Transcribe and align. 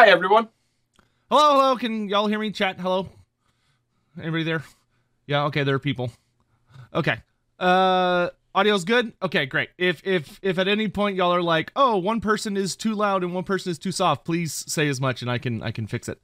Hi, 0.00 0.08
everyone. 0.08 0.48
Hello, 1.30 1.50
hello. 1.52 1.76
Can 1.76 2.08
y'all 2.08 2.26
hear 2.26 2.38
me? 2.38 2.50
Chat. 2.52 2.80
Hello. 2.80 3.06
Anybody 4.18 4.44
there? 4.44 4.64
Yeah. 5.26 5.44
Okay. 5.44 5.62
There 5.62 5.74
are 5.74 5.78
people. 5.78 6.10
Okay. 6.94 7.18
Uh, 7.58 8.30
audio's 8.54 8.84
good. 8.84 9.12
Okay, 9.22 9.44
great. 9.44 9.68
If 9.76 10.00
if 10.06 10.40
if 10.40 10.58
at 10.58 10.68
any 10.68 10.88
point 10.88 11.16
y'all 11.16 11.34
are 11.34 11.42
like, 11.42 11.70
oh, 11.76 11.98
one 11.98 12.22
person 12.22 12.56
is 12.56 12.76
too 12.76 12.94
loud 12.94 13.22
and 13.22 13.34
one 13.34 13.44
person 13.44 13.72
is 13.72 13.78
too 13.78 13.92
soft, 13.92 14.24
please 14.24 14.64
say 14.66 14.88
as 14.88 15.02
much, 15.02 15.20
and 15.20 15.30
I 15.30 15.36
can 15.36 15.62
I 15.62 15.70
can 15.70 15.86
fix 15.86 16.08
it. 16.08 16.18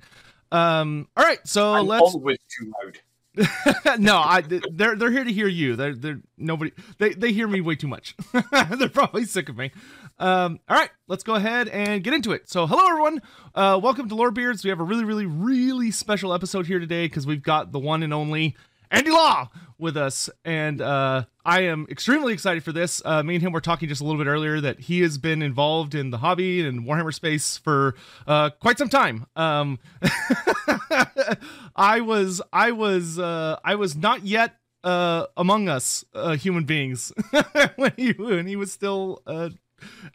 Um. 0.51 1.09
All 1.15 1.25
right. 1.27 1.47
So 1.47 1.75
I'm 1.75 1.87
let's. 1.87 2.01
always 2.01 2.39
too 2.49 2.73
loud. 2.83 2.99
no, 3.99 4.17
I 4.17 4.41
they're 4.41 4.97
they're 4.97 5.11
here 5.11 5.25
to 5.25 5.33
hear 5.33 5.49
you. 5.49 5.77
They're 5.77 5.95
they're 5.95 6.21
nobody 6.39 6.73
they 6.97 7.13
they 7.13 7.33
hear 7.33 7.47
me 7.47 7.61
way 7.61 7.77
too 7.77 7.89
much. 7.89 8.17
they're 8.79 8.89
probably 8.89 9.27
sick 9.27 9.51
of 9.51 9.59
me. 9.59 9.71
Um, 10.19 10.61
all 10.69 10.77
right, 10.77 10.91
let's 11.09 11.23
go 11.23 11.35
ahead 11.35 11.69
and 11.69 12.03
get 12.03 12.15
into 12.15 12.33
it. 12.33 12.49
So, 12.49 12.67
hello 12.67 12.87
everyone. 12.89 13.21
Uh, 13.55 13.79
welcome 13.83 14.09
to 14.09 14.15
Lorebeards. 14.15 14.65
We 14.65 14.71
have 14.71 14.81
a 14.81 14.85
really 14.85 15.05
really 15.05 15.27
really 15.27 15.91
special 15.91 16.33
episode 16.33 16.67
here 16.67 16.79
today 16.79 17.07
because 17.07 17.27
we've 17.27 17.43
got 17.43 17.71
the 17.71 17.79
one 17.79 18.03
and 18.03 18.15
only 18.15 18.57
Andy 18.91 19.11
Law 19.11 19.51
with 19.77 19.99
us, 19.99 20.31
and 20.43 20.81
uh, 20.81 21.25
I 21.45 21.65
am 21.65 21.87
extremely 21.91 22.33
excited 22.33 22.65
for 22.65 22.73
this. 22.73 23.03
Uh, 23.05 23.23
me 23.23 23.35
and 23.35 23.43
him 23.43 23.53
were 23.53 23.61
talking 23.61 23.91
just 23.91 24.01
a 24.01 24.05
little 24.05 24.23
bit 24.23 24.31
earlier 24.31 24.59
that 24.59 24.81
he 24.81 25.03
has 25.03 25.19
been 25.19 25.43
involved 25.43 25.95
in 25.95 26.09
the 26.09 26.19
hobby 26.19 26.67
and 26.67 26.87
Warhammer 26.87 27.13
space 27.13 27.59
for 27.59 27.95
uh, 28.27 28.49
quite 28.59 28.79
some 28.79 28.89
time. 28.89 29.27
Um, 29.37 29.79
I 31.77 32.01
was, 32.01 32.41
I 32.55 32.71
was, 32.71 33.19
uh, 33.19 33.59
I 33.63 33.75
was 33.75 33.95
not 33.95 34.25
yet 34.25 34.55
uh, 34.83 35.27
among 35.37 35.69
us 35.69 36.05
uh, 36.15 36.37
human 36.37 36.65
beings 36.65 37.13
when 37.77 37.93
he 37.97 38.13
when 38.13 38.47
he 38.47 38.55
was 38.57 38.73
still 38.73 39.21
uh, 39.27 39.51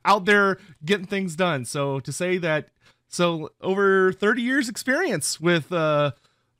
out 0.06 0.26
there 0.26 0.58
getting 0.84 1.06
things 1.06 1.36
done. 1.36 1.66
So 1.66 2.00
to 2.02 2.12
say 2.12 2.38
that, 2.40 2.70
so 3.08 3.52
over 3.62 4.12
thirty 4.12 4.42
years 4.42 4.70
experience 4.70 5.40
with. 5.40 5.72
Uh, 5.72 6.12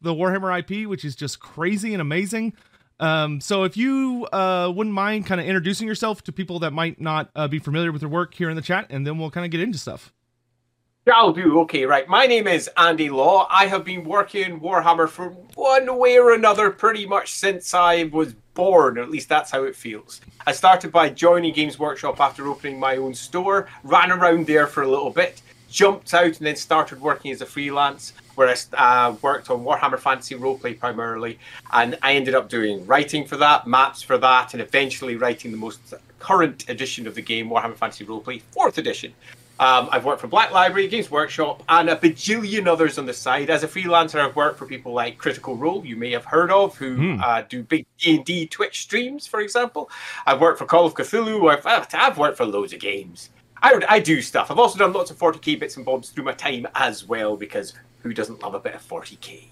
the 0.02 0.14
Warhammer 0.14 0.58
IP, 0.60 0.90
which 0.90 1.06
is 1.06 1.16
just 1.16 1.40
crazy 1.40 1.94
and 1.94 2.02
amazing. 2.02 2.54
Um, 3.00 3.42
so 3.42 3.64
if 3.64 3.78
you 3.78 4.28
uh, 4.32 4.72
wouldn't 4.74 4.94
mind 4.94 5.26
kind 5.26 5.42
of 5.42 5.48
introducing 5.48 5.88
yourself 5.88 6.24
to 6.24 6.32
people 6.32 6.60
that 6.60 6.72
might 6.72 7.00
not 7.00 7.30
uh, 7.36 7.48
be 7.48 7.60
familiar 7.60 7.92
with 7.92 8.02
your 8.02 8.12
work 8.12 8.34
here 8.34 8.50
in 8.50 8.56
the 8.56 8.62
chat, 8.62 8.88
and 8.90 9.06
then 9.08 9.18
we'll 9.18 9.32
kind 9.32 9.46
of 9.46 9.52
get 9.52 9.60
into 9.60 9.78
stuff. 9.78 10.14
I'll 11.08 11.34
do. 11.34 11.60
Okay, 11.62 11.84
right. 11.86 12.08
My 12.08 12.28
name 12.28 12.46
is 12.46 12.70
Andy 12.78 13.10
Law. 13.10 13.48
I 13.50 13.66
have 13.66 13.84
been 13.84 14.04
working 14.04 14.60
Warhammer 14.60 15.10
for 15.10 15.30
one 15.56 15.98
way 15.98 16.20
or 16.20 16.34
another 16.34 16.70
pretty 16.70 17.08
much 17.08 17.34
since 17.34 17.74
I 17.74 18.04
was 18.04 18.36
born, 18.54 19.00
or 19.00 19.02
at 19.02 19.10
least 19.10 19.28
that's 19.28 19.50
how 19.50 19.64
it 19.64 19.76
feels. 19.76 20.22
I 20.46 20.52
started 20.52 20.92
by 20.92 21.10
joining 21.10 21.56
Games 21.56 21.80
Workshop 21.80 22.22
after 22.22 22.48
opening 22.48 22.80
my 22.80 22.98
own 22.98 23.16
store, 23.16 23.68
ran 23.84 24.12
around 24.12 24.46
there 24.46 24.68
for 24.68 24.84
a 24.84 24.88
little 24.88 25.10
bit, 25.10 25.42
jumped 25.72 26.14
out, 26.14 26.38
and 26.38 26.46
then 26.46 26.56
started 26.56 27.02
working 27.02 27.32
as 27.32 27.42
a 27.42 27.48
freelance 27.48 28.14
where 28.36 28.56
I 28.78 29.08
uh, 29.08 29.16
worked 29.24 29.50
on 29.50 29.64
Warhammer 29.64 30.00
Fantasy 30.00 30.36
Roleplay 30.36 30.80
primarily, 30.80 31.40
and 31.72 31.98
I 32.04 32.14
ended 32.14 32.36
up 32.36 32.48
doing 32.48 32.86
writing 32.86 33.26
for 33.26 33.38
that, 33.38 33.66
maps 33.66 34.04
for 34.04 34.20
that, 34.20 34.54
and 34.54 34.62
eventually 34.62 35.16
writing 35.16 35.50
the 35.50 35.58
most 35.58 35.96
current 36.20 36.70
edition 36.70 37.08
of 37.08 37.16
the 37.16 37.24
game, 37.24 37.50
Warhammer 37.50 37.76
Fantasy 37.76 38.06
Roleplay, 38.06 38.44
fourth 38.52 38.78
edition. 38.78 39.16
Um, 39.62 39.90
I've 39.92 40.06
worked 40.06 40.22
for 40.22 40.28
Black 40.28 40.52
Library, 40.52 40.88
Games 40.88 41.12
Workshop, 41.12 41.62
and 41.70 41.88
a 41.88 41.96
bajillion 41.96 42.66
others 42.66 42.98
on 42.98 43.06
the 43.06 43.14
side. 43.14 43.52
As 43.52 43.62
a 43.62 43.68
freelancer, 43.68 44.20
I've 44.20 44.36
worked 44.36 44.58
for 44.58 44.66
people 44.66 44.92
like 44.92 45.20
Critical 45.20 45.56
Role, 45.56 45.86
you 45.86 45.96
may 45.96 46.10
have 46.12 46.26
heard 46.26 46.50
of, 46.50 46.76
who 46.76 46.98
mm. 46.98 47.22
uh, 47.22 47.44
do 47.48 47.62
big 47.62 47.86
D 48.00 48.16
and 48.16 48.26
D 48.26 48.48
Twitch 48.48 48.82
streams, 48.82 49.28
for 49.28 49.40
example. 49.40 49.92
I've 50.26 50.42
worked 50.42 50.58
for 50.58 50.66
Call 50.66 50.88
of 50.88 50.96
Cthulhu. 50.96 51.48
I've, 51.48 51.88
I've 51.94 52.18
worked 52.18 52.38
for 52.38 52.46
loads 52.46 52.74
of 52.74 52.80
games. 52.80 53.30
I, 53.62 53.80
I 53.88 54.00
do 54.00 54.24
stuff. 54.24 54.50
I've 54.50 54.58
also 54.58 54.80
done 54.80 54.94
lots 54.94 55.12
of 55.12 55.20
40k 55.20 55.60
bits 55.60 55.78
and 55.78 55.86
bobs 55.86 56.10
through 56.10 56.24
my 56.24 56.34
time 56.34 56.68
as 56.74 57.08
well 57.08 57.38
because 57.38 57.76
who 58.02 58.16
doesn't 58.16 58.42
love 58.42 58.56
a 58.56 58.60
bit 58.60 58.74
of 58.74 58.88
40k? 58.88 59.44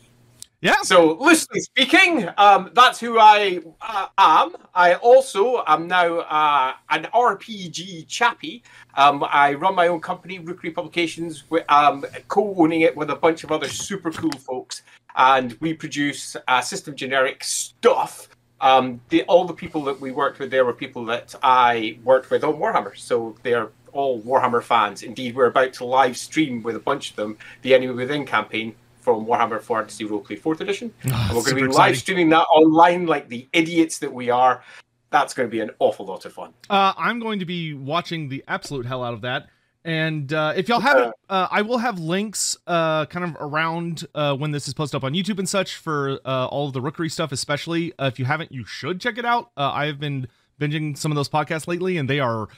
Yeah. 0.62 0.82
So, 0.84 1.14
loosely 1.14 1.62
speaking, 1.62 2.28
um, 2.38 2.72
that's 2.74 3.00
who 3.00 3.18
I 3.18 3.62
uh, 3.82 4.08
am. 4.18 4.56
I 4.76 4.96
also 4.96 5.64
am 5.66 5.88
now 5.88 6.20
uh, 6.20 6.74
an 6.90 7.08
RPG 7.14 8.08
chappie. 8.10 8.64
Um, 8.96 9.24
I 9.30 9.54
run 9.54 9.74
my 9.74 9.88
own 9.88 10.02
company, 10.02 10.40
Rookery 10.40 10.72
Publications, 10.72 11.46
um, 11.70 12.06
co-owning 12.28 12.82
it 12.82 12.96
with 12.98 13.10
a 13.10 13.16
bunch 13.16 13.46
of 13.46 13.54
other 13.54 13.70
super 13.70 14.12
cool 14.12 14.34
folks, 14.34 14.82
and 15.16 15.54
we 15.62 15.74
produce 15.74 16.36
uh, 16.50 16.60
system 16.60 16.94
generic 16.94 17.42
stuff. 17.42 18.28
Um, 18.60 19.00
the, 19.08 19.24
all 19.24 19.46
the 19.46 19.54
people 19.54 19.86
that 19.86 20.02
we 20.02 20.12
worked 20.12 20.40
with 20.40 20.52
there 20.52 20.66
were 20.66 20.74
people 20.74 21.06
that 21.06 21.34
I 21.42 22.00
worked 22.04 22.32
with 22.32 22.44
on 22.44 22.56
Warhammer, 22.56 22.98
so 22.98 23.34
they're 23.44 23.70
all 23.94 24.22
Warhammer 24.24 24.62
fans. 24.62 25.04
Indeed, 25.04 25.36
we're 25.38 25.46
about 25.46 25.72
to 25.76 25.86
live 25.86 26.18
stream 26.18 26.62
with 26.64 26.76
a 26.76 26.82
bunch 26.82 27.12
of 27.12 27.16
them 27.16 27.38
the 27.62 27.74
Enemy 27.74 27.94
Within 27.94 28.26
campaign 28.26 28.76
from 29.16 29.26
Warhammer 29.26 29.62
Fantasy 29.62 30.06
Roleplay 30.06 30.40
4th 30.40 30.62
Edition. 30.62 30.94
Oh, 31.08 31.10
and 31.30 31.36
we're 31.36 31.44
going 31.44 31.46
to 31.46 31.56
be 31.56 31.62
exciting. 31.62 31.74
live 31.74 31.98
streaming 31.98 32.30
that 32.30 32.44
online 32.44 33.06
like 33.08 33.28
the 33.28 33.48
idiots 33.54 34.00
that 34.00 34.14
we 34.14 34.30
are. 34.30 34.64
That's 35.10 35.34
going 35.34 35.50
to 35.50 35.52
be 35.52 35.60
an 35.60 35.72
awful 35.80 36.06
lot 36.06 36.26
of 36.26 36.34
fun. 36.34 36.54
Uh, 36.70 36.94
I'm 36.96 37.20
going 37.20 37.40
to 37.40 37.46
be 37.46 37.74
watching 37.74 38.30
the 38.30 38.44
absolute 38.48 38.86
hell 38.86 39.04
out 39.04 39.16
of 39.16 39.22
that. 39.22 39.48
And 39.84 40.32
uh, 40.32 40.54
if 40.56 40.70
y'all 40.70 40.82
haven't, 40.82 41.16
uh, 41.30 41.48
I 41.50 41.64
will 41.64 41.80
have 41.80 41.98
links 41.98 42.56
uh, 42.68 43.08
kind 43.08 43.26
of 43.26 43.38
around 43.40 44.06
uh, 44.14 44.36
when 44.36 44.52
this 44.52 44.68
is 44.68 44.76
posted 44.76 44.98
up 44.98 45.04
on 45.04 45.14
YouTube 45.14 45.40
and 45.40 45.50
such 45.50 45.78
for 45.78 46.20
uh, 46.26 46.46
all 46.48 46.68
of 46.68 46.74
the 46.74 46.82
Rookery 46.82 47.10
stuff, 47.10 47.32
especially. 47.32 47.94
Uh, 47.98 48.06
if 48.06 48.20
you 48.20 48.26
haven't, 48.26 48.52
you 48.52 48.66
should 48.66 49.02
check 49.02 49.18
it 49.18 49.26
out. 49.26 49.50
Uh, 49.58 49.72
I 49.72 49.88
have 49.88 50.00
been 50.00 50.28
binging 50.62 50.96
some 50.96 51.12
of 51.12 51.16
those 51.16 51.30
podcasts 51.30 51.66
lately, 51.66 51.98
and 51.98 52.08
they 52.08 52.20
are 52.20 52.50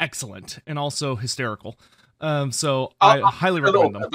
excellent 0.00 0.60
and 0.66 0.78
also 0.78 1.16
hysterical. 1.16 1.78
Um, 2.20 2.52
so 2.52 2.92
I 3.00 3.20
highly 3.20 3.60
recommend 3.60 3.96
them. 3.96 4.10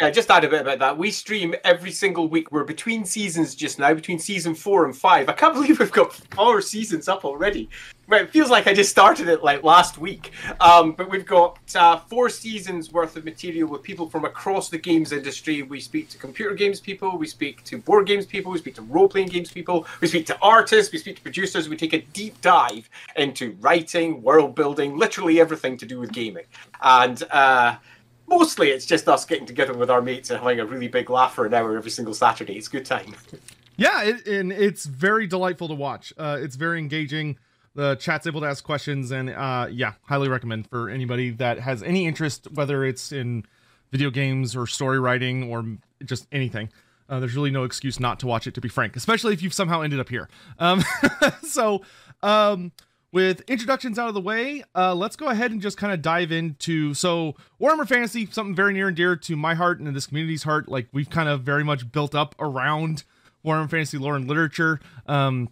Yeah, 0.00 0.10
just 0.10 0.30
add 0.30 0.44
a 0.44 0.48
bit 0.48 0.60
about 0.60 0.78
that. 0.78 0.96
We 0.96 1.10
stream 1.10 1.56
every 1.64 1.90
single 1.90 2.28
week. 2.28 2.52
We're 2.52 2.62
between 2.62 3.04
seasons 3.04 3.56
just 3.56 3.80
now, 3.80 3.92
between 3.94 4.20
season 4.20 4.54
four 4.54 4.84
and 4.84 4.96
five. 4.96 5.28
I 5.28 5.32
can't 5.32 5.54
believe 5.54 5.80
we've 5.80 5.90
got 5.90 6.12
four 6.12 6.60
seasons 6.60 7.08
up 7.08 7.24
already. 7.24 7.68
Well, 8.06 8.22
it 8.22 8.30
feels 8.30 8.48
like 8.48 8.68
I 8.68 8.74
just 8.74 8.90
started 8.90 9.26
it 9.26 9.42
like 9.42 9.64
last 9.64 9.98
week. 9.98 10.30
Um, 10.60 10.92
but 10.92 11.10
we've 11.10 11.26
got 11.26 11.58
uh, 11.74 11.98
four 11.98 12.30
seasons 12.30 12.92
worth 12.92 13.16
of 13.16 13.24
material 13.24 13.68
with 13.68 13.82
people 13.82 14.08
from 14.08 14.24
across 14.24 14.68
the 14.68 14.78
games 14.78 15.10
industry. 15.10 15.62
We 15.62 15.80
speak 15.80 16.08
to 16.10 16.18
computer 16.18 16.54
games 16.54 16.80
people, 16.80 17.18
we 17.18 17.26
speak 17.26 17.64
to 17.64 17.78
board 17.78 18.06
games 18.06 18.24
people, 18.24 18.52
we 18.52 18.58
speak 18.58 18.76
to 18.76 18.82
role 18.82 19.08
playing 19.08 19.28
games 19.28 19.50
people, 19.50 19.84
we 20.00 20.06
speak 20.06 20.26
to 20.26 20.38
artists, 20.40 20.92
we 20.92 20.98
speak 20.98 21.16
to 21.16 21.22
producers. 21.22 21.68
We 21.68 21.76
take 21.76 21.92
a 21.92 22.02
deep 22.12 22.40
dive 22.40 22.88
into 23.16 23.56
writing, 23.60 24.22
world 24.22 24.54
building, 24.54 24.96
literally 24.96 25.40
everything 25.40 25.76
to 25.78 25.86
do 25.86 25.98
with 25.98 26.12
gaming. 26.12 26.44
And 26.80 27.20
uh, 27.32 27.76
mostly 28.28 28.70
it's 28.70 28.86
just 28.86 29.08
us 29.08 29.24
getting 29.24 29.46
together 29.46 29.74
with 29.74 29.90
our 29.90 30.02
mates 30.02 30.30
and 30.30 30.38
having 30.38 30.60
a 30.60 30.66
really 30.66 30.88
big 30.88 31.10
laugh 31.10 31.34
for 31.34 31.46
an 31.46 31.54
hour 31.54 31.76
every 31.76 31.90
single 31.90 32.14
Saturday. 32.14 32.56
It's 32.56 32.68
good 32.68 32.84
time. 32.84 33.14
Yeah, 33.76 34.02
it, 34.02 34.26
and 34.26 34.52
it's 34.52 34.86
very 34.86 35.26
delightful 35.26 35.68
to 35.68 35.74
watch. 35.74 36.12
Uh, 36.18 36.38
it's 36.40 36.56
very 36.56 36.78
engaging. 36.78 37.38
The 37.74 37.94
chat's 37.94 38.26
able 38.26 38.40
to 38.40 38.46
ask 38.46 38.64
questions, 38.64 39.12
and 39.12 39.30
uh, 39.30 39.68
yeah, 39.70 39.92
highly 40.02 40.28
recommend 40.28 40.68
for 40.68 40.90
anybody 40.90 41.30
that 41.30 41.60
has 41.60 41.82
any 41.82 42.06
interest, 42.06 42.50
whether 42.52 42.84
it's 42.84 43.12
in 43.12 43.44
video 43.92 44.10
games 44.10 44.56
or 44.56 44.66
story 44.66 44.98
writing 44.98 45.50
or 45.50 45.64
just 46.04 46.26
anything. 46.32 46.70
Uh, 47.08 47.20
there's 47.20 47.36
really 47.36 47.50
no 47.50 47.64
excuse 47.64 47.98
not 48.00 48.20
to 48.20 48.26
watch 48.26 48.46
it, 48.46 48.54
to 48.54 48.60
be 48.60 48.68
frank, 48.68 48.96
especially 48.96 49.32
if 49.32 49.42
you've 49.42 49.54
somehow 49.54 49.80
ended 49.80 50.00
up 50.00 50.08
here. 50.08 50.28
Um, 50.58 50.84
so, 51.42 51.82
um, 52.22 52.72
with 53.12 53.40
introductions 53.48 53.98
out 53.98 54.08
of 54.08 54.14
the 54.14 54.20
way, 54.20 54.62
uh, 54.74 54.94
let's 54.94 55.16
go 55.16 55.28
ahead 55.28 55.50
and 55.50 55.62
just 55.62 55.76
kind 55.76 55.92
of 55.92 56.02
dive 56.02 56.30
into 56.30 56.94
so 56.94 57.34
Warhammer 57.60 57.88
Fantasy, 57.88 58.26
something 58.26 58.54
very 58.54 58.72
near 58.72 58.88
and 58.88 58.96
dear 58.96 59.16
to 59.16 59.36
my 59.36 59.54
heart 59.54 59.78
and 59.78 59.88
in 59.88 59.94
this 59.94 60.06
community's 60.06 60.42
heart. 60.42 60.68
Like 60.68 60.88
we've 60.92 61.10
kind 61.10 61.28
of 61.28 61.42
very 61.42 61.64
much 61.64 61.90
built 61.90 62.14
up 62.14 62.34
around 62.38 63.04
Warhammer 63.44 63.70
Fantasy 63.70 63.98
lore 63.98 64.16
and 64.16 64.28
literature. 64.28 64.80
Um, 65.06 65.48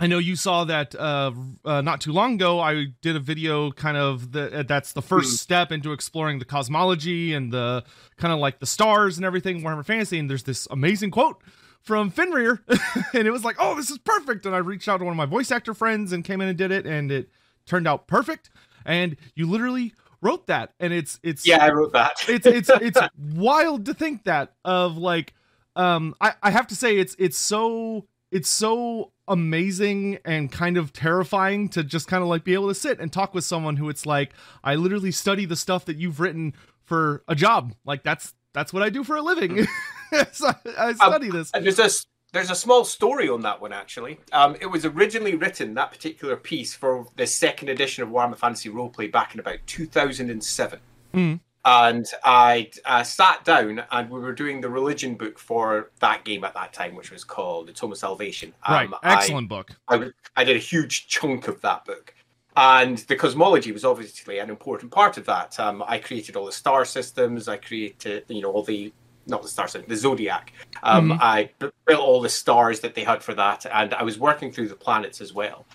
I 0.00 0.06
know 0.06 0.18
you 0.18 0.36
saw 0.36 0.64
that 0.64 0.94
uh, 0.94 1.32
uh, 1.64 1.80
not 1.80 2.00
too 2.00 2.12
long 2.12 2.34
ago. 2.34 2.60
I 2.60 2.86
did 3.02 3.16
a 3.16 3.20
video, 3.20 3.72
kind 3.72 3.96
of 3.96 4.30
the 4.30 4.60
uh, 4.60 4.62
that's 4.62 4.92
the 4.92 5.02
first 5.02 5.32
mm. 5.32 5.38
step 5.38 5.72
into 5.72 5.92
exploring 5.92 6.38
the 6.38 6.44
cosmology 6.44 7.34
and 7.34 7.52
the 7.52 7.82
kind 8.16 8.32
of 8.32 8.38
like 8.38 8.60
the 8.60 8.66
stars 8.66 9.16
and 9.16 9.24
everything 9.26 9.62
Warhammer 9.62 9.84
Fantasy. 9.84 10.18
And 10.18 10.30
there's 10.30 10.44
this 10.44 10.68
amazing 10.70 11.10
quote 11.10 11.42
from 11.88 12.10
Fenrir, 12.10 12.62
and 13.14 13.26
it 13.26 13.30
was 13.30 13.44
like, 13.44 13.56
oh, 13.58 13.74
this 13.74 13.90
is 13.90 13.96
perfect. 13.96 14.44
And 14.44 14.54
I 14.54 14.58
reached 14.58 14.88
out 14.88 14.98
to 14.98 15.04
one 15.04 15.12
of 15.12 15.16
my 15.16 15.24
voice 15.24 15.50
actor 15.50 15.72
friends 15.72 16.12
and 16.12 16.22
came 16.22 16.42
in 16.42 16.48
and 16.48 16.58
did 16.58 16.70
it, 16.70 16.86
and 16.86 17.10
it 17.10 17.30
turned 17.64 17.88
out 17.88 18.06
perfect. 18.06 18.50
And 18.84 19.16
you 19.34 19.48
literally 19.48 19.94
wrote 20.20 20.48
that, 20.48 20.74
and 20.78 20.92
it's 20.92 21.18
it's 21.22 21.46
yeah, 21.46 21.64
I 21.64 21.70
wrote 21.70 21.94
that. 21.94 22.16
it's 22.28 22.46
it's 22.46 22.68
it's 22.82 23.00
wild 23.34 23.86
to 23.86 23.94
think 23.94 24.24
that 24.24 24.52
of 24.66 24.98
like, 24.98 25.32
um, 25.76 26.14
I 26.20 26.34
I 26.42 26.50
have 26.50 26.66
to 26.66 26.76
say 26.76 26.98
it's 26.98 27.16
it's 27.18 27.38
so 27.38 28.06
it's 28.30 28.50
so 28.50 29.12
amazing 29.26 30.18
and 30.26 30.52
kind 30.52 30.76
of 30.76 30.92
terrifying 30.92 31.70
to 31.70 31.82
just 31.82 32.06
kind 32.06 32.22
of 32.22 32.28
like 32.28 32.44
be 32.44 32.52
able 32.52 32.68
to 32.68 32.74
sit 32.74 33.00
and 33.00 33.10
talk 33.10 33.32
with 33.32 33.44
someone 33.44 33.76
who 33.76 33.88
it's 33.88 34.04
like 34.04 34.34
I 34.62 34.74
literally 34.74 35.10
study 35.10 35.46
the 35.46 35.56
stuff 35.56 35.86
that 35.86 35.96
you've 35.96 36.20
written 36.20 36.52
for 36.84 37.24
a 37.26 37.34
job. 37.34 37.74
Like 37.86 38.02
that's 38.02 38.34
that's 38.52 38.74
what 38.74 38.82
I 38.82 38.90
do 38.90 39.04
for 39.04 39.16
a 39.16 39.22
living. 39.22 39.66
so 40.32 40.50
I 40.78 40.92
study 40.94 41.28
um, 41.28 41.36
this. 41.36 41.50
There's 41.52 41.78
a 41.78 41.90
there's 42.32 42.50
a 42.50 42.54
small 42.54 42.84
story 42.84 43.28
on 43.28 43.40
that 43.42 43.60
one 43.60 43.72
actually. 43.72 44.18
Um, 44.32 44.56
it 44.60 44.66
was 44.66 44.84
originally 44.84 45.34
written 45.34 45.74
that 45.74 45.90
particular 45.90 46.36
piece 46.36 46.74
for 46.74 47.06
the 47.16 47.26
second 47.26 47.68
edition 47.70 48.02
of 48.02 48.10
Warhammer 48.10 48.36
Fantasy 48.36 48.68
Roleplay 48.68 49.10
back 49.10 49.34
in 49.34 49.40
about 49.40 49.58
2007. 49.66 50.80
Mm. 51.14 51.40
and 51.64 52.06
I 52.22 52.70
uh, 52.84 53.02
sat 53.02 53.42
down 53.44 53.82
and 53.90 54.10
we 54.10 54.20
were 54.20 54.34
doing 54.34 54.60
the 54.60 54.68
religion 54.68 55.14
book 55.14 55.38
for 55.38 55.90
that 56.00 56.22
game 56.24 56.44
at 56.44 56.52
that 56.52 56.74
time, 56.74 56.94
which 56.94 57.10
was 57.10 57.24
called 57.24 57.68
The 57.68 57.72
Tome 57.72 57.92
of 57.92 57.98
Salvation. 57.98 58.52
right, 58.68 58.86
Um, 58.86 58.94
excellent 59.02 59.50
I, 59.50 59.56
book. 59.56 59.70
I, 59.88 60.10
I 60.36 60.44
did 60.44 60.56
a 60.56 60.60
huge 60.60 61.08
chunk 61.08 61.48
of 61.48 61.62
that 61.62 61.86
book. 61.86 62.14
And 62.58 62.98
the 62.98 63.16
cosmology 63.16 63.72
was 63.72 63.84
obviously 63.84 64.38
an 64.38 64.50
important 64.50 64.90
part 64.90 65.16
of 65.16 65.24
that. 65.26 65.58
Um, 65.60 65.82
I 65.86 65.98
created 65.98 66.36
all 66.36 66.44
the 66.44 66.52
star 66.52 66.84
systems. 66.84 67.48
I 67.48 67.56
created, 67.56 68.24
you 68.28 68.42
know, 68.42 68.50
all 68.50 68.64
the 68.64 68.92
not 69.28 69.42
the 69.42 69.48
star 69.48 69.68
system, 69.68 69.88
the 69.88 69.96
zodiac. 69.96 70.52
Um, 70.82 71.10
Mhm. 71.10 71.18
I 71.20 71.50
built 71.86 72.00
all 72.00 72.20
the 72.20 72.28
stars 72.28 72.80
that 72.80 72.94
they 72.94 73.04
had 73.04 73.22
for 73.22 73.34
that, 73.34 73.66
and 73.72 73.94
I 73.94 74.02
was 74.02 74.18
working 74.18 74.50
through 74.50 74.68
the 74.68 74.74
planets 74.76 75.20
as 75.20 75.32
well. 75.32 75.66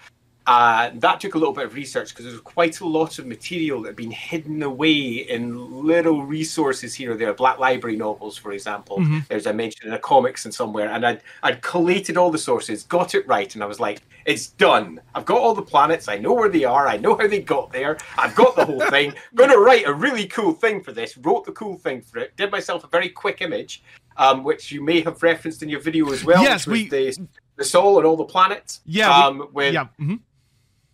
Uh, 0.46 0.92
that 0.96 1.22
took 1.22 1.36
a 1.36 1.38
little 1.38 1.54
bit 1.54 1.64
of 1.66 1.74
research 1.74 2.10
because 2.10 2.26
there 2.26 2.34
was 2.34 2.42
quite 2.42 2.82
a 2.82 2.86
lot 2.86 3.18
of 3.18 3.26
material 3.26 3.82
that 3.82 3.90
had 3.90 3.96
been 3.96 4.12
hidden 4.12 4.62
away 4.62 5.00
in 5.30 5.86
little 5.86 6.26
resources 6.26 6.94
here 6.94 7.14
or 7.14 7.16
there. 7.16 7.34
Black 7.34 7.60
Library 7.60 7.96
novels, 7.96 8.38
for 8.38 8.52
example. 8.52 8.98
Mhm. 9.00 9.26
There's 9.30 9.46
a 9.46 9.54
mention 9.54 9.88
in 9.88 9.94
a 9.94 10.00
comics 10.00 10.44
and 10.44 10.54
somewhere, 10.54 10.90
and 10.90 11.06
I'd 11.06 11.22
I'd 11.44 11.62
collated 11.62 12.18
all 12.18 12.30
the 12.30 12.38
sources, 12.38 12.84
got 12.84 13.16
it 13.16 13.26
right, 13.26 13.54
and 13.56 13.64
I 13.64 13.68
was 13.68 13.80
like, 13.80 14.02
"It's 14.26 14.48
done. 14.48 15.00
I've 15.16 15.24
got 15.26 15.40
all 15.40 15.54
the 15.54 15.62
planets. 15.62 16.10
I 16.10 16.18
know 16.18 16.34
where 16.34 16.50
they 16.50 16.66
are. 16.66 16.88
I 16.90 16.98
know 16.98 17.16
how 17.16 17.28
they 17.28 17.40
got 17.40 17.72
there. 17.72 17.98
I've 18.18 18.36
got 18.36 18.58
the 18.58 18.66
whole 18.66 18.82
thing. 18.90 19.14
Going 19.36 19.50
to 19.50 19.60
write 19.60 19.88
a 19.88 19.94
really 19.94 20.28
cool 20.28 20.52
thing 20.52 20.84
for 20.84 20.92
this. 20.92 21.18
Wrote 21.18 21.46
the 21.46 21.54
cool 21.54 21.78
thing 21.78 22.02
for 22.02 22.20
it. 22.20 22.36
Did 22.36 22.52
myself 22.52 22.84
a 22.84 22.88
very 22.88 23.08
quick 23.08 23.42
image, 23.42 23.82
um, 24.18 24.44
which 24.44 24.74
you 24.74 24.84
may 24.84 25.00
have 25.02 25.24
referenced 25.24 25.64
in 25.64 25.70
your 25.70 25.80
video 25.80 26.12
as 26.12 26.26
well. 26.26 26.44
Yes, 26.44 26.68
we- 26.68 26.90
the 26.90 27.16
the 27.56 27.64
soul 27.64 27.98
and 28.00 28.06
all 28.06 28.18
the 28.18 28.26
planets. 28.26 28.82
Yeah, 28.86 29.08
we- 29.08 29.24
um, 29.42 29.50
with 29.54 29.74
yeah. 29.74 29.86
mhm. 30.02 30.20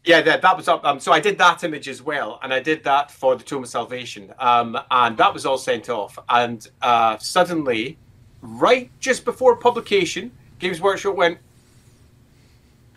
Yeah, 0.10 0.22
that, 0.22 0.42
that 0.42 0.58
was 0.58 0.68
up. 0.68 0.84
Um, 0.86 1.00
so 1.00 1.12
I 1.12 1.20
did 1.20 1.38
that 1.38 1.64
image 1.64 1.88
as 1.88 2.02
well, 2.02 2.40
and 2.42 2.52
I 2.52 2.60
did 2.60 2.84
that 2.84 3.12
for 3.12 3.36
the 3.36 3.44
Tome 3.44 3.62
of 3.62 3.70
Salvation, 3.70 4.34
um, 4.40 4.76
and 4.90 5.16
that 5.18 5.32
was 5.32 5.46
all 5.46 5.60
sent 5.60 5.88
off. 5.88 6.18
And 6.28 6.68
uh, 6.82 7.20
suddenly, 7.20 7.96
right 8.42 8.90
just 9.00 9.24
before 9.24 9.56
publication, 9.56 10.32
Games 10.58 10.82
Workshop 10.82 11.16
went. 11.16 11.38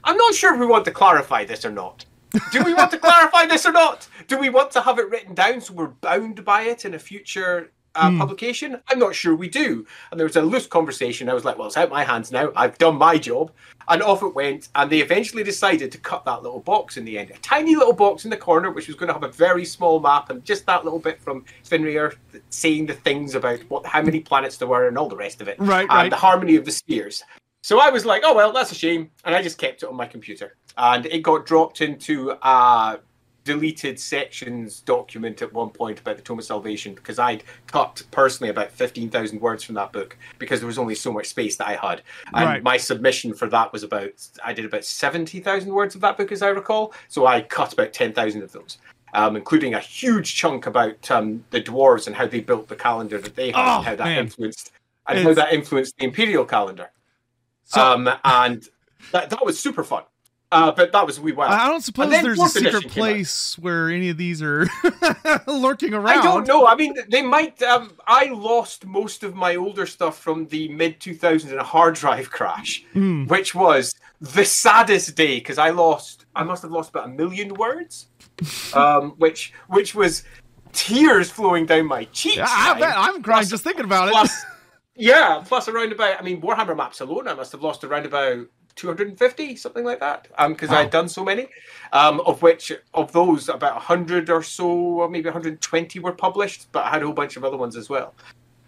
I'm 0.02 0.16
not 0.16 0.32
sure 0.32 0.54
if 0.54 0.58
we 0.60 0.64
want 0.64 0.86
to 0.86 0.90
clarify 0.90 1.44
this 1.44 1.66
or 1.66 1.70
not. 1.70 2.06
Do 2.50 2.64
we 2.64 2.72
want 2.72 2.90
to 2.92 2.98
clarify 3.06 3.44
this 3.44 3.66
or 3.66 3.72
not? 3.72 4.08
Do 4.26 4.38
we 4.38 4.48
want 4.48 4.70
to 4.70 4.80
have 4.80 4.98
it 4.98 5.10
written 5.10 5.34
down 5.34 5.60
so 5.60 5.74
we're 5.74 5.88
bound 5.88 6.42
by 6.46 6.62
it 6.62 6.86
in 6.86 6.94
a 6.94 6.98
future 6.98 7.72
uh, 7.94 8.10
Hmm. 8.10 8.18
publication? 8.18 8.80
I'm 8.88 8.98
not 8.98 9.14
sure 9.14 9.34
we 9.34 9.48
do. 9.48 9.86
And 10.10 10.18
there 10.18 10.26
was 10.26 10.36
a 10.36 10.42
loose 10.42 10.66
conversation. 10.66 11.28
I 11.28 11.34
was 11.34 11.44
like, 11.44 11.58
well, 11.58 11.66
it's 11.66 11.76
out 11.76 11.90
my 11.90 12.04
hands 12.04 12.32
now. 12.32 12.52
I've 12.56 12.78
done 12.78 12.96
my 12.96 13.18
job. 13.18 13.52
And 13.88 14.02
off 14.02 14.22
it 14.22 14.34
went. 14.34 14.68
And 14.74 14.90
they 14.90 15.00
eventually 15.00 15.42
decided 15.42 15.90
to 15.92 15.98
cut 15.98 16.24
that 16.24 16.42
little 16.42 16.60
box 16.60 16.96
in 16.96 17.04
the 17.04 17.18
end. 17.18 17.30
A 17.30 17.38
tiny 17.38 17.74
little 17.74 17.92
box 17.92 18.24
in 18.24 18.30
the 18.30 18.36
corner, 18.36 18.70
which 18.70 18.86
was 18.86 18.96
going 18.96 19.08
to 19.08 19.12
have 19.12 19.24
a 19.24 19.28
very 19.28 19.64
small 19.64 20.00
map 20.00 20.30
and 20.30 20.44
just 20.44 20.66
that 20.66 20.84
little 20.84 21.00
bit 21.00 21.20
from 21.20 21.44
Fenrir 21.64 22.14
saying 22.50 22.86
the 22.86 22.94
things 22.94 23.34
about 23.34 23.58
what 23.68 23.84
how 23.84 24.00
many 24.02 24.20
planets 24.20 24.56
there 24.56 24.68
were 24.68 24.88
and 24.88 24.96
all 24.96 25.08
the 25.08 25.16
rest 25.16 25.40
of 25.40 25.48
it. 25.48 25.56
Right, 25.58 25.80
and 25.82 25.90
right. 25.90 26.10
the 26.10 26.16
harmony 26.16 26.56
of 26.56 26.64
the 26.64 26.70
spheres. 26.70 27.22
So 27.64 27.80
I 27.80 27.90
was 27.90 28.04
like, 28.04 28.22
oh, 28.24 28.34
well, 28.34 28.52
that's 28.52 28.72
a 28.72 28.74
shame. 28.74 29.10
And 29.24 29.34
I 29.34 29.42
just 29.42 29.58
kept 29.58 29.82
it 29.82 29.88
on 29.88 29.94
my 29.94 30.06
computer. 30.06 30.56
And 30.76 31.06
it 31.06 31.22
got 31.22 31.46
dropped 31.46 31.80
into 31.80 32.36
a 32.42 32.98
deleted 33.44 33.98
sections 33.98 34.80
document 34.80 35.42
at 35.42 35.52
one 35.52 35.70
point 35.70 35.98
about 36.00 36.16
the 36.16 36.22
Tome 36.22 36.38
of 36.38 36.44
Salvation 36.44 36.94
because 36.94 37.18
I'd 37.18 37.44
cut 37.66 38.02
personally 38.10 38.50
about 38.50 38.70
15,000 38.70 39.40
words 39.40 39.64
from 39.64 39.74
that 39.76 39.92
book 39.92 40.16
because 40.38 40.60
there 40.60 40.66
was 40.66 40.78
only 40.78 40.94
so 40.94 41.12
much 41.12 41.26
space 41.28 41.56
that 41.56 41.66
I 41.68 41.74
had. 41.74 42.02
And 42.34 42.46
Right. 42.46 42.62
my 42.62 42.76
submission 42.76 43.34
for 43.34 43.48
that 43.48 43.72
was 43.72 43.82
about, 43.82 44.12
I 44.44 44.52
did 44.52 44.64
about 44.64 44.84
70,000 44.84 45.72
words 45.72 45.94
of 45.94 46.00
that 46.02 46.16
book 46.16 46.30
as 46.32 46.42
I 46.42 46.48
recall. 46.48 46.94
So 47.08 47.26
I 47.26 47.40
cut 47.42 47.72
about 47.72 47.92
10,000 47.92 48.42
of 48.42 48.52
those. 48.52 48.78
Um, 49.14 49.36
including 49.36 49.74
a 49.74 49.78
huge 49.78 50.34
chunk 50.36 50.66
about 50.66 51.10
um, 51.10 51.44
the 51.50 51.60
dwarves 51.60 52.06
and 52.06 52.16
how 52.16 52.26
they 52.26 52.40
built 52.40 52.68
the 52.68 52.76
calendar 52.76 53.18
that 53.20 53.36
they 53.36 53.48
had, 53.48 53.56
Oh, 53.56 53.76
and 53.78 53.84
how 53.86 53.94
that 53.96 54.04
man. 54.04 54.18
influenced 54.20 54.72
and 55.06 55.18
how 55.18 55.34
that 55.34 55.52
influenced 55.52 55.98
the 55.98 56.04
imperial 56.04 56.46
calendar. 56.46 56.90
So 57.64 57.82
um, 57.82 58.08
and 58.24 58.66
that, 59.10 59.28
that 59.28 59.44
was 59.44 59.58
super 59.58 59.84
fun. 59.84 60.04
Uh, 60.52 60.70
but 60.70 60.92
that 60.92 61.06
was 61.06 61.18
wee 61.18 61.32
while. 61.32 61.50
I 61.50 61.66
don't 61.66 61.80
suppose 61.80 62.10
there's 62.10 62.38
a 62.38 62.46
secret 62.48 62.88
place 62.88 63.58
where 63.58 63.88
any 63.88 64.10
of 64.10 64.16
these 64.18 64.42
are 64.42 64.68
lurking 65.46 65.94
around. 65.94 66.18
I 66.18 66.22
don't 66.22 66.46
know. 66.46 66.66
I 66.66 66.74
mean, 66.74 66.94
they 67.08 67.22
might. 67.22 67.62
Um, 67.62 67.92
I 68.06 68.26
lost 68.26 68.84
most 68.86 69.22
of 69.24 69.34
my 69.34 69.56
older 69.56 69.86
stuff 69.86 70.18
from 70.18 70.46
the 70.48 70.68
mid 70.68 71.00
2000s 71.00 71.50
in 71.50 71.58
a 71.58 71.64
hard 71.64 71.94
drive 71.94 72.30
crash, 72.30 72.84
Hmm. 72.92 73.24
which 73.26 73.54
was 73.54 73.94
the 74.20 74.44
saddest 74.44 75.16
day 75.16 75.36
because 75.38 75.58
I 75.58 75.70
lost. 75.70 76.26
I 76.34 76.44
must 76.44 76.62
have 76.62 76.70
lost 76.70 76.90
about 76.90 77.06
a 77.06 77.10
million 77.10 77.54
words, 77.54 78.06
um, 78.74 79.12
which 79.18 79.52
which 79.68 79.94
was 79.94 80.24
tears 80.72 81.30
flowing 81.30 81.66
down 81.66 81.86
my 81.86 82.04
cheeks. 82.06 82.36
Yeah, 82.36 82.46
I 82.48 82.78
bet 82.78 82.94
I'm 82.96 83.22
crying 83.22 83.40
Plus- 83.40 83.50
just 83.50 83.64
thinking 83.64 83.84
about 83.84 84.08
it. 84.08 84.12
Plus, 84.12 84.44
yeah, 84.96 85.42
plus 85.46 85.68
around 85.68 85.92
about. 85.92 86.18
I 86.20 86.22
mean, 86.22 86.40
Warhammer 86.42 86.76
maps 86.76 87.00
alone, 87.00 87.26
I 87.28 87.34
must 87.34 87.52
have 87.52 87.62
lost 87.62 87.84
around 87.84 88.04
about 88.06 88.46
250, 88.76 89.56
something 89.56 89.84
like 89.84 90.00
that, 90.00 90.28
because 90.48 90.70
Wow. 90.70 90.78
I'd 90.80 90.90
done 90.90 91.08
so 91.08 91.24
many. 91.24 91.48
Um, 91.92 92.20
of 92.26 92.42
which, 92.42 92.72
of 92.94 93.12
those, 93.12 93.48
about 93.48 93.74
100 93.74 94.30
or 94.30 94.42
so, 94.42 94.66
or 94.68 95.08
maybe 95.08 95.26
120 95.26 95.98
were 96.00 96.12
published, 96.12 96.68
but 96.72 96.84
I 96.84 96.90
had 96.90 97.02
a 97.02 97.04
whole 97.04 97.14
bunch 97.14 97.36
of 97.36 97.44
other 97.44 97.56
ones 97.56 97.76
as 97.76 97.88
well. 97.90 98.14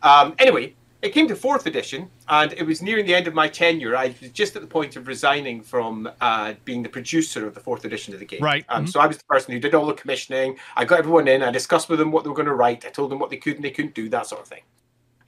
Um, 0.03 0.35
anyway, 0.39 0.75
it 1.01 1.11
came 1.13 1.29
to 1.29 1.37
fourth 1.37 1.67
edition, 1.67 2.11
and 2.29 2.53
it 2.55 2.65
was 2.65 2.81
nearing 2.83 3.05
the 3.07 3.15
end 3.15 3.27
of 3.27 3.35
my 3.35 3.49
tenure. 3.49 3.95
I 3.97 4.15
was 4.21 4.31
just 4.31 4.57
at 4.57 4.63
the 4.63 4.69
point 4.69 4.97
of 4.97 5.07
resigning 5.07 5.63
from 5.63 6.09
uh, 6.21 6.55
being 6.65 6.83
the 6.83 6.89
producer 6.89 7.47
of 7.47 7.55
the 7.55 7.61
fourth 7.61 7.85
edition 7.85 8.15
of 8.15 8.21
the 8.21 8.27
game. 8.27 8.43
Right. 8.43 8.65
Um, 8.71 8.85
Mhm. 8.87 8.89
So 8.91 9.01
I 9.01 9.07
was 9.07 9.19
the 9.19 9.25
person 9.25 9.53
who 9.53 9.61
did 9.61 9.75
all 9.75 9.87
the 9.87 9.93
commissioning. 9.95 10.59
I 10.77 10.85
got 10.87 10.99
everyone 10.99 11.29
in. 11.29 11.43
I 11.43 11.51
discussed 11.51 11.89
with 11.89 11.99
them 11.99 12.11
what 12.11 12.25
they 12.25 12.31
were 12.31 12.37
going 12.37 12.47
to 12.49 12.55
write. 12.55 12.85
I 12.87 12.91
told 12.91 13.11
them 13.11 13.19
what 13.19 13.31
they 13.31 13.37
could 13.37 13.57
and 13.57 13.65
they 13.65 13.71
couldn't 13.71 13.95
do, 13.95 14.09
that 14.11 14.27
sort 14.27 14.41
of 14.43 14.49
thing. 14.49 14.63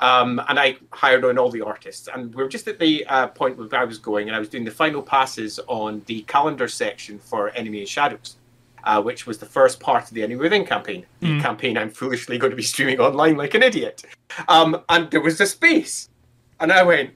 Um, 0.01 0.43
and 0.49 0.59
I 0.59 0.77
hired 0.93 1.25
on 1.25 1.39
all 1.39 1.51
the 1.51 1.63
artists. 1.63 2.09
And 2.13 2.35
we 2.35 2.43
were 2.43 2.49
just 2.49 2.69
at 2.69 2.79
the 2.79 3.05
uh, 3.07 3.29
point 3.29 3.57
where 3.57 3.69
I 3.81 3.85
was 3.85 3.99
going, 3.99 4.29
and 4.29 4.37
I 4.37 4.39
was 4.39 4.49
doing 4.49 4.65
the 4.65 4.71
final 4.71 5.03
passes 5.03 5.59
on 5.67 6.03
the 6.07 6.23
calendar 6.23 6.69
section 6.69 7.19
for 7.19 7.49
Enemy 7.51 7.81
in 7.81 7.87
Shadows, 7.87 8.37
uh, 8.85 9.01
which 9.03 9.27
was 9.27 9.39
the 9.39 9.47
first 9.47 9.81
part 9.81 10.05
of 10.05 10.11
the 10.11 10.23
Enemy 10.23 10.37
Within 10.37 10.67
campaign. 10.67 11.07
The 11.21 11.29
Mm. 11.29 11.43
campaign 11.43 11.79
I'm 11.79 11.91
foolishly 11.91 12.37
going 12.39 12.51
to 12.51 12.57
be 12.57 12.63
streaming 12.63 13.01
online 13.01 13.37
like 13.37 13.55
an 13.55 13.63
idiot. 13.63 14.05
Um, 14.49 14.83
and 14.91 15.11
there 15.11 15.21
was 15.23 15.41
a 15.41 15.47
space. 15.47 16.09
And 16.61 16.71
I 16.73 16.83
went, 16.83 17.11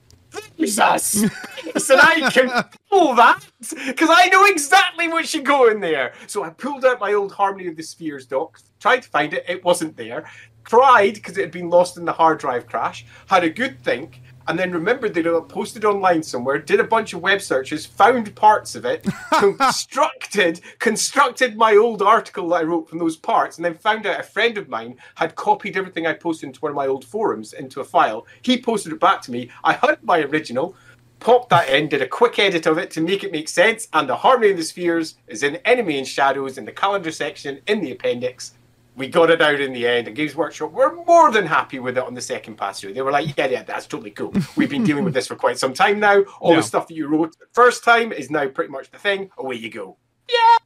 there's 0.56 0.79
a 0.79 0.99
space, 0.99 1.91
and 1.91 2.00
I 2.00 2.31
can 2.31 2.65
pull 2.91 3.15
that 3.17 3.41
because 3.87 4.09
I 4.11 4.27
know 4.29 4.44
exactly 4.47 5.09
what 5.09 5.27
should 5.27 5.44
go 5.44 5.69
in 5.69 5.81
there. 5.81 6.12
So 6.27 6.44
I 6.44 6.50
pulled 6.50 6.85
out 6.85 7.00
my 7.00 7.15
old 7.15 7.32
Harmony 7.32 7.67
of 7.69 7.77
the 7.77 7.82
Spheres 7.82 8.27
doc, 8.27 8.59
tried 8.79 9.03
to 9.03 9.09
find 9.09 9.35
it, 9.35 9.44
it 9.49 9.65
wasn't 9.65 9.97
there. 9.97 10.25
Cried 10.64 11.14
because 11.14 11.36
it 11.36 11.42
had 11.42 11.50
been 11.50 11.70
lost 11.70 11.96
in 11.96 12.04
the 12.04 12.12
hard 12.12 12.38
drive 12.38 12.66
crash. 12.66 13.04
Had 13.26 13.44
a 13.44 13.50
good 13.50 13.80
think, 13.82 14.20
and 14.48 14.58
then 14.58 14.72
remembered 14.72 15.14
that 15.14 15.26
it 15.26 15.48
posted 15.48 15.84
online 15.84 16.22
somewhere. 16.22 16.58
Did 16.58 16.81
a 16.81 16.84
bunch 16.84 17.12
of 17.12 17.22
web 17.22 17.40
searches, 17.40 17.86
found 17.86 18.34
parts 18.34 18.74
of 18.74 18.84
it, 18.84 19.06
constructed 19.32 20.60
constructed 20.79 21.56
my 21.56 21.76
old 21.76 22.02
article 22.02 22.48
that 22.48 22.56
I 22.56 22.62
wrote 22.64 22.88
from 22.88 22.98
those 22.98 23.17
parts, 23.17 23.56
and 23.56 23.64
then 23.64 23.74
found 23.74 24.06
out 24.06 24.20
a 24.20 24.24
friend 24.24 24.58
of 24.58 24.69
mine 24.69 24.96
had 25.14 25.36
copied 25.36 25.76
everything 25.76 26.06
I 26.06 26.14
posted 26.14 26.48
into 26.48 26.60
one 26.60 26.70
of 26.70 26.76
my 26.76 26.86
old 26.86 27.05
forums 27.05 27.52
into 27.52 27.81
a 27.81 27.84
file. 27.84 28.26
He 28.43 28.60
posted 28.60 28.93
it 28.93 29.00
back 29.00 29.22
to 29.22 29.31
me. 29.31 29.50
I 29.62 29.74
had 29.74 30.02
my 30.02 30.19
original, 30.20 30.74
popped 31.20 31.50
that 31.50 31.69
in, 31.69 31.88
did 31.88 32.02
a 32.02 32.08
quick 32.08 32.38
edit 32.38 32.67
of 32.67 32.79
it 32.79 32.90
to 32.93 33.00
make 33.00 33.22
it 33.22 33.32
make 33.32 33.48
sense, 33.48 33.86
and 33.93 34.08
the 34.08 34.17
Harmony 34.17 34.50
of 34.50 34.56
the 34.56 34.64
Spheres 34.64 35.17
is 35.29 35.43
in 35.43 35.56
Enemy 35.56 35.98
in 35.98 36.05
Shadows 36.05 36.58
in 36.58 36.64
the 36.64 36.72
calendar 36.72 37.12
section 37.12 37.60
in 37.67 37.81
the 37.81 37.93
appendix. 37.93 38.55
We 38.97 39.09
got 39.09 39.31
it 39.31 39.41
out 39.41 39.61
in 39.61 39.73
the 39.73 39.87
end, 39.87 40.09
and 40.09 40.17
Games 40.17 40.35
Workshop 40.35 40.73
were 40.73 40.94
more 40.94 41.31
than 41.31 41.47
happy 41.47 41.79
with 41.79 41.97
it 41.97 42.05
on 42.05 42.13
the 42.15 42.20
second 42.20 42.56
pass 42.56 42.81
through. 42.81 42.93
They 42.93 43.03
were 43.03 43.13
like, 43.13 43.37
"Yeah, 43.39 43.47
yeah, 43.47 43.63
that's 43.63 43.87
totally 43.87 44.11
cool. 44.11 44.35
We've 44.56 44.69
been 44.69 44.85
dealing 44.85 45.05
with 45.05 45.15
this 45.15 45.27
for 45.27 45.37
quite 45.37 45.59
some 45.59 45.73
time 45.73 46.01
now. 46.01 46.23
All 46.41 46.51
Yeah. 46.51 46.56
the 46.56 46.63
stuff 46.63 46.89
that 46.89 46.94
you 46.94 47.06
wrote 47.06 47.37
the 47.39 47.47
first 47.53 47.85
time 47.85 48.13
is 48.13 48.31
now 48.31 48.47
pretty 48.49 48.70
much 48.70 48.91
the 48.91 48.99
thing. 48.99 49.31
Away 49.39 49.56
you 49.56 49.70
go." 49.70 49.97
Yeah. 50.29 50.56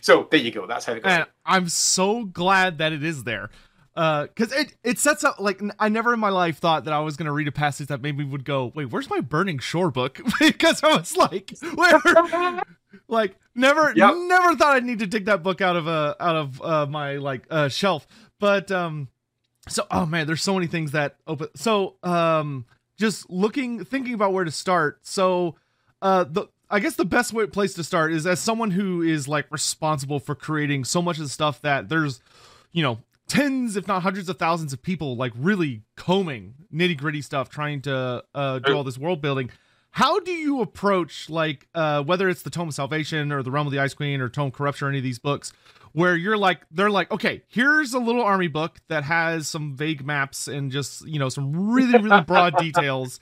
So 0.00 0.28
there 0.30 0.38
you 0.40 0.50
go. 0.52 0.66
That's 0.66 0.84
how 0.84 0.92
it 0.92 1.02
goes. 1.02 1.12
and 1.12 1.26
I'm 1.44 1.68
so 1.68 2.24
glad 2.24 2.78
that 2.78 2.92
it 2.92 3.02
is 3.02 3.24
there. 3.24 3.50
Uh, 3.96 4.28
because 4.28 4.52
it, 4.52 4.74
it 4.84 4.96
sets 5.00 5.24
up, 5.24 5.40
like, 5.40 5.60
n- 5.60 5.72
I 5.80 5.88
never 5.88 6.14
in 6.14 6.20
my 6.20 6.28
life 6.28 6.58
thought 6.58 6.84
that 6.84 6.94
I 6.94 7.00
was 7.00 7.16
going 7.16 7.26
to 7.26 7.32
read 7.32 7.48
a 7.48 7.52
passage 7.52 7.88
that 7.88 8.00
maybe 8.00 8.22
would 8.22 8.44
go, 8.44 8.70
wait, 8.76 8.90
where's 8.92 9.10
my 9.10 9.18
Burning 9.20 9.58
Shore 9.58 9.90
book? 9.90 10.20
because 10.38 10.84
I 10.84 10.96
was 10.96 11.16
like, 11.16 11.52
where? 11.74 12.00
Like, 13.08 13.36
never, 13.54 13.92
Yep. 13.94 14.14
never 14.16 14.56
thought 14.56 14.76
I'd 14.76 14.84
need 14.84 15.00
to 15.00 15.06
dig 15.06 15.26
that 15.26 15.42
book 15.42 15.60
out 15.60 15.76
of, 15.76 15.86
uh, 15.88 16.14
out 16.20 16.36
of 16.36 16.62
uh, 16.62 16.86
my, 16.86 17.16
like, 17.16 17.44
uh, 17.50 17.68
shelf. 17.68 18.06
But, 18.40 18.70
um, 18.70 19.08
so, 19.68 19.86
oh 19.90 20.06
man, 20.06 20.26
there's 20.26 20.42
so 20.42 20.54
many 20.54 20.66
things 20.66 20.92
that 20.92 21.16
open. 21.26 21.48
So, 21.54 21.96
um, 22.02 22.64
just 22.98 23.28
looking, 23.30 23.84
thinking 23.84 24.14
about 24.14 24.32
where 24.32 24.44
to 24.44 24.50
start. 24.50 25.00
So, 25.02 25.56
uh, 26.02 26.24
the, 26.24 26.46
I 26.70 26.80
guess 26.80 26.96
the 26.96 27.04
best 27.04 27.32
way, 27.32 27.46
place 27.46 27.74
to 27.74 27.84
start 27.84 28.12
is 28.12 28.26
as 28.26 28.40
someone 28.40 28.70
who 28.70 29.02
is 29.02 29.26
like 29.26 29.46
responsible 29.50 30.20
for 30.20 30.34
creating 30.34 30.84
so 30.84 31.00
much 31.00 31.16
of 31.16 31.22
the 31.24 31.28
stuff 31.30 31.60
that 31.62 31.88
there's, 31.88 32.20
you 32.72 32.82
know, 32.82 32.98
tens, 33.26 33.76
if 33.76 33.86
not 33.86 34.02
hundreds 34.02 34.28
of 34.28 34.38
thousands 34.38 34.72
of 34.72 34.82
people 34.82 35.16
like 35.16 35.32
really 35.36 35.82
combing 35.96 36.54
nitty 36.72 36.96
gritty 36.96 37.22
stuff, 37.22 37.48
trying 37.48 37.80
to 37.82 38.22
uh, 38.34 38.58
do 38.58 38.74
all 38.76 38.84
this 38.84 38.98
world 38.98 39.20
building. 39.22 39.50
How 39.98 40.20
do 40.20 40.30
you 40.30 40.60
approach 40.60 41.28
like 41.28 41.66
uh, 41.74 42.04
whether 42.04 42.28
it's 42.28 42.42
the 42.42 42.50
Tome 42.50 42.68
of 42.68 42.74
Salvation 42.74 43.32
or 43.32 43.42
the 43.42 43.50
Realm 43.50 43.66
of 43.66 43.72
the 43.72 43.80
Ice 43.80 43.94
Queen 43.94 44.20
or 44.20 44.28
Tome 44.28 44.46
of 44.46 44.52
Corruption 44.52 44.86
or 44.86 44.90
any 44.90 44.98
of 44.98 45.04
these 45.04 45.18
books? 45.18 45.52
where 45.92 46.14
you're 46.14 46.36
like 46.36 46.60
they're 46.70 46.90
like 46.90 47.10
okay 47.10 47.42
here's 47.48 47.94
a 47.94 47.98
little 47.98 48.22
army 48.22 48.46
book 48.46 48.78
that 48.88 49.04
has 49.04 49.48
some 49.48 49.74
vague 49.74 50.04
maps 50.04 50.46
and 50.46 50.70
just 50.70 51.04
you 51.08 51.18
know 51.18 51.30
some 51.30 51.72
really 51.72 51.98
really 51.98 52.20
broad 52.26 52.54
details 52.58 53.18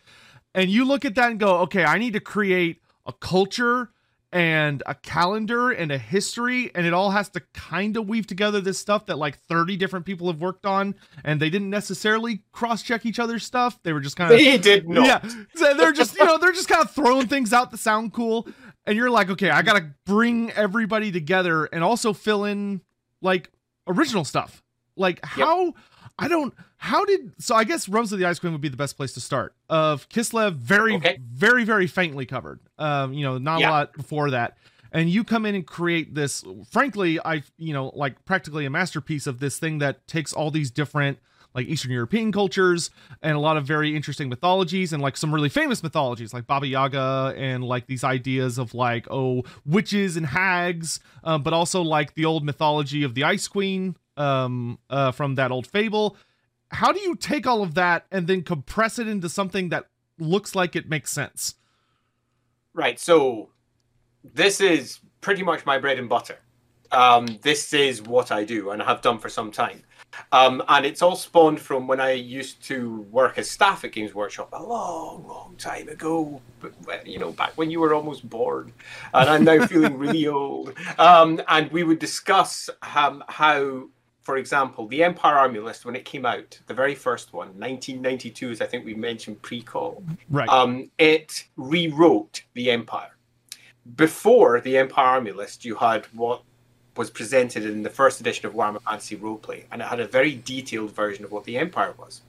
and 0.53 0.69
you 0.69 0.85
look 0.85 1.05
at 1.05 1.15
that 1.15 1.31
and 1.31 1.39
go 1.39 1.59
okay 1.59 1.85
i 1.85 1.97
need 1.97 2.13
to 2.13 2.19
create 2.19 2.83
a 3.07 3.13
culture 3.13 3.91
and 4.37 4.83
a 4.87 4.95
calendar 4.95 5.71
and 5.71 5.91
a 5.91 5.99
history 5.99 6.71
and 6.75 6.87
it 6.87 6.93
all 6.93 7.11
has 7.11 7.29
to 7.31 7.41
kind 7.55 7.97
of 7.97 8.09
weave 8.09 8.27
together 8.27 8.61
this 8.61 8.79
stuff 8.79 9.07
that 9.07 9.17
like 9.17 9.39
30 9.39 9.77
different 9.77 10.05
people 10.05 10.27
have 10.27 10.41
worked 10.41 10.67
on 10.67 10.95
and 11.25 11.41
they 11.41 11.49
didn't 11.49 11.71
necessarily 11.71 12.43
cross 12.53 12.83
check 12.83 13.07
each 13.07 13.19
other's 13.19 13.45
stuff. 13.45 13.83
They 13.83 13.93
were 13.93 14.01
just 14.01 14.17
kind 14.17 14.33
of 14.33 14.39
they 14.39 14.59
did 14.59 14.89
not. 14.89 15.25
Yeah. 15.25 15.31
So 15.55 15.75
they're 15.75 15.93
just 15.93 16.17
you 16.19 16.25
know 16.25 16.39
they're 16.39 16.53
just 16.53 16.69
kind 16.69 16.85
of 16.85 16.91
throwing 16.91 17.29
things 17.29 17.53
out 17.53 17.71
that 17.71 17.79
sound 17.79 18.13
cool 18.13 18.47
and 18.85 18.97
you're 18.97 19.11
like 19.11 19.31
okay 19.31 19.51
i 19.51 19.63
gotta 19.63 19.95
bring 20.05 20.51
everybody 20.53 21.11
together 21.11 21.65
and 21.67 21.83
also 21.83 22.13
fill 22.13 22.45
in 22.45 22.81
like 23.23 23.51
original 23.87 24.25
stuff. 24.25 24.63
Like 24.97 25.25
how 25.25 25.75
I 26.19 26.29
don't. 26.29 26.55
How 26.79 27.05
did 27.05 27.33
so? 27.39 27.55
I 27.55 27.65
guess 27.65 27.89
Realms 27.89 28.13
of 28.13 28.19
the 28.19 28.27
Ice 28.27 28.39
Queen 28.39 28.53
would 28.53 28.61
be 28.63 28.69
the 28.69 28.77
best 28.77 28.97
place 28.97 29.13
to 29.15 29.21
start. 29.21 29.55
Of 29.69 30.09
Kislev, 30.09 30.55
very, 30.55 30.95
Okay. 30.95 31.19
very, 31.23 31.65
very 31.65 31.87
faintly 31.87 32.27
covered. 32.27 32.61
Um, 32.79 33.13
you 33.13 33.25
know, 33.25 33.39
not 33.39 33.61
a 33.61 33.71
lot 33.71 33.93
before 33.95 34.31
that. 34.31 34.57
And 34.93 35.11
you 35.11 35.25
come 35.25 35.45
in 35.45 35.55
and 35.55 35.67
create 35.67 36.15
this. 36.15 36.43
Frankly, 36.71 37.19
I, 37.23 37.43
you 37.59 37.75
know, 37.75 37.91
like 37.95 38.25
practically 38.25 38.65
a 38.65 38.71
masterpiece 38.71 39.27
of 39.27 39.41
this 39.41 39.59
thing 39.59 39.79
that 39.79 40.07
takes 40.07 40.33
all 40.33 40.51
these 40.51 40.71
different 40.71 41.19
like 41.55 41.67
Eastern 41.69 41.91
European 41.91 42.33
cultures 42.33 42.91
and 43.23 43.35
a 43.35 43.41
lot 43.41 43.57
of 43.57 43.65
very 43.65 43.97
interesting 43.97 44.29
mythologies 44.29 44.93
and 44.93 45.03
like 45.03 45.17
some 45.17 45.35
really 45.35 45.49
famous 45.49 45.83
mythologies 45.83 46.35
like 46.35 46.47
Baba 46.47 46.67
Yaga 46.67 47.33
and 47.35 47.65
like 47.65 47.87
these 47.87 48.05
ideas 48.05 48.59
of 48.59 48.75
like 48.75 49.07
oh 49.11 49.43
witches 49.65 50.17
and 50.19 50.27
hags, 50.27 51.01
um, 51.25 51.43
but 51.43 51.55
also 51.55 51.81
like 51.83 52.13
the 52.15 52.27
old 52.27 52.45
mythology 52.45 53.03
of 53.03 53.15
the 53.15 53.25
Ice 53.25 53.49
Queen 53.49 53.97
um, 54.17 54.79
uh, 54.91 55.13
from 55.13 55.35
that 55.37 55.51
old 55.51 55.67
fable. 55.67 56.17
How 56.71 56.93
do 56.93 57.01
you 57.01 57.15
take 57.15 57.47
all 57.47 57.63
of 57.63 57.75
that 57.75 58.07
and 58.11 58.27
then 58.27 58.43
compress 58.43 58.99
it 58.99 59.09
into 59.09 59.29
something 59.29 59.69
that 59.69 59.87
looks 60.19 60.55
like 60.55 60.75
it 60.75 60.89
makes 60.89 61.13
sense? 61.13 61.55
Right. 62.75 62.99
So 62.99 63.51
this 64.35 64.61
is 64.61 65.01
pretty 65.21 65.43
much 65.43 65.65
my 65.65 65.79
bread 65.79 65.99
and 65.99 66.09
butter. 66.09 66.39
Um, 66.93 67.39
this 67.43 67.73
is 67.73 68.03
what 68.03 68.31
I 68.31 68.45
do 68.45 68.71
and 68.71 68.83
have 68.83 69.03
done 69.03 69.19
for 69.19 69.29
some 69.29 69.51
time. 69.51 69.83
Um, 70.33 70.63
and 70.69 70.87
it's 70.87 71.03
all 71.03 71.17
spawned 71.17 71.61
from 71.61 71.87
when 71.87 72.01
I 72.01 72.13
used 72.13 72.63
to 72.65 73.03
work 73.11 73.39
as 73.39 73.51
staff 73.51 73.85
at 73.85 73.93
Games 73.93 74.15
Workshop 74.15 74.51
a 74.53 74.63
long, 74.63 75.27
long 75.27 75.55
time 75.59 75.89
ago. 75.89 76.41
But 76.61 77.07
you 77.07 77.19
know, 77.19 77.33
back 77.33 77.53
when 77.57 77.71
you 77.71 77.81
were 77.81 77.95
almost 77.95 78.29
born, 78.29 78.73
and 79.13 79.29
I'm 79.29 79.45
now 79.45 79.67
feeling 79.67 79.99
really 79.99 80.27
old. 80.27 80.75
Um, 80.99 81.41
and 81.49 81.71
we 81.71 81.83
would 81.83 81.99
discuss 81.99 82.71
um, 82.95 83.23
how, 83.29 83.89
for 84.27 84.39
example, 84.39 84.89
the 84.89 85.05
Empire 85.05 85.39
Army 85.39 85.61
List 85.61 85.85
when 85.85 85.95
it 85.95 86.05
came 86.05 86.27
out, 86.27 86.59
the 86.67 86.75
very 86.75 86.97
first 86.97 87.33
one, 87.33 87.47
1992, 87.61 88.51
as 88.51 88.61
I 88.61 88.67
think 88.67 88.85
we 88.85 88.93
mentioned 88.93 89.41
pre-call 89.41 90.03
Right. 90.29 90.49
um, 90.49 90.91
it 90.99 91.45
rewrote 91.57 92.43
the 92.55 92.73
Empire. 92.73 93.15
Before 93.95 94.61
the 94.61 94.79
Empire 94.79 95.07
Army 95.07 95.31
List, 95.31 95.65
you 95.65 95.77
had 95.77 96.07
what 96.07 96.43
was 96.97 97.09
presented 97.09 97.65
in 97.65 97.85
the 97.85 97.89
first 97.89 98.21
edition 98.21 98.47
of 98.47 98.55
Warhammer 98.55 98.83
Fantasy 98.83 99.17
Roleplay, 99.17 99.63
and 99.71 99.81
it 99.81 99.85
had 99.85 100.01
a 100.01 100.09
very 100.09 100.35
detailed 100.35 100.91
version 100.91 101.25
of 101.25 101.31
what 101.31 101.45
the 101.45 101.57
Empire 101.57 101.95
was. 101.97 102.23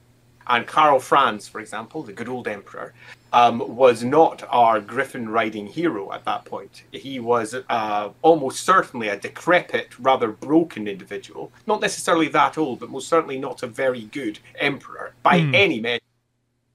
And 0.47 0.65
Karl 0.65 0.99
Franz, 0.99 1.47
for 1.47 1.59
example, 1.59 2.03
the 2.03 2.13
good 2.13 2.29
old 2.29 2.47
Emperor, 2.47 2.93
um, 3.33 3.75
was 3.75 4.03
not 4.03 4.43
our 4.49 4.79
griffin 4.79 5.29
riding 5.29 5.67
hero 5.67 6.11
at 6.13 6.23
that 6.25 6.45
point. 6.45 6.83
He 6.91 7.19
was 7.19 7.55
uh, 7.69 8.09
almost 8.21 8.63
certainly 8.63 9.09
a 9.09 9.17
decrepit, 9.17 9.99
rather 9.99 10.29
broken 10.29 10.87
individual. 10.87 11.51
Not 11.65 11.81
necessarily 11.81 12.29
that 12.29 12.57
old, 12.57 12.79
but 12.79 12.89
most 12.89 13.09
certainly 13.09 13.37
not 13.37 13.63
a 13.63 13.67
very 13.67 14.03
good 14.03 14.39
emperor 14.59 15.13
by 15.23 15.39
Hmm. 15.39 15.53
any 15.53 15.79
measure 15.81 16.01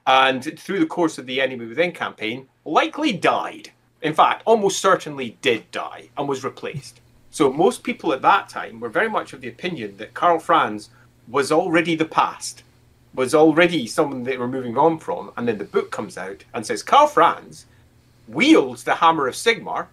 and 0.07 0.59
through 0.59 0.81
the 0.81 0.87
course 0.87 1.19
of 1.19 1.27
the 1.27 1.41
Enemy 1.41 1.67
Within 1.67 1.93
campaign, 1.93 2.49
likely 2.65 3.13
died. 3.13 3.71
In 4.01 4.15
fact, 4.15 4.43
almost 4.45 4.81
certainly 4.81 5.37
did 5.43 5.71
die 5.71 6.09
and 6.19 6.29
was 6.29 6.43
replaced. 6.43 7.01
So 7.31 7.53
most 7.53 7.83
people 7.83 8.13
at 8.13 8.23
that 8.23 8.49
time 8.49 8.81
were 8.81 8.89
very 8.89 9.09
much 9.09 9.33
of 9.33 9.41
the 9.41 9.49
opinion 9.49 9.97
that 9.99 10.13
Karl 10.13 10.39
Franz 10.39 10.91
was 11.29 11.53
already 11.53 11.95
the 11.95 12.05
past, 12.05 12.65
was 13.15 13.35
already 13.35 13.87
someone 13.87 14.23
they 14.23 14.39
were 14.39 14.49
moving 14.49 14.79
on 14.79 14.99
from, 14.99 15.33
and 15.37 15.47
then 15.47 15.59
the 15.59 15.65
book 15.65 15.91
comes 15.91 16.17
out 16.17 16.45
and 16.55 16.65
says 16.65 16.83
Karl 16.83 17.07
Franz 17.07 17.67
wields 18.29 18.85
the 18.85 18.95
hammer 18.95 19.27
of 19.27 19.35
Sigmar 19.35 19.87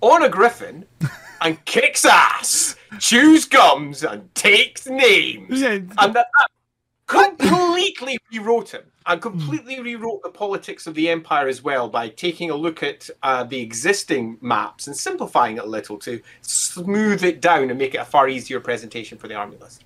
on 0.00 0.24
a 0.24 0.28
griffin 0.28 0.84
and 1.40 1.64
kicks 1.64 2.04
ass, 2.04 2.76
chews 2.98 3.44
gums, 3.44 4.04
and 4.04 4.34
takes 4.34 4.86
names 4.86 5.60
Yeah, 5.60 5.74
and 5.74 5.90
that, 5.98 6.14
that 6.14 6.48
completely 7.06 8.18
rewrote 8.32 8.70
him 8.72 8.82
and 9.06 9.22
completely 9.22 9.80
rewrote 9.80 10.22
the 10.22 10.28
politics 10.28 10.86
of 10.86 10.94
the 10.94 11.08
empire 11.08 11.48
as 11.48 11.62
well 11.62 11.88
by 11.88 12.10
taking 12.10 12.50
a 12.50 12.54
look 12.54 12.82
at 12.82 13.08
uh, 13.22 13.42
the 13.42 13.58
existing 13.58 14.36
maps 14.42 14.86
and 14.86 14.94
simplifying 14.94 15.56
it 15.56 15.64
a 15.64 15.66
little 15.66 15.96
to 15.96 16.20
smooth 16.42 17.24
it 17.24 17.40
down 17.40 17.70
and 17.70 17.78
make 17.78 17.94
it 17.94 17.98
a 17.98 18.04
far 18.04 18.28
easier 18.28 18.60
presentation 18.60 19.16
for 19.16 19.26
the 19.26 19.34
army 19.34 19.56
list. 19.60 19.84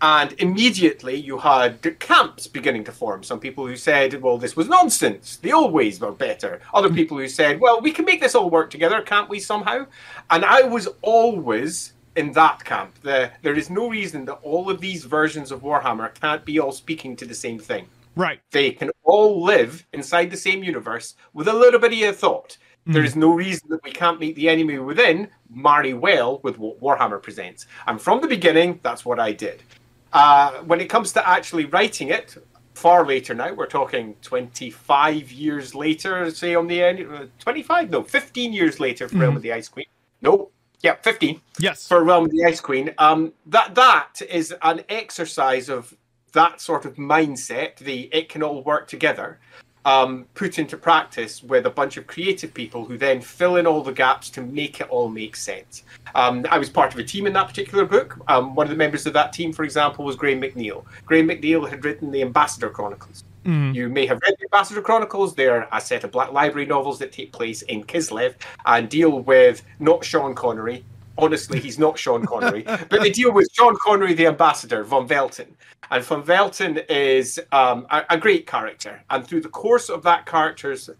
And 0.00 0.34
immediately 0.38 1.16
you 1.16 1.38
had 1.38 1.98
camps 1.98 2.46
beginning 2.46 2.84
to 2.84 2.92
form. 2.92 3.22
Some 3.22 3.40
people 3.40 3.66
who 3.66 3.76
said, 3.76 4.20
well, 4.22 4.38
this 4.38 4.56
was 4.56 4.68
nonsense. 4.68 5.36
The 5.36 5.52
old 5.52 5.72
ways 5.72 6.00
were 6.00 6.12
better. 6.12 6.60
Other 6.74 6.88
hmm. 6.88 6.94
people 6.94 7.18
who 7.18 7.28
said, 7.28 7.60
well, 7.60 7.80
we 7.80 7.92
can 7.92 8.04
make 8.04 8.20
this 8.20 8.34
all 8.34 8.50
work 8.50 8.70
together, 8.70 9.00
can't 9.02 9.28
we, 9.28 9.40
somehow? 9.40 9.86
And 10.30 10.44
I 10.44 10.62
was 10.62 10.88
always 11.02 11.94
in 12.16 12.32
that 12.32 12.64
camp. 12.64 12.94
The, 13.02 13.30
there 13.42 13.54
is 13.54 13.70
no 13.70 13.88
reason 13.88 14.24
that 14.26 14.40
all 14.42 14.70
of 14.70 14.80
these 14.80 15.04
versions 15.04 15.52
of 15.52 15.62
Warhammer 15.62 16.14
can't 16.20 16.44
be 16.44 16.58
all 16.58 16.72
speaking 16.72 17.16
to 17.16 17.26
the 17.26 17.34
same 17.34 17.58
thing. 17.58 17.86
right. 18.16 18.40
They 18.50 18.72
can 18.72 18.90
all 19.04 19.42
live 19.42 19.86
inside 19.92 20.30
the 20.30 20.36
same 20.36 20.64
universe 20.64 21.14
with 21.34 21.48
a 21.48 21.52
little 21.52 21.80
bit 21.80 22.08
of 22.08 22.16
thought. 22.16 22.56
Hmm. 22.86 22.92
There 22.92 23.04
is 23.04 23.16
no 23.16 23.32
reason 23.32 23.68
that 23.70 23.84
we 23.84 23.92
can't 23.92 24.20
meet 24.20 24.36
the 24.36 24.48
enemy 24.48 24.78
within 24.78 25.28
marry 25.50 25.94
well 25.94 26.40
with 26.42 26.58
what 26.58 26.80
Warhammer 26.80 27.22
presents. 27.22 27.66
And 27.86 28.00
from 28.00 28.20
the 28.20 28.28
beginning, 28.28 28.80
that's 28.82 29.04
what 29.04 29.20
I 29.20 29.32
did. 29.32 29.62
Uh, 30.16 30.62
when 30.62 30.80
it 30.80 30.88
comes 30.88 31.12
to 31.12 31.28
actually 31.28 31.66
writing 31.66 32.08
it, 32.08 32.38
far 32.72 33.06
later 33.06 33.34
now, 33.34 33.52
we're 33.52 33.66
talking 33.66 34.14
25 34.22 35.30
years 35.30 35.74
later, 35.74 36.30
say 36.30 36.54
on 36.54 36.66
the 36.66 36.82
end, 36.82 37.06
uh, 37.12 37.26
25? 37.38 37.90
No, 37.90 38.02
15 38.02 38.50
years 38.50 38.80
later 38.80 39.08
for 39.08 39.18
Realm 39.18 39.36
of 39.36 39.42
the 39.42 39.52
Ice 39.52 39.68
Queen. 39.68 39.84
No, 40.22 40.48
yeah, 40.80 40.94
15 41.02 41.42
Yes. 41.58 41.86
for 41.86 42.02
Realm 42.02 42.24
of 42.24 42.30
the 42.30 42.46
Ice 42.46 42.62
Queen. 42.62 42.94
Um, 42.96 43.34
that 43.44 43.74
that 43.74 44.22
is 44.30 44.54
an 44.62 44.84
exercise 44.88 45.68
of 45.68 45.94
that 46.32 46.62
sort 46.62 46.86
of 46.86 46.96
mindset. 46.96 47.76
The 47.76 48.08
it 48.10 48.30
can 48.30 48.42
all 48.42 48.62
work 48.62 48.88
together. 48.88 49.38
Um, 49.86 50.26
put 50.34 50.58
into 50.58 50.76
practice 50.76 51.44
with 51.44 51.64
a 51.64 51.70
bunch 51.70 51.96
of 51.96 52.08
creative 52.08 52.52
people 52.52 52.84
who 52.84 52.98
then 52.98 53.20
fill 53.20 53.54
in 53.54 53.68
all 53.68 53.82
the 53.82 53.92
gaps 53.92 54.28
to 54.30 54.42
make 54.42 54.80
it 54.80 54.88
all 54.90 55.08
make 55.08 55.36
sense. 55.36 55.84
Um, 56.16 56.44
I 56.50 56.58
was 56.58 56.68
part 56.68 56.92
of 56.92 56.98
a 56.98 57.04
team 57.04 57.24
in 57.24 57.32
that 57.34 57.46
particular 57.46 57.84
book. 57.84 58.18
Um, 58.26 58.56
one 58.56 58.66
of 58.66 58.70
the 58.70 58.76
members 58.76 59.06
of 59.06 59.12
that 59.12 59.32
team, 59.32 59.52
for 59.52 59.62
example, 59.62 60.04
was 60.04 60.16
Graham 60.16 60.40
McNeill. 60.40 60.84
Graham 61.04 61.28
McNeill 61.28 61.70
had 61.70 61.84
written 61.84 62.10
the 62.10 62.20
Ambassador 62.20 62.68
Chronicles. 62.68 63.22
Mhm. 63.46 63.74
You 63.76 63.88
may 63.88 64.06
have 64.06 64.20
read 64.22 64.34
the 64.40 64.46
Ambassador 64.46 64.82
Chronicles. 64.82 65.36
They're 65.36 65.68
a 65.70 65.80
set 65.80 66.02
of 66.02 66.10
Black 66.10 66.32
Library 66.32 66.66
novels 66.66 66.98
that 66.98 67.12
take 67.12 67.30
place 67.30 67.62
in 67.62 67.84
Kislev 67.84 68.34
and 68.66 68.88
deal 68.88 69.20
with 69.20 69.62
not 69.78 70.04
Sean 70.04 70.34
Connery. 70.34 70.84
Honestly, 71.18 71.58
he's 71.58 71.78
not 71.78 71.98
Sean 71.98 72.26
Connery, 72.26 72.62
but 72.62 73.00
the 73.02 73.10
deal 73.10 73.32
was 73.32 73.48
Sean 73.52 73.76
Connery, 73.82 74.12
the 74.14 74.26
ambassador, 74.26 74.84
von 74.84 75.08
Velten. 75.08 75.46
And 75.90 76.04
von 76.04 76.22
Velten 76.22 76.84
is 76.90 77.40
um, 77.52 77.86
a, 77.90 78.04
a 78.10 78.18
great 78.18 78.46
character. 78.46 79.02
And 79.08 79.26
through 79.26 79.40
the 79.40 79.48
course 79.48 79.88
of 79.88 80.02
that 80.02 80.26
character's, 80.26 80.90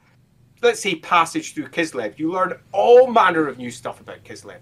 let's 0.62 0.80
say, 0.80 0.94
passage 0.96 1.54
through 1.54 1.68
Kislev, 1.68 2.18
you 2.18 2.32
learn 2.32 2.58
all 2.72 3.06
manner 3.08 3.46
of 3.46 3.58
new 3.58 3.70
stuff 3.70 4.00
about 4.00 4.24
Kislev. 4.24 4.58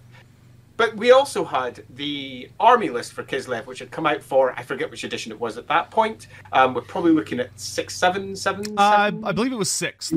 But 0.77 0.97
we 0.97 1.13
also 1.13 1.45
had 1.45 1.85
the 1.91 2.51
army 2.59 2.91
list 2.91 3.13
for 3.13 3.23
Kislev, 3.23 3.67
which 3.67 3.79
had 3.79 3.93
come 3.93 4.07
out 4.07 4.21
for, 4.21 4.53
I 4.59 4.63
forget 4.65 4.91
which 4.91 5.05
edition 5.05 5.31
it 5.31 5.39
was 5.39 5.57
at 5.57 5.69
that 5.69 5.93
point. 5.93 6.27
Um, 6.53 6.75
we're 6.75 6.81
probably 6.81 7.13
looking 7.13 7.39
at 7.39 7.51
six, 7.59 7.95
seven, 7.95 8.35
seven, 8.35 8.77
Uh, 8.77 8.83
I, 8.83 9.07
seven? 9.07 9.25
I 9.25 9.31
believe 9.31 9.53
it 9.53 9.57
was 9.57 9.71
sixth. 9.71 10.13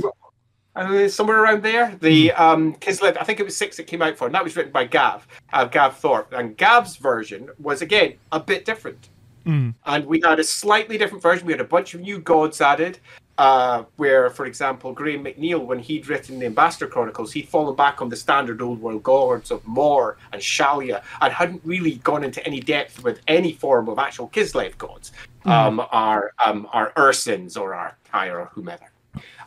Uh, 0.78 1.10
somewhere 1.10 1.44
around 1.44 1.64
there. 1.64 1.98
The 2.02 2.32
um, 2.34 2.76
Kislev, 2.76 3.18
I 3.20 3.24
think 3.24 3.40
it 3.40 3.44
was 3.44 3.58
six 3.58 3.78
that 3.78 3.88
came 3.88 4.04
out 4.04 4.16
for, 4.16 4.28
and 4.28 4.36
that 4.36 4.44
was 4.44 4.56
written 4.56 4.72
by 4.72 4.86
Gav, 4.86 5.28
uh, 5.52 5.66
Gav 5.66 5.98
Thorpe. 5.98 6.32
And 6.34 6.56
Gav's 6.56 6.98
version 6.98 7.50
was 7.58 7.82
again 7.82 8.14
a 8.32 8.40
bit 8.40 8.64
different, 8.64 9.10
Mm. 9.48 9.74
and 9.86 10.06
we 10.06 10.22
had 10.24 10.40
a 10.40 10.44
slightly 10.44 10.98
different 10.98 11.24
version. 11.24 11.48
We 11.48 11.54
had 11.54 11.62
a 11.62 11.64
bunch 11.66 11.94
of 11.94 12.02
new 12.02 12.20
gods 12.20 12.62
added. 12.62 13.00
Uh, 13.40 13.84
where, 13.98 14.32
for 14.32 14.48
example, 14.48 14.92
Graham 14.94 15.24
McNeill, 15.24 15.64
when 15.64 15.78
he'd 15.78 16.08
written 16.08 16.40
the 16.40 16.48
Ambassador 16.48 16.88
Chronicles, 16.88 17.32
he'd 17.32 17.48
fallen 17.48 17.76
back 17.76 18.02
on 18.02 18.10
the 18.10 18.16
standard 18.16 18.64
old 18.64 18.82
world 18.82 19.04
gods 19.04 19.52
of 19.52 19.64
Morr 19.68 20.18
and 20.34 20.42
Shallya 20.42 21.04
and 21.22 21.32
hadn't 21.32 21.62
really 21.64 21.98
gone 21.98 22.24
into 22.24 22.44
any 22.48 22.60
depth 22.60 23.04
with 23.04 23.22
any 23.28 23.54
form 23.54 23.90
of 23.90 24.00
actual 24.00 24.28
Kislev 24.30 24.76
gods, 24.80 25.12
um, 25.46 25.80
our 25.92 26.34
um, 26.44 26.68
our 26.74 26.92
Ursins 26.94 27.60
or 27.62 27.76
our 27.76 27.96
Tyre 28.12 28.40
or 28.40 28.46
whomever. 28.46 28.90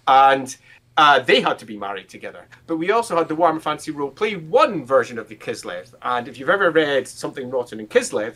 And 0.06 0.56
uh, 1.00 1.19
they 1.19 1.40
had 1.40 1.59
to 1.59 1.64
be 1.64 1.78
married 1.78 2.11
together. 2.11 2.45
But 2.66 2.76
we 2.76 2.90
also 2.90 3.16
had 3.16 3.26
the 3.26 3.35
Warhammer 3.35 3.62
Fantasy 3.62 3.90
Roleplay 3.90 4.47
1 4.49 4.85
version 4.85 5.19
of 5.19 5.30
the 5.30 5.35
Kislev. 5.35 5.95
And 6.02 6.28
if 6.28 6.38
you've 6.38 6.50
ever 6.50 6.71
read 6.71 7.09
Something 7.09 7.49
Rotten 7.49 7.80
in 7.80 7.87
Kislev, 7.87 8.35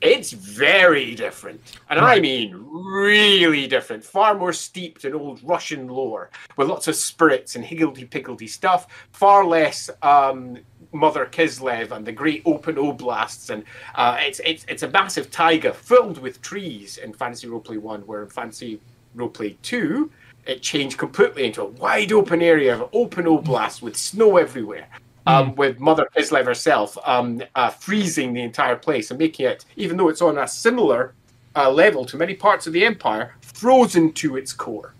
it's 0.00 0.30
very 0.30 1.16
different. 1.16 1.60
And 1.90 2.00
right. 2.00 2.18
I 2.18 2.20
mean 2.20 2.54
really 2.70 3.66
different. 3.66 4.04
Far 4.04 4.36
more 4.36 4.52
steeped 4.52 5.04
in 5.04 5.12
old 5.12 5.40
Russian 5.42 5.88
lore 5.88 6.30
with 6.56 6.68
lots 6.68 6.86
of 6.86 6.94
spirits 6.94 7.56
and 7.56 7.64
higgledy 7.64 8.04
piggledy 8.04 8.46
stuff. 8.46 8.86
Far 9.10 9.44
less 9.44 9.90
um, 10.02 10.58
Mother 10.92 11.26
Kislev 11.26 11.90
and 11.90 12.06
the 12.06 12.12
great 12.12 12.42
open 12.44 12.76
oblasts. 12.76 13.50
And 13.50 13.64
uh, 13.96 14.18
it's, 14.20 14.40
it's, 14.44 14.64
it's 14.68 14.84
a 14.84 14.88
massive 14.88 15.32
taiga 15.32 15.74
filled 15.74 16.18
with 16.18 16.40
trees 16.42 16.98
in 16.98 17.12
Fantasy 17.12 17.48
Roleplay 17.48 17.78
1, 17.78 18.02
where 18.02 18.22
in 18.22 18.28
Fantasy 18.28 18.80
Roleplay 19.16 19.56
2, 19.62 20.08
it 20.46 20.62
changed 20.62 20.98
completely 20.98 21.44
into 21.44 21.62
a 21.62 21.66
wide 21.66 22.12
open 22.12 22.42
area 22.42 22.74
of 22.74 22.88
open 22.92 23.26
oblast 23.26 23.82
with 23.82 23.96
snow 23.96 24.36
everywhere 24.36 24.88
um, 25.26 25.52
mm. 25.52 25.56
with 25.56 25.78
Mother 25.78 26.08
Kislev 26.16 26.44
herself 26.44 26.98
um, 27.04 27.42
uh, 27.54 27.70
freezing 27.70 28.32
the 28.32 28.42
entire 28.42 28.76
place 28.76 29.10
and 29.10 29.18
making 29.18 29.46
it, 29.46 29.64
even 29.76 29.96
though 29.96 30.08
it's 30.08 30.22
on 30.22 30.38
a 30.38 30.48
similar 30.48 31.14
uh, 31.54 31.70
level 31.70 32.04
to 32.06 32.16
many 32.16 32.34
parts 32.34 32.66
of 32.66 32.72
the 32.72 32.84
Empire, 32.84 33.34
frozen 33.40 34.12
to 34.14 34.36
its 34.36 34.52
core. 34.52 34.94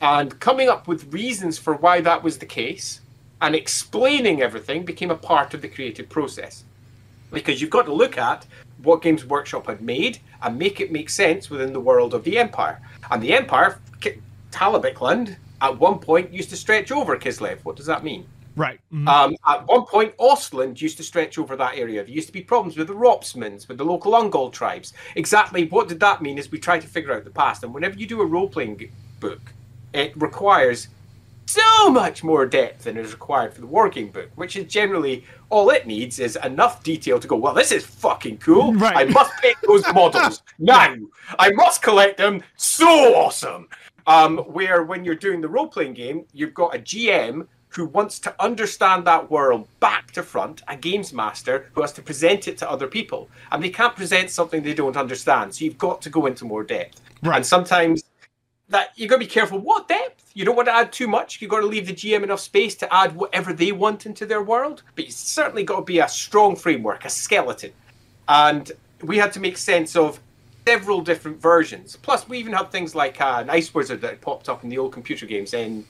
And 0.00 0.38
coming 0.40 0.68
up 0.68 0.88
with 0.88 1.12
reasons 1.12 1.58
for 1.58 1.74
why 1.74 2.00
that 2.02 2.22
was 2.22 2.38
the 2.38 2.46
case 2.46 3.00
and 3.40 3.54
explaining 3.54 4.42
everything 4.42 4.84
became 4.84 5.10
a 5.10 5.16
part 5.16 5.54
of 5.54 5.62
the 5.62 5.68
creative 5.68 6.08
process. 6.08 6.64
Because 7.30 7.60
you've 7.60 7.70
got 7.70 7.86
to 7.86 7.92
look 7.92 8.16
at 8.16 8.46
what 8.82 9.02
Games 9.02 9.24
Workshop 9.24 9.66
had 9.66 9.80
made 9.80 10.18
and 10.42 10.58
make 10.58 10.80
it 10.80 10.92
make 10.92 11.10
sense 11.10 11.50
within 11.50 11.72
the 11.72 11.80
world 11.80 12.14
of 12.14 12.24
the 12.24 12.38
Empire. 12.38 12.80
And 13.10 13.22
the 13.22 13.32
Empire, 13.32 13.80
Talabecland, 14.56 15.36
at 15.60 15.78
one 15.78 15.98
point 15.98 16.32
used 16.32 16.50
to 16.50 16.56
stretch 16.56 16.90
over 16.90 17.16
Kislev. 17.16 17.58
What 17.64 17.76
does 17.76 17.86
that 17.86 18.02
mean? 18.02 18.26
Right. 18.56 18.80
Mm-hmm. 18.90 19.06
Um, 19.06 19.36
at 19.46 19.66
one 19.66 19.84
point, 19.84 20.16
Ostland 20.16 20.80
used 20.80 20.96
to 20.96 21.02
stretch 21.02 21.36
over 21.36 21.56
that 21.56 21.76
area. 21.76 22.02
There 22.02 22.12
used 22.12 22.28
to 22.28 22.32
be 22.32 22.40
problems 22.40 22.78
with 22.78 22.86
the 22.86 22.94
Ropsmenn, 22.94 23.68
with 23.68 23.76
the 23.76 23.84
local 23.84 24.12
Ungol 24.12 24.50
tribes. 24.50 24.94
Exactly 25.14 25.66
what 25.68 25.88
did 25.88 26.00
that 26.00 26.22
mean 26.22 26.38
is 26.38 26.50
we 26.50 26.58
try 26.58 26.78
to 26.78 26.86
figure 26.86 27.12
out 27.12 27.24
the 27.24 27.30
past. 27.30 27.64
And 27.64 27.74
whenever 27.74 27.98
you 27.98 28.06
do 28.06 28.22
a 28.22 28.26
role 28.26 28.48
playing 28.48 28.90
book, 29.20 29.52
it 29.92 30.16
requires 30.16 30.88
so 31.44 31.90
much 31.90 32.24
more 32.24 32.44
depth 32.46 32.84
than 32.84 32.96
is 32.96 33.12
required 33.12 33.54
for 33.54 33.60
the 33.60 33.66
working 33.66 34.10
book, 34.10 34.30
which 34.34 34.56
is 34.56 34.64
generally 34.72 35.24
all 35.50 35.70
it 35.70 35.86
needs 35.86 36.18
is 36.18 36.36
enough 36.42 36.82
detail 36.82 37.20
to 37.20 37.28
go, 37.28 37.36
well, 37.36 37.54
this 37.54 37.70
is 37.70 37.86
fucking 37.86 38.38
cool. 38.38 38.74
Right. 38.74 38.96
I 38.96 39.04
must 39.04 39.32
pick 39.40 39.56
those 39.62 39.84
models 39.92 40.42
now. 40.58 40.96
I 41.38 41.50
must 41.52 41.82
collect 41.82 42.16
them. 42.16 42.42
So 42.56 43.14
awesome. 43.14 43.68
Um, 44.06 44.38
where 44.38 44.84
when 44.84 45.04
you're 45.04 45.16
doing 45.16 45.40
the 45.40 45.48
role 45.48 45.66
playing 45.66 45.94
game, 45.94 46.26
you've 46.32 46.54
got 46.54 46.74
a 46.76 46.78
GM 46.78 47.48
who 47.68 47.86
wants 47.86 48.18
to 48.20 48.34
understand 48.42 49.06
that 49.06 49.30
world 49.30 49.68
back 49.80 50.10
to 50.12 50.22
front, 50.22 50.62
a 50.68 50.76
games 50.76 51.12
master 51.12 51.68
who 51.74 51.82
has 51.82 51.92
to 51.92 52.02
present 52.02 52.48
it 52.48 52.56
to 52.58 52.70
other 52.70 52.86
people. 52.86 53.28
And 53.52 53.62
they 53.62 53.68
can't 53.68 53.94
present 53.94 54.30
something 54.30 54.62
they 54.62 54.74
don't 54.74 54.96
understand. 54.96 55.54
So 55.54 55.64
you've 55.64 55.76
got 55.76 56.00
to 56.02 56.10
go 56.10 56.26
into 56.26 56.44
more 56.44 56.64
depth. 56.64 57.00
Right. 57.22 57.36
And 57.36 57.46
sometimes 57.46 58.04
that 58.68 58.90
you've 58.96 59.10
got 59.10 59.16
to 59.16 59.20
be 59.20 59.26
careful. 59.26 59.58
What 59.58 59.88
depth? 59.88 60.30
You 60.34 60.44
don't 60.44 60.56
want 60.56 60.68
to 60.68 60.74
add 60.74 60.92
too 60.92 61.06
much. 61.08 61.40
You've 61.40 61.50
got 61.50 61.60
to 61.60 61.66
leave 61.66 61.86
the 61.86 61.92
GM 61.92 62.22
enough 62.22 62.40
space 62.40 62.74
to 62.76 62.94
add 62.94 63.14
whatever 63.14 63.52
they 63.52 63.72
want 63.72 64.06
into 64.06 64.26
their 64.26 64.42
world. 64.42 64.82
But 64.94 65.06
you 65.06 65.10
certainly 65.10 65.62
got 65.62 65.76
to 65.76 65.82
be 65.82 65.98
a 65.98 66.08
strong 66.08 66.56
framework, 66.56 67.04
a 67.04 67.10
skeleton. 67.10 67.72
And 68.28 68.72
we 69.02 69.18
had 69.18 69.32
to 69.34 69.40
make 69.40 69.58
sense 69.58 69.96
of 69.96 70.20
several 70.66 71.00
different 71.00 71.40
versions. 71.40 71.96
Plus, 71.96 72.28
we 72.28 72.38
even 72.38 72.52
had 72.52 72.70
things 72.70 72.94
like 72.94 73.20
uh, 73.20 73.38
an 73.38 73.50
ice 73.50 73.72
wizard 73.72 74.00
that 74.00 74.20
popped 74.20 74.48
up 74.48 74.64
in 74.64 74.68
the 74.70 74.78
old 74.78 74.92
computer 74.92 75.26
games 75.26 75.54
and 75.54 75.84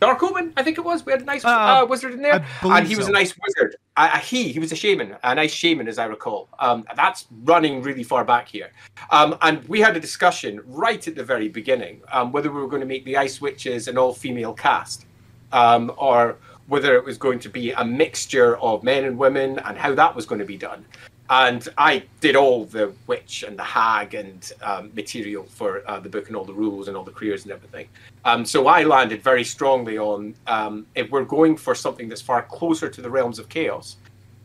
Dark 0.00 0.22
Omen, 0.22 0.52
I 0.56 0.62
think 0.62 0.76
it 0.76 0.82
was. 0.82 1.06
We 1.06 1.12
had 1.12 1.22
a 1.22 1.24
nice 1.24 1.44
uh, 1.44 1.48
uh, 1.48 1.86
wizard 1.88 2.12
in 2.12 2.20
there, 2.20 2.44
and 2.62 2.86
he 2.86 2.94
was 2.96 3.08
a 3.08 3.12
nice 3.12 3.32
wizard. 3.40 3.76
Uh, 3.96 4.18
he 4.18 4.52
he 4.52 4.58
was 4.58 4.70
a 4.70 4.76
shaman, 4.76 5.16
a 5.22 5.34
nice 5.34 5.52
shaman, 5.52 5.88
as 5.88 5.98
I 5.98 6.04
recall. 6.04 6.48
Um, 6.58 6.84
that's 6.94 7.26
running 7.44 7.80
really 7.80 8.02
far 8.02 8.22
back 8.22 8.46
here, 8.46 8.70
um, 9.10 9.38
and 9.40 9.66
we 9.66 9.80
had 9.80 9.96
a 9.96 10.00
discussion 10.00 10.60
right 10.66 11.06
at 11.08 11.14
the 11.14 11.24
very 11.24 11.48
beginning 11.48 12.02
um, 12.12 12.32
whether 12.32 12.50
we 12.50 12.60
were 12.60 12.68
going 12.68 12.80
to 12.80 12.86
make 12.86 13.04
the 13.06 13.16
Ice 13.16 13.40
Witches 13.40 13.88
an 13.88 13.96
all-female 13.96 14.52
cast, 14.54 15.06
um, 15.52 15.90
or 15.96 16.36
whether 16.66 16.96
it 16.96 17.04
was 17.04 17.16
going 17.16 17.38
to 17.38 17.48
be 17.48 17.70
a 17.70 17.84
mixture 17.84 18.58
of 18.58 18.82
men 18.82 19.04
and 19.04 19.16
women, 19.16 19.60
and 19.60 19.78
how 19.78 19.94
that 19.94 20.14
was 20.14 20.26
going 20.26 20.40
to 20.40 20.44
be 20.44 20.58
done 20.58 20.84
and 21.30 21.68
I 21.78 22.04
did 22.20 22.36
all 22.36 22.66
the 22.66 22.92
witch 23.06 23.44
and 23.46 23.58
the 23.58 23.64
hag 23.64 24.14
and 24.14 24.52
um, 24.62 24.90
material 24.94 25.44
for 25.44 25.82
uh, 25.88 25.98
the 25.98 26.08
book 26.08 26.26
and 26.26 26.36
all 26.36 26.44
the 26.44 26.52
rules 26.52 26.88
and 26.88 26.96
all 26.96 27.04
the 27.04 27.12
careers 27.12 27.44
and 27.44 27.52
everything. 27.52 27.88
Um, 28.24 28.44
so 28.44 28.66
I 28.66 28.82
landed 28.82 29.22
very 29.22 29.44
strongly 29.44 29.96
on 29.96 30.34
um, 30.46 30.86
if 30.94 31.10
we're 31.10 31.24
going 31.24 31.56
for 31.56 31.74
something 31.74 32.08
that's 32.08 32.20
far 32.20 32.42
closer 32.42 32.90
to 32.90 33.00
the 33.00 33.08
realms 33.08 33.38
of 33.38 33.48
chaos, 33.48 33.96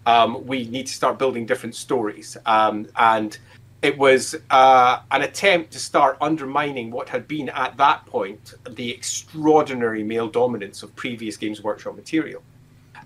um, 0.05 0.45
we 0.47 0.67
need 0.67 0.87
to 0.87 0.93
start 0.93 1.19
building 1.19 1.45
different 1.45 1.75
stories. 1.75 2.37
Um, 2.45 2.87
and 2.95 3.37
it 3.81 3.97
was 3.97 4.35
uh, 4.49 5.01
an 5.11 5.21
attempt 5.21 5.71
to 5.71 5.79
start 5.79 6.17
undermining 6.21 6.91
what 6.91 7.09
had 7.09 7.27
been 7.27 7.49
at 7.49 7.75
that 7.77 8.05
point 8.05 8.53
the 8.69 8.89
extraordinary 8.89 10.03
male 10.03 10.29
dominance 10.29 10.81
of 10.83 10.95
previous 10.95 11.35
Games 11.35 11.61
Workshop 11.61 11.95
material 11.95 12.41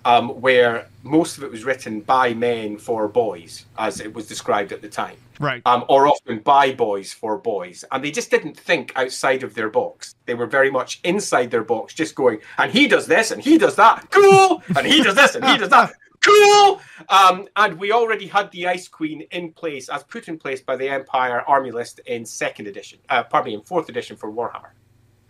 um, 0.04 0.28
where 0.40 0.86
most 1.02 1.38
of 1.38 1.44
it 1.44 1.50
was 1.50 1.64
written 1.64 2.00
by 2.00 2.34
men 2.34 2.78
for 2.78 3.08
boys, 3.08 3.66
as 3.78 4.00
it 4.00 4.12
was 4.12 4.26
described 4.26 4.72
at 4.72 4.82
the 4.82 4.88
time. 4.88 5.16
Right. 5.40 5.62
Um, 5.66 5.84
or 5.88 6.06
often 6.06 6.38
by 6.38 6.72
boys 6.72 7.12
for 7.12 7.36
boys. 7.38 7.84
And 7.90 8.04
they 8.04 8.10
just 8.10 8.30
didn't 8.30 8.56
think 8.56 8.92
outside 8.96 9.42
of 9.42 9.54
their 9.54 9.68
box. 9.68 10.14
They 10.26 10.34
were 10.34 10.46
very 10.46 10.70
much 10.70 11.00
inside 11.04 11.50
their 11.50 11.64
box, 11.64 11.94
just 11.94 12.14
going, 12.14 12.40
and 12.58 12.70
he 12.70 12.86
does 12.86 13.06
this 13.06 13.30
and 13.30 13.42
he 13.42 13.58
does 13.58 13.76
that. 13.76 14.10
Cool. 14.10 14.62
And 14.76 14.86
he 14.86 15.02
does 15.02 15.16
this 15.16 15.34
and 15.34 15.44
he 15.44 15.58
does 15.58 15.70
that. 15.70 15.92
Cool. 16.24 16.80
Um, 17.10 17.48
and 17.56 17.78
we 17.78 17.92
already 17.92 18.26
had 18.26 18.50
the 18.50 18.66
Ice 18.66 18.88
Queen 18.88 19.22
in 19.30 19.52
place, 19.52 19.90
as 19.90 20.02
put 20.04 20.28
in 20.28 20.38
place 20.38 20.62
by 20.62 20.76
the 20.76 20.88
Empire 20.88 21.42
Army 21.42 21.70
List 21.70 22.00
in 22.06 22.24
second 22.24 22.66
edition, 22.66 22.98
uh, 23.10 23.24
pardon 23.24 23.52
me, 23.52 23.54
in 23.56 23.62
fourth 23.62 23.90
edition 23.90 24.16
for 24.16 24.32
Warhammer. 24.32 24.70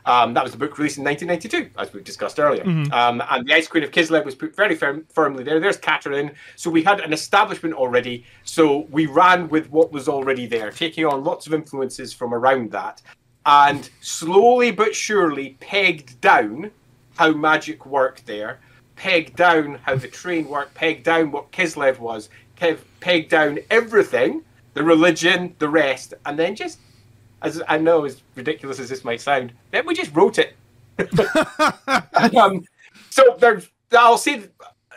Um, 0.06 0.34
that 0.34 0.42
was 0.42 0.52
the 0.52 0.58
book 0.58 0.76
released 0.76 0.98
in 0.98 1.04
1992, 1.04 1.80
as 1.80 1.92
we 1.92 2.02
discussed 2.02 2.38
earlier. 2.38 2.64
Mm-hmm. 2.64 2.92
Um, 2.92 3.22
and 3.30 3.46
the 3.46 3.54
Ice 3.54 3.66
Queen 3.66 3.84
of 3.84 3.90
Kislev 3.90 4.24
was 4.24 4.34
put 4.34 4.54
very 4.54 4.74
firm, 4.74 5.06
firmly 5.08 5.44
there. 5.44 5.60
There's 5.60 5.78
Catherine. 5.78 6.32
So 6.56 6.70
we 6.70 6.82
had 6.82 7.00
an 7.00 7.12
establishment 7.12 7.74
already. 7.74 8.24
So 8.44 8.80
we 8.90 9.06
ran 9.06 9.48
with 9.48 9.70
what 9.70 9.92
was 9.92 10.08
already 10.08 10.46
there, 10.46 10.70
taking 10.70 11.06
on 11.06 11.24
lots 11.24 11.46
of 11.46 11.54
influences 11.54 12.12
from 12.12 12.34
around 12.34 12.70
that, 12.72 13.00
and 13.46 13.88
slowly 14.00 14.70
but 14.70 14.94
surely 14.94 15.56
pegged 15.60 16.20
down 16.20 16.70
how 17.16 17.30
magic 17.32 17.86
worked 17.86 18.26
there, 18.26 18.60
pegged 18.96 19.36
down 19.36 19.78
how 19.82 19.96
the 19.96 20.08
train 20.08 20.48
worked, 20.48 20.74
pegged 20.74 21.04
down 21.04 21.30
what 21.30 21.50
Kislev 21.50 21.98
was, 21.98 22.28
pegged 23.00 23.30
down 23.30 23.58
everything, 23.70 24.42
the 24.74 24.82
religion, 24.82 25.54
the 25.58 25.68
rest, 25.68 26.14
and 26.26 26.38
then 26.38 26.54
just 26.54 26.78
as 27.44 27.62
I 27.68 27.78
know, 27.78 28.04
as 28.04 28.22
ridiculous 28.34 28.80
as 28.80 28.88
this 28.88 29.04
might 29.04 29.20
sound, 29.20 29.52
then 29.70 29.86
we 29.86 29.94
just 29.94 30.14
wrote 30.14 30.38
it. 30.38 30.56
um, 32.36 32.64
so 33.10 33.36
there, 33.38 33.62
I'll 33.92 34.18
say 34.18 34.44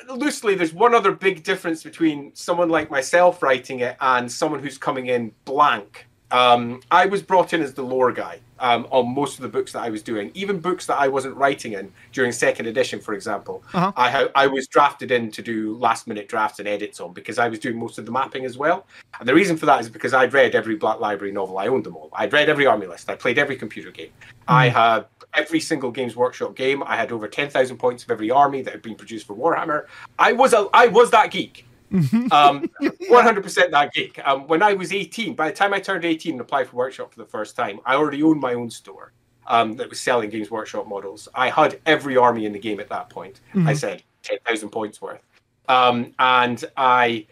loosely, 0.09 0.55
there's 0.55 0.73
one 0.73 0.93
other 0.93 1.11
big 1.11 1.43
difference 1.43 1.83
between 1.83 2.33
someone 2.35 2.69
like 2.69 2.89
myself 2.89 3.43
writing 3.43 3.79
it 3.81 3.97
and 3.99 4.31
someone 4.31 4.61
who's 4.61 4.77
coming 4.77 5.07
in 5.07 5.31
blank. 5.45 6.07
Um, 6.31 6.81
I 6.91 7.05
was 7.05 7.21
brought 7.21 7.53
in 7.53 7.61
as 7.61 7.73
the 7.73 7.83
lore 7.83 8.11
guy 8.11 8.39
um, 8.59 8.87
on 8.91 9.13
most 9.13 9.37
of 9.37 9.43
the 9.43 9.49
books 9.49 9.71
that 9.73 9.81
I 9.81 9.89
was 9.89 10.01
doing, 10.01 10.31
even 10.33 10.59
books 10.59 10.85
that 10.87 10.97
I 10.99 11.07
wasn't 11.07 11.35
writing 11.35 11.73
in 11.73 11.91
during 12.11 12.31
second 12.31 12.65
edition, 12.65 12.99
for 12.99 13.13
example. 13.13 13.63
Uh-huh. 13.73 13.91
I 13.95 14.09
ha- 14.09 14.29
I 14.35 14.47
was 14.47 14.67
drafted 14.67 15.11
in 15.11 15.31
to 15.31 15.41
do 15.41 15.75
last 15.77 16.07
minute 16.07 16.27
drafts 16.27 16.59
and 16.59 16.67
edits 16.67 16.99
on 16.99 17.13
because 17.13 17.39
I 17.39 17.47
was 17.47 17.59
doing 17.59 17.77
most 17.77 17.97
of 17.97 18.05
the 18.05 18.11
mapping 18.11 18.45
as 18.45 18.57
well. 18.57 18.85
And 19.19 19.27
the 19.27 19.33
reason 19.33 19.57
for 19.57 19.65
that 19.65 19.81
is 19.81 19.89
because 19.89 20.13
I'd 20.13 20.33
read 20.33 20.55
every 20.55 20.75
Black 20.75 20.99
Library 20.99 21.31
novel. 21.31 21.57
I 21.57 21.67
owned 21.67 21.83
them 21.83 21.95
all. 21.95 22.09
I'd 22.13 22.33
read 22.33 22.49
every 22.49 22.65
army 22.65 22.87
list. 22.87 23.09
I 23.09 23.15
played 23.15 23.37
every 23.37 23.55
computer 23.55 23.91
game. 23.91 24.07
Mm-hmm. 24.07 24.53
I 24.53 24.69
had 24.69 25.05
every 25.33 25.59
single 25.59 25.91
Games 25.91 26.15
Workshop 26.15 26.55
game. 26.55 26.83
I 26.83 26.95
had 26.95 27.11
over 27.11 27.27
ten 27.27 27.49
thousand 27.49 27.77
points 27.77 28.03
of 28.03 28.11
every 28.11 28.31
army 28.31 28.61
that 28.63 28.71
had 28.71 28.81
been 28.81 28.95
produced 28.95 29.27
for 29.27 29.35
Warhammer. 29.35 29.85
I 30.17 30.33
was 30.33 30.53
a 30.53 30.67
I 30.73 30.87
was 30.87 31.11
that 31.11 31.31
geek. 31.31 31.65
Mm-hmm. 31.91 32.31
um, 32.31 32.69
100% 32.81 33.71
that 33.71 33.93
geek. 33.93 34.19
Um, 34.27 34.47
when 34.47 34.61
I 34.61 34.73
was 34.73 34.91
18, 34.91 35.35
by 35.35 35.49
the 35.49 35.55
time 35.55 35.73
I 35.73 35.79
turned 35.79 36.05
18 36.05 36.33
and 36.33 36.41
applied 36.41 36.67
for 36.67 36.75
Workshop 36.75 37.13
for 37.13 37.19
the 37.19 37.25
first 37.25 37.55
time, 37.55 37.79
I 37.85 37.95
already 37.95 38.21
owned 38.23 38.41
my 38.41 38.53
own 38.53 38.69
store 38.69 39.13
um, 39.47 39.75
that 39.77 39.89
was 39.89 39.99
selling 39.99 40.29
Games 40.29 40.51
Workshop 40.51 40.87
models. 40.87 41.27
I 41.33 41.49
had 41.49 41.79
every 41.85 42.17
army 42.17 42.45
in 42.45 42.53
the 42.53 42.59
game 42.59 42.79
at 42.79 42.89
that 42.89 43.09
point. 43.09 43.39
Mm-hmm. 43.53 43.67
I 43.67 43.73
said 43.73 44.03
10,000 44.23 44.69
points 44.69 45.01
worth. 45.01 45.25
Um, 45.69 46.13
and 46.19 46.63
I, 46.75 47.27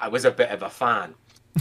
I 0.00 0.08
was 0.08 0.24
a 0.24 0.30
bit 0.30 0.50
of 0.50 0.62
a 0.62 0.70
fan. 0.70 1.14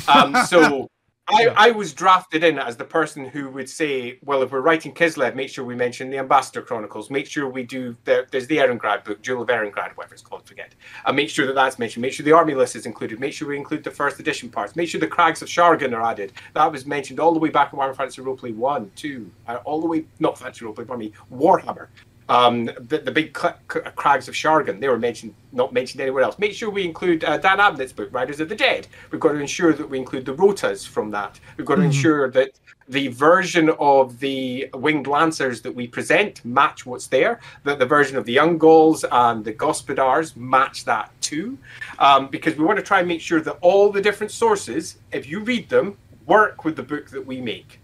Um, 0.08 0.36
so 0.48 0.89
I, 1.29 1.47
I 1.55 1.71
was 1.71 1.93
drafted 1.93 2.43
in 2.43 2.59
as 2.59 2.75
the 2.75 2.83
person 2.83 3.25
who 3.25 3.49
would 3.51 3.69
say, 3.69 4.19
well, 4.25 4.41
if 4.41 4.51
we're 4.51 4.59
writing 4.59 4.93
Kislev, 4.93 5.36
make 5.36 5.49
sure 5.49 5.63
we 5.63 5.73
mention 5.73 6.09
the 6.09 6.17
Ambassador 6.17 6.62
Chronicles. 6.62 7.09
Make 7.09 7.27
sure 7.27 7.47
we 7.47 7.63
do, 7.63 7.95
the, 8.03 8.27
there's 8.29 8.47
the 8.47 8.57
Erengrad 8.57 9.05
book, 9.05 9.21
Jewel 9.21 9.43
of 9.43 9.47
Erengrad, 9.47 9.95
whatever 9.95 10.13
it's 10.13 10.21
called, 10.21 10.45
forget. 10.45 10.75
And 11.05 11.15
make 11.15 11.29
sure 11.29 11.47
that 11.47 11.55
that's 11.55 11.79
mentioned. 11.79 12.01
Make 12.01 12.12
sure 12.12 12.25
the 12.25 12.33
army 12.33 12.55
list 12.55 12.75
is 12.75 12.86
included. 12.86 13.21
Make 13.21 13.31
sure 13.31 13.47
we 13.47 13.55
include 13.55 13.86
the 13.86 13.91
first 13.91 14.19
edition 14.19 14.49
parts. 14.49 14.75
Make 14.75 14.89
sure 14.89 14.99
the 14.99 15.07
Crags 15.07 15.41
of 15.41 15.47
Shargan 15.47 15.93
are 15.93 16.03
added. 16.03 16.33
That 16.55 16.69
was 16.69 16.86
mentioned 16.86 17.21
all 17.21 17.31
the 17.31 17.39
way 17.39 17.49
back 17.49 17.71
in 17.71 17.79
Warhammer 17.79 17.95
Fantasy 17.95 18.21
Roleplay 18.21 18.53
1, 18.53 18.91
2, 18.95 19.31
uh, 19.47 19.59
all 19.63 19.79
the 19.79 19.88
way, 19.88 20.05
not 20.19 20.38
Fantasy 20.38 20.65
Roleplay, 20.65 20.86
pardon 20.86 20.99
me, 20.99 21.13
Warhammer. 21.31 21.88
Um, 22.34 22.65
the, 22.65 22.98
the 22.98 23.12
big 23.12 23.38
cl- 23.38 23.60
crags 23.67 24.28
of 24.28 24.34
Shargan, 24.34 24.80
they 24.80 24.88
were 24.88 24.98
mentioned, 24.98 25.36
not 25.52 25.72
mentioned 25.72 26.02
anywhere 26.02 26.24
else. 26.24 26.39
Make 26.39 26.54
sure 26.54 26.72
we 26.72 26.84
include 26.84 27.24
uh, 27.24 27.38
Dan 27.38 27.60
Abnett's 27.60 27.93
book, 27.93 28.10
Riders 28.12 28.39
of 28.39 28.50
the 28.50 28.56
Dead. 28.56 28.88
We've 29.12 29.22
got 29.22 29.34
to 29.34 29.39
ensure 29.39 29.72
that 29.74 29.88
we 29.88 30.00
include 30.00 30.26
the 30.26 30.34
rotas 30.34 30.88
from 30.88 31.12
that. 31.12 31.39
We've 31.58 31.67
got 31.67 31.76
to 31.76 31.82
mm-hmm. 31.82 31.91
ensure 31.91 32.32
that 32.32 32.60
the 32.88 33.10
version 33.10 33.69
of 33.80 34.19
the 34.19 34.67
winged 34.74 35.06
lancers 35.06 35.62
that 35.62 35.74
we 35.74 35.88
present 35.88 36.43
match 36.43 36.88
what's 36.88 37.06
there. 37.06 37.39
That 37.65 37.78
the 37.78 37.86
version 37.86 38.17
of 38.17 38.26
the 38.26 38.38
Ungolics 38.38 39.06
and 39.12 39.46
the 39.46 39.54
Gospodars 39.54 40.36
match 40.36 40.86
that 40.86 41.12
too, 41.22 41.60
um, 42.00 42.30
because 42.30 42.56
we 42.58 42.65
want 42.65 42.80
to 42.80 42.84
try 42.84 43.00
and 43.00 43.08
make 43.08 43.22
sure 43.22 43.41
that 43.41 43.58
all 43.62 43.91
the 43.91 44.02
different 44.02 44.32
sources, 44.32 44.98
if 45.12 45.28
you 45.30 45.41
read 45.41 45.69
them, 45.69 45.98
work 46.26 46.65
with 46.65 46.78
the 46.78 46.84
book 46.84 47.12
that 47.12 47.26
we 47.26 47.39
make, 47.39 47.80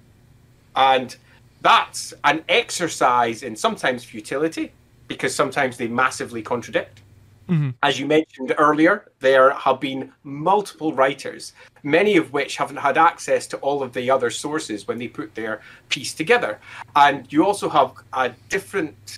and 0.76 1.18
that's 1.62 2.14
an 2.24 2.44
exercise 2.48 3.44
in 3.44 3.56
sometimes 3.56 4.04
futility 4.04 4.72
because 5.08 5.36
sometimes 5.36 5.78
they 5.78 5.88
massively 5.88 6.42
contradict. 6.42 7.02
Mm-hmm. 7.50 7.72
As 7.82 8.00
you 8.00 8.06
mentioned 8.06 8.54
earlier, 8.58 9.10
there 9.20 9.52
have 9.52 9.80
been 9.80 10.12
multiple 10.24 10.94
writers, 10.94 11.54
many 11.82 12.16
of 12.16 12.32
which 12.32 12.58
haven't 12.58 12.78
had 12.78 12.98
access 12.98 13.48
to 13.48 13.58
all 13.58 13.82
of 13.82 13.92
the 13.94 14.10
other 14.10 14.30
sources 14.30 14.88
when 14.88 15.00
they 15.00 15.08
put 15.08 15.34
their 15.34 15.62
piece 15.90 16.14
together. 16.14 16.60
And 16.96 17.32
you 17.34 17.44
also 17.44 17.68
have 17.68 17.94
a 18.14 18.30
different 18.50 19.18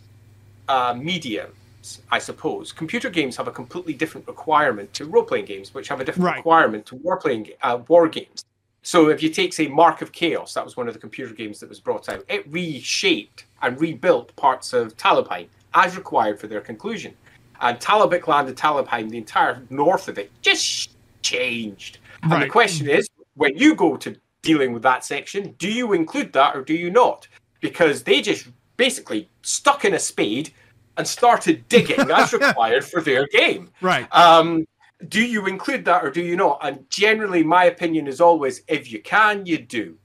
uh, 0.69 0.93
mediums, 0.97 2.01
I 2.09 2.19
suppose. 2.19 2.71
Computer 2.71 3.09
games 3.09 3.35
have 3.35 3.49
a 3.49 3.51
completely 3.51 3.93
different 3.93 4.25
requirement 4.25 4.93
to 4.93 5.05
role 5.05 5.25
playing 5.25 5.45
games, 5.45 5.73
which 5.73 5.89
have 5.89 5.99
a 5.99 6.05
different 6.05 6.27
right. 6.27 6.37
requirement 6.37 6.85
to 6.85 6.95
war 6.95 7.17
playing 7.17 7.49
uh, 7.61 7.79
war 7.89 8.07
games. 8.07 8.45
So 8.83 9.09
if 9.09 9.21
you 9.21 9.29
take, 9.29 9.53
say, 9.53 9.67
Mark 9.67 10.01
of 10.01 10.11
Chaos, 10.11 10.53
that 10.55 10.65
was 10.65 10.75
one 10.75 10.87
of 10.87 10.93
the 10.93 10.99
computer 10.99 11.33
games 11.33 11.59
that 11.59 11.69
was 11.69 11.79
brought 11.79 12.09
out, 12.09 12.23
it 12.27 12.51
reshaped 12.51 13.45
and 13.61 13.79
rebuilt 13.79 14.35
parts 14.35 14.73
of 14.73 14.97
Talabheim 14.97 15.47
as 15.73 15.95
required 15.95 16.39
for 16.39 16.47
their 16.47 16.61
conclusion. 16.61 17.13
And 17.61 17.79
Talabecland 17.79 18.47
and 18.47 18.57
Talabheim, 18.57 19.09
the 19.09 19.19
entire 19.19 19.61
north 19.69 20.07
of 20.07 20.17
it, 20.17 20.31
just 20.41 20.91
changed. 21.21 21.99
Right. 22.23 22.33
And 22.33 22.43
the 22.43 22.49
question 22.49 22.89
is, 22.89 23.07
when 23.35 23.55
you 23.55 23.75
go 23.75 23.97
to 23.97 24.15
dealing 24.41 24.73
with 24.73 24.81
that 24.83 25.05
section, 25.05 25.53
do 25.59 25.71
you 25.71 25.93
include 25.93 26.33
that 26.33 26.55
or 26.55 26.63
do 26.63 26.73
you 26.73 26.89
not? 26.89 27.27
Because 27.59 28.03
they 28.03 28.21
just 28.21 28.47
basically 28.77 29.29
stuck 29.43 29.85
in 29.85 29.93
a 29.93 29.99
spade 29.99 30.51
and 30.97 31.07
started 31.07 31.67
digging 31.69 31.99
as 31.99 32.33
required 32.33 32.83
for 32.83 33.01
their 33.01 33.27
game. 33.27 33.69
Right. 33.79 34.07
Um, 34.13 34.65
do 35.07 35.23
you 35.23 35.47
include 35.47 35.85
that 35.85 36.03
or 36.03 36.11
do 36.11 36.21
you 36.21 36.35
not? 36.35 36.59
And 36.61 36.89
generally, 36.89 37.43
my 37.43 37.65
opinion 37.65 38.07
is 38.07 38.21
always 38.21 38.61
if 38.67 38.91
you 38.91 39.01
can, 39.01 39.45
you 39.45 39.57
do. 39.57 39.97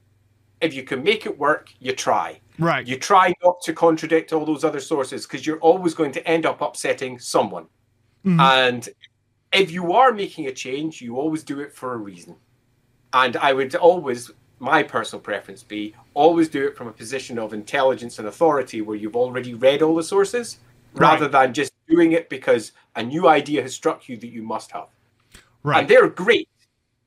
If 0.60 0.74
you 0.74 0.84
can 0.84 1.02
make 1.02 1.26
it 1.26 1.38
work, 1.38 1.70
you 1.80 1.92
try. 1.92 2.40
Right. 2.58 2.86
You 2.86 2.98
try 2.98 3.34
not 3.42 3.60
to 3.62 3.72
contradict 3.74 4.32
all 4.32 4.46
those 4.46 4.64
other 4.64 4.80
sources 4.80 5.26
because 5.26 5.46
you're 5.46 5.58
always 5.58 5.94
going 5.94 6.12
to 6.12 6.26
end 6.26 6.46
up 6.46 6.62
upsetting 6.62 7.18
someone. 7.18 7.66
Mm-hmm. 8.24 8.40
And 8.40 8.88
if 9.52 9.70
you 9.70 9.92
are 9.92 10.12
making 10.12 10.46
a 10.46 10.52
change, 10.52 11.02
you 11.02 11.18
always 11.18 11.42
do 11.42 11.60
it 11.60 11.74
for 11.74 11.92
a 11.94 11.98
reason. 11.98 12.36
And 13.12 13.36
I 13.36 13.52
would 13.52 13.74
always, 13.74 14.30
my 14.58 14.82
personal 14.82 15.20
preference 15.20 15.62
be, 15.62 15.94
always 16.14 16.48
do 16.48 16.66
it 16.66 16.76
from 16.76 16.88
a 16.88 16.92
position 16.92 17.38
of 17.38 17.52
intelligence 17.52 18.18
and 18.18 18.28
authority 18.28 18.80
where 18.80 18.96
you've 18.96 19.16
already 19.16 19.54
read 19.54 19.82
all 19.82 19.94
the 19.94 20.02
sources 20.02 20.58
right. 20.94 21.12
rather 21.12 21.28
than 21.28 21.52
just 21.52 21.72
doing 21.88 22.12
it 22.12 22.28
because 22.28 22.72
a 22.96 23.02
new 23.02 23.28
idea 23.28 23.62
has 23.62 23.74
struck 23.74 24.08
you 24.08 24.16
that 24.16 24.28
you 24.28 24.42
must 24.42 24.70
have. 24.72 24.88
Right. 25.62 25.80
And 25.80 25.88
they're 25.88 26.08
great. 26.08 26.48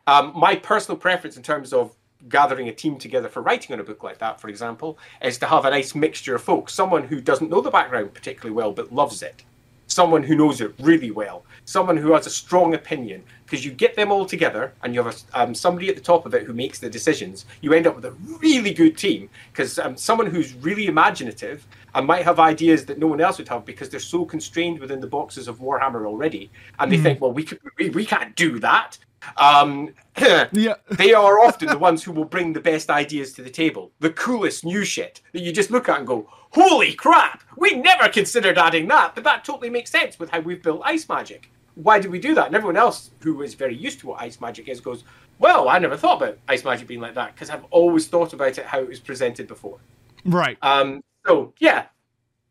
Um, 0.08 0.34
my 0.36 0.56
personal 0.56 0.98
preference 0.98 1.38
in 1.38 1.44
terms 1.44 1.72
of 1.72 1.96
gathering 2.28 2.68
a 2.68 2.74
team 2.74 2.98
together 2.98 3.30
for 3.30 3.42
writing 3.42 3.74
on 3.74 3.80
a 3.80 3.84
book 3.84 4.04
like 4.04 4.18
that, 4.20 4.42
for 4.42 4.50
example, 4.50 4.98
is 5.22 5.38
to 5.38 5.46
have 5.46 5.66
a 5.66 5.70
nice 5.70 5.96
mixture 5.96 6.36
of 6.36 6.44
folks. 6.44 6.74
Someone 6.74 7.04
who 7.04 7.22
doesn't 7.22 7.50
know 7.50 7.62
the 7.62 7.72
background 7.72 8.14
particularly 8.14 8.54
well 8.54 8.72
but 8.72 8.92
loves 8.92 9.22
it. 9.22 9.44
Someone 9.88 10.22
who 10.22 10.36
knows 10.36 10.62
it 10.62 10.74
really 10.80 11.10
well. 11.10 11.44
Someone 11.66 11.98
who 11.98 12.14
has 12.14 12.28
a 12.28 12.30
strong 12.30 12.74
opinion. 12.76 13.24
Because 13.46 13.66
you 13.66 13.72
get 13.72 13.96
them 13.96 14.12
all 14.12 14.26
together 14.26 14.74
and 14.84 14.94
you 14.94 15.02
have 15.02 15.16
a, 15.34 15.42
um, 15.42 15.56
somebody 15.56 15.90
at 15.90 15.96
the 15.96 16.02
top 16.02 16.28
of 16.28 16.36
it 16.36 16.44
who 16.44 16.54
makes 16.54 16.78
the 16.78 16.90
decisions. 16.90 17.46
You 17.62 17.74
end 17.74 17.88
up 17.88 17.96
with 17.96 18.06
a 18.06 18.12
really 18.40 18.74
good 18.74 18.98
team. 18.98 19.30
Because 19.52 19.80
um, 19.80 19.98
someone 19.98 20.28
who's 20.28 20.54
really 20.56 20.88
imaginative 20.88 21.66
and 21.96 22.06
might 22.06 22.24
have 22.24 22.40
ideas 22.40 22.86
that 22.86 23.00
no 23.00 23.08
one 23.08 23.22
else 23.22 23.38
would 23.38 23.50
have 23.50 23.66
because 23.66 23.90
they're 23.90 24.00
so 24.00 24.26
constrained 24.26 24.80
within 24.80 25.00
the 25.00 25.08
boxes 25.08 25.48
of 25.48 25.60
Warhammer 25.60 26.06
already. 26.06 26.52
And 26.80 26.92
they 26.92 26.98
mm. 26.98 27.04
think, 27.04 27.22
well, 27.22 27.32
we, 27.32 27.44
could, 27.44 27.60
we, 27.78 27.90
we 27.90 28.06
can't 28.06 28.36
do 28.36 28.60
that. 28.60 28.98
Um, 29.38 29.94
yeah. 30.52 30.76
they 30.92 31.14
are 31.14 31.40
often 31.40 31.68
the 31.68 31.78
ones 31.78 32.04
who 32.04 32.12
will 32.12 32.26
bring 32.26 32.54
the 32.54 32.60
best 32.60 32.90
ideas 32.90 33.34
to 33.34 33.42
the 33.42 33.50
table, 33.50 33.92
the 34.00 34.12
coolest 34.12 34.66
new 34.66 34.84
shit 34.84 35.22
that 35.34 35.42
you 35.42 35.52
just 35.52 35.72
look 35.72 35.90
at 35.90 35.98
and 35.98 36.08
go, 36.08 36.28
"Holy 36.52 36.94
crap! 36.94 37.44
We 37.58 37.76
never 37.76 38.10
considered 38.10 38.58
adding 38.58 38.88
that, 38.88 39.16
but 39.16 39.24
that 39.26 39.44
totally 39.44 39.70
makes 39.70 39.92
sense 39.92 40.20
with 40.20 40.30
how 40.30 40.40
we've 40.40 40.64
built 40.64 40.82
ice 40.86 41.08
magic. 41.10 41.52
Why 41.76 42.00
did 42.00 42.12
we 42.12 42.20
do 42.20 42.34
that?" 42.36 42.48
And 42.48 42.56
everyone 42.56 42.78
else 42.78 43.12
who 43.22 43.42
is 43.42 43.54
very 43.54 43.76
used 43.76 44.00
to 44.00 44.08
what 44.08 44.22
ice 44.22 44.40
magic 44.40 44.70
is 44.70 44.80
goes, 44.80 45.04
"Well, 45.38 45.70
I 45.70 45.80
never 45.80 45.98
thought 45.98 46.22
about 46.22 46.38
ice 46.48 46.64
magic 46.64 46.88
being 46.88 47.02
like 47.02 47.16
that 47.16 47.36
because 47.36 47.50
I've 47.50 47.66
always 47.72 48.08
thought 48.08 48.34
about 48.34 48.58
it 48.58 48.66
how 48.66 48.80
it 48.80 48.88
was 48.88 49.00
presented 49.00 49.48
before." 49.48 49.80
Right. 50.26 50.58
Um, 50.62 51.04
so 51.30 51.54
yeah, 51.60 51.86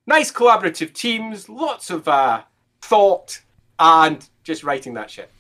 nice 0.07 0.31
collaborative 0.31 0.93
teams, 0.93 1.49
lots 1.49 1.91
of 1.91 2.07
uh, 2.07 2.43
thought, 2.81 3.41
and 3.79 4.29
just 4.45 4.63
writing 4.63 4.95
that 4.95 5.11
shit. 5.11 5.31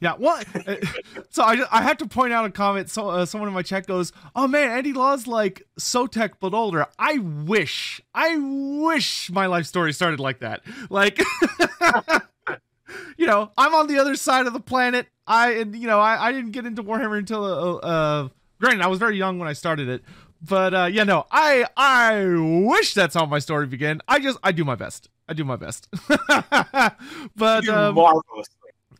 Yeah, 0.00 0.14
what? 0.14 0.46
So 1.30 1.42
I, 1.42 1.64
I 1.70 1.80
have 1.80 1.96
to 1.98 2.06
point 2.06 2.34
out 2.34 2.44
a 2.44 2.50
comment. 2.50 2.90
So 2.90 3.08
uh, 3.08 3.24
someone 3.24 3.48
in 3.48 3.54
my 3.54 3.62
chat 3.62 3.86
goes, 3.86 4.12
"Oh 4.36 4.46
man, 4.46 4.70
Andy 4.70 4.92
Law's 4.92 5.26
like 5.26 5.62
Sotek 5.80 6.32
but 6.40 6.52
older." 6.52 6.86
I 6.98 7.16
wish, 7.18 8.02
I 8.14 8.36
wish 8.36 9.30
my 9.30 9.46
life 9.46 9.64
story 9.64 9.94
started 9.94 10.20
like 10.20 10.40
that. 10.40 10.60
Like, 10.90 11.18
you 13.16 13.26
know, 13.26 13.50
I'm 13.56 13.74
on 13.74 13.86
the 13.86 13.98
other 13.98 14.16
side 14.16 14.46
of 14.46 14.52
the 14.52 14.60
planet. 14.60 15.06
I 15.26 15.52
and 15.52 15.74
you 15.74 15.86
know, 15.86 16.00
I, 16.00 16.28
I 16.28 16.32
didn't 16.32 16.50
get 16.50 16.66
into 16.66 16.82
Warhammer 16.82 17.16
until 17.16 17.44
uh, 17.44 17.76
uh, 17.76 18.28
granted 18.60 18.82
I 18.82 18.88
was 18.88 18.98
very 18.98 19.16
young 19.16 19.38
when 19.38 19.48
I 19.48 19.54
started 19.54 19.88
it, 19.88 20.02
but 20.42 20.74
uh, 20.74 20.88
yeah, 20.92 21.04
no, 21.04 21.26
I 21.30 21.64
I 21.76 22.24
wish 22.66 22.94
that's 22.94 23.14
how 23.14 23.26
my 23.26 23.38
story 23.38 23.66
began. 23.66 24.00
I 24.08 24.18
just 24.18 24.38
I 24.42 24.52
do 24.52 24.64
my 24.64 24.74
best. 24.74 25.08
I 25.28 25.34
do 25.34 25.44
my 25.44 25.56
best. 25.56 25.88
but 27.36 27.68
um, 27.68 27.98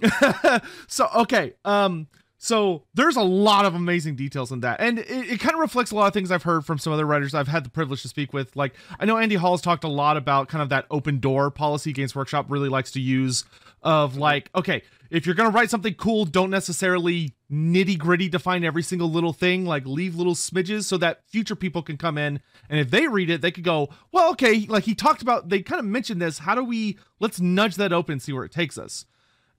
so 0.86 1.08
okay, 1.16 1.54
um, 1.64 2.06
so 2.44 2.82
there's 2.92 3.14
a 3.14 3.22
lot 3.22 3.66
of 3.66 3.76
amazing 3.76 4.16
details 4.16 4.50
in 4.50 4.62
that, 4.62 4.80
and 4.80 4.98
it, 4.98 5.08
it 5.08 5.38
kind 5.38 5.54
of 5.54 5.60
reflects 5.60 5.92
a 5.92 5.94
lot 5.94 6.08
of 6.08 6.12
things 6.12 6.32
I've 6.32 6.42
heard 6.42 6.66
from 6.66 6.76
some 6.76 6.92
other 6.92 7.06
writers 7.06 7.34
I've 7.34 7.46
had 7.46 7.64
the 7.64 7.70
privilege 7.70 8.02
to 8.02 8.08
speak 8.08 8.32
with. 8.32 8.56
Like 8.56 8.74
I 8.98 9.04
know 9.04 9.16
Andy 9.16 9.36
Hall's 9.36 9.62
talked 9.62 9.84
a 9.84 9.88
lot 9.88 10.16
about 10.16 10.48
kind 10.48 10.60
of 10.60 10.68
that 10.70 10.86
open 10.90 11.20
door 11.20 11.52
policy 11.52 11.92
Games 11.92 12.16
Workshop 12.16 12.46
really 12.48 12.68
likes 12.68 12.90
to 12.92 13.00
use. 13.00 13.44
Of 13.84 14.16
like, 14.16 14.48
okay, 14.54 14.82
if 15.10 15.24
you're 15.24 15.36
gonna 15.36 15.50
write 15.50 15.70
something 15.70 15.94
cool, 15.94 16.24
don't 16.24 16.50
necessarily 16.50 17.32
nitty 17.50 17.96
gritty 17.96 18.28
define 18.28 18.64
every 18.64 18.82
single 18.82 19.10
little 19.10 19.32
thing. 19.32 19.64
Like 19.64 19.86
leave 19.86 20.16
little 20.16 20.34
smidges 20.34 20.84
so 20.84 20.96
that 20.98 21.20
future 21.28 21.56
people 21.56 21.82
can 21.82 21.96
come 21.96 22.18
in 22.18 22.40
and 22.68 22.80
if 22.80 22.90
they 22.90 23.06
read 23.06 23.30
it, 23.30 23.40
they 23.40 23.50
could 23.52 23.64
go, 23.64 23.88
well, 24.10 24.30
okay. 24.32 24.66
Like 24.68 24.84
he 24.84 24.94
talked 24.94 25.22
about, 25.22 25.48
they 25.48 25.62
kind 25.62 25.78
of 25.78 25.84
mentioned 25.84 26.20
this. 26.20 26.38
How 26.38 26.56
do 26.56 26.64
we 26.64 26.98
let's 27.20 27.40
nudge 27.40 27.76
that 27.76 27.92
open 27.92 28.18
see 28.18 28.32
where 28.32 28.44
it 28.44 28.52
takes 28.52 28.78
us. 28.78 29.04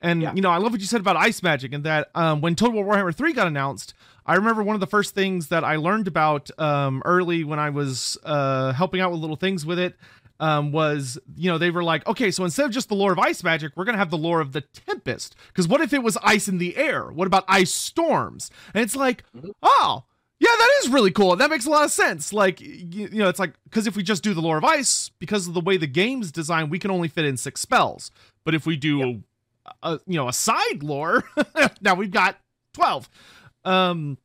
And 0.04 0.22
yeah. 0.22 0.34
you 0.36 0.42
know, 0.42 0.52
I 0.52 0.58
love 0.58 0.74
what 0.74 0.82
you 0.82 0.86
said 0.86 1.00
about 1.00 1.16
ice 1.16 1.42
magic 1.42 1.74
and 1.74 1.86
that 1.86 2.10
um, 2.14 2.42
when 2.42 2.56
Total 2.56 2.84
War 2.84 2.94
Warhammer 2.96 3.16
3 3.16 3.32
got 3.32 3.48
announced, 3.48 3.94
I 4.26 4.36
remember 4.36 4.62
one 4.62 4.76
of 4.76 4.82
the 4.82 4.88
first 4.88 5.16
things 5.16 5.48
that 5.48 5.64
I 5.64 5.78
learned 5.78 6.08
about 6.08 6.52
um, 6.60 7.02
early 7.06 7.46
when 7.46 7.58
I 7.58 7.70
was 7.70 8.18
uh, 8.24 8.74
helping 8.74 9.00
out 9.00 9.12
with 9.12 9.22
little 9.22 9.38
things 9.38 9.66
with 9.66 9.80
it 9.80 9.96
um, 10.42 10.74
was, 10.74 11.18
you 11.38 11.50
know, 11.50 11.58
they 11.58 11.72
were 11.72 11.86
like, 11.86 12.06
okay, 12.06 12.32
so 12.32 12.44
instead 12.44 12.66
of 12.66 12.72
just 12.72 12.90
the 12.90 12.96
lore 12.96 13.14
of 13.14 13.20
ice 13.20 13.44
magic, 13.44 13.72
we're 13.76 13.86
going 13.86 13.94
to 13.94 14.00
have 14.00 14.10
the 14.10 14.18
lore 14.18 14.42
of 14.42 14.52
the 14.52 14.62
Tempest. 14.62 15.38
Because 15.48 15.70
what 15.70 15.80
if 15.80 15.94
it 15.94 16.04
was 16.04 16.18
ice 16.22 16.50
in 16.50 16.58
the 16.58 16.76
air? 16.76 17.06
What 17.06 17.28
about 17.28 17.46
ice 17.48 17.74
storms? 17.74 18.52
And 18.74 18.84
it's 18.84 18.98
like, 18.98 19.24
mm-hmm. 19.34 19.52
oh, 19.62 20.04
yeah, 20.40 20.50
that 20.50 20.70
is 20.82 20.90
really 20.90 21.12
cool. 21.12 21.38
That 21.38 21.50
makes 21.50 21.66
a 21.66 21.70
lot 21.70 21.86
of 21.86 21.92
sense. 21.92 22.34
Like, 22.34 22.60
you, 22.60 23.08
you 23.10 23.20
know, 23.20 23.30
it's 23.30 23.40
like, 23.40 23.54
because 23.64 23.88
if 23.88 23.96
we 23.96 24.04
just 24.04 24.22
do 24.22 24.34
the 24.34 24.42
lore 24.42 24.58
of 24.58 24.66
ice, 24.66 25.12
because 25.20 25.48
of 25.48 25.54
the 25.54 25.62
way 25.62 25.78
the 25.78 25.88
game's 25.88 26.30
designed, 26.30 26.72
we 26.72 26.80
can 26.80 26.92
only 26.92 27.08
fit 27.08 27.24
in 27.24 27.38
six 27.38 27.62
spells. 27.62 28.12
But 28.44 28.54
if 28.54 28.66
we 28.66 28.76
do 28.76 28.98
yep 28.98 29.16
a 29.82 30.00
you 30.06 30.16
know 30.16 30.28
a 30.28 30.34
side 30.34 30.84
lore. 30.84 31.24
now 31.82 31.96
we've 31.96 32.12
got 32.12 32.38
twelve. 32.74 33.10
Um, 33.66 34.18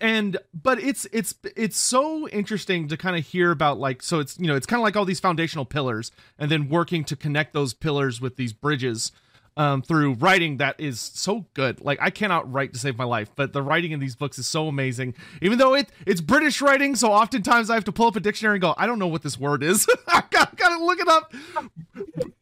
and 0.00 0.36
but 0.54 0.80
it's 0.80 1.06
it's 1.12 1.34
it's 1.56 1.76
so 1.76 2.28
interesting 2.28 2.88
to 2.88 2.96
kind 2.96 3.16
of 3.16 3.26
hear 3.26 3.50
about 3.50 3.78
like 3.78 4.02
so 4.02 4.20
it's 4.20 4.38
you 4.38 4.46
know 4.46 4.54
it's 4.54 4.66
kind 4.66 4.80
of 4.80 4.84
like 4.84 4.96
all 4.96 5.04
these 5.04 5.20
foundational 5.20 5.64
pillars 5.64 6.10
and 6.38 6.50
then 6.50 6.68
working 6.68 7.04
to 7.04 7.16
connect 7.16 7.52
those 7.52 7.74
pillars 7.74 8.20
with 8.20 8.36
these 8.36 8.52
bridges 8.52 9.12
um, 9.56 9.82
through 9.82 10.14
writing 10.14 10.56
that 10.58 10.78
is 10.78 11.00
so 11.00 11.46
good. 11.54 11.80
Like 11.80 11.98
I 12.00 12.10
cannot 12.10 12.50
write 12.50 12.72
to 12.72 12.78
save 12.78 12.96
my 12.96 13.04
life, 13.04 13.30
but 13.34 13.52
the 13.52 13.62
writing 13.62 13.92
in 13.92 14.00
these 14.00 14.16
books 14.16 14.38
is 14.38 14.46
so 14.46 14.68
amazing. 14.68 15.14
Even 15.40 15.58
though 15.58 15.74
it 15.74 15.90
it's 16.06 16.20
British 16.20 16.60
writing, 16.62 16.96
so 16.96 17.12
oftentimes 17.12 17.68
I 17.70 17.74
have 17.74 17.84
to 17.84 17.92
pull 17.92 18.06
up 18.06 18.16
a 18.16 18.20
dictionary 18.20 18.56
and 18.56 18.62
go, 18.62 18.74
I 18.76 18.86
don't 18.86 18.98
know 18.98 19.08
what 19.08 19.22
this 19.22 19.38
word 19.38 19.62
is. 19.62 19.86
I 20.08 20.22
gotta, 20.30 20.56
gotta 20.56 20.82
look 20.84 21.00
it 21.00 21.08
up. 21.08 21.32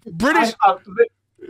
British. 0.07 0.55
I, 0.61 0.73
uh, 0.73 0.79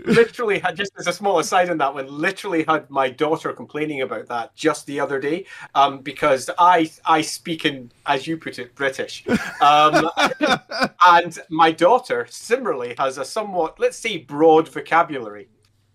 literally 0.07 0.59
had 0.59 0.77
just 0.77 0.93
as 0.99 1.07
a 1.07 1.13
small 1.13 1.39
aside 1.39 1.71
on 1.71 1.79
that 1.79 1.95
one. 1.95 2.07
Literally 2.07 2.65
had 2.65 2.89
my 2.91 3.09
daughter 3.09 3.53
complaining 3.53 4.03
about 4.03 4.27
that 4.29 4.55
just 4.55 4.87
the 4.87 5.01
other 5.01 5.19
day, 5.19 5.47
um, 5.75 5.99
because 5.99 6.51
I 6.59 6.91
I 7.05 7.23
speak 7.23 7.65
in 7.65 7.93
as 8.07 8.27
you 8.27 8.37
put 8.37 8.59
it 8.59 8.75
British, 8.75 9.25
um, 9.61 10.11
and 11.07 11.39
my 11.49 11.73
daughter 11.73 12.27
similarly 12.31 12.95
has 12.99 13.19
a 13.19 13.25
somewhat 13.25 13.79
let's 13.79 13.97
say 13.97 14.19
broad 14.19 14.69
vocabulary 14.69 15.49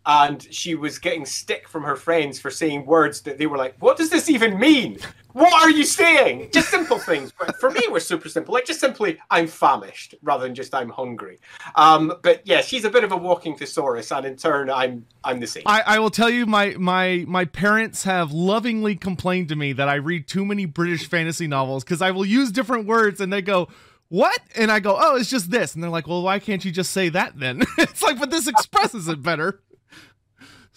and 0.06 0.46
she 0.54 0.76
was 0.76 1.00
getting 1.00 1.26
stick 1.26 1.68
from 1.68 1.84
her 1.84 1.96
friends 1.96 2.40
for 2.40 2.50
saying 2.52 2.86
words 2.86 3.22
that 3.22 3.38
they 3.38 3.48
were 3.48 3.58
like, 3.58 3.76
"What 3.80 3.98
does 3.98 4.10
this 4.10 4.30
even 4.30 4.60
mean? 4.60 4.98
What 5.34 5.52
are 5.54 5.70
you 5.70 5.84
saying?" 5.84 6.50
Just 6.54 6.70
simple 6.70 7.00
things, 7.00 7.32
but 7.38 7.60
for 7.60 7.72
me, 7.72 7.82
was 7.90 8.08
super 8.08 8.30
simple. 8.30 8.54
Like 8.54 8.66
just 8.66 8.80
simply, 8.80 9.18
"I'm 9.30 9.48
famished," 9.48 10.16
rather 10.22 10.44
than 10.44 10.56
just 10.56 10.74
"I'm 10.76 10.90
hungry." 10.90 11.40
Um, 11.76 12.14
but 12.22 12.42
yeah, 12.46 12.62
she's 12.62 12.86
a 12.86 12.90
bit 12.90 13.04
of 13.04 13.12
a 13.12 13.18
walking 13.18 13.58
thesaurus, 13.58 14.12
and 14.12 14.26
in 14.26 14.36
turn, 14.36 14.70
I'm 14.70 15.06
I'm 15.24 15.40
the 15.40 15.48
same. 15.48 15.64
I, 15.66 15.82
I 15.86 16.00
will 16.00 16.12
tell 16.12 16.30
you, 16.30 16.46
my 16.46 16.76
my 16.78 17.26
my 17.28 17.46
parents 17.46 18.04
have 18.04 18.32
lovingly 18.32 18.96
complained 18.96 19.50
to 19.50 19.56
me 19.56 19.74
that 19.74 19.90
I 19.90 19.96
read 19.96 20.28
too 20.28 20.46
many 20.46 20.66
British 20.66 21.08
fantasy 21.08 21.48
novels 21.48 21.84
because 21.84 22.02
I 22.02 22.12
will 22.12 22.26
use 22.26 22.52
different 22.52 22.86
words, 22.86 23.20
and 23.20 23.34
they 23.34 23.42
go 23.42 23.68
what? 24.10 24.40
And 24.56 24.72
I 24.72 24.80
go, 24.80 24.98
oh, 25.00 25.16
it's 25.16 25.30
just 25.30 25.50
this. 25.50 25.74
And 25.74 25.84
they're 25.84 25.90
like, 25.90 26.08
well, 26.08 26.22
why 26.22 26.40
can't 26.40 26.64
you 26.64 26.72
just 26.72 26.92
say 26.92 27.10
that 27.10 27.40
then? 27.40 27.64
it's 27.78 28.02
like, 28.02 28.20
but 28.20 28.30
this 28.30 28.48
expresses 28.48 29.08
it 29.08 29.22
better. 29.22 29.62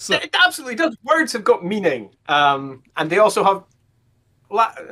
So 0.01 0.15
it 0.15 0.35
absolutely 0.45 0.77
does. 0.77 0.97
Words 1.03 1.33
have 1.33 1.43
got 1.43 1.65
meaning, 1.65 2.11
um, 2.29 2.85
and 2.97 3.11
they 3.11 3.19
also 3.19 3.43
have. 3.43 3.65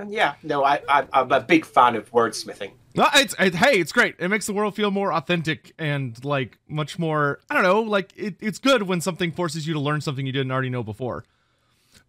Yeah, 0.08 0.34
no, 0.42 0.64
I, 0.64 0.82
I 0.88 1.06
am 1.12 1.30
a 1.30 1.40
big 1.40 1.64
fan 1.64 1.94
of 1.94 2.10
wordsmithing. 2.10 2.72
No, 2.96 3.06
it's 3.14 3.32
it, 3.38 3.54
hey, 3.54 3.78
it's 3.78 3.92
great. 3.92 4.16
It 4.18 4.28
makes 4.28 4.46
the 4.46 4.52
world 4.52 4.74
feel 4.74 4.90
more 4.90 5.12
authentic 5.12 5.72
and 5.78 6.22
like 6.24 6.58
much 6.68 6.98
more. 6.98 7.38
I 7.48 7.54
don't 7.54 7.62
know, 7.62 7.82
like 7.82 8.12
it, 8.16 8.34
it's 8.40 8.58
good 8.58 8.82
when 8.82 9.00
something 9.00 9.30
forces 9.30 9.64
you 9.64 9.74
to 9.74 9.80
learn 9.80 10.00
something 10.00 10.26
you 10.26 10.32
didn't 10.32 10.50
already 10.50 10.70
know 10.70 10.82
before. 10.82 11.24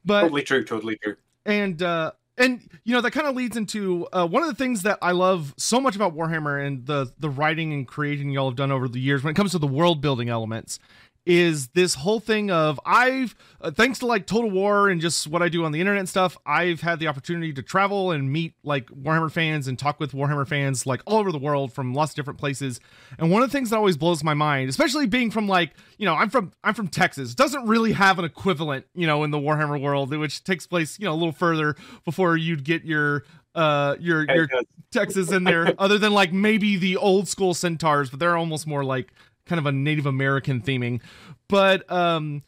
But 0.03 0.21
totally 0.23 0.41
true, 0.41 0.63
totally 0.63 0.97
true. 0.97 1.17
And 1.45 1.79
uh, 1.83 2.13
and 2.35 2.67
you 2.83 2.95
know 2.95 3.01
that 3.01 3.11
kind 3.11 3.27
of 3.27 3.35
leads 3.35 3.57
into 3.57 4.07
uh, 4.11 4.25
one 4.25 4.41
of 4.41 4.49
the 4.49 4.55
things 4.55 4.81
that 4.83 4.97
I 5.03 5.11
love 5.11 5.53
so 5.55 5.79
much 5.79 5.95
about 5.95 6.15
Warhammer 6.15 6.65
and 6.65 6.85
the 6.87 7.13
the 7.19 7.29
writing 7.29 7.73
and 7.73 7.87
creating 7.87 8.31
y'all 8.31 8.49
have 8.49 8.57
done 8.57 8.71
over 8.71 8.87
the 8.87 8.99
years 8.99 9.23
when 9.23 9.31
it 9.31 9.35
comes 9.35 9.51
to 9.51 9.59
the 9.59 9.67
world 9.67 10.01
building 10.01 10.29
elements 10.29 10.79
is 11.27 11.67
this 11.69 11.93
whole 11.95 12.21
thing 12.21 12.49
of 12.49 12.79
I've 12.85 13.35
uh, 13.59 13.69
thanks 13.71 13.99
to 13.99 14.05
like 14.05 14.25
Total 14.25 14.49
War 14.49 14.89
and 14.89 15.01
just 15.01 15.27
what 15.27 15.41
I 15.41 15.49
do 15.49 15.65
on 15.65 15.73
the 15.73 15.81
internet 15.81 15.99
and 15.99 16.07
stuff, 16.09 16.37
I've 16.45 16.79
had 16.79 16.99
the 16.99 17.07
opportunity 17.07 17.51
to 17.53 17.61
travel 17.61 18.11
and 18.11 18.31
meet 18.31 18.53
like 18.63 18.87
Warhammer 18.87 19.31
fans 19.31 19.67
and 19.67 19.77
talk 19.77 19.99
with 19.99 20.13
Warhammer 20.13 20.47
fans 20.47 20.85
like 20.85 21.01
all 21.05 21.17
over 21.17 21.31
the 21.31 21.37
world 21.37 21.73
from 21.73 21.93
lots 21.93 22.13
of 22.13 22.15
different 22.15 22.39
places. 22.39 22.79
And 23.19 23.29
one 23.29 23.43
of 23.43 23.49
the 23.49 23.51
things 23.51 23.71
that 23.71 23.77
always 23.77 23.97
blows 23.97 24.23
my 24.23 24.33
mind, 24.33 24.69
especially 24.69 25.05
being 25.05 25.29
from 25.29 25.49
like, 25.49 25.73
you 25.97 26.05
know, 26.05 26.13
I'm 26.13 26.29
from 26.29 26.53
I'm 26.63 26.73
from 26.73 26.87
Texas, 26.87 27.35
doesn't 27.35 27.67
really 27.67 27.91
have 27.91 28.19
an 28.19 28.25
equivalent, 28.25 28.85
you 28.95 29.05
know, 29.05 29.23
in 29.25 29.31
the 29.31 29.39
Warhammer 29.39 29.81
world, 29.81 30.15
which 30.15 30.45
takes 30.45 30.65
place, 30.65 30.97
you 30.97 31.05
know, 31.05 31.13
a 31.13 31.15
little 31.15 31.33
further 31.33 31.75
before 32.05 32.37
you'd 32.37 32.63
get 32.63 32.85
your 32.85 33.23
uh 33.53 33.95
your 33.99 34.23
your 34.31 34.47
Texas 34.91 35.31
in 35.31 35.43
there 35.43 35.73
other 35.77 35.97
than 35.97 36.13
like 36.13 36.31
maybe 36.31 36.77
the 36.77 36.95
old 36.95 37.27
school 37.27 37.53
centaurs, 37.53 38.09
but 38.09 38.19
they're 38.19 38.37
almost 38.37 38.65
more 38.65 38.83
like 38.83 39.11
kind 39.47 39.59
of 39.59 39.65
a 39.65 39.71
Native 39.71 40.05
American 40.05 40.61
theming. 40.61 41.01
But 41.47 41.89
um 41.91 42.43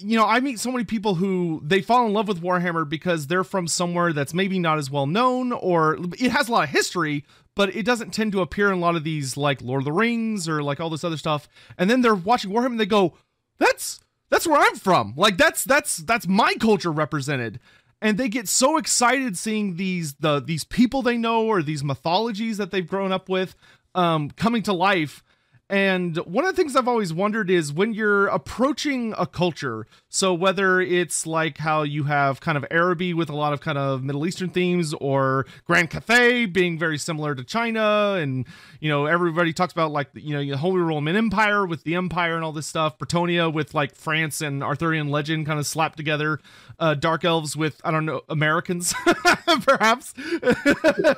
you 0.00 0.16
know, 0.18 0.26
I 0.26 0.40
meet 0.40 0.58
so 0.58 0.70
many 0.70 0.84
people 0.84 1.14
who 1.14 1.62
they 1.64 1.80
fall 1.80 2.06
in 2.06 2.12
love 2.12 2.28
with 2.28 2.42
Warhammer 2.42 2.88
because 2.88 3.26
they're 3.26 3.44
from 3.44 3.66
somewhere 3.66 4.12
that's 4.12 4.34
maybe 4.34 4.58
not 4.58 4.78
as 4.78 4.90
well 4.90 5.06
known 5.06 5.52
or 5.52 5.98
it 6.18 6.30
has 6.30 6.48
a 6.48 6.52
lot 6.52 6.64
of 6.64 6.70
history, 6.70 7.24
but 7.54 7.74
it 7.74 7.84
doesn't 7.84 8.12
tend 8.12 8.32
to 8.32 8.40
appear 8.40 8.68
in 8.68 8.74
a 8.74 8.80
lot 8.80 8.96
of 8.96 9.04
these 9.04 9.36
like 9.36 9.62
Lord 9.62 9.82
of 9.82 9.84
the 9.84 9.92
Rings 9.92 10.48
or 10.48 10.62
like 10.62 10.80
all 10.80 10.90
this 10.90 11.04
other 11.04 11.16
stuff. 11.16 11.48
And 11.78 11.88
then 11.88 12.02
they're 12.02 12.14
watching 12.14 12.50
Warhammer 12.50 12.66
and 12.66 12.80
they 12.80 12.86
go, 12.86 13.14
"That's 13.58 14.00
that's 14.30 14.46
where 14.46 14.60
I'm 14.60 14.76
from. 14.76 15.14
Like 15.16 15.36
that's 15.36 15.64
that's 15.64 15.98
that's 15.98 16.28
my 16.28 16.54
culture 16.54 16.92
represented." 16.92 17.58
And 18.00 18.16
they 18.16 18.28
get 18.28 18.48
so 18.48 18.76
excited 18.76 19.36
seeing 19.36 19.76
these 19.76 20.14
the 20.14 20.40
these 20.40 20.64
people 20.64 21.02
they 21.02 21.16
know 21.16 21.46
or 21.46 21.62
these 21.62 21.82
mythologies 21.82 22.58
that 22.58 22.70
they've 22.70 22.86
grown 22.86 23.10
up 23.10 23.28
with 23.28 23.56
um 23.94 24.30
coming 24.30 24.62
to 24.64 24.72
life 24.72 25.22
and 25.70 26.16
one 26.18 26.46
of 26.46 26.54
the 26.54 26.56
things 26.56 26.74
I've 26.74 26.88
always 26.88 27.12
wondered 27.12 27.50
is 27.50 27.72
when 27.72 27.92
you're 27.92 28.26
approaching 28.28 29.14
a 29.18 29.26
culture, 29.26 29.86
so 30.08 30.32
whether 30.32 30.80
it's 30.80 31.26
like 31.26 31.58
how 31.58 31.82
you 31.82 32.04
have 32.04 32.40
kind 32.40 32.56
of 32.56 32.64
Araby 32.70 33.12
with 33.12 33.28
a 33.28 33.36
lot 33.36 33.52
of 33.52 33.60
kind 33.60 33.76
of 33.76 34.02
Middle 34.02 34.26
Eastern 34.26 34.48
themes, 34.48 34.94
or 34.94 35.44
Grand 35.66 35.90
Cathay 35.90 36.46
being 36.46 36.78
very 36.78 36.96
similar 36.96 37.34
to 37.34 37.44
China, 37.44 38.16
and 38.18 38.46
you 38.80 38.88
know 38.88 39.04
everybody 39.04 39.52
talks 39.52 39.72
about 39.74 39.90
like 39.90 40.08
you 40.14 40.32
know 40.32 40.42
the 40.42 40.56
Holy 40.56 40.80
Roman 40.80 41.16
Empire 41.16 41.66
with 41.66 41.84
the 41.84 41.96
Empire 41.96 42.34
and 42.34 42.44
all 42.44 42.52
this 42.52 42.66
stuff, 42.66 42.98
Bretonnia 42.98 43.52
with 43.52 43.74
like 43.74 43.94
France 43.94 44.40
and 44.40 44.64
Arthurian 44.64 45.08
legend 45.08 45.44
kind 45.46 45.58
of 45.58 45.66
slapped 45.66 45.98
together, 45.98 46.40
uh, 46.78 46.94
Dark 46.94 47.26
Elves 47.26 47.56
with 47.56 47.78
I 47.84 47.90
don't 47.90 48.06
know 48.06 48.22
Americans, 48.30 48.94
perhaps. 49.62 50.14
there, 50.14 51.16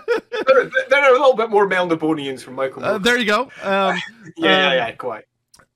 are 0.93 1.09
a 1.09 1.13
little 1.13 1.37
bit 1.37 1.51
more 1.51 1.69
Melnibonéans 1.69 2.43
from 2.43 2.55
Michael. 2.55 2.85
Uh, 2.85 2.99
there 2.99 3.17
you 3.17 3.27
go. 3.27 3.49
Um, 3.63 3.97
yeah, 4.41 4.67
um, 4.69 4.73
yeah, 4.75 4.93
quite. 4.93 5.25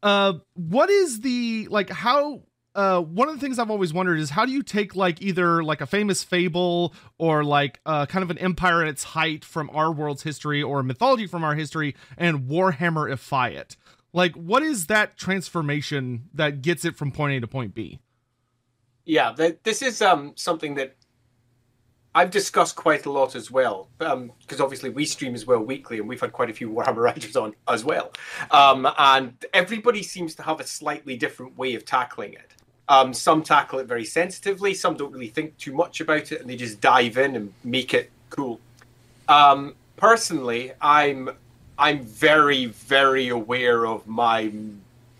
Uh, 0.03 0.35
what 0.55 0.91
is 0.91 1.21
the 1.21 1.69
like? 1.71 1.91
How? 1.91 2.43
Uh, 2.75 3.01
one 3.01 3.29
of 3.29 3.35
the 3.35 3.41
things 3.41 3.61
I've 3.61 3.71
always 3.71 3.93
wondered 3.93 4.19
is 4.19 4.31
how 4.31 4.45
do 4.45 4.51
you 4.51 4.61
take 4.61 4.97
like 4.97 5.23
either 5.23 5.63
like 5.63 5.81
a 5.81 5.87
famous 5.87 6.25
fable 6.25 6.93
or 7.19 7.45
like 7.45 7.79
uh, 7.87 8.05
kind 8.07 8.25
of 8.25 8.31
an 8.31 8.39
empire 8.39 8.83
at 8.83 8.89
its 8.89 9.05
height 9.05 9.45
from 9.45 9.71
our 9.71 9.93
world's 9.93 10.25
history 10.25 10.61
or 10.61 10.83
mythology 10.83 11.29
from 11.29 11.45
our 11.45 11.55
history 11.55 11.95
and 12.17 12.49
Warhammerify 12.49 13.53
it? 13.53 13.77
Like, 14.13 14.35
what 14.35 14.63
is 14.65 14.87
that 14.87 15.17
transformation 15.17 16.31
that 16.35 16.63
gets 16.63 16.85
it 16.85 16.97
from 16.97 17.13
point 17.13 17.37
A 17.37 17.41
to 17.41 17.47
point 17.47 17.75
B? 17.75 18.01
Yeah, 19.05 19.35
this 19.63 19.83
is 19.83 20.03
um 20.03 20.33
something 20.35 20.75
that 20.75 20.97
I've 22.15 22.31
discussed 22.31 22.77
quite 22.77 23.07
a 23.07 23.11
lot 23.11 23.35
as 23.35 23.51
well, 23.51 23.89
because 23.99 24.13
um, 24.13 24.63
obviously 24.63 24.91
we 24.91 25.05
stream 25.05 25.35
as 25.35 25.47
well 25.47 25.61
weekly, 25.61 25.99
and 25.99 26.09
we've 26.09 26.21
had 26.21 26.33
quite 26.33 26.49
a 26.49 26.53
few 26.53 26.71
Warhammer 26.71 26.97
writers 27.03 27.37
on 27.37 27.55
as 27.67 27.85
well. 27.85 28.13
Um, 28.51 28.89
and 28.99 29.35
everybody 29.53 30.03
seems 30.03 30.35
to 30.37 30.43
have 30.43 30.61
a 30.61 30.67
slightly 30.67 31.17
different 31.17 31.59
way 31.59 31.75
of 31.75 31.85
tackling 31.85 32.35
it. 32.35 32.53
Um, 32.89 33.15
some 33.15 33.43
tackle 33.43 33.79
it 33.79 33.87
very 33.87 34.05
sensitively, 34.05 34.75
some 34.75 34.97
don't 34.97 35.11
really 35.11 35.29
think 35.29 35.57
too 35.57 35.73
much 35.73 36.01
about 36.01 36.31
it, 36.31 36.41
and 36.41 36.49
they 36.49 36.57
just 36.57 36.81
dive 36.81 37.17
in 37.17 37.35
and 37.35 37.53
make 37.65 37.95
it 37.95 38.11
cool. 38.31 38.61
Um, 39.27 39.75
personally, 39.97 40.73
I'm 40.81 41.31
I'm 41.79 42.03
very 42.03 42.67
very 42.67 43.29
aware 43.29 43.87
of 43.87 44.07
my 44.07 44.53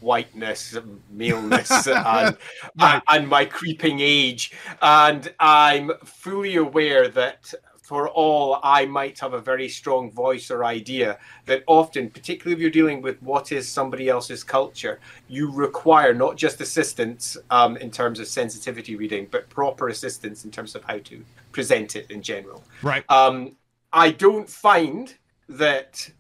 whiteness, 0.05 0.77
maleness, 1.11 1.87
and, 1.89 2.37
right. 2.79 3.03
and 3.09 3.27
my 3.27 3.45
creeping 3.45 3.99
age. 4.01 4.53
And 4.83 5.33
I'm 5.41 5.91
fully 6.05 6.57
aware 6.57 7.09
that 7.09 7.53
for 7.83 8.09
all 8.09 8.61
I 8.63 8.87
might 8.87 9.19
have 9.19 9.35
a 9.35 9.41
very 9.41 9.69
strong 9.69 10.11
voice 10.11 10.51
or 10.51 10.65
idea, 10.65 11.19
that 11.45 11.65
often, 11.67 12.09
particularly 12.09 12.55
if 12.55 12.61
you're 12.61 12.71
dealing 12.71 13.03
with 13.03 13.23
what 13.23 13.53
is 13.53 13.69
somebody 13.69 14.09
else's 14.09 14.43
culture, 14.43 15.01
you 15.29 15.51
require 15.51 16.15
not 16.15 16.37
just 16.37 16.63
assistance 16.63 17.37
um, 17.51 17.77
in 17.77 17.91
terms 17.91 18.21
of 18.21 18.27
sensitivity 18.27 18.97
reading, 18.97 19.29
but 19.31 19.51
proper 19.51 19.89
assistance 19.89 20.47
in 20.47 20.51
terms 20.51 20.75
of 20.75 20.83
how 20.85 20.99
to 20.99 21.23
present 21.53 21.95
it 21.95 22.11
in 22.11 22.23
general. 22.23 22.65
Right. 22.83 23.05
Um, 23.11 23.55
I 23.93 24.13
don't 24.13 24.49
find 24.49 25.15
that 25.51 26.11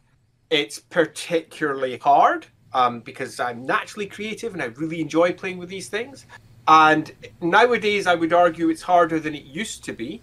it's 0.51 0.79
particularly 0.79 1.97
hard 1.97 2.47
um, 2.74 3.00
because 3.00 3.40
I'm 3.40 3.64
naturally 3.64 4.06
creative 4.06 4.52
and 4.52 4.62
I 4.62 4.66
really 4.66 5.00
enjoy 5.00 5.32
playing 5.32 5.58
with 5.58 5.68
these 5.68 5.88
things. 5.88 6.26
And 6.66 7.12
nowadays, 7.40 8.06
I 8.06 8.14
would 8.14 8.32
argue 8.32 8.68
it's 8.68 8.82
harder 8.82 9.20
than 9.20 9.34
it 9.34 9.44
used 9.44 9.84
to 9.84 9.92
be. 9.92 10.20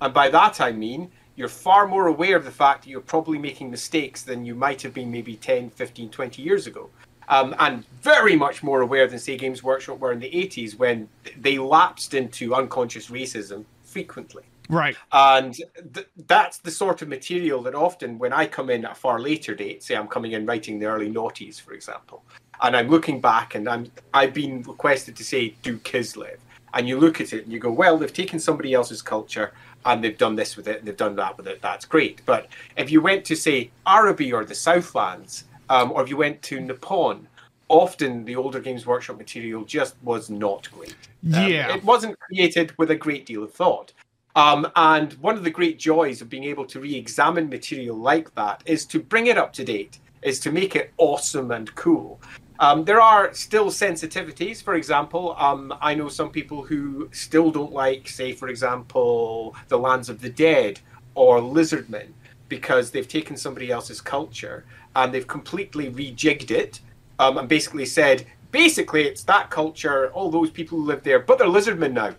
And 0.00 0.12
by 0.12 0.28
that, 0.30 0.60
I 0.60 0.72
mean 0.72 1.10
you're 1.36 1.48
far 1.48 1.86
more 1.86 2.08
aware 2.08 2.36
of 2.36 2.44
the 2.44 2.50
fact 2.50 2.82
that 2.82 2.90
you're 2.90 3.00
probably 3.00 3.38
making 3.38 3.70
mistakes 3.70 4.22
than 4.22 4.44
you 4.44 4.54
might 4.54 4.82
have 4.82 4.92
been 4.92 5.10
maybe 5.10 5.36
10, 5.36 5.70
15, 5.70 6.10
20 6.10 6.42
years 6.42 6.66
ago. 6.66 6.90
Um, 7.28 7.54
and 7.58 7.84
very 8.02 8.36
much 8.36 8.62
more 8.62 8.82
aware 8.82 9.06
than, 9.06 9.18
say, 9.18 9.36
Games 9.36 9.62
Workshop 9.62 10.00
were 10.00 10.12
in 10.12 10.18
the 10.18 10.30
80s 10.30 10.76
when 10.76 11.08
they 11.38 11.58
lapsed 11.58 12.14
into 12.14 12.54
unconscious 12.54 13.08
racism 13.08 13.64
frequently. 13.84 14.42
Right. 14.68 14.96
And 15.12 15.54
th- 15.92 16.08
that's 16.26 16.58
the 16.58 16.70
sort 16.70 17.02
of 17.02 17.08
material 17.08 17.62
that 17.62 17.74
often, 17.74 18.18
when 18.18 18.32
I 18.32 18.46
come 18.46 18.70
in 18.70 18.84
at 18.84 18.92
a 18.92 18.94
far 18.94 19.20
later 19.20 19.54
date, 19.54 19.82
say 19.82 19.96
I'm 19.96 20.08
coming 20.08 20.32
in 20.32 20.46
writing 20.46 20.78
the 20.78 20.86
early 20.86 21.10
noughties, 21.10 21.60
for 21.60 21.72
example, 21.72 22.22
and 22.62 22.76
I'm 22.76 22.88
looking 22.88 23.20
back 23.20 23.54
and 23.54 23.68
I'm 23.68 23.90
I've 24.14 24.32
been 24.32 24.62
requested 24.62 25.16
to 25.16 25.24
say 25.24 25.54
do 25.62 25.78
Kislev, 25.78 26.38
and 26.74 26.88
you 26.88 26.98
look 26.98 27.20
at 27.20 27.32
it 27.32 27.44
and 27.44 27.52
you 27.52 27.58
go, 27.58 27.70
well, 27.72 27.98
they've 27.98 28.12
taken 28.12 28.38
somebody 28.38 28.72
else's 28.72 29.02
culture 29.02 29.52
and 29.84 30.02
they've 30.02 30.16
done 30.16 30.36
this 30.36 30.56
with 30.56 30.68
it, 30.68 30.78
and 30.78 30.86
they've 30.86 30.96
done 30.96 31.16
that 31.16 31.36
with 31.36 31.48
it. 31.48 31.60
That's 31.60 31.84
great. 31.84 32.22
But 32.24 32.46
if 32.76 32.90
you 32.90 33.00
went 33.00 33.24
to 33.26 33.36
say 33.36 33.70
Araby 33.86 34.32
or 34.32 34.44
the 34.44 34.54
Southlands, 34.54 35.44
um, 35.68 35.90
or 35.92 36.02
if 36.02 36.08
you 36.08 36.16
went 36.16 36.40
to 36.42 36.60
Nippon, 36.60 37.26
often 37.68 38.24
the 38.24 38.36
older 38.36 38.60
Games 38.60 38.86
Workshop 38.86 39.18
material 39.18 39.64
just 39.64 39.96
was 40.02 40.30
not 40.30 40.68
great. 40.72 40.94
Um, 41.34 41.48
yeah, 41.48 41.74
it 41.74 41.82
wasn't 41.82 42.18
created 42.20 42.72
with 42.78 42.90
a 42.90 42.96
great 42.96 43.26
deal 43.26 43.42
of 43.42 43.52
thought. 43.52 43.92
Um, 44.34 44.70
and 44.76 45.12
one 45.14 45.36
of 45.36 45.44
the 45.44 45.50
great 45.50 45.78
joys 45.78 46.22
of 46.22 46.30
being 46.30 46.44
able 46.44 46.64
to 46.66 46.80
re-examine 46.80 47.48
material 47.48 47.96
like 47.96 48.34
that 48.34 48.62
is 48.64 48.86
to 48.86 49.00
bring 49.00 49.26
it 49.26 49.36
up 49.36 49.52
to 49.54 49.64
date, 49.64 49.98
is 50.22 50.40
to 50.40 50.50
make 50.50 50.74
it 50.74 50.92
awesome 50.96 51.50
and 51.50 51.74
cool. 51.74 52.20
Um, 52.58 52.84
there 52.84 53.00
are 53.00 53.34
still 53.34 53.66
sensitivities. 53.66 54.62
For 54.62 54.74
example, 54.74 55.34
um, 55.38 55.74
I 55.80 55.94
know 55.94 56.08
some 56.08 56.30
people 56.30 56.62
who 56.62 57.08
still 57.12 57.50
don't 57.50 57.72
like, 57.72 58.08
say, 58.08 58.32
for 58.32 58.48
example, 58.48 59.54
the 59.68 59.78
Lands 59.78 60.08
of 60.08 60.20
the 60.20 60.30
Dead 60.30 60.80
or 61.14 61.40
Lizardmen 61.40 62.08
because 62.48 62.90
they've 62.90 63.08
taken 63.08 63.36
somebody 63.36 63.70
else's 63.70 64.00
culture 64.00 64.64
and 64.94 65.12
they've 65.12 65.26
completely 65.26 65.90
rejigged 65.90 66.50
it 66.50 66.80
um, 67.18 67.38
and 67.38 67.48
basically 67.48 67.86
said, 67.86 68.26
basically, 68.50 69.04
it's 69.04 69.24
that 69.24 69.50
culture, 69.50 70.10
all 70.12 70.30
those 70.30 70.50
people 70.50 70.78
who 70.78 70.84
live 70.84 71.02
there, 71.02 71.18
but 71.18 71.38
they're 71.38 71.48
Lizardmen 71.48 71.92
now. 71.92 72.14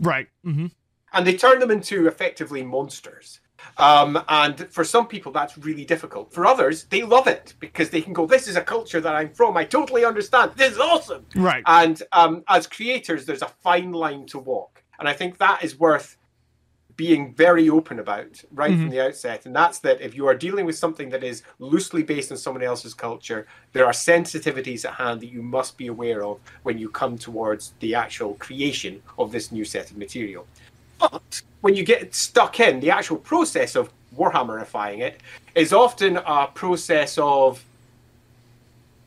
Right. 0.00 0.26
Mm-hmm. 0.44 0.66
And 1.14 1.26
they 1.26 1.36
turn 1.36 1.58
them 1.60 1.70
into 1.70 2.06
effectively 2.06 2.62
monsters. 2.62 3.40
Um, 3.78 4.22
and 4.28 4.68
for 4.70 4.84
some 4.84 5.06
people, 5.06 5.32
that's 5.32 5.56
really 5.58 5.84
difficult. 5.84 6.32
For 6.32 6.46
others, 6.46 6.84
they 6.84 7.02
love 7.02 7.26
it 7.26 7.54
because 7.60 7.90
they 7.90 8.02
can 8.02 8.12
go, 8.12 8.26
This 8.26 8.46
is 8.46 8.56
a 8.56 8.60
culture 8.60 9.00
that 9.00 9.14
I'm 9.14 9.32
from. 9.32 9.56
I 9.56 9.64
totally 9.64 10.04
understand. 10.04 10.52
This 10.56 10.72
is 10.72 10.78
awesome. 10.78 11.24
Right. 11.34 11.62
And 11.66 12.02
um, 12.12 12.44
as 12.48 12.66
creators, 12.66 13.24
there's 13.24 13.42
a 13.42 13.48
fine 13.48 13.92
line 13.92 14.26
to 14.26 14.38
walk. 14.38 14.82
And 14.98 15.08
I 15.08 15.12
think 15.12 15.38
that 15.38 15.64
is 15.64 15.78
worth 15.78 16.18
being 16.96 17.34
very 17.34 17.68
open 17.68 17.98
about 17.98 18.42
right 18.52 18.70
mm-hmm. 18.70 18.82
from 18.82 18.90
the 18.90 19.04
outset. 19.04 19.46
And 19.46 19.54
that's 19.54 19.80
that 19.80 20.00
if 20.00 20.14
you 20.14 20.26
are 20.26 20.34
dealing 20.34 20.64
with 20.64 20.78
something 20.78 21.08
that 21.10 21.24
is 21.24 21.42
loosely 21.58 22.02
based 22.02 22.30
on 22.30 22.38
someone 22.38 22.62
else's 22.62 22.94
culture, 22.94 23.46
there 23.72 23.84
are 23.84 23.92
sensitivities 23.92 24.84
at 24.84 24.94
hand 24.94 25.20
that 25.20 25.32
you 25.32 25.42
must 25.42 25.76
be 25.76 25.88
aware 25.88 26.24
of 26.24 26.38
when 26.62 26.78
you 26.78 26.88
come 26.88 27.18
towards 27.18 27.74
the 27.80 27.94
actual 27.94 28.34
creation 28.34 29.02
of 29.18 29.32
this 29.32 29.50
new 29.50 29.64
set 29.64 29.90
of 29.90 29.96
material. 29.96 30.46
But 30.98 31.42
when 31.60 31.74
you 31.74 31.84
get 31.84 32.14
stuck 32.14 32.60
in, 32.60 32.80
the 32.80 32.90
actual 32.90 33.16
process 33.16 33.74
of 33.74 33.90
Warhammerifying 34.16 35.00
it 35.00 35.20
is 35.54 35.72
often 35.72 36.18
a 36.18 36.46
process 36.46 37.18
of 37.18 37.64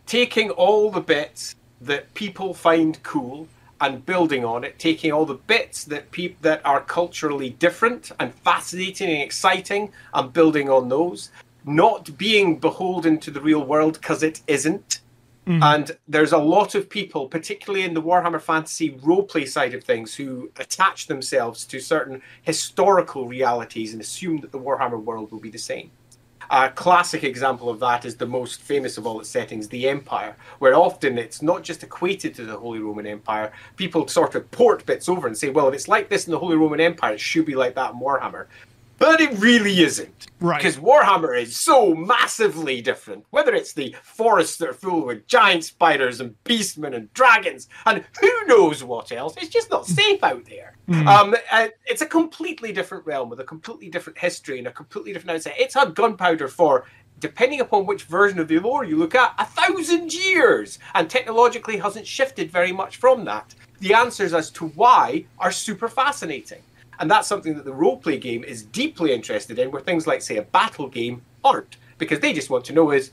taking 0.06 0.50
all 0.50 0.92
the 0.92 1.02
bits 1.02 1.56
that 1.82 2.14
people 2.14 2.54
find 2.54 3.02
cool 3.04 3.48
and 3.80 4.06
building 4.06 4.44
on 4.44 4.64
it, 4.64 4.80
taking 4.80 5.12
all 5.12 5.26
the 5.26 5.36
bits 5.36 5.84
that 5.86 6.06
that 6.42 6.66
are 6.66 6.82
culturally 6.82 7.52
different 7.52 8.12
and 8.20 8.34
fascinating 8.34 9.10
and 9.10 9.22
exciting 9.22 9.92
and 10.14 10.34
building 10.34 10.70
on 10.70 10.90
those, 10.90 11.30
not 11.66 12.18
being 12.18 12.58
beholden 12.58 13.20
to 13.20 13.30
the 13.30 13.42
real 13.42 13.64
world 13.64 13.94
because 13.94 14.24
it 14.24 14.42
isn't, 14.48 15.00
Mm-hmm. 15.48 15.64
And 15.64 15.98
there's 16.10 16.34
a 16.34 16.38
lot 16.38 16.76
of 16.76 16.90
people, 16.90 17.28
particularly 17.30 17.86
in 17.86 17.94
the 17.94 18.02
Warhammer 18.02 18.42
Fantasy 18.42 18.92
roleplay 18.92 19.48
side 19.48 19.74
of 19.74 19.84
things, 19.84 20.14
who 20.14 20.52
attach 20.58 21.08
themselves 21.08 21.66
to 21.66 21.80
certain 21.80 22.22
historical 22.42 23.28
realities 23.28 23.94
and 23.94 24.02
assume 24.02 24.42
that 24.42 24.52
the 24.52 24.60
Warhammer 24.60 25.02
world 25.02 25.32
will 25.32 25.40
be 25.40 25.50
the 25.50 25.58
same. 25.58 25.90
A 26.50 26.70
classic 26.70 27.24
example 27.24 27.70
of 27.70 27.80
that 27.80 28.06
is 28.06 28.16
the 28.16 28.26
most 28.26 28.62
famous 28.62 28.98
of 28.98 29.06
all 29.06 29.20
its 29.20 29.30
settings, 29.30 29.68
the 29.68 29.88
Empire, 29.90 30.36
where 30.60 30.76
often 30.76 31.18
it's 31.18 31.42
not 31.42 31.64
just 31.64 31.84
equated 31.84 32.36
to 32.36 32.46
the 32.46 32.58
Holy 32.58 32.80
Roman 32.80 33.06
Empire. 33.06 33.52
People 33.76 34.08
sort 34.08 34.36
of 34.36 34.50
port 34.52 34.86
bits 34.86 35.10
over 35.10 35.28
and 35.28 35.38
say, 35.38 35.50
well, 35.50 35.68
if 35.68 35.74
it's 35.74 35.90
like 35.90 36.08
this 36.08 36.26
in 36.26 36.32
the 36.32 36.40
Holy 36.40 36.56
Roman 36.56 36.80
Empire, 36.80 37.14
it 37.14 37.20
should 37.20 37.46
be 37.46 37.56
like 37.56 37.76
that 37.76 37.94
in 37.94 38.00
Warhammer. 38.00 38.46
But 38.98 39.22
it 39.22 39.38
really 39.40 39.82
isn't. 39.82 40.28
Right. 40.40 40.58
Because 40.58 40.78
Warhammer 40.78 41.40
is 41.40 41.56
so 41.56 41.94
massively 41.94 42.82
different. 42.82 43.26
Whether 43.32 43.54
it's 43.54 43.74
the 43.74 43.96
forests 44.04 44.58
that 44.58 44.70
are 44.70 44.74
full 44.74 45.06
with 45.06 45.28
giant 45.28 45.64
spiders 45.64 46.20
and 46.20 46.36
beastmen 46.44 46.96
and 46.96 47.12
dragons 47.14 47.68
and 47.86 48.04
who 48.20 48.46
knows 48.46 48.84
what 48.84 49.12
else, 49.12 49.36
it's 49.38 49.50
just 49.50 49.72
not 49.72 49.88
safe 49.88 50.24
out 50.24 50.46
there. 50.46 50.76
Mm. 50.88 51.08
Um, 51.08 51.36
uh, 51.52 51.68
it's 51.86 52.02
a 52.02 52.06
completely 52.06 52.72
different 52.72 53.06
realm 53.06 53.30
with 53.30 53.40
a 53.40 53.44
completely 53.44 53.90
different 53.90 54.20
history 54.20 54.60
and 54.60 54.68
a 54.68 54.72
completely 54.72 55.14
different 55.14 55.36
outset. 55.36 55.56
It's 55.58 55.74
had 55.74 55.96
gunpowder 55.96 56.48
for 56.48 56.86
depending 57.20 57.62
upon 57.62 57.86
which 57.86 58.04
version 58.04 58.40
of 58.40 58.48
the 58.48 58.60
lore 58.60 58.84
you 58.84 58.96
look 58.96 59.16
at, 59.16 59.34
a 59.40 59.46
thousand 59.46 60.14
years, 60.14 60.78
and 60.94 61.10
technologically 61.10 61.78
hasn't 61.78 62.06
shifted 62.06 62.52
very 62.52 62.72
much 62.72 62.98
from 62.98 63.26
that. 63.26 63.56
The 63.80 63.94
answers 63.94 64.34
as 64.34 64.50
to 64.52 64.68
why 64.70 65.26
are 65.40 65.52
super 65.52 65.88
fascinating. 65.88 66.62
And 67.00 67.10
that's 67.10 67.28
something 67.28 67.56
that 67.56 67.66
the 67.66 67.74
role 67.74 67.98
play 67.98 68.18
game 68.18 68.44
is 68.44 68.64
deeply 68.64 69.14
interested 69.14 69.60
in, 69.60 69.72
where 69.72 69.82
things 69.82 70.08
like, 70.08 70.22
say, 70.22 70.38
a 70.38 70.44
battle 70.44 70.88
game 70.88 71.22
aren't, 71.44 71.78
because 71.98 72.20
they 72.20 72.34
just 72.34 72.50
want 72.50 72.66
to 72.66 72.74
know 72.74 72.92
is, 72.92 73.12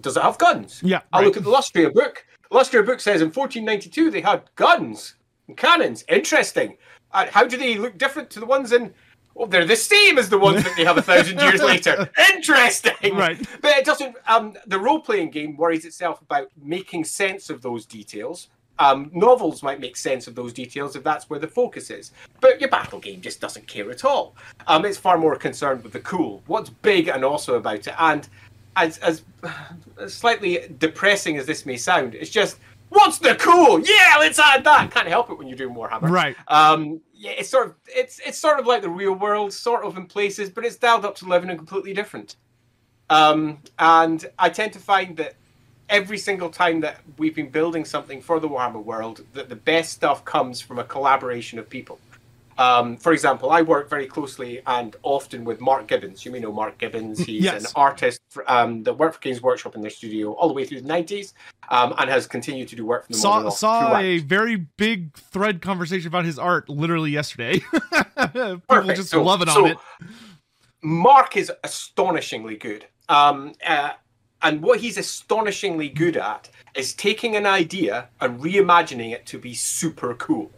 does 0.00 0.16
it 0.16 0.22
have 0.22 0.38
guns? 0.38 0.80
Yeah. 0.84 1.00
I 1.12 1.18
right. 1.18 1.26
look 1.26 1.36
at 1.36 1.44
the 1.44 1.50
Lustria 1.50 1.92
book. 1.92 2.24
Lustria 2.50 2.84
book 2.84 3.00
says 3.00 3.22
in 3.22 3.28
1492 3.28 4.10
they 4.10 4.20
had 4.20 4.42
guns 4.56 5.14
and 5.48 5.56
cannons. 5.56 6.04
Interesting. 6.08 6.76
Uh, 7.12 7.26
how 7.30 7.46
do 7.46 7.56
they 7.56 7.76
look 7.76 7.98
different 7.98 8.30
to 8.30 8.40
the 8.40 8.46
ones 8.46 8.72
in 8.72 8.92
well, 9.34 9.46
they're 9.46 9.64
the 9.64 9.76
same 9.76 10.18
as 10.18 10.28
the 10.28 10.38
ones 10.38 10.62
that 10.62 10.76
they 10.76 10.84
have 10.84 10.98
a 10.98 11.02
thousand 11.02 11.40
years 11.40 11.62
later. 11.62 12.10
Interesting, 12.34 13.16
right? 13.16 13.38
But 13.60 13.78
it 13.78 13.84
doesn't. 13.84 14.16
Um, 14.26 14.54
the 14.66 14.78
role-playing 14.78 15.30
game 15.30 15.56
worries 15.56 15.84
itself 15.84 16.20
about 16.20 16.48
making 16.62 17.04
sense 17.04 17.48
of 17.48 17.62
those 17.62 17.86
details, 17.86 18.48
um, 18.78 19.10
novels 19.12 19.62
might 19.62 19.80
make 19.80 19.96
sense 19.96 20.26
of 20.26 20.34
those 20.34 20.52
details 20.52 20.96
if 20.96 21.04
that's 21.04 21.28
where 21.30 21.38
the 21.38 21.48
focus 21.48 21.90
is, 21.90 22.12
but 22.40 22.60
your 22.60 22.70
battle 22.70 22.98
game 22.98 23.20
just 23.20 23.40
doesn't 23.40 23.66
care 23.66 23.90
at 23.90 24.04
all. 24.04 24.34
Um, 24.66 24.84
it's 24.84 24.98
far 24.98 25.18
more 25.18 25.36
concerned 25.36 25.82
with 25.82 25.92
the 25.92 26.00
cool, 26.00 26.42
what's 26.46 26.70
big 26.70 27.08
and 27.08 27.24
also 27.24 27.54
about 27.56 27.86
it. 27.86 27.94
And 27.98 28.28
as, 28.76 28.98
as, 28.98 29.22
as 30.00 30.14
slightly 30.14 30.66
depressing 30.78 31.36
as 31.36 31.46
this 31.46 31.66
may 31.66 31.76
sound, 31.76 32.14
it's 32.14 32.30
just 32.30 32.58
what's 32.92 33.18
the 33.18 33.34
cool? 33.36 33.80
Yeah, 33.80 34.16
let's 34.18 34.38
add 34.38 34.64
that. 34.64 34.90
Can't 34.90 35.08
help 35.08 35.30
it 35.30 35.38
when 35.38 35.48
you're 35.48 35.56
doing 35.56 35.74
Warhammer, 35.74 36.10
right? 36.10 36.36
Um, 36.48 37.00
yeah, 37.12 37.32
it's 37.32 37.48
sort 37.48 37.68
of 37.68 37.74
it's 37.86 38.20
it's 38.20 38.38
sort 38.38 38.60
of 38.60 38.66
like 38.66 38.82
the 38.82 38.88
real 38.88 39.14
world, 39.14 39.52
sort 39.52 39.84
of 39.84 39.96
in 39.96 40.06
places, 40.06 40.50
but 40.50 40.64
it's 40.64 40.76
dialed 40.76 41.04
up 41.04 41.16
to 41.16 41.26
eleven 41.26 41.50
and 41.50 41.58
completely 41.58 41.94
different. 41.94 42.36
Um, 43.10 43.58
and 43.78 44.24
I 44.38 44.48
tend 44.48 44.72
to 44.74 44.78
find 44.78 45.16
that 45.18 45.34
every 45.88 46.18
single 46.18 46.48
time 46.50 46.80
that 46.80 47.00
we've 47.18 47.34
been 47.34 47.50
building 47.50 47.84
something 47.84 48.20
for 48.20 48.40
the 48.40 48.48
Warhammer 48.48 48.82
world, 48.82 49.24
that 49.34 49.48
the 49.48 49.56
best 49.56 49.92
stuff 49.92 50.24
comes 50.24 50.60
from 50.60 50.78
a 50.78 50.84
collaboration 50.84 51.58
of 51.58 51.68
people. 51.68 51.98
Um, 52.58 52.96
for 52.96 53.12
example, 53.12 53.50
I 53.50 53.62
work 53.62 53.88
very 53.88 54.06
closely 54.06 54.60
and 54.66 54.94
often 55.02 55.44
with 55.44 55.60
Mark 55.60 55.86
Gibbons. 55.86 56.24
You 56.24 56.32
may 56.32 56.38
know 56.38 56.52
Mark 56.52 56.78
Gibbons. 56.78 57.18
He's 57.18 57.44
yes. 57.44 57.64
an 57.64 57.70
artist 57.74 58.20
for, 58.30 58.48
um, 58.50 58.82
that 58.84 58.94
worked 58.94 59.16
for 59.16 59.20
Games 59.20 59.42
Workshop 59.42 59.74
in 59.74 59.80
their 59.80 59.90
studio 59.90 60.32
all 60.32 60.48
the 60.48 60.54
way 60.54 60.64
through 60.64 60.82
the 60.82 60.88
90s 60.88 61.32
um, 61.70 61.94
and 61.98 62.10
has 62.10 62.26
continued 62.26 62.68
to 62.68 62.76
do 62.76 62.84
work 62.84 63.06
for 63.06 63.12
the 63.12 63.18
Saw, 63.18 63.48
saw 63.48 63.98
a 63.98 64.18
very 64.18 64.56
big 64.56 65.16
thread 65.16 65.62
conversation 65.62 66.08
about 66.08 66.24
his 66.24 66.38
art 66.38 66.68
literally 66.68 67.10
yesterday. 67.10 67.58
People 67.92 68.60
Perfect. 68.68 68.96
just 68.96 69.10
so, 69.10 69.22
love 69.22 69.42
it 69.42 69.48
so, 69.48 69.64
on 69.64 69.70
it. 69.72 69.78
Mark 70.82 71.36
is 71.36 71.50
astonishingly 71.64 72.56
good. 72.56 72.86
Um, 73.08 73.52
uh, 73.66 73.90
and 74.42 74.62
what 74.62 74.80
he's 74.80 74.98
astonishingly 74.98 75.88
good 75.88 76.16
at 76.16 76.50
is 76.74 76.94
taking 76.94 77.36
an 77.36 77.46
idea 77.46 78.08
and 78.20 78.40
reimagining 78.40 79.12
it 79.12 79.26
to 79.26 79.38
be 79.38 79.54
super 79.54 80.14
cool. 80.14 80.50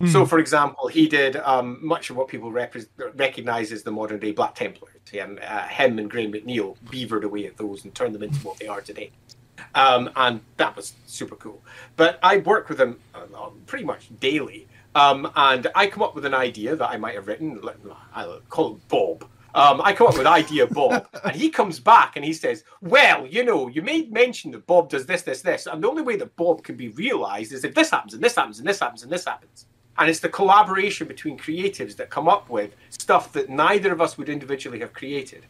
Mm. 0.00 0.12
So, 0.12 0.24
for 0.24 0.38
example, 0.38 0.88
he 0.88 1.08
did 1.08 1.36
um, 1.36 1.78
much 1.80 2.10
of 2.10 2.16
what 2.16 2.28
people 2.28 2.52
rep- 2.52 2.76
recognize 3.16 3.72
as 3.72 3.82
the 3.82 3.90
modern 3.90 4.20
day 4.20 4.32
Black 4.32 4.54
Templars. 4.54 4.92
Him, 5.10 5.38
uh, 5.42 5.66
him 5.68 5.98
and 5.98 6.10
Graham 6.10 6.32
McNeill 6.32 6.76
beavered 6.90 7.24
away 7.24 7.46
at 7.46 7.56
those 7.56 7.84
and 7.84 7.94
turned 7.94 8.14
them 8.14 8.22
into 8.22 8.38
what 8.46 8.58
they 8.58 8.66
are 8.66 8.82
today. 8.82 9.10
Um, 9.74 10.10
and 10.16 10.40
that 10.58 10.76
was 10.76 10.92
super 11.06 11.34
cool. 11.36 11.62
But 11.96 12.18
I 12.22 12.38
work 12.38 12.68
with 12.68 12.78
him 12.80 12.98
uh, 13.14 13.48
pretty 13.66 13.84
much 13.84 14.08
daily. 14.20 14.68
Um, 14.94 15.30
and 15.34 15.66
I 15.74 15.86
come 15.86 16.02
up 16.02 16.14
with 16.14 16.24
an 16.26 16.34
idea 16.34 16.76
that 16.76 16.90
I 16.90 16.96
might 16.98 17.14
have 17.14 17.26
written. 17.26 17.60
I'll 18.14 18.40
call 18.50 18.76
it 18.76 18.88
Bob 18.88 19.26
um, 19.54 19.80
I 19.82 19.92
come 19.92 20.08
up 20.08 20.18
with 20.18 20.26
idea 20.26 20.66
Bob, 20.66 21.06
and 21.24 21.34
he 21.34 21.48
comes 21.48 21.80
back 21.80 22.16
and 22.16 22.24
he 22.24 22.32
says, 22.32 22.64
"Well, 22.80 23.26
you 23.26 23.44
know, 23.44 23.68
you 23.68 23.82
made 23.82 24.12
mention 24.12 24.50
that 24.52 24.66
Bob 24.66 24.90
does 24.90 25.06
this, 25.06 25.22
this, 25.22 25.42
this, 25.42 25.66
and 25.66 25.82
the 25.82 25.88
only 25.88 26.02
way 26.02 26.16
that 26.16 26.36
Bob 26.36 26.62
can 26.62 26.76
be 26.76 26.88
realised 26.88 27.52
is 27.52 27.64
if 27.64 27.74
this 27.74 27.90
happens 27.90 28.14
and 28.14 28.22
this 28.22 28.36
happens 28.36 28.58
and 28.58 28.68
this 28.68 28.80
happens 28.80 29.02
and 29.02 29.12
this 29.12 29.24
happens." 29.24 29.66
And 29.98 30.08
it's 30.08 30.20
the 30.20 30.28
collaboration 30.28 31.08
between 31.08 31.36
creatives 31.36 31.96
that 31.96 32.08
come 32.08 32.28
up 32.28 32.48
with 32.48 32.74
stuff 32.90 33.32
that 33.32 33.50
neither 33.50 33.92
of 33.92 34.00
us 34.00 34.16
would 34.16 34.28
individually 34.28 34.78
have 34.78 34.92
created. 34.92 35.44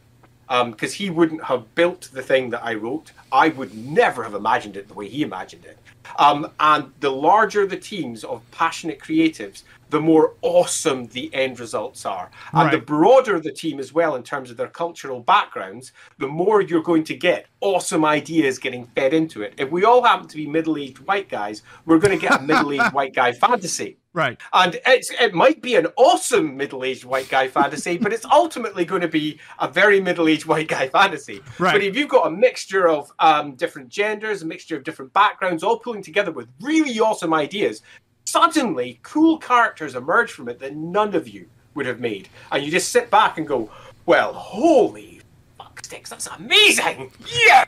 Because 0.48 0.92
um, 0.92 0.96
he 0.96 1.10
wouldn't 1.10 1.44
have 1.44 1.74
built 1.74 2.08
the 2.14 2.22
thing 2.22 2.48
that 2.50 2.64
I 2.64 2.72
wrote. 2.72 3.12
I 3.30 3.50
would 3.50 3.74
never 3.74 4.22
have 4.24 4.32
imagined 4.32 4.78
it 4.78 4.88
the 4.88 4.94
way 4.94 5.06
he 5.06 5.20
imagined 5.20 5.66
it. 5.66 5.76
Um, 6.18 6.50
and 6.58 6.90
the 7.00 7.10
larger 7.10 7.66
the 7.66 7.76
teams 7.76 8.24
of 8.24 8.40
passionate 8.50 8.98
creatives, 8.98 9.64
the 9.90 10.00
more 10.00 10.34
awesome 10.42 11.06
the 11.06 11.32
end 11.34 11.60
results 11.60 12.04
are. 12.04 12.30
And 12.52 12.64
right. 12.64 12.72
the 12.72 12.78
broader 12.78 13.40
the 13.40 13.52
team 13.52 13.78
as 13.78 13.92
well, 13.92 14.16
in 14.16 14.22
terms 14.22 14.50
of 14.50 14.56
their 14.56 14.68
cultural 14.68 15.20
backgrounds, 15.20 15.92
the 16.18 16.28
more 16.28 16.60
you're 16.60 16.82
going 16.82 17.04
to 17.04 17.16
get 17.16 17.46
awesome 17.60 18.04
ideas 18.04 18.58
getting 18.58 18.86
fed 18.94 19.14
into 19.14 19.42
it. 19.42 19.54
If 19.56 19.70
we 19.70 19.84
all 19.84 20.02
happen 20.02 20.28
to 20.28 20.36
be 20.36 20.46
middle 20.46 20.76
aged 20.76 20.98
white 21.00 21.28
guys, 21.28 21.62
we're 21.86 21.98
going 21.98 22.18
to 22.18 22.20
get 22.20 22.40
a 22.40 22.42
middle 22.42 22.72
aged 22.72 22.92
white 22.92 23.14
guy 23.14 23.32
fantasy. 23.32 23.98
Right. 24.14 24.38
And 24.52 24.80
it's, 24.86 25.10
it 25.20 25.34
might 25.34 25.62
be 25.62 25.76
an 25.76 25.86
awesome 25.96 26.56
middle 26.56 26.82
aged 26.82 27.04
white 27.04 27.28
guy 27.28 27.46
fantasy, 27.46 27.98
but 27.98 28.12
it's 28.12 28.24
ultimately 28.24 28.84
going 28.84 29.02
to 29.02 29.08
be 29.08 29.38
a 29.58 29.68
very 29.68 30.00
middle 30.00 30.28
aged 30.28 30.46
white 30.46 30.68
guy 30.68 30.88
fantasy. 30.88 31.40
Right. 31.58 31.72
But 31.72 31.82
if 31.82 31.94
you've 31.94 32.08
got 32.08 32.26
a 32.26 32.30
mixture 32.30 32.88
of 32.88 33.12
um, 33.18 33.54
different 33.54 33.90
genders, 33.90 34.42
a 34.42 34.46
mixture 34.46 34.76
of 34.76 34.84
different 34.84 35.12
backgrounds, 35.12 35.62
all 35.62 35.78
pulling 35.78 36.02
together 36.02 36.32
with 36.32 36.48
really 36.60 36.98
awesome 36.98 37.34
ideas, 37.34 37.82
suddenly 38.28 39.00
cool 39.02 39.38
characters 39.38 39.94
emerge 39.94 40.32
from 40.32 40.48
it 40.48 40.58
that 40.58 40.76
none 40.76 41.14
of 41.14 41.26
you 41.26 41.48
would 41.74 41.86
have 41.86 42.00
made. 42.00 42.28
And 42.52 42.62
you 42.62 42.70
just 42.70 42.90
sit 42.90 43.10
back 43.10 43.38
and 43.38 43.46
go, 43.46 43.70
well, 44.06 44.32
holy 44.32 45.20
fuck 45.56 45.84
sticks, 45.84 46.10
that's 46.10 46.26
amazing! 46.26 47.10
Yeah! 47.46 47.64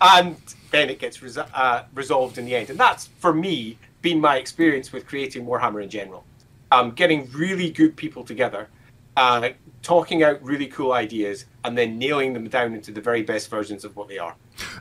And 0.00 0.36
then 0.70 0.90
it 0.90 0.98
gets 0.98 1.38
uh, 1.38 1.84
resolved 1.94 2.36
in 2.36 2.44
the 2.44 2.54
end. 2.54 2.70
And 2.70 2.78
that's 2.78 3.06
for 3.18 3.32
me 3.32 3.78
been 4.02 4.20
my 4.20 4.36
experience 4.36 4.92
with 4.92 5.06
creating 5.06 5.46
Warhammer 5.46 5.82
in 5.82 5.88
general. 5.88 6.24
Um, 6.70 6.90
getting 6.90 7.30
really 7.30 7.70
good 7.70 7.96
people 7.96 8.24
together, 8.24 8.68
uh, 9.16 9.50
talking 9.82 10.22
out 10.22 10.42
really 10.42 10.66
cool 10.66 10.92
ideas, 10.92 11.46
and 11.62 11.78
then 11.78 11.98
nailing 11.98 12.32
them 12.32 12.48
down 12.48 12.74
into 12.74 12.90
the 12.90 13.00
very 13.00 13.22
best 13.22 13.48
versions 13.48 13.84
of 13.84 13.96
what 13.96 14.08
they 14.08 14.18
are. 14.18 14.34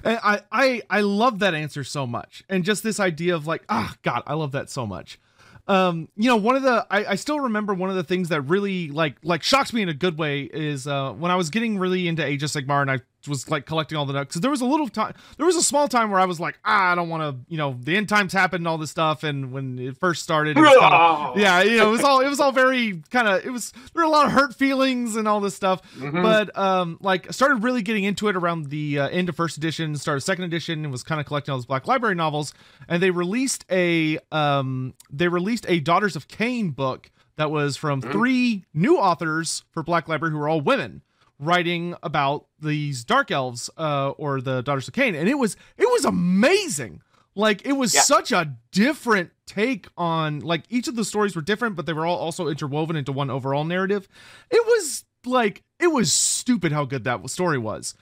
And 0.04 0.20
I, 0.24 0.42
I 0.52 0.82
I 0.90 1.02
love 1.02 1.40
that 1.40 1.54
answer 1.54 1.84
so 1.84 2.06
much, 2.06 2.44
and 2.50 2.64
just 2.64 2.84
this 2.84 3.00
idea 3.00 3.36
of 3.36 3.48
like, 3.48 3.64
ah, 3.70 3.96
God, 4.02 4.24
I 4.28 4.34
love 4.34 4.52
that 4.54 4.70
so 4.70 4.86
much. 4.86 5.20
Um, 5.68 6.10
you 6.18 6.28
know, 6.28 6.36
one 6.36 6.56
of 6.56 6.64
the 6.64 6.86
I, 6.92 7.06
I 7.12 7.16
still 7.16 7.40
remember 7.40 7.74
one 7.74 7.90
of 7.90 7.96
the 7.96 8.04
things 8.04 8.30
that 8.30 8.42
really 8.42 8.90
like 8.90 9.16
like 9.24 9.44
shocks 9.44 9.72
me 9.72 9.82
in 9.82 9.90
a 9.90 9.94
good 9.94 10.18
way 10.18 10.42
is 10.42 10.88
uh 10.88 11.14
when 11.14 11.32
I 11.32 11.36
was 11.36 11.50
getting 11.50 11.80
really 11.80 12.08
into 12.08 12.26
Age 12.26 12.44
of 12.44 12.50
Sigmar 12.50 12.82
and 12.82 12.92
I 12.92 13.00
was 13.28 13.50
like 13.50 13.66
collecting 13.66 13.98
all 13.98 14.06
the 14.06 14.14
notes 14.14 14.30
because 14.30 14.42
there 14.42 14.52
was 14.52 14.62
a 14.62 14.66
little 14.66 14.88
time 14.88 15.14
there 15.38 15.46
was 15.46 15.56
a 15.56 15.64
small 15.64 15.88
time 15.88 16.12
where 16.12 16.20
i 16.20 16.26
was 16.26 16.40
like 16.40 16.58
ah, 16.66 16.92
i 16.92 16.96
don't 16.96 17.10
want 17.10 17.22
to 17.24 17.44
you 17.52 17.58
know 17.58 17.78
the 17.82 17.96
end 17.96 18.10
times 18.10 18.34
happened 18.34 18.62
and 18.62 18.68
all 18.68 18.78
this 18.78 18.92
stuff 18.92 19.24
and 19.24 19.52
when 19.52 19.80
it 19.80 19.98
first 19.98 20.24
started 20.24 20.58
it 20.58 20.64
kinda, 20.64 21.32
yeah 21.36 21.62
you 21.62 21.78
know 21.78 21.88
it 21.88 21.92
was 21.92 22.04
all 22.04 22.20
it 22.20 22.28
was 22.28 22.40
all 22.40 22.52
very 22.52 23.02
kind 23.10 23.28
of 23.28 23.46
it 23.46 23.50
was 23.50 23.72
there 23.94 24.04
were 24.04 24.04
a 24.04 24.10
lot 24.10 24.26
of 24.26 24.32
hurt 24.32 24.54
feelings 24.56 25.16
and 25.16 25.28
all 25.28 25.40
this 25.40 25.56
stuff 25.56 25.82
mm-hmm. 25.96 26.22
but 26.22 26.56
um 26.58 26.98
like 27.02 27.32
started 27.32 27.64
really 27.64 27.82
getting 27.82 28.04
into 28.04 28.28
it 28.28 28.36
around 28.36 28.70
the 28.70 29.00
uh, 29.00 29.08
end 29.10 29.30
of 29.30 29.36
first 29.36 29.58
edition 29.58 29.96
started 29.96 30.22
second 30.22 30.44
edition 30.44 30.84
and 30.84 30.92
was 30.92 31.04
kind 31.04 31.22
of 31.22 31.28
collecting 31.28 31.52
all 31.52 31.58
those 31.58 31.66
black 31.66 31.88
library 31.88 32.16
novels 32.16 32.54
and 32.88 33.02
they 33.02 33.12
released 33.12 33.66
a 33.72 34.18
um 34.32 34.94
they 35.12 35.28
released 35.28 35.66
a 35.68 35.80
daughters 35.80 36.16
of 36.16 36.28
Khaine 36.28 36.76
book 36.76 37.10
that 37.36 37.50
was 37.50 37.78
from 37.78 38.02
mm-hmm. 38.02 38.12
three 38.12 38.66
new 38.74 38.98
authors 38.98 39.64
for 39.72 39.84
black 39.84 40.08
library 40.08 40.32
who 40.32 40.40
are 40.40 40.50
all 40.50 40.62
women 40.62 41.02
writing 41.40 41.96
about 42.04 42.48
these 42.60 43.04
dark 43.04 43.32
elves 43.32 43.70
uh, 43.78 44.12
or 44.12 44.42
the 44.42 44.62
daughters 44.62 44.88
of 44.88 44.94
Khaine, 44.94 45.18
and 45.18 45.28
it 45.28 45.38
was 45.38 45.56
it 45.78 45.90
was 45.92 46.06
amazing. 46.06 47.02
Like 47.36 47.66
it 47.66 47.74
was 47.74 47.94
yeah. 47.94 48.02
such 48.02 48.32
a 48.32 48.56
different 48.72 49.32
take 49.46 49.88
on 49.98 50.42
like 50.42 50.64
each 50.70 50.88
of 50.88 50.96
the 50.96 51.06
stories 51.06 51.36
were 51.36 51.42
different, 51.42 51.76
but 51.76 51.86
they 51.86 51.94
were 51.94 52.06
all 52.06 52.18
also 52.18 52.48
interwoven 52.48 52.96
into 52.96 53.12
one 53.12 53.30
overall 53.30 53.64
narrative. 53.64 54.08
It 54.52 54.66
was 54.66 55.06
like 55.26 55.64
it 55.80 55.88
was 55.88 56.12
stupid 56.14 56.72
how 56.72 56.86
good 56.86 57.04
that 57.06 57.28
story 57.30 57.58
was, 57.58 57.96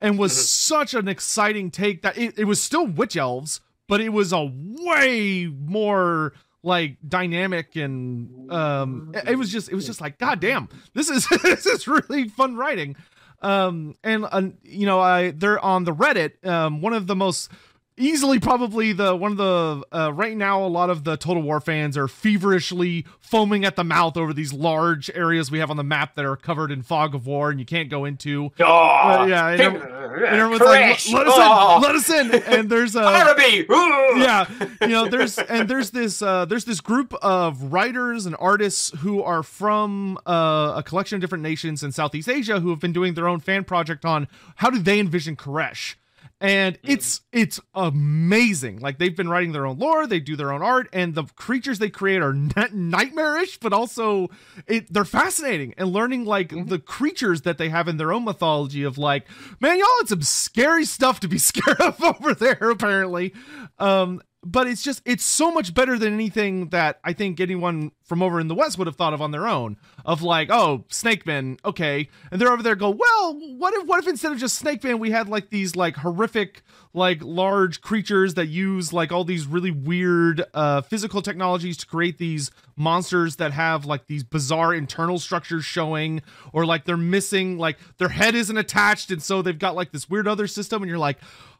and 0.00 0.18
was 0.18 0.32
mm-hmm. 0.32 0.40
such 0.40 0.94
an 0.94 1.08
exciting 1.08 1.70
take 1.70 2.02
that 2.02 2.16
it, 2.16 2.38
it 2.38 2.44
was 2.44 2.62
still 2.62 2.86
witch 2.86 3.16
elves, 3.16 3.60
but 3.88 4.00
it 4.00 4.10
was 4.10 4.32
a 4.32 4.50
way 4.52 5.46
more 5.46 6.32
like 6.62 6.96
dynamic 7.06 7.76
and 7.76 8.50
um 8.52 9.12
it 9.26 9.36
was 9.36 9.50
just 9.50 9.68
it 9.70 9.74
was 9.74 9.86
just 9.86 10.00
like 10.00 10.18
god 10.18 10.40
damn 10.40 10.68
this 10.94 11.08
is 11.08 11.26
this 11.42 11.66
is 11.66 11.86
really 11.86 12.28
fun 12.28 12.56
writing. 12.56 12.96
Um 13.40 13.94
and 14.02 14.26
uh, 14.30 14.42
you 14.64 14.84
know 14.86 14.98
i 14.98 15.30
they're 15.30 15.60
on 15.64 15.84
the 15.84 15.94
reddit 15.94 16.44
um 16.44 16.80
one 16.82 16.92
of 16.92 17.06
the 17.06 17.14
most 17.14 17.50
easily 17.98 18.38
probably 18.38 18.92
the 18.92 19.14
one 19.14 19.32
of 19.32 19.36
the 19.36 19.84
uh, 19.92 20.12
right 20.12 20.36
now 20.36 20.64
a 20.64 20.68
lot 20.68 20.90
of 20.90 21.04
the 21.04 21.16
total 21.16 21.42
war 21.42 21.60
fans 21.60 21.96
are 21.96 22.08
feverishly 22.08 23.04
foaming 23.20 23.64
at 23.64 23.76
the 23.76 23.84
mouth 23.84 24.16
over 24.16 24.32
these 24.32 24.52
large 24.52 25.10
areas 25.10 25.50
we 25.50 25.58
have 25.58 25.70
on 25.70 25.76
the 25.76 25.84
map 25.84 26.14
that 26.14 26.24
are 26.24 26.36
covered 26.36 26.70
in 26.70 26.82
fog 26.82 27.14
of 27.14 27.26
war 27.26 27.50
and 27.50 27.58
you 27.60 27.66
can't 27.66 27.90
go 27.90 28.04
into. 28.04 28.50
Oh, 28.60 28.64
uh, 28.64 29.26
yeah 29.28 29.48
and, 29.48 29.60
and 29.60 30.24
everyone's 30.24 30.60
like 30.60 30.98
let 31.12 31.26
us 31.26 31.34
oh. 31.36 31.76
in 31.76 31.82
let 31.82 31.94
us 31.94 32.10
in. 32.10 32.34
And 32.34 32.70
there's 32.70 32.96
a 32.96 33.00
yeah 34.16 34.48
you 34.80 34.88
know 34.88 35.08
there's 35.08 35.38
and 35.38 35.68
there's 35.68 35.90
this 35.90 36.22
uh 36.22 36.44
there's 36.44 36.64
this 36.64 36.80
group 36.80 37.14
of 37.14 37.72
writers 37.72 38.26
and 38.26 38.36
artists 38.38 38.92
who 38.98 39.22
are 39.22 39.42
from 39.42 40.18
uh, 40.26 40.74
a 40.76 40.82
collection 40.82 41.16
of 41.16 41.20
different 41.20 41.42
nations 41.42 41.82
in 41.82 41.92
southeast 41.92 42.28
asia 42.28 42.60
who 42.60 42.70
have 42.70 42.80
been 42.80 42.92
doing 42.92 43.14
their 43.14 43.28
own 43.28 43.40
fan 43.40 43.64
project 43.64 44.04
on 44.04 44.28
how 44.56 44.70
do 44.70 44.78
they 44.78 44.98
envision 44.98 45.36
Khuresh 45.36 45.94
and 46.40 46.80
mm. 46.82 46.90
it's 46.90 47.20
it's 47.32 47.58
amazing 47.74 48.78
like 48.78 48.98
they've 48.98 49.16
been 49.16 49.28
writing 49.28 49.52
their 49.52 49.66
own 49.66 49.78
lore 49.78 50.06
they 50.06 50.20
do 50.20 50.36
their 50.36 50.52
own 50.52 50.62
art 50.62 50.88
and 50.92 51.14
the 51.14 51.24
creatures 51.34 51.78
they 51.78 51.90
create 51.90 52.22
are 52.22 52.32
nightmarish 52.72 53.58
but 53.58 53.72
also 53.72 54.28
it, 54.66 54.92
they're 54.92 55.04
fascinating 55.04 55.74
and 55.76 55.92
learning 55.92 56.24
like 56.24 56.50
mm-hmm. 56.50 56.68
the 56.68 56.78
creatures 56.78 57.42
that 57.42 57.58
they 57.58 57.68
have 57.68 57.88
in 57.88 57.96
their 57.96 58.12
own 58.12 58.24
mythology 58.24 58.84
of 58.84 58.98
like 58.98 59.26
man 59.60 59.78
y'all 59.78 59.86
had 60.00 60.08
some 60.08 60.22
scary 60.22 60.84
stuff 60.84 61.20
to 61.20 61.28
be 61.28 61.38
scared 61.38 61.80
of 61.80 62.02
over 62.02 62.34
there 62.34 62.70
apparently 62.70 63.34
um 63.78 64.20
but 64.50 64.66
it's 64.66 64.82
just 64.82 65.02
it's 65.04 65.24
so 65.24 65.52
much 65.52 65.74
better 65.74 65.98
than 65.98 66.14
anything 66.14 66.68
that 66.70 66.98
I 67.04 67.12
think 67.12 67.38
anyone 67.38 67.92
from 68.02 68.22
over 68.22 68.40
in 68.40 68.48
the 68.48 68.54
West 68.54 68.78
would 68.78 68.86
have 68.86 68.96
thought 68.96 69.12
of 69.12 69.20
on 69.20 69.30
their 69.30 69.46
own. 69.46 69.76
Of 70.06 70.22
like, 70.22 70.48
oh, 70.50 70.84
Snake 70.88 71.26
Men, 71.26 71.58
okay, 71.66 72.08
and 72.32 72.40
they're 72.40 72.50
over 72.50 72.62
there 72.62 72.74
go, 72.74 72.88
well, 72.88 73.38
what 73.58 73.74
if 73.74 73.86
what 73.86 73.98
if 73.98 74.08
instead 74.08 74.32
of 74.32 74.38
just 74.38 74.56
Snake 74.56 74.82
Men, 74.82 74.98
we 74.98 75.10
had 75.10 75.28
like 75.28 75.50
these 75.50 75.76
like 75.76 75.96
horrific 75.96 76.62
like 76.94 77.22
large 77.22 77.82
creatures 77.82 78.34
that 78.34 78.46
use 78.46 78.92
like 78.92 79.12
all 79.12 79.22
these 79.22 79.46
really 79.46 79.70
weird 79.70 80.42
uh 80.54 80.80
physical 80.80 81.20
technologies 81.20 81.76
to 81.76 81.86
create 81.86 82.16
these 82.16 82.50
monsters 82.76 83.36
that 83.36 83.52
have 83.52 83.84
like 83.84 84.06
these 84.06 84.24
bizarre 84.24 84.72
internal 84.72 85.18
structures 85.18 85.64
showing 85.64 86.22
or 86.52 86.64
like 86.64 86.86
they're 86.86 86.96
missing 86.96 87.58
like 87.58 87.76
their 87.98 88.08
head 88.08 88.34
isn't 88.34 88.56
attached 88.56 89.10
and 89.10 89.22
so 89.22 89.42
they've 89.42 89.58
got 89.58 89.74
like 89.74 89.92
this 89.92 90.08
weird 90.08 90.26
other 90.26 90.46
system 90.46 90.82
and 90.82 90.88
you're 90.88 90.98
like 90.98 91.18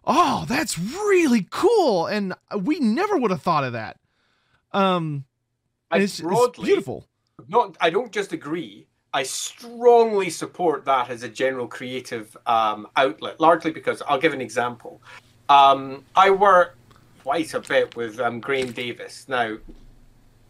oh, 0.09 0.47
that's 0.49 0.79
really 0.79 1.47
cool. 1.51 2.07
And 2.07 2.35
we 2.63 2.81
never 2.81 3.17
would 3.17 3.31
have 3.31 3.43
thought 3.43 3.63
of 3.63 3.75
that. 3.75 3.99
Um, 4.73 5.25
I 5.91 5.99
it's, 5.99 6.21
broadly, 6.21 6.47
it's 6.49 6.59
beautiful. 6.59 7.07
Not, 7.47 7.77
I 7.81 7.91
don't 7.91 8.11
just 8.11 8.33
agree. 8.33 8.87
I 9.15 9.23
strongly 9.23 10.31
support 10.31 10.85
that 10.87 11.09
as 11.11 11.23
a 11.23 11.29
general 11.29 11.67
creative 11.67 12.37
um, 12.47 12.89
outlet, 12.97 13.41
largely 13.41 13.71
because 13.71 14.03
I'll 14.09 14.19
give 14.19 14.35
an 14.35 14.41
example. 14.41 15.01
Um, 15.49 16.05
I 16.17 16.31
work 16.31 16.77
quite 17.23 17.55
a 17.55 17.61
bit 17.61 17.97
with 17.97 18.21
um, 18.21 18.41
Graeme 18.41 18.73
Davis. 18.73 19.27
Now, 19.29 19.57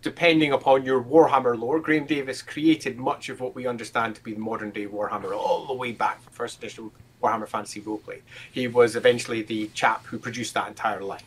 depending 0.02 0.52
upon 0.52 0.84
your 0.84 1.02
Warhammer 1.02 1.59
lore, 1.59 1.80
Graeme 1.80 2.06
Davis 2.06 2.42
created 2.42 2.98
much 2.98 3.28
of 3.28 3.40
what 3.40 3.54
we 3.54 3.66
understand 3.66 4.16
to 4.16 4.22
be 4.22 4.32
the 4.32 4.40
modern 4.40 4.70
day 4.70 4.86
Warhammer 4.86 5.36
all 5.36 5.66
the 5.66 5.74
way 5.74 5.92
back 5.92 6.20
from 6.22 6.32
first 6.32 6.59
edition 6.59 6.90
Warhammer 7.22 7.48
Fantasy 7.48 7.80
Roleplay. 7.80 8.20
He 8.52 8.68
was 8.68 8.96
eventually 8.96 9.42
the 9.42 9.68
chap 9.74 10.06
who 10.06 10.18
produced 10.18 10.54
that 10.54 10.68
entire 10.68 11.02
line. 11.02 11.22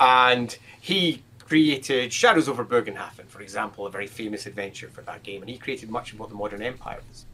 And 0.00 0.56
he 0.80 1.22
created 1.38 2.12
Shadows 2.12 2.48
over 2.48 2.64
Bögenhafen, 2.64 3.26
for 3.28 3.40
example, 3.40 3.86
a 3.86 3.90
very 3.90 4.06
famous 4.06 4.46
adventure 4.46 4.88
for 4.88 5.02
that 5.02 5.22
game. 5.22 5.42
And 5.42 5.50
he 5.50 5.58
created 5.58 5.90
much 5.90 6.12
of 6.12 6.18
what 6.18 6.28
the 6.28 6.34
Modern 6.34 6.62
Empire 6.62 7.00
is. 7.12 7.24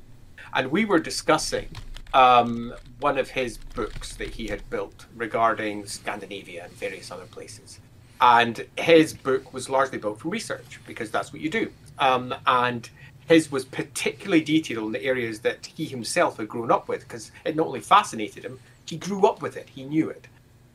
And 0.55 0.71
we 0.71 0.85
were 0.85 0.99
discussing 0.99 1.69
um, 2.15 2.75
one 3.01 3.19
of 3.19 3.31
his 3.31 3.57
books 3.57 4.17
that 4.17 4.29
he 4.29 4.49
had 4.49 4.69
built 4.69 5.07
regarding 5.17 5.87
Scandinavia 5.87 6.65
and 6.65 6.73
various 6.75 7.11
other 7.11 7.25
places. 7.25 7.81
And 8.21 8.67
his 8.77 9.15
book 9.15 9.53
was 9.53 9.69
largely 9.69 9.99
built 9.99 10.21
from 10.21 10.31
research 10.31 10.81
because 10.87 11.11
that's 11.11 11.33
what 11.33 11.43
you 11.43 11.51
do. 11.51 11.73
Um, 11.99 12.35
and 12.47 12.89
his 13.29 13.51
was 13.51 13.65
particularly 13.65 14.43
detailed 14.43 14.87
in 14.87 14.93
the 14.93 15.05
areas 15.05 15.41
that 15.41 15.67
he 15.67 15.85
himself 15.85 16.37
had 16.37 16.49
grown 16.49 16.71
up 16.71 16.89
with 16.89 17.01
because 17.01 17.33
it 17.45 17.57
not 17.57 17.67
only 17.67 17.81
fascinated 17.81 18.45
him, 18.45 18.59
he 18.87 18.97
grew 18.97 19.27
up 19.27 19.43
with 19.43 19.57
it, 19.57 19.69
he 19.69 19.85
knew 19.85 20.11
it. 20.11 20.29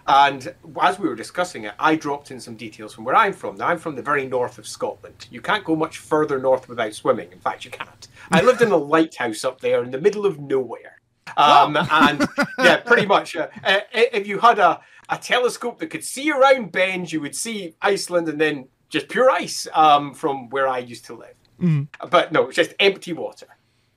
And 0.08 0.54
as 0.82 1.00
we 1.00 1.10
were 1.10 1.16
discussing 1.16 1.66
it, 1.66 1.74
I 1.78 1.96
dropped 1.96 2.32
in 2.32 2.40
some 2.40 2.56
details 2.56 2.94
from 2.94 3.04
where 3.04 3.16
I'm 3.16 3.34
from. 3.34 3.58
Now, 3.58 3.68
I'm 3.68 3.78
from 3.78 3.96
the 3.96 4.02
very 4.02 4.26
north 4.26 4.58
of 4.58 4.66
Scotland. 4.66 5.28
You 5.30 5.42
can't 5.42 5.66
go 5.66 5.76
much 5.76 5.98
further 5.98 6.40
north 6.40 6.70
without 6.70 6.94
swimming. 6.94 7.30
In 7.32 7.40
fact, 7.40 7.66
you 7.66 7.72
can't. 7.72 8.08
I 8.32 8.42
lived 8.42 8.62
in 8.62 8.72
a 8.72 8.78
lighthouse 8.96 9.44
up 9.44 9.60
there 9.60 9.84
in 9.84 9.92
the 9.92 10.00
middle 10.00 10.26
of 10.26 10.40
nowhere. 10.40 11.02
Um, 11.36 11.76
oh. 11.76 11.88
and 11.92 12.26
yeah, 12.60 12.78
pretty 12.86 13.06
much. 13.06 13.36
Uh, 13.36 13.50
uh, 13.66 13.82
if 13.94 14.26
you 14.28 14.40
had 14.40 14.60
a, 14.60 14.80
a 15.10 15.18
telescope 15.18 15.78
that 15.80 15.88
could 15.88 16.06
see 16.06 16.32
around 16.32 16.72
Bend, 16.72 17.12
you 17.12 17.20
would 17.20 17.36
see 17.36 17.76
Iceland 17.82 18.30
and 18.30 18.40
then 18.40 18.70
just 18.88 19.10
pure 19.10 19.30
ice 19.30 19.68
um, 19.74 20.14
from 20.14 20.50
where 20.50 20.70
I 20.70 20.78
used 20.78 21.04
to 21.06 21.16
live. 21.16 21.36
Mm. 21.60 21.88
But 22.10 22.32
no, 22.32 22.48
it's 22.48 22.56
just 22.56 22.74
empty 22.80 23.14
water. 23.14 23.48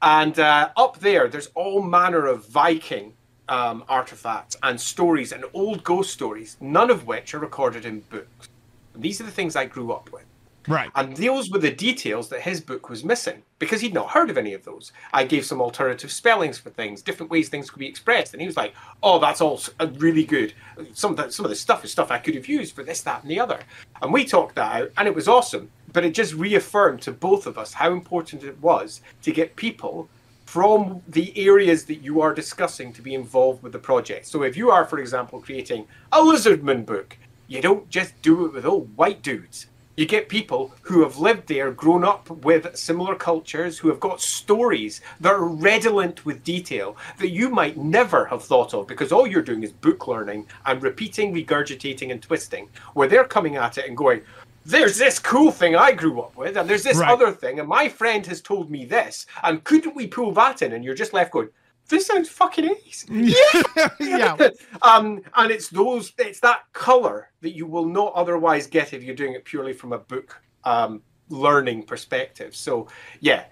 And 0.02 0.38
uh, 0.38 0.70
up 0.76 0.98
there, 1.00 1.28
there's 1.28 1.48
all 1.54 1.82
manner 1.82 2.26
of 2.26 2.46
Viking 2.48 3.12
um, 3.48 3.84
artifacts 3.88 4.56
and 4.62 4.80
stories 4.80 5.32
and 5.32 5.44
old 5.52 5.84
ghost 5.84 6.12
stories, 6.12 6.56
none 6.61 6.90
of 6.90 7.06
which 7.06 7.34
are 7.34 7.38
recorded 7.38 7.84
in 7.84 8.00
books. 8.00 8.48
And 8.94 9.02
these 9.02 9.20
are 9.20 9.24
the 9.24 9.30
things 9.30 9.56
I 9.56 9.66
grew 9.66 9.92
up 9.92 10.11
with. 10.12 10.24
Right. 10.68 10.90
And 10.94 11.16
those 11.16 11.50
were 11.50 11.58
the 11.58 11.70
details 11.70 12.28
that 12.28 12.42
his 12.42 12.61
book 12.61 12.90
was 12.90 13.02
missing 13.02 13.42
because 13.58 13.80
he'd 13.80 13.94
not 13.94 14.11
heard 14.11 14.30
of 14.30 14.38
any 14.38 14.52
of 14.52 14.64
those. 14.64 14.92
I 15.12 15.24
gave 15.24 15.44
some 15.44 15.61
alternative 15.61 16.12
spellings 16.12 16.58
for 16.58 16.70
things, 16.70 17.02
different 17.02 17.30
ways 17.30 17.48
things 17.48 17.70
could 17.70 17.78
be 17.78 17.86
expressed. 17.86 18.34
And 18.34 18.40
he 18.40 18.46
was 18.46 18.56
like, 18.56 18.74
oh, 19.02 19.18
that's 19.18 19.40
all 19.40 19.61
uh, 19.80 19.88
really 19.96 20.24
good. 20.24 20.52
Some 20.92 21.12
of, 21.12 21.16
the, 21.16 21.30
some 21.30 21.44
of 21.46 21.50
the 21.50 21.56
stuff 21.56 21.84
is 21.84 21.90
stuff 21.90 22.11
I 22.11 22.18
could 22.18 22.34
have 22.34 22.46
used 22.46 22.74
for 22.74 22.84
this, 22.84 23.00
that, 23.02 23.22
and 23.22 23.30
the 23.30 23.40
other. 23.40 23.58
And 24.02 24.12
we 24.12 24.24
talked 24.24 24.54
that 24.56 24.82
out, 24.82 24.92
and 24.96 25.08
it 25.08 25.14
was 25.14 25.28
awesome. 25.28 25.70
But 25.93 26.05
it 26.05 26.14
just 26.14 26.34
reaffirmed 26.34 27.03
to 27.03 27.12
both 27.12 27.47
of 27.47 27.59
us 27.59 27.72
how 27.74 27.93
important 27.93 28.45
it 28.45 28.61
was 28.61 29.01
to 29.22 29.32
get 29.32 29.57
people 29.57 30.09
from 30.47 31.03
the 31.07 31.32
areas 31.38 31.84
that 31.84 32.03
you 32.03 32.20
are 32.20 32.34
discussing 32.34 32.93
to 32.93 33.03
be 33.03 33.14
involved 33.14 33.62
with 33.62 33.72
the 33.72 33.78
project. 33.78 34.26
So 34.26 34.43
if 34.43 34.57
you 34.57 34.70
are, 34.70 34.84
for 34.84 34.99
example, 34.99 35.41
creating 35.41 35.86
a 36.11 36.18
Lizardman 36.18 36.84
book, 36.84 37.16
you 37.47 37.61
don't 37.61 37.88
just 37.88 38.20
do 38.22 38.47
it 38.47 38.53
with 38.53 38.64
old 38.64 38.97
white 38.97 39.22
dudes 39.22 39.66
You 40.01 40.07
get 40.07 40.30
people 40.30 40.72
who 40.80 41.03
have 41.03 41.18
lived 41.18 41.49
there, 41.49 41.70
grown 41.72 42.05
up 42.05 42.30
with 42.30 42.74
similar 42.74 43.14
cultures, 43.14 43.76
who 43.78 43.88
have 43.88 44.01
got 44.01 44.22
stories 44.22 45.03
that 45.20 45.32
are 45.32 45.45
redolent 45.45 46.24
with 46.24 46.43
detail 46.43 46.97
that 47.18 47.28
you 47.28 47.51
might 47.51 47.76
never 47.76 48.24
have 48.24 48.43
thought 48.43 48.72
of 48.72 48.86
because 48.86 49.12
all 49.12 49.26
you're 49.26 49.43
doing 49.43 49.62
is 49.62 49.72
book 49.72 50.07
learning 50.07 50.47
and 50.64 50.82
repeating, 50.82 51.34
regurgitating, 51.34 52.11
and 52.11 52.22
twisting, 52.22 52.70
where 52.95 53.09
they're 53.09 53.24
coming 53.24 53.57
at 53.57 53.76
it 53.76 53.88
and 53.88 53.95
going, 53.95 54.22
there's 54.70 54.98
this 54.98 55.18
cool 55.18 55.50
thing 55.50 55.76
I 55.76 55.92
grew 55.92 56.20
up 56.20 56.36
with, 56.36 56.56
and 56.56 56.68
there's 56.68 56.82
this 56.82 56.98
Right. 56.98 57.10
other 57.10 57.32
thing, 57.32 57.58
and 57.58 57.68
my 57.68 57.88
friend 57.88 58.26
has 58.26 58.40
told 58.40 58.70
me 58.70 58.84
this, 58.84 59.26
and 59.42 59.62
couldn't 59.64 59.94
we 59.94 60.06
pull 60.06 60.32
that 60.32 60.62
in? 60.62 60.72
And 60.72 60.84
you're 60.84 60.94
just 60.94 61.12
left 61.12 61.32
going, 61.32 61.48
this 61.88 62.06
sounds 62.06 62.28
fucking 62.28 62.70
ace. 62.70 63.04
yeah. 64.00 64.36
um, 64.82 65.20
and 65.36 65.50
it's 65.50 65.68
those, 65.68 66.12
it's 66.18 66.40
that 66.40 66.62
color 66.72 67.30
that 67.40 67.56
you 67.56 67.66
will 67.66 67.86
not 67.86 68.12
otherwise 68.14 68.66
get 68.66 68.92
if 68.92 69.02
you're 69.02 69.14
doing 69.14 69.34
it 69.34 69.44
purely 69.44 69.72
from 69.72 69.92
a 69.92 69.98
book 69.98 70.40
um, 70.64 71.02
learning 71.28 71.82
perspective. 71.82 72.54
So, 72.54 72.88
yeah, 73.20 73.44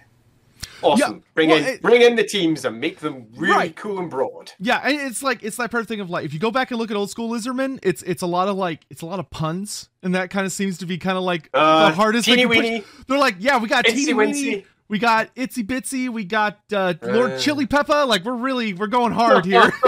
awesome. 0.83 1.15
Yeah, 1.17 1.21
bring 1.35 1.49
well, 1.51 1.59
in, 1.59 1.65
it- 1.65 1.83
bring 1.83 2.03
in 2.03 2.17
the 2.17 2.25
teams 2.25 2.65
and 2.65 2.81
make 2.81 3.01
them 3.01 3.27
really 3.37 3.53
Right. 3.53 3.77
cool 3.77 3.99
and 3.99 4.11
broad. 4.11 4.53
Yeah, 4.59 4.79
and 4.85 4.97
it's 5.01 5.23
like 5.23 5.43
it's 5.43 5.57
that 5.57 5.71
perfect 5.71 5.89
thing 5.89 6.01
of 6.01 6.11
like 6.11 6.25
if 6.25 6.33
you 6.33 6.39
go 6.39 6.51
back 6.51 6.71
and 6.71 6.79
look 6.79 6.91
at 6.91 6.97
old 6.97 7.11
school 7.11 7.31
Lizardman, 7.31 7.79
it's 7.83 8.03
it's 8.03 8.23
a 8.23 8.27
lot 8.27 8.49
of 8.49 8.57
like 8.57 8.85
it's 8.91 9.03
a 9.03 9.07
lot 9.07 9.19
of 9.19 9.29
puns, 9.31 9.89
and 10.03 10.15
that 10.15 10.31
kind 10.31 10.47
of 10.47 10.53
seems 10.53 10.79
to 10.79 10.87
be 10.87 10.99
kind 10.99 11.17
of 11.19 11.25
like 11.25 11.51
Uh, 11.55 11.91
the 11.91 11.95
hardest 11.97 12.29
thing. 12.29 12.49
weeny. 12.49 12.85
They're 13.07 13.19
like, 13.19 13.37
yeah, 13.39 13.59
we 13.59 13.69
got 13.69 13.85
teeny 13.85 14.15
weeny, 14.15 14.65
we 14.89 14.99
got 14.99 15.35
itsy 15.35 15.65
bitsy, 15.67 16.09
we 16.09 16.25
got 16.25 16.59
uh, 16.73 16.95
Lord 17.03 17.33
Uh. 17.33 17.39
Chili 17.39 17.67
Pepper. 17.67 18.05
Like 18.05 18.25
we're 18.25 18.35
really 18.37 18.73
we're 18.75 18.87
going 18.87 19.13
hard 19.13 19.45
here. 19.45 19.71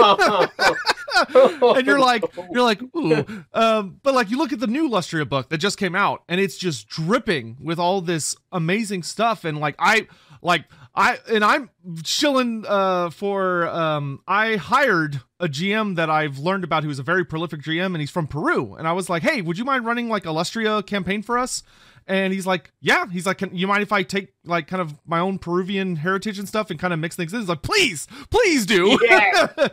and 1.35 1.85
you're 1.85 1.99
like 1.99 2.23
you're 2.51 2.61
like 2.63 2.81
ooh 2.95 3.25
um 3.53 3.99
but 4.01 4.13
like 4.13 4.29
you 4.31 4.37
look 4.37 4.53
at 4.53 4.59
the 4.59 4.67
new 4.67 4.89
lustria 4.89 5.27
book 5.27 5.49
that 5.49 5.57
just 5.57 5.77
came 5.77 5.93
out 5.95 6.23
and 6.29 6.39
it's 6.39 6.57
just 6.57 6.87
dripping 6.87 7.57
with 7.61 7.77
all 7.79 8.01
this 8.01 8.35
amazing 8.51 9.03
stuff 9.03 9.43
and 9.43 9.57
like 9.59 9.75
i 9.77 10.07
like 10.41 10.65
i 10.95 11.17
and 11.29 11.43
i'm 11.43 11.69
chilling 12.03 12.65
uh 12.67 13.09
for 13.09 13.67
um 13.67 14.19
i 14.27 14.55
hired 14.55 15.21
a 15.39 15.47
gm 15.47 15.95
that 15.95 16.09
i've 16.09 16.37
learned 16.37 16.63
about 16.63 16.83
who's 16.83 16.99
a 16.99 17.03
very 17.03 17.25
prolific 17.25 17.61
gm 17.61 17.87
and 17.87 17.97
he's 17.97 18.11
from 18.11 18.27
peru 18.27 18.75
and 18.75 18.87
i 18.87 18.91
was 18.91 19.09
like 19.09 19.23
hey 19.23 19.41
would 19.41 19.57
you 19.57 19.65
mind 19.65 19.85
running 19.85 20.09
like 20.09 20.25
a 20.25 20.29
lustria 20.29 20.85
campaign 20.85 21.21
for 21.21 21.37
us 21.37 21.63
and 22.07 22.33
he's 22.33 22.47
like, 22.47 22.71
yeah. 22.81 23.05
He's 23.07 23.25
like, 23.25 23.37
can 23.37 23.55
you 23.55 23.67
mind 23.67 23.83
if 23.83 23.91
I 23.91 24.03
take 24.03 24.33
like 24.43 24.67
kind 24.67 24.81
of 24.81 24.93
my 25.05 25.19
own 25.19 25.39
Peruvian 25.39 25.95
heritage 25.95 26.39
and 26.39 26.47
stuff 26.47 26.69
and 26.69 26.79
kind 26.79 26.93
of 26.93 26.99
mix 26.99 27.15
things 27.15 27.33
in? 27.33 27.39
He's 27.39 27.49
like, 27.49 27.61
please, 27.61 28.07
please 28.29 28.65
do. 28.65 28.97
Yeah. 29.01 29.47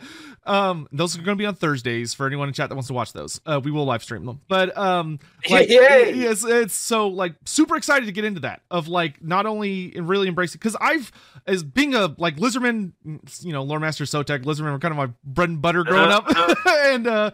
um, 0.48 0.88
those 0.92 1.14
are 1.16 1.22
going 1.22 1.36
to 1.36 1.40
be 1.40 1.46
on 1.46 1.54
Thursdays 1.54 2.14
for 2.14 2.26
anyone 2.26 2.48
in 2.48 2.54
chat 2.54 2.68
that 2.70 2.74
wants 2.74 2.88
to 2.88 2.94
watch 2.94 3.12
those. 3.12 3.40
Uh, 3.44 3.60
we 3.62 3.70
will 3.70 3.84
live 3.84 4.02
stream 4.02 4.24
them. 4.24 4.40
But 4.48 4.76
um, 4.76 5.18
like, 5.50 5.68
yes, 5.68 6.44
it's 6.44 6.74
so 6.74 7.08
like 7.08 7.34
super 7.44 7.76
excited 7.76 8.06
to 8.06 8.12
get 8.12 8.24
into 8.24 8.40
that 8.40 8.62
of 8.70 8.88
like 8.88 9.22
not 9.22 9.46
only 9.46 9.92
really 10.00 10.26
embracing 10.26 10.58
because 10.58 10.76
I've 10.80 11.12
as 11.46 11.62
being 11.62 11.94
a 11.94 12.14
like 12.16 12.36
Lizardman, 12.36 12.92
you 13.40 13.52
know, 13.52 13.62
Lore 13.62 13.80
Master 13.80 14.04
Sotek, 14.04 14.44
Lizardman 14.44 14.72
were 14.72 14.78
kind 14.78 14.92
of 14.92 14.96
my 14.96 15.10
bread 15.24 15.50
and 15.50 15.60
butter 15.60 15.84
growing 15.84 16.10
up, 16.10 16.26
and 16.66 17.06
uh, 17.06 17.30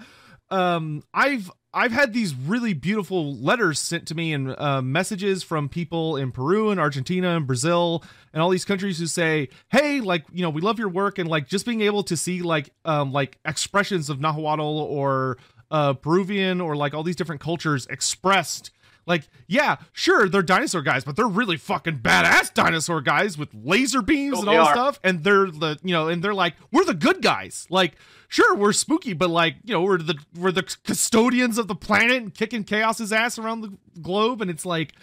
um, 0.54 1.02
I've 1.12 1.50
I've 1.72 1.90
had 1.90 2.12
these 2.12 2.32
really 2.32 2.72
beautiful 2.72 3.34
letters 3.34 3.80
sent 3.80 4.06
to 4.06 4.14
me 4.14 4.32
and 4.32 4.54
uh, 4.56 4.80
messages 4.80 5.42
from 5.42 5.68
people 5.68 6.16
in 6.16 6.30
Peru 6.30 6.70
and 6.70 6.78
Argentina 6.78 7.36
and 7.36 7.44
Brazil 7.44 8.04
and 8.32 8.40
all 8.40 8.50
these 8.50 8.64
countries 8.64 9.00
who 9.00 9.06
say, 9.06 9.48
"Hey, 9.70 10.00
like 10.00 10.24
you 10.32 10.42
know, 10.42 10.50
we 10.50 10.60
love 10.60 10.78
your 10.78 10.88
work," 10.88 11.18
and 11.18 11.28
like 11.28 11.48
just 11.48 11.66
being 11.66 11.80
able 11.80 12.04
to 12.04 12.16
see 12.16 12.42
like 12.42 12.70
um 12.84 13.12
like 13.12 13.38
expressions 13.44 14.08
of 14.08 14.20
Nahuatl 14.20 14.62
or 14.62 15.38
uh 15.72 15.94
Peruvian 15.94 16.60
or 16.60 16.76
like 16.76 16.94
all 16.94 17.02
these 17.02 17.16
different 17.16 17.40
cultures 17.40 17.86
expressed. 17.90 18.70
Like, 19.06 19.28
yeah, 19.46 19.76
sure, 19.92 20.28
they're 20.28 20.42
dinosaur 20.42 20.82
guys, 20.82 21.04
but 21.04 21.16
they're 21.16 21.28
really 21.28 21.56
fucking 21.56 21.98
badass 21.98 22.54
dinosaur 22.54 23.00
guys 23.00 23.36
with 23.36 23.50
laser 23.52 24.00
beams 24.02 24.36
Oh, 24.36 24.40
and 24.40 24.48
all 24.48 24.64
this 24.64 24.72
stuff. 24.72 25.00
And 25.04 25.22
they're 25.24 25.50
the, 25.50 25.78
you 25.82 25.92
know, 25.92 26.08
and 26.08 26.22
they're 26.22 26.34
like, 26.34 26.54
we're 26.72 26.84
the 26.84 26.94
good 26.94 27.20
guys. 27.20 27.66
Like, 27.68 27.96
sure, 28.28 28.54
we're 28.54 28.72
spooky, 28.72 29.12
but 29.12 29.30
like, 29.30 29.56
you 29.64 29.74
know, 29.74 29.82
we're 29.82 29.98
the 29.98 30.18
we're 30.38 30.52
the 30.52 30.62
custodians 30.84 31.58
of 31.58 31.68
the 31.68 31.74
planet 31.74 32.16
and 32.16 32.34
kicking 32.34 32.64
chaos's 32.64 33.12
ass 33.12 33.38
around 33.38 33.60
the 33.60 33.76
globe. 34.00 34.40
And 34.40 34.50
it's 34.50 34.64
like, 34.66 34.94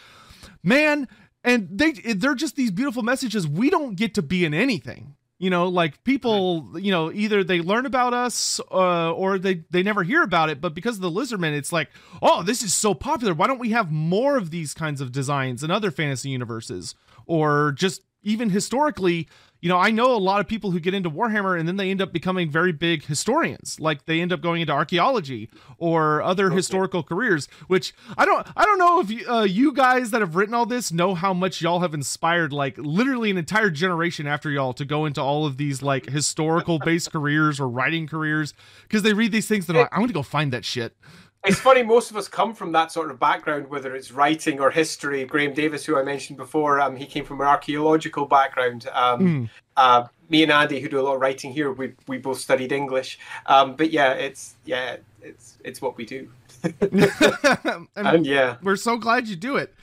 man, 0.63 1.07
and 1.43 1.69
they 1.71 1.91
they're 1.91 2.35
just 2.35 2.55
these 2.55 2.71
beautiful 2.71 3.03
messages. 3.03 3.47
We 3.47 3.69
don't 3.69 3.95
get 3.95 4.13
to 4.15 4.21
be 4.21 4.45
in 4.45 4.53
anything. 4.53 5.15
You 5.41 5.49
know, 5.49 5.69
like 5.69 6.03
people, 6.03 6.69
you 6.75 6.91
know, 6.91 7.11
either 7.11 7.43
they 7.43 7.61
learn 7.61 7.87
about 7.87 8.13
us 8.13 8.61
uh, 8.71 9.11
or 9.11 9.39
they 9.39 9.63
they 9.71 9.81
never 9.81 10.03
hear 10.03 10.21
about 10.21 10.51
it. 10.51 10.61
But 10.61 10.75
because 10.75 10.97
of 10.97 11.01
the 11.01 11.09
Lizardmen, 11.09 11.57
it's 11.57 11.71
like, 11.71 11.89
oh, 12.21 12.43
this 12.43 12.61
is 12.61 12.75
so 12.75 12.93
popular. 12.93 13.33
Why 13.33 13.47
don't 13.47 13.57
we 13.57 13.71
have 13.71 13.91
more 13.91 14.37
of 14.37 14.51
these 14.51 14.75
kinds 14.75 15.01
of 15.01 15.11
designs 15.11 15.63
in 15.63 15.71
other 15.71 15.89
fantasy 15.89 16.29
universes, 16.29 16.93
or 17.25 17.71
just 17.71 18.03
even 18.21 18.51
historically? 18.51 19.27
You 19.61 19.69
know, 19.69 19.77
I 19.77 19.91
know 19.91 20.15
a 20.15 20.17
lot 20.17 20.41
of 20.41 20.47
people 20.47 20.71
who 20.71 20.79
get 20.79 20.95
into 20.95 21.09
Warhammer 21.09 21.57
and 21.57 21.67
then 21.67 21.77
they 21.77 21.91
end 21.91 22.01
up 22.01 22.11
becoming 22.11 22.49
very 22.49 22.71
big 22.71 23.05
historians. 23.05 23.79
Like 23.79 24.05
they 24.05 24.19
end 24.19 24.33
up 24.33 24.41
going 24.41 24.61
into 24.61 24.73
archaeology 24.73 25.49
or 25.77 26.21
other 26.23 26.49
historical 26.49 27.03
careers. 27.03 27.47
Which 27.67 27.93
I 28.17 28.25
don't, 28.25 28.45
I 28.55 28.65
don't 28.65 28.79
know 28.79 28.99
if 28.99 29.11
you, 29.11 29.29
uh, 29.29 29.43
you 29.43 29.71
guys 29.71 30.09
that 30.11 30.21
have 30.21 30.35
written 30.35 30.55
all 30.55 30.65
this 30.65 30.91
know 30.91 31.13
how 31.13 31.33
much 31.33 31.61
y'all 31.61 31.81
have 31.81 31.93
inspired, 31.93 32.51
like 32.51 32.75
literally 32.77 33.29
an 33.29 33.37
entire 33.37 33.69
generation 33.69 34.25
after 34.25 34.49
y'all 34.49 34.73
to 34.73 34.83
go 34.83 35.05
into 35.05 35.21
all 35.21 35.45
of 35.45 35.57
these 35.57 35.83
like 35.83 36.09
historical 36.09 36.79
based 36.79 37.11
careers 37.11 37.59
or 37.59 37.69
writing 37.69 38.07
careers 38.07 38.55
because 38.83 39.03
they 39.03 39.13
read 39.13 39.31
these 39.31 39.47
things 39.47 39.67
they're 39.67 39.75
like, 39.75 39.89
I'm 39.91 39.99
going 39.99 40.07
to 40.07 40.13
go 40.13 40.23
find 40.23 40.51
that 40.53 40.65
shit. 40.65 40.95
It's 41.43 41.59
funny, 41.59 41.81
most 41.81 42.11
of 42.11 42.17
us 42.17 42.27
come 42.27 42.53
from 42.53 42.71
that 42.73 42.91
sort 42.91 43.09
of 43.09 43.19
background, 43.19 43.67
whether 43.67 43.95
it's 43.95 44.11
writing 44.11 44.59
or 44.59 44.69
history. 44.69 45.25
Graeme 45.25 45.53
Davis, 45.55 45.83
who 45.85 45.97
I 45.97 46.03
mentioned 46.03 46.37
before, 46.37 46.79
um, 46.79 46.95
he 46.95 47.07
came 47.07 47.25
from 47.25 47.41
an 47.41 47.47
archaeological 47.47 48.25
background. 48.27 48.87
Um, 48.93 49.49
uh, 49.75 50.05
me 50.29 50.43
and 50.43 50.51
Andy, 50.51 50.79
who 50.79 50.87
do 50.87 50.99
a 50.99 51.01
lot 51.01 51.15
of 51.15 51.21
writing 51.21 51.51
here, 51.51 51.71
we 51.71 51.93
we 52.07 52.19
both 52.19 52.37
studied 52.39 52.71
English. 52.71 53.17
Um, 53.47 53.75
but 53.75 53.89
yeah, 53.91 54.13
it's 54.13 54.53
yeah, 54.65 54.97
it's 55.23 55.57
it's 55.65 55.81
what 55.81 55.97
we 55.97 56.05
do. 56.05 56.29
and 56.81 57.87
And 57.95 58.25
yeah, 58.25 58.57
we're 58.61 58.75
so 58.75 58.97
glad 58.97 59.27
you 59.27 59.35
do 59.35 59.55
it. 59.57 59.73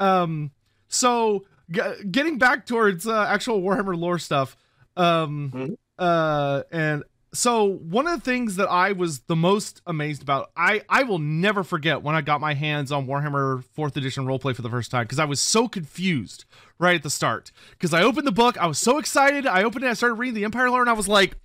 Um, 0.00 0.50
so 0.88 1.44
g- 1.70 1.80
getting 2.10 2.36
back 2.38 2.66
towards 2.66 3.06
uh, 3.06 3.26
actual 3.28 3.62
Warhammer 3.62 3.96
lore 3.96 4.18
stuff, 4.18 4.56
um, 4.96 5.52
Mhm. 5.54 5.76
uh, 6.00 6.62
and 6.72 7.04
so 7.36 7.64
one 7.64 8.06
of 8.06 8.18
the 8.18 8.24
things 8.24 8.56
that 8.56 8.68
I 8.68 8.92
was 8.92 9.20
the 9.20 9.36
most 9.36 9.82
amazed 9.86 10.22
about, 10.22 10.50
I 10.56 10.82
I 10.88 11.02
will 11.02 11.18
never 11.18 11.64
forget 11.64 12.02
when 12.02 12.14
I 12.14 12.20
got 12.20 12.40
my 12.40 12.54
hands 12.54 12.92
on 12.92 13.06
Warhammer 13.06 13.64
Fourth 13.74 13.96
Edition 13.96 14.24
roleplay 14.24 14.54
for 14.54 14.62
the 14.62 14.70
first 14.70 14.90
time 14.90 15.04
because 15.04 15.18
I 15.18 15.24
was 15.24 15.40
so 15.40 15.68
confused 15.68 16.44
right 16.78 16.96
at 16.96 17.02
the 17.02 17.10
start 17.10 17.52
because 17.70 17.92
I 17.92 18.02
opened 18.02 18.26
the 18.26 18.32
book, 18.32 18.58
I 18.58 18.66
was 18.66 18.78
so 18.78 18.98
excited, 18.98 19.46
I 19.46 19.64
opened 19.64 19.84
it, 19.84 19.88
I 19.88 19.94
started 19.94 20.14
reading 20.14 20.34
the 20.34 20.44
Empire 20.44 20.70
lore, 20.70 20.80
and 20.80 20.90
I 20.90 20.94
was 20.94 21.08
like. 21.08 21.36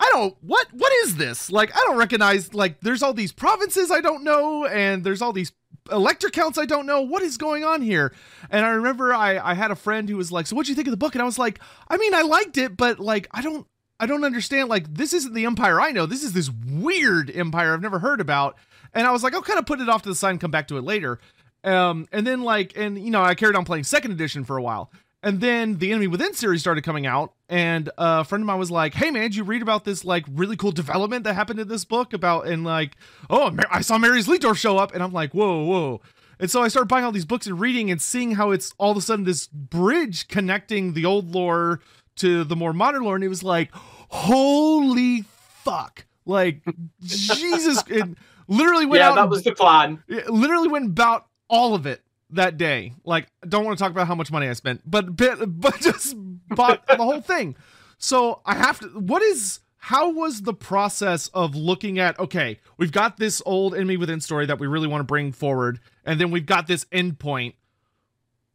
I 0.00 0.10
don't 0.10 0.36
what 0.40 0.66
what 0.72 0.92
is 1.04 1.14
this? 1.14 1.48
Like 1.48 1.70
I 1.76 1.78
don't 1.86 1.96
recognize 1.96 2.52
like 2.52 2.80
there's 2.80 3.04
all 3.04 3.14
these 3.14 3.30
provinces 3.30 3.92
I 3.92 4.00
don't 4.00 4.24
know 4.24 4.66
and 4.66 5.04
there's 5.04 5.22
all 5.22 5.32
these 5.32 5.52
elector 5.92 6.28
counts 6.28 6.58
I 6.58 6.66
don't 6.66 6.86
know. 6.86 7.02
What 7.02 7.22
is 7.22 7.36
going 7.36 7.62
on 7.62 7.82
here? 7.82 8.12
And 8.50 8.66
I 8.66 8.70
remember 8.70 9.14
I 9.14 9.38
I 9.38 9.54
had 9.54 9.70
a 9.70 9.76
friend 9.76 10.08
who 10.08 10.16
was 10.16 10.32
like, 10.32 10.48
"So 10.48 10.56
what 10.56 10.66
do 10.66 10.72
you 10.72 10.76
think 10.76 10.88
of 10.88 10.90
the 10.90 10.96
book?" 10.96 11.14
And 11.14 11.22
I 11.22 11.24
was 11.24 11.38
like, 11.38 11.60
"I 11.86 11.98
mean, 11.98 12.14
I 12.14 12.22
liked 12.22 12.58
it, 12.58 12.76
but 12.76 12.98
like 12.98 13.28
I 13.30 13.42
don't 13.42 13.64
I 14.02 14.06
don't 14.06 14.24
understand 14.24 14.68
like 14.68 14.92
this 14.92 15.12
isn't 15.12 15.32
the 15.32 15.46
empire 15.46 15.80
I 15.80 15.92
know. 15.92 16.06
This 16.06 16.24
is 16.24 16.32
this 16.32 16.50
weird 16.50 17.30
empire 17.30 17.72
I've 17.72 17.80
never 17.80 18.00
heard 18.00 18.20
about." 18.20 18.58
And 18.92 19.06
I 19.06 19.12
was 19.12 19.22
like, 19.22 19.32
"I'll 19.32 19.42
kind 19.42 19.60
of 19.60 19.66
put 19.66 19.80
it 19.80 19.88
off 19.88 20.02
to 20.02 20.08
the 20.08 20.14
side 20.16 20.30
and 20.30 20.40
come 20.40 20.50
back 20.50 20.66
to 20.68 20.76
it 20.76 20.82
later." 20.82 21.20
Um 21.62 22.08
and 22.10 22.26
then 22.26 22.42
like 22.42 22.72
and 22.76 22.98
you 22.98 23.12
know, 23.12 23.22
I 23.22 23.36
carried 23.36 23.54
on 23.54 23.64
playing 23.64 23.84
second 23.84 24.10
edition 24.10 24.44
for 24.44 24.56
a 24.56 24.62
while. 24.62 24.90
And 25.22 25.40
then 25.40 25.78
the 25.78 25.92
Enemy 25.92 26.08
Within 26.08 26.34
series 26.34 26.62
started 26.62 26.82
coming 26.82 27.06
out, 27.06 27.32
and 27.48 27.88
a 27.96 28.24
friend 28.24 28.42
of 28.42 28.46
mine 28.46 28.58
was 28.58 28.72
like, 28.72 28.94
"Hey 28.94 29.12
man, 29.12 29.22
did 29.22 29.36
you 29.36 29.44
read 29.44 29.62
about 29.62 29.84
this 29.84 30.04
like 30.04 30.24
really 30.28 30.56
cool 30.56 30.72
development 30.72 31.22
that 31.22 31.34
happened 31.34 31.60
in 31.60 31.68
this 31.68 31.84
book 31.84 32.12
about 32.12 32.48
and 32.48 32.64
like, 32.64 32.96
oh, 33.30 33.56
I 33.70 33.82
saw 33.82 33.98
Marius 33.98 34.26
Leitdorf 34.26 34.56
show 34.56 34.78
up, 34.78 34.92
and 34.92 35.00
I'm 35.00 35.12
like, 35.12 35.32
whoa, 35.32 35.62
whoa." 35.62 36.00
And 36.40 36.50
so 36.50 36.60
I 36.60 36.66
started 36.66 36.88
buying 36.88 37.04
all 37.04 37.12
these 37.12 37.24
books 37.24 37.46
and 37.46 37.60
reading 37.60 37.88
and 37.88 38.02
seeing 38.02 38.32
how 38.32 38.50
it's 38.50 38.74
all 38.78 38.90
of 38.90 38.96
a 38.96 39.00
sudden 39.00 39.24
this 39.24 39.46
bridge 39.46 40.26
connecting 40.26 40.94
the 40.94 41.04
old 41.04 41.32
lore 41.32 41.78
to 42.16 42.42
the 42.42 42.56
more 42.56 42.72
modern 42.72 43.04
lore, 43.04 43.14
and 43.14 43.22
it 43.22 43.28
was 43.28 43.44
like, 43.44 43.70
holy 44.12 45.24
fuck, 45.64 46.04
like 46.24 46.62
Jesus, 47.02 47.82
it 47.88 48.08
literally 48.46 48.86
went 48.86 49.00
yeah, 49.00 49.10
out 49.10 49.14
that 49.16 49.28
was 49.28 49.42
the 49.42 49.52
plan. 49.52 50.02
it 50.06 50.28
literally 50.30 50.68
went 50.68 50.86
about 50.86 51.26
all 51.48 51.74
of 51.74 51.86
it 51.86 52.02
that 52.30 52.56
day. 52.56 52.92
Like, 53.04 53.28
don't 53.48 53.64
want 53.64 53.78
to 53.78 53.82
talk 53.82 53.90
about 53.90 54.06
how 54.06 54.14
much 54.14 54.30
money 54.30 54.48
I 54.48 54.52
spent, 54.52 54.82
but 54.84 55.16
but, 55.16 55.80
just 55.80 56.14
bought 56.48 56.86
the 56.86 56.96
whole 56.96 57.20
thing. 57.20 57.56
So 57.98 58.40
I 58.44 58.54
have 58.54 58.80
to. 58.80 58.88
What 58.88 59.22
is? 59.22 59.60
How 59.76 60.10
was 60.10 60.42
the 60.42 60.54
process 60.54 61.28
of 61.28 61.56
looking 61.56 61.98
at? 61.98 62.18
Okay, 62.18 62.58
we've 62.76 62.92
got 62.92 63.16
this 63.16 63.42
old 63.46 63.74
enemy 63.74 63.96
within 63.96 64.20
story 64.20 64.46
that 64.46 64.58
we 64.58 64.66
really 64.66 64.88
want 64.88 65.00
to 65.00 65.04
bring 65.04 65.32
forward, 65.32 65.80
and 66.04 66.20
then 66.20 66.30
we've 66.30 66.46
got 66.46 66.66
this 66.66 66.84
endpoint. 66.86 67.54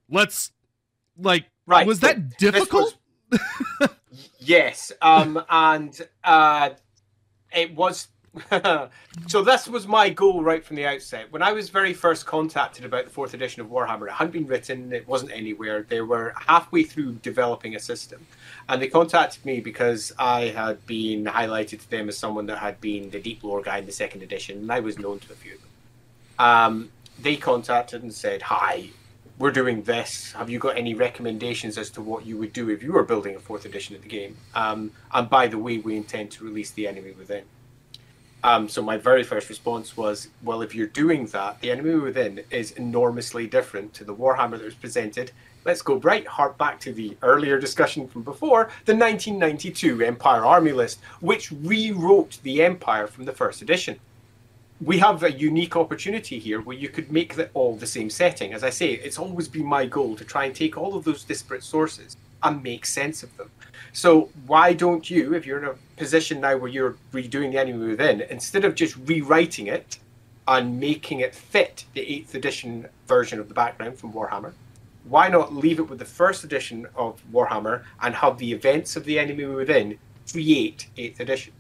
Let's 0.10 0.52
like. 1.18 1.46
Right. 1.66 1.86
Was 1.86 2.00
that 2.00 2.38
difficult? 2.38 2.98
was- 3.30 3.90
yes. 4.40 4.92
Um, 5.02 5.44
and 5.50 6.00
uh, 6.24 6.72
it 7.52 7.76
was 7.76 8.08
so 9.28 9.42
this 9.44 9.68
was 9.68 9.88
my 9.88 10.10
goal 10.10 10.44
right 10.44 10.64
from 10.64 10.76
the 10.76 10.86
outset. 10.86 11.32
When 11.32 11.42
I 11.42 11.52
was 11.52 11.70
very 11.70 11.94
first 11.94 12.26
contacted 12.26 12.86
about 12.86 13.06
the 13.06 13.10
fourth 13.10 13.34
edition 13.34 13.62
of 13.62 13.68
Warhammer, 13.68 14.08
it 14.08 14.14
hadn't 14.14 14.32
been 14.32 14.48
written, 14.48 14.94
it 14.94 15.08
wasn't 15.08 15.32
anywhere. 15.32 15.84
They 15.84 16.02
were 16.02 16.34
halfway 16.36 16.84
through 16.84 17.14
developing 17.14 17.76
a 17.76 17.80
system. 17.80 18.26
And 18.70 18.82
they 18.82 18.88
contacted 18.88 19.46
me 19.46 19.60
because 19.60 20.14
I 20.20 20.46
had 20.46 20.86
been 20.86 21.26
highlighted 21.26 21.82
to 21.82 21.90
them 21.90 22.10
as 22.10 22.18
someone 22.18 22.46
that 22.48 22.60
had 22.60 22.80
been 22.82 23.10
the 23.10 23.20
deep 23.20 23.44
lore 23.44 23.62
guy 23.62 23.80
in 23.80 23.86
the 23.86 23.92
second 23.92 24.24
edition, 24.24 24.58
and 24.60 24.72
I 24.72 24.80
was 24.80 25.00
known 25.00 25.20
to 25.20 25.34
a 25.34 25.36
few 25.36 25.56
of 25.56 25.62
them. 25.62 25.70
Um, 26.40 26.90
they 27.20 27.36
contacted 27.36 28.04
and 28.04 28.14
said, 28.14 28.44
Hi, 28.44 28.90
we're 29.40 29.52
doing 29.52 29.84
this. 29.84 30.32
Have 30.32 30.50
you 30.50 30.58
got 30.58 30.78
any 30.78 30.94
recommendations 30.94 31.78
as 31.78 31.90
to 31.92 32.02
what 32.02 32.26
you 32.26 32.38
would 32.38 32.54
do 32.54 32.70
if 32.70 32.82
you 32.82 32.94
were 32.94 33.04
building 33.04 33.36
a 33.36 33.40
fourth 33.40 33.66
edition 33.66 33.96
of 33.96 34.02
the 34.02 34.08
game? 34.08 34.36
Um, 34.56 34.92
and 35.14 35.30
by 35.30 35.48
the 35.48 35.58
way, 35.60 35.78
we 35.78 35.96
intend 35.96 36.32
to 36.32 36.44
release 36.44 36.72
the 36.72 36.88
enemy 36.88 37.12
within. 37.12 37.44
Um, 38.44 38.70
so 38.70 38.82
my 38.82 38.98
very 38.98 39.24
first 39.24 39.50
response 39.50 39.98
was, 39.98 40.30
well, 40.44 40.62
if 40.62 40.74
you're 40.74 40.88
doing 40.88 41.26
that, 41.28 41.60
the 41.60 41.72
enemy 41.72 41.96
within 41.96 42.44
is 42.50 42.72
enormously 42.72 43.48
different 43.48 43.94
to 43.96 44.04
the 44.04 44.16
Warhammer 44.16 44.58
that 44.58 44.64
was 44.64 44.76
presented. 44.76 45.32
Let's 45.66 45.82
go 45.82 45.96
right 45.96 46.26
hark 46.26 46.58
back 46.58 46.80
to 46.82 46.94
the 46.94 47.18
earlier 47.22 47.60
discussion 47.60 48.08
from 48.08 48.24
before, 48.24 48.70
the 48.86 48.96
1992 48.96 50.02
Empire 50.02 50.46
Army 50.46 50.72
List, 50.72 51.00
which 51.20 51.52
rewrote 51.52 52.40
the 52.44 52.64
Empire 52.64 53.06
from 53.06 53.26
the 53.26 53.34
first 53.34 53.62
edition 53.62 54.00
we 54.80 55.00
have 55.00 55.24
a 55.24 55.32
unique 55.32 55.76
opportunity 55.76 56.38
here 56.38 56.62
where 56.62 56.78
you 56.78 56.90
could 56.90 57.12
make 57.12 57.36
the, 57.36 57.50
all 57.54 57.76
the 57.76 57.88
same 57.88 58.10
setting. 58.10 58.54
As 58.54 58.64
I 58.64 58.70
say, 58.70 58.94
it's 58.94 59.18
always 59.18 59.48
been 59.48 59.66
my 59.66 59.86
goal 59.88 60.16
to 60.16 60.24
try 60.24 60.46
and 60.46 60.56
take 60.56 60.78
all 60.78 60.96
of 60.96 61.04
those 61.04 61.24
disparate 61.24 61.64
sources 61.64 62.16
and 62.44 62.62
make 62.62 62.86
sense 62.86 63.24
of 63.24 63.36
them. 63.38 63.50
So 63.92 64.30
why 64.46 64.74
don't 64.74 65.10
you, 65.10 65.34
if 65.34 65.46
you're 65.46 65.58
in 65.58 65.70
a 65.70 66.00
position 66.00 66.42
now 66.42 66.58
where 66.58 66.70
you're 66.70 66.96
redoing 67.12 67.52
the 67.52 67.60
enemy 67.60 67.88
within, 67.88 68.22
instead 68.22 68.66
of 68.66 68.76
just 68.76 68.96
rewriting 68.98 69.66
it 69.66 69.98
and 70.48 70.80
making 70.80 71.22
it 71.22 71.34
fit 71.34 71.86
the 71.96 72.02
eighth 72.02 72.36
edition 72.36 72.88
version 73.08 73.40
of 73.40 73.48
the 73.48 73.56
background 73.56 73.98
from 73.98 74.14
Warhammer, 74.14 74.54
why 75.06 75.30
not 75.30 75.56
leave 75.56 75.80
it 75.80 75.90
with 75.90 75.98
the 75.98 76.06
first 76.06 76.44
edition 76.44 76.86
of 76.96 77.20
Warhammer 77.32 77.84
and 78.02 78.14
have 78.14 78.38
the 78.38 78.52
events 78.52 78.96
of 78.96 79.06
the 79.06 79.18
enemy 79.18 79.46
within 79.46 79.98
create 80.32 80.88
eighth 80.98 81.20
edition? 81.20 81.54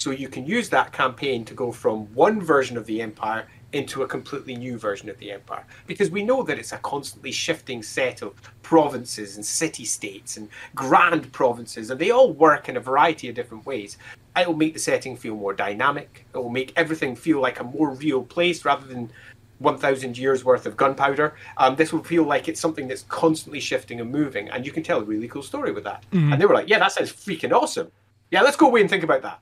So 0.00 0.12
you 0.12 0.28
can 0.28 0.46
use 0.46 0.70
that 0.70 0.92
campaign 0.92 1.44
to 1.44 1.52
go 1.52 1.70
from 1.70 2.06
one 2.14 2.40
version 2.40 2.78
of 2.78 2.86
the 2.86 3.02
empire 3.02 3.46
into 3.74 4.02
a 4.02 4.06
completely 4.06 4.56
new 4.56 4.78
version 4.78 5.10
of 5.10 5.18
the 5.18 5.30
empire. 5.30 5.66
Because 5.86 6.10
we 6.10 6.24
know 6.24 6.42
that 6.42 6.58
it's 6.58 6.72
a 6.72 6.78
constantly 6.78 7.30
shifting 7.30 7.82
set 7.82 8.22
of 8.22 8.32
provinces 8.62 9.36
and 9.36 9.44
city 9.44 9.84
states 9.84 10.38
and 10.38 10.48
grand 10.74 11.30
provinces 11.32 11.90
and 11.90 12.00
they 12.00 12.10
all 12.10 12.32
work 12.32 12.70
in 12.70 12.78
a 12.78 12.80
variety 12.80 13.28
of 13.28 13.34
different 13.34 13.66
ways. 13.66 13.98
It 14.38 14.46
will 14.46 14.56
make 14.56 14.72
the 14.72 14.78
setting 14.78 15.18
feel 15.18 15.36
more 15.36 15.52
dynamic. 15.52 16.26
It 16.34 16.38
will 16.38 16.48
make 16.48 16.72
everything 16.76 17.14
feel 17.14 17.42
like 17.42 17.60
a 17.60 17.64
more 17.64 17.90
real 17.90 18.22
place 18.22 18.64
rather 18.64 18.86
than 18.86 19.12
1000 19.58 20.16
years 20.16 20.46
worth 20.46 20.64
of 20.64 20.78
gunpowder. 20.78 21.34
Um, 21.58 21.76
this 21.76 21.92
will 21.92 22.02
feel 22.02 22.24
like 22.24 22.48
it's 22.48 22.60
something 22.60 22.88
that's 22.88 23.02
constantly 23.10 23.60
shifting 23.60 24.00
and 24.00 24.10
moving 24.10 24.48
and 24.48 24.64
you 24.64 24.72
can 24.72 24.82
tell 24.82 25.00
a 25.00 25.04
really 25.04 25.28
cool 25.28 25.42
story 25.42 25.72
with 25.72 25.84
that. 25.84 26.04
Mm-hmm. 26.10 26.32
and 26.32 26.40
they 26.40 26.46
were 26.46 26.54
like 26.54 26.70
yeah 26.70 26.78
that 26.78 26.92
sounds 26.92 27.12
freaking 27.12 27.52
awesome. 27.52 27.92
Yeah 28.30 28.40
let's 28.40 28.56
go 28.56 28.66
away 28.66 28.80
and 28.80 28.88
think 28.88 29.04
about 29.04 29.20
that 29.20 29.40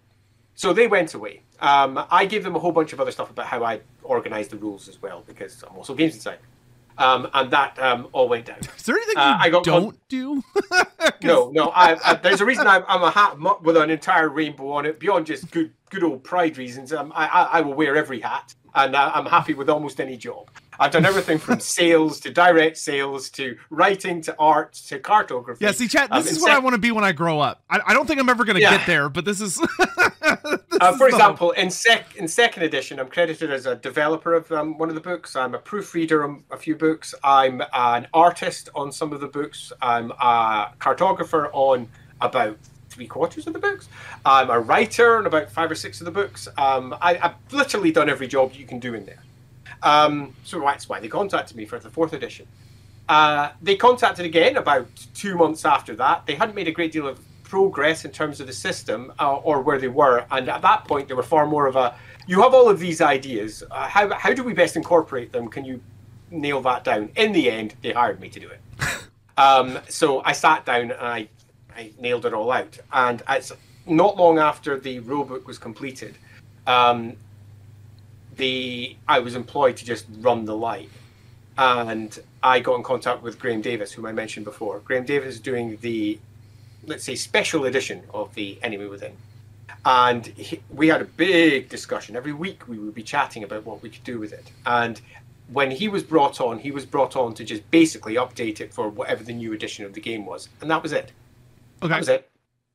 so 0.59 0.73
they 0.73 0.89
went 0.89 1.15
away. 1.15 1.43
Um, 1.61 2.05
I 2.11 2.27
gave 2.27 2.43
them 2.43 2.57
a 2.57 2.59
whole 2.59 2.73
bunch 2.73 2.93
of 2.93 3.01
other 3.01 3.13
stuff 3.13 3.31
about 3.31 3.47
how 3.47 3.63
I 3.63 3.81
organize 4.03 4.49
the 4.49 4.57
rules 4.57 4.89
as 4.89 5.01
well, 5.01 5.23
because 5.25 5.63
I'm 5.63 5.77
also 5.77 5.95
Games 5.95 6.15
Insider. 6.15 6.43
Um, 6.99 7.31
and 7.33 7.49
that 7.53 7.79
um, 7.79 8.09
all 8.11 8.29
went 8.29 8.47
down. 8.47 8.59
Is 8.77 8.83
there 8.83 8.97
anything 8.97 9.19
uh, 9.19 9.39
I 9.41 9.51
got 9.51 9.63
don't 9.63 9.91
con- 9.91 9.99
do? 10.09 10.43
no, 11.23 11.53
no. 11.53 11.69
I, 11.69 11.97
I, 12.05 12.15
there's 12.15 12.41
a 12.41 12.45
reason 12.45 12.67
I'm, 12.67 12.83
I'm, 12.89 13.05
a 13.05 13.11
hat 13.13 13.39
with 13.63 13.77
an 13.77 13.89
entire 13.89 14.31
rainbow 14.31 14.73
on 14.73 14.85
it, 14.85 14.99
beyond 14.99 15.27
just 15.27 15.49
good, 15.53 15.73
good 15.91 16.03
old 16.03 16.25
pride 16.25 16.59
reasons. 16.59 16.93
Um, 16.93 17.13
I, 17.15 17.27
I, 17.29 17.61
will 17.61 17.75
wear 17.75 17.97
every 17.97 18.19
hat, 18.19 18.53
and 18.75 18.97
uh, 18.97 19.13
I'm 19.15 19.27
happy 19.27 19.55
with 19.55 19.71
almost 19.71 20.01
any 20.01 20.17
job. 20.17 20.51
I've 20.79 20.91
done 20.91 21.05
everything 21.05 21.39
from 21.39 21.61
sales 21.79 22.21
to 22.21 22.31
direct 22.31 22.77
sales 22.77 23.31
to 23.31 23.57
writing 23.71 24.21
to 24.23 24.37
art 24.39 24.75
to 24.89 24.99
cartography. 24.99 25.65
Yeah, 25.65 25.73
see, 25.73 25.89
chat. 25.89 26.11
This 26.11 26.27
um, 26.27 26.33
is 26.33 26.41
what 26.41 26.49
sec- 26.49 26.57
I 26.57 26.59
want 26.61 26.75
to 26.75 26.81
be 26.81 26.93
when 26.93 27.05
I 27.05 27.13
grow 27.13 27.41
up. 27.41 27.63
I, 27.69 27.81
I 27.87 27.95
don't 27.95 28.07
think 28.07 28.21
I'm 28.21 28.29
ever 28.29 28.45
going 28.45 28.57
to 28.57 28.63
yeah. 28.63 28.77
get 28.77 28.87
there, 28.87 29.09
but 29.09 29.25
this 29.25 29.41
is. 29.41 29.57
this 29.79 30.79
uh, 30.81 30.97
for 30.97 31.09
example, 31.09 31.51
in 31.53 31.71
sec 31.71 32.17
in 32.17 32.29
second 32.29 32.63
edition, 32.63 33.01
I'm 33.01 33.09
credited 33.09 33.53
as 33.53 33.67
a 33.67 33.77
developer 33.77 34.35
of 34.35 34.51
um, 34.53 34.79
one 34.79 34.89
of 34.89 34.95
the 34.95 35.01
books. 35.01 35.37
I'm 35.37 35.55
a 35.55 35.59
proofreader 35.59 36.25
on 36.25 36.45
a 36.51 36.57
few 36.57 36.77
books. 36.77 37.15
I'm 37.25 37.63
an 37.73 38.07
artist 38.15 38.69
on 38.75 38.93
some 38.93 39.13
of 39.13 39.21
the 39.21 39.29
books. 39.29 39.73
I'm 39.83 40.13
a 40.13 40.73
cartographer 40.79 41.51
on 41.53 41.89
about 42.21 42.57
three 42.91 43.07
quarters 43.07 43.47
of 43.47 43.53
the 43.53 43.59
books. 43.59 43.89
I'm 44.25 44.51
a 44.51 44.59
writer 44.59 45.19
on 45.19 45.27
about 45.27 45.51
five 45.51 45.71
or 45.71 45.75
six 45.75 46.01
of 46.01 46.05
the 46.05 46.11
books. 46.11 46.49
Um, 46.57 46.97
I, 47.01 47.15
have 47.15 47.37
literally 47.53 47.93
done 47.93 48.09
every 48.09 48.27
job 48.27 48.53
you 48.55 48.67
can 48.67 48.79
do 48.81 48.95
in 48.95 49.07
there. 49.07 49.23
Um, 49.83 50.35
so 50.45 50.61
that's 50.61 50.89
why 50.89 51.01
they 51.01 51.09
contacted 51.09 51.57
me 51.57 51.65
for 51.65 51.79
the 51.79 51.91
fourth 51.91 52.13
edition. 52.13 52.47
Uh, 53.09 53.51
they 53.63 53.77
contacted 53.77 54.27
again 54.27 54.57
about 54.57 54.87
two 55.15 55.37
months 55.37 55.65
after 55.65 55.95
that. 55.97 56.27
They 56.27 56.35
hadn't 56.35 56.55
made 56.55 56.69
a 56.69 56.73
great 56.73 56.93
deal 56.93 57.07
of 57.07 57.19
progress 57.43 58.05
in 58.05 58.11
terms 58.11 58.41
of 58.41 58.47
the 58.47 58.53
system 58.53 59.13
uh, 59.19 59.37
or 59.37 59.63
where 59.63 59.79
they 59.79 59.89
were, 59.89 60.27
and 60.31 60.49
at 60.49 60.61
that 60.63 60.85
point 60.85 61.09
they 61.09 61.15
were 61.15 61.23
far 61.23 61.47
more 61.47 61.67
of 61.67 61.77
a. 61.77 61.95
You 62.27 62.43
have 62.43 62.53
all 62.53 62.69
of 62.69 62.79
these 62.79 63.01
ideas. 63.01 63.63
Uh, 63.71 63.89
how 63.89 64.13
how 64.15 64.35
do 64.35 64.45
we 64.45 64.53
best 64.53 64.77
incorporate 64.77 65.33
them? 65.33 65.49
Can 65.49 65.65
you 65.65 65.81
nail 66.31 66.61
that 66.63 66.85
down? 66.85 67.11
In 67.17 67.33
the 67.33 67.51
end, 67.51 67.75
they 67.83 67.93
hired 67.93 68.21
me 68.21 68.29
to 68.29 68.41
do 68.41 68.51
it. 68.51 68.61
um, 69.39 69.79
so 69.89 70.23
I 70.25 70.33
sat 70.33 70.67
down 70.67 70.91
and 70.91 71.01
I 71.01 71.29
I 71.79 71.93
nailed 71.99 72.27
it 72.27 72.35
all 72.35 72.51
out. 72.51 72.77
And 72.93 73.23
it's 73.29 73.53
not 73.87 74.17
long 74.17 74.39
after 74.39 74.79
the 74.79 75.01
rulebook 75.01 75.47
was 75.47 75.59
completed. 75.59 76.19
Um, 76.67 77.17
the 78.39 78.97
I 79.07 79.19
was 79.19 79.35
employed 79.35 79.77
to 79.77 79.85
just 79.85 80.07
run 80.21 80.47
the 80.47 80.57
light, 80.57 80.89
and 81.59 82.19
I 82.43 82.61
got 82.61 82.77
in 82.77 82.83
contact 82.83 83.23
with 83.23 83.39
Graeme 83.39 83.61
Davis, 83.61 83.93
whom 83.93 84.07
I 84.07 84.13
mentioned 84.13 84.45
before. 84.47 84.79
Graeme 84.81 85.05
Davis 85.05 85.35
is 85.35 85.41
doing 85.41 85.77
the, 85.83 86.19
let's 86.87 87.05
say, 87.05 87.15
special 87.15 87.67
edition 87.67 88.03
of 88.15 88.35
the 88.35 88.59
Enemy 88.63 88.87
Within, 88.87 89.13
and 89.85 90.27
he, 90.27 90.61
we 90.71 90.89
had 90.89 91.03
a 91.03 91.05
big 91.05 91.69
discussion. 91.69 92.17
Every 92.17 92.33
week 92.33 92.67
we 92.67 92.79
would 92.79 92.95
be 92.95 93.03
chatting 93.03 93.45
about 93.45 93.67
what 93.67 93.83
we 93.83 93.91
could 93.91 94.05
do 94.05 94.19
with 94.19 94.33
it, 94.33 94.51
and 94.65 95.01
when 95.53 95.71
he 95.71 95.89
was 95.89 96.03
brought 96.03 96.41
on, 96.41 96.59
he 96.59 96.71
was 96.71 96.85
brought 96.85 97.17
on 97.17 97.35
to 97.35 97.45
just 97.45 97.71
basically 97.71 98.15
update 98.15 98.61
it 98.61 98.73
for 98.73 98.89
whatever 98.89 99.25
the 99.25 99.33
new 99.33 99.53
edition 99.53 99.85
of 99.85 99.95
the 99.95 100.01
game 100.01 100.27
was, 100.27 100.49
and 100.61 100.71
that 100.71 100.83
was 100.83 100.93
it. 100.93 101.13
Okay. 101.83 101.89
That 101.89 101.99
was 101.99 102.09
it. 102.09 102.31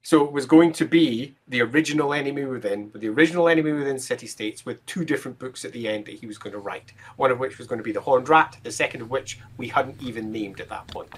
So 0.06 0.26
it 0.26 0.34
was 0.34 0.46
going 0.46 0.74
to 0.74 0.86
be 0.86 1.34
the 1.48 1.62
original 1.62 2.14
Enemy 2.14 2.44
Within, 2.44 2.92
with 2.92 3.02
the 3.02 3.08
original 3.08 3.48
Enemy 3.48 3.72
Within 3.72 3.98
City 3.98 4.28
States, 4.28 4.66
with 4.66 4.86
two 4.86 5.06
different 5.06 5.40
books 5.40 5.64
at 5.64 5.72
the 5.72 5.88
end 5.88 6.08
that 6.08 6.16
he 6.16 6.28
was 6.28 6.38
going 6.38 6.52
to 6.52 6.60
write. 6.60 6.92
One 7.16 7.32
of 7.32 7.40
which 7.40 7.58
was 7.58 7.68
going 7.68 7.80
to 7.80 7.84
be 7.84 7.94
The 7.94 8.02
Horned 8.02 8.28
Rat, 8.28 8.58
the 8.64 8.72
second 8.72 9.02
of 9.02 9.10
which 9.10 9.40
we 9.56 9.70
hadn't 9.70 10.02
even 10.04 10.30
named 10.30 10.60
at 10.60 10.68
that 10.68 10.88
point. 10.88 11.10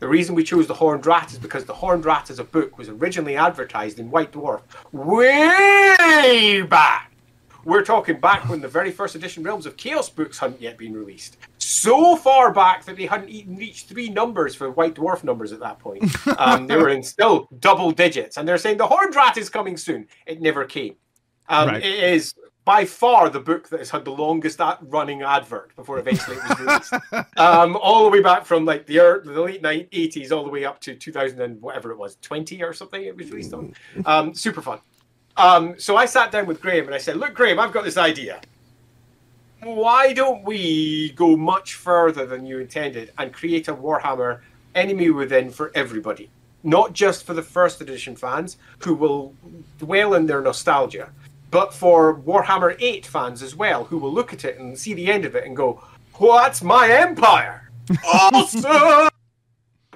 The 0.00 0.08
reason 0.08 0.34
we 0.34 0.42
chose 0.42 0.66
The 0.66 0.74
Horned 0.74 1.06
Rat 1.06 1.32
is 1.32 1.38
because 1.38 1.64
The 1.64 1.74
Horned 1.74 2.04
Rat 2.04 2.28
as 2.28 2.40
a 2.40 2.44
book 2.44 2.76
was 2.76 2.88
originally 2.88 3.36
advertised 3.36 4.00
in 4.00 4.10
White 4.10 4.32
Dwarf 4.32 4.62
way 4.92 6.62
back 6.62 7.13
we're 7.64 7.84
talking 7.84 8.18
back 8.20 8.48
when 8.48 8.60
the 8.60 8.68
very 8.68 8.90
first 8.90 9.14
edition 9.14 9.42
Realms 9.42 9.66
of 9.66 9.76
Chaos 9.76 10.08
books 10.08 10.38
hadn't 10.38 10.60
yet 10.60 10.76
been 10.76 10.92
released. 10.92 11.36
So 11.58 12.16
far 12.16 12.52
back 12.52 12.84
that 12.84 12.96
they 12.96 13.06
hadn't 13.06 13.28
even 13.30 13.56
reached 13.56 13.88
three 13.88 14.08
numbers 14.08 14.54
for 14.54 14.70
White 14.70 14.94
Dwarf 14.94 15.24
numbers 15.24 15.52
at 15.52 15.60
that 15.60 15.78
point. 15.78 16.04
Um, 16.36 16.66
they 16.66 16.76
were 16.76 16.88
in 16.88 17.02
still 17.02 17.48
double 17.60 17.90
digits, 17.92 18.36
and 18.36 18.46
they're 18.46 18.58
saying 18.58 18.76
the 18.76 18.86
Horned 18.86 19.14
Rat 19.14 19.38
is 19.38 19.48
coming 19.48 19.76
soon. 19.76 20.08
It 20.26 20.40
never 20.40 20.64
came. 20.64 20.96
Um, 21.48 21.68
right. 21.68 21.82
It 21.82 22.02
is 22.02 22.34
by 22.64 22.84
far 22.84 23.28
the 23.28 23.40
book 23.40 23.68
that 23.68 23.78
has 23.78 23.90
had 23.90 24.04
the 24.04 24.10
longest 24.10 24.60
running 24.82 25.22
advert 25.22 25.74
before 25.76 25.98
eventually 25.98 26.36
it 26.36 26.48
was 26.48 26.60
released. 26.60 26.92
um, 27.36 27.76
all 27.76 28.04
the 28.04 28.10
way 28.10 28.20
back 28.20 28.44
from 28.44 28.64
like 28.64 28.86
the, 28.86 28.98
early, 28.98 29.32
the 29.32 29.40
late 29.40 29.62
80s 29.62 30.32
all 30.32 30.44
the 30.44 30.50
way 30.50 30.64
up 30.64 30.80
to 30.80 30.94
2000 30.94 31.40
and 31.40 31.60
whatever 31.60 31.92
it 31.92 31.98
was, 31.98 32.16
20 32.22 32.62
or 32.62 32.72
something 32.72 33.02
it 33.02 33.16
was 33.16 33.30
released 33.30 33.52
on. 33.52 33.74
Um, 34.06 34.34
super 34.34 34.62
fun. 34.62 34.78
Um, 35.36 35.78
so 35.78 35.96
I 35.96 36.06
sat 36.06 36.30
down 36.30 36.46
with 36.46 36.60
Graham 36.60 36.86
and 36.86 36.94
I 36.94 36.98
said, 36.98 37.16
Look, 37.16 37.34
Graham, 37.34 37.58
I've 37.58 37.72
got 37.72 37.84
this 37.84 37.96
idea. 37.96 38.40
Why 39.62 40.12
don't 40.12 40.44
we 40.44 41.12
go 41.12 41.36
much 41.36 41.74
further 41.74 42.26
than 42.26 42.44
you 42.44 42.58
intended 42.58 43.12
and 43.18 43.32
create 43.32 43.68
a 43.68 43.74
Warhammer 43.74 44.40
enemy 44.74 45.10
within 45.10 45.50
for 45.50 45.72
everybody? 45.74 46.28
Not 46.62 46.92
just 46.92 47.24
for 47.24 47.34
the 47.34 47.42
first 47.42 47.80
edition 47.80 48.16
fans 48.16 48.58
who 48.78 48.94
will 48.94 49.34
dwell 49.78 50.14
in 50.14 50.26
their 50.26 50.40
nostalgia, 50.40 51.10
but 51.50 51.72
for 51.72 52.16
Warhammer 52.16 52.76
8 52.78 53.06
fans 53.06 53.42
as 53.42 53.54
well, 53.54 53.84
who 53.84 53.98
will 53.98 54.12
look 54.12 54.32
at 54.32 54.44
it 54.44 54.58
and 54.58 54.78
see 54.78 54.92
the 54.94 55.10
end 55.10 55.24
of 55.24 55.34
it 55.34 55.44
and 55.46 55.56
go, 55.56 55.82
What's 56.14 56.62
my 56.62 56.88
empire? 56.88 57.70
Awesome! 58.04 59.10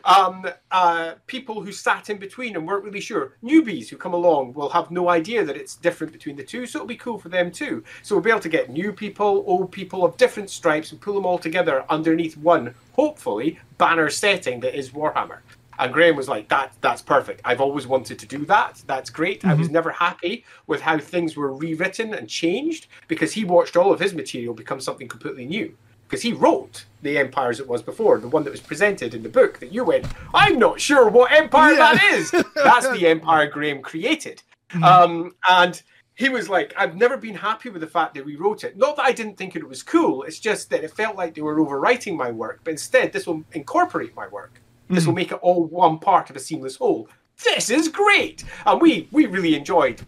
Um, 0.08 0.46
uh, 0.70 1.14
people 1.26 1.60
who 1.62 1.70
sat 1.70 2.08
in 2.08 2.16
between 2.16 2.56
and 2.56 2.66
weren't 2.66 2.84
really 2.84 3.00
sure. 3.00 3.36
Newbies 3.44 3.88
who 3.88 3.96
come 3.96 4.14
along 4.14 4.54
will 4.54 4.70
have 4.70 4.90
no 4.90 5.10
idea 5.10 5.44
that 5.44 5.56
it's 5.56 5.76
different 5.76 6.12
between 6.12 6.34
the 6.34 6.42
two, 6.42 6.66
so 6.66 6.78
it'll 6.78 6.88
be 6.88 6.96
cool 6.96 7.18
for 7.18 7.28
them 7.28 7.50
too. 7.50 7.84
So 8.02 8.14
we'll 8.14 8.24
be 8.24 8.30
able 8.30 8.40
to 8.40 8.48
get 8.48 8.70
new 8.70 8.92
people, 8.92 9.44
old 9.46 9.70
people 9.70 10.04
of 10.04 10.16
different 10.16 10.48
stripes, 10.48 10.92
and 10.92 11.00
pull 11.00 11.14
them 11.14 11.26
all 11.26 11.38
together 11.38 11.84
underneath 11.90 12.38
one, 12.38 12.74
hopefully, 12.92 13.58
banner 13.76 14.08
setting 14.08 14.60
that 14.60 14.76
is 14.76 14.90
Warhammer. 14.90 15.40
And 15.78 15.92
Graham 15.92 16.16
was 16.16 16.28
like, 16.28 16.48
"That 16.48 16.72
that's 16.80 17.02
perfect. 17.02 17.42
I've 17.44 17.60
always 17.60 17.86
wanted 17.86 18.18
to 18.18 18.26
do 18.26 18.44
that. 18.46 18.82
That's 18.86 19.10
great. 19.10 19.40
Mm-hmm. 19.40 19.50
I 19.50 19.54
was 19.54 19.66
mm-hmm. 19.66 19.74
never 19.74 19.90
happy 19.90 20.44
with 20.66 20.80
how 20.80 20.98
things 20.98 21.36
were 21.36 21.52
rewritten 21.52 22.14
and 22.14 22.28
changed 22.28 22.88
because 23.08 23.32
he 23.32 23.44
watched 23.44 23.76
all 23.76 23.92
of 23.92 24.00
his 24.00 24.14
material 24.14 24.54
become 24.54 24.80
something 24.80 25.06
completely 25.06 25.44
new." 25.44 25.76
Because 26.08 26.22
he 26.22 26.32
wrote 26.32 26.86
the 27.02 27.18
empire 27.18 27.50
as 27.50 27.60
it 27.60 27.68
was 27.68 27.82
before, 27.82 28.18
the 28.18 28.28
one 28.28 28.42
that 28.44 28.50
was 28.50 28.60
presented 28.60 29.14
in 29.14 29.22
the 29.22 29.28
book 29.28 29.58
that 29.58 29.72
you 29.72 29.84
went, 29.84 30.06
I'm 30.32 30.58
not 30.58 30.80
sure 30.80 31.08
what 31.08 31.30
empire 31.30 31.72
yeah. 31.72 31.94
that 31.94 32.04
is. 32.14 32.30
That's 32.54 32.88
the 32.88 33.06
empire 33.08 33.46
Graham 33.46 33.82
created. 33.82 34.42
Mm-hmm. 34.70 34.84
Um, 34.84 35.34
and 35.48 35.82
he 36.14 36.30
was 36.30 36.48
like, 36.48 36.72
I've 36.78 36.96
never 36.96 37.18
been 37.18 37.34
happy 37.34 37.68
with 37.68 37.82
the 37.82 37.86
fact 37.86 38.14
that 38.14 38.24
we 38.24 38.36
wrote 38.36 38.64
it. 38.64 38.78
Not 38.78 38.96
that 38.96 39.04
I 39.04 39.12
didn't 39.12 39.36
think 39.36 39.54
it 39.54 39.68
was 39.68 39.82
cool, 39.82 40.22
it's 40.22 40.40
just 40.40 40.70
that 40.70 40.82
it 40.82 40.92
felt 40.92 41.14
like 41.14 41.34
they 41.34 41.42
were 41.42 41.60
overwriting 41.60 42.16
my 42.16 42.30
work, 42.30 42.60
but 42.64 42.72
instead, 42.72 43.12
this 43.12 43.26
will 43.26 43.44
incorporate 43.52 44.16
my 44.16 44.28
work. 44.28 44.60
This 44.88 45.00
mm-hmm. 45.00 45.10
will 45.10 45.14
make 45.14 45.32
it 45.32 45.38
all 45.42 45.66
one 45.66 45.98
part 45.98 46.30
of 46.30 46.36
a 46.36 46.40
seamless 46.40 46.76
whole. 46.76 47.08
This 47.44 47.70
is 47.70 47.88
great! 47.88 48.44
And 48.66 48.80
we, 48.80 49.08
we 49.12 49.26
really 49.26 49.54
enjoyed 49.54 50.00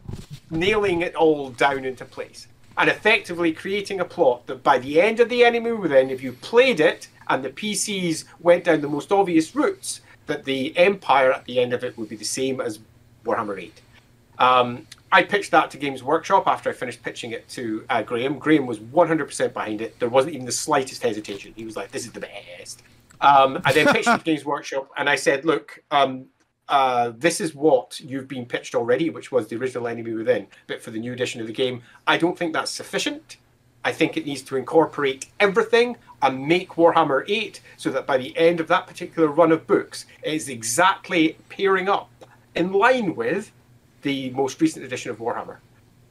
nailing 0.50 1.02
it 1.02 1.14
all 1.14 1.50
down 1.50 1.84
into 1.84 2.04
place 2.04 2.48
and 2.80 2.88
effectively 2.88 3.52
creating 3.52 4.00
a 4.00 4.04
plot 4.04 4.46
that 4.46 4.62
by 4.62 4.78
the 4.78 4.98
end 4.98 5.20
of 5.20 5.28
the 5.28 5.44
enemy 5.44 5.70
within, 5.70 6.08
if 6.08 6.22
you 6.22 6.32
played 6.32 6.80
it 6.80 7.08
and 7.28 7.44
the 7.44 7.50
PCs 7.50 8.24
went 8.40 8.64
down 8.64 8.80
the 8.80 8.88
most 8.88 9.12
obvious 9.12 9.54
routes, 9.54 10.00
that 10.26 10.44
the 10.44 10.74
Empire 10.78 11.30
at 11.30 11.44
the 11.44 11.60
end 11.60 11.74
of 11.74 11.84
it 11.84 11.96
would 11.98 12.08
be 12.08 12.16
the 12.16 12.24
same 12.24 12.58
as 12.58 12.78
Warhammer 13.26 13.62
8. 13.62 13.82
Um, 14.38 14.86
I 15.12 15.22
pitched 15.24 15.50
that 15.50 15.70
to 15.72 15.76
Games 15.76 16.02
Workshop 16.02 16.46
after 16.46 16.70
I 16.70 16.72
finished 16.72 17.02
pitching 17.02 17.32
it 17.32 17.46
to 17.50 17.84
uh, 17.90 18.02
Graham. 18.02 18.38
Graham 18.38 18.64
was 18.64 18.78
100% 18.78 19.52
behind 19.52 19.82
it. 19.82 19.98
There 20.00 20.08
wasn't 20.08 20.34
even 20.34 20.46
the 20.46 20.52
slightest 20.52 21.02
hesitation. 21.02 21.52
He 21.54 21.66
was 21.66 21.76
like, 21.76 21.90
"This 21.90 22.06
is 22.06 22.12
the 22.12 22.20
best." 22.20 22.82
Um, 23.20 23.60
I 23.66 23.74
then 23.74 23.88
pitched 23.88 24.08
it 24.08 24.18
to 24.18 24.24
Games 24.24 24.46
Workshop, 24.46 24.88
and 24.96 25.10
I 25.10 25.16
said, 25.16 25.44
"Look, 25.44 25.82
um, 25.90 26.26
uh, 26.70 27.12
this 27.18 27.40
is 27.40 27.54
what 27.54 28.00
you've 28.00 28.28
been 28.28 28.46
pitched 28.46 28.74
already, 28.74 29.10
which 29.10 29.32
was 29.32 29.48
the 29.48 29.56
original 29.56 29.88
Enemy 29.88 30.14
Within, 30.14 30.46
but 30.68 30.80
for 30.80 30.92
the 30.92 31.00
new 31.00 31.12
edition 31.12 31.40
of 31.40 31.48
the 31.48 31.52
game. 31.52 31.82
I 32.06 32.16
don't 32.16 32.38
think 32.38 32.52
that's 32.52 32.70
sufficient. 32.70 33.36
I 33.84 33.92
think 33.92 34.16
it 34.16 34.24
needs 34.24 34.42
to 34.42 34.56
incorporate 34.56 35.26
everything 35.40 35.96
and 36.22 36.46
make 36.46 36.70
Warhammer 36.70 37.24
8 37.28 37.60
so 37.76 37.90
that 37.90 38.06
by 38.06 38.18
the 38.18 38.36
end 38.36 38.60
of 38.60 38.68
that 38.68 38.86
particular 38.86 39.28
run 39.28 39.52
of 39.52 39.66
books, 39.66 40.06
it 40.22 40.32
is 40.32 40.48
exactly 40.48 41.36
pairing 41.48 41.88
up 41.88 42.10
in 42.54 42.72
line 42.72 43.16
with 43.16 43.50
the 44.02 44.30
most 44.30 44.60
recent 44.60 44.84
edition 44.84 45.10
of 45.10 45.18
Warhammer. 45.18 45.56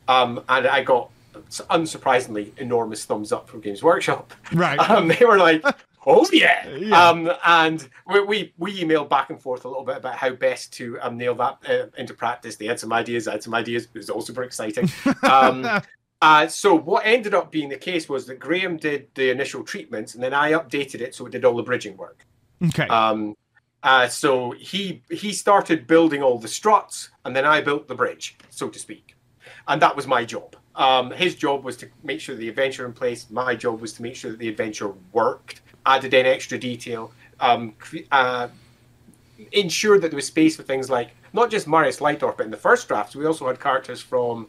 Um, 0.07 0.43
and 0.49 0.67
I 0.67 0.83
got, 0.83 1.09
unsurprisingly, 1.33 2.57
enormous 2.57 3.05
thumbs 3.05 3.31
up 3.31 3.47
from 3.47 3.61
Games 3.61 3.81
Workshop. 3.81 4.33
Right. 4.51 4.79
Um, 4.89 5.07
they 5.07 5.23
were 5.25 5.37
like, 5.37 5.63
oh 6.05 6.27
yeah. 6.31 6.67
yeah. 6.67 7.09
Um, 7.09 7.31
and 7.45 7.87
we, 8.07 8.23
we, 8.23 8.53
we 8.57 8.83
emailed 8.83 9.09
back 9.09 9.29
and 9.29 9.41
forth 9.41 9.65
a 9.65 9.67
little 9.67 9.83
bit 9.83 9.97
about 9.97 10.15
how 10.15 10.31
best 10.31 10.73
to 10.73 10.99
um, 11.01 11.17
nail 11.17 11.35
that 11.35 11.57
uh, 11.67 11.87
into 11.97 12.13
practice. 12.13 12.55
They 12.55 12.65
had 12.65 12.79
some 12.79 12.93
ideas, 12.93 13.27
I 13.27 13.33
had 13.33 13.43
some 13.43 13.53
ideas. 13.53 13.85
It 13.85 13.97
was 13.97 14.09
all 14.09 14.21
super 14.21 14.43
exciting. 14.43 14.89
Um, 15.23 15.81
uh, 16.21 16.47
so 16.47 16.75
what 16.75 17.05
ended 17.05 17.33
up 17.33 17.51
being 17.51 17.69
the 17.69 17.77
case 17.77 18.09
was 18.09 18.25
that 18.27 18.39
Graham 18.39 18.77
did 18.77 19.07
the 19.15 19.29
initial 19.29 19.63
treatments, 19.63 20.15
and 20.15 20.23
then 20.23 20.33
I 20.33 20.51
updated 20.51 21.01
it 21.01 21.15
so 21.15 21.25
it 21.25 21.31
did 21.31 21.45
all 21.45 21.55
the 21.55 21.63
bridging 21.63 21.95
work. 21.95 22.25
Okay. 22.63 22.87
Um, 22.87 23.37
uh, 23.83 24.07
so 24.07 24.51
he 24.51 25.01
he 25.09 25.31
started 25.31 25.87
building 25.87 26.21
all 26.21 26.37
the 26.37 26.47
struts, 26.47 27.09
and 27.23 27.33
then 27.33 27.45
I 27.45 27.61
built 27.61 27.87
the 27.87 27.95
bridge, 27.95 28.37
so 28.49 28.67
to 28.67 28.77
speak, 28.77 29.15
and 29.67 29.81
that 29.81 29.95
was 29.95 30.07
my 30.07 30.25
job. 30.25 30.57
Um, 30.75 31.11
his 31.11 31.35
job 31.35 31.63
was 31.63 31.77
to 31.77 31.87
make 32.03 32.19
sure 32.19 32.35
the 32.35 32.49
adventure 32.49 32.85
in 32.85 32.93
place. 32.93 33.29
My 33.29 33.55
job 33.55 33.79
was 33.79 33.93
to 33.93 34.01
make 34.01 34.15
sure 34.15 34.31
that 34.31 34.39
the 34.39 34.49
adventure 34.49 34.93
worked. 35.13 35.61
Added 35.89 36.13
in 36.13 36.25
extra 36.25 36.57
detail. 36.57 37.11
Um, 37.39 37.73
uh, 38.11 38.49
ensure 39.51 39.99
that 39.99 40.09
there 40.11 40.15
was 40.15 40.27
space 40.27 40.55
for 40.55 40.63
things 40.63 40.89
like 40.89 41.11
not 41.33 41.49
just 41.49 41.67
Marius 41.67 41.99
Leitdorf, 41.99 42.37
but 42.37 42.45
in 42.45 42.51
the 42.51 42.57
first 42.57 42.87
drafts 42.87 43.15
we 43.15 43.25
also 43.25 43.47
had 43.47 43.59
characters 43.59 44.01
from 44.01 44.47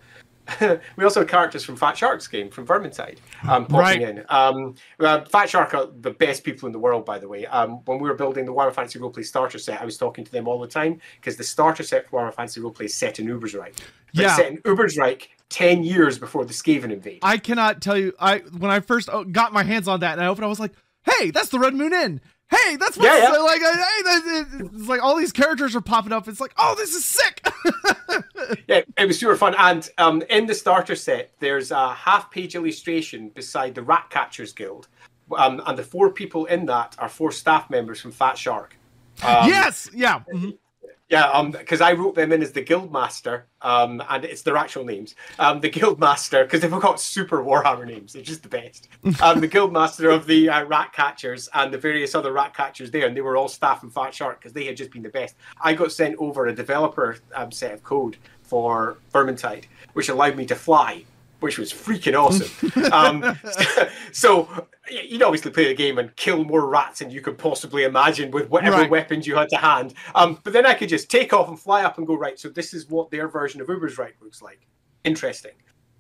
we 0.96 1.04
also 1.04 1.20
had 1.20 1.28
characters 1.28 1.64
from 1.64 1.76
Fat 1.76 1.96
Shark's 1.96 2.26
game 2.26 2.50
from 2.50 2.66
Vermintide 2.66 3.18
um, 3.48 3.66
popping 3.66 3.76
right. 3.78 4.00
in. 4.02 4.24
Um, 4.28 4.74
uh, 4.98 5.24
Fat 5.26 5.48
Shark 5.48 5.74
are 5.74 5.88
the 6.00 6.10
best 6.10 6.44
people 6.44 6.66
in 6.66 6.72
the 6.72 6.78
world, 6.78 7.04
by 7.04 7.18
the 7.18 7.28
way. 7.28 7.46
Um, 7.46 7.80
when 7.84 8.00
we 8.00 8.08
were 8.08 8.16
building 8.16 8.46
the 8.46 8.52
Warhammer 8.52 8.74
Fantasy 8.74 8.98
Roleplay 8.98 9.24
starter 9.24 9.58
set, 9.58 9.80
I 9.80 9.84
was 9.84 9.96
talking 9.96 10.24
to 10.24 10.32
them 10.32 10.48
all 10.48 10.58
the 10.58 10.66
time 10.66 11.00
because 11.16 11.36
the 11.36 11.44
starter 11.44 11.82
set 11.82 12.08
for 12.08 12.20
Warhammer 12.20 12.34
Fantasy 12.34 12.60
Roleplay 12.60 12.86
is 12.86 12.94
set 12.94 13.20
in 13.20 13.26
Ubersreik. 13.26 13.78
Yeah, 14.12 14.34
set 14.34 14.50
in 14.50 14.58
Ubersreik 14.58 15.28
ten 15.50 15.84
years 15.84 16.18
before 16.18 16.44
the 16.44 16.52
Skaven 16.52 16.90
invade. 16.90 17.20
I 17.22 17.38
cannot 17.38 17.80
tell 17.80 17.96
you. 17.96 18.12
I 18.18 18.38
when 18.38 18.70
I 18.70 18.80
first 18.80 19.08
uh, 19.08 19.22
got 19.24 19.52
my 19.52 19.62
hands 19.62 19.86
on 19.86 20.00
that 20.00 20.12
and 20.12 20.22
I 20.22 20.26
opened, 20.26 20.42
it 20.42 20.46
I 20.46 20.48
was 20.48 20.60
like, 20.60 20.72
"Hey, 21.04 21.30
that's 21.30 21.48
the 21.48 21.58
Red 21.58 21.74
Moon 21.74 21.92
Inn." 21.92 22.20
hey, 22.50 22.76
that's 22.76 22.96
what's 22.96 23.08
yeah, 23.08 23.32
yeah. 23.32 23.38
like. 23.38 23.62
Uh, 23.62 23.76
hey, 23.76 24.66
it's 24.74 24.88
like 24.88 25.02
all 25.02 25.16
these 25.16 25.32
characters 25.32 25.74
are 25.74 25.80
popping 25.80 26.12
up. 26.12 26.28
It's 26.28 26.40
like, 26.40 26.52
oh, 26.58 26.74
this 26.76 26.94
is 26.94 27.04
sick. 27.04 27.46
yeah, 28.68 28.82
it 28.98 29.06
was 29.06 29.18
super 29.18 29.36
fun. 29.36 29.54
And 29.58 29.88
um, 29.98 30.22
in 30.28 30.46
the 30.46 30.54
starter 30.54 30.96
set, 30.96 31.32
there's 31.38 31.70
a 31.70 31.94
half-page 31.94 32.54
illustration 32.54 33.30
beside 33.30 33.74
the 33.74 33.82
Rat 33.82 34.08
Catchers 34.10 34.52
Guild, 34.52 34.88
um, 35.36 35.62
and 35.66 35.78
the 35.78 35.82
four 35.82 36.12
people 36.12 36.46
in 36.46 36.66
that 36.66 36.96
are 36.98 37.08
four 37.08 37.32
staff 37.32 37.70
members 37.70 38.00
from 38.00 38.12
Fat 38.12 38.36
Shark. 38.36 38.76
Um, 39.22 39.48
yes, 39.48 39.88
yeah. 39.94 40.20
Mm-hmm. 40.32 40.50
Yeah, 41.10 41.24
um, 41.30 41.50
because 41.50 41.80
I 41.80 41.92
wrote 41.92 42.14
them 42.14 42.30
in 42.30 42.40
as 42.40 42.52
the 42.52 42.62
Guildmaster, 42.62 43.42
um, 43.62 44.00
and 44.08 44.24
it's 44.24 44.42
their 44.42 44.56
actual 44.56 44.84
names. 44.84 45.16
Um, 45.40 45.60
the 45.60 45.68
Guildmaster, 45.68 46.44
because 46.44 46.60
they've 46.60 46.70
got 46.70 47.00
super 47.00 47.42
Warhammer 47.42 47.84
names, 47.84 48.12
they're 48.12 48.22
just 48.22 48.44
the 48.44 48.48
best. 48.48 48.88
Um, 49.20 49.40
the 49.40 49.48
Guildmaster 49.48 50.14
of 50.14 50.26
the 50.26 50.48
uh, 50.48 50.64
Rat 50.66 50.92
Catchers 50.92 51.48
and 51.52 51.74
the 51.74 51.78
various 51.78 52.14
other 52.14 52.32
Rat 52.32 52.54
Catchers 52.54 52.92
there, 52.92 53.08
and 53.08 53.16
they 53.16 53.22
were 53.22 53.36
all 53.36 53.48
staff 53.48 53.82
in 53.82 53.90
Fat 53.90 54.14
Shark 54.14 54.38
because 54.38 54.52
they 54.52 54.64
had 54.64 54.76
just 54.76 54.92
been 54.92 55.02
the 55.02 55.08
best. 55.08 55.34
I 55.60 55.74
got 55.74 55.90
sent 55.90 56.14
over 56.18 56.46
a 56.46 56.54
developer 56.54 57.18
um, 57.34 57.50
set 57.50 57.72
of 57.72 57.82
code 57.82 58.16
for 58.44 58.98
Vermintide, 59.12 59.64
which 59.94 60.08
allowed 60.08 60.36
me 60.36 60.46
to 60.46 60.54
fly 60.54 61.04
which 61.40 61.58
was 61.58 61.72
freaking 61.72 62.14
awesome. 62.14 62.92
um, 62.92 63.38
so 64.12 64.48
you'd 64.90 65.22
obviously 65.22 65.50
play 65.50 65.68
the 65.68 65.74
game 65.74 65.98
and 65.98 66.14
kill 66.16 66.44
more 66.44 66.68
rats 66.68 66.98
than 67.00 67.10
you 67.10 67.20
could 67.20 67.38
possibly 67.38 67.84
imagine 67.84 68.30
with 68.30 68.48
whatever 68.50 68.78
right. 68.78 68.90
weapons 68.90 69.26
you 69.26 69.36
had 69.36 69.48
to 69.50 69.56
hand. 69.56 69.94
Um, 70.14 70.38
but 70.44 70.52
then 70.52 70.66
I 70.66 70.74
could 70.74 70.88
just 70.88 71.10
take 71.10 71.32
off 71.32 71.48
and 71.48 71.58
fly 71.58 71.84
up 71.84 71.98
and 71.98 72.06
go 72.06 72.14
right. 72.14 72.38
So 72.38 72.48
this 72.48 72.74
is 72.74 72.88
what 72.88 73.10
their 73.10 73.28
version 73.28 73.60
of 73.60 73.68
Ubersreik 73.68 74.12
looks 74.20 74.42
like. 74.42 74.66
Interesting. 75.04 75.52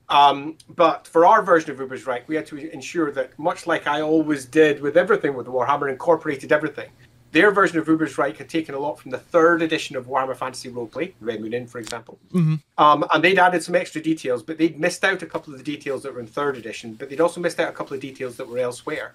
Um, 0.08 0.58
but 0.68 1.06
for 1.06 1.24
our 1.24 1.42
version 1.42 1.70
of 1.70 1.78
Ubersreik, 1.78 2.26
we 2.26 2.34
had 2.34 2.46
to 2.46 2.56
ensure 2.72 3.12
that, 3.12 3.38
much 3.38 3.66
like 3.66 3.86
I 3.86 4.00
always 4.00 4.44
did 4.44 4.80
with 4.80 4.96
everything 4.96 5.34
with 5.34 5.46
Warhammer, 5.46 5.88
incorporated 5.88 6.50
everything 6.50 6.90
their 7.32 7.50
version 7.50 7.78
of 7.78 7.86
Ubersreik 7.86 8.36
had 8.36 8.48
taken 8.48 8.74
a 8.74 8.78
lot 8.78 8.98
from 8.98 9.10
the 9.10 9.18
third 9.18 9.62
edition 9.62 9.96
of 9.96 10.06
Warhammer 10.06 10.36
Fantasy 10.36 10.70
Roleplay, 10.70 11.12
Red 11.20 11.40
Moon 11.40 11.52
Inn, 11.52 11.66
for 11.66 11.78
example. 11.78 12.18
Mm-hmm. 12.32 12.56
Um, 12.78 13.04
and 13.12 13.22
they'd 13.22 13.38
added 13.38 13.62
some 13.62 13.74
extra 13.74 14.02
details, 14.02 14.42
but 14.42 14.58
they'd 14.58 14.78
missed 14.78 15.04
out 15.04 15.22
a 15.22 15.26
couple 15.26 15.52
of 15.52 15.58
the 15.58 15.64
details 15.64 16.02
that 16.02 16.12
were 16.12 16.20
in 16.20 16.26
third 16.26 16.56
edition, 16.56 16.94
but 16.94 17.08
they'd 17.08 17.20
also 17.20 17.40
missed 17.40 17.60
out 17.60 17.68
a 17.68 17.72
couple 17.72 17.94
of 17.94 18.00
details 18.00 18.36
that 18.36 18.48
were 18.48 18.58
elsewhere. 18.58 19.14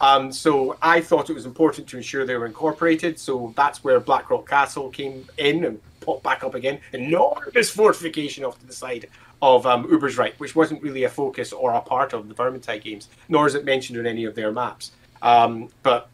Um, 0.00 0.32
so 0.32 0.76
I 0.82 1.00
thought 1.00 1.30
it 1.30 1.34
was 1.34 1.46
important 1.46 1.86
to 1.88 1.96
ensure 1.96 2.24
they 2.24 2.36
were 2.36 2.46
incorporated. 2.46 3.18
So 3.18 3.52
that's 3.56 3.84
where 3.84 4.00
Blackrock 4.00 4.48
Castle 4.48 4.90
came 4.90 5.26
in 5.38 5.64
and 5.64 5.80
popped 6.00 6.22
back 6.22 6.44
up 6.44 6.54
again. 6.54 6.80
Enormous 6.92 7.70
fortification 7.70 8.44
off 8.44 8.58
to 8.60 8.66
the 8.66 8.72
side 8.72 9.08
of 9.42 9.66
um, 9.66 9.86
Ubersreik, 9.88 10.34
which 10.34 10.56
wasn't 10.56 10.82
really 10.82 11.04
a 11.04 11.08
focus 11.08 11.52
or 11.52 11.72
a 11.72 11.80
part 11.80 12.12
of 12.12 12.28
the 12.28 12.34
Vermintide 12.34 12.82
games, 12.82 13.08
nor 13.28 13.46
is 13.46 13.54
it 13.54 13.64
mentioned 13.64 13.98
in 13.98 14.06
any 14.06 14.24
of 14.24 14.34
their 14.34 14.52
maps. 14.52 14.92
Um, 15.22 15.68
but 15.82 16.08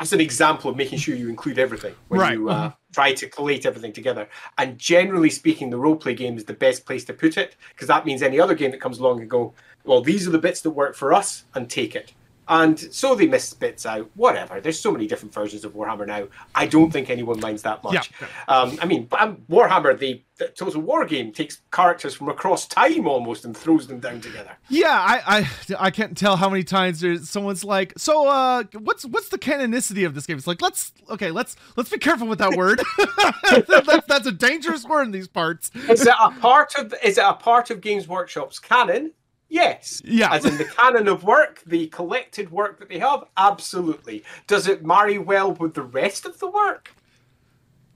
that's 0.00 0.14
an 0.14 0.20
example 0.20 0.70
of 0.70 0.78
making 0.78 0.98
sure 0.98 1.14
you 1.14 1.28
include 1.28 1.58
everything 1.58 1.94
when 2.08 2.20
right. 2.20 2.32
you 2.32 2.48
uh, 2.48 2.72
try 2.94 3.12
to 3.12 3.28
collate 3.28 3.66
everything 3.66 3.92
together. 3.92 4.26
And 4.56 4.78
generally 4.78 5.28
speaking, 5.28 5.68
the 5.68 5.76
role 5.76 5.94
play 5.94 6.14
game 6.14 6.38
is 6.38 6.46
the 6.46 6.54
best 6.54 6.86
place 6.86 7.04
to 7.04 7.12
put 7.12 7.36
it 7.36 7.54
because 7.74 7.88
that 7.88 8.06
means 8.06 8.22
any 8.22 8.40
other 8.40 8.54
game 8.54 8.70
that 8.70 8.80
comes 8.80 8.98
along 8.98 9.20
and 9.20 9.28
go, 9.28 9.52
well, 9.84 10.00
these 10.00 10.26
are 10.26 10.30
the 10.30 10.38
bits 10.38 10.62
that 10.62 10.70
work 10.70 10.96
for 10.96 11.12
us, 11.12 11.44
and 11.54 11.68
take 11.68 11.94
it 11.94 12.14
and 12.50 12.78
so 12.92 13.14
they 13.14 13.28
miss 13.28 13.54
bits 13.54 13.86
out. 13.86 14.10
Whatever. 14.14 14.60
There's 14.60 14.78
so 14.78 14.90
many 14.90 15.06
different 15.06 15.32
versions 15.32 15.64
of 15.64 15.72
Warhammer 15.72 16.04
now. 16.04 16.26
I 16.52 16.66
don't 16.66 16.90
think 16.90 17.08
anyone 17.08 17.38
minds 17.38 17.62
that 17.62 17.84
much. 17.84 18.10
Yeah. 18.20 18.26
Um, 18.48 18.76
I 18.82 18.86
mean, 18.86 19.06
um, 19.12 19.36
Warhammer, 19.48 19.96
the, 19.96 20.20
the, 20.36 20.48
Total 20.48 20.80
War 20.80 21.04
game, 21.04 21.30
takes 21.30 21.62
characters 21.70 22.12
from 22.12 22.28
across 22.28 22.66
time 22.66 23.06
almost 23.06 23.44
and 23.44 23.56
throws 23.56 23.86
them 23.86 24.00
down 24.00 24.20
together. 24.20 24.50
Yeah, 24.68 24.88
I 24.90 25.22
I, 25.38 25.48
I 25.78 25.90
can't 25.92 26.18
tell 26.18 26.36
how 26.36 26.50
many 26.50 26.64
times 26.64 27.00
there's 27.00 27.30
someone's 27.30 27.64
like, 27.64 27.92
so 27.96 28.26
uh, 28.26 28.64
what's 28.80 29.04
what's 29.04 29.28
the 29.28 29.38
canonicity 29.38 30.04
of 30.04 30.16
this 30.16 30.26
game? 30.26 30.36
It's 30.36 30.48
like 30.48 30.60
let's 30.60 30.92
okay, 31.08 31.30
let's 31.30 31.54
let's 31.76 31.88
be 31.88 31.98
careful 31.98 32.26
with 32.26 32.40
that 32.40 32.56
word. 32.56 32.82
that's, 33.68 34.06
that's 34.08 34.26
a 34.26 34.32
dangerous 34.32 34.84
word 34.84 35.04
in 35.04 35.12
these 35.12 35.28
parts. 35.28 35.70
Is 35.88 36.04
it 36.04 36.14
a 36.20 36.32
part 36.32 36.74
of 36.74 36.92
is 37.04 37.16
it 37.16 37.24
a 37.24 37.34
part 37.34 37.70
of 37.70 37.80
Games 37.80 38.08
Workshop's 38.08 38.58
canon? 38.58 39.12
Yes. 39.50 40.00
Yeah. 40.04 40.32
As 40.32 40.44
in 40.44 40.56
the 40.56 40.64
canon 40.64 41.08
of 41.08 41.24
work, 41.24 41.60
the 41.66 41.88
collected 41.88 42.50
work 42.50 42.78
that 42.78 42.88
they 42.88 43.00
have, 43.00 43.24
absolutely. 43.36 44.24
Does 44.46 44.68
it 44.68 44.84
marry 44.84 45.18
well 45.18 45.52
with 45.52 45.74
the 45.74 45.82
rest 45.82 46.24
of 46.24 46.38
the 46.38 46.48
work? 46.48 46.94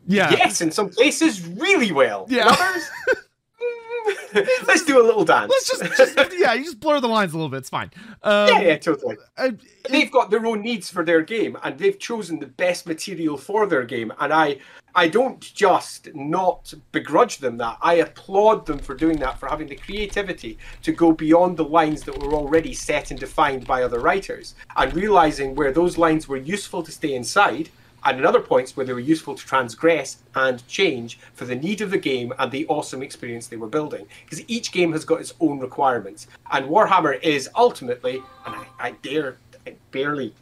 Yeah. 0.07 0.33
Yes, 0.33 0.61
in 0.61 0.71
some 0.73 0.91
places, 0.91 1.47
really 1.47 1.93
well. 1.93 2.27
Yeah. 2.29 2.49
others, 2.49 2.91
let's 4.67 4.85
do 4.85 5.01
a 5.01 5.05
little 5.05 5.25
dance. 5.25 5.51
Let's 5.51 5.79
just, 5.79 5.97
just 5.97 6.39
yeah, 6.39 6.55
you 6.55 6.65
just 6.65 6.81
blur 6.81 7.01
the 7.01 7.09
lines 7.09 7.33
a 7.33 7.37
little 7.37 7.49
bit. 7.49 7.59
It's 7.59 7.71
fine. 7.71 7.91
Um, 8.23 8.49
yeah, 8.49 8.61
yeah, 8.61 8.77
totally. 8.77 9.17
uh, 9.39 9.51
they've 9.91 10.11
got 10.11 10.31
their 10.31 10.45
own 10.47 10.63
needs 10.63 10.91
for 10.91 11.05
their 11.05 11.23
game 11.23 11.57
and 11.63 11.79
they've 11.79 11.99
chosen 11.99 12.39
the 12.39 12.47
best 12.47 12.87
material 12.87 13.37
for 13.37 13.67
their 13.67 13.85
game 13.85 14.13
and 14.21 14.33
i 14.33 14.57
i 14.95 15.07
don't 15.09 15.41
just 15.41 16.09
not 16.15 16.73
begrudge 16.93 17.39
them 17.39 17.57
that 17.57 17.77
i 17.83 17.95
applaud 17.95 18.67
them 18.67 18.79
for 18.79 18.95
doing 18.95 19.19
that 19.19 19.39
for 19.39 19.49
having 19.49 19.69
the 19.69 19.77
creativity 19.77 20.59
to 20.83 20.93
go 20.93 21.13
beyond 21.13 21.57
the 21.57 21.65
lines 21.65 22.03
that 22.03 22.19
were 22.19 22.35
already 22.35 22.73
set 22.73 23.11
and 23.11 23.21
defined 23.21 23.67
by 23.67 23.83
other 23.83 24.01
writers 24.01 24.55
and 24.77 24.95
realizing 24.95 25.55
where 25.55 25.73
those 25.73 25.99
lines 25.99 26.29
were 26.29 26.37
useful 26.37 26.83
to 26.83 26.93
stay 26.93 27.15
inside 27.15 27.69
and 28.05 28.19
in 28.19 28.27
other 28.27 28.41
points 28.41 28.77
where 28.77 28.85
they 28.85 28.93
were 28.93 29.01
useful 29.01 29.35
to 29.35 29.47
transgress 29.47 30.19
and 30.35 30.67
change 30.69 31.19
for 31.35 31.45
the 31.45 31.55
need 31.55 31.81
of 31.81 31.91
the 31.91 31.99
game 31.99 32.33
and 32.39 32.51
the 32.51 32.67
awesome 32.67 33.03
experience 33.03 33.47
they 33.47 33.57
were 33.57 33.69
building. 33.69 34.07
Because 34.25 34.45
each 34.49 34.73
game 34.73 34.93
has 34.93 35.05
got 35.05 35.21
its 35.21 35.35
own 35.41 35.59
requirements. 35.59 36.27
And 36.53 36.67
Warhammer 36.67 37.21
is 37.23 37.49
ultimately, 37.57 38.23
and 38.47 38.55
I, 38.55 38.67
I 38.79 38.91
dare 39.03 39.37
I 39.67 39.75
barely. 39.91 40.35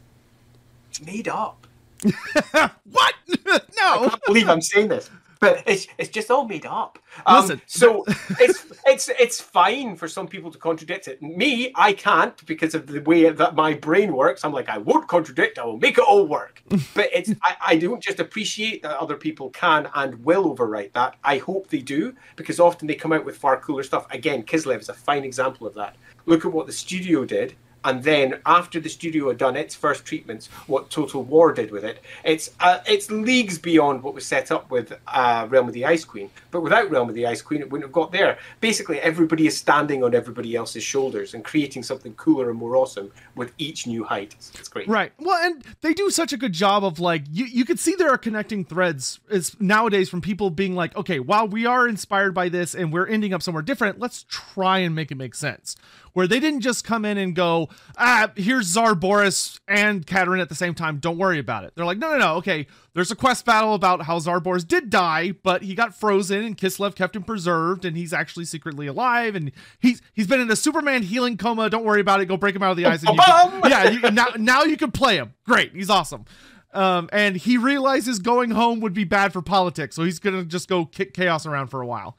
It's 0.89 1.01
made 1.01 1.27
up. 1.27 1.65
what? 2.91 3.13
no. 3.45 3.61
I 3.81 4.07
can't 4.09 4.25
believe 4.25 4.49
I'm 4.49 4.61
saying 4.61 4.89
this, 4.89 5.09
but 5.43 5.63
it's 5.65 5.87
it's 5.97 6.09
just 6.09 6.31
all 6.31 6.47
made 6.47 6.65
up. 6.65 6.99
Um, 7.25 7.41
Listen, 7.41 7.61
so 7.65 8.05
it's 8.39 8.65
it's 8.85 9.09
it's 9.19 9.41
fine 9.41 9.95
for 9.95 10.07
some 10.07 10.27
people 10.27 10.49
to 10.51 10.57
contradict 10.57 11.07
it. 11.07 11.21
Me, 11.21 11.71
I 11.75 11.93
can't 11.93 12.43
because 12.45 12.73
of 12.73 12.87
the 12.87 13.01
way 13.01 13.29
that 13.29 13.55
my 13.55 13.73
brain 13.73 14.13
works. 14.13 14.45
I'm 14.45 14.53
like, 14.53 14.69
I 14.69 14.77
won't 14.77 15.07
contradict. 15.07 15.59
I 15.59 15.65
will 15.65 15.77
make 15.77 15.97
it 15.97 16.03
all 16.07 16.25
work. 16.25 16.61
But 16.95 17.09
it's 17.11 17.31
I, 17.41 17.55
I 17.67 17.75
don't 17.77 18.01
just 18.01 18.19
appreciate 18.19 18.83
that 18.83 18.97
other 18.97 19.15
people 19.15 19.49
can 19.49 19.89
and 19.95 20.23
will 20.23 20.55
overwrite 20.55 20.93
that. 20.93 21.15
I 21.23 21.37
hope 21.37 21.67
they 21.67 21.79
do 21.79 22.13
because 22.35 22.59
often 22.59 22.87
they 22.87 22.95
come 22.95 23.13
out 23.13 23.25
with 23.25 23.37
far 23.37 23.59
cooler 23.59 23.83
stuff. 23.83 24.05
Again, 24.11 24.43
Kislev 24.43 24.79
is 24.79 24.89
a 24.89 24.93
fine 24.93 25.23
example 25.23 25.65
of 25.65 25.73
that. 25.73 25.95
Look 26.25 26.45
at 26.45 26.53
what 26.53 26.67
the 26.67 26.73
studio 26.73 27.25
did 27.25 27.55
and 27.83 28.03
then 28.03 28.39
after 28.45 28.79
the 28.79 28.89
studio 28.89 29.27
had 29.29 29.37
done 29.37 29.55
its 29.55 29.75
first 29.75 30.05
treatments, 30.05 30.47
what 30.67 30.89
Total 30.89 31.23
War 31.23 31.53
did 31.53 31.71
with 31.71 31.83
it, 31.83 31.99
it's 32.23 32.51
uh, 32.59 32.79
it's 32.85 33.09
leagues 33.11 33.57
beyond 33.57 34.03
what 34.03 34.13
was 34.13 34.25
set 34.25 34.51
up 34.51 34.71
with 34.71 34.93
uh, 35.07 35.47
Realm 35.49 35.67
of 35.67 35.73
the 35.73 35.85
Ice 35.85 36.05
Queen. 36.05 36.29
But 36.51 36.61
without 36.61 36.89
Realm 36.89 37.09
of 37.09 37.15
the 37.15 37.27
Ice 37.27 37.41
Queen, 37.41 37.61
it 37.61 37.69
wouldn't 37.69 37.87
have 37.87 37.93
got 37.93 38.11
there. 38.11 38.37
Basically, 38.61 38.99
everybody 38.99 39.47
is 39.47 39.57
standing 39.57 40.03
on 40.03 40.15
everybody 40.15 40.55
else's 40.55 40.83
shoulders 40.83 41.33
and 41.33 41.43
creating 41.43 41.83
something 41.83 42.13
cooler 42.15 42.49
and 42.49 42.57
more 42.57 42.75
awesome 42.75 43.11
with 43.35 43.51
each 43.57 43.87
new 43.87 44.03
height. 44.03 44.33
It's, 44.37 44.51
it's 44.55 44.69
great. 44.69 44.87
Right. 44.87 45.11
Well, 45.19 45.37
and 45.43 45.63
they 45.81 45.93
do 45.93 46.09
such 46.09 46.33
a 46.33 46.37
good 46.37 46.53
job 46.53 46.83
of 46.83 46.99
like 46.99 47.23
you 47.31 47.45
you 47.45 47.65
could 47.65 47.79
see 47.79 47.95
there 47.95 48.11
are 48.11 48.17
connecting 48.17 48.65
threads 48.65 49.19
is 49.29 49.59
nowadays 49.59 50.09
from 50.09 50.21
people 50.21 50.49
being 50.49 50.75
like, 50.75 50.95
okay, 50.95 51.19
while 51.19 51.47
we 51.47 51.65
are 51.65 51.87
inspired 51.87 52.33
by 52.33 52.49
this 52.49 52.73
and 52.75 52.93
we're 52.93 53.07
ending 53.07 53.33
up 53.33 53.41
somewhere 53.41 53.63
different, 53.63 53.99
let's 53.99 54.25
try 54.29 54.79
and 54.79 54.95
make 54.95 55.11
it 55.11 55.15
make 55.15 55.35
sense. 55.35 55.75
Where 56.13 56.27
they 56.27 56.39
didn't 56.39 56.61
just 56.61 56.83
come 56.83 57.05
in 57.05 57.17
and 57.17 57.35
go, 57.35 57.69
ah, 57.97 58.31
here's 58.35 58.67
Tsar 58.67 58.93
Boris 58.93 59.59
and 59.67 60.05
Katarin 60.05 60.39
at 60.41 60.47
the 60.47 60.55
same 60.55 60.75
time. 60.75 60.97
Don't 60.97 61.17
worry 61.17 61.39
about 61.39 61.63
it. 61.63 61.73
They're 61.75 61.85
like, 61.85 61.97
no, 61.97 62.11
no, 62.11 62.19
no. 62.19 62.35
Okay, 62.35 62.67
there's 62.93 63.09
a 63.09 63.15
quest 63.15 63.45
battle 63.45 63.73
about 63.73 64.03
how 64.03 64.19
Tsar 64.19 64.39
Boris 64.39 64.63
did 64.63 64.91
die, 64.91 65.31
but 65.31 65.63
he 65.63 65.73
got 65.73 65.95
frozen 65.95 66.43
and 66.43 66.55
Kislev 66.55 66.93
kept 66.93 67.15
him 67.15 67.23
preserved, 67.23 67.83
and 67.83 67.97
he's 67.97 68.13
actually 68.13 68.45
secretly 68.45 68.85
alive, 68.85 69.33
and 69.33 69.51
he's 69.79 70.03
he's 70.13 70.27
been 70.27 70.39
in 70.39 70.51
a 70.51 70.55
Superman 70.55 71.01
healing 71.01 71.35
coma. 71.35 71.67
Don't 71.69 71.83
worry 71.83 72.01
about 72.01 72.21
it. 72.21 72.27
Go 72.27 72.37
break 72.37 72.55
him 72.55 72.61
out 72.61 72.71
of 72.71 72.77
the 72.77 72.85
ice. 72.85 73.03
And 73.03 73.15
you 73.15 73.21
can, 73.23 73.71
yeah, 73.71 73.89
you, 73.89 74.11
now 74.11 74.27
now 74.37 74.63
you 74.63 74.77
can 74.77 74.91
play 74.91 75.15
him. 75.17 75.33
Great, 75.45 75.73
he's 75.73 75.89
awesome. 75.89 76.25
Um, 76.73 77.09
and 77.11 77.35
he 77.35 77.57
realizes 77.57 78.19
going 78.19 78.51
home 78.51 78.79
would 78.81 78.93
be 78.93 79.03
bad 79.03 79.33
for 79.33 79.41
politics, 79.41 79.95
so 79.95 80.03
he's 80.03 80.19
gonna 80.19 80.43
just 80.43 80.67
go 80.69 80.85
kick 80.85 81.15
chaos 81.15 81.47
around 81.47 81.67
for 81.67 81.81
a 81.81 81.87
while. 81.87 82.17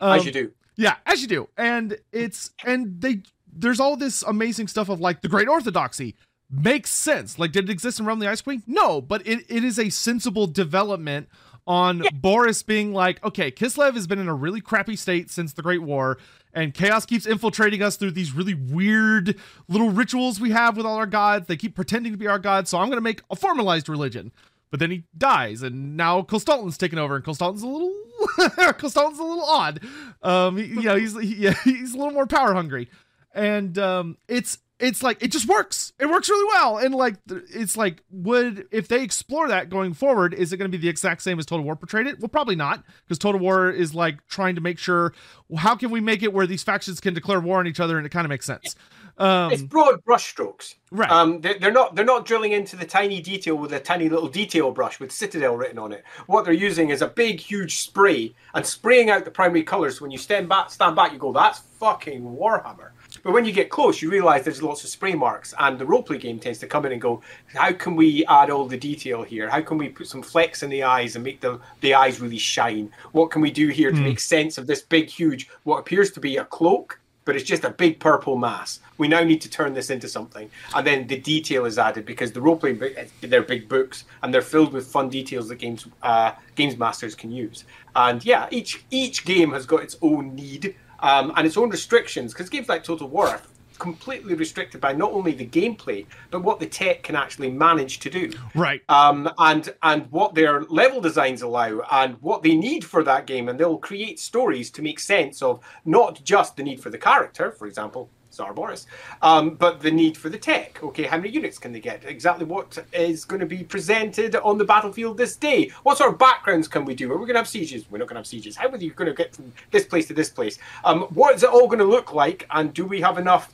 Um, 0.00 0.18
As 0.18 0.24
you 0.24 0.32
do. 0.32 0.52
Yeah, 0.76 0.96
as 1.06 1.22
you 1.22 1.28
do. 1.28 1.48
And 1.56 1.98
it's 2.12 2.50
and 2.64 3.00
they 3.00 3.22
there's 3.56 3.80
all 3.80 3.96
this 3.96 4.22
amazing 4.22 4.68
stuff 4.68 4.88
of 4.88 5.00
like 5.00 5.22
the 5.22 5.28
great 5.28 5.48
orthodoxy 5.48 6.16
makes 6.50 6.90
sense. 6.90 7.38
Like, 7.38 7.52
did 7.52 7.64
it 7.64 7.72
exist 7.72 8.00
in 8.00 8.06
Realm 8.06 8.18
of 8.18 8.24
the 8.24 8.30
Ice 8.30 8.40
Queen? 8.40 8.62
No, 8.66 9.00
but 9.00 9.26
it, 9.26 9.44
it 9.48 9.64
is 9.64 9.78
a 9.78 9.90
sensible 9.90 10.46
development 10.46 11.28
on 11.66 12.02
yeah. 12.02 12.10
Boris 12.12 12.62
being 12.62 12.92
like, 12.92 13.24
okay, 13.24 13.50
Kislev 13.50 13.94
has 13.94 14.06
been 14.06 14.18
in 14.18 14.28
a 14.28 14.34
really 14.34 14.60
crappy 14.60 14.96
state 14.96 15.30
since 15.30 15.54
the 15.54 15.62
Great 15.62 15.82
War, 15.82 16.18
and 16.52 16.74
chaos 16.74 17.06
keeps 17.06 17.26
infiltrating 17.26 17.82
us 17.82 17.96
through 17.96 18.10
these 18.12 18.32
really 18.32 18.54
weird 18.54 19.38
little 19.68 19.90
rituals 19.90 20.40
we 20.40 20.50
have 20.50 20.76
with 20.76 20.86
all 20.86 20.96
our 20.96 21.06
gods. 21.06 21.46
They 21.46 21.56
keep 21.56 21.74
pretending 21.74 22.12
to 22.12 22.18
be 22.18 22.26
our 22.26 22.38
gods, 22.38 22.70
so 22.70 22.78
I'm 22.78 22.90
gonna 22.90 23.00
make 23.00 23.22
a 23.30 23.36
formalized 23.36 23.88
religion. 23.88 24.32
But 24.70 24.80
then 24.80 24.90
he 24.90 25.04
dies, 25.16 25.62
and 25.62 25.96
now 25.96 26.22
Kostaltin's 26.22 26.76
taken 26.76 26.98
over, 26.98 27.16
and 27.16 27.24
Kostaltin's 27.24 27.62
a 27.62 27.68
little 27.68 27.94
Kostaltin's 28.74 29.18
a 29.18 29.24
little 29.24 29.44
odd. 29.44 29.80
Um, 30.22 30.56
he, 30.56 30.64
you 30.64 30.82
know, 30.82 30.96
he's 30.96 31.18
he, 31.18 31.34
yeah, 31.36 31.54
he's 31.64 31.94
a 31.94 31.96
little 31.96 32.12
more 32.12 32.26
power 32.26 32.52
hungry 32.52 32.90
and 33.34 33.76
um, 33.78 34.16
it's 34.28 34.58
it's 34.80 35.02
like 35.02 35.22
it 35.22 35.30
just 35.30 35.48
works. 35.48 35.92
It 35.98 36.06
works 36.06 36.28
really 36.28 36.46
well, 36.52 36.78
and 36.78 36.94
like 36.94 37.16
it's 37.28 37.76
like 37.76 38.02
would 38.10 38.66
if 38.70 38.88
they 38.88 39.02
explore 39.02 39.48
that 39.48 39.70
going 39.70 39.94
forward, 39.94 40.34
is 40.34 40.52
it 40.52 40.56
going 40.56 40.70
to 40.70 40.76
be 40.76 40.80
the 40.80 40.88
exact 40.88 41.22
same 41.22 41.38
as 41.38 41.46
Total 41.46 41.64
War 41.64 41.76
portrayed 41.76 42.06
it? 42.06 42.18
Well, 42.18 42.28
probably 42.28 42.56
not, 42.56 42.84
because 43.04 43.18
Total 43.18 43.40
War 43.40 43.70
is 43.70 43.94
like 43.94 44.26
trying 44.26 44.56
to 44.56 44.60
make 44.60 44.78
sure 44.78 45.14
well, 45.48 45.60
how 45.60 45.76
can 45.76 45.90
we 45.90 46.00
make 46.00 46.22
it 46.22 46.32
where 46.32 46.46
these 46.46 46.62
factions 46.62 47.00
can 47.00 47.14
declare 47.14 47.40
war 47.40 47.60
on 47.60 47.66
each 47.66 47.80
other, 47.80 47.96
and 47.98 48.06
it 48.06 48.10
kind 48.10 48.24
of 48.24 48.30
makes 48.30 48.46
sense. 48.46 48.74
Um, 49.16 49.52
it's 49.52 49.62
broad 49.62 50.04
brushstrokes, 50.04 50.74
right? 50.90 51.08
Um, 51.08 51.40
they're, 51.40 51.56
they're 51.58 51.70
not 51.72 51.94
they're 51.94 52.04
not 52.04 52.26
drilling 52.26 52.50
into 52.50 52.74
the 52.74 52.84
tiny 52.84 53.20
detail 53.20 53.54
with 53.54 53.72
a 53.72 53.78
tiny 53.78 54.08
little 54.08 54.28
detail 54.28 54.72
brush 54.72 54.98
with 54.98 55.12
Citadel 55.12 55.56
written 55.56 55.78
on 55.78 55.92
it. 55.92 56.02
What 56.26 56.44
they're 56.44 56.52
using 56.52 56.90
is 56.90 57.00
a 57.00 57.06
big, 57.06 57.38
huge 57.38 57.78
spray 57.78 58.34
and 58.54 58.66
spraying 58.66 59.10
out 59.10 59.24
the 59.24 59.30
primary 59.30 59.62
colors. 59.62 60.00
When 60.00 60.10
you 60.10 60.18
stand 60.18 60.48
back, 60.48 60.70
stand 60.70 60.96
back, 60.96 61.12
you 61.12 61.18
go, 61.18 61.32
"That's 61.32 61.60
fucking 61.60 62.22
Warhammer." 62.22 62.90
But 63.24 63.32
when 63.32 63.46
you 63.46 63.52
get 63.52 63.70
close, 63.70 64.02
you 64.02 64.10
realize 64.10 64.44
there's 64.44 64.62
lots 64.62 64.84
of 64.84 64.90
spray 64.90 65.14
marks, 65.14 65.54
and 65.58 65.78
the 65.78 65.86
roleplay 65.86 66.20
game 66.20 66.38
tends 66.38 66.58
to 66.58 66.66
come 66.66 66.84
in 66.84 66.92
and 66.92 67.00
go, 67.00 67.22
"How 67.54 67.72
can 67.72 67.96
we 67.96 68.24
add 68.26 68.50
all 68.50 68.66
the 68.66 68.76
detail 68.76 69.22
here? 69.22 69.48
How 69.48 69.62
can 69.62 69.78
we 69.78 69.88
put 69.88 70.08
some 70.08 70.22
flex 70.22 70.62
in 70.62 70.68
the 70.68 70.82
eyes 70.82 71.16
and 71.16 71.24
make 71.24 71.40
the 71.40 71.58
the 71.80 71.94
eyes 71.94 72.20
really 72.20 72.38
shine? 72.38 72.92
What 73.12 73.30
can 73.30 73.40
we 73.40 73.50
do 73.50 73.68
here 73.68 73.90
to 73.90 73.96
mm. 73.96 74.04
make 74.04 74.20
sense 74.20 74.58
of 74.58 74.66
this 74.66 74.82
big, 74.82 75.08
huge, 75.08 75.48
what 75.64 75.78
appears 75.78 76.10
to 76.12 76.20
be 76.20 76.36
a 76.36 76.44
cloak?" 76.44 77.00
But 77.24 77.36
it's 77.36 77.46
just 77.46 77.64
a 77.64 77.70
big 77.70 77.98
purple 77.98 78.36
mass. 78.36 78.80
We 78.98 79.08
now 79.08 79.24
need 79.24 79.40
to 79.40 79.48
turn 79.48 79.72
this 79.72 79.88
into 79.88 80.08
something, 80.08 80.50
and 80.74 80.86
then 80.86 81.06
the 81.06 81.18
detail 81.18 81.64
is 81.64 81.78
added 81.78 82.04
because 82.04 82.32
the 82.32 82.40
roleplay 82.40 83.08
they're 83.22 83.42
big 83.42 83.70
books 83.70 84.04
and 84.22 84.34
they're 84.34 84.42
filled 84.42 84.74
with 84.74 84.86
fun 84.86 85.08
details 85.08 85.48
that 85.48 85.56
games 85.56 85.86
uh, 86.02 86.32
games 86.56 86.76
masters 86.76 87.14
can 87.14 87.32
use. 87.32 87.64
And 87.96 88.22
yeah, 88.22 88.48
each 88.50 88.84
each 88.90 89.24
game 89.24 89.52
has 89.52 89.64
got 89.64 89.82
its 89.82 89.96
own 90.02 90.34
need 90.34 90.74
um, 91.04 91.32
and 91.36 91.46
its 91.46 91.56
own 91.56 91.70
restrictions, 91.70 92.32
because 92.32 92.48
games 92.48 92.68
like 92.68 92.82
Total 92.82 93.08
War 93.08 93.28
are 93.28 93.42
completely 93.78 94.34
restricted 94.34 94.80
by 94.80 94.92
not 94.92 95.12
only 95.12 95.32
the 95.32 95.46
gameplay 95.46 96.06
but 96.30 96.44
what 96.44 96.60
the 96.60 96.66
tech 96.66 97.02
can 97.02 97.16
actually 97.16 97.50
manage 97.50 97.98
to 97.98 98.08
do. 98.08 98.30
Right. 98.54 98.80
Um, 98.88 99.28
and 99.36 99.74
and 99.82 100.00
what 100.10 100.34
their 100.34 100.62
level 100.80 101.00
designs 101.00 101.42
allow 101.42 101.80
and 101.90 102.14
what 102.22 102.42
they 102.42 102.54
need 102.54 102.84
for 102.84 103.02
that 103.04 103.26
game, 103.26 103.48
and 103.48 103.58
they'll 103.58 103.88
create 103.90 104.18
stories 104.20 104.70
to 104.70 104.82
make 104.82 105.00
sense 105.00 105.42
of 105.42 105.60
not 105.84 106.22
just 106.24 106.56
the 106.56 106.62
need 106.62 106.80
for 106.80 106.90
the 106.90 106.98
character, 106.98 107.50
for 107.50 107.66
example, 107.66 108.10
Tsar 108.34 108.52
Boris, 108.52 108.86
um, 109.22 109.50
but 109.54 109.80
the 109.80 109.90
need 109.90 110.16
for 110.16 110.28
the 110.28 110.38
tech. 110.38 110.82
Okay, 110.82 111.04
how 111.04 111.16
many 111.16 111.30
units 111.30 111.58
can 111.58 111.72
they 111.72 111.80
get? 111.80 112.04
Exactly 112.04 112.44
what 112.44 112.78
is 112.92 113.24
going 113.24 113.40
to 113.40 113.46
be 113.46 113.64
presented 113.64 114.36
on 114.36 114.58
the 114.58 114.64
battlefield 114.64 115.16
this 115.16 115.36
day? 115.36 115.70
What 115.82 115.98
sort 115.98 116.12
of 116.12 116.18
backgrounds 116.18 116.68
can 116.68 116.84
we 116.84 116.94
do? 116.94 117.10
Are 117.12 117.16
we 117.16 117.26
going 117.26 117.34
to 117.34 117.40
have 117.40 117.48
sieges? 117.48 117.90
We're 117.90 117.98
not 117.98 118.08
going 118.08 118.16
to 118.16 118.20
have 118.20 118.26
sieges. 118.26 118.56
How 118.56 118.68
are 118.68 118.76
you 118.76 118.92
going 118.92 119.08
to 119.08 119.14
get 119.14 119.34
from 119.34 119.52
this 119.70 119.84
place 119.84 120.06
to 120.08 120.14
this 120.14 120.30
place? 120.30 120.58
Um, 120.84 121.02
what 121.14 121.34
is 121.34 121.42
it 121.42 121.50
all 121.50 121.66
going 121.66 121.78
to 121.78 121.84
look 121.84 122.12
like? 122.12 122.46
And 122.50 122.74
do 122.74 122.84
we 122.84 123.00
have 123.00 123.18
enough, 123.18 123.52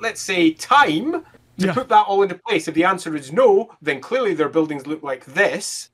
let's 0.00 0.20
say, 0.20 0.52
time 0.52 1.12
to 1.12 1.66
yeah. 1.66 1.72
put 1.72 1.88
that 1.88 2.06
all 2.06 2.22
into 2.22 2.34
place? 2.34 2.68
If 2.68 2.74
the 2.74 2.84
answer 2.84 3.16
is 3.16 3.32
no, 3.32 3.74
then 3.82 4.00
clearly 4.00 4.34
their 4.34 4.48
buildings 4.48 4.86
look 4.86 5.02
like 5.02 5.24
this. 5.24 5.90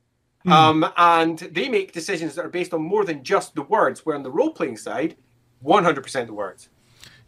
Mm. 0.46 0.52
Um, 0.52 0.92
and 0.96 1.38
they 1.38 1.68
make 1.68 1.92
decisions 1.92 2.34
that 2.36 2.44
are 2.44 2.50
based 2.50 2.72
on 2.72 2.82
more 2.82 3.04
than 3.04 3.24
just 3.24 3.54
the 3.54 3.62
words, 3.62 4.06
where 4.06 4.14
on 4.14 4.22
the 4.22 4.30
role 4.30 4.50
playing 4.50 4.76
side, 4.76 5.16
100% 5.64 6.26
the 6.26 6.32
words. 6.32 6.68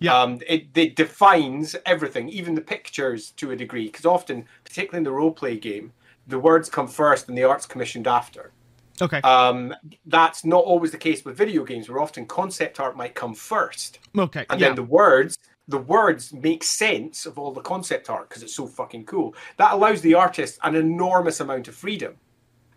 Yeah. 0.01 0.21
Um, 0.21 0.41
it, 0.47 0.67
it 0.77 0.97
defines 0.97 1.75
everything, 1.85 2.29
even 2.29 2.55
the 2.55 2.61
pictures 2.61 3.33
to 3.33 3.51
a 3.51 3.57
degree, 3.57 3.87
because 3.87 4.07
often, 4.07 4.47
particularly 4.65 4.99
in 4.99 5.05
the 5.05 5.13
role 5.13 5.33
play 5.33 5.57
game, 5.57 5.93
the 6.27 6.39
words 6.39 6.69
come 6.69 6.87
first 6.87 7.29
and 7.29 7.37
the 7.37 7.45
art's 7.45 7.67
commissioned 7.67 8.07
after. 8.07 8.53
Okay. 9.01 9.21
Um, 9.23 9.75
that's 10.07 10.45
not 10.45 10.65
always 10.65 10.91
the 10.91 10.99
case 10.99 11.25
with 11.25 11.37
video 11.37 11.65
games, 11.65 11.89
where 11.89 12.01
often 12.01 12.27
concept 12.27 12.81
art 12.81 12.97
might 12.97 13.15
come 13.15 13.35
first. 13.35 14.01
Okay. 14.17 14.45
And 14.51 14.61
yeah. 14.61 14.69
then 14.69 14.77
the 14.77 14.83
words, 14.83 15.39
the 15.69 15.79
words 15.79 16.33
make 16.33 16.65
sense 16.65 17.27
of 17.27 17.39
all 17.39 17.53
the 17.53 17.61
concept 17.61 18.11
art 18.11 18.29
because 18.29 18.43
it's 18.43 18.55
so 18.55 18.67
fucking 18.67 19.05
cool. 19.05 19.35
That 19.57 19.73
allows 19.73 20.01
the 20.01 20.15
artist 20.15 20.59
an 20.63 20.75
enormous 20.75 21.41
amount 21.41 21.69
of 21.69 21.75
freedom, 21.75 22.17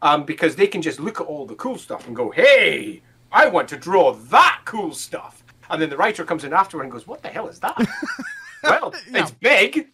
um, 0.01 0.23
because 0.25 0.55
they 0.55 0.67
can 0.67 0.81
just 0.81 0.99
look 0.99 1.19
at 1.21 1.27
all 1.27 1.45
the 1.45 1.55
cool 1.55 1.77
stuff 1.77 2.07
and 2.07 2.15
go, 2.15 2.31
"Hey, 2.31 3.01
I 3.31 3.47
want 3.47 3.67
to 3.69 3.77
draw 3.77 4.13
that 4.13 4.61
cool 4.65 4.93
stuff." 4.93 5.40
And 5.71 5.81
then 5.81 5.89
the 5.89 5.97
writer 5.97 6.23
comes 6.23 6.43
in 6.43 6.53
afterward 6.53 6.83
and 6.83 6.91
goes, 6.91 7.07
"What 7.07 7.23
the 7.23 7.29
hell 7.29 7.47
is 7.47 7.59
that?" 7.59 7.77
well, 8.63 8.93
yeah. 9.09 9.21
it's 9.21 9.31
big, 9.31 9.87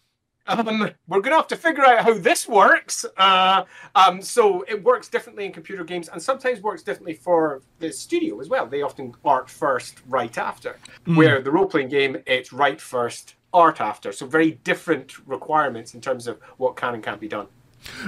um, 0.48 0.90
we're 1.06 1.20
going 1.20 1.32
to 1.32 1.36
have 1.36 1.48
to 1.48 1.56
figure 1.56 1.84
out 1.84 2.04
how 2.04 2.14
this 2.14 2.48
works. 2.48 3.04
Uh, 3.16 3.64
um, 3.94 4.22
so 4.22 4.64
it 4.66 4.82
works 4.82 5.08
differently 5.08 5.44
in 5.44 5.52
computer 5.52 5.84
games 5.84 6.08
and 6.08 6.20
sometimes 6.20 6.60
works 6.60 6.82
differently 6.82 7.14
for 7.14 7.62
the 7.78 7.92
studio 7.92 8.40
as 8.40 8.48
well. 8.48 8.66
They 8.66 8.82
often 8.82 9.14
art 9.24 9.50
first, 9.50 10.00
right 10.08 10.36
after. 10.36 10.78
Mm. 11.06 11.16
Where 11.16 11.42
the 11.42 11.50
role 11.50 11.66
playing 11.66 11.90
game, 11.90 12.16
it's 12.26 12.52
right 12.52 12.80
first, 12.80 13.34
art 13.52 13.80
after. 13.80 14.10
So 14.10 14.26
very 14.26 14.52
different 14.52 15.26
requirements 15.28 15.94
in 15.94 16.00
terms 16.00 16.26
of 16.26 16.40
what 16.56 16.76
can 16.76 16.94
and 16.94 17.02
can't 17.02 17.20
be 17.20 17.28
done. 17.28 17.46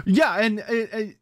Yeah, 0.07 0.37
and 0.39 0.61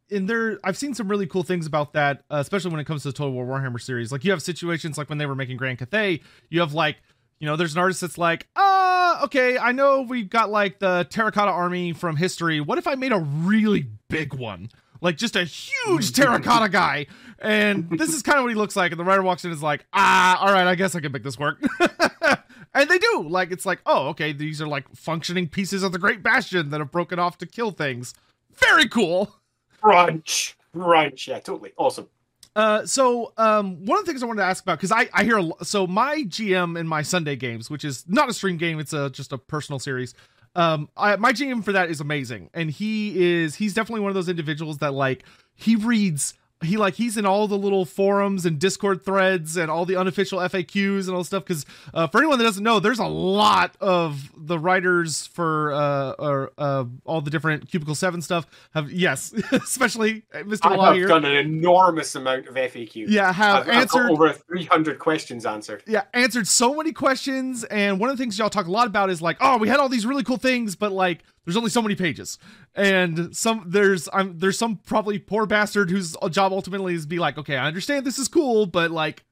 and 0.09 0.29
there 0.29 0.59
I've 0.63 0.77
seen 0.77 0.93
some 0.93 1.07
really 1.07 1.27
cool 1.27 1.43
things 1.43 1.65
about 1.65 1.93
that, 1.93 2.23
uh, 2.29 2.37
especially 2.37 2.71
when 2.71 2.79
it 2.79 2.85
comes 2.85 3.03
to 3.03 3.09
the 3.09 3.13
Total 3.13 3.33
War 3.33 3.45
Warhammer 3.45 3.81
series. 3.81 4.11
Like 4.11 4.23
you 4.23 4.31
have 4.31 4.41
situations 4.41 4.97
like 4.97 5.09
when 5.09 5.17
they 5.17 5.25
were 5.25 5.35
making 5.35 5.57
Grand 5.57 5.77
Cathay, 5.77 6.21
you 6.49 6.59
have 6.59 6.73
like 6.73 6.97
you 7.39 7.45
know, 7.45 7.55
there's 7.55 7.73
an 7.73 7.79
artist 7.79 8.01
that's 8.01 8.17
like, 8.17 8.47
ah, 8.55 9.21
uh, 9.21 9.25
okay, 9.25 9.57
I 9.57 9.71
know 9.71 10.01
we've 10.01 10.29
got 10.29 10.49
like 10.49 10.79
the 10.79 11.07
terracotta 11.09 11.51
army 11.51 11.93
from 11.93 12.17
history. 12.17 12.59
What 12.59 12.77
if 12.77 12.85
I 12.85 12.95
made 12.95 13.13
a 13.13 13.19
really 13.19 13.87
big 14.09 14.33
one? 14.33 14.69
Like 15.01 15.15
just 15.15 15.37
a 15.37 15.45
huge 15.45 16.11
terracotta 16.15 16.69
guy. 16.69 17.07
And 17.39 17.89
this 17.97 18.13
is 18.13 18.21
kind 18.21 18.37
of 18.37 18.43
what 18.43 18.49
he 18.49 18.55
looks 18.55 18.75
like. 18.75 18.91
And 18.91 18.99
the 18.99 19.05
writer 19.05 19.21
walks 19.21 19.45
in 19.45 19.51
and 19.51 19.57
is 19.57 19.63
like, 19.63 19.85
ah, 19.93 20.39
all 20.41 20.51
right, 20.51 20.67
I 20.67 20.75
guess 20.75 20.95
I 20.95 20.99
can 20.99 21.13
make 21.13 21.23
this 21.23 21.39
work. 21.39 21.63
and 22.73 22.89
they 22.89 22.97
do. 22.97 23.25
Like, 23.29 23.51
it's 23.51 23.65
like, 23.65 23.79
oh, 23.85 24.09
okay, 24.09 24.33
these 24.33 24.61
are 24.61 24.67
like 24.67 24.93
functioning 24.93 25.47
pieces 25.47 25.81
of 25.81 25.93
the 25.93 25.99
Great 25.99 26.21
Bastion 26.21 26.69
that 26.71 26.79
have 26.79 26.91
broken 26.91 27.19
off 27.19 27.37
to 27.37 27.45
kill 27.45 27.71
things. 27.71 28.13
Very 28.59 28.87
cool. 28.87 29.33
Brunch. 29.81 30.55
Brunch. 30.75 31.27
Yeah, 31.27 31.39
totally. 31.39 31.71
Awesome. 31.77 32.07
Uh, 32.55 32.85
so 32.85 33.31
um, 33.37 33.85
one 33.85 33.99
of 33.99 34.05
the 34.05 34.11
things 34.11 34.23
I 34.23 34.25
wanted 34.25 34.41
to 34.41 34.47
ask 34.47 34.63
about 34.63 34.79
because 34.79 34.91
I 34.91 35.07
I 35.13 35.23
hear 35.23 35.37
a, 35.37 35.51
so 35.63 35.87
my 35.87 36.23
GM 36.23 36.79
in 36.79 36.87
my 36.87 37.01
Sunday 37.01 37.35
games, 37.35 37.69
which 37.69 37.85
is 37.85 38.05
not 38.07 38.29
a 38.29 38.33
stream 38.33 38.57
game, 38.57 38.79
it's 38.79 38.93
a 38.93 39.09
just 39.09 39.31
a 39.31 39.37
personal 39.37 39.79
series. 39.79 40.13
Um, 40.55 40.89
I, 40.97 41.15
my 41.15 41.31
GM 41.31 41.63
for 41.63 41.71
that 41.73 41.89
is 41.89 42.01
amazing, 42.01 42.49
and 42.53 42.71
he 42.71 43.39
is 43.41 43.55
he's 43.55 43.73
definitely 43.73 44.01
one 44.01 44.09
of 44.09 44.15
those 44.15 44.29
individuals 44.29 44.79
that 44.79 44.93
like 44.93 45.23
he 45.55 45.75
reads 45.75 46.33
he 46.61 46.75
like 46.75 46.95
he's 46.95 47.17
in 47.17 47.25
all 47.25 47.47
the 47.47 47.57
little 47.57 47.85
forums 47.85 48.45
and 48.45 48.59
discord 48.59 49.03
threads 49.03 49.55
and 49.55 49.71
all 49.71 49.85
the 49.85 49.95
unofficial 49.95 50.39
faqs 50.39 51.07
and 51.07 51.15
all 51.15 51.23
stuff 51.23 51.43
because 51.43 51.65
uh, 51.93 52.07
for 52.07 52.17
anyone 52.17 52.37
that 52.37 52.43
doesn't 52.43 52.63
know 52.63 52.79
there's 52.79 52.99
a 52.99 53.05
lot 53.05 53.75
of 53.79 54.29
the 54.35 54.59
writers 54.59 55.27
for 55.27 55.71
uh, 55.71 56.11
or, 56.19 56.51
uh, 56.57 56.83
all 57.05 57.21
the 57.21 57.31
different 57.31 57.69
cubicle 57.69 57.95
7 57.95 58.21
stuff 58.21 58.45
have 58.73 58.91
yes 58.91 59.31
especially 59.51 60.23
mr 60.33 60.77
i 60.77 60.97
have 60.97 61.07
done 61.07 61.25
an 61.25 61.35
enormous 61.35 62.13
amount 62.15 62.47
of 62.47 62.55
faq 62.55 63.05
yeah 63.07 63.31
have 63.31 63.67
I've, 63.67 63.69
answered 63.69 64.05
I've 64.05 64.11
over 64.11 64.33
300 64.33 64.99
questions 64.99 65.45
answered. 65.45 65.83
Yeah 65.87 66.03
answered 66.13 66.47
so 66.47 66.75
many 66.75 66.91
questions 66.91 67.63
and 67.65 67.99
one 67.99 68.09
of 68.09 68.17
the 68.17 68.21
things 68.21 68.37
y'all 68.37 68.49
talk 68.49 68.67
a 68.67 68.71
lot 68.71 68.87
about 68.87 69.09
is 69.09 69.21
like 69.21 69.37
oh 69.39 69.57
we 69.57 69.69
had 69.69 69.79
all 69.79 69.89
these 69.89 70.05
really 70.05 70.23
cool 70.23 70.37
things 70.37 70.75
but 70.75 70.91
like 70.91 71.23
there's 71.49 71.57
only 71.57 71.71
so 71.71 71.81
many 71.81 71.95
pages. 71.95 72.37
And 72.75 73.35
some 73.35 73.63
there's 73.65 74.07
i'm 74.13 74.37
there's 74.37 74.57
some 74.57 74.77
probably 74.77 75.17
poor 75.17 75.47
bastard 75.47 75.89
whose 75.89 76.15
job 76.29 76.51
ultimately 76.51 76.93
is 76.93 77.05
be 77.05 77.17
like 77.17 77.37
okay 77.37 77.57
i 77.57 77.65
understand 77.65 78.05
this 78.05 78.19
is 78.19 78.27
cool 78.27 78.67
but 78.67 78.91
like 78.91 79.23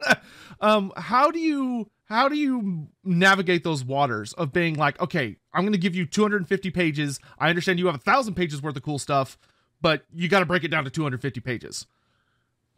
um 0.60 0.92
how 0.96 1.30
do 1.30 1.40
you 1.40 1.90
how 2.04 2.28
do 2.28 2.36
you 2.36 2.86
navigate 3.04 3.64
those 3.64 3.84
waters 3.84 4.32
of 4.34 4.52
being 4.52 4.74
like 4.74 5.00
okay 5.00 5.36
i'm 5.52 5.70
to 5.72 5.78
give 5.78 5.96
you 5.96 6.06
250 6.06 6.70
pages. 6.70 7.18
I 7.38 7.50
understand 7.50 7.80
you 7.80 7.86
have 7.86 7.96
a 7.96 7.98
thousand 7.98 8.34
pages 8.34 8.62
worth 8.62 8.76
of 8.76 8.82
cool 8.82 8.98
stuff 9.00 9.36
but 9.80 10.04
you 10.14 10.28
got 10.28 10.40
to 10.40 10.46
break 10.46 10.64
it 10.64 10.68
down 10.68 10.84
to 10.84 10.90
250 10.90 11.40
pages. 11.40 11.86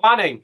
Planning. 0.01 0.43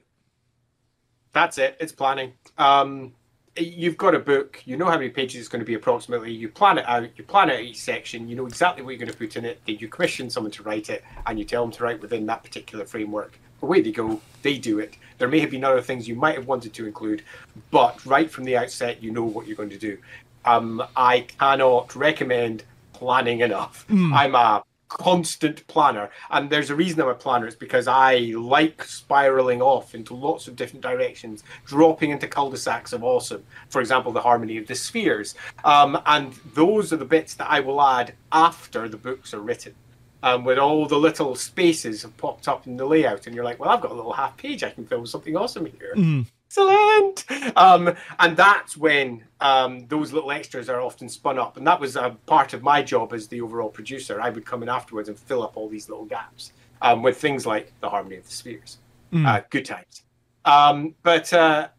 That's 1.33 1.57
it. 1.57 1.75
It's 1.79 1.91
planning. 1.91 2.33
Um 2.57 3.13
you've 3.57 3.97
got 3.97 4.13
a 4.15 4.19
book, 4.19 4.61
you 4.65 4.77
know 4.77 4.85
how 4.85 4.97
many 4.97 5.09
pages 5.09 5.39
it's 5.39 5.49
going 5.49 5.61
to 5.61 5.65
be 5.65 5.75
approximately, 5.75 6.31
you 6.31 6.49
plan 6.49 6.77
it 6.77 6.85
out, 6.87 7.09
you 7.15 7.23
plan 7.23 7.49
out 7.49 7.59
each 7.59 7.77
section, 7.77 8.27
you 8.27 8.35
know 8.35 8.45
exactly 8.45 8.83
what 8.83 8.91
you're 8.91 8.99
going 8.99 9.11
to 9.11 9.17
put 9.17 9.35
in 9.35 9.45
it, 9.45 9.61
then 9.65 9.77
you 9.79 9.87
commission 9.87 10.29
someone 10.29 10.51
to 10.51 10.63
write 10.63 10.89
it, 10.89 11.03
and 11.25 11.39
you 11.39 11.45
tell 11.45 11.63
them 11.63 11.71
to 11.71 11.83
write 11.83 12.01
within 12.01 12.25
that 12.25 12.43
particular 12.43 12.85
framework. 12.85 13.39
Away 13.61 13.81
they 13.81 13.91
go, 13.91 14.21
they 14.41 14.57
do 14.57 14.79
it. 14.79 14.97
There 15.17 15.27
may 15.27 15.39
have 15.39 15.51
been 15.51 15.63
other 15.63 15.81
things 15.81 16.07
you 16.07 16.15
might 16.15 16.35
have 16.35 16.47
wanted 16.47 16.73
to 16.73 16.85
include, 16.85 17.23
but 17.71 18.05
right 18.05 18.29
from 18.29 18.43
the 18.43 18.57
outset, 18.57 19.01
you 19.01 19.11
know 19.11 19.23
what 19.23 19.47
you're 19.47 19.55
going 19.55 19.69
to 19.69 19.77
do. 19.77 19.97
Um, 20.43 20.83
I 20.95 21.21
cannot 21.21 21.95
recommend 21.95 22.63
planning 22.93 23.39
enough. 23.39 23.85
Mm. 23.87 24.13
I'm 24.13 24.35
a 24.35 24.63
constant 24.97 25.65
planner. 25.67 26.09
And 26.31 26.49
there's 26.49 26.69
a 26.69 26.75
reason 26.75 27.01
I'm 27.01 27.09
a 27.09 27.15
planner. 27.15 27.47
It's 27.47 27.55
because 27.55 27.87
I 27.87 28.33
like 28.35 28.83
spiraling 28.83 29.61
off 29.61 29.93
into 29.93 30.15
lots 30.15 30.47
of 30.47 30.55
different 30.55 30.81
directions, 30.81 31.43
dropping 31.65 32.11
into 32.11 32.27
cul-de-sacs 32.27 32.93
of 32.93 33.03
awesome. 33.03 33.43
For 33.69 33.81
example, 33.81 34.11
the 34.11 34.21
harmony 34.21 34.57
of 34.57 34.67
the 34.67 34.75
spheres. 34.75 35.35
Um, 35.63 36.01
and 36.05 36.33
those 36.53 36.93
are 36.93 36.97
the 36.97 37.05
bits 37.05 37.33
that 37.35 37.49
I 37.49 37.59
will 37.59 37.81
add 37.81 38.13
after 38.31 38.87
the 38.87 38.97
books 38.97 39.33
are 39.33 39.41
written. 39.41 39.75
Um, 40.23 40.43
when 40.43 40.57
all 40.57 40.87
the 40.87 40.97
little 40.97 41.35
spaces 41.35 42.01
have 42.01 42.17
popped 42.17 42.47
up 42.47 42.65
in 42.65 42.77
the 42.77 42.85
layout, 42.85 43.27
and 43.27 43.35
you're 43.35 43.45
like, 43.45 43.59
well, 43.59 43.69
I've 43.69 43.81
got 43.81 43.91
a 43.91 43.93
little 43.93 44.13
half 44.13 44.35
page. 44.37 44.63
I 44.63 44.71
can 44.71 44.87
fill 44.87 45.01
with 45.01 45.11
something 45.11 45.37
awesome 45.37 45.67
here. 45.67 45.93
Mm 45.95 46.25
excellent. 46.57 47.25
Um, 47.57 47.95
and 48.19 48.37
that's 48.37 48.77
when 48.77 49.23
um, 49.41 49.87
those 49.87 50.11
little 50.13 50.31
extras 50.31 50.69
are 50.69 50.81
often 50.81 51.09
spun 51.09 51.37
up. 51.37 51.57
And 51.57 51.65
that 51.67 51.79
was 51.79 51.95
a 51.95 52.17
part 52.25 52.53
of 52.53 52.63
my 52.63 52.81
job 52.81 53.13
as 53.13 53.27
the 53.27 53.41
overall 53.41 53.69
producer. 53.69 54.21
I 54.21 54.29
would 54.29 54.45
come 54.45 54.63
in 54.63 54.69
afterwards 54.69 55.09
and 55.09 55.17
fill 55.17 55.43
up 55.43 55.57
all 55.57 55.69
these 55.69 55.89
little 55.89 56.05
gaps 56.05 56.51
um, 56.81 57.01
with 57.01 57.17
things 57.17 57.45
like 57.45 57.71
the 57.81 57.89
harmony 57.89 58.17
of 58.17 58.25
the 58.25 58.31
spheres. 58.31 58.77
Mm. 59.11 59.25
Uh, 59.25 59.41
good 59.49 59.65
times. 59.65 60.03
Um, 60.45 60.95
but 61.03 61.31
uh, 61.33 61.69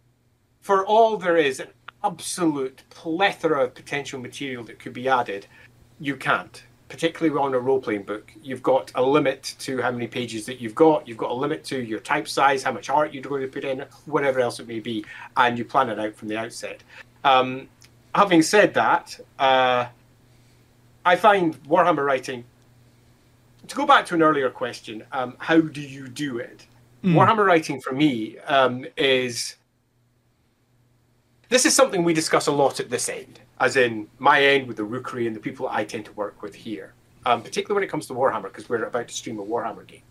for 0.61 0.87
all 0.87 1.17
there 1.17 1.37
is 1.37 1.61
an 1.61 1.69
absolute 2.05 2.83
plethora 2.91 3.65
of 3.65 3.75
potential 3.75 4.21
material 4.21 4.65
that 4.65 4.79
could 4.79 4.93
be 4.93 5.09
added, 5.09 5.47
you 6.01 6.17
can't 6.17 6.65
particularly 6.89 7.37
on 7.39 7.55
a 7.55 7.59
role 7.59 7.81
playing 7.81 8.05
book, 8.05 8.33
you've 8.43 8.63
got 8.63 8.93
a 8.95 9.03
limit 9.03 9.55
to 9.59 9.81
how 9.83 9.91
many 9.91 10.07
pages 10.07 10.47
that 10.47 10.61
you've 10.61 10.75
got. 10.75 11.07
You've 11.07 11.17
got 11.17 11.31
a 11.31 11.35
limit 11.35 11.65
to 11.65 11.83
your 11.83 12.01
type 12.01 12.29
size, 12.29 12.63
how 12.63 12.73
much 12.73 12.91
art 12.91 13.13
you're 13.13 13.23
going 13.23 13.43
to 13.43 13.49
put 13.49 13.65
in, 13.65 13.85
whatever 14.05 14.41
else 14.41 14.61
it 14.61 14.69
may 14.69 14.81
be, 14.81 15.05
and 15.37 15.59
you 15.59 15.65
plan 15.65 15.91
it 15.91 15.99
out 15.99 16.15
from 16.15 16.29
the 16.29 16.37
outset. 16.37 16.83
Um, 17.25 17.69
having 18.15 18.43
said 18.43 18.75
that, 18.75 19.19
uh, 19.39 19.87
I 21.05 21.17
find 21.17 21.61
Warhammer 21.65 22.05
writing. 22.05 22.45
To 23.69 23.75
go 23.75 23.85
back 23.85 24.07
to 24.07 24.15
an 24.15 24.23
earlier 24.23 24.49
question, 24.49 25.03
um, 25.11 25.35
how 25.39 25.61
do 25.61 25.81
you 25.81 26.07
do 26.07 26.39
it? 26.39 26.67
Mm. 27.03 27.15
Warhammer 27.15 27.45
writing 27.45 27.81
for 27.81 27.93
me 27.93 28.39
um, 28.39 28.87
is. 28.97 29.57
This 31.49 31.65
is 31.65 31.75
something 31.75 32.03
we 32.03 32.13
discuss 32.13 32.49
a 32.49 32.53
lot 32.53 32.81
at 32.81 32.91
this 32.91 33.09
end 33.09 33.41
as 33.61 33.77
in 33.77 34.09
my 34.19 34.43
end 34.43 34.67
with 34.67 34.77
the 34.77 34.85
Rookery 34.85 35.27
and 35.27 35.35
the 35.35 35.41
people 35.41 35.69
I 35.69 35.85
tend 35.85 36.05
to 36.07 36.13
work 36.13 36.43
with 36.43 36.55
here, 36.55 36.93
um, 37.25 37.43
particularly 37.43 37.77
when 37.77 37.85
it 37.85 37.91
comes 37.91 38.07
to 38.07 38.15
Warhammer, 38.15 38.45
because 38.45 38.69
we're 38.69 38.85
about 38.85 39.09
to 39.09 39.15
stream 39.15 39.39
a 39.39 39.45
Warhammer 39.45 39.87
game. 39.87 40.03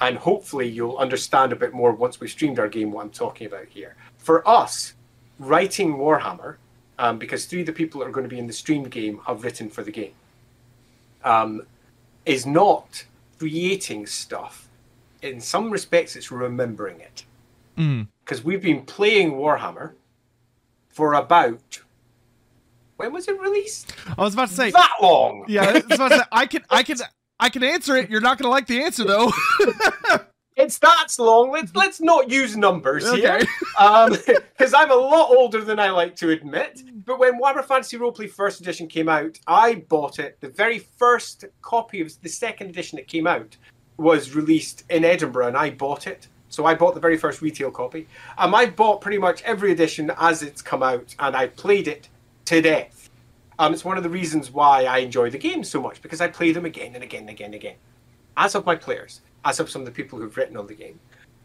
And 0.00 0.16
hopefully 0.16 0.68
you'll 0.68 0.96
understand 0.96 1.52
a 1.52 1.56
bit 1.56 1.72
more 1.74 1.92
once 1.92 2.20
we've 2.20 2.30
streamed 2.30 2.58
our 2.58 2.68
game 2.68 2.92
what 2.92 3.02
I'm 3.02 3.10
talking 3.10 3.46
about 3.46 3.66
here. 3.66 3.96
For 4.16 4.48
us, 4.48 4.94
writing 5.38 5.96
Warhammer, 5.96 6.56
um, 6.98 7.18
because 7.18 7.46
three 7.46 7.60
of 7.60 7.66
the 7.66 7.72
people 7.72 8.00
that 8.00 8.06
are 8.06 8.12
going 8.12 8.28
to 8.28 8.30
be 8.30 8.38
in 8.38 8.46
the 8.46 8.52
streamed 8.52 8.90
game 8.90 9.20
have 9.26 9.42
written 9.42 9.68
for 9.68 9.82
the 9.82 9.90
game, 9.90 10.14
um, 11.24 11.62
is 12.26 12.46
not 12.46 13.04
creating 13.38 14.06
stuff. 14.06 14.68
In 15.22 15.40
some 15.40 15.70
respects, 15.70 16.16
it's 16.16 16.30
remembering 16.30 17.00
it. 17.00 17.24
Because 18.24 18.40
mm. 18.40 18.44
we've 18.44 18.62
been 18.62 18.82
playing 18.82 19.32
Warhammer 19.32 19.92
for 20.88 21.14
about 21.14 21.80
when 22.98 23.12
was 23.12 23.28
it 23.28 23.40
released? 23.40 23.94
I 24.18 24.22
was 24.22 24.34
about 24.34 24.48
to 24.48 24.54
say 24.54 24.70
that 24.72 24.94
long. 25.00 25.44
Yeah, 25.48 25.62
I, 25.62 25.72
was 25.74 25.84
about 25.84 26.08
to 26.08 26.16
say, 26.18 26.24
I 26.32 26.46
can, 26.46 26.64
I 26.68 26.82
can, 26.82 26.96
I 27.40 27.48
can 27.48 27.62
answer 27.62 27.96
it. 27.96 28.10
You're 28.10 28.20
not 28.20 28.38
going 28.38 28.46
to 28.46 28.50
like 28.50 28.66
the 28.66 28.82
answer 28.82 29.04
though. 29.04 29.32
it's 30.56 30.78
that 30.80 31.06
long. 31.18 31.52
Let's 31.52 31.74
let's 31.76 32.00
not 32.00 32.28
use 32.28 32.56
numbers 32.56 33.06
okay. 33.06 33.20
here, 33.20 33.38
because 33.38 34.74
um, 34.74 34.74
I'm 34.76 34.90
a 34.90 34.96
lot 34.96 35.30
older 35.30 35.62
than 35.62 35.78
I 35.78 35.90
like 35.90 36.16
to 36.16 36.30
admit. 36.30 36.82
But 37.06 37.20
when 37.20 37.40
Warhammer 37.40 37.64
Fantasy 37.64 37.96
Roleplay 37.96 38.28
First 38.28 38.60
Edition 38.60 38.88
came 38.88 39.08
out, 39.08 39.38
I 39.46 39.76
bought 39.88 40.18
it. 40.18 40.36
The 40.40 40.48
very 40.48 40.80
first 40.80 41.44
copy 41.62 42.00
of 42.00 42.20
the 42.20 42.28
second 42.28 42.70
edition 42.70 42.96
that 42.96 43.06
came 43.06 43.28
out 43.28 43.56
was 43.96 44.34
released 44.34 44.82
in 44.90 45.04
Edinburgh, 45.04 45.48
and 45.48 45.56
I 45.56 45.70
bought 45.70 46.08
it. 46.08 46.26
So 46.50 46.64
I 46.64 46.74
bought 46.74 46.94
the 46.94 47.00
very 47.00 47.18
first 47.18 47.42
retail 47.42 47.70
copy. 47.70 48.08
Um, 48.38 48.54
I 48.54 48.66
bought 48.66 49.02
pretty 49.02 49.18
much 49.18 49.42
every 49.42 49.70
edition 49.70 50.10
as 50.18 50.42
it's 50.42 50.62
come 50.62 50.82
out, 50.82 51.14
and 51.20 51.36
I 51.36 51.46
played 51.46 51.86
it 51.86 52.08
to 52.48 52.62
death. 52.62 53.10
Um, 53.58 53.74
it's 53.74 53.84
one 53.84 53.98
of 53.98 54.02
the 54.02 54.08
reasons 54.08 54.50
why 54.50 54.84
I 54.84 54.98
enjoy 54.98 55.28
the 55.28 55.36
game 55.36 55.62
so 55.62 55.82
much 55.82 56.00
because 56.00 56.22
I 56.22 56.28
play 56.28 56.52
them 56.52 56.64
again 56.64 56.94
and 56.94 57.04
again 57.04 57.22
and 57.22 57.30
again 57.30 57.46
and 57.46 57.54
again. 57.56 57.74
As 58.38 58.54
of 58.54 58.64
my 58.64 58.74
players, 58.74 59.20
as 59.44 59.60
of 59.60 59.68
some 59.68 59.82
of 59.82 59.86
the 59.86 59.92
people 59.92 60.18
who've 60.18 60.34
written 60.34 60.56
on 60.56 60.66
the 60.66 60.74
game. 60.74 60.98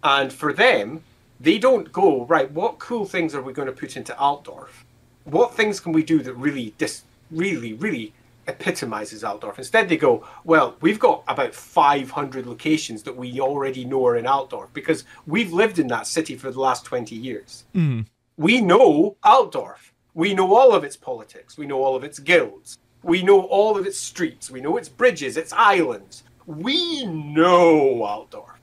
And 0.04 0.32
for 0.32 0.54
them, 0.54 1.04
they 1.42 1.58
don't 1.58 1.92
go, 1.92 2.26
right, 2.26 2.50
what 2.52 2.80
cool 2.80 3.06
things 3.06 3.36
are 3.36 3.42
we 3.42 3.52
going 3.52 3.66
to 3.66 3.74
put 3.74 3.98
into 3.98 4.14
Altdorf? 4.14 4.86
What 5.26 5.56
things 5.56 5.82
can 5.82 5.92
we 5.92 6.04
do 6.04 6.22
that 6.22 6.34
really, 6.36 6.74
dis- 6.78 7.04
really, 7.32 7.74
really 7.74 8.14
epitomizes 8.48 9.24
Altdorf? 9.24 9.58
Instead, 9.58 9.90
they 9.90 9.98
go, 9.98 10.26
well, 10.46 10.78
we've 10.80 11.00
got 11.00 11.24
about 11.28 11.54
500 11.54 12.46
locations 12.46 13.04
that 13.04 13.18
we 13.18 13.42
already 13.42 13.84
know 13.84 14.06
are 14.08 14.16
in 14.16 14.26
Altdorf 14.26 14.70
because 14.74 15.04
we've 15.28 15.52
lived 15.52 15.80
in 15.80 15.88
that 15.88 16.08
city 16.08 16.38
for 16.38 16.50
the 16.50 16.62
last 16.62 16.86
20 16.86 17.14
years. 17.14 17.66
Mm. 17.76 18.06
We 18.38 18.62
know 18.62 19.18
Altdorf 19.24 19.93
we 20.14 20.34
know 20.34 20.56
all 20.56 20.74
of 20.74 20.84
its 20.84 20.96
politics, 20.98 21.58
we 21.58 21.66
know 21.66 21.84
all 21.84 21.96
of 21.96 22.04
its 22.04 22.20
guilds. 22.20 22.78
We 23.04 23.22
know 23.22 23.42
all 23.42 23.78
of 23.78 23.86
its 23.86 24.00
streets. 24.00 24.50
We 24.50 24.62
know 24.62 24.78
its 24.78 24.88
bridges, 24.88 25.36
its 25.36 25.52
islands. 25.52 26.24
We 26.46 27.06
know 27.06 28.02
Altdorf. 28.04 28.60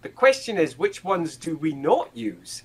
The 0.00 0.08
question 0.08 0.56
is, 0.56 0.78
which 0.78 1.04
ones 1.04 1.36
do 1.36 1.56
we 1.56 1.72
not 1.72 2.08
use? 2.16 2.62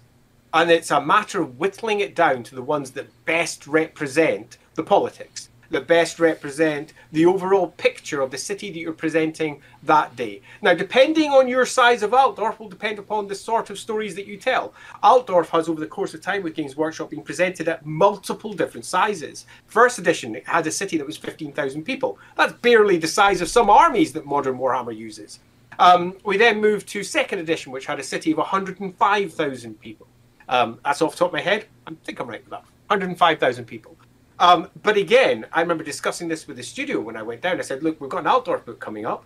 And 0.54 0.72
it's 0.72 0.92
a 0.92 1.02
matter 1.02 1.42
of 1.42 1.60
whittling 1.60 2.00
it 2.00 2.16
down 2.16 2.42
to 2.44 2.56
the 2.56 2.62
ones 2.62 2.92
that 2.92 3.26
best 3.26 3.68
represent 3.68 4.58
the 4.76 4.84
politics, 4.84 5.50
that 5.70 5.88
best 5.88 6.20
represent 6.20 6.94
the 7.12 7.26
overall 7.26 7.68
picture 7.68 8.22
of 8.22 8.32
the 8.32 8.38
city 8.38 8.72
that 8.72 8.80
you're 8.80 8.94
presenting 8.94 9.62
that 9.84 10.16
day. 10.16 10.42
Now, 10.62 10.74
depending 10.74 11.32
on 11.32 11.48
your 11.48 11.66
size 11.66 12.04
of 12.04 12.12
Altdorf, 12.12 12.60
will 12.60 12.70
depend 12.70 13.00
upon 13.00 13.28
the 13.28 13.36
sort 13.36 13.70
of 13.70 13.80
stories 13.80 14.16
that 14.16 14.28
you 14.28 14.38
tell. 14.38 14.74
Altdorf 15.04 15.50
has, 15.50 15.70
over 15.70 15.80
the 15.80 15.88
course 15.88 16.14
of 16.14 16.22
time 16.22 16.44
with 16.44 16.56
Games 16.56 16.76
Workshop, 16.76 17.10
been 17.10 17.22
presented 17.22 17.68
at 17.68 17.86
multiple 17.86 18.54
different 18.54 18.86
sizes. 18.86 19.46
First 19.66 20.00
edition 20.00 20.36
it 20.36 20.48
had 20.48 20.68
a 20.68 20.72
city 20.72 20.98
that 20.98 21.08
was 21.08 21.18
15,000 21.18 21.84
people. 21.84 22.18
That's 22.36 22.54
barely 22.54 22.98
the 22.98 23.08
size 23.08 23.42
of 23.42 23.50
some 23.50 23.70
armies 23.70 24.14
that 24.14 24.26
modern 24.26 24.58
Warhammer 24.58 24.96
uses. 24.96 25.40
Um, 25.80 26.16
we 26.26 26.38
then 26.38 26.60
moved 26.60 26.88
to 26.90 27.04
second 27.04 27.40
edition, 27.40 27.72
which 27.72 27.86
had 27.86 28.00
a 28.00 28.04
city 28.04 28.32
of 28.32 28.38
105,000 28.38 29.80
people. 29.80 30.08
Um, 30.50 30.80
that's 30.84 31.02
off 31.02 31.12
the 31.12 31.18
top 31.18 31.28
of 31.28 31.34
my 31.34 31.42
head. 31.42 31.66
I 31.86 31.92
think 32.04 32.20
I'm 32.20 32.28
right 32.28 32.42
with 32.42 32.52
that. 32.52 32.64
105,000 32.88 33.66
people. 33.66 33.97
Um, 34.40 34.70
but 34.84 34.98
again, 34.98 35.46
I 35.52 35.62
remember 35.62 35.84
discussing 35.84 36.28
this 36.28 36.48
with 36.48 36.58
the 36.58 36.64
studio 36.64 37.00
when 37.00 37.18
I 37.18 37.24
went 37.24 37.42
down. 37.42 37.60
I 37.60 37.64
said, 37.64 37.84
look, 37.84 38.00
we've 38.00 38.10
got 38.10 38.20
an 38.20 38.28
Altdorf 38.28 38.66
book 38.66 38.80
coming 38.80 39.06
up. 39.06 39.26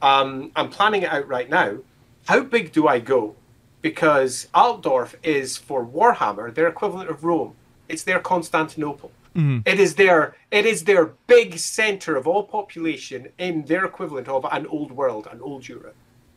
Um, 0.00 0.50
I'm 0.56 0.70
planning 0.70 1.02
it 1.02 1.10
out 1.10 1.28
right 1.28 1.48
now. 1.48 1.78
How 2.26 2.40
big 2.40 2.72
do 2.72 2.88
I 2.88 2.98
go? 2.98 3.36
Because 3.82 4.48
Altdorf 4.54 5.14
is 5.22 5.56
for 5.56 5.84
Warhammer 5.84 6.54
their 6.54 6.68
equivalent 6.68 7.10
of 7.10 7.24
Rome. 7.24 7.54
It's 7.88 8.04
their 8.04 8.20
Constantinople. 8.20 9.10
Mm-hmm. 9.36 9.60
It 9.66 9.80
is 9.80 9.94
their 9.94 10.36
it 10.50 10.66
is 10.66 10.84
their 10.84 11.06
big 11.26 11.58
center 11.58 12.16
of 12.16 12.26
all 12.26 12.42
population 12.42 13.28
in 13.38 13.64
their 13.64 13.84
equivalent 13.84 14.28
of 14.28 14.46
an 14.50 14.66
old 14.66 14.92
world, 14.92 15.26
an 15.30 15.40
old 15.40 15.68
Europe. 15.68 15.94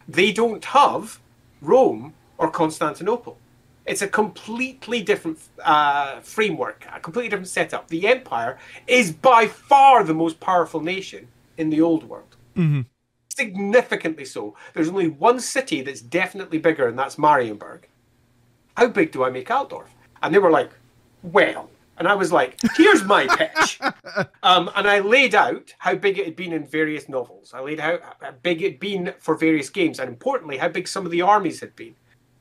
They 0.08 0.32
don't 0.32 0.64
have 0.66 1.20
Rome 1.62 2.14
or 2.38 2.50
Constantinople. 2.50 3.38
It's 3.86 4.02
a 4.02 4.08
completely 4.08 5.04
different 5.04 5.40
uh, 5.64 6.20
framework, 6.22 6.86
a 6.92 7.00
completely 7.00 7.30
different 7.30 7.50
setup. 7.50 7.88
The 7.88 8.08
Empire 8.08 8.58
is 8.88 9.12
by 9.12 9.48
far 9.48 10.04
the 10.04 10.14
most 10.14 10.40
powerful 10.40 10.82
nation 10.82 11.28
in 11.58 11.70
the 11.70 11.82
old 11.82 12.04
world. 12.04 12.36
Mm-hmm. 12.56 12.82
Significantly 13.30 14.26
so. 14.26 14.56
There's 14.74 14.90
only 14.90 15.10
one 15.10 15.40
city 15.40 15.82
that's 15.82 16.02
definitely 16.02 16.58
bigger, 16.58 16.88
and 16.88 16.98
that's 16.98 17.18
Marienburg. 17.18 17.84
How 18.76 18.88
big 18.88 19.12
do 19.12 19.24
I 19.24 19.30
make 19.30 19.50
Altdorf? 19.50 19.90
And 20.24 20.34
they 20.34 20.40
were 20.40 20.52
like, 20.52 20.72
well, 21.22 21.70
and 21.98 22.08
I 22.08 22.16
was 22.16 22.32
like, 22.32 22.60
here's 22.76 23.04
my 23.04 23.28
pitch. 23.28 23.80
Um, 24.44 24.70
and 24.76 24.88
I 24.88 25.00
laid 25.00 25.36
out 25.36 25.74
how 25.80 25.96
big 25.96 26.18
it 26.20 26.26
had 26.26 26.36
been 26.36 26.54
in 26.54 26.66
various 26.66 27.10
novels. 27.10 27.52
I 27.54 27.60
laid 27.60 27.80
out 27.80 28.02
how 28.22 28.32
big 28.44 28.62
it 28.62 28.74
had 28.74 28.80
been 28.80 29.14
for 29.20 29.36
various 29.36 29.70
games, 29.70 30.00
and 30.00 30.08
importantly, 30.08 30.58
how 30.58 30.70
big 30.70 30.88
some 30.88 31.06
of 31.06 31.12
the 31.12 31.22
armies 31.22 31.60
had 31.60 31.76
been. 31.76 31.96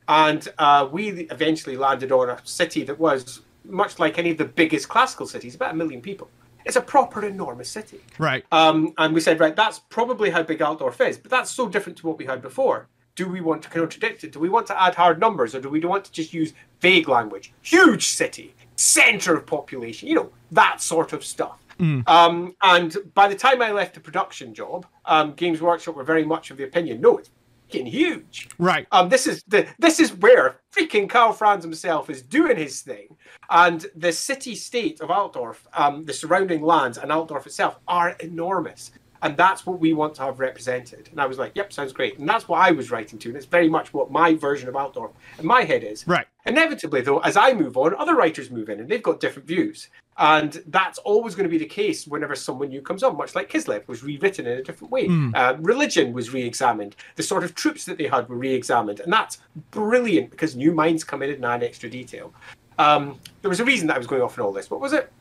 And 0.07 0.47
uh, 0.57 0.87
we 0.91 1.09
eventually 1.31 1.77
landed 1.77 2.11
on 2.11 2.29
a 2.29 2.39
city 2.43 2.83
that 2.83 2.99
was 2.99 3.41
much 3.63 3.99
like 3.99 4.19
any 4.19 4.31
of 4.31 4.37
the 4.37 4.45
biggest 4.45 4.89
classical 4.89 5.25
cities, 5.25 5.55
about 5.55 5.71
a 5.71 5.75
million 5.75 6.01
people. 6.01 6.29
It's 6.65 6.75
a 6.75 6.81
proper 6.81 7.25
enormous 7.25 7.69
city. 7.69 8.01
Right. 8.17 8.43
Um, 8.51 8.93
and 8.97 9.13
we 9.13 9.21
said, 9.21 9.39
right, 9.39 9.55
that's 9.55 9.79
probably 9.89 10.29
how 10.29 10.43
big 10.43 10.59
Altdorf 10.59 11.07
is, 11.07 11.17
but 11.17 11.29
that's 11.29 11.51
so 11.51 11.69
different 11.69 11.97
to 11.99 12.07
what 12.07 12.17
we 12.17 12.25
had 12.25 12.41
before. 12.41 12.87
Do 13.15 13.29
we 13.29 13.39
want 13.39 13.61
to 13.63 13.69
contradict 13.69 14.23
it? 14.23 14.31
Do 14.31 14.39
we 14.39 14.49
want 14.49 14.67
to 14.67 14.81
add 14.81 14.95
hard 14.95 15.19
numbers 15.19 15.55
or 15.55 15.61
do 15.61 15.69
we 15.69 15.79
want 15.79 16.05
to 16.05 16.11
just 16.11 16.33
use 16.33 16.53
vague 16.81 17.07
language? 17.07 17.53
Huge 17.61 18.07
city, 18.07 18.53
center 18.75 19.35
of 19.35 19.45
population, 19.45 20.09
you 20.09 20.15
know, 20.15 20.31
that 20.51 20.81
sort 20.81 21.13
of 21.13 21.23
stuff. 21.23 21.59
Mm. 21.79 22.07
Um, 22.07 22.55
and 22.61 22.97
by 23.13 23.27
the 23.27 23.35
time 23.35 23.61
I 23.61 23.71
left 23.71 23.93
the 23.93 23.99
production 23.99 24.53
job, 24.53 24.85
um, 25.05 25.33
Games 25.33 25.61
Workshop 25.61 25.95
were 25.95 26.03
very 26.03 26.25
much 26.25 26.51
of 26.51 26.57
the 26.57 26.63
opinion, 26.63 26.99
no, 26.99 27.17
it's 27.17 27.29
freaking 27.69 27.87
huge. 27.87 28.49
Right. 28.57 28.87
Um, 28.91 29.09
this 29.09 29.27
is 29.27 29.43
the 29.47 29.67
this 29.79 29.99
is 29.99 30.13
where 30.13 30.61
freaking 30.71 31.09
Karl 31.09 31.33
Franz 31.33 31.63
himself 31.63 32.09
is 32.09 32.21
doing 32.21 32.57
his 32.57 32.81
thing, 32.81 33.15
and 33.49 33.85
the 33.95 34.11
city 34.11 34.55
state 34.55 35.01
of 35.01 35.09
Altdorf, 35.09 35.65
um, 35.73 36.05
the 36.05 36.13
surrounding 36.13 36.61
lands, 36.61 36.97
and 36.97 37.11
Altdorf 37.11 37.45
itself 37.45 37.79
are 37.87 38.11
enormous. 38.19 38.91
And 39.21 39.35
that's 39.35 39.65
what 39.65 39.79
we 39.79 39.93
want 39.93 40.13
to 40.15 40.21
have 40.23 40.39
represented. 40.39 41.09
And 41.09 41.19
I 41.19 41.25
was 41.25 41.39
like, 41.39 41.53
yep, 41.55 41.73
sounds 41.73 41.93
great. 41.93 42.19
And 42.19 42.29
that's 42.29 42.47
what 42.47 42.59
I 42.59 42.69
was 42.69 42.91
writing 42.91 43.17
to. 43.19 43.29
And 43.29 43.37
it's 43.37 43.47
very 43.47 43.69
much 43.69 43.91
what 43.91 44.11
my 44.11 44.35
version 44.35 44.69
of 44.69 44.75
Altdorf 44.75 45.13
in 45.39 45.47
my 45.47 45.63
head 45.63 45.83
is. 45.83 46.07
Right. 46.07 46.27
Inevitably, 46.45 47.01
though, 47.01 47.19
as 47.19 47.35
I 47.35 47.53
move 47.53 47.75
on, 47.75 47.95
other 47.95 48.13
writers 48.13 48.51
move 48.51 48.69
in 48.69 48.79
and 48.79 48.87
they've 48.87 49.01
got 49.01 49.19
different 49.19 49.47
views. 49.47 49.89
And 50.17 50.63
that's 50.67 50.97
always 50.99 51.35
going 51.35 51.43
to 51.43 51.49
be 51.49 51.57
the 51.57 51.65
case 51.65 52.07
whenever 52.07 52.35
someone 52.35 52.69
new 52.69 52.81
comes 52.81 53.03
on, 53.03 53.17
much 53.17 53.35
like 53.35 53.49
Kislev 53.49 53.85
was 53.87 54.01
rewritten 54.01 54.47
in 54.47 54.59
a 54.59 54.63
different 54.63 54.91
way. 54.91 55.07
Mm. 55.07 55.35
Uh, 55.35 55.57
religion 55.59 56.13
was 56.13 56.31
re 56.31 56.41
examined. 56.41 56.95
The 57.15 57.23
sort 57.23 57.43
of 57.43 57.53
troops 57.53 57.83
that 57.85 57.97
they 57.97 58.07
had 58.07 58.29
were 58.29 58.37
re 58.37 58.53
examined. 58.53 59.01
And 59.01 59.11
that's 59.11 59.39
brilliant 59.71 60.31
because 60.31 60.55
new 60.55 60.71
minds 60.71 61.03
come 61.03 61.21
in 61.21 61.31
and 61.31 61.43
add 61.43 61.63
extra 61.63 61.89
detail. 61.89 62.33
Um, 62.77 63.19
there 63.41 63.49
was 63.49 63.59
a 63.59 63.65
reason 63.65 63.87
that 63.87 63.95
I 63.95 63.97
was 63.97 64.07
going 64.07 64.21
off 64.21 64.37
in 64.37 64.43
all 64.43 64.53
this. 64.53 64.69
What 64.69 64.79
was 64.79 64.93
it? 64.93 65.11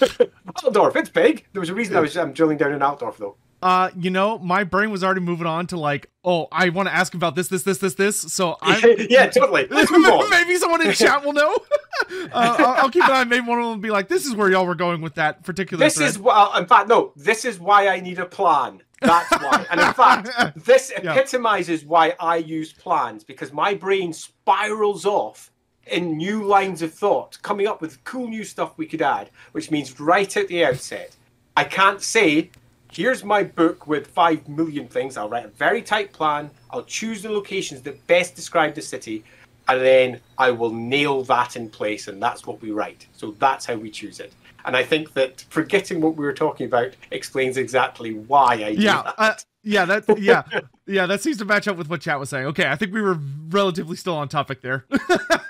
Altdorf, 0.00 0.96
it's 0.96 1.08
big. 1.08 1.46
There 1.52 1.60
was 1.60 1.70
a 1.70 1.74
reason 1.74 1.96
I 1.96 2.00
was 2.00 2.16
um, 2.16 2.32
drilling 2.32 2.58
down 2.58 2.72
in 2.72 2.80
Altdorf, 2.80 3.16
though 3.16 3.36
uh, 3.64 3.88
you 3.98 4.10
know, 4.10 4.38
my 4.38 4.62
brain 4.62 4.90
was 4.90 5.02
already 5.02 5.22
moving 5.22 5.46
on 5.46 5.66
to 5.66 5.78
like, 5.78 6.10
oh, 6.22 6.48
I 6.52 6.68
want 6.68 6.86
to 6.86 6.94
ask 6.94 7.14
about 7.14 7.34
this, 7.34 7.48
this, 7.48 7.62
this, 7.62 7.78
this, 7.78 7.94
this. 7.94 8.20
So 8.20 8.58
I, 8.62 9.06
yeah, 9.08 9.26
totally. 9.28 9.66
Let's 9.68 9.90
move 9.90 10.04
on. 10.04 10.28
maybe 10.30 10.54
someone 10.56 10.86
in 10.86 10.92
chat 10.92 11.24
will 11.24 11.32
know. 11.32 11.54
uh, 12.10 12.28
I'll, 12.34 12.66
I'll, 12.84 12.90
keep 12.90 13.04
an 13.04 13.10
eye. 13.10 13.24
Maybe 13.24 13.46
one 13.46 13.58
of 13.58 13.64
them 13.64 13.72
will 13.72 13.78
be 13.78 13.90
like, 13.90 14.08
this 14.08 14.26
is 14.26 14.34
where 14.34 14.50
y'all 14.50 14.66
were 14.66 14.74
going 14.74 15.00
with 15.00 15.14
that 15.14 15.44
particular. 15.44 15.82
This 15.82 15.96
thread. 15.96 16.10
is 16.10 16.18
well, 16.18 16.54
in 16.58 16.66
fact, 16.66 16.88
no. 16.88 17.12
This 17.16 17.46
is 17.46 17.58
why 17.58 17.88
I 17.88 18.00
need 18.00 18.18
a 18.18 18.26
plan. 18.26 18.82
That's 19.00 19.30
why. 19.30 19.64
and 19.70 19.80
in 19.80 19.94
fact, 19.94 20.28
this 20.62 20.92
epitomizes 20.94 21.84
yeah. 21.84 21.88
why 21.88 22.16
I 22.20 22.36
use 22.36 22.70
plans 22.70 23.24
because 23.24 23.50
my 23.50 23.72
brain 23.72 24.12
spirals 24.12 25.06
off 25.06 25.50
in 25.86 26.18
new 26.18 26.44
lines 26.44 26.82
of 26.82 26.92
thought, 26.92 27.40
coming 27.40 27.66
up 27.66 27.80
with 27.80 28.04
cool 28.04 28.28
new 28.28 28.44
stuff 28.44 28.76
we 28.76 28.84
could 28.84 29.00
add, 29.00 29.30
which 29.52 29.70
means 29.70 29.98
right 29.98 30.36
at 30.36 30.48
the 30.48 30.66
outset, 30.66 31.16
I 31.56 31.64
can't 31.64 32.02
say 32.02 32.50
here's 32.96 33.24
my 33.24 33.42
book 33.42 33.86
with 33.86 34.06
five 34.06 34.46
million 34.48 34.86
things. 34.86 35.16
I'll 35.16 35.28
write 35.28 35.44
a 35.44 35.48
very 35.48 35.82
tight 35.82 36.12
plan. 36.12 36.50
I'll 36.70 36.84
choose 36.84 37.22
the 37.22 37.30
locations 37.30 37.82
that 37.82 38.06
best 38.06 38.34
describe 38.34 38.74
the 38.74 38.82
city, 38.82 39.24
and 39.68 39.80
then 39.80 40.20
I 40.38 40.50
will 40.50 40.72
nail 40.72 41.22
that 41.24 41.56
in 41.56 41.68
place, 41.68 42.08
and 42.08 42.22
that's 42.22 42.46
what 42.46 42.60
we 42.60 42.70
write. 42.70 43.06
So 43.12 43.32
that's 43.38 43.66
how 43.66 43.74
we 43.76 43.90
choose 43.90 44.20
it. 44.20 44.32
And 44.66 44.76
I 44.76 44.82
think 44.82 45.12
that 45.12 45.44
forgetting 45.50 46.00
what 46.00 46.16
we 46.16 46.24
were 46.24 46.32
talking 46.32 46.66
about 46.66 46.94
explains 47.10 47.58
exactly 47.58 48.14
why 48.14 48.54
I 48.54 48.74
do 48.74 48.82
yeah, 48.82 49.02
that. 49.02 49.14
Uh, 49.18 49.34
yeah, 49.62 49.84
that 49.86 50.18
yeah, 50.18 50.42
yeah, 50.86 51.06
that 51.06 51.22
seems 51.22 51.38
to 51.38 51.44
match 51.44 51.68
up 51.68 51.76
with 51.76 51.88
what 51.88 52.00
chat 52.00 52.18
was 52.18 52.30
saying. 52.30 52.46
Okay, 52.46 52.66
I 52.66 52.76
think 52.76 52.92
we 52.92 53.02
were 53.02 53.18
relatively 53.48 53.96
still 53.96 54.16
on 54.16 54.28
topic 54.28 54.62
there. 54.62 54.86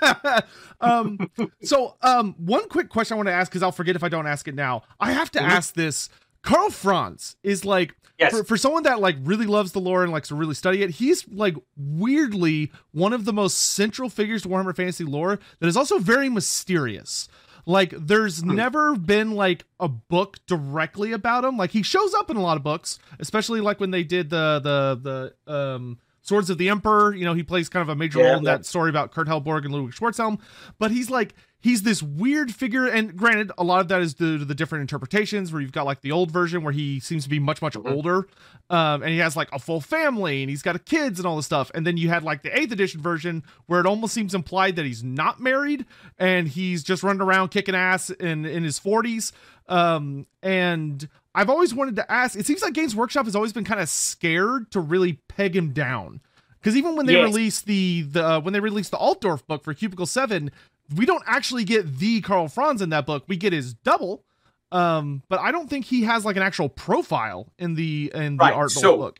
um, 0.81 1.29
so 1.61 1.95
um, 2.01 2.35
one 2.37 2.67
quick 2.69 2.89
question 2.89 3.15
I 3.15 3.17
want 3.17 3.27
to 3.27 3.33
ask 3.33 3.51
because 3.51 3.63
I'll 3.63 3.71
forget 3.71 3.95
if 3.95 4.03
I 4.03 4.09
don't 4.09 4.27
ask 4.27 4.47
it 4.47 4.55
now. 4.55 4.83
I 4.99 5.11
have 5.11 5.31
to 5.31 5.39
mm-hmm. 5.39 5.49
ask 5.49 5.73
this 5.73 6.09
Karl 6.45 6.69
Franz 6.69 7.35
is 7.43 7.65
like 7.65 7.95
yes. 8.19 8.31
for, 8.31 8.43
for 8.43 8.57
someone 8.57 8.83
that 8.83 9.01
like 9.01 9.17
really 9.23 9.47
loves 9.47 9.71
the 9.71 9.79
lore 9.79 10.03
and 10.03 10.11
likes 10.11 10.29
to 10.29 10.35
really 10.35 10.53
study 10.53 10.83
it, 10.83 10.91
he's 10.91 11.27
like 11.27 11.55
weirdly 11.75 12.71
one 12.91 13.13
of 13.13 13.25
the 13.25 13.33
most 13.33 13.55
central 13.55 14.09
figures 14.09 14.43
to 14.43 14.49
Warhammer 14.49 14.75
Fantasy 14.75 15.03
lore 15.03 15.39
that 15.59 15.67
is 15.67 15.75
also 15.75 15.97
very 15.97 16.29
mysterious. 16.29 17.27
Like 17.65 17.95
there's 17.97 18.41
hmm. 18.41 18.53
never 18.53 18.95
been 18.95 19.31
like 19.31 19.65
a 19.79 19.87
book 19.87 20.37
directly 20.45 21.11
about 21.11 21.43
him. 21.43 21.57
Like 21.57 21.71
he 21.71 21.81
shows 21.81 22.13
up 22.13 22.29
in 22.29 22.37
a 22.37 22.41
lot 22.41 22.57
of 22.57 22.63
books, 22.63 22.99
especially 23.19 23.59
like 23.59 23.79
when 23.79 23.89
they 23.89 24.03
did 24.03 24.29
the 24.29 24.61
the 24.63 25.33
the 25.47 25.51
um 25.51 25.97
Swords 26.21 26.49
of 26.49 26.59
the 26.59 26.69
Emperor. 26.69 27.13
You 27.15 27.25
know, 27.25 27.33
he 27.33 27.41
plays 27.41 27.69
kind 27.69 27.81
of 27.81 27.89
a 27.89 27.95
major 27.95 28.19
yeah, 28.19 28.29
role 28.29 28.37
in 28.37 28.43
that 28.43 28.65
story 28.65 28.91
about 28.91 29.11
Kurt 29.11 29.27
Helborg 29.27 29.63
and 29.63 29.73
Ludwig 29.73 29.93
Schwarzhelm. 29.93 30.39
But 30.77 30.91
he's 30.91 31.09
like 31.09 31.33
he's 31.65 31.81
this 31.81 32.03
weird 32.03 32.53
figure 32.53 32.85
and 32.85 33.17
granted 33.17 33.51
a 33.57 33.63
lot 33.63 33.81
of 33.81 33.87
that 33.87 33.99
is 33.99 34.13
due 34.13 34.37
to 34.37 34.45
the 34.45 34.53
different 34.53 34.81
interpretations 34.81 35.51
where 35.51 35.63
you've 35.63 35.71
got 35.71 35.83
like 35.83 35.99
the 36.01 36.11
old 36.11 36.29
version 36.29 36.61
where 36.61 36.71
he 36.71 36.99
seems 36.99 37.23
to 37.23 37.29
be 37.29 37.39
much 37.39 37.59
much 37.59 37.73
mm-hmm. 37.73 37.91
older 37.91 38.27
um, 38.69 39.01
and 39.01 39.09
he 39.09 39.17
has 39.17 39.35
like 39.35 39.51
a 39.51 39.57
full 39.57 39.81
family 39.81 40.43
and 40.43 40.49
he's 40.51 40.61
got 40.61 40.85
kids 40.85 41.19
and 41.19 41.25
all 41.25 41.35
this 41.35 41.47
stuff 41.47 41.71
and 41.73 41.85
then 41.85 41.97
you 41.97 42.07
had 42.07 42.21
like 42.21 42.43
the 42.43 42.55
eighth 42.55 42.71
edition 42.71 43.01
version 43.01 43.43
where 43.65 43.79
it 43.79 43.87
almost 43.87 44.13
seems 44.13 44.35
implied 44.35 44.75
that 44.75 44.85
he's 44.85 45.03
not 45.03 45.39
married 45.39 45.87
and 46.19 46.47
he's 46.47 46.83
just 46.83 47.01
running 47.01 47.21
around 47.21 47.49
kicking 47.49 47.73
ass 47.73 48.11
in 48.11 48.45
in 48.45 48.63
his 48.63 48.79
40s 48.79 49.31
um, 49.67 50.27
and 50.43 51.09
i've 51.33 51.49
always 51.49 51.73
wanted 51.73 51.95
to 51.95 52.11
ask 52.11 52.37
it 52.37 52.45
seems 52.45 52.61
like 52.61 52.75
games 52.75 52.95
workshop 52.95 53.25
has 53.25 53.35
always 53.35 53.53
been 53.53 53.65
kind 53.65 53.81
of 53.81 53.89
scared 53.89 54.69
to 54.69 54.79
really 54.79 55.13
peg 55.29 55.55
him 55.55 55.73
down 55.73 56.21
because 56.65 56.77
even 56.77 56.95
when 56.95 57.05
they 57.05 57.13
yes. 57.13 57.25
released 57.25 57.65
the 57.67 58.01
the 58.01 58.25
uh, 58.25 58.39
when 58.39 58.51
they 58.51 58.59
released 58.59 58.89
the 58.89 58.97
Altdorf 58.97 59.45
book 59.45 59.63
for 59.63 59.75
Cubicle 59.75 60.07
Seven, 60.07 60.49
we 60.93 61.05
don't 61.05 61.23
actually 61.25 61.63
get 61.63 61.97
the 61.97 62.21
Karl 62.21 62.47
Franz 62.47 62.81
in 62.81 62.89
that 62.89 63.05
book. 63.05 63.23
We 63.27 63.37
get 63.37 63.53
his 63.53 63.73
double, 63.73 64.23
um, 64.71 65.23
but 65.29 65.39
I 65.39 65.51
don't 65.51 65.69
think 65.69 65.85
he 65.85 66.03
has 66.03 66.25
like 66.25 66.35
an 66.35 66.43
actual 66.43 66.69
profile 66.69 67.51
in 67.57 67.75
the 67.75 68.11
in 68.13 68.37
the 68.37 68.43
right. 68.43 68.53
art 68.53 68.71
so, 68.71 68.97
book. 68.97 69.19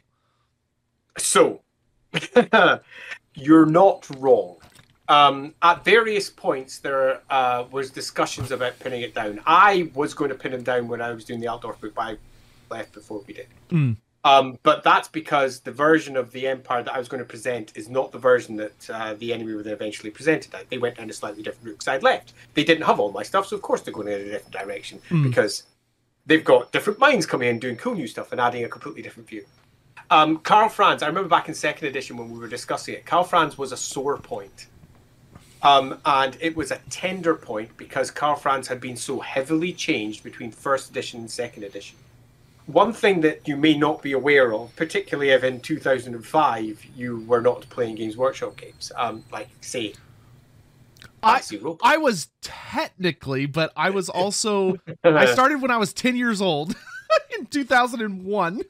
So 1.17 1.61
you're 3.35 3.65
not 3.65 4.07
wrong. 4.19 4.57
Um, 5.07 5.53
at 5.61 5.85
various 5.85 6.29
points, 6.29 6.79
there 6.79 7.21
uh, 7.29 7.65
was 7.71 7.91
discussions 7.91 8.51
about 8.51 8.79
pinning 8.79 9.01
it 9.01 9.13
down. 9.13 9.39
I 9.45 9.91
was 9.93 10.13
going 10.13 10.29
to 10.29 10.35
pin 10.35 10.53
him 10.53 10.63
down 10.63 10.87
when 10.87 11.01
I 11.01 11.11
was 11.11 11.25
doing 11.25 11.39
the 11.39 11.47
Altdorf 11.47 11.79
book, 11.79 11.93
but 11.93 12.01
I 12.01 12.17
left 12.71 12.93
before 12.93 13.23
we 13.27 13.35
did. 13.35 13.47
Mm. 13.69 13.97
Um, 14.25 14.57
but 14.63 14.83
that's 14.83 15.07
because 15.07 15.59
the 15.59 15.71
version 15.71 16.17
of 16.17 16.31
the 16.31 16.47
Empire 16.47 16.81
that 16.81 16.93
I 16.93 16.97
was 16.97 17.07
going 17.07 17.19
to 17.19 17.29
present 17.29 17.71
is 17.75 17.89
not 17.89 18.11
the 18.11 18.17
version 18.17 18.55
that 18.55 18.89
uh, 18.89 19.13
the 19.13 19.31
enemy 19.31 19.53
were 19.53 19.61
eventually 19.67 20.09
presented 20.09 20.53
at. 20.55 20.67
They 20.71 20.79
went 20.79 20.97
down 20.97 21.09
a 21.11 21.13
slightly 21.13 21.43
different 21.43 21.67
route 21.67 21.73
because 21.79 21.87
I'd 21.87 22.01
left. 22.01 22.33
They 22.55 22.63
didn't 22.63 22.85
have 22.85 22.99
all 22.99 23.11
my 23.11 23.21
stuff, 23.21 23.45
so 23.45 23.55
of 23.55 23.61
course 23.61 23.81
they're 23.81 23.93
going 23.93 24.07
in 24.07 24.19
a 24.19 24.23
different 24.23 24.51
direction 24.51 24.99
Mm. 25.11 25.23
because 25.23 25.63
they've 26.25 26.43
got 26.43 26.71
different 26.71 26.97
minds 26.99 27.27
coming 27.27 27.47
in 27.49 27.59
doing 27.59 27.77
cool 27.77 27.93
new 27.93 28.07
stuff 28.07 28.31
and 28.31 28.41
adding 28.41 28.63
a 28.63 28.67
completely 28.67 29.03
different 29.03 29.29
view. 29.29 29.45
Um, 30.09 30.37
Karl 30.39 30.69
Franz, 30.69 31.03
I 31.03 31.07
remember 31.07 31.29
back 31.29 31.47
in 31.47 31.53
second 31.53 31.87
edition 31.87 32.17
when 32.17 32.31
we 32.31 32.39
were 32.39 32.47
discussing 32.47 32.95
it, 32.95 33.05
Karl 33.05 33.23
Franz 33.23 33.59
was 33.59 33.71
a 33.71 33.77
sore 33.77 34.17
point. 34.17 34.67
Um, 35.61 35.99
and 36.05 36.35
it 36.41 36.55
was 36.55 36.71
a 36.71 36.79
tender 36.89 37.35
point 37.35 37.75
because 37.77 38.11
Karl 38.11 38.35
Franz 38.35 38.67
had 38.67 38.79
been 38.81 38.95
so 38.97 39.19
heavily 39.19 39.71
changed 39.71 40.23
between 40.23 40.51
first 40.51 40.89
edition 40.89 41.19
and 41.21 41.29
second 41.29 41.63
edition. 41.63 41.97
One 42.67 42.93
thing 42.93 43.21
that 43.21 43.47
you 43.47 43.57
may 43.57 43.77
not 43.77 44.01
be 44.01 44.13
aware 44.13 44.53
of, 44.53 44.75
particularly 44.75 45.29
if 45.29 45.43
in 45.43 45.59
2005 45.61 46.85
you 46.95 47.23
were 47.27 47.41
not 47.41 47.69
playing 47.69 47.95
Games 47.95 48.17
Workshop 48.17 48.57
games, 48.57 48.91
um, 48.95 49.23
like, 49.31 49.49
say, 49.61 49.93
I, 51.21 51.41
I 51.81 51.97
was 51.97 52.29
technically, 52.41 53.45
but 53.45 53.71
I 53.75 53.89
was 53.89 54.09
also 54.21 54.77
I 55.03 55.25
started 55.33 55.61
when 55.61 55.71
I 55.71 55.77
was 55.77 55.93
10 55.93 56.15
years 56.15 56.41
old 56.41 56.75
in 57.39 57.45
2001. 57.47 58.61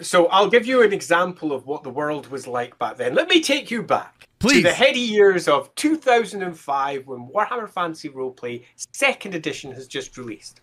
So 0.00 0.26
I'll 0.28 0.48
give 0.48 0.66
you 0.66 0.82
an 0.82 0.92
example 0.92 1.52
of 1.52 1.66
what 1.66 1.82
the 1.82 1.90
world 1.90 2.28
was 2.28 2.46
like 2.46 2.78
back 2.78 2.96
then. 2.96 3.14
Let 3.14 3.28
me 3.28 3.40
take 3.40 3.70
you 3.70 3.82
back 3.82 4.26
Please. 4.38 4.56
to 4.56 4.62
the 4.62 4.72
heady 4.72 5.00
years 5.00 5.48
of 5.48 5.72
2005 5.74 7.06
when 7.06 7.28
Warhammer 7.28 7.68
Fantasy 7.68 8.08
Roleplay 8.08 8.64
Second 8.92 9.34
Edition 9.34 9.70
has 9.72 9.86
just 9.86 10.16
released. 10.16 10.60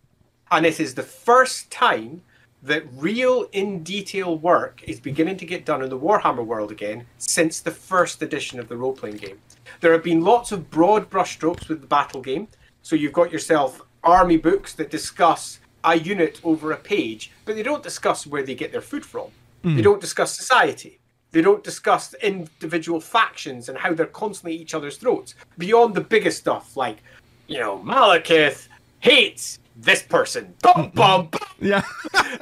And 0.51 0.65
it 0.65 0.79
is 0.79 0.95
the 0.95 1.03
first 1.03 1.69
time 1.69 2.23
that 2.63 2.83
real 2.95 3.47
in 3.53 3.83
detail 3.83 4.37
work 4.37 4.83
is 4.83 4.99
beginning 4.99 5.37
to 5.37 5.45
get 5.45 5.65
done 5.65 5.81
in 5.81 5.89
the 5.89 5.99
Warhammer 5.99 6.45
world 6.45 6.71
again 6.71 7.05
since 7.17 7.61
the 7.61 7.71
first 7.71 8.21
edition 8.21 8.59
of 8.59 8.67
the 8.67 8.75
role 8.75 8.93
playing 8.93 9.17
game. 9.17 9.39
There 9.79 9.93
have 9.93 10.03
been 10.03 10.21
lots 10.21 10.51
of 10.51 10.69
broad 10.69 11.09
brushstrokes 11.09 11.69
with 11.69 11.81
the 11.81 11.87
battle 11.87 12.21
game. 12.21 12.47
So 12.81 12.95
you've 12.95 13.13
got 13.13 13.31
yourself 13.31 13.81
army 14.03 14.37
books 14.37 14.73
that 14.73 14.89
discuss 14.89 15.59
a 15.83 15.95
unit 15.95 16.39
over 16.43 16.71
a 16.71 16.77
page, 16.77 17.31
but 17.45 17.55
they 17.55 17.63
don't 17.63 17.83
discuss 17.83 18.27
where 18.27 18.43
they 18.43 18.55
get 18.55 18.71
their 18.71 18.81
food 18.81 19.05
from. 19.05 19.29
Hmm. 19.63 19.75
They 19.75 19.81
don't 19.81 20.01
discuss 20.01 20.35
society. 20.35 20.99
They 21.31 21.41
don't 21.41 21.63
discuss 21.63 22.13
individual 22.15 22.99
factions 22.99 23.69
and 23.69 23.77
how 23.77 23.93
they're 23.93 24.07
constantly 24.07 24.55
at 24.55 24.61
each 24.61 24.73
other's 24.73 24.97
throats. 24.97 25.35
Beyond 25.57 25.93
the 25.93 26.01
biggest 26.01 26.39
stuff, 26.39 26.75
like, 26.75 27.03
you 27.47 27.59
know, 27.59 27.77
Malekith 27.79 28.67
hates 28.99 29.59
this 29.79 30.01
person. 30.03 30.53
Bum, 30.61 30.91
bum, 30.93 31.27
bum. 31.31 31.41
Yeah. 31.59 31.83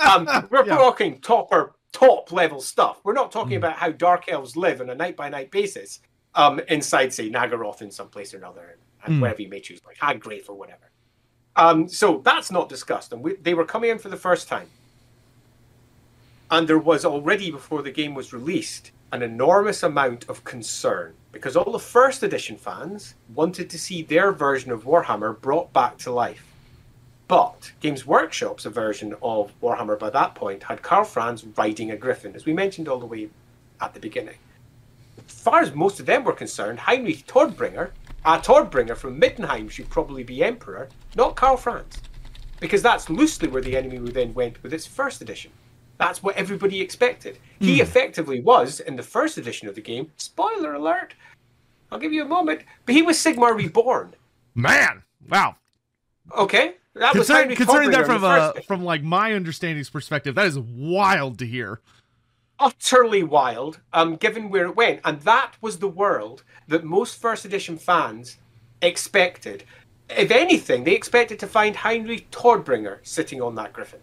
Um, 0.07 0.27
we're 0.49 0.65
Yeah. 0.65 0.77
talking 0.77 1.19
top 1.19 1.49
or 1.51 1.73
top 1.91 2.31
level 2.31 2.61
stuff. 2.61 2.99
We're 3.03 3.13
not 3.13 3.31
talking 3.31 3.55
about 3.57 3.73
how 3.77 3.91
dark 3.91 4.25
elves 4.29 4.55
live 4.55 4.79
on 4.81 4.89
a 4.89 4.95
night 4.95 5.15
by 5.15 5.29
night 5.29 5.51
basis 5.51 5.99
um, 6.35 6.59
inside, 6.67 7.13
say, 7.13 7.29
Naggaroth 7.29 7.81
in 7.81 7.89
some 7.91 8.09
place 8.09 8.33
or 8.33 8.37
another, 8.37 8.77
and 9.03 9.15
Mm. 9.15 9.21
wherever 9.21 9.41
you 9.41 9.49
may 9.49 9.59
choose, 9.59 9.81
like 9.85 9.97
Hag 9.99 10.21
Graef 10.21 10.49
or 10.49 10.53
whatever. 10.55 10.91
Um, 11.55 11.87
so 11.87 12.21
that's 12.23 12.51
not 12.51 12.69
discussed, 12.69 13.11
and 13.11 13.23
we, 13.23 13.35
they 13.37 13.53
were 13.55 13.65
coming 13.65 13.89
in 13.89 13.97
for 13.97 14.09
the 14.09 14.17
first 14.17 14.47
time. 14.47 14.69
And 16.51 16.67
there 16.67 16.77
was 16.79 17.03
already, 17.05 17.49
before 17.51 17.81
the 17.81 17.91
game 17.91 18.13
was 18.13 18.31
released, 18.33 18.91
an 19.11 19.21
enormous 19.23 19.83
amount 19.83 20.29
of 20.29 20.43
concern 20.43 21.15
because 21.31 21.55
all 21.55 21.71
the 21.71 21.79
first 21.79 22.23
edition 22.23 22.55
fans 22.57 23.15
wanted 23.33 23.69
to 23.71 23.79
see 23.79 24.01
their 24.01 24.31
version 24.31 24.71
of 24.71 24.83
Warhammer 24.83 25.39
brought 25.39 25.73
back 25.73 25.97
to 25.99 26.11
life. 26.11 26.43
But 27.27 27.73
Games 27.81 28.05
Workshop's 28.05 28.65
a 28.65 28.69
version 28.69 29.13
of 29.21 29.51
Warhammer 29.61 29.99
by 29.99 30.09
that 30.11 30.35
point 30.35 30.63
had 30.63 30.81
Karl 30.81 31.03
Franz 31.03 31.43
riding 31.57 31.91
a 31.91 31.97
griffin, 31.97 32.35
as 32.35 32.45
we 32.45 32.53
mentioned 32.53 32.87
all 32.87 32.99
the 32.99 33.05
way 33.05 33.29
at 33.81 33.93
the 33.93 33.99
beginning. 33.99 34.37
As 35.27 35.41
far 35.41 35.59
as 35.59 35.73
most 35.73 35.99
of 35.99 36.05
them 36.05 36.23
were 36.23 36.33
concerned, 36.33 36.79
Heinrich 36.79 37.27
Todbringer, 37.27 37.91
a 38.23 38.37
Todbringer 38.37 38.95
from 38.95 39.19
Middenheim, 39.19 39.69
should 39.69 39.89
probably 39.89 40.23
be 40.23 40.43
Emperor, 40.43 40.87
not 41.15 41.35
Karl 41.35 41.57
Franz. 41.57 42.01
Because 42.61 42.81
that's 42.81 43.09
loosely 43.09 43.49
where 43.49 43.61
the 43.61 43.75
enemy 43.75 43.97
then 44.11 44.33
went 44.33 44.63
with 44.63 44.73
its 44.73 44.87
first 44.87 45.21
edition. 45.21 45.51
That's 45.97 46.23
what 46.23 46.35
everybody 46.35 46.79
expected. 46.79 47.39
He 47.59 47.75
hmm. 47.75 47.81
effectively 47.81 48.39
was, 48.39 48.79
in 48.79 48.95
the 48.95 49.03
first 49.03 49.37
edition 49.37 49.67
of 49.67 49.75
the 49.75 49.81
game, 49.81 50.11
spoiler 50.17 50.73
alert, 50.73 51.13
I'll 51.91 51.99
give 51.99 52.13
you 52.13 52.23
a 52.23 52.27
moment, 52.27 52.61
but 52.85 52.95
he 52.95 53.01
was 53.01 53.17
Sigmar 53.17 53.55
Reborn. 53.55 54.13
Man. 54.55 55.03
Wow. 55.29 55.55
Okay? 56.37 56.75
That 56.99 57.13
Considering, 57.13 57.55
considering 57.55 57.91
that 57.91 58.05
from 58.05 58.23
uh, 58.23 58.53
from 58.67 58.83
like 58.83 59.03
my 59.03 59.33
understanding's 59.33 59.89
perspective, 59.89 60.35
that 60.35 60.45
is 60.47 60.57
wild 60.59 61.39
to 61.39 61.45
hear. 61.45 61.79
utterly 62.59 63.23
wild, 63.23 63.79
um, 63.93 64.15
given 64.15 64.49
where 64.49 64.65
it 64.65 64.75
went. 64.75 64.99
And 65.05 65.21
that 65.21 65.53
was 65.61 65.79
the 65.79 65.87
world 65.87 66.43
that 66.67 66.83
most 66.83 67.21
first 67.21 67.45
edition 67.45 67.77
fans 67.77 68.37
expected. 68.81 69.63
If 70.09 70.31
anything, 70.31 70.83
they 70.83 70.95
expected 70.95 71.39
to 71.39 71.47
find 71.47 71.75
Heinrich 71.75 72.31
Todbringer 72.31 72.99
sitting 73.03 73.41
on 73.41 73.55
that 73.55 73.73
griffin. 73.73 73.99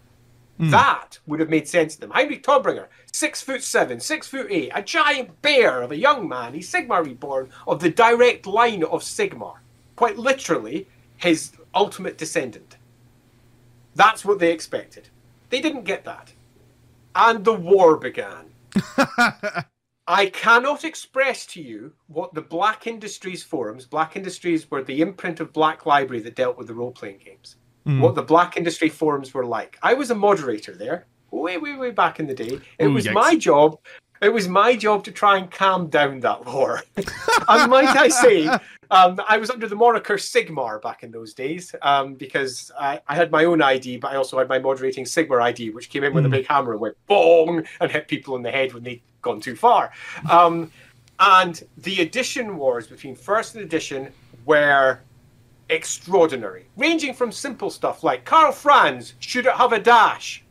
That 0.57 1.19
would 1.27 1.41
have 1.41 1.49
made 1.49 1.67
sense 1.67 1.95
to 1.95 2.01
them. 2.01 2.11
Heinrich 2.11 2.43
Todbringer, 2.43 2.87
six 3.11 3.41
foot 3.41 3.61
seven, 3.61 3.99
six 3.99 4.25
foot 4.25 4.47
eight, 4.49 4.71
a 4.73 4.81
giant 4.81 5.41
bear 5.41 5.81
of 5.81 5.91
a 5.91 5.97
young 5.97 6.29
man. 6.29 6.53
He's 6.53 6.71
Sigmar 6.71 7.03
reborn 7.03 7.49
of 7.67 7.81
the 7.81 7.89
direct 7.89 8.47
line 8.47 8.83
of 8.85 9.01
Sigmar. 9.03 9.55
Quite 9.97 10.17
literally, 10.17 10.87
his 11.17 11.51
ultimate 11.73 12.17
descendant. 12.17 12.77
That's 13.95 14.25
what 14.25 14.39
they 14.39 14.51
expected. 14.51 15.09
They 15.49 15.61
didn't 15.61 15.85
get 15.85 16.03
that. 16.05 16.33
And 17.15 17.45
the 17.45 17.53
war 17.53 17.97
began. 17.97 18.51
I 20.07 20.27
cannot 20.27 20.83
express 20.83 21.45
to 21.47 21.61
you 21.61 21.93
what 22.07 22.33
the 22.33 22.41
Black 22.41 22.85
Industries 22.85 23.41
forums, 23.41 23.85
Black 23.85 24.15
Industries 24.15 24.69
were 24.69 24.83
the 24.83 25.01
imprint 25.01 25.39
of 25.39 25.53
Black 25.53 25.85
Library 25.85 26.21
that 26.23 26.35
dealt 26.35 26.57
with 26.57 26.67
the 26.67 26.75
role 26.75 26.91
playing 26.91 27.19
games, 27.25 27.55
hmm. 27.85 28.01
what 28.01 28.13
the 28.13 28.21
Black 28.21 28.55
Industry 28.55 28.89
forums 28.89 29.33
were 29.33 29.45
like. 29.45 29.79
I 29.81 29.95
was 29.95 30.11
a 30.11 30.15
moderator 30.15 30.75
there, 30.75 31.07
way, 31.31 31.57
way, 31.57 31.75
way 31.75 31.91
back 31.91 32.19
in 32.19 32.27
the 32.27 32.35
day. 32.35 32.59
It 32.77 32.85
Ooh, 32.85 32.93
was 32.93 33.05
yikes. 33.05 33.13
my 33.13 33.35
job. 33.35 33.79
It 34.21 34.29
was 34.29 34.47
my 34.47 34.75
job 34.75 35.03
to 35.05 35.11
try 35.11 35.37
and 35.37 35.51
calm 35.51 35.87
down 35.87 36.21
that 36.21 36.45
war. 36.45 36.81
and 36.95 37.69
might 37.69 37.95
I 37.95 38.07
say, 38.07 38.47
um, 38.91 39.19
I 39.27 39.37
was 39.37 39.49
under 39.49 39.67
the 39.67 39.75
moniker 39.75 40.15
Sigmar 40.15 40.81
back 40.81 41.03
in 41.03 41.11
those 41.11 41.33
days 41.33 41.75
um, 41.81 42.15
because 42.15 42.71
I, 42.79 43.01
I 43.07 43.15
had 43.15 43.31
my 43.31 43.45
own 43.45 43.61
ID, 43.61 43.97
but 43.97 44.11
I 44.11 44.15
also 44.15 44.37
had 44.37 44.47
my 44.47 44.59
moderating 44.59 45.05
Sigmar 45.05 45.41
ID, 45.41 45.71
which 45.71 45.89
came 45.89 46.03
in 46.03 46.13
with 46.13 46.25
a 46.25 46.29
big 46.29 46.47
hammer 46.47 46.71
and 46.71 46.81
went 46.81 46.97
bong 47.07 47.65
and 47.81 47.91
hit 47.91 48.07
people 48.07 48.35
in 48.35 48.41
the 48.41 48.51
head 48.51 48.73
when 48.73 48.83
they'd 48.83 49.01
gone 49.21 49.41
too 49.41 49.55
far. 49.55 49.91
Um, 50.29 50.71
and 51.19 51.63
the 51.77 52.01
edition 52.01 52.57
wars 52.57 52.87
between 52.87 53.15
first 53.15 53.55
and 53.55 53.63
edition 53.63 54.11
were 54.45 54.99
extraordinary, 55.69 56.67
ranging 56.77 57.13
from 57.13 57.31
simple 57.31 57.69
stuff 57.69 58.03
like 58.03 58.25
Karl 58.25 58.51
Franz, 58.51 59.13
should 59.19 59.45
it 59.45 59.53
have 59.53 59.73
a 59.73 59.79
dash? 59.79 60.44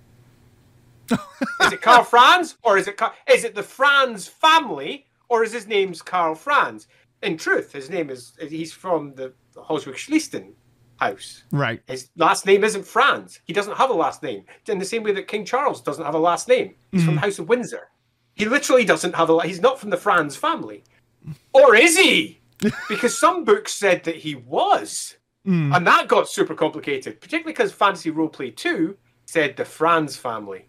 Is 1.11 1.73
it 1.73 1.83
Karl 1.83 2.05
Franz 2.05 2.57
or 2.63 2.79
is 2.79 2.89
it 2.89 2.97
Karl, 2.97 3.13
is 3.31 3.45
it 3.45 3.55
the 3.55 3.63
Franz 3.63 4.27
family 4.29 5.07
or 5.29 5.43
is 5.45 5.53
his 5.53 5.67
name's 5.67 6.03
Karl 6.03 6.35
Franz? 6.35 6.87
In 7.23 7.37
truth, 7.37 7.73
his 7.73 7.89
name 7.91 8.11
is 8.11 8.33
he's 8.49 8.73
from 8.73 9.15
the 9.15 9.33
Holswig 9.57 9.95
Schliestein 9.95 10.53
house. 10.99 11.45
Right. 11.51 11.81
His 11.87 12.11
last 12.17 12.47
name 12.47 12.65
isn't 12.65 12.87
Franz. 12.87 13.41
He 13.45 13.53
doesn't 13.53 13.77
have 13.77 13.91
a 13.91 13.95
last 13.95 14.23
name. 14.23 14.45
In 14.69 14.79
the 14.79 14.85
same 14.85 15.03
way 15.03 15.13
that 15.13 15.29
King 15.29 15.45
Charles 15.45 15.81
doesn't 15.83 16.05
have 16.05 16.15
a 16.15 16.19
last 16.19 16.49
name. 16.49 16.75
He's 16.93 17.05
from 17.05 17.15
the 17.17 17.21
House 17.21 17.39
of 17.39 17.49
Windsor. 17.49 17.89
He 18.35 18.45
literally 18.45 18.85
doesn't 18.85 19.15
have 19.15 19.31
a. 19.31 19.43
He's 19.47 19.61
not 19.61 19.79
from 19.81 19.91
the 19.91 19.97
Franz 19.97 20.37
family, 20.37 20.85
or 21.53 21.75
is 21.75 21.97
he? 21.99 22.41
Because 22.89 23.19
some 23.19 23.45
books 23.45 23.75
said 23.75 24.05
that 24.05 24.17
he 24.17 24.35
was, 24.37 25.17
Mm. 25.47 25.77
and 25.77 25.87
that 25.87 26.09
got 26.09 26.27
super 26.29 26.55
complicated. 26.55 27.21
Particularly 27.21 27.53
because 27.53 27.71
Fantasy 27.71 28.11
Roleplay 28.11 28.57
Two 28.57 28.97
said 29.27 29.57
the 29.57 29.65
Franz 29.65 30.17
family. 30.17 30.67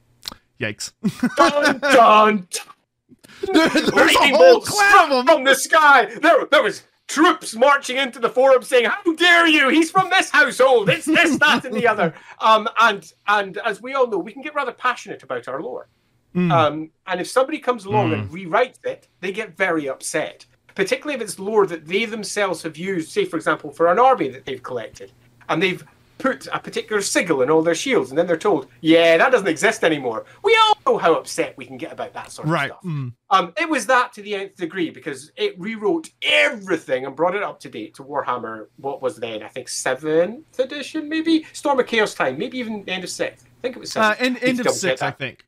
Yikes. 0.60 0.94
Dun 1.36 1.80
dun. 1.80 1.80
dun. 1.80 2.48
There's 3.54 4.16
a 4.16 4.36
whole 4.36 4.62
struck 4.62 5.04
of 5.04 5.10
them. 5.10 5.26
from 5.26 5.44
the 5.44 5.56
sky. 5.56 6.06
There, 6.22 6.46
there 6.46 6.64
was 6.64 6.84
troops 7.08 7.56
marching 7.56 7.98
into 7.98 8.20
the 8.20 8.30
forum 8.30 8.64
saying, 8.64 8.86
"How 8.86 9.14
dare 9.14 9.48
you? 9.48 9.70
He's 9.70 9.92
from 9.92 10.10
this 10.10 10.30
household. 10.30 10.90
It's 10.90 11.06
this, 11.06 11.38
that, 11.40 11.66
and 11.66 11.74
the 11.74 11.88
other." 11.88 12.14
Um, 12.40 12.68
and 12.80 13.12
and 13.28 13.58
as 13.60 13.82
we 13.82 13.94
all 13.94 14.08
know, 14.08 14.18
we 14.18 14.32
can 14.32 14.42
get 14.42 14.56
rather 14.56 14.72
passionate 14.72 15.24
about 15.24 15.48
our 15.48 15.62
lore. 15.62 15.88
Mm. 16.36 16.52
Um, 16.52 16.92
and 17.08 17.22
if 17.22 17.28
somebody 17.28 17.60
comes 17.60 17.86
along 17.86 18.12
and 18.12 18.30
rewrites 18.30 18.84
it, 18.84 19.08
they 19.22 19.32
get 19.32 19.56
very 19.56 19.88
upset. 19.88 20.46
Particularly 20.76 21.16
if 21.16 21.22
it's 21.22 21.40
lore 21.40 21.66
that 21.68 21.86
they 21.86 22.04
themselves 22.04 22.62
have 22.64 22.76
used, 22.76 23.10
say, 23.10 23.24
for 23.24 23.38
example, 23.38 23.72
for 23.72 23.88
an 23.88 23.98
army 23.98 24.28
that 24.28 24.44
they've 24.44 24.62
collected, 24.62 25.14
and 25.48 25.64
they've 25.64 25.86
put 26.18 26.48
a 26.52 26.60
particular 26.60 27.02
sigil 27.02 27.42
in 27.42 27.50
all 27.50 27.62
their 27.62 27.76
shields, 27.76 28.10
and 28.10 28.18
then 28.18 28.26
they're 28.28 28.38
told, 28.38 28.68
"Yeah, 28.82 29.18
that 29.18 29.32
doesn't 29.32 29.48
exist 29.48 29.84
anymore." 29.84 30.26
We 30.44 30.58
all 30.64 30.78
know 30.86 30.98
how 30.98 31.14
upset 31.16 31.56
we 31.58 31.66
can 31.66 31.78
get 31.78 31.92
about 31.92 32.14
that 32.14 32.32
sort 32.32 32.48
of 32.48 32.54
right. 32.54 32.70
stuff. 32.70 32.84
Mm. 32.84 33.14
Um, 33.30 33.54
it 33.60 33.70
was 33.70 33.86
that 33.88 34.14
to 34.14 34.22
the 34.22 34.36
nth 34.36 34.56
degree 34.56 34.90
because 34.90 35.32
it 35.36 35.60
rewrote 35.60 36.10
everything 36.22 37.06
and 37.06 37.16
brought 37.16 37.36
it 37.36 37.44
up 37.44 37.60
to 37.62 37.70
date 37.70 37.96
to 37.96 38.04
Warhammer. 38.04 38.68
What 38.78 39.02
was 39.02 39.18
then, 39.18 39.44
I 39.44 39.48
think, 39.50 39.68
seventh 39.70 40.60
edition, 40.60 41.10
maybe 41.10 41.46
Storm 41.54 41.80
of 41.80 41.88
Chaos 41.88 42.14
time, 42.14 42.38
maybe 42.38 42.58
even 42.60 42.84
the 42.86 42.92
end 42.92 43.04
of 43.04 43.10
sixth. 43.10 43.46
I 43.46 43.62
think 43.62 43.76
it 43.76 43.80
was 43.80 43.96
Uh, 43.98 44.16
end, 44.20 44.40
end 44.42 44.60
of 44.60 44.70
sixth, 44.72 45.04
I 45.04 45.12
think. 45.12 45.46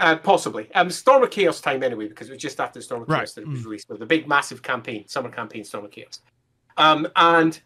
Uh, 0.00 0.14
possibly. 0.16 0.72
Um, 0.76 0.90
Storm 0.90 1.24
of 1.24 1.30
Chaos 1.30 1.60
time 1.60 1.82
anyway, 1.82 2.06
because 2.06 2.28
it 2.28 2.32
was 2.34 2.42
just 2.42 2.60
after 2.60 2.80
Storm 2.80 3.02
of 3.02 3.08
Right. 3.08 3.18
Chaos 3.18 3.32
that 3.34 3.42
it 3.42 3.48
was 3.48 3.60
Mm. 3.62 3.64
released. 3.64 3.88
with 3.88 3.98
the 3.98 4.06
big, 4.06 4.28
massive 4.28 4.62
campaign, 4.62 5.08
summer 5.08 5.28
campaign, 5.30 5.64
Storm 5.64 5.84
of 5.86 5.90
Chaos. 5.90 6.20
Um, 6.76 7.08
and 7.16 7.60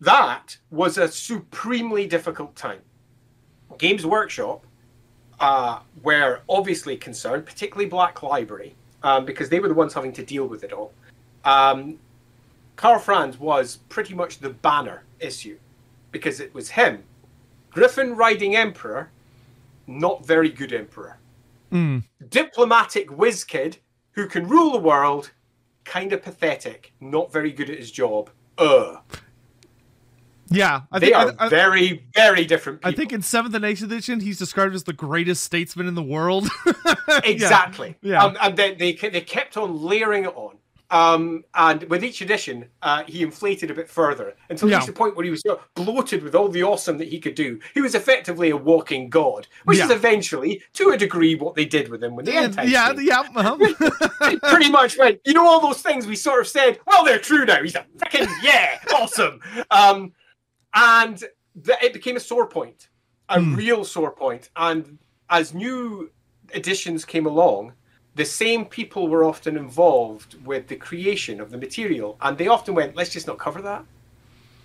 that 0.00 0.56
was 0.70 0.98
a 0.98 1.08
supremely 1.08 2.06
difficult 2.06 2.54
time. 2.56 2.80
Games 3.78 4.04
Workshop 4.06 4.66
uh, 5.38 5.80
were 6.02 6.40
obviously 6.48 6.96
concerned, 6.96 7.46
particularly 7.46 7.88
Black 7.88 8.22
Library, 8.22 8.74
um, 9.02 9.24
because 9.24 9.48
they 9.48 9.60
were 9.60 9.68
the 9.68 9.74
ones 9.74 9.94
having 9.94 10.12
to 10.12 10.24
deal 10.24 10.46
with 10.46 10.64
it 10.64 10.72
all. 10.72 10.92
Um, 11.44 11.98
Karl 12.76 12.98
Franz 12.98 13.38
was 13.38 13.76
pretty 13.88 14.14
much 14.14 14.38
the 14.38 14.50
banner 14.50 15.04
issue 15.20 15.58
because 16.12 16.40
it 16.40 16.52
was 16.54 16.68
him, 16.70 17.02
Griffin 17.70 18.16
riding 18.16 18.56
Emperor, 18.56 19.10
not 19.86 20.24
very 20.26 20.48
good 20.48 20.72
Emperor 20.72 21.16
Mm. 21.72 22.02
diplomatic 22.30 23.16
whiz 23.16 23.44
kid 23.44 23.76
who 24.12 24.26
can 24.26 24.48
rule 24.48 24.72
the 24.72 24.78
world, 24.78 25.30
kind 25.84 26.12
of 26.12 26.20
pathetic, 26.20 26.92
not 27.00 27.32
very 27.32 27.52
good 27.52 27.70
at 27.70 27.78
his 27.78 27.92
job. 27.92 28.28
Uh, 28.58 28.96
Yeah, 30.50 30.82
I 30.90 30.98
they 30.98 31.06
think 31.06 31.16
are 31.16 31.34
I, 31.38 31.46
I, 31.46 31.48
very, 31.48 32.04
very 32.14 32.44
different 32.44 32.80
people. 32.80 32.90
I 32.90 32.94
think 32.94 33.12
in 33.12 33.22
seventh 33.22 33.54
and 33.54 33.64
eighth 33.64 33.82
edition, 33.82 34.20
he's 34.20 34.38
described 34.38 34.74
as 34.74 34.82
the 34.84 34.92
greatest 34.92 35.44
statesman 35.44 35.86
in 35.86 35.94
the 35.94 36.02
world. 36.02 36.48
Exactly. 37.24 37.96
Yeah. 38.02 38.22
Um, 38.22 38.36
and 38.40 38.56
then 38.56 38.76
they 38.78 38.92
they 38.92 39.20
kept 39.20 39.56
on 39.56 39.82
layering 39.82 40.24
it 40.24 40.34
on. 40.36 40.56
Um, 40.90 41.44
and 41.54 41.84
with 41.84 42.02
each 42.04 42.20
edition, 42.20 42.66
uh, 42.82 43.04
he 43.06 43.22
inflated 43.22 43.70
a 43.70 43.74
bit 43.74 43.88
further 43.88 44.34
until 44.48 44.68
he 44.68 44.72
Yeah. 44.72 44.78
reached 44.78 44.88
the 44.88 44.92
point 44.92 45.16
where 45.16 45.24
he 45.24 45.30
was 45.30 45.40
so 45.40 45.60
bloated 45.74 46.22
with 46.22 46.34
all 46.34 46.48
the 46.48 46.62
awesome 46.64 46.98
that 46.98 47.08
he 47.08 47.20
could 47.20 47.34
do. 47.36 47.60
He 47.74 47.80
was 47.80 47.94
effectively 47.94 48.50
a 48.50 48.56
walking 48.56 49.08
god, 49.08 49.46
which 49.64 49.78
is 49.78 49.90
eventually, 49.90 50.62
to 50.74 50.90
a 50.90 50.96
degree, 50.96 51.34
what 51.36 51.54
they 51.54 51.64
did 51.64 51.88
with 51.88 52.02
him 52.02 52.16
when 52.16 52.24
the 52.24 52.34
end 52.34 52.56
yeah, 52.64 52.92
yeah. 52.98 53.22
uh-huh. 53.34 54.36
pretty 54.48 54.70
much 54.70 54.98
went, 54.98 55.20
you 55.24 55.32
know, 55.32 55.46
all 55.46 55.60
those 55.60 55.80
things 55.82 56.06
we 56.06 56.16
sort 56.16 56.40
of 56.40 56.48
said, 56.48 56.78
well, 56.86 57.04
they're 57.04 57.18
true 57.20 57.44
now. 57.44 57.62
He's 57.62 57.76
a 57.76 57.86
freaking 57.96 58.28
yeah, 58.42 58.78
awesome. 58.94 59.40
Um, 59.70 60.12
and 60.74 61.18
th- 61.64 61.78
it 61.82 61.92
became 61.92 62.16
a 62.16 62.20
sore 62.20 62.46
point, 62.46 62.88
a 63.28 63.40
Hmm. 63.40 63.54
real 63.54 63.84
sore 63.84 64.10
point. 64.12 64.50
And 64.56 64.98
as 65.28 65.54
new 65.54 66.10
editions 66.54 67.04
came 67.04 67.26
along, 67.26 67.72
the 68.16 68.24
same 68.24 68.64
people 68.64 69.08
were 69.08 69.24
often 69.24 69.56
involved 69.56 70.44
with 70.44 70.66
the 70.68 70.76
creation 70.76 71.40
of 71.40 71.50
the 71.50 71.58
material. 71.58 72.16
And 72.20 72.36
they 72.36 72.48
often 72.48 72.74
went, 72.74 72.96
let's 72.96 73.10
just 73.10 73.26
not 73.26 73.38
cover 73.38 73.62
that 73.62 73.84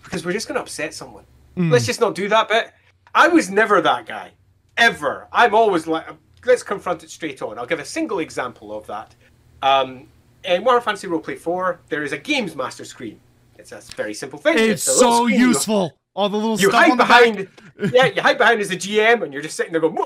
because 0.03 0.25
we're 0.25 0.33
just 0.33 0.47
going 0.47 0.55
to 0.55 0.61
upset 0.61 0.93
someone. 0.93 1.25
Mm. 1.55 1.71
Let's 1.71 1.85
just 1.85 1.99
not 2.01 2.15
do 2.15 2.27
that 2.29 2.49
bit. 2.49 2.71
I 3.13 3.27
was 3.27 3.49
never 3.49 3.81
that 3.81 4.05
guy, 4.05 4.31
ever. 4.77 5.27
I'm 5.31 5.53
always 5.55 5.87
like, 5.87 6.05
let's 6.45 6.63
confront 6.63 7.03
it 7.03 7.09
straight 7.09 7.41
on. 7.41 7.57
I'll 7.57 7.65
give 7.65 7.79
a 7.79 7.85
single 7.85 8.19
example 8.19 8.75
of 8.75 8.85
that. 8.87 9.15
Um, 9.61 10.07
in 10.43 10.63
Warhammer 10.63 10.83
Fantasy 10.83 11.07
Roleplay 11.07 11.37
4, 11.39 11.79
there 11.89 12.03
is 12.03 12.11
a 12.11 12.17
Games 12.17 12.55
Master 12.55 12.83
screen. 12.85 13.19
It's 13.57 13.71
a 13.71 13.81
very 13.95 14.13
simple 14.13 14.39
thing. 14.39 14.57
It's 14.57 14.87
little 14.87 15.11
so. 15.11 15.27
Useful. 15.27 15.97
All 16.15 16.29
the 16.29 16.37
little 16.37 16.57
You 16.57 16.69
stuff 16.69 16.81
hide 16.81 16.91
on 16.91 16.97
the 16.97 17.03
back. 17.03 17.23
behind, 17.35 17.93
yeah, 17.93 18.05
you 18.05 18.21
hide 18.21 18.37
behind 18.37 18.61
as 18.61 18.71
a 18.71 18.77
GM, 18.77 19.23
and 19.23 19.33
you're 19.33 19.41
just 19.41 19.57
sitting 19.57 19.73
there 19.73 19.81
going, 19.81 19.97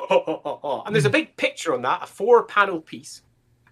and 0.85 0.95
there's 0.95 1.05
a 1.05 1.09
big 1.09 1.37
picture 1.37 1.73
on 1.73 1.83
that, 1.83 2.01
a 2.03 2.07
four-panel 2.07 2.81
piece 2.81 3.21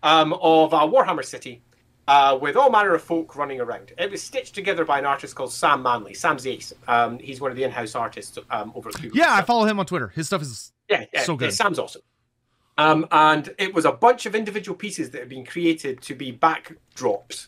um, 0.03 0.33
of 0.33 0.71
a 0.71 0.77
Warhammer 0.77 1.25
City 1.25 1.63
uh, 2.07 2.37
with 2.39 2.55
all 2.55 2.69
manner 2.69 2.93
of 2.93 3.01
folk 3.01 3.35
running 3.35 3.59
around. 3.59 3.91
It 3.97 4.11
was 4.11 4.21
stitched 4.21 4.55
together 4.55 4.85
by 4.85 4.99
an 4.99 5.05
artist 5.05 5.35
called 5.35 5.51
Sam 5.51 5.81
Manley. 5.81 6.13
Sam's 6.13 6.43
the 6.43 6.51
ace. 6.51 6.73
Um, 6.87 7.19
he's 7.19 7.41
one 7.41 7.51
of 7.51 7.57
the 7.57 7.63
in-house 7.63 7.95
artists 7.95 8.37
um, 8.49 8.71
over 8.75 8.89
at 8.89 8.95
Cubicle 8.95 9.19
Yeah, 9.19 9.33
I 9.33 9.41
follow 9.41 9.65
him 9.65 9.79
on 9.79 9.85
Twitter. 9.85 10.09
His 10.09 10.27
stuff 10.27 10.41
is 10.41 10.71
Yeah, 10.89 11.05
yeah, 11.13 11.23
So 11.23 11.33
yeah, 11.33 11.37
good. 11.37 11.53
Sam's 11.53 11.79
awesome. 11.79 12.01
Um, 12.77 13.07
and 13.11 13.53
it 13.57 13.73
was 13.73 13.85
a 13.85 13.91
bunch 13.91 14.25
of 14.25 14.35
individual 14.35 14.77
pieces 14.77 15.09
that 15.11 15.19
had 15.19 15.29
been 15.29 15.45
created 15.45 16.01
to 16.03 16.13
be 16.13 16.31
backdrops. 16.31 17.47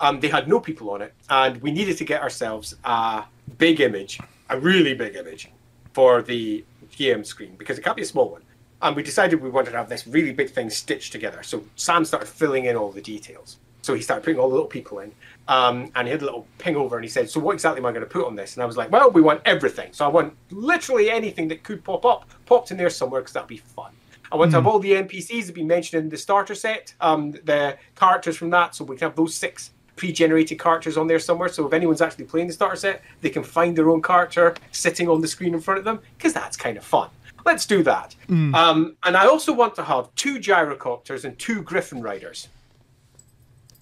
Um, 0.00 0.20
they 0.20 0.28
had 0.28 0.48
no 0.48 0.60
people 0.60 0.90
on 0.90 1.02
it, 1.02 1.14
and 1.28 1.60
we 1.62 1.70
needed 1.70 1.96
to 1.98 2.04
get 2.04 2.22
ourselves 2.22 2.76
a 2.84 3.24
big 3.58 3.80
image, 3.80 4.20
a 4.50 4.58
really 4.58 4.94
big 4.94 5.16
image, 5.16 5.50
for 5.92 6.22
the 6.22 6.64
GM 6.90 7.24
screen 7.24 7.54
because 7.56 7.78
it 7.78 7.82
can't 7.82 7.96
be 7.96 8.02
a 8.02 8.06
small 8.06 8.30
one. 8.30 8.42
And 8.82 8.94
we 8.94 9.02
decided 9.02 9.40
we 9.40 9.48
wanted 9.48 9.70
to 9.70 9.78
have 9.78 9.88
this 9.88 10.06
really 10.06 10.32
big 10.32 10.50
thing 10.50 10.68
stitched 10.68 11.12
together. 11.12 11.42
So 11.42 11.64
Sam 11.76 12.04
started 12.04 12.28
filling 12.28 12.66
in 12.66 12.76
all 12.76 12.92
the 12.92 13.00
details. 13.00 13.56
So 13.80 13.94
he 13.94 14.02
started 14.02 14.22
putting 14.22 14.38
all 14.38 14.48
the 14.48 14.54
little 14.54 14.68
people 14.68 14.98
in, 14.98 15.12
um, 15.48 15.90
and 15.94 16.06
he 16.06 16.12
had 16.12 16.20
a 16.20 16.24
little 16.24 16.46
ping 16.58 16.76
over, 16.76 16.96
and 16.96 17.04
he 17.04 17.08
said, 17.08 17.30
"So 17.30 17.38
what 17.38 17.52
exactly 17.52 17.80
am 17.80 17.86
I 17.86 17.92
going 17.92 18.02
to 18.02 18.10
put 18.10 18.26
on 18.26 18.34
this?" 18.34 18.54
And 18.54 18.62
I 18.62 18.66
was 18.66 18.76
like, 18.76 18.90
"Well, 18.90 19.10
we 19.10 19.22
want 19.22 19.42
everything. 19.44 19.92
So 19.92 20.04
I 20.04 20.08
want 20.08 20.36
literally 20.50 21.08
anything 21.08 21.46
that 21.48 21.62
could 21.62 21.84
pop 21.84 22.04
up, 22.04 22.28
popped 22.46 22.72
in 22.72 22.76
there 22.76 22.90
somewhere 22.90 23.20
because 23.20 23.34
that'd 23.34 23.48
be 23.48 23.58
fun. 23.58 23.92
I 24.32 24.36
want 24.36 24.50
to 24.50 24.56
have 24.56 24.66
all 24.66 24.80
the 24.80 24.92
NPCs 24.92 25.46
that 25.46 25.54
be 25.54 25.62
mentioned 25.62 26.02
in 26.02 26.08
the 26.08 26.16
starter 26.16 26.56
set, 26.56 26.94
um, 27.00 27.30
the 27.30 27.78
characters 27.94 28.36
from 28.36 28.50
that, 28.50 28.74
so 28.74 28.84
we 28.84 28.96
can 28.96 29.06
have 29.08 29.16
those 29.16 29.36
six 29.36 29.70
pre-generated 29.96 30.58
characters 30.60 30.96
on 30.96 31.06
there 31.06 31.18
somewhere. 31.18 31.48
So 31.48 31.66
if 31.66 31.72
anyone's 31.72 32.00
actually 32.02 32.26
playing 32.26 32.46
the 32.48 32.52
starter 32.52 32.76
set, 32.76 33.02
they 33.22 33.30
can 33.30 33.42
find 33.42 33.76
their 33.76 33.90
own 33.90 34.02
character 34.02 34.54
sitting 34.72 35.08
on 35.08 35.20
the 35.20 35.28
screen 35.28 35.54
in 35.54 35.60
front 35.60 35.78
of 35.78 35.84
them 35.84 36.00
because 36.16 36.32
that's 36.32 36.56
kind 36.56 36.76
of 36.76 36.84
fun. 36.84 37.10
Let's 37.44 37.64
do 37.64 37.82
that. 37.84 38.14
Um, 38.54 38.96
and 39.04 39.16
I 39.16 39.26
also 39.26 39.52
want 39.52 39.74
to 39.76 39.84
have 39.84 40.12
two 40.16 40.38
gyrocopters 40.38 41.24
and 41.24 41.38
two 41.38 41.62
griffin 41.62 42.02
riders. 42.02 42.48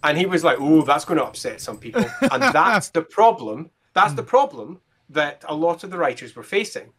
And 0.02 0.18
he 0.18 0.26
was 0.26 0.44
like, 0.44 0.58
"Oh, 0.60 0.82
that's 0.82 1.06
going 1.06 1.18
to 1.18 1.24
upset 1.24 1.62
some 1.62 1.78
people." 1.78 2.04
And 2.30 2.42
that's 2.42 2.90
the 2.90 3.00
problem. 3.00 3.70
That's 3.94 4.12
the 4.12 4.22
problem 4.22 4.80
that 5.08 5.44
a 5.48 5.54
lot 5.54 5.82
of 5.82 5.90
the 5.90 5.96
writers 5.96 6.36
were 6.36 6.42
facing. 6.42 6.92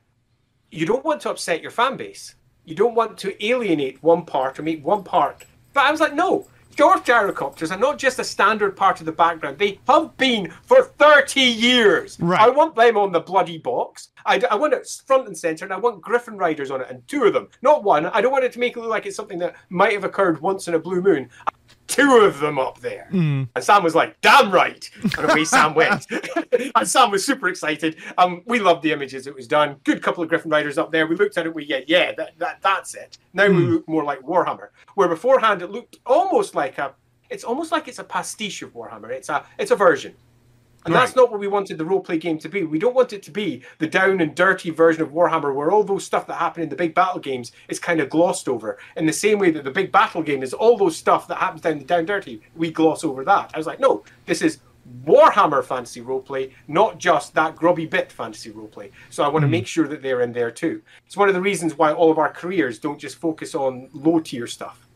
You 0.72 0.88
don't 0.88 1.06
want 1.06 1.22
to 1.22 1.30
upset 1.30 1.62
your 1.62 1.72
fan 1.72 1.98
base. 1.98 2.34
You 2.64 2.74
don't 2.74 2.96
want 2.96 3.20
to 3.20 3.46
alienate 3.46 4.02
one 4.02 4.26
part 4.26 4.58
or 4.58 4.64
make 4.64 4.84
one 4.84 5.04
part. 5.04 5.46
But 5.74 5.86
I 5.86 5.92
was 5.92 6.00
like, 6.00 6.16
no. 6.16 6.48
Your 6.78 6.96
gyrocopters 6.98 7.72
are 7.72 7.80
not 7.80 7.98
just 7.98 8.20
a 8.20 8.24
standard 8.24 8.76
part 8.76 9.00
of 9.00 9.06
the 9.06 9.12
background. 9.12 9.58
They 9.58 9.80
have 9.88 10.16
been 10.18 10.52
for 10.64 10.84
30 10.84 11.40
years. 11.40 12.18
Right. 12.20 12.42
I 12.42 12.50
want 12.50 12.76
them 12.76 12.98
on 12.98 13.14
the 13.14 13.22
bloody 13.22 13.58
box. 13.58 14.10
I, 14.26 14.42
I 14.52 14.56
want 14.56 14.74
it 14.74 14.86
front 15.06 15.28
and 15.28 15.38
center, 15.38 15.64
and 15.64 15.74
I 15.74 15.78
want 15.78 16.02
Griffin 16.02 16.38
Riders 16.38 16.72
on 16.72 16.82
it, 16.82 16.88
and 16.90 17.08
two 17.08 17.24
of 17.24 17.34
them, 17.34 17.48
not 17.62 17.84
one. 17.84 18.08
I 18.08 18.20
don't 18.20 18.32
want 18.32 18.44
it 18.44 18.52
to 18.54 18.60
make 18.60 18.76
it 18.76 18.82
look 18.82 18.90
like 18.90 19.06
it's 19.06 19.16
something 19.16 19.40
that 19.40 19.56
might 19.70 19.94
have 19.94 20.04
occurred 20.04 20.42
once 20.42 20.68
in 20.68 20.74
a 20.74 20.80
blue 20.80 21.02
moon. 21.02 21.30
Two 21.88 22.18
of 22.24 22.40
them 22.40 22.58
up 22.58 22.80
there. 22.80 23.08
And 23.56 23.64
Sam 23.64 23.84
was 23.84 23.96
like, 23.96 24.20
damn 24.22 24.52
right. 24.52 24.90
And 25.18 25.30
away 25.30 25.46
Sam 25.46 25.76
went. 25.76 26.08
and 26.76 26.88
Sam 26.88 27.12
was 27.12 27.26
super 27.26 27.48
excited. 27.48 27.98
Um, 28.18 28.42
we 28.46 28.60
loved 28.60 28.82
the 28.82 28.92
images 28.92 29.28
it 29.28 29.36
was 29.36 29.48
done. 29.48 29.78
Good 29.84 30.02
couple 30.02 30.24
of 30.24 30.30
Griffin 30.30 30.52
Riders 30.52 30.78
up 30.78 30.92
there. 30.92 31.06
We 31.08 31.16
looked 31.16 31.38
at 31.38 31.46
it, 31.46 31.54
we 31.54 31.66
yeah, 31.66 31.82
yeah, 31.88 32.12
that, 32.18 32.38
that 32.40 32.60
that's 32.62 32.96
it. 32.96 33.18
Now 33.34 33.48
we 33.48 33.58
look 33.58 33.88
more 33.88 34.04
like 34.04 34.20
Warhammer. 34.22 34.70
Where 34.96 35.08
beforehand 35.08 35.62
it 35.62 35.70
looked 35.70 36.00
almost 36.06 36.56
like 36.56 36.78
a 36.78 36.96
it's 37.30 37.44
almost 37.44 37.72
like 37.72 37.88
it's 37.88 38.00
a 38.00 38.04
pastiche 38.04 38.62
of 38.62 38.74
Warhammer. 38.74 39.10
It's 39.10 39.30
a 39.30 39.46
it's 39.58 39.72
a 39.72 39.76
version. 39.76 40.16
And 40.86 40.94
that's 40.94 41.16
not 41.16 41.32
what 41.32 41.40
we 41.40 41.48
wanted 41.48 41.78
the 41.78 41.84
roleplay 41.84 42.20
game 42.20 42.38
to 42.40 42.50
be. 42.50 42.64
We 42.64 42.80
don't 42.80 42.96
want 42.96 43.14
it 43.14 43.24
to 43.24 43.32
be 43.32 43.64
the 43.80 43.88
down 43.88 44.22
and 44.22 44.36
dirty 44.36 44.70
version 44.70 45.02
of 45.02 45.12
Warhammer 45.12 45.54
where 45.54 45.72
all 45.72 45.84
those 45.84 46.06
stuff 46.06 46.28
that 46.28 46.36
happened 46.36 46.64
in 46.64 46.70
the 46.70 46.76
big 46.76 46.94
battle 46.94 47.20
games 47.20 47.52
is 47.70 47.80
kind 47.80 48.00
of 48.00 48.10
glossed 48.10 48.48
over. 48.48 48.78
In 48.96 49.06
the 49.06 49.14
same 49.14 49.40
way 49.40 49.52
that 49.52 49.64
the 49.64 49.72
big 49.72 49.92
battle 49.92 50.22
game 50.22 50.44
is 50.44 50.54
all 50.54 50.78
those 50.78 50.96
stuff 50.96 51.28
that 51.28 51.38
happens 51.38 51.62
down 51.62 51.80
the 51.80 51.86
down 51.86 52.06
dirty, 52.06 52.42
we 52.56 52.72
gloss 52.72 53.04
over 53.04 53.26
that. 53.26 53.52
I 53.54 53.58
was 53.58 53.68
like, 53.68 53.80
no, 53.80 54.04
this 54.26 54.42
is 54.42 54.60
Warhammer 55.04 55.64
fantasy 55.64 56.02
roleplay, 56.02 56.52
not 56.68 57.00
just 57.00 57.34
that 57.34 57.56
grubby 57.56 57.88
bit 57.88 58.12
fantasy 58.12 58.52
roleplay. 58.52 58.92
So 59.10 59.24
I 59.24 59.28
want 59.28 59.42
to 59.44 59.48
make 59.48 59.66
sure 59.66 59.88
that 59.88 60.02
they're 60.02 60.22
in 60.22 60.32
there 60.32 60.52
too. 60.52 60.82
It's 61.08 61.18
one 61.18 61.28
of 61.28 61.34
the 61.34 61.42
reasons 61.42 61.78
why 61.78 61.94
all 61.94 62.12
of 62.12 62.20
our 62.20 62.32
careers 62.32 62.78
don't 62.78 63.00
just 63.00 63.18
focus 63.18 63.56
on 63.56 63.90
low 63.94 64.20
tier 64.20 64.46
stuff. 64.46 64.88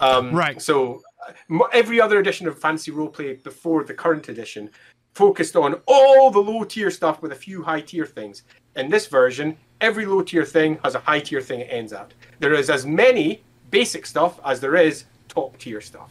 Um, 0.00 0.34
Right. 0.34 0.60
So 0.60 1.00
uh, 1.28 1.58
every 1.72 2.00
other 2.00 2.18
edition 2.18 2.46
of 2.46 2.58
Fantasy 2.58 2.90
Roleplay 2.90 3.42
before 3.42 3.84
the 3.84 3.94
current 3.94 4.28
edition 4.28 4.68
focused 5.14 5.56
on 5.56 5.80
all 5.86 6.30
the 6.30 6.38
low 6.38 6.64
tier 6.64 6.90
stuff 6.90 7.22
with 7.22 7.32
a 7.32 7.36
few 7.36 7.62
high 7.62 7.80
tier 7.80 8.06
things. 8.06 8.42
In 8.76 8.90
this 8.90 9.06
version, 9.06 9.56
every 9.80 10.06
low 10.06 10.22
tier 10.22 10.44
thing 10.44 10.78
has 10.84 10.94
a 10.94 11.00
high 11.00 11.20
tier 11.20 11.40
thing 11.40 11.60
it 11.60 11.68
ends 11.70 11.92
at. 11.92 12.12
There 12.38 12.54
is 12.54 12.70
as 12.70 12.86
many 12.86 13.42
basic 13.70 14.06
stuff 14.06 14.40
as 14.44 14.60
there 14.60 14.76
is 14.76 15.04
top 15.28 15.58
tier 15.58 15.80
stuff. 15.80 16.10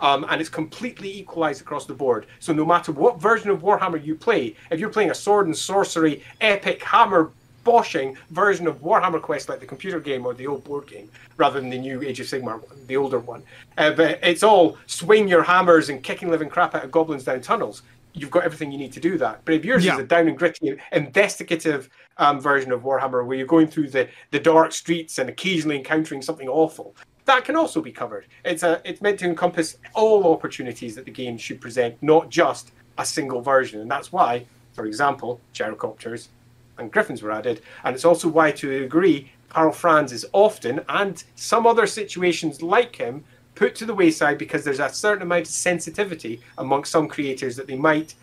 Um, 0.00 0.24
and 0.30 0.40
it's 0.40 0.50
completely 0.50 1.14
equalized 1.18 1.60
across 1.60 1.84
the 1.84 1.92
board. 1.92 2.26
So 2.38 2.52
no 2.54 2.64
matter 2.64 2.90
what 2.90 3.20
version 3.20 3.50
of 3.50 3.60
Warhammer 3.60 4.02
you 4.02 4.14
play, 4.14 4.56
if 4.70 4.80
you're 4.80 4.88
playing 4.88 5.10
a 5.10 5.14
sword 5.14 5.46
and 5.46 5.56
sorcery, 5.56 6.24
epic 6.40 6.82
hammer 6.82 7.32
boshing 7.64 8.16
version 8.30 8.66
of 8.66 8.80
Warhammer 8.80 9.20
Quest, 9.20 9.50
like 9.50 9.60
the 9.60 9.66
computer 9.66 10.00
game 10.00 10.24
or 10.24 10.32
the 10.32 10.46
old 10.46 10.64
board 10.64 10.86
game, 10.86 11.10
rather 11.36 11.60
than 11.60 11.68
the 11.68 11.78
new 11.78 12.00
Age 12.02 12.18
of 12.20 12.26
Sigmar 12.26 12.66
one, 12.66 12.86
the 12.86 12.96
older 12.96 13.18
one, 13.18 13.42
uh, 13.76 13.90
but 13.90 14.18
it's 14.22 14.42
all 14.42 14.78
swing 14.86 15.28
your 15.28 15.42
hammers 15.42 15.90
and 15.90 16.02
kicking 16.02 16.30
living 16.30 16.48
crap 16.48 16.74
out 16.74 16.84
of 16.84 16.90
goblins 16.90 17.24
down 17.24 17.42
tunnels. 17.42 17.82
You've 18.12 18.30
got 18.30 18.44
everything 18.44 18.72
you 18.72 18.78
need 18.78 18.92
to 18.92 19.00
do 19.00 19.16
that. 19.18 19.40
But 19.44 19.54
if 19.54 19.64
yours 19.64 19.84
Yeah. 19.84 19.94
is 19.94 20.00
a 20.00 20.04
down 20.04 20.28
and 20.28 20.36
gritty, 20.38 20.76
investigative 20.92 21.88
um, 22.18 22.40
version 22.40 22.72
of 22.72 22.82
Warhammer, 22.82 23.24
where 23.24 23.36
you're 23.36 23.46
going 23.46 23.68
through 23.68 23.88
the, 23.90 24.08
the 24.30 24.40
dark 24.40 24.72
streets 24.72 25.18
and 25.18 25.28
occasionally 25.28 25.76
encountering 25.76 26.22
something 26.22 26.48
awful, 26.48 26.94
that 27.26 27.44
can 27.44 27.54
also 27.56 27.80
be 27.80 27.92
covered. 27.92 28.26
It's 28.44 28.62
a 28.62 28.80
it's 28.84 29.00
meant 29.00 29.18
to 29.20 29.26
encompass 29.26 29.76
all 29.94 30.32
opportunities 30.32 30.94
that 30.96 31.04
the 31.04 31.10
game 31.10 31.38
should 31.38 31.60
present, 31.60 31.96
not 32.02 32.28
just 32.28 32.72
a 32.98 33.04
single 33.04 33.40
version. 33.40 33.80
And 33.80 33.90
that's 33.90 34.10
why, 34.10 34.44
for 34.72 34.86
example, 34.86 35.40
gyrocopters 35.54 36.28
and 36.78 36.90
griffins 36.90 37.22
were 37.22 37.30
added. 37.30 37.60
And 37.84 37.94
it's 37.94 38.04
also 38.04 38.28
why, 38.28 38.50
to 38.52 38.70
a 38.74 38.78
degree, 38.80 39.30
Karl 39.50 39.72
Franz 39.72 40.12
is 40.12 40.26
often, 40.32 40.80
and 40.88 41.22
some 41.36 41.66
other 41.66 41.86
situations 41.86 42.62
like 42.62 42.96
him, 42.96 43.24
put 43.60 43.74
to 43.74 43.84
the 43.84 43.94
wayside 43.94 44.38
because 44.38 44.64
there's 44.64 44.80
a 44.80 44.88
certain 44.88 45.20
amount 45.20 45.42
of 45.42 45.52
sensitivity 45.52 46.40
amongst 46.56 46.90
some 46.90 47.06
creators 47.06 47.56
that 47.56 47.66
they 47.66 47.76
might 47.76 48.14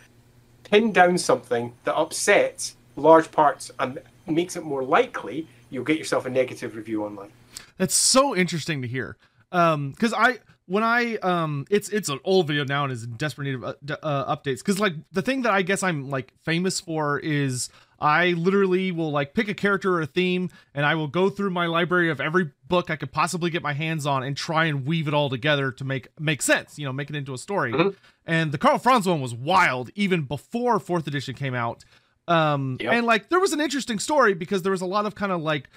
pin 0.63 0.91
down 0.91 1.15
something 1.15 1.71
that 1.83 1.95
upsets 1.95 2.75
large 2.95 3.29
parts 3.31 3.69
and 3.77 3.99
makes 4.25 4.55
it 4.55 4.63
more 4.63 4.83
likely 4.83 5.47
you'll 5.69 5.83
get 5.83 5.99
yourself 5.99 6.25
a 6.25 6.29
negative 6.29 6.75
review 6.75 7.05
online. 7.05 7.29
That's 7.77 7.93
so 7.93 8.35
interesting 8.35 8.81
to 8.81 8.87
hear. 8.87 9.15
Um, 9.51 9.91
because 9.91 10.11
I 10.11 10.39
when 10.65 10.83
I 10.83 11.17
um, 11.17 11.67
it's 11.69 11.89
it's 11.89 12.09
an 12.09 12.19
old 12.23 12.47
video 12.47 12.65
now 12.65 12.85
and 12.85 12.91
is 12.91 13.03
in 13.03 13.11
desperate 13.11 13.45
need 13.45 13.55
of 13.55 13.63
uh, 13.63 13.73
d- 13.85 13.93
uh, 14.01 14.35
updates. 14.35 14.57
Because 14.57 14.79
like 14.79 14.95
the 15.11 15.21
thing 15.21 15.43
that 15.43 15.53
I 15.53 15.61
guess 15.61 15.83
I'm 15.83 16.09
like 16.09 16.33
famous 16.45 16.79
for 16.79 17.19
is 17.19 17.69
I 17.99 18.31
literally 18.31 18.91
will 18.91 19.11
like 19.11 19.33
pick 19.33 19.47
a 19.47 19.53
character 19.53 19.95
or 19.95 20.01
a 20.01 20.05
theme 20.05 20.49
and 20.75 20.85
I 20.85 20.95
will 20.95 21.07
go 21.07 21.29
through 21.29 21.49
my 21.49 21.65
library 21.65 22.09
of 22.11 22.21
every 22.21 22.51
book 22.67 22.89
I 22.91 22.95
could 22.95 23.11
possibly 23.11 23.49
get 23.49 23.63
my 23.63 23.73
hands 23.73 24.05
on 24.05 24.23
and 24.23 24.37
try 24.37 24.65
and 24.65 24.85
weave 24.85 25.07
it 25.07 25.13
all 25.13 25.29
together 25.29 25.71
to 25.71 25.83
make 25.83 26.07
make 26.19 26.41
sense. 26.41 26.77
You 26.77 26.85
know, 26.85 26.93
make 26.93 27.09
it 27.09 27.15
into 27.15 27.33
a 27.33 27.37
story. 27.37 27.73
Mhm. 27.73 27.95
And 28.25 28.51
the 28.51 28.57
Karl 28.57 28.77
Franz 28.77 29.07
one 29.07 29.21
was 29.21 29.33
wild 29.33 29.89
even 29.95 30.23
before 30.23 30.79
fourth 30.79 31.07
edition 31.07 31.33
came 31.33 31.55
out. 31.55 31.83
Um, 32.27 32.75
Yep. 32.81 32.93
and 32.93 33.05
like 33.05 33.29
there 33.29 33.39
was 33.39 33.53
an 33.53 33.61
interesting 33.61 33.99
story 33.99 34.33
because 34.33 34.61
there 34.61 34.71
was 34.73 34.81
a 34.81 34.85
lot 34.85 35.05
of 35.05 35.15
kind 35.15 35.31
of 35.31 35.41
like 35.41 35.69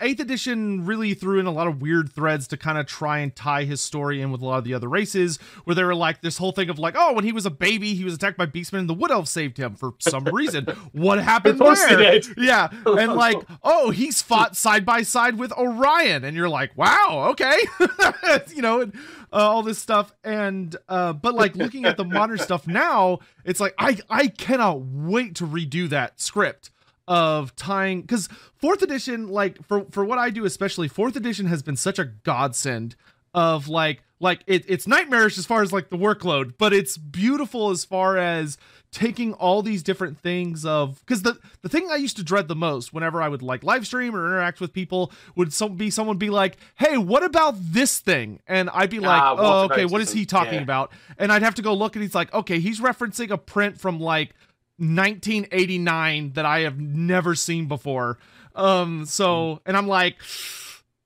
eighth 0.00 0.20
edition 0.20 0.84
really 0.86 1.14
threw 1.14 1.38
in 1.38 1.46
a 1.46 1.50
lot 1.50 1.66
of 1.66 1.80
weird 1.80 2.12
threads 2.12 2.46
to 2.48 2.56
kind 2.56 2.78
of 2.78 2.86
try 2.86 3.18
and 3.18 3.34
tie 3.34 3.64
his 3.64 3.80
story 3.80 4.20
in 4.20 4.30
with 4.32 4.42
a 4.42 4.44
lot 4.44 4.58
of 4.58 4.64
the 4.64 4.74
other 4.74 4.88
races 4.88 5.38
where 5.64 5.74
they 5.74 5.84
were 5.84 5.94
like 5.94 6.20
this 6.20 6.38
whole 6.38 6.52
thing 6.52 6.68
of 6.68 6.78
like 6.78 6.94
oh 6.96 7.12
when 7.12 7.24
he 7.24 7.32
was 7.32 7.46
a 7.46 7.50
baby 7.50 7.94
he 7.94 8.04
was 8.04 8.14
attacked 8.14 8.36
by 8.36 8.46
beastmen 8.46 8.80
and 8.80 8.88
the 8.88 8.94
wood 8.94 9.10
elves 9.10 9.30
saved 9.30 9.56
him 9.56 9.74
for 9.74 9.94
some 9.98 10.24
reason. 10.32 10.64
What 10.92 11.20
happened 11.20 11.54
Of 11.54 11.60
course 11.60 11.84
they 11.86 11.96
there? 11.96 12.20
yeah. 12.36 12.68
And 12.86 13.14
like 13.14 13.36
oh 13.62 13.90
he's 13.90 14.20
fought 14.22 14.56
side 14.56 14.84
by 14.84 15.02
side 15.02 15.38
with 15.38 15.52
orion. 15.52 16.24
And 16.24 16.36
you're 16.36 16.48
like 16.48 16.76
wow 16.76 17.28
okay. 17.30 17.58
You 18.54 18.62
know 18.62 18.80
and, 18.82 18.94
uh, 19.32 19.36
all 19.36 19.62
this 19.62 19.78
stuff. 19.78 20.12
And 20.24 20.74
uh 20.88 21.12
but 21.12 21.34
like 21.34 21.54
looking 21.56 21.84
at 21.84 21.96
the 21.96 22.04
modern 22.04 22.38
stuff 22.38 22.66
now 22.66 23.18
it's 23.44 23.60
like 23.60 23.74
i 23.78 23.98
i 24.10 24.26
cannot 24.28 24.80
wait 24.80 25.34
to 25.36 25.46
redo 25.46 25.88
that 25.88 26.20
script 26.20 26.70
of 27.08 27.56
tying 27.56 28.02
because 28.02 28.28
fourth 28.54 28.82
edition 28.82 29.28
like 29.28 29.60
for 29.66 29.86
for 29.90 30.04
what 30.04 30.18
i 30.18 30.28
do 30.30 30.44
especially 30.44 30.86
fourth 30.86 31.16
edition 31.16 31.46
has 31.46 31.62
been 31.62 31.76
such 31.76 31.98
a 31.98 32.04
godsend 32.04 32.94
of 33.34 33.66
like 33.66 34.02
like 34.20 34.40
it, 34.46 34.64
it's 34.68 34.86
nightmarish 34.86 35.38
as 35.38 35.46
far 35.46 35.62
as 35.62 35.72
like 35.72 35.88
the 35.88 35.96
workload 35.96 36.52
but 36.58 36.72
it's 36.72 36.98
beautiful 36.98 37.70
as 37.70 37.84
far 37.84 38.18
as 38.18 38.58
taking 38.90 39.32
all 39.34 39.62
these 39.62 39.82
different 39.82 40.18
things 40.18 40.64
of 40.64 40.98
because 41.00 41.22
the 41.22 41.38
the 41.62 41.68
thing 41.68 41.88
i 41.90 41.96
used 41.96 42.16
to 42.16 42.24
dread 42.24 42.48
the 42.48 42.56
most 42.56 42.92
whenever 42.92 43.22
i 43.22 43.28
would 43.28 43.42
like 43.42 43.62
live 43.62 43.86
stream 43.86 44.14
or 44.14 44.26
interact 44.26 44.60
with 44.60 44.72
people 44.72 45.12
would 45.34 45.52
some 45.52 45.76
be 45.76 45.90
someone 45.90 46.16
be 46.16 46.30
like 46.30 46.56
hey 46.76 46.98
what 46.98 47.22
about 47.22 47.54
this 47.58 47.98
thing? 47.98 48.40
And 48.46 48.68
i'd 48.70 48.90
be 48.90 48.98
like 48.98 49.22
Ah, 49.22 49.36
oh 49.38 49.64
okay 49.64 49.84
what 49.84 50.00
is 50.00 50.12
he 50.12 50.26
talking 50.26 50.54
yeah. 50.54 50.62
about? 50.62 50.92
And 51.16 51.30
i'd 51.32 51.42
have 51.42 51.54
to 51.56 51.62
go 51.62 51.72
look 51.74 51.96
and 51.96 52.02
he's 52.02 52.14
like 52.14 52.32
okay 52.34 52.60
he's 52.60 52.80
referencing 52.80 53.30
a 53.30 53.38
print 53.38 53.80
from 53.80 54.00
like 54.00 54.34
1989 54.78 56.32
that 56.34 56.44
I 56.46 56.60
have 56.60 56.78
never 56.80 57.34
seen 57.34 57.66
before. 57.66 58.18
Um, 58.54 59.04
so, 59.06 59.60
and 59.66 59.76
I'm 59.76 59.86
like, 59.86 60.16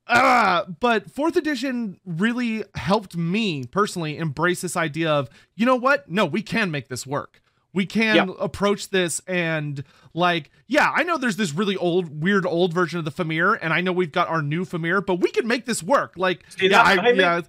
ah, 0.08 0.64
but 0.80 1.10
fourth 1.10 1.36
edition 1.36 1.98
really 2.04 2.64
helped 2.74 3.16
me 3.16 3.64
personally 3.64 4.16
embrace 4.18 4.60
this 4.62 4.76
idea 4.76 5.10
of, 5.10 5.28
you 5.54 5.66
know 5.66 5.76
what? 5.76 6.10
No, 6.10 6.24
we 6.24 6.42
can 6.42 6.70
make 6.70 6.88
this 6.88 7.06
work. 7.06 7.40
We 7.74 7.86
can 7.86 8.16
Yeah. 8.16 8.34
approach 8.38 8.90
this 8.90 9.20
and 9.26 9.82
like, 10.12 10.50
yeah, 10.66 10.92
I 10.94 11.04
know 11.04 11.16
there's 11.16 11.36
this 11.36 11.54
really 11.54 11.76
old, 11.76 12.22
weird 12.22 12.44
old 12.44 12.74
version 12.74 12.98
of 12.98 13.06
the 13.06 13.10
Fimir, 13.10 13.54
and 13.54 13.72
I 13.72 13.80
know 13.80 13.92
we've 13.92 14.12
got 14.12 14.28
our 14.28 14.42
new 14.42 14.66
Fimir, 14.66 15.00
but 15.00 15.16
we 15.16 15.30
can 15.30 15.46
make 15.46 15.64
this 15.64 15.82
work. 15.82 16.12
Like, 16.16 16.44
See, 16.50 16.66
yeah, 16.68 16.82
that's 16.84 16.88
I, 16.88 16.92
I 17.02 17.04
mean. 17.12 17.16
yeah, 17.20 17.40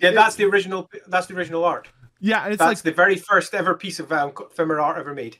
Yeah, 0.00 0.10
that's 0.12 0.36
the 0.36 0.44
original. 0.44 0.88
That's 1.08 1.26
the 1.26 1.34
original 1.34 1.64
art. 1.64 1.88
yeah. 2.20 2.44
and 2.44 2.52
It's 2.54 2.60
that's 2.60 2.68
like 2.68 2.82
the 2.82 2.92
very 2.92 3.16
first 3.16 3.52
ever 3.52 3.74
piece 3.74 3.98
of 3.98 4.12
um, 4.12 4.32
art 4.58 4.96
ever 4.98 5.12
made, 5.12 5.38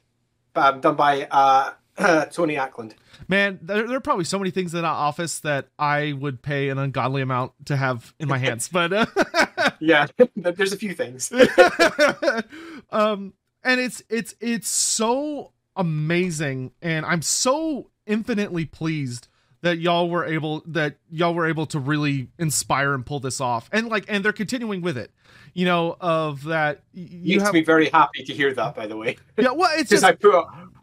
um, 0.54 0.80
done 0.80 0.96
by 0.96 1.26
uh, 1.30 1.72
Tony 2.32 2.56
Ackland. 2.56 2.94
Man, 3.26 3.58
there, 3.62 3.86
there 3.86 3.96
are 3.96 4.00
probably 4.00 4.24
so 4.24 4.38
many 4.38 4.50
things 4.50 4.74
in 4.74 4.84
our 4.84 4.94
office 4.94 5.40
that 5.40 5.68
I 5.78 6.12
would 6.12 6.42
pay 6.42 6.68
an 6.68 6.78
ungodly 6.78 7.22
amount 7.22 7.52
to 7.66 7.76
have 7.76 8.14
in 8.18 8.28
my 8.28 8.38
hands. 8.38 8.68
But 8.68 8.92
uh, 8.92 9.06
Yeah, 9.80 10.06
there's 10.36 10.72
a 10.72 10.76
few 10.76 10.94
things. 10.94 11.32
um 12.90 13.34
and 13.64 13.80
it's 13.80 14.02
it's 14.08 14.34
it's 14.40 14.68
so 14.68 15.52
amazing 15.76 16.72
and 16.80 17.04
I'm 17.04 17.22
so 17.22 17.90
infinitely 18.06 18.64
pleased 18.64 19.28
that 19.62 19.78
y'all 19.78 20.09
were 20.09 20.24
able 20.24 20.62
that 20.66 20.97
y'all 21.10 21.35
were 21.35 21.47
able 21.47 21.66
to 21.66 21.78
really 21.78 22.28
inspire 22.39 22.94
and 22.94 23.05
pull 23.05 23.20
this 23.20 23.40
off. 23.40 23.68
And 23.72 23.89
like 23.89 24.05
and 24.09 24.24
they're 24.24 24.32
continuing 24.32 24.80
with 24.82 24.97
it. 24.97 25.10
You 25.55 25.64
know, 25.64 25.97
of 26.01 26.44
that 26.44 26.82
you 26.93 27.36
Makes 27.36 27.43
have 27.44 27.55
me 27.55 27.62
very 27.64 27.89
happy 27.89 28.22
to 28.24 28.32
hear 28.32 28.52
that. 28.55 28.74
By 28.76 28.86
the 28.86 28.97
way, 28.97 29.16
Yeah, 29.39 29.51
well 29.51 29.70
it's 29.76 29.90
just 29.90 30.05
I 30.05 30.12
put 30.12 30.35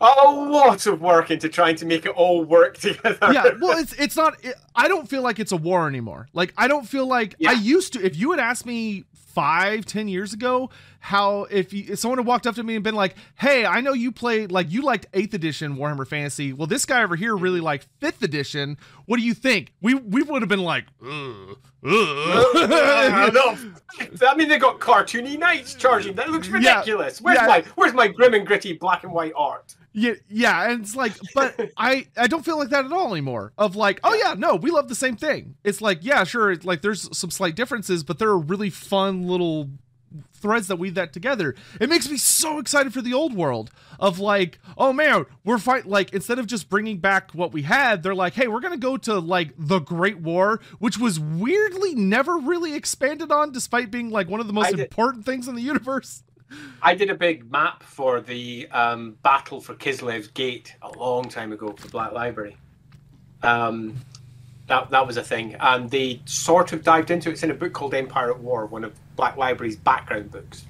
a, 0.02 0.06
lot 0.32 0.86
of 0.88 1.00
work 1.02 1.32
into 1.32 1.48
trying 1.48 1.78
to 1.78 1.86
make 1.86 2.06
it 2.06 2.10
all 2.12 2.44
work 2.44 2.78
together. 2.80 3.18
yeah 3.32 3.52
well 3.62 3.78
it's 3.78 3.94
it's 3.94 4.18
not 4.18 4.36
it, 4.44 4.56
i 4.76 4.90
don't 4.90 5.08
feel 5.10 5.22
like 5.22 5.40
it's 5.40 5.54
a 5.54 5.58
war 5.58 5.88
anymore 5.88 6.28
like 6.34 6.54
i 6.58 6.68
don't 6.68 6.86
feel 6.86 7.08
like 7.08 7.34
Yeah. 7.40 7.52
i 7.52 7.54
used 7.54 7.94
to 7.94 8.06
if 8.06 8.18
you 8.18 8.32
had 8.32 8.40
asked 8.42 8.66
me 8.66 9.06
five 9.14 9.86
ten 9.86 10.08
years 10.10 10.34
ago 10.34 10.70
how 11.06 11.44
if, 11.52 11.72
you, 11.72 11.86
if 11.90 12.00
someone 12.00 12.18
had 12.18 12.26
walked 12.26 12.48
up 12.48 12.56
to 12.56 12.64
me 12.64 12.74
and 12.74 12.84
been 12.84 12.96
like 12.96 13.16
hey 13.36 13.64
i 13.64 13.80
know 13.80 13.94
you 13.94 14.12
played 14.12 14.52
like 14.52 14.72
you 14.72 14.82
liked 14.82 15.12
8th 15.12 15.36
edition 15.36 15.78
warhammer 15.78 16.08
fantasy 16.08 16.52
well 16.52 16.66
this 16.66 16.84
guy 16.84 17.04
over 17.04 17.16
here 17.16 17.36
really 17.36 17.60
mm-hmm. 17.60 17.66
liked 17.66 17.88
5th 18.02 18.24
edition 18.24 18.76
what 19.06 19.18
do 19.18 19.24
you 19.24 19.36
think 19.36 19.72
we 19.82 19.94
we 19.94 20.24
would 20.24 20.42
have 20.42 20.50
been 20.50 20.64
like 20.64 20.86
Ugh, 21.04 21.58
I 21.88 23.28
ugh. 23.28 23.34
know. 23.34 24.28
I 24.28 24.36
mean, 24.36 24.50
they 24.50 24.58
got 24.58 24.80
cartoony 24.80 25.38
knights 25.38 25.76
charging. 25.76 26.16
That 26.16 26.32
looks 26.32 26.48
Yeah, 26.48 26.80
ridiculous. 26.80 27.22
Where's 27.22 27.38
yeah. 27.38 27.46
my 27.46 27.64
Where's 27.76 27.94
my 27.94 28.08
grim 28.08 28.34
and 28.34 28.48
gritty 28.48 28.74
black 28.74 29.04
and 29.04 29.14
white 29.14 29.34
art? 29.36 29.76
Yeah, 29.94 30.14
yeah, 30.28 30.70
and 30.70 30.82
it's 30.82 30.96
like, 30.96 31.14
but 31.34 31.72
I 31.78 32.08
I 32.18 32.26
don't 32.28 32.44
feel 32.44 32.58
like 32.58 32.70
that 32.70 32.86
at 32.86 32.92
all 32.92 33.12
anymore. 33.14 33.54
Of 33.58 33.76
like, 33.76 34.00
oh 34.04 34.14
yeah, 34.16 34.34
no, 34.36 34.56
we 34.56 34.72
love 34.72 34.90
the 34.90 34.96
same 34.96 35.16
thing. 35.16 35.56
It's 35.64 35.80
like, 35.80 36.00
yeah, 36.02 36.24
sure, 36.24 36.52
it's 36.52 36.66
like 36.66 36.82
there's 36.82 37.16
some 37.16 37.30
slight 37.30 37.56
differences, 37.56 38.04
but 38.04 38.18
there 38.18 38.30
are 38.30 38.40
really 38.40 38.72
fun 38.72 39.28
little 39.28 39.70
threads 40.46 40.68
that 40.68 40.76
weave 40.76 40.94
that 40.94 41.12
together. 41.12 41.56
It 41.82 41.90
makes 41.90 42.08
me 42.08 42.18
so 42.18 42.60
excited 42.60 42.94
for 42.94 43.02
the 43.02 43.16
old 43.16 43.34
world 43.34 43.72
of 44.00 44.20
like, 44.20 44.60
oh 44.78 44.94
man, 44.94 45.26
we're 45.44 45.58
fight 45.58 45.88
like 45.88 46.14
instead 46.14 46.38
of 46.38 46.46
just 46.46 46.70
bringing 46.70 47.00
back 47.00 47.32
what 47.32 47.52
we 47.52 47.64
had, 47.64 48.04
they're 48.04 48.14
like, 48.14 48.36
hey, 48.36 48.48
we're 48.48 48.60
gonna 48.60 48.78
go 48.78 48.96
to 48.96 49.18
like 49.18 49.54
the 49.58 49.80
Great 49.80 50.20
War, 50.20 50.62
which 50.78 51.00
was 51.00 51.20
weirdly 51.20 51.96
never 51.96 52.38
really 52.38 52.76
expanded 52.76 53.32
on, 53.32 53.52
despite 53.52 53.90
being 53.90 54.12
like 54.12 54.30
one 54.30 54.40
of 54.40 54.46
the 54.46 54.54
most 54.54 54.70
did- 54.70 54.82
important 54.82 55.26
things 55.26 55.48
in 55.48 55.56
the 55.56 55.64
universe. 55.64 56.22
I 56.80 56.94
did 56.94 57.10
a 57.10 57.16
big 57.16 57.52
map 57.52 57.82
for 57.82 58.22
the 58.22 58.68
um, 58.70 59.18
battle 59.24 59.60
for 59.60 59.74
Kislev's 59.74 60.28
Gate 60.28 60.76
a 60.84 60.96
long 60.96 61.28
time 61.28 61.52
ago 61.52 61.74
for 61.76 61.88
Black 61.90 62.12
Library. 62.12 62.56
Um, 63.42 63.96
that 64.68 64.92
that 64.92 65.08
was 65.08 65.18
a 65.18 65.24
thing, 65.24 65.56
and 65.60 65.90
they 65.90 66.22
sort 66.26 66.72
of 66.72 66.84
dived 66.84 67.10
into 67.10 67.30
it. 67.30 67.34
It's 67.34 67.44
in 67.44 67.50
a 67.50 67.56
book 67.56 67.74
called 67.74 67.96
Empire 67.96 68.30
at 68.30 68.40
War, 68.40 68.68
one 68.68 68.84
of 68.84 68.94
Black 69.16 69.38
Library's 69.38 69.76
background 69.76 70.32
books. 70.32 70.66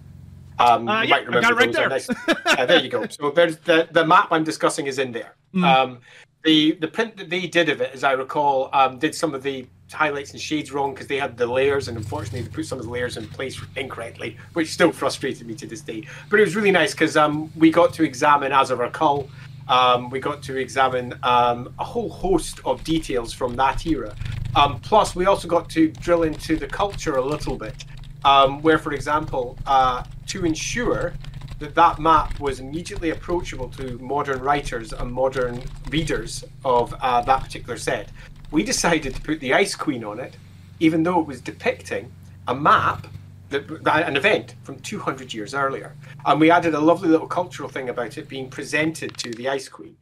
Um, 0.59 0.88
Uh, 0.88 1.01
you 1.01 1.09
yeah, 1.09 1.15
might 1.15 1.26
remember 1.27 1.55
right 1.55 1.67
those 1.73 1.76
there. 1.76 1.89
nice- 1.89 2.09
Yeah, 2.57 2.65
there 2.65 2.81
you 2.81 2.89
go. 2.89 3.05
So 3.07 3.31
there's 3.31 3.57
the 3.57 3.88
the 3.91 4.05
map 4.05 4.30
I'm 4.31 4.43
discussing 4.43 4.88
is 4.88 4.99
in 4.99 5.11
there. 5.11 5.35
Mm. 5.53 5.63
Um, 5.63 5.99
the 6.43 6.73
the 6.73 6.88
print 6.88 7.17
that 7.17 7.30
they 7.30 7.47
did 7.47 7.69
of 7.69 7.81
it, 7.81 7.91
as 7.93 8.03
I 8.03 8.13
recall, 8.13 8.69
um, 8.73 8.97
did 8.99 9.13
some 9.15 9.34
of 9.34 9.43
the 9.43 9.65
highlights 9.91 10.31
and 10.31 10.39
shades 10.41 10.72
wrong 10.72 10.93
because 10.93 11.07
they 11.07 11.17
had 11.17 11.35
the 11.38 11.45
layers, 11.47 11.88
and 11.88 11.97
unfortunately 11.97 12.41
they 12.41 12.49
put 12.49 12.65
some 12.65 12.80
of 12.80 12.85
the 12.85 12.91
layers 12.91 13.17
in 13.17 13.27
place 13.27 13.59
incorrectly, 13.76 14.38
which 14.53 14.69
still 14.72 14.91
frustrated 14.91 15.45
me 15.47 15.55
to 15.55 15.67
this 15.67 15.81
day. 15.81 16.03
But 16.30 16.39
it 16.39 16.43
was 16.43 16.55
really 16.55 16.72
nice 16.72 16.91
because 16.91 17.17
um, 17.17 17.51
we 17.55 17.69
got 17.72 17.93
to 17.95 18.03
examine 18.03 18.51
Asavar 18.51 18.91
Kul. 18.93 19.30
Um, 19.67 20.09
we 20.11 20.19
got 20.19 20.43
to 20.43 20.57
examine 20.57 21.17
um, 21.23 21.73
a 21.80 21.84
whole 21.84 22.09
host 22.09 22.59
of 22.65 22.84
details 22.84 23.34
from 23.34 23.55
that 23.55 23.85
era. 23.88 24.15
Um, 24.55 24.80
plus, 24.80 25.15
we 25.15 25.26
also 25.26 25.47
got 25.47 25.69
to 25.72 25.89
drill 25.89 26.23
into 26.23 26.55
the 26.55 26.67
culture 26.67 27.15
a 27.17 27.26
little 27.26 27.57
bit, 27.57 27.84
um, 28.26 28.61
where, 28.61 28.77
for 28.77 28.91
example, 28.91 29.57
uh, 29.65 30.03
to 30.27 30.45
ensure 30.45 31.14
that 31.60 31.76
that 31.76 31.99
map 31.99 32.38
was 32.39 32.60
immediately 32.60 33.11
approachable 33.11 33.69
to 33.69 33.97
modern 33.99 34.39
writers 34.41 34.91
and 34.91 35.10
modern 35.11 35.61
readers 35.89 36.43
of 36.65 36.93
uh, 36.99 37.22
that 37.22 37.43
particular 37.43 37.77
set. 37.77 38.10
We 38.52 38.64
decided 38.64 39.15
to 39.15 39.22
put 39.22 39.39
the 39.39 39.53
Ice 39.53 39.76
Queen 39.76 40.03
on 40.03 40.19
it, 40.19 40.35
even 40.80 41.03
though 41.03 41.22
it 41.22 41.27
was 41.27 41.39
depicting 41.39 42.11
a 42.47 42.56
map 42.56 43.07
an 43.52 44.18
event 44.18 44.56
from 44.64 44.80
200 44.80 45.34
years 45.34 45.53
earlier. 45.53 45.95
And 46.26 46.39
we 46.39 46.52
added 46.52 46.73
a 46.73 46.80
lovely 46.80 47.07
little 47.07 47.27
cultural 47.27 47.69
thing 47.69 47.89
about 47.89 48.18
it 48.18 48.27
being 48.27 48.49
presented 48.49 49.15
to 49.19 49.31
the 49.31 49.47
Ice 49.47 49.69
Queen 49.69 49.95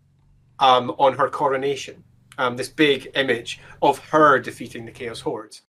um, 0.59 0.91
on 0.97 1.17
her 1.17 1.29
coronation. 1.29 2.03
Um, 2.37 2.57
this 2.57 2.69
big 2.69 3.11
image 3.15 3.59
of 3.81 3.99
her 3.99 4.39
defeating 4.39 4.85
the 4.85 4.91
Chaos 4.91 5.19
Hordes. 5.19 5.61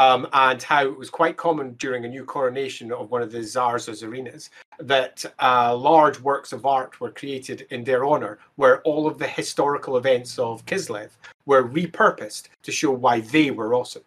Um, 0.00 0.26
and 0.32 0.62
how 0.62 0.86
it 0.86 0.96
was 0.96 1.10
quite 1.10 1.36
common 1.36 1.74
during 1.74 2.06
a 2.06 2.08
new 2.08 2.24
coronation 2.24 2.90
of 2.90 3.10
one 3.10 3.20
of 3.20 3.30
the 3.30 3.42
czars 3.42 3.86
or 3.86 3.92
czarinas 3.92 4.48
that 4.78 5.26
uh, 5.42 5.76
large 5.76 6.18
works 6.20 6.54
of 6.54 6.64
art 6.64 6.98
were 7.02 7.10
created 7.10 7.66
in 7.68 7.84
their 7.84 8.06
honor, 8.06 8.38
where 8.56 8.80
all 8.88 9.06
of 9.06 9.18
the 9.18 9.26
historical 9.26 9.98
events 9.98 10.38
of 10.38 10.64
Kislev 10.64 11.10
were 11.44 11.68
repurposed 11.68 12.44
to 12.62 12.72
show 12.72 12.90
why 12.90 13.20
they 13.20 13.50
were 13.50 13.74
awesome. 13.74 14.04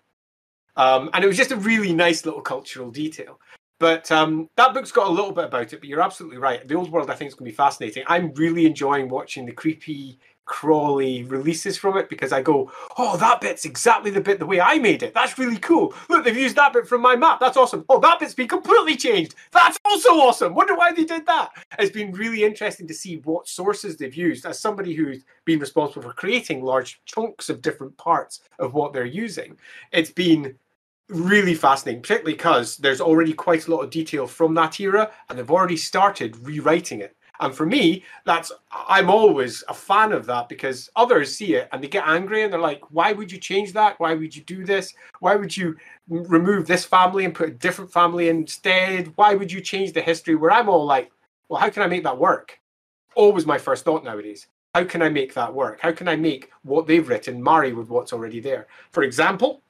Um, 0.78 1.12
and 1.14 1.24
it 1.24 1.28
was 1.28 1.38
just 1.38 1.52
a 1.52 1.58
really 1.72 1.94
nice 1.94 2.26
little 2.26 2.42
cultural 2.42 2.90
detail. 2.90 3.40
But 3.80 4.12
um, 4.12 4.50
that 4.56 4.74
book's 4.74 4.92
got 4.92 5.08
a 5.10 5.12
little 5.12 5.32
bit 5.32 5.46
about 5.46 5.74
it, 5.74 5.80
but 5.80 5.90
you're 5.90 6.02
absolutely 6.02 6.40
right. 6.40 6.68
The 6.68 6.74
old 6.74 6.92
world, 6.92 7.12
I 7.12 7.16
think, 7.16 7.28
is 7.28 7.36
going 7.36 7.46
to 7.46 7.52
be 7.52 7.56
fascinating. 7.56 8.04
I'm 8.08 8.34
really 8.34 8.66
enjoying 8.66 9.10
watching 9.10 9.46
the 9.46 9.52
creepy, 9.52 10.18
crawly 10.46 11.24
releases 11.24 11.78
from 11.78 11.98
it 11.98 12.10
because 12.10 12.32
I 12.32 12.42
go, 12.42 12.72
oh, 12.98 13.18
that 13.18 13.42
bit's 13.42 13.66
exactly 13.66 14.12
the 14.12 14.22
bit 14.22 14.40
the 14.40 14.46
way 14.46 14.60
I 14.60 14.78
made 14.78 15.04
it. 15.04 15.14
That's 15.14 15.38
really 15.38 15.58
cool. 15.58 15.94
Look, 16.10 16.24
they've 16.24 16.36
used 16.36 16.56
that 16.58 16.74
bit 16.74 16.88
from 16.88 17.02
my 17.02 17.16
map. 17.16 17.40
That's 17.40 17.58
awesome. 17.58 17.86
Oh, 17.90 18.00
that 18.00 18.20
bit's 18.20 18.34
been 18.34 18.48
completely 18.48 18.96
changed. 18.96 19.36
That's 19.52 19.78
also 19.86 20.10
awesome. 20.10 20.54
Wonder 20.54 20.76
why 20.76 20.92
they 20.92 21.06
did 21.06 21.26
that. 21.26 21.52
It's 21.80 21.92
been 21.92 22.12
really 22.12 22.44
interesting 22.44 22.88
to 22.88 22.94
see 22.94 23.18
what 23.18 23.48
sources 23.48 23.98
they've 23.98 24.16
used. 24.16 24.46
As 24.46 24.60
somebody 24.60 24.94
who's 24.94 25.24
been 25.46 25.60
responsible 25.60 26.04
for 26.04 26.14
creating 26.14 26.64
large 26.64 27.02
chunks 27.06 27.50
of 27.50 27.62
different 27.62 27.96
parts 27.98 28.42
of 28.60 28.74
what 28.74 28.94
they're 28.94 29.06
using, 29.06 29.58
it's 29.92 30.12
been 30.12 30.56
really 31.10 31.54
fascinating, 31.54 32.02
particularly 32.02 32.34
because 32.34 32.78
there's 32.78 33.02
already 33.02 33.34
quite 33.34 33.68
a 33.68 33.72
lot 33.72 33.82
of 33.82 33.90
detail 33.90 34.26
from 34.26 34.54
that 34.56 34.80
era, 34.80 35.12
and 35.30 35.38
they've 35.38 35.52
already 35.52 35.78
started 35.78 36.38
rewriting 36.38 37.02
it. 37.02 37.16
And 37.40 37.54
for 37.54 37.66
me, 37.66 38.04
that's 38.26 38.52
I'm 38.72 39.10
always 39.10 39.64
a 39.68 39.74
fan 39.74 40.12
of 40.12 40.26
that 40.28 40.50
because 40.50 40.90
others 40.96 41.36
see 41.36 41.56
it 41.56 41.68
and 41.72 41.84
they 41.84 41.88
get 41.88 42.08
angry 42.08 42.44
and 42.44 42.54
they're 42.54 42.60
like, 42.60 42.82
"Why 42.92 43.12
would 43.12 43.32
you 43.32 43.40
change 43.40 43.74
that? 43.74 44.00
Why 44.00 44.14
would 44.14 44.36
you 44.36 44.44
do 44.44 44.64
this? 44.66 44.94
Why 45.20 45.36
would 45.36 45.56
you 45.56 45.76
remove 46.08 46.68
this 46.68 46.86
family 46.86 47.26
and 47.26 47.34
put 47.34 47.50
a 47.50 47.54
different 47.54 47.92
family 47.92 48.30
instead? 48.30 49.12
Why 49.16 49.34
would 49.34 49.52
you 49.52 49.62
change 49.62 49.94
the 49.94 50.02
history?" 50.02 50.36
Where 50.36 50.52
I'm 50.52 50.70
all 50.70 50.86
like, 50.86 51.12
"Well, 51.50 51.60
how 51.60 51.70
can 51.70 51.82
I 51.82 51.88
make 51.88 52.04
that 52.04 52.18
work?" 52.18 52.60
Always 53.16 53.46
my 53.46 53.58
first 53.58 53.84
thought 53.84 54.04
nowadays. 54.04 54.48
How 54.76 54.84
can 54.84 55.02
I 55.02 55.10
make 55.10 55.34
that 55.36 55.54
work? 55.54 55.80
How 55.82 55.92
can 55.92 56.08
I 56.08 56.16
make 56.16 56.52
what 56.64 56.88
they've 56.88 57.08
written 57.08 57.44
marry 57.44 57.74
with 57.74 57.90
what's 57.90 58.14
already 58.14 58.40
there? 58.40 58.68
For 58.92 59.04
example, 59.04 59.62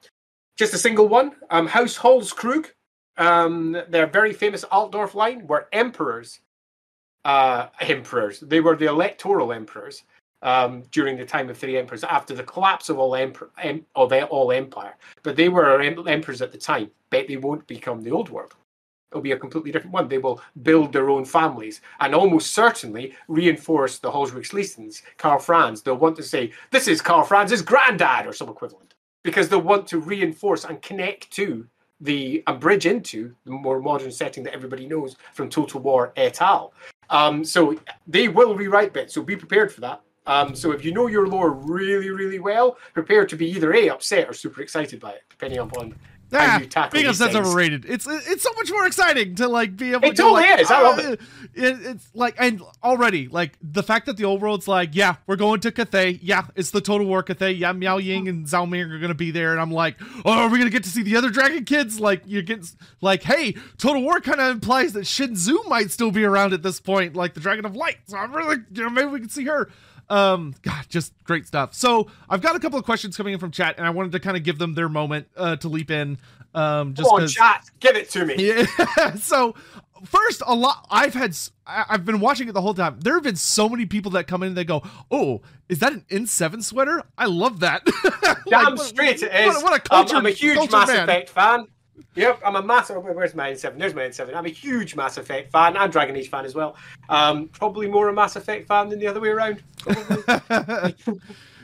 just 0.56 0.72
a 0.72 0.78
single 0.78 1.08
one. 1.08 1.32
Um, 1.50 1.66
House 1.66 1.98
Holzkrug, 1.98 2.70
um, 3.18 3.76
their 3.88 4.06
very 4.06 4.32
famous 4.32 4.64
Altdorf 4.64 5.14
line, 5.14 5.46
were 5.46 5.68
emperors. 5.72 6.40
Uh, 7.24 7.68
emperors. 7.80 8.40
They 8.40 8.60
were 8.60 8.76
the 8.76 8.86
electoral 8.86 9.52
emperors 9.52 10.04
um, 10.42 10.82
during 10.90 11.16
the 11.16 11.24
time 11.24 11.48
of 11.48 11.56
three 11.56 11.78
emperors 11.78 12.04
after 12.04 12.34
the 12.34 12.42
collapse 12.42 12.90
of 12.90 12.98
all 12.98 13.16
emperor 13.16 13.50
em- 13.62 13.86
of 13.96 14.12
all 14.12 14.52
empire. 14.52 14.94
But 15.22 15.36
they 15.36 15.48
were 15.48 15.80
em- 15.80 16.06
emperors 16.06 16.42
at 16.42 16.52
the 16.52 16.58
time. 16.58 16.90
Bet 17.08 17.26
they 17.26 17.38
won't 17.38 17.66
become 17.66 18.02
the 18.02 18.10
old 18.10 18.28
world. 18.28 18.54
It'll 19.10 19.22
be 19.22 19.32
a 19.32 19.38
completely 19.38 19.70
different 19.70 19.94
one. 19.94 20.08
They 20.08 20.18
will 20.18 20.42
build 20.62 20.92
their 20.92 21.08
own 21.08 21.24
families 21.24 21.80
and 22.00 22.14
almost 22.14 22.52
certainly 22.52 23.14
reinforce 23.28 23.98
the 23.98 24.10
Holzrichs 24.10 25.02
Karl 25.16 25.38
Franz. 25.38 25.82
They'll 25.82 25.96
want 25.96 26.16
to 26.16 26.22
say, 26.22 26.52
this 26.72 26.88
is 26.88 27.00
Karl 27.00 27.24
Franz's 27.24 27.62
granddad 27.62 28.26
or 28.26 28.32
some 28.32 28.48
equivalent 28.48 28.94
because 29.22 29.48
they'll 29.48 29.60
want 29.62 29.86
to 29.86 29.98
reinforce 29.98 30.64
and 30.64 30.82
connect 30.82 31.30
to 31.30 31.66
the 32.00 32.42
and 32.46 32.60
bridge 32.60 32.86
into 32.86 33.34
the 33.44 33.52
more 33.52 33.80
modern 33.80 34.10
setting 34.10 34.42
that 34.44 34.54
everybody 34.54 34.86
knows 34.86 35.16
from 35.32 35.48
Total 35.48 35.80
War 35.80 36.12
et 36.16 36.42
al. 36.42 36.74
Um, 37.10 37.44
so 37.44 37.76
they 38.06 38.28
will 38.28 38.54
rewrite 38.54 38.92
bits. 38.92 39.14
So 39.14 39.22
be 39.22 39.36
prepared 39.36 39.72
for 39.72 39.80
that. 39.82 40.02
Um, 40.26 40.54
so 40.54 40.72
if 40.72 40.84
you 40.84 40.92
know 40.92 41.06
your 41.06 41.28
lore 41.28 41.50
really, 41.52 42.10
really 42.10 42.38
well, 42.38 42.78
prepare 42.94 43.26
to 43.26 43.36
be 43.36 43.46
either 43.50 43.74
a 43.74 43.90
upset 43.90 44.28
or 44.28 44.32
super 44.32 44.62
excited 44.62 45.00
by 45.00 45.10
it, 45.12 45.22
depending 45.28 45.58
upon 45.58 45.94
Ah, 46.32 46.88
being 46.92 47.06
upset's 47.06 47.34
overrated. 47.34 47.84
It's 47.84 48.06
it's 48.08 48.42
so 48.42 48.50
much 48.56 48.70
more 48.70 48.86
exciting 48.86 49.34
to 49.36 49.48
like 49.48 49.76
be 49.76 49.92
able. 49.92 50.04
It 50.04 50.16
to 50.16 50.22
totally 50.22 50.42
like, 50.42 50.60
is. 50.60 50.70
I 50.70 50.82
love 50.82 50.98
it. 50.98 51.20
it. 51.54 51.76
It's 51.86 52.08
like 52.14 52.34
and 52.38 52.62
already 52.82 53.28
like 53.28 53.56
the 53.62 53.82
fact 53.82 54.06
that 54.06 54.16
the 54.16 54.24
old 54.24 54.42
world's 54.42 54.66
like, 54.66 54.90
yeah, 54.94 55.16
we're 55.26 55.36
going 55.36 55.60
to 55.60 55.72
Cathay. 55.72 56.18
Yeah, 56.22 56.46
it's 56.56 56.70
the 56.70 56.80
Total 56.80 57.06
War 57.06 57.22
Cathay. 57.22 57.52
Yeah, 57.52 57.72
Miao 57.72 57.98
Ying 57.98 58.28
and 58.28 58.46
Zhao 58.46 58.68
Ming 58.68 58.90
are 58.90 58.98
gonna 58.98 59.14
be 59.14 59.30
there, 59.30 59.52
and 59.52 59.60
I'm 59.60 59.70
like, 59.70 59.96
oh, 60.24 60.32
are 60.32 60.48
we 60.48 60.58
gonna 60.58 60.70
get 60.70 60.84
to 60.84 60.90
see 60.90 61.02
the 61.02 61.16
other 61.16 61.30
Dragon 61.30 61.64
Kids? 61.64 62.00
Like 62.00 62.22
you 62.26 62.42
get 62.42 62.64
like, 63.00 63.22
hey, 63.22 63.56
Total 63.78 64.02
War 64.02 64.20
kind 64.20 64.40
of 64.40 64.50
implies 64.50 64.92
that 64.94 65.04
Shinzu 65.04 65.66
might 65.68 65.90
still 65.90 66.10
be 66.10 66.24
around 66.24 66.52
at 66.52 66.62
this 66.62 66.80
point, 66.80 67.14
like 67.14 67.34
the 67.34 67.40
Dragon 67.40 67.64
of 67.64 67.76
Light. 67.76 67.98
So 68.06 68.16
I'm 68.16 68.34
really, 68.34 68.56
you 68.72 68.82
know, 68.82 68.90
maybe 68.90 69.08
we 69.08 69.20
can 69.20 69.28
see 69.28 69.44
her. 69.44 69.70
Um, 70.08 70.54
God, 70.62 70.86
just 70.88 71.12
great 71.24 71.46
stuff. 71.46 71.74
So 71.74 72.08
I've 72.28 72.40
got 72.40 72.56
a 72.56 72.58
couple 72.58 72.78
of 72.78 72.84
questions 72.84 73.16
coming 73.16 73.34
in 73.34 73.40
from 73.40 73.50
chat, 73.50 73.76
and 73.78 73.86
I 73.86 73.90
wanted 73.90 74.12
to 74.12 74.20
kind 74.20 74.36
of 74.36 74.42
give 74.42 74.58
them 74.58 74.74
their 74.74 74.88
moment 74.88 75.28
uh, 75.36 75.56
to 75.56 75.68
leap 75.68 75.90
in. 75.90 76.18
Um, 76.54 76.94
just 76.94 77.10
Come 77.10 77.22
on, 77.22 77.28
chat, 77.28 77.68
give 77.80 77.96
it 77.96 78.10
to 78.10 78.24
me. 78.24 78.34
Yeah. 78.38 79.14
so 79.16 79.54
first, 80.04 80.42
a 80.46 80.54
lot. 80.54 80.86
I've 80.90 81.14
had. 81.14 81.36
I've 81.66 82.04
been 82.04 82.20
watching 82.20 82.48
it 82.48 82.52
the 82.52 82.60
whole 82.60 82.74
time. 82.74 83.00
There 83.00 83.14
have 83.14 83.22
been 83.22 83.36
so 83.36 83.68
many 83.68 83.86
people 83.86 84.12
that 84.12 84.26
come 84.26 84.42
in 84.42 84.48
and 84.48 84.56
they 84.56 84.64
go, 84.64 84.82
"Oh, 85.10 85.42
is 85.68 85.78
that 85.80 85.92
an 85.92 86.04
N7 86.10 86.62
sweater? 86.62 87.02
I 87.16 87.26
love 87.26 87.60
that." 87.60 87.84
Damn 88.48 88.76
like, 88.76 88.86
straight 88.86 89.22
it 89.22 89.34
is. 89.34 89.54
What, 89.54 89.64
what 89.64 89.76
a 89.76 89.80
culture, 89.80 90.16
um, 90.16 90.20
I'm 90.20 90.26
a 90.26 90.30
huge 90.30 90.70
Mass 90.70 90.88
man. 90.88 91.04
Effect 91.04 91.30
fan. 91.30 91.66
Yep, 92.14 92.40
I'm 92.44 92.56
a 92.56 92.62
massive. 92.62 93.02
Where's 93.02 93.34
my 93.34 93.52
N7? 93.52 93.78
There's 93.78 93.94
my 93.94 94.02
N7. 94.02 94.34
I'm 94.34 94.46
a 94.46 94.50
huge 94.50 94.94
Mass 94.94 95.16
Effect 95.16 95.50
fan 95.50 95.76
and 95.76 95.92
Dragon 95.92 96.16
Age 96.16 96.28
fan 96.28 96.44
as 96.44 96.54
well. 96.54 96.76
Um, 97.08 97.48
probably 97.48 97.88
more 97.88 98.08
a 98.08 98.12
Mass 98.12 98.36
Effect 98.36 98.68
fan 98.68 98.88
than 98.88 98.98
the 98.98 99.06
other 99.06 99.20
way 99.20 99.28
around. 99.28 99.62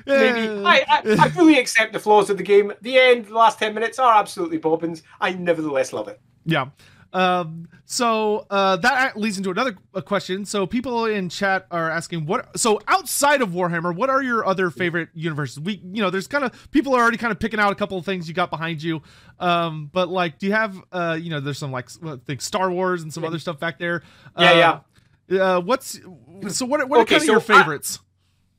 Maybe 0.07 0.48
I, 0.65 0.85
I, 0.89 1.02
I, 1.20 1.31
fully 1.31 1.59
accept 1.59 1.93
the 1.93 1.98
flaws 1.98 2.31
of 2.31 2.36
the 2.36 2.43
game. 2.43 2.73
The 2.81 2.98
end, 2.98 3.27
the 3.27 3.35
last 3.35 3.59
ten 3.59 3.74
minutes 3.74 3.98
are 3.98 4.19
absolutely 4.19 4.59
bobbins. 4.59 5.02
I 5.20 5.32
nevertheless 5.35 5.93
love 5.93 6.09
it. 6.09 6.20
Yeah. 6.44 6.69
Um, 7.12 7.69
so 7.85 8.47
uh, 8.51 8.77
that 8.77 9.16
leads 9.16 9.37
into 9.37 9.51
another 9.51 9.73
question. 10.05 10.45
So 10.45 10.66
people 10.66 11.07
in 11.07 11.28
chat 11.28 11.66
are 11.70 11.91
asking 11.91 12.27
what. 12.27 12.59
So 12.59 12.81
outside 12.87 13.43
of 13.43 13.51
Warhammer, 13.51 13.95
what 13.95 14.11
are 14.11 14.23
your 14.23 14.47
other 14.47 14.70
favorite 14.70 15.09
universes? 15.15 15.61
We, 15.61 15.81
you 15.85 16.03
know, 16.03 16.11
there's 16.11 16.27
kind 16.27 16.45
of 16.45 16.70
people 16.70 16.95
are 16.95 17.03
already 17.03 17.16
kind 17.16 17.32
of 17.32 17.39
picking 17.39 17.59
out 17.59 17.73
a 17.73 17.74
couple 17.74 17.99
of 17.99 18.05
things 18.05 18.28
you 18.28 18.35
got 18.35 18.51
behind 18.51 18.82
you. 18.82 19.03
Um, 19.39 19.91
but 19.93 20.09
like, 20.09 20.39
do 20.39 20.47
you 20.47 20.53
have, 20.53 20.81
uh, 20.93 21.19
you 21.20 21.31
know, 21.31 21.41
there's 21.41 21.59
some 21.59 21.73
like 21.73 21.89
I 22.05 22.16
think 22.27 22.41
Star 22.41 22.70
Wars 22.70 23.03
and 23.03 23.12
some 23.12 23.24
other 23.24 23.39
stuff 23.39 23.59
back 23.59 23.78
there. 23.78 24.03
Yeah, 24.39 24.51
uh, 24.51 24.81
yeah. 25.28 25.57
Uh, 25.57 25.61
what's 25.61 26.01
so? 26.49 26.66
What? 26.66 26.89
What 26.89 27.01
okay, 27.01 27.16
are 27.16 27.19
kind 27.19 27.27
so 27.27 27.37
of 27.37 27.49
your 27.49 27.57
favorites? 27.57 28.01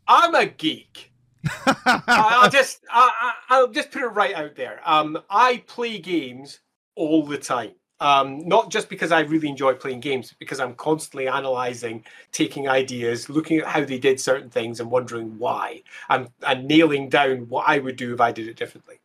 I, 0.08 0.26
I'm 0.26 0.36
a 0.36 0.46
geek. 0.46 1.12
I'll 1.66 2.50
just 2.50 2.82
I, 2.92 3.34
will 3.50 3.70
just 3.70 3.92
put 3.92 4.04
it 4.04 4.08
right 4.08 4.34
out 4.36 4.56
there. 4.56 4.80
Um, 4.86 5.18
I 5.30 5.64
play 5.68 5.98
games 5.98 6.60
all 6.96 7.26
the 7.26 7.38
time. 7.38 7.72
Um, 8.02 8.48
not 8.48 8.72
just 8.72 8.90
because 8.90 9.12
I 9.12 9.20
really 9.22 9.48
enjoy 9.48 9.76
playing 9.76 10.00
games, 10.00 10.34
because 10.40 10.60
I'm 10.60 10.74
constantly 10.74 11.28
analyzing, 11.28 12.04
taking 12.32 12.68
ideas, 12.68 13.30
looking 13.30 13.60
at 13.60 13.68
how 13.68 13.86
they 13.86 14.00
did 14.00 14.20
certain 14.20 14.50
things, 14.50 14.80
and 14.80 14.90
wondering 14.90 15.38
why, 15.38 15.84
and, 16.10 16.28
and 16.46 16.68
nailing 16.68 17.10
down 17.10 17.48
what 17.48 17.70
I 17.70 17.78
would 17.78 17.98
do 17.98 18.14
if 18.14 18.20
I 18.20 18.32
did 18.32 18.48
it 18.48 18.58
differently. 18.58 19.00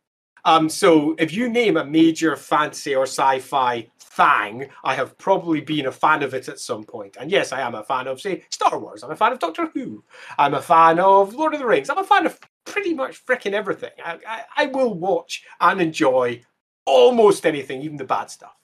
Um, 0.45 0.67
so 0.67 1.15
if 1.19 1.31
you 1.31 1.47
name 1.47 1.77
a 1.77 1.85
major 1.85 2.35
fantasy 2.35 2.95
or 2.95 3.03
sci-fi 3.03 3.87
thing, 3.99 4.67
I 4.83 4.95
have 4.95 5.15
probably 5.17 5.61
been 5.61 5.85
a 5.85 5.91
fan 5.91 6.23
of 6.23 6.33
it 6.33 6.49
at 6.49 6.59
some 6.59 6.83
point. 6.83 7.17
And 7.19 7.29
yes, 7.29 7.51
I 7.51 7.61
am 7.61 7.75
a 7.75 7.83
fan 7.83 8.07
of, 8.07 8.19
say, 8.19 8.45
Star 8.49 8.79
Wars. 8.79 9.03
I'm 9.03 9.11
a 9.11 9.15
fan 9.15 9.31
of 9.31 9.39
Doctor 9.39 9.67
Who. 9.75 10.03
I'm 10.39 10.55
a 10.55 10.61
fan 10.61 10.99
of 10.99 11.35
Lord 11.35 11.53
of 11.53 11.59
the 11.59 11.67
Rings. 11.67 11.91
I'm 11.91 11.99
a 11.99 12.03
fan 12.03 12.25
of 12.25 12.39
pretty 12.65 12.95
much 12.95 13.23
freaking 13.25 13.53
everything. 13.53 13.91
I, 14.03 14.17
I, 14.27 14.43
I 14.57 14.65
will 14.67 14.95
watch 14.95 15.43
and 15.61 15.79
enjoy 15.81 16.41
almost 16.85 17.45
anything, 17.45 17.83
even 17.83 17.97
the 17.97 18.05
bad 18.05 18.31
stuff. 18.31 18.56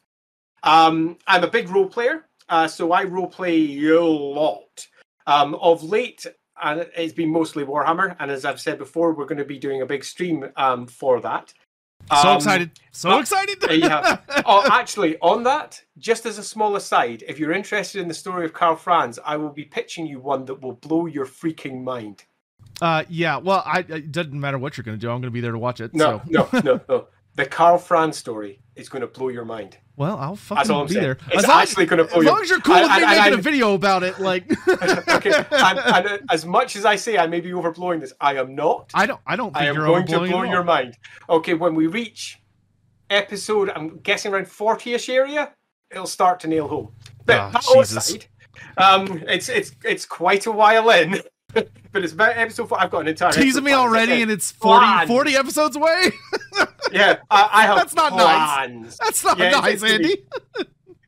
Um, 0.63 1.17
I'm 1.27 1.43
a 1.43 1.49
big 1.49 1.69
role 1.69 1.87
player, 1.87 2.25
uh, 2.49 2.67
so 2.67 2.91
I 2.91 3.03
role 3.03 3.27
play 3.27 3.85
a 3.85 4.01
lot. 4.01 4.87
Um, 5.25 5.55
of 5.55 5.83
late, 5.83 6.25
and 6.61 6.85
it's 6.97 7.13
been 7.13 7.31
mostly 7.31 7.63
Warhammer, 7.63 8.15
and 8.19 8.29
as 8.29 8.43
I've 8.43 8.59
said 8.59 8.77
before, 8.77 9.13
we're 9.13 9.25
going 9.25 9.37
to 9.37 9.45
be 9.45 9.57
doing 9.57 9.81
a 9.81 9.85
big 9.85 10.03
stream 10.03 10.49
um, 10.57 10.85
for 10.85 11.21
that. 11.21 11.53
So 12.21 12.29
um, 12.29 12.37
excited! 12.37 12.71
So 12.91 13.11
uh, 13.11 13.19
excited! 13.19 13.63
yeah. 13.69 14.17
Oh, 14.45 14.67
actually, 14.69 15.17
on 15.19 15.43
that, 15.43 15.81
just 15.97 16.25
as 16.25 16.37
a 16.37 16.43
small 16.43 16.75
aside, 16.75 17.23
if 17.25 17.39
you're 17.39 17.53
interested 17.53 18.01
in 18.01 18.09
the 18.09 18.13
story 18.13 18.43
of 18.43 18.51
Karl 18.51 18.75
Franz, 18.75 19.19
I 19.23 19.37
will 19.37 19.51
be 19.51 19.63
pitching 19.63 20.05
you 20.05 20.19
one 20.19 20.43
that 20.45 20.61
will 20.61 20.73
blow 20.73 21.05
your 21.05 21.25
freaking 21.25 21.81
mind. 21.81 22.25
Uh, 22.81 23.03
yeah. 23.07 23.37
Well, 23.37 23.63
I 23.65 23.79
it 23.87 24.11
doesn't 24.11 24.37
matter 24.37 24.57
what 24.57 24.75
you're 24.75 24.83
going 24.83 24.97
to 24.97 25.01
do. 25.01 25.09
I'm 25.09 25.21
going 25.21 25.31
to 25.31 25.31
be 25.31 25.39
there 25.39 25.53
to 25.53 25.59
watch 25.59 25.79
it. 25.79 25.93
No, 25.93 26.21
so. 26.25 26.49
no, 26.51 26.61
no, 26.61 26.81
no. 26.89 27.07
The 27.35 27.45
Karl 27.45 27.77
Franz 27.77 28.17
story 28.17 28.59
is 28.75 28.89
going 28.89 29.01
to 29.01 29.07
blow 29.07 29.29
your 29.29 29.45
mind. 29.45 29.77
Well, 29.95 30.17
I'll 30.17 30.35
fucking 30.35 30.87
be 30.87 30.93
saying. 30.93 31.03
there. 31.03 31.17
It's 31.31 31.43
as 31.43 31.49
actually 31.49 31.85
going 31.85 31.99
to 31.99 32.11
blow 32.11 32.21
As 32.21 32.25
long 32.25 32.41
as 32.41 32.49
you're 32.49 32.59
cool 32.61 32.81
with 32.81 32.91
me 32.91 33.05
making 33.05 33.33
a 33.33 33.41
video 33.41 33.75
about 33.75 34.01
it, 34.01 34.19
like. 34.19 34.45
okay, 35.07 35.45
and, 35.51 36.21
as 36.31 36.45
much 36.45 36.75
as 36.75 36.83
I 36.83 36.95
say 36.95 37.17
I 37.17 37.27
may 37.27 37.41
be 37.41 37.51
overblowing 37.51 37.99
this, 37.99 38.11
I 38.19 38.37
am 38.37 38.55
not. 38.55 38.89
I 38.95 39.05
don't. 39.05 39.21
I 39.27 39.35
don't. 39.35 39.55
I 39.55 39.65
am 39.65 39.75
going 39.75 40.07
to 40.07 40.19
blow 40.19 40.43
your 40.43 40.63
mind. 40.63 40.97
Okay, 41.29 41.53
when 41.53 41.75
we 41.75 41.85
reach 41.85 42.39
episode, 43.11 43.69
I'm 43.69 43.99
guessing 43.99 44.33
around 44.33 44.45
40ish 44.45 45.09
area, 45.09 45.53
it'll 45.91 46.07
start 46.07 46.39
to 46.41 46.47
nail 46.47 46.67
home. 46.67 46.91
But 47.25 47.51
that 47.51 47.61
Jesus. 47.61 48.09
aside, 48.09 48.25
um, 48.77 49.23
it's 49.27 49.47
it's 49.47 49.73
it's 49.83 50.05
quite 50.05 50.45
a 50.47 50.51
while 50.51 50.89
in. 50.89 51.21
but 51.53 52.03
it's 52.03 52.13
about 52.13 52.37
episode 52.37 52.69
four. 52.69 52.81
I've 52.81 52.91
got 52.91 53.01
an 53.01 53.07
entire 53.07 53.31
Teasing 53.31 53.63
me 53.63 53.71
plan, 53.71 53.79
as 53.79 53.85
I 53.85 53.87
already, 53.87 54.21
and 54.21 54.31
it's 54.31 54.51
40, 54.51 55.07
40 55.07 55.35
episodes 55.35 55.75
away. 55.75 56.11
yeah, 56.91 57.17
I, 57.29 57.49
I 57.51 57.61
have 57.63 57.77
That's 57.77 57.95
not 57.95 58.15
nice. 58.15 58.97
That's 58.97 59.23
not 59.23 59.37
Yeah, 59.37 59.51
nice, 59.51 59.81
it's 59.81 59.83
Andy. 59.83 60.25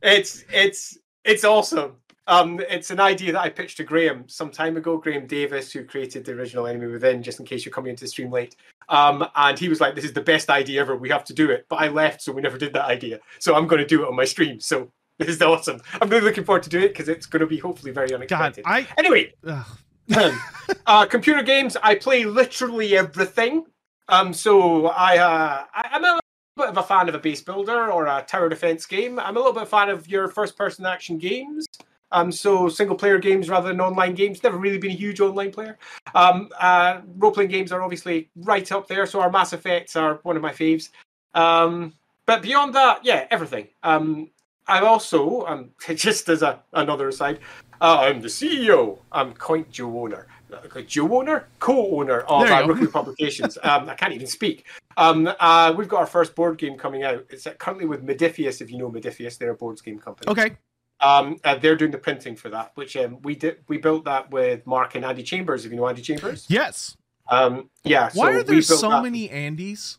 It's 0.01 0.45
it's 0.51 0.97
it's 1.23 1.43
awesome. 1.43 1.93
Um, 2.27 2.59
it's 2.69 2.89
an 2.89 2.99
idea 2.99 3.31
that 3.33 3.41
I 3.41 3.49
pitched 3.49 3.77
to 3.77 3.83
Graeme 3.83 4.27
some 4.27 4.49
time 4.49 4.77
ago. 4.77 4.97
Graeme 4.97 5.27
Davis, 5.27 5.71
who 5.71 5.83
created 5.83 6.25
the 6.25 6.31
original 6.31 6.65
Enemy 6.65 6.87
Within, 6.87 7.21
just 7.21 7.39
in 7.39 7.45
case 7.45 7.65
you're 7.65 7.73
coming 7.73 7.91
into 7.91 8.03
the 8.03 8.07
stream 8.07 8.31
late. 8.31 8.55
Um, 8.89 9.27
and 9.35 9.57
he 9.57 9.69
was 9.69 9.79
like, 9.79 9.95
"This 9.95 10.05
is 10.05 10.13
the 10.13 10.21
best 10.21 10.49
idea 10.49 10.81
ever. 10.81 10.95
We 10.95 11.09
have 11.09 11.23
to 11.25 11.33
do 11.33 11.51
it." 11.51 11.65
But 11.69 11.77
I 11.77 11.87
left, 11.87 12.21
so 12.21 12.31
we 12.31 12.41
never 12.41 12.57
did 12.57 12.73
that 12.73 12.85
idea. 12.85 13.19
So 13.39 13.55
I'm 13.55 13.67
going 13.67 13.81
to 13.81 13.87
do 13.87 14.03
it 14.03 14.07
on 14.07 14.15
my 14.15 14.25
stream. 14.25 14.59
So 14.59 14.91
this 15.19 15.29
is 15.29 15.41
awesome. 15.41 15.81
I'm 16.01 16.09
really 16.09 16.23
looking 16.23 16.43
forward 16.43 16.63
to 16.63 16.69
doing 16.69 16.85
it 16.85 16.89
because 16.89 17.09
it's 17.09 17.25
going 17.25 17.41
to 17.41 17.47
be 17.47 17.57
hopefully 17.57 17.91
very 17.91 18.09
God, 18.09 18.15
unexpected. 18.15 18.65
I. 18.67 18.87
Anyway, 18.97 19.33
ugh. 19.47 19.65
uh, 20.85 21.05
computer 21.05 21.43
games. 21.43 21.77
I 21.81 21.95
play 21.95 22.25
literally 22.25 22.97
everything. 22.97 23.65
Um, 24.07 24.33
so 24.33 24.87
I, 24.87 25.17
uh, 25.17 25.65
I 25.73 25.89
I'm 25.91 26.03
a 26.03 26.19
bit 26.57 26.69
of 26.69 26.77
a 26.77 26.83
fan 26.83 27.09
of 27.09 27.15
a 27.15 27.19
base 27.19 27.41
builder 27.41 27.91
or 27.91 28.05
a 28.05 28.23
tower 28.23 28.49
defense 28.49 28.85
game. 28.85 29.19
I'm 29.19 29.35
a 29.35 29.39
little 29.39 29.53
bit 29.53 29.63
a 29.63 29.67
fan 29.67 29.89
of 29.89 30.07
your 30.07 30.27
first-person 30.27 30.85
action 30.85 31.17
games. 31.17 31.65
Um, 32.11 32.31
so 32.31 32.69
single-player 32.69 33.17
games 33.17 33.49
rather 33.49 33.67
than 33.69 33.81
online 33.81 34.13
games. 34.13 34.41
Never 34.43 34.57
really 34.57 34.77
been 34.77 34.91
a 34.91 34.95
huge 34.95 35.19
online 35.19 35.51
player. 35.51 35.77
Um, 36.13 36.49
uh, 36.59 37.01
role-playing 37.17 37.49
games 37.49 37.71
are 37.71 37.81
obviously 37.81 38.29
right 38.35 38.71
up 38.71 38.87
there. 38.87 39.05
So 39.05 39.19
our 39.19 39.31
Mass 39.31 39.53
Effects 39.53 39.95
are 39.95 40.19
one 40.23 40.35
of 40.35 40.41
my 40.41 40.51
faves. 40.51 40.89
Um, 41.33 41.93
but 42.25 42.41
beyond 42.41 42.73
that, 42.75 43.03
yeah, 43.03 43.27
everything. 43.31 43.67
Um, 43.83 44.29
I 44.67 44.79
also, 44.79 45.45
um, 45.45 45.71
just 45.95 46.29
as 46.29 46.41
a 46.41 46.61
another 46.73 47.09
aside, 47.09 47.39
I'm 47.81 48.21
the 48.21 48.27
CEO. 48.27 48.99
I'm 49.11 49.33
Coint 49.33 49.69
Joe 49.71 50.01
owner. 50.01 50.27
Uh, 50.53 50.81
Joe 50.81 51.17
owner, 51.17 51.47
co-owner 51.59 52.19
of 52.21 52.43
uh, 52.49 52.87
Publications. 52.91 53.57
Um, 53.63 53.89
I 53.89 53.95
can't 53.95 54.13
even 54.13 54.27
speak. 54.27 54.65
Um, 54.95 55.29
uh, 55.39 55.73
we've 55.75 55.87
got 55.89 55.99
our 55.99 56.05
first 56.05 56.35
board 56.35 56.57
game 56.57 56.77
coming 56.77 57.03
out. 57.03 57.25
It's 57.29 57.45
uh, 57.47 57.53
currently 57.53 57.85
with 57.85 58.05
Mophidius. 58.05 58.61
If 58.61 58.71
you 58.71 58.77
know 58.77 58.89
Mophidius, 58.89 59.37
they're 59.37 59.51
a 59.51 59.55
boards 59.55 59.81
game 59.81 59.99
company. 59.99 60.29
Okay. 60.31 60.55
Um, 61.01 61.37
uh, 61.43 61.55
they're 61.55 61.75
doing 61.75 61.91
the 61.91 61.97
printing 61.97 62.35
for 62.35 62.49
that, 62.49 62.71
which 62.75 62.95
um, 62.95 63.21
we 63.23 63.35
did. 63.35 63.57
We 63.67 63.77
built 63.79 64.05
that 64.05 64.31
with 64.31 64.65
Mark 64.65 64.95
and 64.95 65.03
Andy 65.03 65.23
Chambers. 65.23 65.65
If 65.65 65.71
you 65.71 65.77
know 65.77 65.87
Andy 65.87 66.01
Chambers, 66.01 66.45
Yes. 66.47 66.95
um, 67.27 67.69
yeah. 67.83 68.09
Why 68.13 68.27
so 68.27 68.31
are 68.31 68.37
we 68.37 68.43
there 68.43 68.55
built 68.55 68.63
so 68.65 68.89
that. 68.89 69.03
many 69.03 69.27
Andys? 69.27 69.97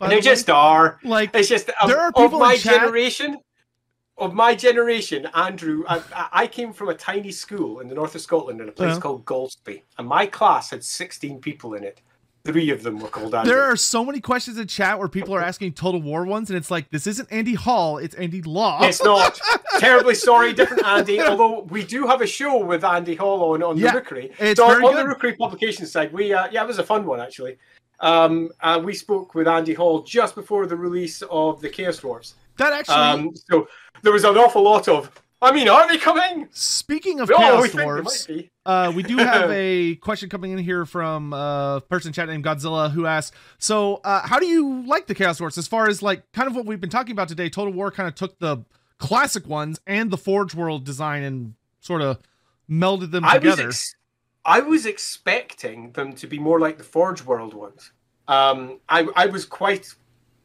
There 0.00 0.10
the 0.10 0.20
just 0.20 0.50
are. 0.50 0.98
like 1.02 1.34
It's 1.34 1.48
just 1.48 1.70
um, 1.80 1.88
There 1.88 1.98
are 1.98 2.08
of 2.08 2.14
people 2.14 2.34
in 2.42 2.48
my 2.48 2.56
chat- 2.56 2.74
generation. 2.82 3.38
Of 4.18 4.34
my 4.34 4.54
generation, 4.54 5.26
Andrew, 5.34 5.84
I, 5.88 6.02
I- 6.32 6.46
came 6.48 6.72
from 6.72 6.88
a 6.88 6.94
tiny 6.94 7.30
school 7.30 7.78
in 7.80 7.86
the 7.88 7.94
north 7.94 8.14
of 8.16 8.20
Scotland 8.20 8.60
in 8.60 8.68
a 8.68 8.72
place 8.72 8.92
Uh-huh. 8.92 9.00
called 9.00 9.24
Golspie, 9.24 9.82
and 9.96 10.08
my 10.08 10.26
class 10.26 10.70
had 10.70 10.82
16 10.84 11.40
people 11.40 11.74
in 11.74 11.84
it. 11.84 12.00
Three 12.44 12.70
of 12.70 12.82
them 12.82 12.98
were 12.98 13.08
called 13.08 13.34
Andrew. 13.34 13.52
there 13.52 13.62
are 13.62 13.76
so 13.76 14.04
many 14.04 14.20
questions 14.20 14.56
in 14.58 14.66
chat 14.66 14.98
where 14.98 15.06
people 15.08 15.34
are 15.34 15.42
asking 15.42 15.74
Total 15.74 16.00
War 16.00 16.24
ones, 16.24 16.50
and 16.50 16.56
it's 16.56 16.70
like 16.70 16.90
this 16.90 17.06
isn't 17.06 17.30
Andy 17.30 17.54
Hall, 17.54 17.98
it's 17.98 18.14
Andy 18.16 18.42
Law. 18.42 18.82
It's 18.82 19.02
not. 19.04 19.38
Terribly 19.78 20.14
sorry, 20.14 20.52
different 20.52 20.84
Andy. 20.84 21.20
Although 21.20 21.62
we 21.70 21.84
do 21.84 22.06
have 22.06 22.20
a 22.20 22.26
show 22.26 22.64
with 22.64 22.82
Andy 22.84 23.14
Hall 23.14 23.52
on, 23.52 23.62
on 23.62 23.76
Yeah, 23.76 23.92
the 23.92 23.98
Rookery. 23.98 24.32
it's 24.40 24.58
so 24.58 24.66
very 24.66 24.82
on 24.84 24.94
good. 24.94 25.04
the 25.04 25.08
Rookery 25.08 25.36
publication 25.36 25.86
side, 25.86 26.12
we 26.12 26.32
uh, 26.32 26.48
yeah, 26.50 26.64
it 26.64 26.66
was 26.66 26.78
a 26.78 26.84
fun 26.84 27.04
one 27.06 27.20
actually. 27.20 27.58
Um, 28.00 28.50
uh, 28.62 28.80
we 28.82 28.94
spoke 28.94 29.34
with 29.34 29.46
Andy 29.46 29.74
Hall 29.74 30.02
just 30.02 30.34
before 30.34 30.66
the 30.66 30.76
release 30.76 31.22
of 31.30 31.60
the 31.60 31.68
Chaos 31.68 31.98
Dwarfs. 31.98 32.34
That 32.58 32.72
actually. 32.72 32.96
Um, 32.96 33.30
so 33.34 33.68
there 34.02 34.12
was 34.12 34.24
an 34.24 34.36
awful 34.36 34.62
lot 34.62 34.88
of. 34.88 35.10
I 35.40 35.52
mean, 35.52 35.68
are 35.68 35.86
they 35.88 35.98
coming? 35.98 36.48
speaking 36.50 37.20
of 37.20 37.28
No, 37.28 37.36
Chaos 37.36 37.62
we 37.62 37.68
think 37.68 37.78
they 37.78 37.84
Dwarfs, 37.84 38.28
might 38.28 38.36
be. 38.36 38.50
Uh, 38.66 38.92
we 38.94 39.04
do 39.04 39.16
have 39.18 39.50
a 39.52 39.94
question 39.96 40.28
coming 40.28 40.50
in 40.50 40.58
here 40.58 40.84
from 40.84 41.32
a 41.32 41.80
person 41.88 42.12
chat 42.12 42.28
named 42.28 42.44
Godzilla 42.44 42.90
who 42.90 43.06
asks, 43.06 43.36
"So, 43.58 44.00
uh, 44.04 44.26
how 44.26 44.38
do 44.40 44.46
you 44.46 44.82
like 44.84 45.06
the 45.06 45.14
Chaos 45.14 45.38
Dwarfs? 45.38 45.56
As 45.56 45.68
far 45.68 45.88
as 45.88 46.02
like 46.02 46.30
kind 46.32 46.48
of 46.48 46.56
what 46.56 46.66
we've 46.66 46.80
been 46.80 46.90
talking 46.90 47.12
about 47.12 47.28
today, 47.28 47.48
Total 47.48 47.72
War 47.72 47.90
kind 47.92 48.08
of 48.08 48.14
took 48.16 48.38
the 48.40 48.64
classic 48.98 49.46
ones 49.46 49.80
and 49.86 50.10
the 50.10 50.18
Forge 50.18 50.54
World 50.54 50.84
design 50.84 51.22
and 51.22 51.54
sort 51.80 52.02
of 52.02 52.18
melded 52.68 53.12
them 53.12 53.24
I 53.24 53.34
was, 53.34 53.42
together." 53.42 53.68
ex- 53.68 53.94
I 54.44 54.60
was 54.60 54.86
expecting 54.86 55.92
them 55.92 56.14
to 56.14 56.26
be 56.26 56.38
more 56.38 56.58
like 56.58 56.78
the 56.78 56.84
Forge 56.84 57.22
World 57.24 57.54
ones. 57.54 57.92
Um, 58.26 58.80
I, 58.88 59.06
I 59.14 59.26
was 59.26 59.44
quite, 59.44 59.94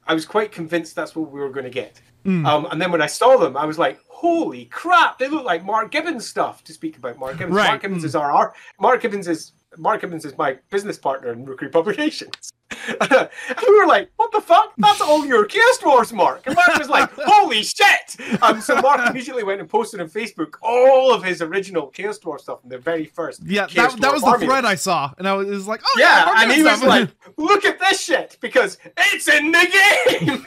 I 0.07 0.13
was 0.13 0.25
quite 0.25 0.51
convinced 0.51 0.95
that's 0.95 1.15
what 1.15 1.31
we 1.31 1.39
were 1.39 1.49
going 1.49 1.65
to 1.65 1.69
get. 1.69 2.01
Mm. 2.25 2.45
Um, 2.47 2.67
and 2.71 2.81
then 2.81 2.91
when 2.91 3.01
I 3.01 3.07
saw 3.07 3.38
them, 3.38 3.57
I 3.57 3.65
was 3.65 3.77
like, 3.77 3.99
"Holy 4.07 4.65
crap! 4.65 5.19
They 5.19 5.27
look 5.27 5.43
like 5.43 5.65
Mark 5.65 5.91
Gibbons 5.91 6.25
stuff." 6.27 6.63
To 6.65 6.73
speak 6.73 6.97
about 6.97 7.17
Mark 7.17 7.38
Gibbons, 7.38 7.55
Right, 7.55 7.67
Mark 7.67 7.81
Gibbons 7.81 8.03
mm. 8.03 8.07
is 8.07 8.15
our. 8.15 8.53
Mark 8.80 9.01
Gibbons 9.01 9.27
is 9.27 9.53
Mark 9.77 10.03
Evans 10.03 10.25
is 10.25 10.37
my 10.37 10.57
business 10.69 10.97
partner 10.97 11.31
in 11.31 11.45
Rookery 11.45 11.69
Publications. 11.69 12.51
and 12.99 13.29
we 13.67 13.79
were 13.79 13.87
like, 13.87 14.09
"What 14.15 14.31
the 14.31 14.41
fuck? 14.41 14.73
That's 14.77 15.01
all 15.01 15.25
your 15.25 15.45
Chaos 15.45 15.77
Dwarfs, 15.77 16.11
Mark." 16.11 16.43
And 16.45 16.55
Mark 16.55 16.77
was 16.77 16.89
like, 16.89 17.09
"Holy 17.17 17.63
shit!" 17.63 18.41
Um, 18.41 18.61
so 18.61 18.75
Mark 18.81 19.09
immediately 19.09 19.43
went 19.43 19.59
and 19.61 19.69
posted 19.69 20.01
on 20.01 20.09
Facebook 20.09 20.55
all 20.61 21.13
of 21.13 21.23
his 21.23 21.41
original 21.41 21.87
Chaos 21.87 22.19
Dwarf 22.19 22.41
stuff 22.41 22.61
from 22.61 22.69
the 22.69 22.77
very 22.77 23.05
first. 23.05 23.43
yeah, 23.43 23.67
Chaos 23.67 23.93
that, 23.93 24.01
that 24.01 24.13
was 24.13 24.23
the 24.23 24.45
thread. 24.45 24.65
I 24.65 24.75
saw, 24.75 25.11
and 25.17 25.27
I 25.27 25.33
was, 25.33 25.47
was 25.47 25.67
like, 25.67 25.81
"Oh 25.85 25.95
Yeah, 25.97 26.23
Mark 26.25 26.39
and 26.39 26.51
he 26.51 26.63
was 26.63 26.83
like, 26.83 27.09
"Look 27.37 27.65
at 27.65 27.79
this 27.79 28.01
shit 28.01 28.37
because 28.41 28.77
it's 28.97 29.27
in 29.27 29.51
the 29.51 30.17
game." 30.19 30.45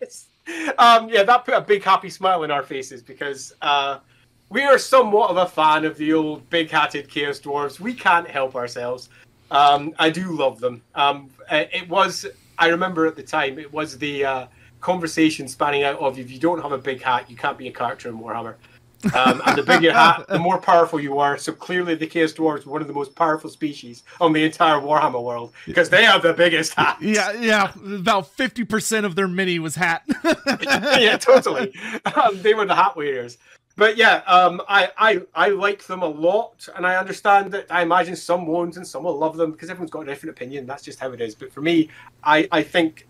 yes. 0.00 0.26
Um, 0.78 1.08
yeah, 1.08 1.22
that 1.24 1.44
put 1.44 1.54
a 1.54 1.60
big 1.60 1.82
happy 1.82 2.10
smile 2.10 2.42
in 2.42 2.50
our 2.50 2.62
faces 2.62 3.02
because 3.02 3.52
uh, 3.62 3.98
we 4.50 4.62
are 4.62 4.78
somewhat 4.78 5.30
of 5.30 5.36
a 5.36 5.46
fan 5.46 5.84
of 5.84 5.96
the 5.96 6.12
old 6.12 6.48
big-hatted 6.50 7.08
Chaos 7.08 7.40
Dwarves. 7.40 7.80
We 7.80 7.92
can't 7.94 8.28
help 8.28 8.54
ourselves. 8.54 9.10
Um, 9.50 9.94
I 9.98 10.10
do 10.10 10.36
love 10.36 10.60
them. 10.60 10.82
Um, 10.94 11.30
uh, 11.50 11.64
it 11.72 11.88
was, 11.88 12.26
I 12.58 12.68
remember 12.68 13.06
at 13.06 13.16
the 13.16 13.22
time, 13.22 13.58
it 13.58 13.72
was 13.72 13.98
the 13.98 14.24
uh, 14.24 14.46
conversation 14.80 15.48
spanning 15.48 15.84
out 15.84 15.98
of 15.98 16.18
if 16.18 16.30
you 16.30 16.38
don't 16.38 16.62
have 16.62 16.72
a 16.72 16.78
big 16.78 17.02
hat, 17.02 17.30
you 17.30 17.36
can't 17.36 17.58
be 17.58 17.68
a 17.68 17.72
character 17.72 18.08
in 18.08 18.18
Warhammer. 18.18 18.54
Um, 19.14 19.40
and 19.46 19.56
the 19.56 19.62
bigger 19.62 19.84
your 19.84 19.92
hat, 19.92 20.26
the 20.28 20.38
more 20.40 20.58
powerful 20.58 20.98
you 20.98 21.18
are. 21.18 21.38
So 21.38 21.52
clearly, 21.52 21.94
the 21.94 22.06
Chaos 22.06 22.32
Dwarves 22.32 22.66
were 22.66 22.72
one 22.72 22.80
of 22.82 22.88
the 22.88 22.92
most 22.92 23.14
powerful 23.14 23.48
species 23.48 24.02
on 24.20 24.32
the 24.32 24.42
entire 24.42 24.80
Warhammer 24.80 25.22
world 25.22 25.52
because 25.66 25.88
they 25.88 26.04
have 26.04 26.22
the 26.22 26.32
biggest 26.32 26.74
hat. 26.74 26.98
yeah, 27.00 27.30
yeah, 27.32 27.72
about 27.94 28.26
fifty 28.26 28.64
percent 28.64 29.06
of 29.06 29.14
their 29.14 29.28
mini 29.28 29.60
was 29.60 29.76
hat. 29.76 30.02
yeah, 30.98 31.16
totally. 31.16 31.72
Um, 32.16 32.40
they 32.42 32.54
were 32.54 32.66
the 32.66 32.74
hat 32.74 32.96
wearers. 32.96 33.38
But 33.78 33.96
yeah, 33.96 34.22
um, 34.26 34.60
I, 34.68 34.90
I 34.98 35.22
I 35.36 35.48
like 35.50 35.86
them 35.86 36.02
a 36.02 36.08
lot, 36.08 36.68
and 36.74 36.84
I 36.84 36.96
understand 36.96 37.52
that 37.52 37.66
I 37.70 37.82
imagine 37.82 38.16
some 38.16 38.44
won't 38.44 38.76
and 38.76 38.84
some 38.84 39.04
will 39.04 39.16
love 39.16 39.36
them 39.36 39.52
because 39.52 39.70
everyone's 39.70 39.92
got 39.92 40.00
a 40.00 40.06
different 40.06 40.36
opinion. 40.36 40.66
That's 40.66 40.82
just 40.82 40.98
how 40.98 41.12
it 41.12 41.20
is. 41.20 41.36
But 41.36 41.52
for 41.52 41.60
me, 41.60 41.88
I, 42.24 42.48
I 42.50 42.64
think 42.64 43.06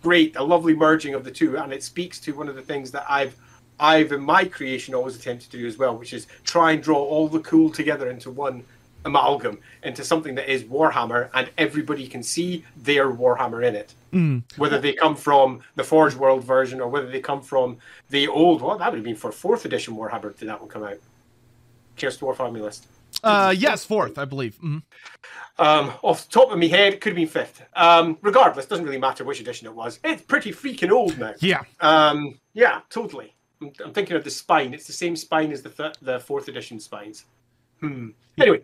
great, 0.00 0.36
a 0.36 0.42
lovely 0.44 0.76
merging 0.76 1.14
of 1.14 1.24
the 1.24 1.32
two, 1.32 1.58
and 1.58 1.72
it 1.72 1.82
speaks 1.82 2.20
to 2.20 2.32
one 2.36 2.48
of 2.48 2.54
the 2.54 2.62
things 2.62 2.92
that 2.92 3.04
I've 3.08 3.34
I've 3.80 4.12
in 4.12 4.22
my 4.22 4.44
creation 4.44 4.94
always 4.94 5.16
attempted 5.16 5.50
to 5.50 5.58
do 5.58 5.66
as 5.66 5.76
well, 5.76 5.96
which 5.96 6.12
is 6.12 6.28
try 6.44 6.70
and 6.70 6.80
draw 6.80 6.98
all 7.02 7.26
the 7.26 7.40
cool 7.40 7.68
together 7.68 8.08
into 8.08 8.30
one 8.30 8.62
amalgam, 9.04 9.58
into 9.82 10.04
something 10.04 10.34
that 10.36 10.50
is 10.52 10.64
Warhammer, 10.64 11.28
and 11.34 11.50
everybody 11.58 12.06
can 12.06 12.22
see 12.22 12.64
their 12.76 13.10
Warhammer 13.10 13.66
in 13.66 13.74
it 13.76 13.94
Mm. 14.12 14.42
whether 14.58 14.78
they 14.78 14.92
come 14.92 15.16
from 15.16 15.62
the 15.74 15.82
Forge 15.82 16.14
World 16.14 16.44
version 16.44 16.82
or 16.82 16.88
whether 16.88 17.08
they 17.08 17.18
come 17.20 17.40
from 17.40 17.78
the 18.10 18.28
old. 18.28 18.60
Well, 18.60 18.76
that 18.76 18.90
would 18.90 18.98
have 18.98 19.04
been 19.04 19.16
for 19.16 19.32
fourth 19.32 19.64
edition 19.64 19.96
Warhammer. 19.96 20.36
Did 20.38 20.48
that 20.48 20.60
one 20.60 20.68
come 20.68 20.84
out? 20.84 20.98
Chaos 21.96 22.18
Dwarf 22.18 22.38
Army 22.38 22.60
list. 22.60 22.86
Uh, 23.24 23.54
yes, 23.56 23.84
fourth, 23.86 24.18
I 24.18 24.26
believe. 24.26 24.58
Mhm. 24.62 24.82
Um, 25.58 25.92
off 26.02 26.26
the 26.26 26.30
top 26.32 26.50
of 26.52 26.58
my 26.58 26.66
head, 26.66 27.00
could 27.00 27.10
have 27.12 27.16
been 27.16 27.26
fifth. 27.28 27.62
Um, 27.74 28.18
regardless, 28.22 28.66
doesn't 28.66 28.84
really 28.84 28.98
matter 28.98 29.24
which 29.24 29.40
edition 29.40 29.66
it 29.66 29.74
was. 29.74 29.98
It's 30.04 30.22
pretty 30.22 30.52
freaking 30.52 30.90
old 30.90 31.18
now. 31.18 31.34
Yeah, 31.40 31.62
Um, 31.80 32.38
yeah, 32.54 32.80
totally. 32.90 33.34
I'm, 33.62 33.72
I'm 33.84 33.92
thinking 33.92 34.16
of 34.16 34.24
the 34.24 34.30
spine. 34.30 34.74
It's 34.74 34.86
the 34.86 34.92
same 34.92 35.16
spine 35.16 35.52
as 35.52 35.62
the 35.62 35.70
th- 35.70 35.94
the 36.02 36.20
fourth 36.20 36.48
edition 36.48 36.80
spines. 36.80 37.24
Hmm. 37.80 38.10
Anyway, 38.40 38.62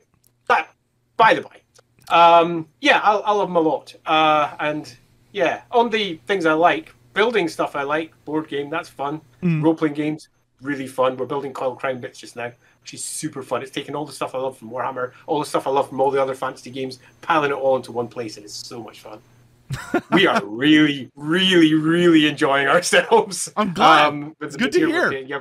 that 0.48 0.68
by 1.16 1.34
the 1.34 1.42
way, 1.42 1.62
Um, 2.10 2.66
yeah, 2.80 3.00
I, 3.00 3.16
I 3.16 3.32
love 3.32 3.48
them 3.48 3.56
a 3.56 3.60
lot. 3.60 3.94
Uh, 4.06 4.54
and 4.60 4.96
yeah, 5.32 5.62
on 5.70 5.90
the 5.90 6.18
things 6.26 6.46
I 6.46 6.54
like, 6.54 6.94
building 7.12 7.48
stuff 7.48 7.76
I 7.76 7.82
like, 7.82 8.12
board 8.24 8.48
game, 8.48 8.70
that's 8.70 8.88
fun. 8.88 9.20
Mm. 9.42 9.62
Role 9.62 9.74
playing 9.74 9.94
games, 9.94 10.28
really 10.62 10.86
fun. 10.86 11.16
We're 11.16 11.26
building 11.26 11.52
Coil 11.52 11.74
Crown 11.74 12.00
bits 12.00 12.18
just 12.18 12.36
now, 12.36 12.50
which 12.80 12.94
is 12.94 13.04
super 13.04 13.42
fun. 13.42 13.62
It's 13.62 13.70
taking 13.70 13.94
all 13.94 14.06
the 14.06 14.12
stuff 14.12 14.34
I 14.34 14.38
love 14.38 14.56
from 14.56 14.70
Warhammer, 14.70 15.12
all 15.26 15.40
the 15.40 15.46
stuff 15.46 15.66
I 15.66 15.70
love 15.70 15.88
from 15.88 16.00
all 16.00 16.10
the 16.10 16.22
other 16.22 16.34
fantasy 16.34 16.70
games, 16.70 16.98
piling 17.20 17.50
it 17.50 17.54
all 17.54 17.76
into 17.76 17.92
one 17.92 18.08
place, 18.08 18.36
and 18.36 18.44
it's 18.44 18.54
so 18.54 18.82
much 18.82 19.00
fun. 19.00 19.20
we 20.12 20.26
are 20.26 20.40
really, 20.44 21.10
really, 21.14 21.74
really 21.74 22.26
enjoying 22.26 22.68
ourselves. 22.68 23.52
I'm 23.56 23.74
glad. 23.74 24.06
Um, 24.06 24.36
It's 24.40 24.56
good 24.56 24.72
to 24.72 24.86
hear. 24.86 25.12
Yeah, 25.12 25.40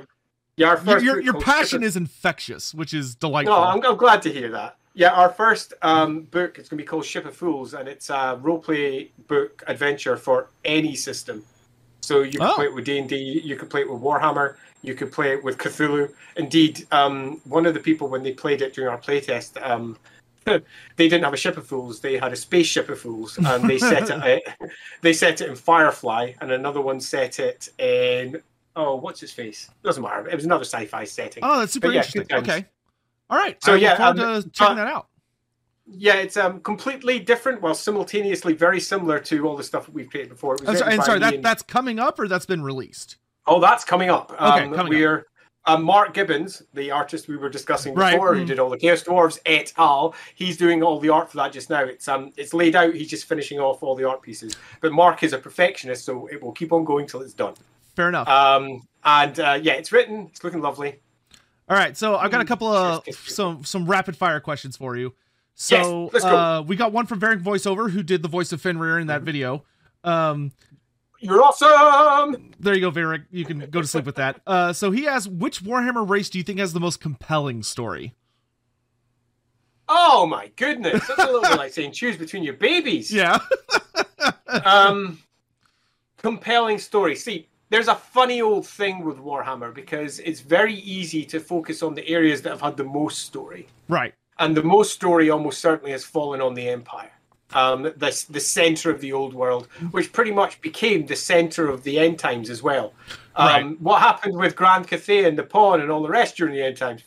yeah 0.58 0.68
our 0.68 0.84
your 0.86 1.00
your, 1.00 1.22
your 1.22 1.40
passion 1.40 1.84
is 1.84 1.96
infectious, 1.96 2.74
which 2.74 2.94
is 2.94 3.16
delightful. 3.16 3.56
no, 3.56 3.64
I'm, 3.64 3.86
I'm 3.86 3.96
glad 3.96 4.22
to 4.24 4.34
hear 4.34 4.50
that. 4.52 4.76
Yeah, 4.98 5.12
our 5.12 5.30
first 5.30 5.76
um, 5.84 6.22
book 6.24 6.58
is 6.58 6.70
going 6.70 6.80
to 6.80 6.84
be 6.84 6.88
called 6.88 7.06
Ship 7.06 7.24
of 7.24 7.36
Fools, 7.36 7.76
and 7.76 7.88
it's 7.88 8.10
a 8.10 8.40
roleplay 8.42 9.10
book 9.28 9.64
adventure 9.68 10.18
for 10.18 10.50
any 10.66 10.96
system. 10.96 11.46
So 12.02 12.24
you 12.24 12.40
can 12.40 12.48
Oh. 12.48 12.56
play 12.56 12.66
it 12.66 12.74
with 12.74 12.86
D 12.86 12.98
and 12.98 13.08
D. 13.08 13.16
You 13.46 13.56
could 13.58 13.70
play 13.70 13.82
it 13.82 13.92
with 13.92 14.02
Warhammer. 14.02 14.56
You 14.82 14.96
could 14.96 15.12
play 15.12 15.34
it 15.34 15.44
with 15.44 15.60
Cthulhu. 15.60 16.12
Indeed, 16.36 16.88
um, 16.92 17.40
one 17.44 17.68
of 17.68 17.76
the 17.76 17.80
people 17.80 18.08
when 18.08 18.24
they 18.24 18.34
played 18.34 18.64
it 18.64 18.74
during 18.74 18.90
our 18.90 18.98
playtest, 18.98 19.62
um, 19.64 20.00
they 20.46 20.62
didn't 20.98 21.26
have 21.26 21.34
a 21.34 21.38
ship 21.38 21.58
of 21.58 21.68
fools. 21.68 22.00
They 22.00 22.18
had 22.18 22.34
a 22.34 22.36
spaceship 22.36 22.90
of 22.90 23.00
fools, 23.00 23.38
and 23.38 23.70
they 23.70 23.78
set 23.78 24.10
it. 24.26 24.42
they 25.02 25.14
set 25.14 25.42
it 25.42 25.50
in 25.50 25.56
Firefly, 25.56 26.34
and 26.42 26.52
another 26.52 26.82
one 26.82 27.00
set 27.00 27.38
it 27.40 27.70
in. 27.78 28.42
Oh, 28.76 28.96
what's 28.96 29.20
his 29.20 29.32
face? 29.32 29.70
Doesn't 29.84 30.02
matter. 30.02 30.28
It 30.28 30.34
was 30.34 30.46
another 30.46 30.66
sci-fi 30.66 31.04
setting. 31.04 31.44
Oh, 31.44 31.60
that's 31.60 31.74
super 31.74 31.90
But 31.90 31.94
yeah, 31.94 32.04
interesting. 32.04 32.38
Okay. 32.38 32.66
All 33.30 33.38
right. 33.38 33.62
So, 33.64 33.72
I 33.72 33.76
look 33.76 33.84
yeah, 33.84 33.98
forward 33.98 34.20
um, 34.20 34.44
to 34.44 34.50
checking 34.50 34.80
uh, 34.80 34.86
that 34.86 34.88
out. 34.88 35.08
Yeah, 35.90 36.16
it's 36.16 36.36
um 36.36 36.60
completely 36.62 37.18
different 37.20 37.62
while 37.62 37.74
simultaneously 37.74 38.54
very 38.54 38.80
similar 38.80 39.20
to 39.20 39.48
all 39.48 39.56
the 39.56 39.64
stuff 39.64 39.86
that 39.86 39.94
we've 39.94 40.10
created 40.10 40.30
before. 40.30 40.56
It 40.56 40.66
was 40.66 40.80
sorry, 40.80 40.94
and 40.94 41.04
sorry 41.04 41.20
that 41.20 41.36
and- 41.36 41.44
that's 41.44 41.64
coming 41.64 41.98
up 42.00 42.20
or 42.20 42.28
that's 42.28 42.46
been 42.46 42.62
released. 42.62 43.18
Oh, 43.46 43.62
that's 43.62 43.86
coming 43.86 44.10
up. 44.10 44.34
Okay, 44.34 44.44
Um, 44.44 44.74
coming 44.74 44.80
up. 44.80 44.90
we're 44.90 45.26
uh, 45.68 45.78
Mark 45.78 46.14
Gibbons, 46.14 46.64
the 46.74 46.92
artist 46.92 47.28
we 47.28 47.36
were 47.36 47.50
discussing 47.50 47.94
Right, 47.94 48.14
before, 48.14 48.34
who 48.34 48.44
mm. 48.44 48.48
did 48.48 48.58
all 48.58 48.70
the 48.70 48.78
Chaos 48.78 49.04
Dwarves 49.04 49.38
et 49.46 49.74
al. 49.78 50.16
He's 50.34 50.56
doing 50.56 50.82
all 50.82 50.98
the 50.98 51.10
art 51.10 51.30
for 51.30 51.38
that 51.38 51.52
just 51.52 51.70
now. 51.70 51.84
It's 51.84 52.08
um, 52.08 52.32
it's 52.38 52.54
laid 52.54 52.76
out. 52.76 52.94
He's 52.94 53.10
just 53.10 53.26
finishing 53.26 53.60
off 53.60 53.84
all 53.84 53.94
the 53.96 54.06
art 54.06 54.22
pieces. 54.22 54.56
But 54.82 54.94
Mark 54.94 55.24
is 55.24 55.34
a 55.34 55.38
perfectionist, 55.38 56.06
so 56.06 56.28
it 56.28 56.42
will 56.42 56.54
keep 56.54 56.72
on 56.72 56.86
going 56.86 57.06
till 57.06 57.22
it's 57.22 57.34
done. 57.34 57.54
Fair 57.96 58.10
enough. 58.10 58.28
Um, 58.30 58.88
and 59.04 59.40
uh, 59.40 59.60
yeah, 59.62 59.74
it's 59.74 59.92
written. 59.92 60.28
It's 60.32 60.44
looking 60.44 60.62
lovely. 60.62 61.02
All 61.70 61.76
right, 61.76 61.98
so 61.98 62.16
I've 62.16 62.32
got 62.32 62.42
a 62.42 62.46
couple 62.46 62.68
of 62.68 63.04
yes, 63.06 63.18
yes, 63.26 63.36
some 63.36 63.64
some 63.66 63.86
rapid 63.86 64.16
fire 64.16 64.40
questions 64.40 64.78
for 64.78 64.96
you. 64.96 65.14
So 65.56 66.10
go. 66.10 66.20
uh, 66.28 66.62
we 66.62 66.76
got 66.76 66.92
one 66.94 67.08
from 67.08 67.20
Variant 67.20 67.44
Voiceover 67.44 67.90
who 67.90 68.04
did 68.04 68.22
the 68.22 68.28
voice 68.30 68.52
of 68.52 68.62
Fenrir 68.62 69.00
in 69.00 69.08
that 69.08 69.22
Mhm. 69.22 69.26
video. 69.26 69.64
Um, 70.04 70.52
You're 71.20 71.42
awesome. 71.44 72.52
there 72.60 72.74
you 72.76 72.82
go, 72.82 72.92
Varick. 72.92 73.24
You 73.32 73.44
can 73.44 73.60
go 73.72 73.82
to 73.82 73.88
sleep 73.88 74.06
with 74.06 74.16
that. 74.16 74.40
Uh, 74.48 74.72
so 74.72 74.92
he 74.92 75.08
asks, 75.08 75.28
which 75.28 75.62
Warhammer 75.64 76.08
race 76.08 76.30
do 76.30 76.38
you 76.38 76.44
think 76.44 76.60
has 76.60 76.74
the 76.74 76.80
most 76.80 77.00
compelling 77.02 77.64
story? 77.64 78.14
Oh 79.90 80.26
my 80.26 80.52
goodness, 80.58 81.06
that's 81.08 81.20
a 81.20 81.26
little 81.26 81.42
bit 81.42 81.58
like 81.58 81.74
saying 81.74 81.94
choose 81.94 82.18
between 82.18 82.44
your 82.44 82.54
babies. 82.56 83.12
Yeah. 83.12 83.40
um, 84.66 85.20
compelling 86.18 86.78
story. 86.78 87.16
See, 87.16 87.48
there's 87.70 87.88
a 87.88 87.96
funny 87.96 88.42
old 88.42 88.66
thing 88.66 89.04
with 89.04 89.18
Warhammer 89.18 89.74
because 89.74 90.20
it's 90.20 90.40
very 90.40 90.76
easy 90.76 91.26
to 91.26 91.40
focus 91.40 91.84
on 91.84 91.96
the 91.96 92.08
areas 92.08 92.42
that 92.44 92.50
have 92.50 92.62
had 92.62 92.78
the 92.78 92.84
most 92.84 93.26
story, 93.26 93.68
right. 93.90 94.14
and 94.40 94.56
the 94.56 94.64
most 94.64 94.94
story 94.94 95.30
almost 95.30 95.60
certainly 95.60 95.92
has 95.92 96.04
fallen 96.04 96.42
on 96.42 96.54
the 96.54 96.68
Empire. 96.70 97.12
Um, 97.54 97.84
the 97.84 98.26
the 98.30 98.42
center 98.42 98.92
of 98.92 99.00
the 99.00 99.14
old 99.14 99.34
world, 99.34 99.68
which 99.92 100.12
pretty 100.12 100.32
much 100.32 100.60
became 100.60 101.06
the 101.06 101.16
center 101.16 101.70
of 101.70 101.84
the 101.84 101.98
end 101.98 102.20
times 102.20 102.50
as 102.50 102.62
well. 102.62 102.94
Um, 103.38 103.48
Right. 103.48 103.82
What 103.82 104.02
happened 104.02 104.36
with 104.36 104.56
Grand 104.56 104.88
Cathay 104.88 105.24
and 105.26 105.38
the 105.38 105.44
Pawn 105.44 105.80
and 105.80 105.90
all 105.90 106.02
the 106.02 106.10
rest 106.10 106.36
during 106.36 106.54
the 106.54 106.64
end 106.64 106.76
times? 106.76 107.04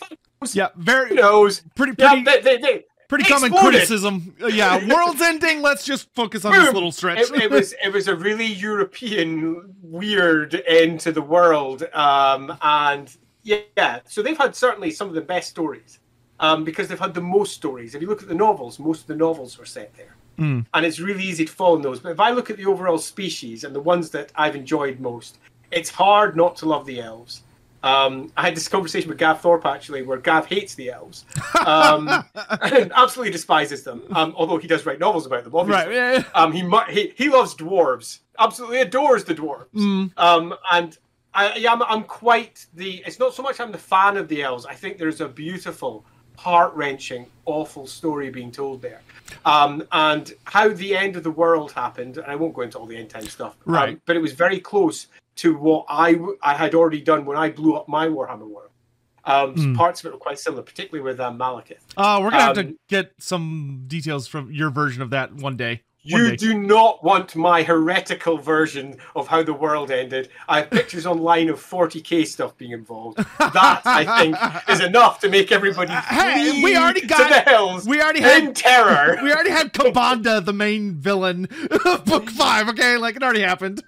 Yeah. 0.52 0.68
Very 0.76 1.10
Who 1.10 1.16
knows? 1.16 1.62
pretty 1.74 1.94
Yeah, 1.98 2.22
they, 2.24 2.40
they, 2.40 2.56
they, 2.56 2.84
pretty 3.10 3.24
common 3.24 3.52
criticism. 3.52 4.34
Uh, 4.42 4.46
yeah. 4.46 4.82
World's 4.94 5.20
ending. 5.20 5.60
Let's 5.60 5.84
just 5.84 6.08
focus 6.14 6.46
on 6.46 6.52
this 6.52 6.72
little 6.72 6.92
stretch. 6.92 7.18
it, 7.18 7.30
it 7.34 7.50
was 7.50 7.74
it 7.84 7.92
was 7.92 8.08
a 8.08 8.16
really 8.16 8.46
European 8.46 9.74
weird 9.82 10.54
end 10.66 11.00
to 11.00 11.12
the 11.12 11.20
world, 11.20 11.82
um, 11.92 12.56
and 12.62 13.14
yeah, 13.42 14.00
so 14.06 14.22
they've 14.22 14.38
had 14.38 14.54
certainly 14.56 14.90
some 14.90 15.08
of 15.08 15.14
the 15.14 15.20
best 15.20 15.50
stories 15.50 15.98
um, 16.38 16.64
because 16.64 16.88
they've 16.88 16.98
had 16.98 17.12
the 17.12 17.20
most 17.20 17.54
stories. 17.54 17.94
If 17.94 18.00
you 18.00 18.08
look 18.08 18.22
at 18.22 18.28
the 18.28 18.34
novels, 18.34 18.78
most 18.78 19.02
of 19.02 19.06
the 19.08 19.16
novels 19.16 19.58
were 19.58 19.66
set 19.66 19.94
there, 19.96 20.14
Mm. 20.38 20.64
and 20.72 20.86
it's 20.86 20.98
really 21.00 21.24
easy 21.24 21.44
to 21.44 21.52
fall 21.52 21.76
in 21.76 21.82
those. 21.82 22.00
But 22.00 22.12
if 22.12 22.20
I 22.20 22.30
look 22.30 22.48
at 22.48 22.56
the 22.56 22.64
overall 22.64 22.96
species 22.96 23.64
and 23.64 23.74
the 23.74 23.80
ones 23.80 24.08
that 24.10 24.32
I've 24.36 24.56
enjoyed 24.56 24.98
most, 24.98 25.36
it's 25.70 25.90
hard 25.90 26.34
not 26.34 26.56
to 26.56 26.66
love 26.66 26.86
the 26.86 27.00
elves. 27.00 27.42
Um, 27.82 28.30
I 28.36 28.42
had 28.42 28.54
this 28.54 28.68
conversation 28.68 29.08
with 29.08 29.18
Gav 29.18 29.40
Thorpe 29.40 29.64
actually, 29.64 30.02
where 30.02 30.18
Gav 30.18 30.46
hates 30.46 30.74
the 30.74 30.90
elves, 30.90 31.24
um, 31.66 32.08
and 32.62 32.92
absolutely 32.94 33.32
despises 33.32 33.82
them. 33.84 34.02
Um, 34.12 34.34
although 34.36 34.58
he 34.58 34.68
does 34.68 34.84
write 34.84 34.98
novels 34.98 35.26
about 35.26 35.44
them, 35.44 35.54
obviously. 35.54 35.96
right. 35.96 36.18
Yeah. 36.18 36.24
Um, 36.34 36.52
he, 36.52 36.62
mu- 36.62 36.78
he 36.88 37.12
he 37.16 37.28
loves 37.28 37.54
dwarves. 37.54 38.20
Absolutely 38.38 38.80
adores 38.80 39.24
the 39.24 39.34
dwarves. 39.34 39.66
Mm. 39.74 40.12
Um, 40.16 40.54
and 40.72 40.96
I, 41.34 41.56
yeah, 41.56 41.72
I'm, 41.72 41.82
I'm 41.82 42.04
quite 42.04 42.66
the. 42.74 43.02
It's 43.06 43.18
not 43.18 43.34
so 43.34 43.42
much 43.42 43.60
I'm 43.60 43.72
the 43.72 43.78
fan 43.78 44.16
of 44.16 44.28
the 44.28 44.42
elves. 44.42 44.66
I 44.66 44.74
think 44.74 44.98
there's 44.98 45.20
a 45.20 45.28
beautiful, 45.28 46.04
heart 46.36 46.74
wrenching, 46.74 47.26
awful 47.46 47.86
story 47.86 48.30
being 48.30 48.50
told 48.50 48.82
there. 48.82 49.00
Um, 49.44 49.86
and 49.92 50.32
how 50.44 50.68
the 50.68 50.96
end 50.96 51.16
of 51.16 51.22
the 51.22 51.30
world 51.30 51.72
happened. 51.72 52.18
And 52.18 52.26
I 52.26 52.34
won't 52.34 52.52
go 52.52 52.62
into 52.62 52.78
all 52.78 52.86
the 52.86 52.96
end 52.96 53.10
time 53.10 53.26
stuff. 53.26 53.56
Right. 53.64 54.00
but 54.06 54.16
it 54.16 54.20
was 54.20 54.32
very 54.32 54.58
close 54.58 55.06
to 55.40 55.54
what 55.56 55.86
I, 55.88 56.18
I 56.42 56.54
had 56.54 56.74
already 56.74 57.00
done 57.00 57.24
when 57.24 57.36
I 57.36 57.50
blew 57.50 57.74
up 57.74 57.88
my 57.88 58.06
Warhammer 58.08 58.48
world. 58.48 58.70
Um, 59.24 59.54
Mm. 59.54 59.76
Parts 59.76 60.00
of 60.00 60.06
it 60.06 60.12
were 60.14 60.18
quite 60.18 60.38
similar, 60.38 60.62
particularly 60.62 61.04
with 61.04 61.20
um, 61.20 61.38
Malekith. 61.38 61.76
Uh, 61.96 62.18
we're 62.22 62.30
gonna 62.30 62.42
have 62.42 62.54
to 62.54 62.60
Um, 62.68 62.78
get 62.88 63.12
some 63.18 63.84
details 63.86 64.26
from 64.26 64.50
your 64.50 64.70
version 64.70 65.02
of 65.02 65.10
that 65.10 65.34
one 65.34 65.56
day. 65.58 65.82
You 66.02 66.34
do 66.36 66.58
not 66.58 67.04
want 67.04 67.36
my 67.36 67.62
heretical 67.62 68.38
version 68.38 68.96
of 69.14 69.28
how 69.28 69.42
the 69.42 69.52
world 69.52 69.90
ended. 69.90 70.30
I 70.48 70.60
have 70.60 70.70
pictures 70.70 71.04
online 71.04 71.50
of 71.50 71.60
40k 71.60 72.26
stuff 72.26 72.56
being 72.56 72.72
involved. 72.72 73.18
That 73.38 73.82
I 73.84 74.22
think 74.22 74.36
is 74.70 74.80
enough 74.80 75.20
to 75.20 75.28
make 75.28 75.52
everybody 75.52 75.92
Hey, 75.92 76.50
flee 76.52 76.64
we 76.64 76.76
already 76.76 77.02
to 77.02 77.06
got- 77.06 77.44
the 77.44 77.50
hills 77.50 77.86
We 77.86 78.00
already 78.00 78.22
had 78.22 78.44
in 78.44 78.54
terror. 78.54 79.18
we 79.22 79.30
already 79.30 79.50
had 79.50 79.74
Kabanda, 79.74 80.42
the 80.44 80.54
main 80.54 80.94
villain 80.96 81.48
of 81.84 82.04
book 82.06 82.30
five. 82.30 82.68
Okay, 82.70 82.96
like 82.96 83.16
it 83.16 83.22
already 83.22 83.42
happened. 83.42 83.82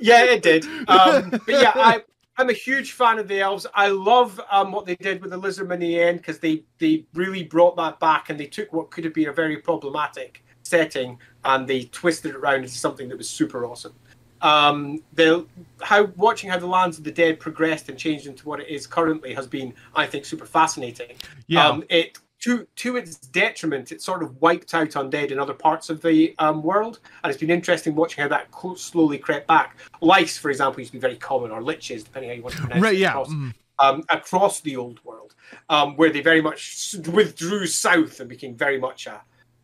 yeah, 0.00 0.22
it 0.24 0.42
did. 0.42 0.64
Um, 0.88 1.30
but 1.30 1.42
yeah, 1.48 1.72
I, 1.74 2.02
I'm 2.38 2.50
a 2.50 2.54
huge 2.54 2.92
fan 2.92 3.18
of 3.18 3.26
the 3.28 3.40
elves. 3.40 3.66
I 3.74 3.88
love 3.88 4.40
um, 4.50 4.70
what 4.72 4.86
they 4.86 4.94
did 4.96 5.20
with 5.20 5.30
the 5.32 5.40
lizardmen 5.40 5.74
in 5.74 5.80
the 5.80 6.00
end 6.00 6.18
because 6.18 6.38
they 6.38 6.62
they 6.78 7.04
really 7.14 7.42
brought 7.42 7.76
that 7.78 7.98
back 7.98 8.30
and 8.30 8.38
they 8.38 8.46
took 8.46 8.72
what 8.72 8.90
could 8.92 9.04
have 9.04 9.12
been 9.14 9.28
a 9.28 9.32
very 9.32 9.56
problematic 9.56 10.44
setting 10.72 11.18
and 11.44 11.68
they 11.68 11.84
twisted 11.84 12.30
it 12.30 12.36
around 12.36 12.62
into 12.64 12.78
something 12.86 13.08
that 13.10 13.18
was 13.18 13.28
super 13.28 13.66
awesome. 13.66 13.94
Um, 14.40 15.02
the 15.12 15.46
how 15.82 16.04
watching 16.16 16.50
how 16.50 16.58
the 16.58 16.66
lands 16.66 16.98
of 16.98 17.04
the 17.04 17.12
dead 17.12 17.38
progressed 17.38 17.88
and 17.90 17.96
changed 17.98 18.26
into 18.26 18.48
what 18.48 18.58
it 18.58 18.68
is 18.68 18.86
currently 18.86 19.34
has 19.34 19.46
been, 19.46 19.72
I 19.94 20.06
think, 20.06 20.24
super 20.24 20.46
fascinating. 20.46 21.12
Yeah. 21.46 21.68
Um, 21.68 21.84
it 21.88 22.18
to 22.40 22.66
to 22.82 22.96
its 22.96 23.18
detriment, 23.18 23.92
it 23.92 24.02
sort 24.02 24.22
of 24.22 24.40
wiped 24.40 24.74
out 24.74 24.90
undead 25.00 25.30
in 25.30 25.38
other 25.38 25.54
parts 25.54 25.90
of 25.90 26.02
the 26.02 26.34
um, 26.38 26.62
world, 26.62 26.98
and 27.22 27.30
it's 27.30 27.40
been 27.40 27.50
interesting 27.50 27.94
watching 27.94 28.22
how 28.22 28.28
that 28.28 28.48
slowly 28.76 29.18
crept 29.18 29.46
back. 29.46 29.76
Lice, 30.00 30.38
for 30.38 30.50
example, 30.50 30.80
used 30.80 30.92
to 30.92 30.98
be 30.98 31.06
very 31.08 31.16
common, 31.16 31.52
or 31.52 31.60
liches, 31.60 32.02
depending 32.02 32.30
how 32.30 32.36
you 32.36 32.42
want 32.42 32.56
to 32.56 32.62
pronounce 32.62 32.82
right. 32.82 32.94
it. 32.94 32.98
Yeah. 32.98 33.10
across, 33.10 33.28
mm. 33.28 33.54
um, 33.78 34.02
across 34.08 34.60
the 34.60 34.76
old 34.76 34.98
world, 35.04 35.36
um, 35.68 35.94
where 35.96 36.10
they 36.10 36.20
very 36.20 36.40
much 36.40 36.96
withdrew 37.12 37.66
south 37.66 38.18
and 38.18 38.28
became 38.28 38.56
very 38.56 38.80
much 38.80 39.06
a, 39.06 39.22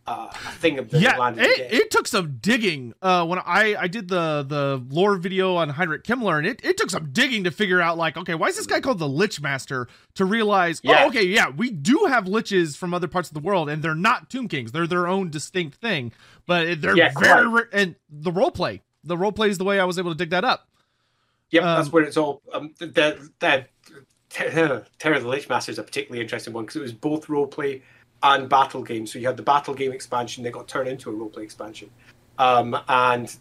uh, 0.08 0.30
thing 0.58 0.78
of 0.78 0.90
the 0.90 0.98
yeah, 1.00 1.16
land 1.18 1.38
of 1.38 1.54
the 1.54 1.72
it, 1.72 1.82
it 1.82 1.90
took 1.90 2.08
some 2.08 2.38
digging. 2.40 2.94
Uh, 3.02 3.26
when 3.26 3.38
I 3.40 3.76
I 3.78 3.88
did 3.88 4.08
the 4.08 4.44
the 4.48 4.84
lore 4.88 5.16
video 5.16 5.56
on 5.56 5.70
Heinrich 5.70 6.04
Kemmler, 6.04 6.38
and 6.38 6.46
it, 6.46 6.60
it 6.64 6.76
took 6.76 6.90
some 6.90 7.10
digging 7.12 7.44
to 7.44 7.50
figure 7.50 7.80
out 7.80 7.98
like, 7.98 8.16
okay, 8.16 8.34
why 8.34 8.48
is 8.48 8.56
this 8.56 8.66
guy 8.66 8.80
called 8.80 8.98
the 8.98 9.08
Lichemaster? 9.08 9.86
To 10.14 10.24
realize, 10.24 10.80
Yeah. 10.82 11.04
oh, 11.04 11.08
okay, 11.08 11.24
yeah, 11.24 11.50
we 11.50 11.70
do 11.70 12.06
have 12.08 12.24
liches 12.24 12.76
from 12.76 12.94
other 12.94 13.08
parts 13.08 13.28
of 13.30 13.34
the 13.34 13.40
world, 13.40 13.68
and 13.68 13.82
they're 13.82 13.94
not 13.94 14.30
Tomb 14.30 14.48
Kings; 14.48 14.72
they're 14.72 14.86
their 14.86 15.06
own 15.08 15.30
distinct 15.30 15.76
thing. 15.80 16.12
But 16.46 16.80
they're 16.80 16.96
Yeah, 16.96 17.12
very 17.18 17.64
and 17.72 17.96
the 18.10 18.32
role 18.32 18.50
play, 18.50 18.82
the 19.04 19.16
role 19.18 19.32
play 19.32 19.50
is 19.50 19.58
the 19.58 19.64
way 19.64 19.80
I 19.80 19.84
was 19.84 19.98
able 19.98 20.10
to 20.12 20.16
dig 20.18 20.30
that 20.30 20.44
up. 20.44 20.68
Yep, 21.50 21.62
Um, 21.62 21.76
that's 21.76 21.92
where 21.92 22.04
it's 22.04 22.16
all. 22.16 22.42
Um, 22.52 22.74
the, 22.78 22.86
the 23.40 23.66
Terror 24.30 24.84
of 25.16 25.22
the 25.24 25.28
Lichemaster 25.30 25.70
is 25.70 25.78
a 25.78 25.82
particularly 25.82 26.22
interesting 26.22 26.52
one 26.52 26.64
because 26.64 26.76
it 26.76 26.82
was 26.82 26.92
both 26.92 27.26
roleplay 27.28 27.82
and 28.22 28.48
battle 28.48 28.82
game. 28.82 29.06
So 29.06 29.18
you 29.18 29.26
had 29.26 29.36
the 29.36 29.42
battle 29.42 29.74
game 29.74 29.92
expansion 29.92 30.44
that 30.44 30.50
got 30.50 30.68
turned 30.68 30.88
into 30.88 31.10
a 31.10 31.12
roleplay 31.12 31.42
expansion, 31.42 31.90
um, 32.38 32.76
and 32.88 33.34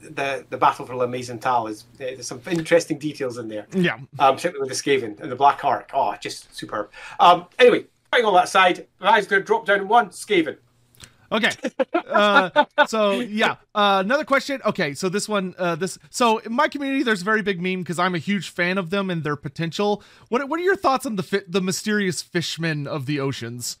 the 0.00 0.44
the 0.50 0.56
battle 0.56 0.86
for 0.86 0.94
La 0.94 1.06
Maisontaal 1.06 1.68
is 1.70 1.84
there's 1.96 2.26
some 2.26 2.40
interesting 2.50 2.98
details 2.98 3.38
in 3.38 3.48
there, 3.48 3.66
Yeah, 3.72 3.98
um, 4.18 4.36
particularly 4.36 4.68
with 4.68 4.82
the 4.82 4.90
Skaven 4.90 5.20
and 5.20 5.30
the 5.30 5.36
Black 5.36 5.64
Ark. 5.64 5.90
Oh, 5.94 6.14
just 6.20 6.54
superb. 6.54 6.90
Um, 7.20 7.46
anyway, 7.58 7.84
putting 8.10 8.26
all 8.26 8.34
that 8.34 8.44
aside, 8.44 8.86
Ryan's 9.00 9.26
going 9.26 9.42
to 9.42 9.46
drop 9.46 9.66
down 9.66 9.88
one 9.88 10.10
Skaven. 10.10 10.56
Okay. 11.32 11.50
Uh, 12.14 12.64
so 12.86 13.12
yeah, 13.12 13.56
uh, 13.74 14.00
another 14.04 14.24
question. 14.24 14.60
Okay, 14.64 14.94
so 14.94 15.08
this 15.08 15.28
one, 15.28 15.52
uh, 15.58 15.74
this 15.74 15.98
so 16.10 16.38
in 16.38 16.52
my 16.52 16.68
community, 16.68 17.02
there's 17.02 17.22
a 17.22 17.24
very 17.24 17.42
big 17.42 17.60
meme 17.60 17.80
because 17.80 17.98
I'm 17.98 18.14
a 18.14 18.18
huge 18.18 18.50
fan 18.50 18.78
of 18.78 18.90
them 18.90 19.10
and 19.10 19.24
their 19.24 19.34
potential. 19.34 20.00
What 20.28 20.48
what 20.48 20.60
are 20.60 20.62
your 20.62 20.76
thoughts 20.76 21.06
on 21.06 21.16
the 21.16 21.24
fi- 21.24 21.42
the 21.48 21.60
mysterious 21.60 22.22
fishmen 22.22 22.86
of 22.86 23.06
the 23.06 23.18
oceans? 23.18 23.78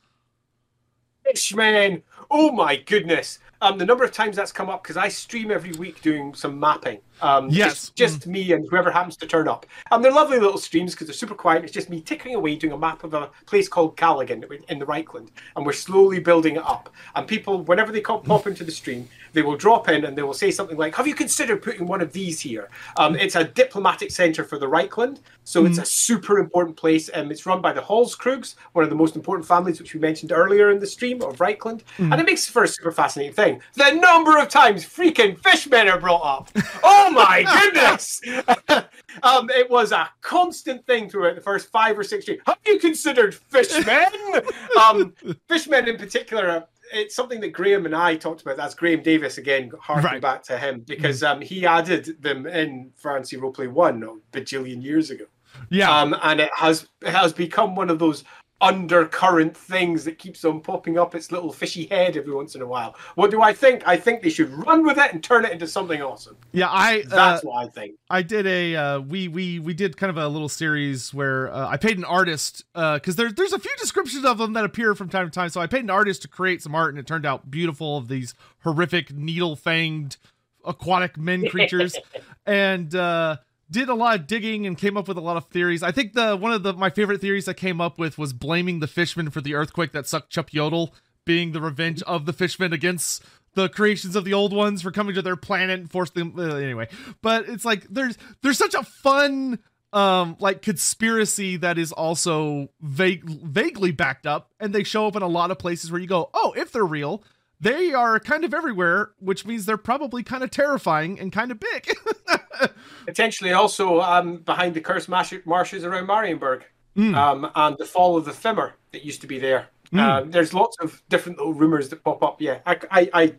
Fishmen. 1.24 2.02
Oh 2.30 2.52
my 2.52 2.76
goodness! 2.76 3.38
Um, 3.64 3.78
the 3.78 3.86
number 3.86 4.04
of 4.04 4.12
times 4.12 4.36
that's 4.36 4.52
come 4.52 4.68
up 4.68 4.82
because 4.82 4.98
I 4.98 5.08
stream 5.08 5.50
every 5.50 5.72
week 5.72 6.02
doing 6.02 6.34
some 6.34 6.60
mapping. 6.60 6.98
Um, 7.22 7.48
Yes. 7.48 7.90
just, 7.90 7.96
just 7.96 8.26
me 8.26 8.52
and 8.52 8.66
whoever 8.68 8.90
happens 8.90 9.16
to 9.18 9.26
turn 9.26 9.48
up. 9.48 9.64
And 9.90 10.04
they're 10.04 10.12
lovely 10.12 10.38
little 10.38 10.58
streams 10.58 10.92
because 10.92 11.06
they're 11.06 11.14
super 11.14 11.34
quiet. 11.34 11.64
It's 11.64 11.72
just 11.72 11.88
me 11.88 12.02
tickering 12.02 12.34
away 12.34 12.56
doing 12.56 12.74
a 12.74 12.78
map 12.78 13.04
of 13.04 13.14
a 13.14 13.30
place 13.46 13.66
called 13.66 13.96
Callaghan 13.96 14.44
in 14.68 14.78
the 14.78 14.84
Reikland, 14.84 15.28
and 15.56 15.64
we're 15.64 15.72
slowly 15.72 16.20
building 16.20 16.56
it 16.56 16.62
up. 16.66 16.90
And 17.14 17.26
people, 17.26 17.62
whenever 17.62 17.90
they 17.90 18.02
come, 18.02 18.20
pop 18.22 18.46
into 18.46 18.64
the 18.64 18.72
stream, 18.72 19.08
they 19.32 19.42
will 19.42 19.56
drop 19.56 19.88
in 19.88 20.04
and 20.04 20.16
they 20.18 20.22
will 20.22 20.34
say 20.34 20.50
something 20.50 20.76
like, 20.76 20.94
"Have 20.96 21.06
you 21.06 21.14
considered 21.14 21.62
putting 21.62 21.86
one 21.86 22.00
of 22.02 22.12
these 22.12 22.40
here?" 22.40 22.68
Um, 22.98 23.16
it's 23.16 23.34
a 23.36 23.44
diplomatic 23.44 24.10
centre 24.10 24.44
for 24.44 24.58
the 24.58 24.66
Reikland, 24.68 25.20
so 25.44 25.64
it's 25.64 25.78
a 25.78 25.84
super 25.84 26.38
important 26.38 26.76
place. 26.76 27.08
Um, 27.14 27.30
it's 27.32 27.46
run 27.46 27.60
by 27.60 27.72
the 27.72 27.80
Hallskrugs, 27.80 28.54
one 28.72 28.84
of 28.84 28.90
the 28.90 28.96
most 28.96 29.16
important 29.16 29.46
families, 29.48 29.80
which 29.80 29.94
we 29.94 30.00
mentioned 30.00 30.32
earlier 30.32 30.70
in 30.70 30.78
the 30.78 30.86
stream 30.86 31.22
of 31.22 31.38
Reikland, 31.38 31.80
and 31.98 32.14
it 32.14 32.26
makes 32.26 32.46
for 32.46 32.64
a 32.64 32.68
super 32.68 32.92
fascinating 32.92 33.32
thing. 33.34 33.53
The 33.74 33.92
number 33.92 34.38
of 34.38 34.48
times 34.48 34.84
freaking 34.84 35.38
fishmen 35.38 35.88
are 35.88 35.98
brought 36.00 36.22
up. 36.22 36.50
Oh 36.82 37.10
my 37.10 37.42
goodness! 37.62 38.20
um, 39.22 39.50
it 39.50 39.70
was 39.70 39.92
a 39.92 40.08
constant 40.20 40.86
thing 40.86 41.08
throughout 41.08 41.34
the 41.34 41.40
first 41.40 41.70
five 41.70 41.98
or 41.98 42.04
six 42.04 42.26
years. 42.28 42.40
Have 42.46 42.58
you 42.66 42.78
considered 42.78 43.34
fishmen? 43.34 44.06
um, 44.80 45.14
fishmen 45.48 45.88
in 45.88 45.96
particular 45.96 46.64
it's 46.92 47.14
something 47.16 47.40
that 47.40 47.48
Graeme 47.48 47.86
and 47.86 47.96
I 47.96 48.14
talked 48.14 48.42
about. 48.42 48.56
That's 48.58 48.74
Graeme 48.74 49.02
Davis 49.02 49.38
again, 49.38 49.70
harking 49.80 50.04
Right. 50.04 50.20
back 50.22 50.42
to 50.44 50.58
him 50.58 50.84
because 50.86 51.22
um, 51.22 51.40
he 51.40 51.64
added 51.66 52.20
them 52.22 52.46
in 52.46 52.92
Fantasy 52.96 53.36
Roleplay 53.36 53.68
One 53.72 54.02
a 54.02 54.36
bajillion 54.36 54.82
years 54.82 55.10
ago, 55.10 55.24
Yeah. 55.70 55.90
um, 55.90 56.14
and 56.22 56.40
it 56.40 56.50
has 56.54 56.86
it 57.00 57.08
has 57.10 57.32
become 57.32 57.74
one 57.74 57.88
of 57.90 57.98
those 57.98 58.22
undercurrent 58.60 59.56
things 59.56 60.04
that 60.04 60.18
keeps 60.18 60.44
on 60.44 60.60
popping 60.60 60.98
up 60.98 61.14
its 61.14 61.30
little 61.30 61.52
fishy 61.52 61.86
head 61.86 62.16
every 62.16 62.32
once 62.32 62.54
in 62.54 62.62
a 62.62 62.66
while. 62.66 62.96
What 63.14 63.30
do 63.30 63.42
I 63.42 63.52
think? 63.52 63.86
I 63.86 63.96
think 63.96 64.22
they 64.22 64.30
should 64.30 64.50
run 64.50 64.86
with 64.86 64.96
it 64.96 65.12
and 65.12 65.22
turn 65.22 65.44
it 65.44 65.52
into 65.52 65.66
something 65.66 66.00
awesome. 66.00 66.36
yeah. 66.52 66.68
I 66.70 67.00
uh, 67.00 67.08
That's 67.08 67.44
what 67.44 67.56
I 67.56 67.68
think. 67.68 67.96
I 68.08 68.22
did 68.22 68.46
a 68.46 68.76
uh, 68.76 69.00
we 69.00 69.28
we 69.28 69.58
we 69.58 69.74
did 69.74 69.96
kind 69.96 70.10
of 70.10 70.16
a 70.16 70.28
little 70.28 70.48
series 70.48 71.12
where 71.12 71.52
uh, 71.52 71.68
I 71.68 71.76
paid 71.76 71.98
an 71.98 72.04
artist 72.04 72.64
because 72.72 73.16
there's 73.16 73.34
there's 73.34 73.52
a 73.52 73.58
few 73.58 73.74
descriptions 73.78 74.24
of 74.24 74.38
them 74.38 74.54
that 74.54 74.64
appear 74.64 74.94
from 74.94 75.08
time 75.08 75.26
to 75.26 75.34
time. 75.34 75.50
So 75.50 75.60
I 75.60 75.66
paid 75.66 75.84
an 75.84 75.90
artist 75.90 76.22
to 76.22 76.28
create 76.28 76.62
some 76.62 76.74
art, 76.74 76.90
and 76.90 76.98
it 76.98 77.06
turned 77.06 77.26
out 77.26 77.50
beautiful 77.50 77.98
of 77.98 78.08
these 78.08 78.34
horrific 78.60 79.12
needle 79.12 79.56
fanged 79.56 80.16
aquatic 80.64 81.18
men 81.18 81.48
creatures, 81.48 81.96
and 82.46 82.94
uh, 82.94 83.36
did 83.74 83.88
a 83.88 83.94
lot 83.94 84.14
of 84.14 84.28
digging 84.28 84.66
and 84.66 84.78
came 84.78 84.96
up 84.96 85.08
with 85.08 85.18
a 85.18 85.20
lot 85.20 85.36
of 85.36 85.46
theories. 85.48 85.82
I 85.82 85.90
think 85.90 86.12
the 86.12 86.36
one 86.36 86.52
of 86.52 86.62
the 86.62 86.72
my 86.72 86.90
favorite 86.90 87.20
theories 87.20 87.48
I 87.48 87.54
came 87.54 87.80
up 87.80 87.98
with 87.98 88.16
was 88.16 88.32
blaming 88.32 88.78
the 88.78 88.86
fishmen 88.86 89.30
for 89.30 89.40
the 89.40 89.54
earthquake 89.54 89.90
that 89.92 90.06
sucked 90.06 90.32
Chupayotl 90.32 90.92
being 91.24 91.50
the 91.50 91.60
revenge 91.60 92.00
of 92.02 92.24
the 92.24 92.32
fishmen 92.32 92.72
against 92.72 93.24
the 93.54 93.68
creations 93.68 94.14
of 94.14 94.24
the 94.24 94.32
old 94.32 94.52
ones 94.52 94.80
for 94.80 94.92
coming 94.92 95.14
to 95.16 95.22
their 95.22 95.34
planet 95.34 95.80
and 95.80 95.90
forced 95.90 96.14
them 96.14 96.34
uh, 96.38 96.54
anyway 96.56 96.88
but 97.22 97.48
it's 97.48 97.64
like 97.64 97.86
there's 97.88 98.18
there's 98.42 98.58
such 98.58 98.74
a 98.74 98.82
fun 98.82 99.58
um 99.92 100.36
like 100.40 100.60
conspiracy 100.60 101.56
that 101.56 101.78
is 101.78 101.92
also 101.92 102.68
vague, 102.80 103.24
vaguely 103.24 103.92
backed 103.92 104.26
up 104.26 104.50
and 104.58 104.74
they 104.74 104.82
show 104.82 105.06
up 105.06 105.14
in 105.14 105.22
a 105.22 105.28
lot 105.28 105.52
of 105.52 105.58
places 105.58 105.90
where 105.90 106.00
you 106.00 106.08
go 106.08 106.28
oh 106.34 106.52
if 106.56 106.72
they're 106.72 106.84
real 106.84 107.22
they 107.64 107.92
are 107.92 108.20
kind 108.20 108.44
of 108.44 108.54
everywhere 108.54 109.10
which 109.18 109.44
means 109.44 109.66
they're 109.66 109.76
probably 109.76 110.22
kind 110.22 110.44
of 110.44 110.50
terrifying 110.50 111.18
and 111.18 111.32
kind 111.32 111.50
of 111.50 111.58
big 111.58 111.92
Potentially 113.06 113.52
also 113.52 114.00
um, 114.00 114.38
behind 114.38 114.74
the 114.74 114.80
cursed 114.80 115.08
marsh- 115.08 115.44
marshes 115.44 115.84
around 115.84 116.06
Marienburg 116.06 116.62
Mm. 116.96 117.16
um, 117.16 117.50
and 117.56 117.76
the 117.76 117.84
fall 117.84 118.16
of 118.16 118.24
the 118.24 118.30
Fimir 118.30 118.74
that 118.92 119.04
used 119.04 119.20
to 119.22 119.26
be 119.26 119.40
there. 119.40 119.66
Mm. 119.92 119.98
Um, 119.98 120.30
there's 120.30 120.54
lots 120.54 120.76
of 120.80 121.02
different 121.08 121.38
little 121.38 121.52
rumors 121.52 121.88
that 121.88 122.04
pop 122.04 122.22
up. 122.22 122.40
Yeah, 122.40 122.60
I, 122.66 122.78
I, 122.88 123.10
I, 123.12 123.34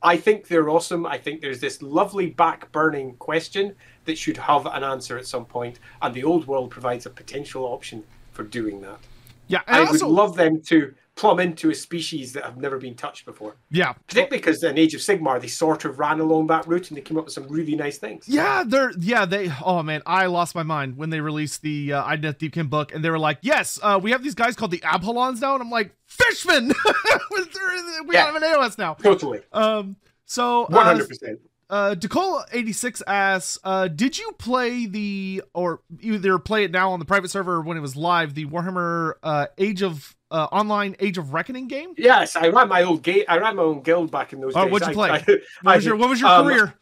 I 0.00 0.16
think 0.16 0.46
they're 0.46 0.68
awesome. 0.70 1.04
I 1.04 1.18
think 1.18 1.40
there's 1.40 1.58
this 1.58 1.82
lovely 1.82 2.26
back 2.30 2.70
burning 2.70 3.16
question 3.16 3.74
that 4.04 4.16
should 4.16 4.36
have 4.36 4.64
an 4.66 4.84
answer 4.84 5.18
at 5.18 5.26
some 5.26 5.44
point, 5.44 5.80
and 6.02 6.14
the 6.14 6.22
old 6.22 6.46
world 6.46 6.70
provides 6.70 7.06
a 7.06 7.10
potential 7.10 7.64
option 7.64 8.04
for 8.30 8.44
doing 8.44 8.80
that. 8.82 9.00
yeah 9.48 9.62
and 9.66 9.78
I 9.78 9.86
also 9.88 10.06
would 10.06 10.14
love 10.14 10.36
them 10.36 10.60
to 10.66 10.94
plumb 11.20 11.38
into 11.38 11.68
a 11.70 11.74
species 11.74 12.32
that 12.32 12.44
have 12.44 12.56
never 12.56 12.78
been 12.78 12.94
touched 12.94 13.26
before. 13.26 13.54
yeah 13.70 13.92
Particularly 14.08 14.38
because 14.38 14.62
in 14.64 14.78
Age 14.78 14.94
of 14.94 15.00
Sigmar, 15.02 15.38
they 15.40 15.48
sort 15.48 15.84
of 15.84 15.98
ran 15.98 16.18
along 16.18 16.46
that 16.46 16.66
route 16.66 16.88
and 16.88 16.96
they 16.96 17.02
came 17.02 17.18
up 17.18 17.26
with 17.26 17.34
some 17.34 17.46
really 17.48 17.74
nice 17.76 17.98
things. 17.98 18.26
Yeah, 18.26 18.64
they're 18.66 18.92
yeah 18.98 19.26
they. 19.26 19.52
Oh 19.62 19.82
man, 19.82 20.00
I 20.06 20.26
lost 20.26 20.54
my 20.54 20.62
mind 20.62 20.96
when 20.96 21.10
they 21.10 21.20
released 21.20 21.60
the 21.62 21.92
uh, 21.92 22.04
Idoneth 22.04 22.38
Deepkin 22.38 22.70
book, 22.70 22.94
and 22.94 23.04
they 23.04 23.10
were 23.10 23.18
like, 23.18 23.38
"Yes, 23.42 23.78
uh, 23.82 24.00
we 24.02 24.12
have 24.12 24.22
these 24.22 24.34
guys 24.34 24.56
called 24.56 24.70
the 24.70 24.78
Akhelians 24.80 25.40
now," 25.42 25.52
and 25.54 25.62
I'm 25.62 25.70
like, 25.70 25.94
"Fishmen, 26.06 26.68
They're- 27.30 28.02
we 28.06 28.14
Yeah. 28.14 28.26
have 28.26 28.36
an 28.36 28.42
AOS 28.42 28.78
now." 28.78 28.94
Totally. 28.94 29.40
Um, 29.52 29.96
so 30.24 30.62
One 30.66 30.74
uh, 30.74 30.84
hundred 30.84 31.08
percent. 31.08 31.38
uh, 31.68 31.94
Decola 31.98 32.44
eighty 32.52 32.72
six 32.72 33.02
asks, 33.06 33.58
uh, 33.64 33.88
"Did 33.88 34.18
you 34.18 34.32
play 34.38 34.86
the 34.86 35.42
or 35.52 35.80
either 36.00 36.38
play 36.38 36.64
it 36.64 36.70
now 36.70 36.92
on 36.92 36.98
the 36.98 37.04
private 37.04 37.30
server 37.30 37.56
or 37.56 37.60
when 37.62 37.76
it 37.76 37.80
was 37.80 37.94
live 37.96 38.34
the 38.34 38.46
Warhammer 38.46 39.14
uh, 39.22 39.46
Age 39.58 39.82
of 39.82 40.16
uh, 40.30 40.44
online 40.52 40.96
Age 41.00 41.18
of 41.18 41.32
Reckoning 41.32 41.68
game?" 41.68 41.94
Yes, 41.96 42.36
I 42.36 42.48
ran 42.48 42.68
my 42.68 42.82
old 42.82 43.02
gate. 43.02 43.24
I 43.28 43.38
ran 43.38 43.56
my 43.56 43.62
own 43.62 43.82
guild 43.82 44.10
back 44.10 44.32
in 44.32 44.40
those 44.40 44.54
Oh, 44.56 44.64
days. 44.64 44.72
what'd 44.72 44.88
you 44.88 44.94
play? 44.94 45.10
I- 45.10 45.16
What 45.62 45.72
I- 45.72 45.76
was 45.76 45.84
your 45.84 45.96
What 45.96 46.08
was 46.10 46.20
your 46.20 46.30
um, 46.30 46.44
career? 46.46 46.74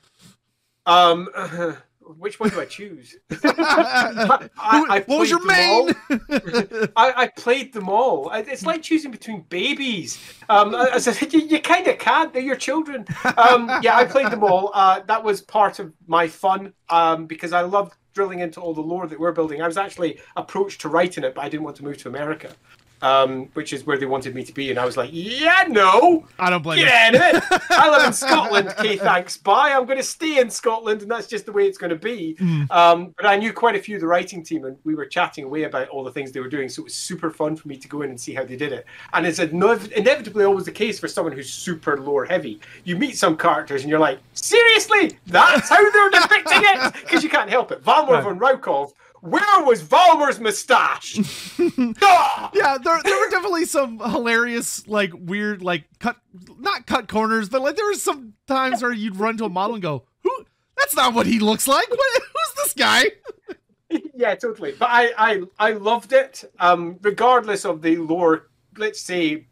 Um, 0.86 1.28
which 2.18 2.40
one 2.40 2.48
do 2.48 2.58
I 2.60 2.64
choose? 2.64 3.16
I, 3.44 4.48
I 4.56 5.04
what 5.06 5.18
was 5.18 5.28
played 5.28 5.30
your 5.30 5.40
them 5.40 6.56
main? 6.78 6.88
I 6.96 7.30
played 7.36 7.72
them 7.74 7.88
all. 7.90 8.30
It's 8.30 8.64
like 8.64 8.82
choosing 8.82 9.10
between 9.10 9.42
babies. 9.42 10.18
Um, 10.48 10.74
as 10.74 11.06
I 11.06 11.12
said, 11.12 11.32
you, 11.34 11.40
you 11.40 11.60
kind 11.60 11.86
of 11.86 11.98
can't. 11.98 12.32
They're 12.32 12.42
your 12.42 12.56
children. 12.56 13.06
Um, 13.36 13.70
yeah, 13.82 13.96
I 13.96 14.04
played 14.06 14.30
them 14.30 14.42
all. 14.42 14.70
Uh, 14.74 15.00
that 15.06 15.22
was 15.22 15.42
part 15.42 15.78
of 15.78 15.92
my 16.06 16.26
fun 16.28 16.72
um, 16.88 17.26
because 17.26 17.52
I 17.52 17.60
loved 17.60 17.94
drilling 18.14 18.40
into 18.40 18.60
all 18.60 18.72
the 18.74 18.80
lore 18.80 19.06
that 19.06 19.20
we're 19.20 19.32
building. 19.32 19.60
I 19.62 19.66
was 19.66 19.76
actually 19.76 20.18
approached 20.36 20.80
to 20.80 20.88
writing 20.88 21.24
it, 21.24 21.34
but 21.34 21.42
I 21.44 21.48
didn't 21.50 21.64
want 21.64 21.76
to 21.76 21.84
move 21.84 21.98
to 21.98 22.08
America, 22.08 22.50
um, 23.02 23.48
which 23.54 23.72
is 23.72 23.84
where 23.86 23.96
they 23.98 24.06
wanted 24.06 24.34
me 24.34 24.42
to 24.44 24.52
be. 24.52 24.70
And 24.70 24.78
I 24.78 24.84
was 24.84 24.96
like, 24.96 25.10
yeah, 25.12 25.64
no. 25.68 26.26
I 26.38 26.50
don't 26.50 26.62
blame 26.62 26.80
you. 26.80 26.84
Get 26.86 27.14
of 27.14 27.20
it. 27.20 27.62
I 27.70 27.90
live 27.90 28.06
in 28.06 28.12
Scotland, 28.24 28.74
Kay, 28.78 28.96
thanks. 28.96 29.36
Bye. 29.36 29.72
I'm 29.72 29.86
going 29.86 29.98
to 29.98 30.04
stay 30.04 30.38
in 30.40 30.50
Scotland, 30.50 31.02
and 31.02 31.10
that's 31.10 31.26
just 31.26 31.46
the 31.46 31.52
way 31.52 31.66
it's 31.66 31.78
going 31.78 31.90
to 31.90 31.96
be. 31.96 32.36
Mm. 32.40 32.70
Um, 32.70 33.14
but 33.16 33.26
I 33.26 33.36
knew 33.36 33.52
quite 33.52 33.76
a 33.76 33.80
few 33.80 33.96
of 33.96 34.00
the 34.00 34.06
writing 34.06 34.42
team, 34.44 34.64
and 34.64 34.76
we 34.84 34.94
were 34.94 35.06
chatting 35.06 35.44
away 35.44 35.64
about 35.64 35.88
all 35.88 36.02
the 36.04 36.12
things 36.12 36.32
they 36.32 36.40
were 36.40 36.48
doing. 36.48 36.68
So 36.68 36.82
it 36.82 36.84
was 36.84 36.94
super 36.94 37.30
fun 37.30 37.56
for 37.56 37.68
me 37.68 37.76
to 37.76 37.88
go 37.88 38.02
in 38.02 38.10
and 38.10 38.20
see 38.20 38.34
how 38.34 38.44
they 38.44 38.56
did 38.56 38.72
it. 38.72 38.84
And 39.12 39.26
it's 39.26 39.38
inev- 39.38 39.92
inevitably 39.92 40.44
always 40.44 40.64
the 40.64 40.72
case 40.72 40.98
for 40.98 41.08
someone 41.08 41.32
who's 41.34 41.50
super 41.50 41.98
lore 41.98 42.24
heavy. 42.24 42.60
You 42.84 42.96
meet 42.96 43.16
some 43.16 43.36
characters, 43.36 43.82
and 43.82 43.90
you're 43.90 43.98
like, 44.00 44.18
seriously? 44.34 45.18
That's 45.26 45.68
how 45.68 45.90
they're 45.90 46.10
depicting 46.10 46.62
it? 46.62 46.92
Because 46.94 47.22
you 47.22 47.30
can't 47.30 47.50
help 47.50 47.70
it. 47.72 47.82
Valmir 47.84 48.08
Right. 48.08 48.24
von 48.24 48.38
Raukov. 48.38 48.92
Where 49.20 49.64
was 49.64 49.82
Valmir's 49.82 50.40
moustache? 50.40 51.18
Ah! 52.02 52.50
yeah, 52.54 52.78
there 52.78 53.00
there 53.02 53.18
were 53.18 53.30
definitely 53.30 53.64
some 53.64 53.98
hilarious, 53.98 54.86
like 54.86 55.10
weird, 55.14 55.62
like 55.62 55.84
cut 55.98 56.16
not 56.58 56.86
cut 56.86 57.08
corners, 57.08 57.48
but 57.48 57.62
like 57.62 57.76
there 57.76 57.86
were 57.86 57.94
some 57.94 58.34
times 58.46 58.82
where 58.82 58.92
you'd 58.92 59.16
run 59.16 59.36
to 59.38 59.44
a 59.44 59.48
model 59.48 59.74
and 59.74 59.82
go, 59.82 60.04
"Who? 60.22 60.44
That's 60.76 60.94
not 60.94 61.14
what 61.14 61.26
he 61.26 61.38
looks 61.40 61.66
like. 61.68 61.88
What, 61.90 62.22
who's 62.22 62.64
this 62.64 62.74
guy?" 62.74 63.04
yeah, 64.14 64.34
totally. 64.34 64.72
But 64.78 64.88
I, 64.90 65.12
I, 65.18 65.42
I 65.58 65.72
loved 65.72 66.12
it. 66.12 66.44
Um, 66.58 66.98
regardless 67.02 67.64
of 67.64 67.82
the 67.82 67.96
lore, 67.96 68.48
let's 68.76 69.00
say, 69.00 69.46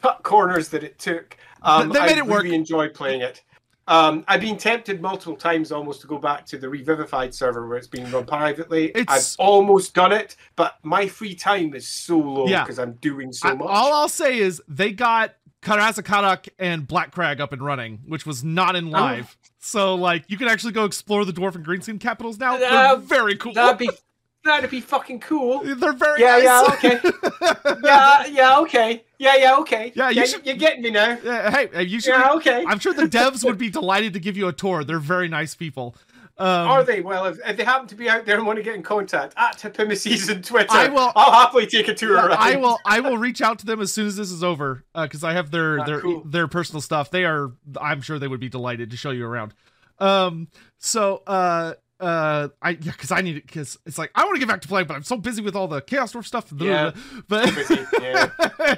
cut 0.00 0.22
corners 0.22 0.68
that 0.70 0.82
it 0.84 0.98
took. 0.98 1.36
Um, 1.62 1.88
They 1.90 2.00
made 2.00 2.16
I 2.16 2.18
it 2.18 2.26
work. 2.26 2.42
really 2.42 2.54
enjoyed 2.56 2.94
playing 2.94 3.20
it. 3.22 3.42
Um, 3.90 4.24
I've 4.28 4.40
been 4.40 4.56
tempted 4.56 5.02
multiple 5.02 5.34
times 5.36 5.72
almost 5.72 6.00
to 6.02 6.06
go 6.06 6.16
back 6.16 6.46
to 6.46 6.56
the 6.58 6.68
Revivified 6.68 7.34
server 7.34 7.66
where 7.68 7.76
it's 7.76 7.88
being 7.88 8.10
run 8.10 8.24
privately. 8.24 8.90
It's- 8.94 9.36
I've 9.38 9.44
almost 9.44 9.94
done 9.94 10.12
it, 10.12 10.36
but 10.54 10.76
my 10.84 11.08
free 11.08 11.34
time 11.34 11.74
is 11.74 11.86
so 11.88 12.16
low 12.18 12.46
Yeah. 12.46 12.62
because 12.62 12.78
I'm 12.78 12.92
doing 13.02 13.32
so 13.32 13.48
I- 13.48 13.54
much. 13.54 13.66
all 13.68 13.92
I'll 13.92 14.08
say 14.08 14.38
is 14.38 14.62
they 14.68 14.92
got 14.92 15.34
Karaz-a-Karak 15.62 16.48
and 16.58 16.86
Black 16.86 17.10
Crag 17.12 17.40
up 17.40 17.52
and 17.52 17.60
running, 17.62 17.98
which 18.06 18.24
was 18.24 18.42
not 18.44 18.76
in 18.76 18.90
live. 18.90 19.36
So 19.58 19.94
like 19.96 20.24
you 20.28 20.38
can 20.38 20.48
actually 20.48 20.72
go 20.72 20.84
explore 20.84 21.24
the 21.24 21.32
dwarf 21.32 21.54
and 21.56 21.64
green 21.64 21.80
greenskin 21.80 22.00
capitals 22.00 22.38
now. 22.38 22.56
They're 22.56 22.92
Uh, 22.92 22.96
very 22.96 23.36
cool. 23.36 23.52
That'd 23.52 23.76
be 23.78 23.90
that'd 24.44 24.70
be 24.70 24.80
fucking 24.80 25.20
cool. 25.20 25.60
They're 25.62 25.92
very 25.92 26.20
Yeah, 26.20 26.38
yeah, 26.38 26.64
okay. 26.74 27.00
Yeah, 27.84 28.26
yeah, 28.26 28.58
okay. 28.60 29.04
Yeah, 29.18 29.36
yeah, 29.36 29.56
okay. 29.58 29.92
Yeah, 29.94 30.10
you 30.10 30.16
yeah 30.20 30.24
should- 30.26 30.46
You're 30.46 30.56
getting 30.56 30.82
me 30.82 30.90
now. 30.90 31.18
Yeah, 31.22 31.50
hey, 31.50 31.82
you 31.84 32.00
should. 32.00 32.10
Yeah, 32.10 32.32
okay. 32.34 32.64
I'm 32.66 32.78
sure 32.78 32.94
the 32.94 33.02
devs 33.08 33.44
would 33.44 33.58
be 33.58 33.70
delighted 33.70 34.12
to 34.14 34.20
give 34.20 34.36
you 34.36 34.48
a 34.48 34.52
tour. 34.52 34.84
They're 34.84 34.98
very 34.98 35.28
nice 35.28 35.54
people. 35.54 35.94
Um, 36.38 36.46
Are 36.46 36.84
they? 36.84 37.02
Well, 37.02 37.26
if, 37.26 37.38
if 37.46 37.58
they 37.58 37.64
happen 37.64 37.86
to 37.88 37.94
be 37.94 38.08
out 38.08 38.24
there 38.24 38.38
and 38.38 38.46
want 38.46 38.56
to 38.56 38.62
get 38.62 38.74
in 38.74 38.82
contact, 38.82 39.34
at 39.36 39.58
Tipimices 39.58 40.34
on 40.34 40.40
Twitter, 40.40 40.68
I 40.70 40.88
will- 40.88 41.12
I'll 41.14 41.32
happily 41.32 41.66
take 41.66 41.88
a 41.88 41.94
tour 41.94 42.14
around. 42.14 42.32
I 42.32 42.56
will. 42.56 42.78
I 42.86 43.00
will 43.00 43.18
reach 43.18 43.42
out 43.42 43.58
to 43.58 43.66
them 43.66 43.78
as 43.82 43.92
soon 43.92 44.06
as 44.06 44.16
this 44.16 44.30
is 44.30 44.42
over 44.42 44.82
because 44.94 45.22
I 45.22 45.34
have 45.34 45.50
their 45.50 45.80
Ah, 45.80 45.84
their 45.84 46.00
cool. 46.00 46.22
their 46.24 46.48
personal 46.48 46.80
stuff. 46.80 47.10
They 47.10 47.24
are. 47.26 47.52
I'm 47.78 48.00
sure 48.00 48.18
they 48.18 48.28
would 48.28 48.40
be 48.40 48.48
delighted 48.48 48.90
to 48.90 48.96
show 48.96 49.10
you 49.10 49.26
around. 49.26 49.52
Um. 49.98 50.48
So. 50.78 51.22
Uh. 51.26 51.74
Uh, 52.00 52.48
I 52.62 52.70
yeah, 52.70 52.92
because 52.92 53.10
I 53.10 53.20
need 53.20 53.36
it 53.36 53.46
because 53.46 53.78
it's 53.86 53.98
like 53.98 54.10
I 54.14 54.24
want 54.24 54.36
to 54.36 54.40
get 54.40 54.48
back 54.48 54.62
to 54.62 54.68
playing, 54.68 54.86
but 54.86 54.94
I'm 54.94 55.02
so 55.02 55.16
busy 55.16 55.42
with 55.42 55.54
all 55.54 55.68
the 55.68 55.80
Chaos 55.80 56.12
Dwarf 56.12 56.26
stuff. 56.26 56.52
Yeah, 56.56 56.92
but 57.28 57.52
yeah. 58.00 58.30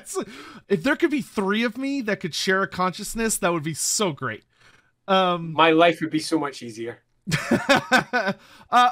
if 0.69 0.83
there 0.83 0.97
could 0.97 1.11
be 1.11 1.23
three 1.23 1.63
of 1.63 1.79
me 1.79 2.01
that 2.03 2.21
could 2.21 2.35
share 2.35 2.63
a 2.63 2.69
consciousness, 2.69 3.37
that 3.39 3.53
would 3.53 3.63
be 3.63 3.75
so 3.75 4.13
great. 4.13 4.45
Um, 5.07 5.53
my 5.53 5.71
life 5.71 6.01
would 6.01 6.11
be 6.11 6.19
so 6.19 6.39
much 6.39 6.63
easier. 6.63 6.99
uh, 7.51 8.33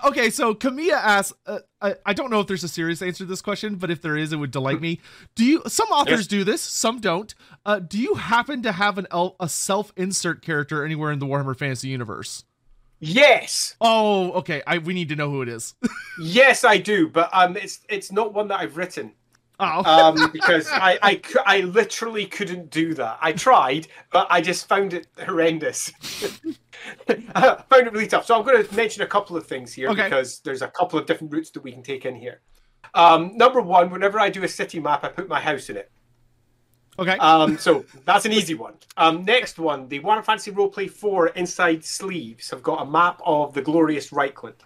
okay, 0.04 0.30
so 0.30 0.54
Kamiya 0.54 0.92
asks, 0.92 1.36
uh, 1.46 1.58
I, 1.80 1.96
I, 2.06 2.12
don't 2.12 2.30
know 2.30 2.38
if 2.38 2.46
there's 2.46 2.62
a 2.62 2.68
serious 2.68 3.02
answer 3.02 3.24
to 3.24 3.28
this 3.28 3.42
question, 3.42 3.74
but 3.74 3.90
if 3.90 4.02
there 4.02 4.16
is, 4.16 4.32
it 4.32 4.36
would 4.36 4.52
delight 4.52 4.80
me. 4.80 5.00
Do 5.34 5.44
you? 5.44 5.62
Some 5.66 5.88
authors 5.88 6.20
yes. 6.20 6.26
do 6.28 6.44
this, 6.44 6.62
some 6.62 7.00
don't. 7.00 7.34
Uh, 7.66 7.80
do 7.80 7.98
you 7.98 8.14
happen 8.14 8.62
to 8.62 8.70
have 8.70 8.98
an 8.98 9.08
a 9.40 9.48
self 9.48 9.92
insert 9.96 10.42
character 10.42 10.84
anywhere 10.84 11.10
in 11.10 11.18
the 11.18 11.26
Warhammer 11.26 11.56
Fantasy 11.56 11.88
universe? 11.88 12.44
Yes. 13.00 13.76
Oh, 13.80 14.32
okay. 14.32 14.62
I 14.66 14.78
we 14.78 14.92
need 14.94 15.08
to 15.08 15.16
know 15.16 15.30
who 15.30 15.42
it 15.42 15.48
is. 15.48 15.74
yes, 16.20 16.64
I 16.64 16.78
do, 16.78 17.08
but 17.08 17.30
um, 17.32 17.56
it's 17.56 17.80
it's 17.88 18.12
not 18.12 18.34
one 18.34 18.48
that 18.48 18.60
I've 18.60 18.76
written. 18.76 19.12
Oh. 19.58 19.84
um, 20.18 20.30
because 20.32 20.68
I, 20.70 20.98
I, 21.02 21.20
I 21.44 21.60
literally 21.60 22.26
couldn't 22.26 22.70
do 22.70 22.94
that. 22.94 23.18
I 23.20 23.32
tried, 23.32 23.88
but 24.10 24.26
I 24.30 24.40
just 24.40 24.68
found 24.68 24.94
it 24.94 25.06
horrendous. 25.22 25.92
I 27.08 27.62
found 27.68 27.86
it 27.86 27.92
really 27.92 28.06
tough. 28.06 28.24
So 28.24 28.38
I'm 28.38 28.44
going 28.44 28.64
to 28.64 28.74
mention 28.74 29.02
a 29.02 29.06
couple 29.06 29.36
of 29.36 29.46
things 29.46 29.72
here 29.72 29.90
okay. 29.90 30.04
because 30.04 30.40
there's 30.40 30.62
a 30.62 30.68
couple 30.68 30.98
of 30.98 31.04
different 31.04 31.32
routes 31.32 31.50
that 31.50 31.62
we 31.62 31.72
can 31.72 31.82
take 31.82 32.06
in 32.06 32.16
here. 32.16 32.40
Um, 32.94 33.36
number 33.36 33.60
one, 33.60 33.90
whenever 33.90 34.18
I 34.18 34.30
do 34.30 34.42
a 34.44 34.48
city 34.48 34.80
map, 34.80 35.04
I 35.04 35.08
put 35.08 35.28
my 35.28 35.40
house 35.40 35.68
in 35.68 35.76
it. 35.76 35.90
Okay. 37.00 37.16
Um, 37.16 37.56
so 37.56 37.84
that's 38.04 38.26
an 38.26 38.32
easy 38.32 38.54
one. 38.54 38.74
Um, 38.98 39.24
next 39.24 39.58
one, 39.58 39.88
the 39.88 40.00
Warhammer 40.00 40.24
Fantasy 40.24 40.52
Roleplay 40.52 40.90
4 40.90 41.28
inside 41.28 41.82
sleeves 41.82 42.50
have 42.50 42.62
got 42.62 42.86
a 42.86 42.90
map 42.90 43.20
of 43.24 43.54
the 43.54 43.62
glorious 43.62 44.10
Reikland. 44.10 44.56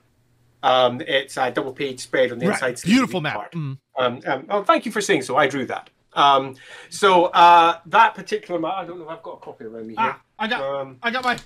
Um, 0.64 1.00
it's 1.02 1.36
a 1.36 1.50
double 1.52 1.72
page 1.72 2.00
spread 2.00 2.32
on 2.32 2.40
the 2.40 2.48
right. 2.48 2.54
inside. 2.54 2.84
Beautiful 2.84 3.20
map. 3.20 3.52
Mm. 3.52 3.78
Um, 3.96 4.20
um, 4.26 4.46
oh, 4.48 4.64
thank 4.64 4.84
you 4.84 4.90
for 4.90 5.00
saying 5.00 5.22
so. 5.22 5.36
I 5.36 5.46
drew 5.46 5.64
that. 5.66 5.90
Um, 6.14 6.56
so 6.90 7.26
uh, 7.26 7.78
that 7.86 8.14
particular 8.16 8.58
map, 8.60 8.74
I 8.74 8.84
don't 8.84 8.98
know 8.98 9.04
if 9.04 9.10
I've 9.10 9.22
got 9.22 9.34
a 9.34 9.40
copy 9.40 9.64
around 9.64 9.86
me 9.86 9.94
here. 9.94 9.96
Ah, 9.98 10.20
I 10.38 10.48
got, 10.48 10.60
um, 10.60 10.98
I 11.02 11.10
got 11.12 11.22
my, 11.22 11.38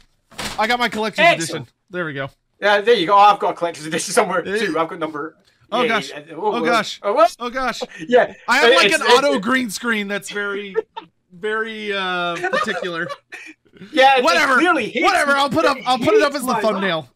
I 0.58 0.66
got 0.66 0.78
my 0.78 0.88
collector's 0.88 1.24
excellent. 1.24 1.62
edition. 1.64 1.74
There 1.90 2.06
we 2.06 2.14
go. 2.14 2.30
Yeah, 2.60 2.80
there 2.80 2.94
you 2.94 3.06
go. 3.06 3.14
Oh, 3.14 3.18
I've 3.18 3.38
got 3.38 3.50
a 3.50 3.56
collector's 3.56 3.86
edition 3.90 4.14
somewhere 4.14 4.42
too. 4.42 4.78
I've 4.78 4.88
got 4.88 4.98
number 4.98 5.36
Oh 5.70 5.82
yeah, 5.82 5.88
gosh! 5.88 6.10
Yeah. 6.10 6.22
Oh, 6.30 6.54
oh, 6.54 6.64
gosh! 6.64 7.00
Oh, 7.02 7.12
what? 7.12 7.36
oh 7.38 7.50
gosh! 7.50 7.82
Yeah, 8.08 8.32
I 8.46 8.58
have 8.58 8.74
like 8.74 8.92
an 8.92 9.02
auto 9.02 9.38
green 9.38 9.68
screen 9.70 10.08
that's 10.08 10.30
very, 10.30 10.74
very 11.32 11.92
uh, 11.92 12.36
particular. 12.50 13.08
Yeah, 13.92 14.20
whatever. 14.22 14.56
Whatever. 14.56 15.32
I'll 15.32 15.50
put 15.50 15.64
up. 15.64 15.76
I'll 15.86 15.98
put 15.98 16.14
it 16.14 16.22
up 16.22 16.34
as 16.34 16.44
the 16.44 16.54
thumbnail. 16.54 17.08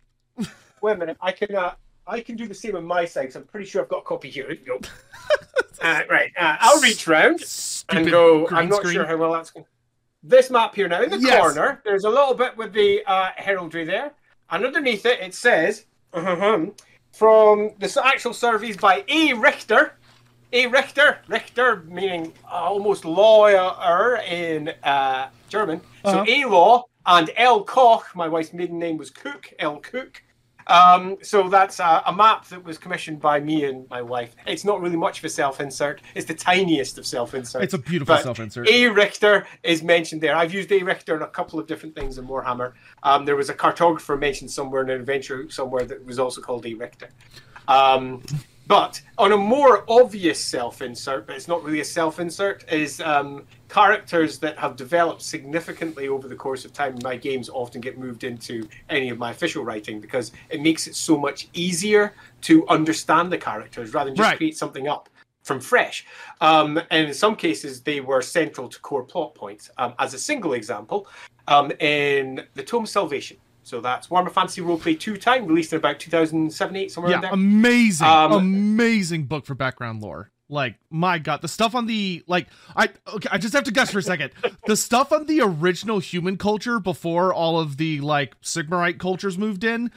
Wait 0.83 0.93
a 0.93 0.97
minute. 0.97 1.17
I 1.21 1.33
can. 1.33 1.55
Uh, 1.55 1.75
I 2.07 2.21
can 2.21 2.37
do 2.37 2.47
the 2.47 2.55
same 2.55 2.77
on 2.77 2.85
my 2.85 3.05
side. 3.05 3.33
So 3.33 3.41
I'm 3.41 3.47
pretty 3.47 3.67
sure 3.67 3.83
I've 3.83 3.89
got 3.89 3.99
a 3.99 4.03
copy 4.03 4.29
here. 4.29 4.55
Go. 4.67 4.81
uh, 5.83 6.03
right. 6.11 6.31
Uh, 6.39 6.57
I'll 6.61 6.81
reach 6.81 7.07
round 7.07 7.41
Stupid 7.41 8.03
and 8.03 8.11
go. 8.11 8.49
I'm 8.49 8.69
not 8.69 8.81
screen. 8.81 8.95
sure 8.95 9.07
how 9.07 9.17
well 9.17 9.33
that's 9.33 9.51
going. 9.51 9.67
This 10.23 10.51
map 10.51 10.75
here 10.75 10.89
now 10.89 11.03
in 11.03 11.11
the 11.11 11.19
yes. 11.19 11.41
corner. 11.41 11.81
There's 11.85 12.05
a 12.05 12.11
little 12.11 12.35
bit 12.35 12.57
with 12.57 12.73
the 12.73 13.03
uh, 13.07 13.31
heraldry 13.37 13.85
there, 13.85 14.13
and 14.51 14.65
underneath 14.65 15.07
it 15.07 15.21
it 15.21 15.35
says. 15.35 15.87
Uh-huh, 16.13 16.67
from 17.13 17.71
the 17.79 18.03
actual 18.05 18.33
surveys 18.35 18.77
by 18.77 19.05
A. 19.09 19.33
Richter. 19.35 19.95
A. 20.53 20.67
Richter, 20.67 21.19
Richter 21.29 21.77
meaning 21.89 22.33
almost 22.51 23.05
lawyer 23.05 24.17
in 24.27 24.73
uh, 24.83 25.29
German. 25.49 25.81
Uh-huh. 26.05 26.25
So 26.25 26.31
A. 26.31 26.45
Law 26.45 26.85
and 27.07 27.31
L. 27.37 27.65
Koch, 27.65 28.15
my 28.15 28.29
wife's 28.29 28.53
maiden 28.53 28.79
name 28.79 28.97
was 28.99 29.11
Cook, 29.11 29.53
L. 29.59 29.79
Cook. 29.79 30.23
Um, 30.67 31.17
so 31.23 31.49
that's 31.49 31.81
a, 31.81 32.03
a, 32.07 32.13
map 32.13 32.47
that 32.47 32.65
was 32.65 32.79
commissioned 32.79 33.21
by 33.21 33.41
me 33.41 33.65
and 33.65 33.89
my 33.91 34.03
wife. 34.03 34.35
It's 34.47 34.65
not 34.65 34.81
really 34.81 34.97
much 34.97 35.19
of 35.19 35.25
a 35.25 35.29
self 35.29 35.61
insert. 35.61 36.01
It's 36.15 36.27
the 36.27 36.35
tiniest 36.35 36.99
of 36.99 37.07
self 37.07 37.35
inserts. 37.35 37.65
It's 37.65 37.75
a 37.75 37.79
beautiful 37.79 38.17
self 38.19 38.41
insert. 38.41 38.69
A 38.69 38.89
Richter 38.89 39.47
is 39.63 39.83
mentioned 39.83 40.21
there. 40.21 40.37
I've 40.37 40.55
used 40.55 40.71
A 40.73 40.83
Richter 40.83 41.17
in 41.17 41.23
a 41.23 41.29
couple 41.29 41.59
of 41.59 41.67
different 41.67 41.95
things 41.95 42.19
in 42.19 42.27
Warhammer. 42.27 42.73
Um, 43.03 43.25
there 43.25 43.37
was 43.37 43.49
a 43.49 43.55
cartographer 43.55 44.19
mentioned 44.19 44.51
somewhere 44.51 44.83
in 44.83 44.91
an 44.91 45.01
adventure 45.01 45.51
somewhere 45.51 45.85
that 45.85 46.05
was 46.05 46.19
also 46.19 46.41
called 46.41 46.67
A 46.67 46.75
Richter. 46.75 47.09
Um, 47.69 48.23
but 48.73 49.03
on 49.19 49.33
a 49.33 49.37
more 49.37 49.85
obvious 49.87 50.43
self 50.43 50.81
insert, 50.81 51.27
but 51.27 51.37
it's 51.37 51.47
not 51.47 51.63
really 51.63 51.81
a 51.81 51.85
self 51.85 52.19
insert, 52.21 52.65
is 52.73 53.03
um, 53.03 53.47
characters 53.69 54.39
that 54.39 54.57
have 54.57 54.77
developed 54.77 55.21
significantly 55.21 56.09
over 56.09 56.27
the 56.27 56.35
course 56.35 56.65
of 56.65 56.73
time 56.73 56.95
in 56.95 57.01
my 57.03 57.15
games 57.15 57.51
often 57.51 57.83
get 57.83 57.99
moved 57.99 58.25
into 58.25 58.67
any 58.89 59.11
of 59.11 59.19
my 59.19 59.31
official 59.31 59.63
writing 59.63 60.01
because 60.01 60.33
it 60.49 60.63
makes 60.63 60.87
it 60.87 60.97
so 60.97 61.19
much 61.19 61.49
easier 61.53 62.15
to 62.41 62.67
understand 62.69 63.31
the 63.31 63.37
characters 63.37 63.93
rather 63.93 64.09
than 64.09 64.17
just 64.17 64.27
right. 64.27 64.39
create 64.39 64.57
something 64.57 64.89
up 64.89 65.11
from 65.43 65.61
fresh. 65.61 66.07
Um, 66.41 66.81
and 66.91 67.09
in 67.09 67.15
some 67.15 67.37
cases, 67.37 67.83
they 67.83 68.01
were 68.01 68.23
central 68.23 68.69
to 68.71 68.81
core 68.81 69.03
plot 69.03 69.35
points. 69.35 69.71
Um, 69.77 69.93
as 69.99 70.15
a 70.15 70.19
single 70.19 70.55
example, 70.55 71.07
um, 71.47 71.73
in 71.81 72.47
the 72.55 72.63
Tome 72.63 72.87
Salvation, 72.87 73.37
so 73.63 73.81
that's 73.81 74.09
Warhammer 74.09 74.33
Fantasy 74.33 74.61
Roleplay 74.61 74.99
2 74.99 75.17
Time, 75.17 75.47
released 75.47 75.73
in 75.73 75.79
about 75.79 75.99
2007 76.01 76.77
8, 76.77 76.91
somewhere 76.91 77.13
yeah, 77.13 77.21
there. 77.21 77.31
Amazing, 77.33 78.07
um, 78.07 78.33
amazing 78.33 79.25
book 79.25 79.47
for 79.47 79.55
background 79.55 80.03
lore. 80.03 80.31
Like, 80.49 80.77
my 80.91 81.19
god, 81.19 81.41
the 81.41 81.49
stuff 81.49 81.75
on 81.75 81.87
the 81.87 82.23
like 82.27 82.49
I 82.77 82.89
okay, 83.15 83.29
I 83.33 83.39
just 83.39 83.55
have 83.55 83.65
to 83.65 83.71
guess 83.71 83.91
for 83.91 84.01
a 84.01 84.03
second. 84.03 84.33
the 84.67 84.77
stuff 84.77 85.13
on 85.13 85.27
the 85.27 85.41
original 85.41 85.99
human 85.99 86.37
culture 86.37 86.79
before 86.79 87.33
all 87.33 87.59
of 87.59 87.79
the 87.79 88.01
like 88.01 88.39
Sigmarite 88.43 88.99
cultures 88.99 89.39
moved 89.39 89.65
in, 89.65 89.91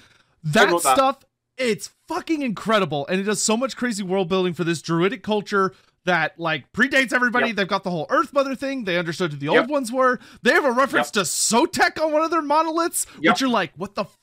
that, 0.44 0.70
that. 0.70 0.82
stuff 0.82 1.26
it's 1.58 1.92
fucking 2.08 2.42
incredible 2.42 3.06
and 3.08 3.20
it 3.20 3.24
does 3.24 3.42
so 3.42 3.56
much 3.56 3.78
crazy 3.78 4.04
world 4.04 4.28
building 4.28 4.54
for 4.54 4.64
this 4.64 4.82
druidic 4.82 5.24
culture 5.24 5.74
that 6.06 6.40
like 6.40 6.72
predates 6.72 7.14
everybody. 7.14 7.48
Yep. 7.48 7.56
They've 7.58 7.68
got 7.68 7.84
the 7.84 7.92
whole 7.92 8.08
Earth 8.10 8.34
Mother 8.34 8.56
thing. 8.56 8.86
They 8.86 8.98
understood 8.98 9.34
who 9.34 9.38
the 9.38 9.48
yep. 9.48 9.62
old 9.62 9.70
ones 9.70 9.92
were. 9.92 10.20
They 10.42 10.52
have 10.52 10.66
a 10.66 10.72
reference 10.72 11.08
yep. 11.08 11.14
to 11.14 11.20
Sotek 11.22 12.02
on 12.02 12.12
one 12.12 12.24
of 12.24 12.32
their 12.32 12.42
monoliths, 12.42 13.06
which 13.20 13.42
you're 13.42 13.50
like, 13.50 13.72
what 13.76 13.96
the. 13.96 14.04
F- 14.04 14.18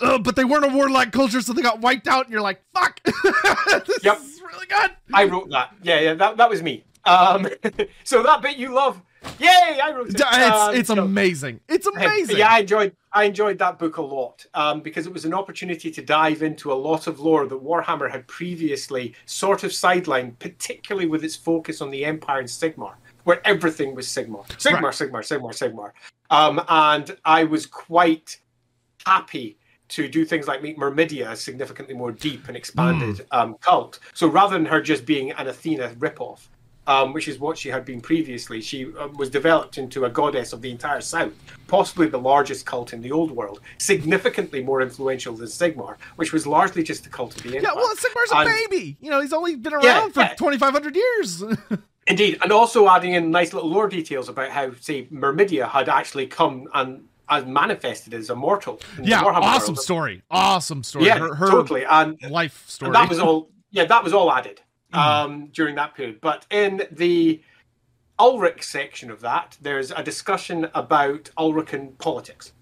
uh, 0.00 0.18
but 0.18 0.34
they 0.34 0.44
weren't 0.44 0.64
a 0.64 0.68
warlike 0.68 1.12
culture, 1.12 1.40
so 1.40 1.52
they 1.52 1.62
got 1.62 1.80
wiped 1.80 2.08
out, 2.08 2.24
and 2.24 2.32
you're 2.32 2.40
like, 2.40 2.60
"Fuck!" 2.74 3.00
this 3.04 4.02
yep. 4.02 4.18
is 4.18 4.40
really 4.42 4.66
good. 4.66 4.90
I 5.14 5.24
wrote 5.24 5.50
that. 5.50 5.74
Yeah, 5.82 6.00
yeah, 6.00 6.14
that, 6.14 6.38
that 6.38 6.50
was 6.50 6.60
me. 6.60 6.84
Um, 7.04 7.46
so 8.04 8.22
that 8.24 8.42
bit 8.42 8.56
you 8.56 8.74
love 8.74 9.00
Yay! 9.38 9.80
I 9.82 9.92
wrote 9.94 10.08
it. 10.08 10.16
It's, 10.18 10.78
it's 10.78 10.90
amazing. 10.90 11.60
It's 11.68 11.86
amazing. 11.86 12.38
Yeah, 12.38 12.52
I 12.52 12.60
enjoyed 12.60 12.96
I 13.12 13.24
enjoyed 13.24 13.58
that 13.58 13.78
book 13.78 13.98
a 13.98 14.02
lot 14.02 14.44
um, 14.54 14.80
because 14.80 15.06
it 15.06 15.12
was 15.12 15.24
an 15.24 15.34
opportunity 15.34 15.90
to 15.90 16.02
dive 16.02 16.42
into 16.42 16.72
a 16.72 16.74
lot 16.74 17.06
of 17.06 17.20
lore 17.20 17.46
that 17.46 17.62
Warhammer 17.62 18.10
had 18.10 18.26
previously 18.26 19.14
sort 19.26 19.64
of 19.64 19.70
sidelined, 19.70 20.38
particularly 20.38 21.08
with 21.08 21.24
its 21.24 21.36
focus 21.36 21.80
on 21.80 21.90
the 21.90 22.04
Empire 22.04 22.40
and 22.40 22.48
Sigmar, 22.48 22.94
where 23.24 23.46
everything 23.46 23.94
was 23.94 24.06
Sigmar, 24.06 24.46
Sigmar, 24.48 24.82
right. 24.82 24.94
Sigmar, 24.94 25.40
Sigmar, 25.40 25.52
Sigmar. 25.52 25.92
Um, 26.30 26.62
and 26.68 27.16
I 27.24 27.44
was 27.44 27.66
quite 27.66 28.40
happy 29.04 29.58
to 29.88 30.08
do 30.08 30.24
things 30.24 30.48
like 30.48 30.62
make 30.62 30.78
Myrmidia 30.78 31.32
a 31.32 31.36
significantly 31.36 31.94
more 31.94 32.12
deep 32.12 32.48
and 32.48 32.56
expanded 32.56 33.16
mm. 33.16 33.26
um, 33.30 33.56
cult. 33.60 33.98
So 34.14 34.26
rather 34.26 34.56
than 34.56 34.64
her 34.64 34.80
just 34.80 35.04
being 35.04 35.32
an 35.32 35.48
Athena 35.48 35.90
ripoff, 35.98 36.48
um, 36.86 37.12
which 37.12 37.28
is 37.28 37.38
what 37.38 37.56
she 37.56 37.68
had 37.68 37.84
been 37.84 38.00
previously. 38.00 38.60
She 38.60 38.86
uh, 38.98 39.08
was 39.08 39.30
developed 39.30 39.78
into 39.78 40.04
a 40.04 40.10
goddess 40.10 40.52
of 40.52 40.62
the 40.62 40.70
entire 40.70 41.00
South, 41.00 41.32
possibly 41.66 42.08
the 42.08 42.18
largest 42.18 42.66
cult 42.66 42.92
in 42.92 43.00
the 43.00 43.12
old 43.12 43.30
world, 43.30 43.60
significantly 43.78 44.62
more 44.62 44.82
influential 44.82 45.34
than 45.34 45.46
Sigmar, 45.46 45.96
which 46.16 46.32
was 46.32 46.46
largely 46.46 46.82
just 46.82 47.06
a 47.06 47.08
cult 47.08 47.36
of 47.36 47.42
the 47.42 47.56
Empire. 47.56 47.72
Yeah, 47.74 47.74
well, 47.74 47.94
Sigmar's 47.94 48.32
and, 48.32 48.48
a 48.48 48.52
baby. 48.52 48.96
You 49.00 49.10
know, 49.10 49.20
he's 49.20 49.32
only 49.32 49.56
been 49.56 49.74
around 49.74 49.84
yeah, 49.84 50.08
for 50.08 50.20
yeah. 50.20 50.34
2,500 50.34 50.96
years. 50.96 51.44
Indeed, 52.08 52.38
and 52.42 52.50
also 52.50 52.88
adding 52.88 53.12
in 53.12 53.30
nice 53.30 53.52
little 53.52 53.70
lore 53.70 53.88
details 53.88 54.28
about 54.28 54.50
how, 54.50 54.72
say, 54.80 55.04
Myrmidia 55.04 55.68
had 55.68 55.88
actually 55.88 56.26
come 56.26 56.68
and 56.74 57.04
as 57.28 57.46
manifested 57.46 58.12
as 58.14 58.28
immortal. 58.28 58.80
Yeah, 59.00 59.22
awesome 59.22 59.74
world. 59.74 59.78
story. 59.78 60.22
Awesome 60.30 60.82
story. 60.82 61.06
Yeah, 61.06 61.18
her, 61.18 61.34
her 61.34 61.50
totally. 61.50 61.84
And 61.84 62.20
life 62.30 62.68
story. 62.68 62.88
And 62.88 62.94
that 62.96 63.08
was 63.08 63.20
all. 63.20 63.50
Yeah, 63.70 63.84
that 63.86 64.04
was 64.04 64.12
all 64.12 64.30
added. 64.30 64.60
Mm-hmm. 64.92 64.98
um, 64.98 65.46
during 65.52 65.74
that 65.76 65.94
period. 65.94 66.20
But 66.20 66.46
in 66.50 66.82
the 66.90 67.40
Ulric 68.18 68.62
section 68.62 69.10
of 69.10 69.20
that, 69.20 69.56
there's 69.60 69.90
a 69.90 70.02
discussion 70.02 70.68
about 70.74 71.30
Ulrican 71.38 71.96
politics 71.98 72.52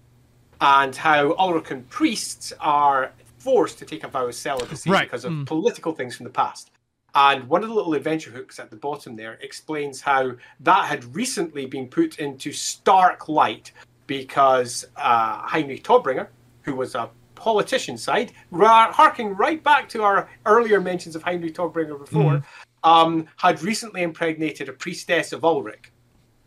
and 0.59 0.95
how 0.95 1.33
Ulrican 1.33 1.87
priests 1.89 2.53
are 2.59 3.11
forced 3.39 3.79
to 3.79 3.85
take 3.85 4.03
a 4.03 4.07
vow 4.07 4.27
of 4.27 4.35
celibacy 4.35 4.89
right. 4.89 5.03
because 5.03 5.25
of 5.25 5.33
mm. 5.33 5.45
political 5.45 5.93
things 5.93 6.15
from 6.15 6.23
the 6.23 6.31
past. 6.31 6.71
And 7.13 7.49
one 7.49 7.63
of 7.63 7.69
the 7.69 7.75
little 7.75 7.93
adventure 7.93 8.31
hooks 8.31 8.59
at 8.59 8.69
the 8.69 8.77
bottom 8.77 9.15
there 9.15 9.37
explains 9.41 9.99
how 9.99 10.31
that 10.61 10.85
had 10.85 11.15
recently 11.15 11.65
been 11.65 11.87
put 11.87 12.19
into 12.19 12.53
stark 12.53 13.27
light 13.27 13.71
because 14.07 14.85
uh, 14.95 15.39
Heinrich 15.39 15.83
Todbringer, 15.83 16.27
who 16.61 16.75
was 16.75 16.95
a 16.95 17.09
politician 17.41 17.97
side, 17.97 18.31
ra- 18.51 18.91
harking 18.91 19.35
right 19.35 19.61
back 19.63 19.89
to 19.89 20.03
our 20.03 20.29
earlier 20.45 20.79
mentions 20.79 21.15
of 21.15 21.23
Heinrich 21.23 21.55
Todbringer 21.55 21.97
before, 21.99 22.33
mm. 22.33 22.43
um, 22.83 23.25
had 23.37 23.61
recently 23.63 24.03
impregnated 24.03 24.69
a 24.69 24.73
priestess 24.73 25.33
of 25.33 25.41
Ulric, 25.41 25.91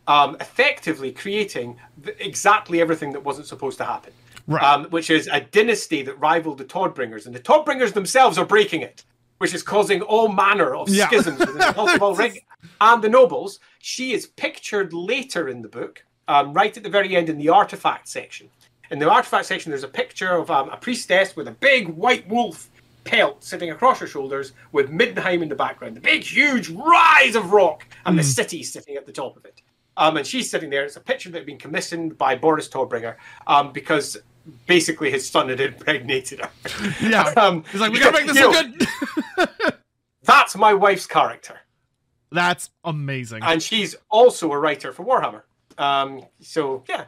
um, 0.07 0.37
effectively 0.41 1.11
creating 1.13 1.77
th- 2.05 2.17
exactly 2.21 2.81
everything 2.81 3.13
that 3.13 3.25
wasn't 3.25 3.47
supposed 3.47 3.79
to 3.79 3.85
happen. 3.85 4.13
right. 4.47 4.63
um, 4.63 4.85
which 4.91 5.09
is 5.11 5.27
a 5.33 5.41
dynasty 5.41 6.03
that 6.03 6.15
rivaled 6.21 6.59
the 6.59 6.65
Todbringers, 6.65 7.27
and 7.27 7.35
the 7.35 7.41
Todbringers 7.41 7.93
themselves 7.95 8.37
are 8.39 8.45
breaking 8.45 8.83
it, 8.83 9.03
which 9.39 9.55
is 9.55 9.63
causing 9.63 10.01
all 10.03 10.29
manner 10.29 10.75
of 10.77 10.89
Yeah. 10.89 11.07
schisms 11.09 11.39
within 11.41 11.59
the 11.59 11.65
Hulkable 11.79 12.17
Ring 12.23 12.39
and 12.81 13.03
the 13.03 13.09
nobles. 13.09 13.59
She 13.81 14.13
is 14.13 14.27
pictured 14.27 14.93
later 14.93 15.49
in 15.49 15.63
the 15.63 15.69
book, 15.69 16.05
um, 16.29 16.53
right 16.53 16.77
at 16.77 16.83
the 16.83 16.91
very 16.91 17.17
end 17.17 17.29
in 17.31 17.39
the 17.39 17.49
artifact 17.49 18.07
section. 18.09 18.49
In 18.91 18.99
the 18.99 19.11
artifact 19.11 19.47
section, 19.47 19.71
there's 19.71 19.85
a 19.85 19.89
picture 19.89 20.37
of 20.37 20.51
um, 20.51 20.69
a 20.71 20.77
priestess 20.77 21.37
with 21.37 21.49
a 21.49 21.53
big 21.53 21.89
white 21.89 22.29
wolf 22.29 22.71
pelt 23.05 23.45
sitting 23.45 23.71
across 23.71 23.99
her 24.01 24.07
shoulders 24.07 24.53
with 24.73 24.91
Middenheim 24.91 25.43
in 25.43 25.49
the 25.49 25.55
background, 25.55 25.97
the 25.97 26.01
big, 26.01 26.23
huge 26.23 26.71
rise 26.71 27.35
of 27.35 27.53
rock, 27.53 27.87
and 28.07 28.19
the 28.19 28.23
city 28.23 28.63
sitting 28.63 28.97
at 28.97 29.07
the 29.07 29.13
top 29.13 29.37
of 29.37 29.45
it. 29.45 29.61
Um, 29.97 30.17
and 30.17 30.27
she's 30.27 30.51
sitting 30.51 30.71
there. 30.71 30.85
It's 30.85 30.97
a 30.97 31.01
picture 31.01 31.31
that 31.31 31.39
had 31.39 31.47
been 31.47 31.59
commissioned 31.59 32.19
by 32.19 32.35
Boris 32.35 32.69
Todbringer 32.69 33.17
um, 33.47 33.73
because 33.73 34.17
basically 34.67 35.11
his 35.11 35.29
son 35.29 35.49
had 35.49 35.61
impregnated 35.61 36.41
her. 36.41 36.51
yeah. 37.03 37.33
Um, 37.37 37.65
He's 37.71 37.81
like, 37.81 37.93
we 37.93 38.01
gotta 38.01 38.19
make 38.19 38.27
this 38.27 38.41
look 38.41 38.67
know, 38.67 39.47
good. 39.47 39.75
That's 40.23 40.57
my 40.57 40.75
wife's 40.75 41.07
character. 41.07 41.61
That's 42.33 42.71
amazing. 42.83 43.43
and 43.43 43.63
she's 43.63 43.95
also 44.11 44.51
a 44.51 44.59
writer 44.59 44.93
for 44.93 45.05
Warhammer. 45.05 45.43
Um, 45.79 46.25
so 46.41 46.83
yeah, 46.89 47.05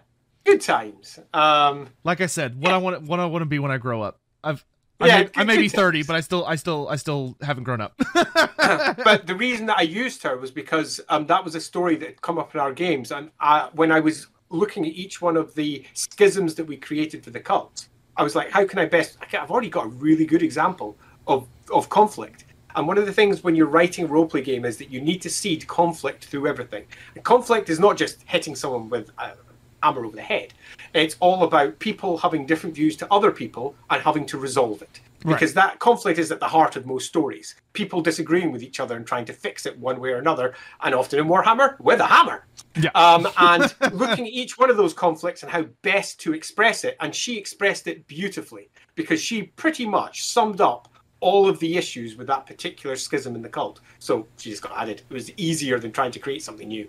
good 0.46 0.60
times. 0.60 1.18
Um, 1.34 1.88
like 2.04 2.20
I 2.20 2.26
said, 2.26 2.60
what 2.60 2.72
I 2.72 2.78
want 2.78 3.02
what 3.02 3.20
I 3.20 3.26
want 3.26 3.42
to 3.42 3.46
be 3.46 3.58
when 3.58 3.70
I 3.70 3.78
grow 3.78 4.02
up. 4.02 4.20
I've 4.42 4.64
I, 5.00 5.06
Yeah, 5.06 5.22
may, 5.22 5.30
I 5.36 5.44
may 5.44 5.56
be 5.56 5.68
times. 5.68 5.72
30, 5.74 6.02
but 6.04 6.16
I 6.16 6.20
still 6.20 6.44
I 6.46 6.56
still 6.56 6.88
I 6.88 6.96
still 6.96 7.36
haven't 7.42 7.64
grown 7.64 7.80
up. 7.80 7.94
but 8.14 9.26
the 9.26 9.34
reason 9.36 9.66
that 9.66 9.78
I 9.78 9.82
used 9.82 10.22
her 10.22 10.36
was 10.36 10.50
because 10.50 11.00
um, 11.08 11.26
that 11.26 11.44
was 11.44 11.54
a 11.54 11.60
story 11.60 11.96
that 11.96 12.06
had 12.06 12.22
come 12.22 12.38
up 12.38 12.54
in 12.54 12.60
our 12.60 12.72
games, 12.72 13.12
and 13.12 13.30
I, 13.40 13.68
when 13.74 13.92
I 13.92 14.00
was 14.00 14.28
looking 14.48 14.86
at 14.86 14.92
each 14.92 15.20
one 15.20 15.36
of 15.36 15.54
the 15.54 15.84
schisms 15.92 16.54
that 16.54 16.64
we 16.64 16.76
created 16.76 17.24
for 17.24 17.30
the 17.30 17.40
cult, 17.40 17.88
I 18.16 18.22
was 18.22 18.34
like, 18.34 18.50
how 18.50 18.64
can 18.64 18.78
I 18.78 18.86
best? 18.86 19.18
I 19.20 19.26
can, 19.26 19.40
I've 19.40 19.50
already 19.50 19.68
got 19.68 19.86
a 19.86 19.88
really 19.88 20.24
good 20.24 20.42
example 20.42 20.96
of 21.26 21.46
of 21.72 21.88
conflict. 21.88 22.44
And 22.74 22.86
one 22.86 22.98
of 22.98 23.06
the 23.06 23.12
things 23.12 23.42
when 23.42 23.54
you're 23.54 23.66
writing 23.66 24.04
a 24.04 24.08
roleplay 24.08 24.44
game 24.44 24.66
is 24.66 24.76
that 24.76 24.90
you 24.90 25.00
need 25.00 25.22
to 25.22 25.30
seed 25.30 25.66
conflict 25.66 26.26
through 26.26 26.46
everything. 26.46 26.84
And 27.14 27.24
conflict 27.24 27.70
is 27.70 27.80
not 27.80 27.96
just 27.96 28.22
hitting 28.26 28.54
someone 28.54 28.90
with 28.90 29.10
uh, 29.16 29.32
hammer 29.82 30.04
over 30.04 30.16
the 30.16 30.22
head. 30.22 30.54
It's 30.94 31.16
all 31.20 31.44
about 31.44 31.78
people 31.78 32.18
having 32.18 32.46
different 32.46 32.74
views 32.74 32.96
to 32.96 33.12
other 33.12 33.30
people 33.30 33.74
and 33.90 34.02
having 34.02 34.26
to 34.26 34.38
resolve 34.38 34.82
it. 34.82 35.00
Because 35.24 35.54
that 35.54 35.80
conflict 35.80 36.18
is 36.20 36.30
at 36.30 36.38
the 36.38 36.46
heart 36.46 36.76
of 36.76 36.86
most 36.86 37.08
stories. 37.08 37.56
People 37.72 38.00
disagreeing 38.00 38.52
with 38.52 38.62
each 38.62 38.78
other 38.78 38.94
and 38.94 39.04
trying 39.04 39.24
to 39.24 39.32
fix 39.32 39.66
it 39.66 39.76
one 39.76 39.98
way 39.98 40.10
or 40.10 40.18
another, 40.18 40.54
and 40.82 40.94
often 40.94 41.18
in 41.18 41.26
Warhammer 41.26 41.80
with 41.80 41.98
a 41.98 42.06
hammer. 42.06 42.46
Yeah. 42.80 42.90
Um, 42.94 43.26
and 43.38 43.74
looking 43.92 44.26
at 44.26 44.32
each 44.32 44.56
one 44.56 44.70
of 44.70 44.76
those 44.76 44.94
conflicts 44.94 45.42
and 45.42 45.50
how 45.50 45.64
best 45.82 46.20
to 46.20 46.32
express 46.32 46.84
it, 46.84 46.96
and 47.00 47.12
she 47.12 47.36
expressed 47.36 47.88
it 47.88 48.06
beautifully 48.06 48.70
because 48.94 49.20
she 49.20 49.44
pretty 49.44 49.84
much 49.86 50.24
summed 50.24 50.60
up 50.60 50.88
all 51.20 51.48
of 51.48 51.58
the 51.58 51.76
issues 51.76 52.16
with 52.16 52.26
that 52.28 52.46
particular 52.46 52.94
schism 52.94 53.34
in 53.34 53.42
the 53.42 53.48
cult. 53.48 53.80
So 53.98 54.28
she 54.36 54.50
just 54.50 54.62
got 54.62 54.78
added. 54.78 55.02
It 55.10 55.14
was 55.14 55.32
easier 55.36 55.80
than 55.80 55.90
trying 55.90 56.12
to 56.12 56.18
create 56.20 56.42
something 56.42 56.68
new. 56.68 56.88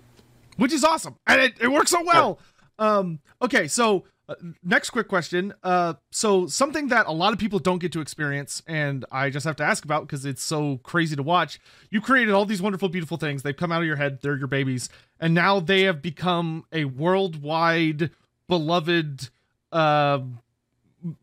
which 0.57 0.73
is 0.73 0.83
awesome 0.83 1.15
and 1.27 1.41
it, 1.41 1.53
it 1.61 1.71
works 1.71 1.91
so 1.91 2.03
well 2.03 2.39
um 2.79 3.19
okay 3.41 3.67
so 3.67 4.05
uh, 4.29 4.35
next 4.61 4.89
quick 4.89 5.07
question. 5.07 5.53
Uh 5.63 5.93
so 6.11 6.47
something 6.47 6.89
that 6.89 7.07
a 7.07 7.11
lot 7.13 7.31
of 7.31 7.39
people 7.39 7.59
don't 7.59 7.79
get 7.79 7.93
to 7.93 8.01
experience 8.01 8.61
and 8.67 9.05
i 9.09 9.29
just 9.29 9.45
have 9.45 9.55
to 9.55 9.63
ask 9.63 9.85
about 9.85 10.01
because 10.01 10.25
it's 10.25 10.43
so 10.43 10.77
crazy 10.83 11.15
to 11.15 11.23
watch. 11.23 11.59
You 11.89 12.01
created 12.01 12.33
all 12.33 12.45
these 12.45 12.61
wonderful 12.61 12.89
beautiful 12.89 13.15
things. 13.17 13.43
They've 13.43 13.55
come 13.55 13.71
out 13.71 13.81
of 13.81 13.87
your 13.87 13.95
head. 13.95 14.19
They're 14.21 14.37
your 14.37 14.47
babies. 14.47 14.89
And 15.19 15.33
now 15.33 15.61
they 15.61 15.83
have 15.83 16.01
become 16.01 16.65
a 16.73 16.85
worldwide 16.85 18.11
beloved 18.49 19.29
uh 19.71 20.19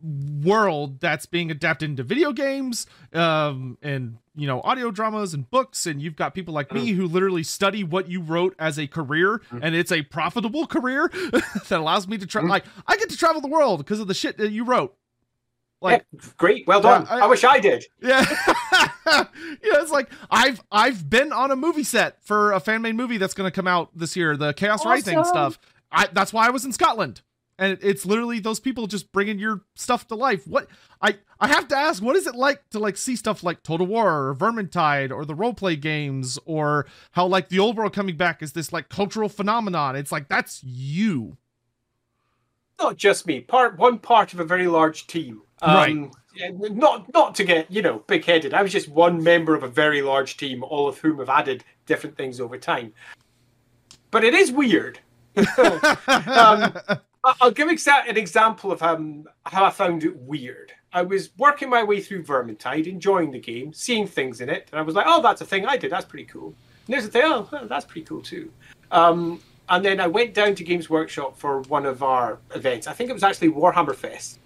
world 0.02 1.00
that's 1.00 1.26
being 1.26 1.50
adapted 1.50 1.90
into 1.90 2.02
video 2.02 2.32
games 2.32 2.86
um 3.12 3.76
and 3.82 4.18
you 4.36 4.46
know 4.46 4.60
audio 4.62 4.90
dramas 4.90 5.34
and 5.34 5.50
books 5.50 5.84
and 5.84 6.00
you've 6.00 6.14
got 6.14 6.32
people 6.32 6.54
like 6.54 6.72
me 6.72 6.92
mm. 6.92 6.94
who 6.94 7.06
literally 7.06 7.42
study 7.42 7.82
what 7.82 8.08
you 8.08 8.20
wrote 8.20 8.54
as 8.58 8.78
a 8.78 8.86
career 8.86 9.42
mm. 9.50 9.60
and 9.62 9.74
it's 9.74 9.90
a 9.90 10.02
profitable 10.02 10.66
career 10.66 11.08
that 11.32 11.72
allows 11.72 12.06
me 12.06 12.16
to 12.16 12.26
try 12.26 12.40
mm. 12.40 12.48
like 12.48 12.64
i 12.86 12.96
get 12.96 13.10
to 13.10 13.16
travel 13.16 13.40
the 13.40 13.48
world 13.48 13.78
because 13.78 13.98
of 13.98 14.06
the 14.06 14.14
shit 14.14 14.38
that 14.38 14.50
you 14.50 14.64
wrote. 14.64 14.96
Like 15.80 16.06
yeah, 16.12 16.20
great, 16.38 16.66
well 16.66 16.80
done. 16.80 17.02
Yeah, 17.02 17.16
I- 17.16 17.20
I, 17.20 17.26
wish 17.26 17.44
I 17.44 17.58
did. 17.58 17.84
yeah. 18.00 18.24
Yeah 19.06 19.26
it's 19.82 19.92
like 19.92 20.10
i've 20.30 20.60
i've 20.72 21.08
been 21.08 21.32
on 21.32 21.50
a 21.50 21.56
movie 21.56 21.84
set 21.84 22.24
for 22.24 22.52
a 22.52 22.60
fan 22.60 22.82
made 22.82 22.94
movie 22.94 23.18
that's 23.18 23.34
going 23.34 23.46
to 23.46 23.54
come 23.54 23.66
out 23.66 23.90
this 23.94 24.16
year 24.16 24.36
the 24.36 24.52
chaos 24.54 24.84
rising 24.84 25.22
stuff. 25.24 25.58
I, 25.92 26.08
that's 26.12 26.32
why 26.32 26.46
i 26.46 26.50
was 26.50 26.64
in 26.64 26.72
scotland 26.72 27.20
and 27.58 27.78
it's 27.82 28.04
literally 28.04 28.40
those 28.40 28.60
people 28.60 28.86
just 28.86 29.12
bringing 29.12 29.38
your 29.38 29.62
stuff 29.74 30.06
to 30.08 30.14
life 30.14 30.46
what 30.46 30.66
i 31.00 31.16
i 31.40 31.46
have 31.46 31.68
to 31.68 31.76
ask 31.76 32.02
what 32.02 32.16
is 32.16 32.26
it 32.26 32.34
like 32.34 32.68
to 32.70 32.78
like 32.78 32.96
see 32.96 33.16
stuff 33.16 33.42
like 33.42 33.62
total 33.62 33.86
war 33.86 34.28
or 34.28 34.34
vermintide 34.34 35.10
or 35.10 35.24
the 35.24 35.34
roleplay 35.34 35.80
games 35.80 36.38
or 36.44 36.86
how 37.12 37.26
like 37.26 37.48
the 37.48 37.58
old 37.58 37.76
world 37.76 37.92
coming 37.92 38.16
back 38.16 38.42
is 38.42 38.52
this 38.52 38.72
like 38.72 38.88
cultural 38.88 39.28
phenomenon 39.28 39.96
it's 39.96 40.12
like 40.12 40.28
that's 40.28 40.62
you 40.64 41.36
not 42.78 42.96
just 42.96 43.26
me, 43.26 43.40
part 43.40 43.78
one 43.78 43.98
part 43.98 44.32
of 44.32 44.40
a 44.40 44.44
very 44.44 44.66
large 44.66 45.06
team. 45.06 45.42
Um, 45.62 46.10
yeah, 46.34 46.50
Not 46.52 47.12
not 47.12 47.34
to 47.36 47.44
get 47.44 47.70
you 47.70 47.82
know 47.82 48.00
big 48.06 48.24
headed. 48.24 48.54
I 48.54 48.62
was 48.62 48.72
just 48.72 48.88
one 48.88 49.22
member 49.22 49.54
of 49.54 49.62
a 49.62 49.68
very 49.68 50.02
large 50.02 50.36
team, 50.36 50.62
all 50.62 50.88
of 50.88 50.98
whom 50.98 51.18
have 51.18 51.28
added 51.28 51.64
different 51.86 52.16
things 52.16 52.40
over 52.40 52.58
time. 52.58 52.92
But 54.10 54.24
it 54.24 54.34
is 54.34 54.50
weird. 54.52 54.98
um, 56.06 56.74
I'll 57.40 57.50
give 57.50 57.68
an 57.68 58.16
example 58.16 58.72
of 58.72 58.82
um, 58.82 59.26
how 59.46 59.64
I 59.64 59.70
found 59.70 60.04
it 60.04 60.16
weird. 60.16 60.72
I 60.92 61.02
was 61.02 61.30
working 61.38 61.68
my 61.68 61.82
way 61.82 62.00
through 62.00 62.22
Vermintide, 62.22 62.86
enjoying 62.86 63.30
the 63.30 63.40
game, 63.40 63.72
seeing 63.72 64.06
things 64.06 64.40
in 64.40 64.48
it, 64.48 64.68
and 64.70 64.78
I 64.78 64.82
was 64.82 64.94
like, 64.94 65.06
"Oh, 65.08 65.20
that's 65.22 65.40
a 65.40 65.44
thing 65.44 65.66
I 65.66 65.76
did. 65.76 65.90
That's 65.90 66.04
pretty 66.04 66.26
cool." 66.26 66.54
And 66.86 66.94
there's 66.94 67.04
a 67.04 67.08
thing. 67.08 67.22
Oh, 67.24 67.48
that's 67.64 67.84
pretty 67.84 68.02
cool 68.02 68.22
too. 68.22 68.52
Um, 68.90 69.40
and 69.68 69.84
then 69.84 69.98
I 69.98 70.06
went 70.06 70.34
down 70.34 70.54
to 70.56 70.64
Games 70.64 70.90
Workshop 70.90 71.38
for 71.38 71.62
one 71.62 71.86
of 71.86 72.02
our 72.02 72.38
events. 72.54 72.86
I 72.86 72.92
think 72.92 73.10
it 73.10 73.14
was 73.14 73.22
actually 73.22 73.50
Warhammer 73.50 73.94
Fest. 73.94 74.38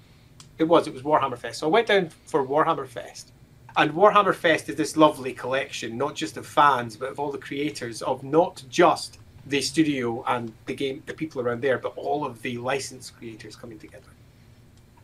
It 0.58 0.64
was. 0.64 0.86
It 0.86 0.94
was 0.94 1.02
Warhammer 1.02 1.36
Fest. 1.36 1.60
So 1.60 1.66
I 1.66 1.70
went 1.70 1.88
down 1.88 2.10
for 2.26 2.46
Warhammer 2.46 2.86
Fest. 2.86 3.32
And 3.76 3.92
Warhammer 3.92 4.34
Fest 4.34 4.68
is 4.68 4.76
this 4.76 4.96
lovely 4.96 5.32
collection, 5.32 5.96
not 5.96 6.14
just 6.14 6.36
of 6.36 6.46
fans, 6.46 6.96
but 6.96 7.10
of 7.10 7.20
all 7.20 7.30
the 7.30 7.38
creators 7.38 8.02
of 8.02 8.24
not 8.24 8.62
just 8.68 9.18
the 9.48 9.60
studio 9.60 10.22
and 10.26 10.52
the 10.66 10.74
game, 10.74 11.02
the 11.06 11.14
people 11.14 11.40
around 11.40 11.62
there, 11.62 11.78
but 11.78 11.92
all 11.96 12.24
of 12.24 12.42
the 12.42 12.58
license 12.58 13.10
creators 13.10 13.56
coming 13.56 13.78
together. 13.78 14.08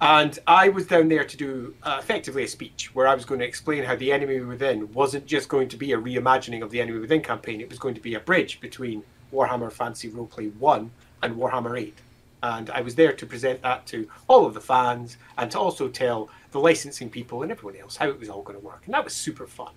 And 0.00 0.38
I 0.46 0.68
was 0.68 0.86
down 0.86 1.08
there 1.08 1.24
to 1.24 1.36
do 1.36 1.74
uh, 1.82 1.96
effectively 1.98 2.44
a 2.44 2.48
speech 2.48 2.94
where 2.94 3.06
I 3.06 3.14
was 3.14 3.24
going 3.24 3.40
to 3.40 3.46
explain 3.46 3.84
how 3.84 3.96
the 3.96 4.12
Enemy 4.12 4.40
Within 4.40 4.92
wasn't 4.92 5.24
just 5.24 5.48
going 5.48 5.68
to 5.68 5.76
be 5.76 5.92
a 5.92 5.98
reimagining 5.98 6.62
of 6.62 6.70
the 6.70 6.80
Enemy 6.80 6.98
Within 6.98 7.22
campaign, 7.22 7.60
it 7.60 7.70
was 7.70 7.78
going 7.78 7.94
to 7.94 8.00
be 8.00 8.14
a 8.14 8.20
bridge 8.20 8.60
between 8.60 9.02
Warhammer 9.32 9.72
Fantasy 9.72 10.10
Roleplay 10.10 10.54
1 10.56 10.90
and 11.22 11.36
Warhammer 11.36 11.80
8. 11.80 11.94
And 12.42 12.68
I 12.70 12.82
was 12.82 12.96
there 12.96 13.14
to 13.14 13.24
present 13.24 13.62
that 13.62 13.86
to 13.86 14.06
all 14.28 14.44
of 14.44 14.52
the 14.52 14.60
fans 14.60 15.16
and 15.38 15.50
to 15.52 15.58
also 15.58 15.88
tell 15.88 16.28
the 16.50 16.60
licensing 16.60 17.08
people 17.08 17.42
and 17.42 17.50
everyone 17.50 17.80
else 17.80 17.96
how 17.96 18.08
it 18.08 18.20
was 18.20 18.28
all 18.28 18.42
going 18.42 18.58
to 18.58 18.64
work. 18.64 18.82
And 18.84 18.92
that 18.92 19.04
was 19.04 19.14
super 19.14 19.46
fun. 19.46 19.72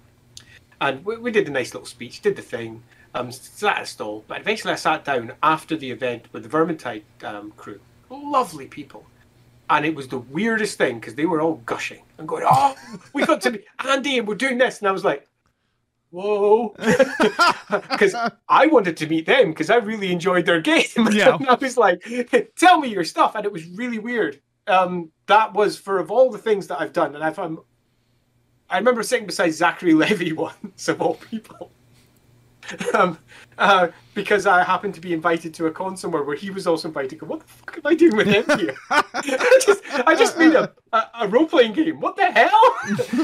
And 0.82 1.06
we, 1.06 1.18
we 1.18 1.32
did 1.32 1.48
a 1.48 1.52
nice 1.52 1.74
little 1.74 1.88
speech, 1.88 2.22
did 2.22 2.36
the 2.36 2.42
thing, 2.42 2.84
um, 3.18 3.32
sat 3.32 3.78
at 3.78 3.84
a 3.84 3.86
stall. 3.86 4.24
But 4.28 4.42
eventually 4.42 4.74
I 4.74 4.78
sat 4.78 5.06
down 5.06 5.34
after 5.44 5.76
the 5.76 5.92
event 5.92 6.26
with 6.32 6.44
the 6.44 6.50
Vermintide 6.50 7.04
um, 7.24 7.52
crew. 7.58 7.80
Lovely 8.10 8.68
people. 8.68 9.06
And 9.70 9.86
it 9.86 9.96
was 9.96 10.08
the 10.08 10.20
weirdest 10.20 10.78
thing 10.78 11.00
because 11.00 11.16
they 11.16 11.26
were 11.26 11.42
all 11.42 11.56
gushing 11.66 12.04
and 12.18 12.28
going, 12.28 12.46
"Oh, 12.50 12.76
we 13.14 13.26
got 13.26 13.42
to 13.42 13.52
be 13.52 13.66
Andy, 13.80 14.18
and 14.18 14.28
we're 14.28 14.36
doing 14.36 14.58
this." 14.58 14.80
And 14.80 14.88
I 14.88 14.92
was 14.92 15.04
like, 15.04 15.28
"Whoa," 16.10 16.74
because 17.70 18.16
I 18.48 18.68
wanted 18.68 18.96
to 18.98 19.08
meet 19.08 19.26
them 19.26 19.50
because 19.50 19.70
I 19.70 19.76
really 19.76 20.10
enjoyed 20.12 20.46
their 20.46 20.62
game. 20.62 20.86
Yeah. 21.12 21.36
and 21.36 21.50
I 21.50 21.56
was 21.56 21.76
like, 21.76 22.02
"Tell 22.56 22.80
me 22.80 22.88
your 22.88 23.04
stuff," 23.04 23.36
and 23.36 23.46
it 23.46 23.52
was 23.52 23.66
really 23.72 24.00
weird. 24.00 24.40
Um, 24.68 25.12
that 25.26 25.54
was 25.54 25.78
for 25.78 26.00
of 26.00 26.12
all 26.12 26.32
the 26.32 26.38
things 26.38 26.68
that 26.68 26.80
I've 26.80 26.94
done, 26.94 27.14
and 27.14 27.22
I've 27.22 27.38
um, 27.38 27.60
I 28.70 28.78
remember 28.78 29.04
sitting 29.04 29.26
beside 29.28 29.50
Zachary 29.50 29.94
Levi 29.94 30.34
once 30.34 30.88
of 30.88 31.02
all 31.02 31.16
people. 31.16 31.72
Um, 32.94 33.18
uh, 33.58 33.90
because 34.14 34.46
I 34.46 34.64
happened 34.64 34.94
to 34.96 35.02
be 35.02 35.14
invited 35.14 35.54
to 35.56 35.68
a 35.68 35.72
con 35.72 35.98
somewhere 35.98 36.24
where 36.24 36.36
he 36.36 36.50
was 36.50 36.68
also 36.68 36.88
invited. 36.88 37.22
What 37.22 37.42
the 37.42 37.48
fuck 37.48 37.78
am 37.78 37.82
I 37.86 37.96
doing 37.96 38.16
with 38.16 38.28
him 38.28 38.46
here? 38.60 38.76
I 38.90 39.60
just, 39.66 39.84
I 40.06 40.16
just 40.16 40.38
made 40.38 40.54
a, 40.54 40.74
a, 40.94 41.10
a 41.22 41.28
role 41.28 41.46
playing 41.46 41.74
game. 41.74 42.00
What 42.00 42.16
the 42.16 42.26
hell? 42.26 42.76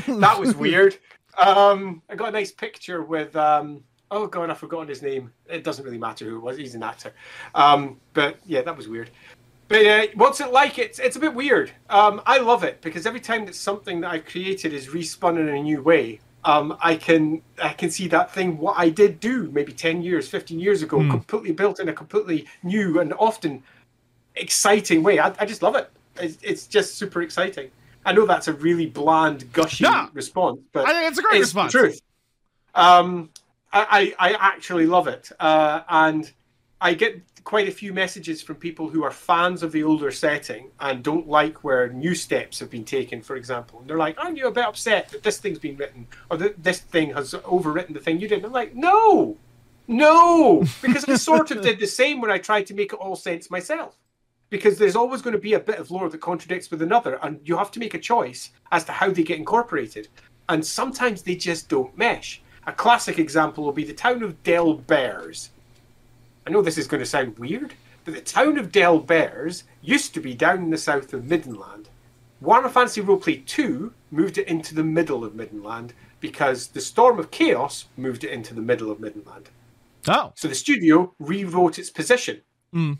that 0.19 0.39
was 0.39 0.55
weird. 0.55 0.97
Um, 1.37 2.01
I 2.09 2.15
got 2.15 2.29
a 2.29 2.31
nice 2.31 2.51
picture 2.51 3.03
with. 3.03 3.35
Um, 3.35 3.83
oh 4.11 4.27
god, 4.27 4.49
I've 4.49 4.57
forgotten 4.57 4.87
his 4.87 5.01
name. 5.01 5.31
It 5.49 5.63
doesn't 5.63 5.83
really 5.83 5.97
matter 5.97 6.25
who 6.25 6.37
it 6.37 6.41
was. 6.41 6.57
He's 6.57 6.75
an 6.75 6.83
actor. 6.83 7.13
Um, 7.55 7.99
but 8.13 8.37
yeah, 8.45 8.61
that 8.61 8.75
was 8.75 8.87
weird. 8.87 9.09
But 9.67 9.85
uh, 9.85 10.07
what's 10.15 10.39
it 10.39 10.51
like? 10.51 10.77
It's 10.77 10.99
it's 10.99 11.15
a 11.15 11.19
bit 11.19 11.33
weird. 11.33 11.71
Um, 11.89 12.21
I 12.25 12.37
love 12.37 12.63
it 12.63 12.81
because 12.81 13.05
every 13.05 13.19
time 13.19 13.45
that 13.45 13.55
something 13.55 14.01
that 14.01 14.11
I've 14.11 14.25
created 14.25 14.73
is 14.73 14.87
respun 14.87 15.39
in 15.39 15.49
a 15.49 15.61
new 15.61 15.81
way, 15.81 16.19
um, 16.45 16.77
I 16.81 16.95
can 16.95 17.41
I 17.61 17.73
can 17.73 17.89
see 17.89 18.07
that 18.09 18.31
thing 18.31 18.57
what 18.57 18.75
I 18.77 18.89
did 18.89 19.19
do 19.19 19.49
maybe 19.51 19.71
ten 19.71 20.01
years, 20.01 20.27
fifteen 20.27 20.59
years 20.59 20.81
ago, 20.83 20.97
completely 21.09 21.51
built 21.51 21.79
in 21.79 21.89
a 21.89 21.93
completely 21.93 22.45
new 22.63 22.99
and 22.99 23.13
often 23.13 23.63
exciting 24.35 25.03
way. 25.03 25.19
I, 25.19 25.33
I 25.39 25.45
just 25.45 25.61
love 25.61 25.75
it. 25.75 25.89
It's, 26.17 26.37
it's 26.41 26.67
just 26.67 26.95
super 26.95 27.21
exciting. 27.21 27.71
I 28.05 28.11
know 28.11 28.25
that's 28.25 28.47
a 28.47 28.53
really 28.53 28.85
bland, 28.85 29.51
gushy 29.53 29.85
response, 30.13 30.59
but 30.73 30.85
I 30.87 30.93
think 30.93 31.09
it's 31.09 31.19
a 31.19 31.21
great 31.21 31.37
it's 31.37 31.47
response. 31.47 31.71
the 31.71 31.79
truth. 31.79 32.01
Um, 32.75 33.29
I, 33.71 34.13
I, 34.19 34.31
I 34.31 34.37
actually 34.39 34.85
love 34.85 35.07
it, 35.07 35.31
uh, 35.39 35.81
and 35.87 36.31
I 36.81 36.93
get 36.93 37.21
quite 37.43 37.67
a 37.67 37.71
few 37.71 37.93
messages 37.93 38.41
from 38.41 38.55
people 38.55 38.89
who 38.89 39.03
are 39.03 39.11
fans 39.11 39.63
of 39.63 39.71
the 39.71 39.83
older 39.83 40.11
setting 40.11 40.71
and 40.79 41.03
don't 41.03 41.27
like 41.27 41.63
where 41.63 41.89
new 41.89 42.15
steps 42.15 42.59
have 42.59 42.69
been 42.69 42.85
taken. 42.85 43.21
For 43.21 43.35
example, 43.35 43.79
and 43.79 43.89
they're 43.89 43.97
like, 43.97 44.17
"Aren't 44.17 44.37
you 44.37 44.47
a 44.47 44.51
bit 44.51 44.65
upset 44.65 45.09
that 45.09 45.23
this 45.23 45.39
thing's 45.39 45.59
been 45.59 45.77
written 45.77 46.07
or 46.29 46.37
that 46.37 46.63
this 46.63 46.79
thing 46.79 47.13
has 47.13 47.33
overwritten 47.33 47.93
the 47.93 47.99
thing 47.99 48.19
you 48.19 48.27
did?" 48.27 48.37
And 48.37 48.47
I'm 48.47 48.51
like, 48.51 48.75
"No, 48.75 49.37
no," 49.87 50.63
because 50.81 51.05
I 51.05 51.15
sort 51.15 51.51
of 51.51 51.61
did 51.61 51.79
the 51.79 51.87
same 51.87 52.21
when 52.21 52.31
I 52.31 52.37
tried 52.37 52.67
to 52.67 52.73
make 52.73 52.93
it 52.93 52.99
all 52.99 53.15
sense 53.15 53.51
myself 53.51 53.97
because 54.53 54.77
there's 54.77 54.95
always 54.95 55.23
going 55.23 55.33
to 55.33 55.39
be 55.39 55.55
a 55.55 55.59
bit 55.59 55.79
of 55.79 55.89
lore 55.89 56.07
that 56.09 56.21
contradicts 56.21 56.69
with 56.69 56.83
another, 56.83 57.15
and 57.23 57.39
you 57.43 57.57
have 57.57 57.71
to 57.71 57.79
make 57.79 57.95
a 57.95 57.99
choice 57.99 58.51
as 58.71 58.83
to 58.83 58.91
how 58.91 59.09
they 59.09 59.23
get 59.23 59.39
incorporated. 59.39 60.07
And 60.47 60.63
sometimes 60.63 61.23
they 61.23 61.35
just 61.35 61.69
don't 61.69 61.97
mesh. 61.97 62.39
A 62.67 62.71
classic 62.71 63.17
example 63.17 63.63
will 63.63 63.71
be 63.71 63.83
the 63.83 63.93
town 63.93 64.21
of 64.21 64.43
Delberz. 64.43 65.49
I 66.45 66.49
know 66.51 66.61
this 66.61 66.77
is 66.77 66.87
going 66.87 66.99
to 67.01 67.05
sound 67.05 67.37
weird, 67.39 67.73
but 68.05 68.13
the 68.13 68.21
town 68.21 68.57
of 68.57 68.71
Delberz 68.71 69.63
used 69.81 70.13
to 70.13 70.19
be 70.19 70.33
down 70.33 70.57
in 70.63 70.69
the 70.69 70.77
south 70.77 71.13
of 71.13 71.23
Middenland. 71.23 71.85
Warhammer 72.43 72.69
Fantasy 72.71 73.01
Roleplay 73.01 73.45
2 73.45 73.93
moved 74.11 74.37
it 74.37 74.47
into 74.47 74.75
the 74.75 74.83
middle 74.83 75.23
of 75.23 75.33
Middenland 75.33 75.91
because 76.19 76.67
the 76.67 76.81
Storm 76.81 77.17
of 77.19 77.31
Chaos 77.31 77.85
moved 77.95 78.23
it 78.23 78.31
into 78.31 78.53
the 78.53 78.61
middle 78.61 78.91
of 78.91 78.99
Middenland. 78.99 79.45
Oh, 80.07 80.33
So 80.35 80.49
the 80.49 80.55
studio 80.55 81.13
rewrote 81.19 81.79
its 81.79 81.89
position, 81.89 82.41
Mm. 82.75 82.99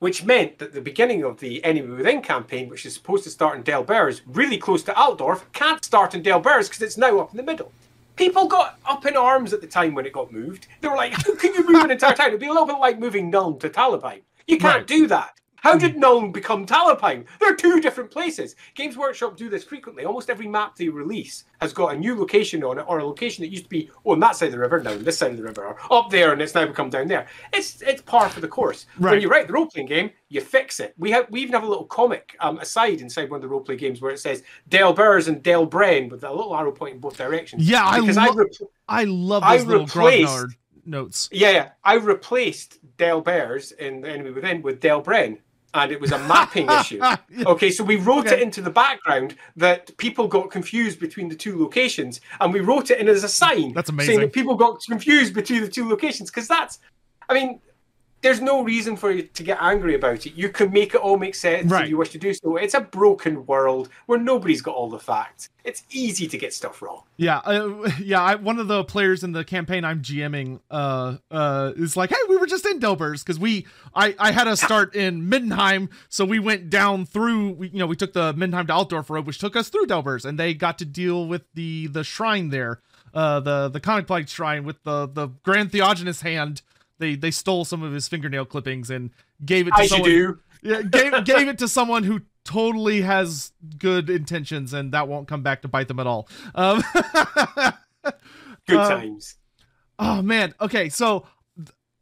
which 0.00 0.24
meant 0.24 0.58
that 0.58 0.74
the 0.74 0.80
beginning 0.82 1.22
of 1.24 1.40
the 1.40 1.64
Enemy 1.64 1.88
Within 1.96 2.20
campaign, 2.20 2.68
which 2.68 2.84
is 2.84 2.92
supposed 2.92 3.24
to 3.24 3.30
start 3.30 3.56
in 3.56 3.62
Delberz, 3.64 4.20
really 4.26 4.58
close 4.58 4.82
to 4.82 4.92
Altdorf, 4.92 5.44
can't 5.54 5.82
start 5.84 6.14
in 6.14 6.22
Delberz 6.22 6.68
because 6.68 6.82
it's 6.82 6.98
now 6.98 7.18
up 7.18 7.30
in 7.30 7.38
the 7.38 7.42
middle. 7.42 7.72
People 8.16 8.46
got 8.48 8.78
up 8.86 9.04
in 9.06 9.16
arms 9.16 9.52
at 9.52 9.60
the 9.60 9.66
time 9.66 9.94
when 9.94 10.06
it 10.06 10.12
got 10.12 10.32
moved. 10.32 10.66
They 10.80 10.88
were 10.88 10.96
like, 10.96 11.12
"How 11.12 11.34
can 11.34 11.52
you 11.54 11.66
move 11.68 11.84
an 11.84 11.90
entire 11.90 12.14
town?" 12.14 12.28
It'd 12.28 12.40
be 12.40 12.46
a 12.46 12.52
little 12.52 12.66
bit 12.66 12.78
like 12.78 12.98
moving 12.98 13.30
Nuln 13.30 13.60
to 13.60 13.68
Talabheim. 13.68 14.22
You 14.46 14.58
can't 14.58 14.78
Right. 14.78 14.86
do 14.86 15.06
that. 15.08 15.32
How 15.66 15.76
did 15.76 15.96
Nuln 15.96 16.32
become 16.32 16.64
Talabheim? 16.64 17.24
They're 17.40 17.56
two 17.56 17.80
different 17.80 18.10
places. 18.10 18.54
Games 18.76 18.96
Workshop 18.96 19.36
do 19.36 19.48
this 19.48 19.64
frequently. 19.64 20.04
Almost 20.04 20.30
every 20.30 20.46
map 20.46 20.76
they 20.76 20.88
release 20.88 21.44
has 21.60 21.72
got 21.72 21.94
a 21.94 21.98
new 21.98 22.16
location 22.16 22.62
on 22.62 22.78
it, 22.78 22.84
or 22.86 22.98
a 22.98 23.04
location 23.04 23.42
that 23.42 23.50
used 23.50 23.64
to 23.64 23.68
be 23.70 23.90
on 24.04 24.20
that 24.20 24.36
side 24.36 24.46
of 24.46 24.52
the 24.52 24.58
river, 24.60 24.80
now 24.80 24.92
on 24.92 25.02
this 25.02 25.18
side 25.18 25.32
of 25.32 25.36
the 25.38 25.42
river, 25.42 25.66
or 25.66 25.76
up 25.92 26.08
there, 26.10 26.32
and 26.32 26.40
it's 26.40 26.54
now 26.54 26.66
become 26.66 26.88
down 26.88 27.08
there. 27.08 27.26
It's 27.52 27.82
it's 27.82 28.00
par 28.02 28.28
for 28.28 28.40
the 28.40 28.46
course. 28.48 28.86
Right. 28.98 29.12
When 29.12 29.20
you 29.22 29.28
write 29.28 29.48
the 29.48 29.54
role 29.54 29.66
playing 29.66 29.88
game, 29.88 30.10
you 30.28 30.40
fix 30.40 30.78
it. 30.78 30.94
We 30.98 31.10
have 31.10 31.26
we 31.30 31.40
even 31.40 31.54
have 31.54 31.64
a 31.64 31.68
little 31.68 31.86
comic 31.86 32.36
um, 32.40 32.58
aside 32.58 33.00
inside 33.00 33.28
one 33.30 33.38
of 33.38 33.42
the 33.42 33.48
role 33.48 33.60
play 33.60 33.76
games 33.76 34.00
where 34.00 34.12
it 34.12 34.20
says 34.20 34.44
Delberz 34.70 35.26
and 35.26 35.42
Del 35.42 35.66
Bren 35.66 36.10
with 36.10 36.22
a 36.22 36.30
little 36.30 36.54
arrow 36.54 36.70
pointing 36.72 37.00
both 37.00 37.16
directions. 37.16 37.68
Yeah, 37.68 37.84
I 37.84 37.98
lo- 37.98 38.32
repl- 38.34 38.68
I 38.88 39.04
love 39.04 39.42
I 39.42 39.56
little 39.58 39.86
replaced- 39.86 40.56
notes. 40.84 41.28
yeah, 41.32 41.50
yeah. 41.50 41.70
I 41.82 41.94
replaced 41.94 42.78
Delberz 42.98 43.72
in 43.76 44.00
the 44.02 44.08
Enemy 44.10 44.30
Within 44.30 44.62
with 44.62 44.80
Del 44.80 45.02
Bren, 45.02 45.38
and 45.76 45.92
it 45.92 46.00
was 46.00 46.12
a 46.12 46.18
mapping 46.18 46.70
issue. 46.70 47.00
Okay, 47.46 47.70
so 47.70 47.84
we 47.84 47.96
wrote 47.96 48.26
Okay. 48.26 48.36
it 48.36 48.42
into 48.42 48.60
the 48.62 48.70
background 48.70 49.36
that 49.56 49.96
people 49.98 50.26
got 50.26 50.50
confused 50.50 50.98
between 50.98 51.28
the 51.28 51.34
two 51.34 51.58
locations, 51.62 52.20
and 52.40 52.52
we 52.52 52.60
wrote 52.60 52.90
it 52.90 52.98
in 52.98 53.08
as 53.08 53.22
a 53.24 53.28
sign. 53.28 53.72
That's 53.74 53.88
Saying 53.88 53.96
amazing. 54.00 54.20
that 54.20 54.32
people 54.32 54.54
got 54.54 54.80
confused 54.88 55.34
between 55.34 55.62
the 55.62 55.68
two 55.68 55.88
locations, 55.88 56.30
because 56.30 56.48
that's, 56.48 56.78
I 57.28 57.34
mean, 57.34 57.60
there's 58.26 58.40
no 58.40 58.64
reason 58.64 58.96
for 58.96 59.12
you 59.12 59.22
to 59.22 59.42
get 59.44 59.56
angry 59.60 59.94
about 59.94 60.26
it. 60.26 60.34
You 60.34 60.48
can 60.48 60.72
make 60.72 60.94
it 60.94 61.00
all 61.00 61.16
make 61.16 61.36
sense 61.36 61.70
Right. 61.70 61.84
if 61.84 61.90
you 61.90 61.96
wish 61.96 62.08
to 62.08 62.18
do 62.18 62.34
so. 62.34 62.56
It's 62.56 62.74
a 62.74 62.80
broken 62.80 63.46
world 63.46 63.88
where 64.06 64.18
nobody's 64.18 64.62
got 64.62 64.74
all 64.74 64.90
the 64.90 64.98
facts. 64.98 65.48
It's 65.62 65.84
easy 65.90 66.26
to 66.26 66.36
get 66.36 66.52
stuff 66.52 66.82
wrong. 66.82 67.02
Yeah, 67.18 67.38
uh, 67.38 67.88
yeah. 68.02 68.20
I, 68.20 68.34
one 68.34 68.58
of 68.58 68.66
the 68.66 68.82
players 68.82 69.22
in 69.22 69.30
the 69.30 69.44
campaign 69.44 69.84
I'm 69.84 70.02
GMing 70.02 70.58
uh, 70.72 71.18
uh, 71.30 71.72
is 71.76 71.96
like, 71.96 72.10
"Hey, 72.10 72.16
we 72.28 72.36
were 72.36 72.48
just 72.48 72.66
in 72.66 72.80
Delberz 72.80 73.20
because 73.24 73.38
we 73.38 73.64
I, 73.94 74.16
I 74.18 74.32
had 74.32 74.48
a 74.48 74.56
start 74.56 74.96
in 74.96 75.30
Middenheim, 75.30 75.88
so 76.08 76.24
we 76.24 76.40
went 76.40 76.68
down 76.68 77.06
through. 77.06 77.50
We, 77.52 77.68
you 77.68 77.78
know, 77.78 77.86
we 77.86 77.94
took 77.94 78.12
the 78.12 78.34
Middenheim 78.34 78.66
to 78.66 78.72
Altdorf 78.72 79.08
road, 79.08 79.24
which 79.28 79.38
took 79.38 79.54
us 79.54 79.68
through 79.68 79.86
Delberz, 79.86 80.24
and 80.24 80.36
they 80.36 80.52
got 80.52 80.78
to 80.78 80.84
deal 80.84 81.26
with 81.28 81.42
the 81.54 81.86
the 81.86 82.02
shrine 82.02 82.50
there, 82.50 82.80
uh, 83.14 83.38
the 83.38 83.68
the 83.68 83.78
Conic 83.80 84.08
Plague 84.08 84.28
shrine 84.28 84.64
with 84.64 84.82
the 84.82 85.06
the 85.06 85.28
Grand 85.44 85.70
Theogonist 85.70 86.22
hand. 86.22 86.62
They 86.98 87.14
they 87.14 87.30
stole 87.30 87.64
some 87.64 87.82
of 87.82 87.92
his 87.92 88.08
fingernail 88.08 88.46
clippings 88.46 88.90
and 88.90 89.10
gave 89.44 89.68
it 89.68 89.74
to 89.76 89.82
you 89.82 89.88
someone. 89.88 90.10
do. 90.10 90.40
Yeah, 90.62 90.82
gave 90.82 91.24
gave 91.24 91.48
it 91.48 91.58
to 91.58 91.68
someone 91.68 92.04
who 92.04 92.22
totally 92.44 93.02
has 93.02 93.52
good 93.78 94.08
intentions, 94.08 94.72
and 94.72 94.92
that 94.92 95.08
won't 95.08 95.28
come 95.28 95.42
back 95.42 95.62
to 95.62 95.68
bite 95.68 95.88
them 95.88 96.00
at 96.00 96.06
all. 96.06 96.28
Um, 96.54 96.82
Good 98.66 98.78
Uh, 98.78 98.88
times. 98.88 99.36
oh 99.98 100.22
man, 100.22 100.54
okay, 100.60 100.88
so 100.88 101.26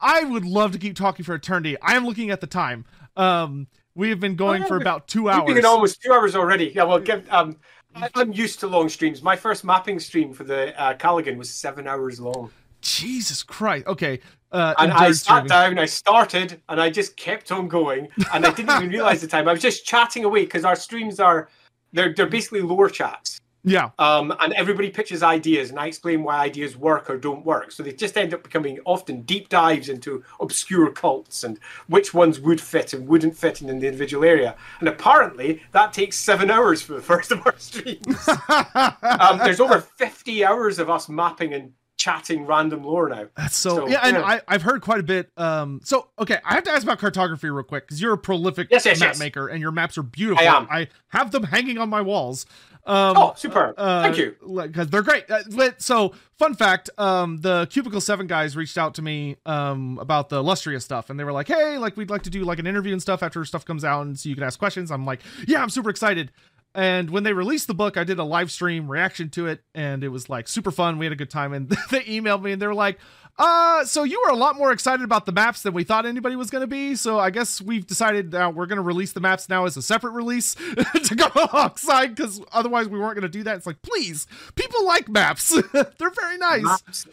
I 0.01 0.25
would 0.25 0.45
love 0.45 0.73
to 0.73 0.79
keep 0.79 0.97
talking 0.97 1.25
for 1.25 1.35
eternity. 1.35 1.77
I 1.81 1.95
am 1.97 2.05
looking 2.07 2.31
at 2.31 2.41
the 2.41 2.47
time. 2.47 2.85
Um, 3.17 3.69
we 3.95 4.11
have 4.11 4.21
been 4.21 4.37
going 4.37 4.65
Oh, 4.65 4.67
for 4.67 4.77
about 4.77 5.07
two 5.09 5.25
We've 5.25 5.47
been 5.47 5.57
hours. 5.59 5.65
almost 5.65 6.03
two 6.03 6.13
hours 6.13 6.35
already. 6.35 6.73
Yeah, 6.75 6.85
well, 6.85 6.99
give, 6.99 7.27
um, 7.31 7.57
I- 7.95 8.11
I'm 8.15 8.33
used 8.33 8.61
to 8.61 8.67
long 8.67 8.89
streams. 8.89 9.23
My 9.23 9.37
first 9.37 9.65
mapping 9.65 9.99
stream 10.01 10.33
for 10.33 10.45
the 10.45 10.79
uh, 10.81 10.95
Callaghan 10.95 11.39
was 11.39 11.49
seven 11.51 11.87
hours 11.87 12.19
long, 12.21 12.51
Jesus 12.81 13.43
Christ. 13.43 13.87
Okay. 13.87 14.21
Uh, 14.55 14.73
and 14.79 14.93
I 14.93 15.11
sat 15.11 15.49
down, 15.49 15.81
I 15.81 15.85
started, 15.87 16.63
and 16.69 16.81
I 16.81 16.89
just 16.89 17.17
kept 17.17 17.51
on 17.51 17.67
going, 17.67 18.09
and 18.33 18.47
I 18.47 18.53
didn't 18.53 18.71
even 18.77 18.89
realize 18.99 19.21
the 19.21 19.27
time. 19.27 19.49
I 19.49 19.53
was 19.53 19.61
just 19.61 19.85
chatting 19.85 20.25
away 20.25 20.45
because 20.45 20.65
our 20.65 20.77
streams 20.77 21.19
are 21.19 21.49
they're 21.93 22.15
they're 22.15 22.27
basically 22.27 22.63
lore 22.63 22.89
chats. 22.89 23.41
Yeah. 23.65 23.91
Um, 23.99 24.33
and 24.41 24.53
everybody 24.53 24.91
pitches 24.91 25.25
ideas, 25.25 25.71
and 25.71 25.79
I 25.79 25.87
explain 25.87 26.23
why 26.23 26.39
ideas 26.39 26.77
work 26.77 27.11
or 27.11 27.17
don't 27.17 27.45
work. 27.45 27.73
So 27.73 27.83
they 27.83 27.93
just 27.93 28.17
end 28.17 28.33
up 28.33 28.45
becoming 28.45 28.79
often 28.85 29.23
deep 29.23 29.49
dives 29.49 29.89
into 29.89 30.23
obscure 30.39 30.93
cults 30.93 31.43
and 31.43 31.59
which 31.89 32.15
ones 32.15 32.39
would 32.39 32.61
fit 32.61 32.93
and 32.93 33.09
wouldn't 33.09 33.37
fit 33.37 33.61
in 33.61 33.67
the 33.67 33.87
individual 33.87 34.23
area. 34.23 34.55
And 34.79 34.89
apparently, 34.89 35.63
that 35.73 35.93
takes 35.93 36.17
seven 36.17 36.51
hours 36.51 36.81
for 36.83 36.93
the 36.93 37.03
first 37.03 37.33
of 37.33 37.45
our 37.45 37.59
streams. 37.59 38.29
um, 38.49 39.39
there's 39.39 39.61
over 39.61 39.81
50 39.81 40.45
hours 40.45 40.79
of 40.79 40.91
us 40.91 41.09
mapping 41.09 41.55
and 41.55 41.73
chatting 42.05 42.45
random 42.45 42.85
lore 42.85 43.09
now. 43.09 43.27
That's 43.37 43.57
so, 43.57 43.77
So, 43.77 43.89
yeah, 43.89 44.01
and 44.03 44.17
yeah. 44.19 44.25
I, 44.25 44.41
I've 44.47 44.63
heard 44.63 44.83
quite 44.83 45.01
a 45.01 45.05
bit. 45.05 45.31
Um, 45.39 45.81
so 45.83 46.09
okay, 46.19 46.39
I 46.45 46.55
have 46.55 46.65
to 46.65 46.71
ask 46.71 46.83
about 46.83 46.99
cartography 46.99 47.49
real 47.49 47.65
quick 47.65 47.87
because 47.87 48.01
you're 48.01 48.13
a 48.13 48.19
prolific 48.19 48.69
Yes, 48.71 48.85
yes, 48.85 49.01
map 49.01 49.11
yes. 49.11 49.19
maker 49.19 49.49
and 49.49 49.61
your 49.61 49.71
maps 49.73 49.97
are 49.97 50.03
beautiful. 50.03 50.47
I 50.47 50.55
am. 50.57 50.67
I 50.71 50.89
have 51.09 51.31
them 51.31 51.45
hanging 51.45 51.79
on 51.79 51.89
my 51.89 52.03
walls. 52.03 52.45
Um, 52.87 53.17
Oh, 53.17 53.33
superb. 53.35 53.77
uh, 53.79 54.03
Thank 54.03 54.19
you. 54.19 54.37
Because 54.47 54.89
they're 54.91 55.01
great. 55.03 55.25
Uh, 55.31 55.71
so, 55.79 56.13
fun 56.39 56.53
fact: 56.55 56.91
um, 56.99 57.39
the 57.41 57.67
Cubicle 57.71 58.03
Seven 58.03 58.27
guys 58.27 58.55
reached 58.57 58.77
out 58.77 58.95
to 58.97 59.03
me 59.03 59.37
um, 59.47 59.99
about 59.99 60.29
the 60.29 60.43
Lustria 60.43 60.83
stuff, 60.83 61.09
and 61.09 61.19
they 61.19 61.25
were 61.25 61.33
like, 61.33 61.49
"Hey, 61.49 61.79
like 61.79 61.97
we'd 61.97 62.11
like 62.11 62.25
to 62.25 62.31
do 62.31 62.45
like 62.45 62.59
an 62.59 62.67
interview 62.67 62.93
and 62.93 63.01
stuff 63.01 63.23
after 63.23 63.43
stuff 63.47 63.65
comes 63.65 63.85
out, 63.85 64.03
and 64.05 64.19
so 64.19 64.29
you 64.29 64.35
can 64.35 64.45
ask 64.45 64.59
questions." 64.59 64.91
I'm 64.91 65.07
like, 65.07 65.21
"Yeah, 65.49 65.63
I'm 65.63 65.71
super 65.71 65.89
excited." 65.89 66.31
And 66.75 67.11
when 67.11 67.23
they 67.23 67.33
released 67.33 67.69
the 67.69 67.75
book, 67.75 67.97
I 67.97 68.03
did 68.03 68.19
a 68.19 68.25
live 68.25 68.51
stream 68.51 68.91
reaction 68.91 69.31
to 69.31 69.47
it, 69.47 69.63
and 69.75 70.03
it 70.03 70.09
was 70.09 70.29
like 70.29 70.49
super 70.49 70.73
fun. 70.73 70.99
We 70.99 71.07
had 71.07 71.13
a 71.13 71.17
good 71.17 71.31
time, 71.31 71.53
and 71.53 71.69
they 71.91 72.01
emailed 72.01 72.43
me, 72.43 72.51
and 72.51 72.61
they 72.61 72.67
were 72.67 72.75
like, 72.75 72.99
"Uh, 73.39 73.85
so 73.85 74.03
you 74.03 74.21
were 74.25 74.33
a 74.33 74.37
lot 74.37 74.57
more 74.57 74.73
excited 74.73 75.05
about 75.05 75.25
the 75.25 75.31
maps 75.31 75.63
than 75.63 75.73
we 75.73 75.85
thought 75.85 76.05
anybody 76.05 76.35
was 76.35 76.51
going 76.51 76.63
to 76.63 76.67
be. 76.67 76.97
So 76.97 77.21
I 77.21 77.31
guess 77.31 77.63
we've 77.63 77.87
decided 77.87 78.33
that 78.33 78.57
we're 78.57 78.67
going 78.67 78.79
to 78.79 78.83
release 78.83 79.13
the 79.13 79.21
maps 79.21 79.49
now 79.49 79.67
as 79.67 79.77
a 79.77 79.83
separate 79.83 80.13
release 80.13 80.55
to 81.05 81.15
go 81.15 81.29
alongside, 81.53 82.17
because 82.17 82.41
otherwise 82.53 82.89
we 82.89 82.99
weren't 82.99 83.15
going 83.15 83.23
to 83.23 83.29
do 83.29 83.45
that." 83.45 83.57
It's 83.57 83.67
like, 83.67 83.81
please, 83.83 84.27
people 84.57 84.85
like 84.85 85.09
maps; 85.09 85.51
they're 85.73 86.11
very 86.11 86.39
nice. 86.39 86.65
Maps, 86.65 87.07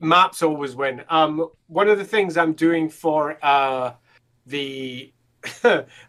maps 0.00 0.42
always 0.42 0.74
win. 0.74 1.04
Um, 1.10 1.50
one 1.66 1.88
of 1.88 1.98
the 1.98 2.04
things 2.04 2.38
I'm 2.38 2.54
doing 2.54 2.88
for 2.88 3.36
uh, 3.42 3.92
the 4.46 5.12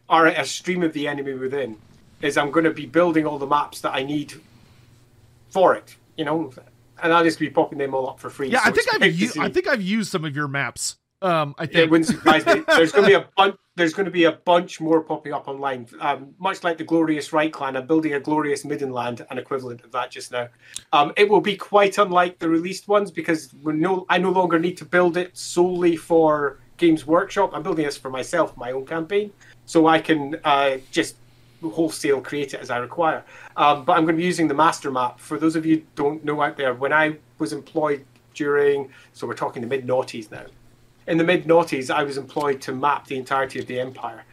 our 0.10 0.46
stream 0.46 0.84
of 0.84 0.94
the 0.94 1.10
enemy 1.10 1.34
within 1.34 1.76
is 2.24 2.38
I'm 2.38 2.50
going 2.50 2.66
to 2.66 2.72
be 2.72 2.86
building 2.88 3.28
all 3.28 3.38
the 3.38 3.46
maps 3.46 3.82
that 3.82 3.94
I 3.94 4.02
need 4.02 4.34
for 5.50 5.76
it. 5.76 5.96
You 6.18 6.26
know, 6.26 6.52
and 7.02 7.14
I'll 7.14 7.24
just 7.24 7.40
be 7.40 7.50
popping 7.50 7.78
them 7.78 7.94
all 7.94 8.10
up 8.10 8.20
for 8.20 8.30
free. 8.30 8.50
Yeah, 8.50 8.64
so 8.64 8.70
I 8.70 8.72
think 8.72 8.88
I've 8.94 9.14
u-. 9.14 9.32
I 9.40 9.50
think 9.50 9.68
I've 9.68 9.82
used 9.82 10.12
some 10.12 10.26
of 10.26 10.36
your 10.36 10.48
maps. 10.48 10.98
Um, 11.22 11.56
I 11.58 11.70
it 11.72 11.90
wouldn't 11.90 12.08
surprise 12.08 12.46
me. 12.46 12.64
There's 12.68 12.92
going 12.92 13.06
to 13.06 13.10
be 13.10 13.14
a 13.14 13.28
bunch. 13.38 13.56
There's 13.76 13.94
going 13.94 14.06
to 14.06 14.12
be 14.12 14.26
a 14.26 14.34
bunch 14.34 14.80
more 14.80 15.02
popping 15.02 15.34
up 15.34 15.48
online. 15.48 15.88
Um, 16.00 16.36
much 16.38 16.64
like 16.64 16.78
the 16.78 16.84
glorious 16.84 17.30
Reikland, 17.30 17.76
I'm 17.76 17.88
building 17.88 18.14
a 18.14 18.20
glorious 18.20 18.64
Middenland, 18.64 19.26
an 19.32 19.40
equivalent 19.40 19.84
of 19.84 19.92
that 19.94 20.12
just 20.12 20.32
now. 20.32 20.48
Um, 20.92 21.12
it 21.18 21.28
will 21.28 21.42
be 21.42 21.58
quite 21.58 21.98
unlike 21.98 22.38
the 22.40 22.50
released 22.50 22.88
ones 22.88 23.10
because 23.10 23.54
we're 23.64 23.74
no. 23.74 24.06
I 24.10 24.18
no 24.18 24.32
longer 24.32 24.60
need 24.60 24.78
to 24.78 24.86
build 24.86 25.18
it 25.18 25.36
solely 25.36 25.96
for 25.96 26.60
Games 26.78 27.08
Workshop. 27.08 27.52
I'm 27.54 27.64
building 27.64 27.86
this 27.86 27.98
for 27.98 28.10
myself, 28.10 28.56
my 28.56 28.72
own 28.72 28.86
campaign, 28.86 29.32
so 29.66 29.88
I 29.88 30.00
can 30.00 30.40
uh, 30.44 30.78
just 30.92 31.16
wholesale 31.70 32.22
create 32.22 32.54
it 32.54 32.62
as 32.62 32.70
I 32.70 32.78
require. 32.78 33.24
Um, 33.58 33.86
but 33.86 33.94
I'm 33.94 34.04
going 34.06 34.16
to 34.16 34.22
be 34.22 34.26
using 34.26 34.48
the 34.48 34.54
master 34.54 34.92
map. 34.92 35.20
For 35.20 35.38
those 35.38 35.56
of 35.56 35.66
you 35.66 35.86
don't 35.96 36.24
know 36.24 36.42
out 36.42 36.58
there, 36.58 36.74
when 36.74 36.94
I 36.94 37.18
was 37.40 37.54
employed 37.54 38.06
during, 38.34 38.92
so 39.14 39.28
we're 39.28 39.34
talking 39.34 39.62
the 39.62 39.68
mid 39.68 39.86
noughties 39.88 40.32
now 40.32 40.46
in 41.06 41.18
the 41.18 41.24
mid 41.24 41.44
noughties, 41.44 41.94
I 41.94 42.04
was 42.04 42.18
employed 42.18 42.62
to 42.62 42.72
map 42.72 43.08
the 43.08 43.18
entirety 43.18 43.60
of 43.60 43.68
the 43.68 43.78
empire. 43.80 44.24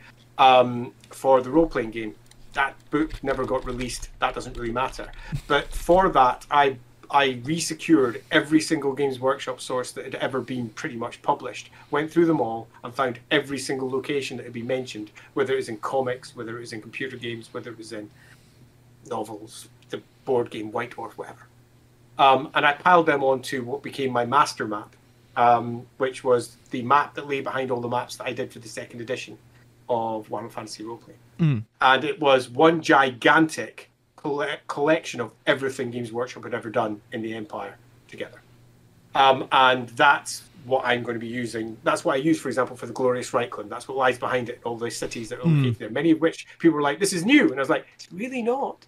um, 0.40 0.92
for 1.10 1.40
the 1.40 1.50
role 1.50 1.66
playing 1.66 1.90
game. 1.90 2.14
That 2.54 2.74
book 2.90 3.22
never 3.22 3.44
got 3.44 3.64
released. 3.64 4.08
That 4.18 4.34
doesn't 4.34 4.56
really 4.56 4.72
matter. 4.72 5.12
But 5.46 5.72
for 5.72 6.08
that, 6.08 6.46
I 6.50 6.78
I 7.10 7.34
resecured 7.44 8.22
every 8.30 8.60
single 8.60 8.92
Games 8.92 9.18
Workshop 9.18 9.60
source 9.60 9.90
that 9.92 10.04
had 10.04 10.14
ever 10.16 10.40
been 10.40 10.68
pretty 10.70 10.96
much 10.96 11.20
published, 11.22 11.70
went 11.90 12.10
through 12.10 12.26
them 12.26 12.40
all, 12.40 12.68
and 12.84 12.94
found 12.94 13.18
every 13.30 13.58
single 13.58 13.90
location 13.90 14.36
that 14.36 14.44
had 14.44 14.52
been 14.52 14.66
mentioned, 14.66 15.10
whether 15.34 15.54
it 15.54 15.56
was 15.56 15.68
in 15.68 15.78
comics, 15.78 16.36
whether 16.36 16.56
it 16.56 16.60
was 16.60 16.72
in 16.72 16.80
computer 16.80 17.16
games, 17.16 17.52
whether 17.52 17.70
it 17.70 17.78
was 17.78 17.92
in 17.92 18.08
novels, 19.06 19.68
the 19.88 20.00
board 20.24 20.50
game 20.50 20.70
White 20.70 20.92
Dwarf, 20.92 21.12
whatever. 21.12 21.46
Um, 22.18 22.50
and 22.54 22.64
I 22.64 22.74
piled 22.74 23.06
them 23.06 23.24
onto 23.24 23.64
what 23.64 23.82
became 23.82 24.12
my 24.12 24.24
master 24.24 24.68
map, 24.68 24.94
um, 25.36 25.86
which 25.96 26.22
was 26.22 26.56
the 26.70 26.82
map 26.82 27.14
that 27.14 27.26
lay 27.26 27.40
behind 27.40 27.70
all 27.70 27.80
the 27.80 27.88
maps 27.88 28.16
that 28.16 28.26
I 28.26 28.32
did 28.32 28.52
for 28.52 28.58
the 28.60 28.68
second 28.68 29.00
edition 29.00 29.38
of 29.88 30.28
Warhammer 30.28 30.52
Fantasy 30.52 30.84
Roleplay. 30.84 31.14
Mm. 31.40 31.64
And 31.80 32.04
it 32.04 32.20
was 32.20 32.48
one 32.48 32.82
gigantic 32.82 33.89
collection 34.66 35.20
of 35.20 35.32
everything 35.46 35.90
Games 35.90 36.12
Workshop 36.12 36.44
had 36.44 36.54
ever 36.54 36.70
done 36.70 37.00
in 37.12 37.22
the 37.22 37.34
Empire 37.34 37.76
together. 38.08 38.40
Um, 39.14 39.48
and 39.52 39.88
that's 39.90 40.42
what 40.64 40.84
I'm 40.84 41.02
going 41.02 41.14
to 41.14 41.20
be 41.20 41.26
using. 41.26 41.76
That's 41.84 42.04
what 42.04 42.14
I 42.14 42.18
use, 42.18 42.38
for 42.38 42.48
example, 42.48 42.76
for 42.76 42.86
the 42.86 42.92
Glorious 42.92 43.30
Reikland. 43.30 43.68
That's 43.68 43.88
what 43.88 43.96
lies 43.96 44.18
behind 44.18 44.48
it, 44.48 44.60
all 44.64 44.76
those 44.76 44.96
cities 44.96 45.28
that 45.30 45.40
are 45.40 45.44
Mm. 45.44 45.76
there. 45.78 45.90
Many 45.90 46.10
of 46.10 46.20
which 46.20 46.46
people 46.58 46.76
were 46.76 46.82
like, 46.82 46.98
this 47.00 47.12
is 47.12 47.24
new. 47.24 47.44
And 47.48 47.54
I 47.54 47.60
was 47.60 47.70
like, 47.70 47.86
it's 47.94 48.12
really 48.12 48.42
not. 48.42 48.86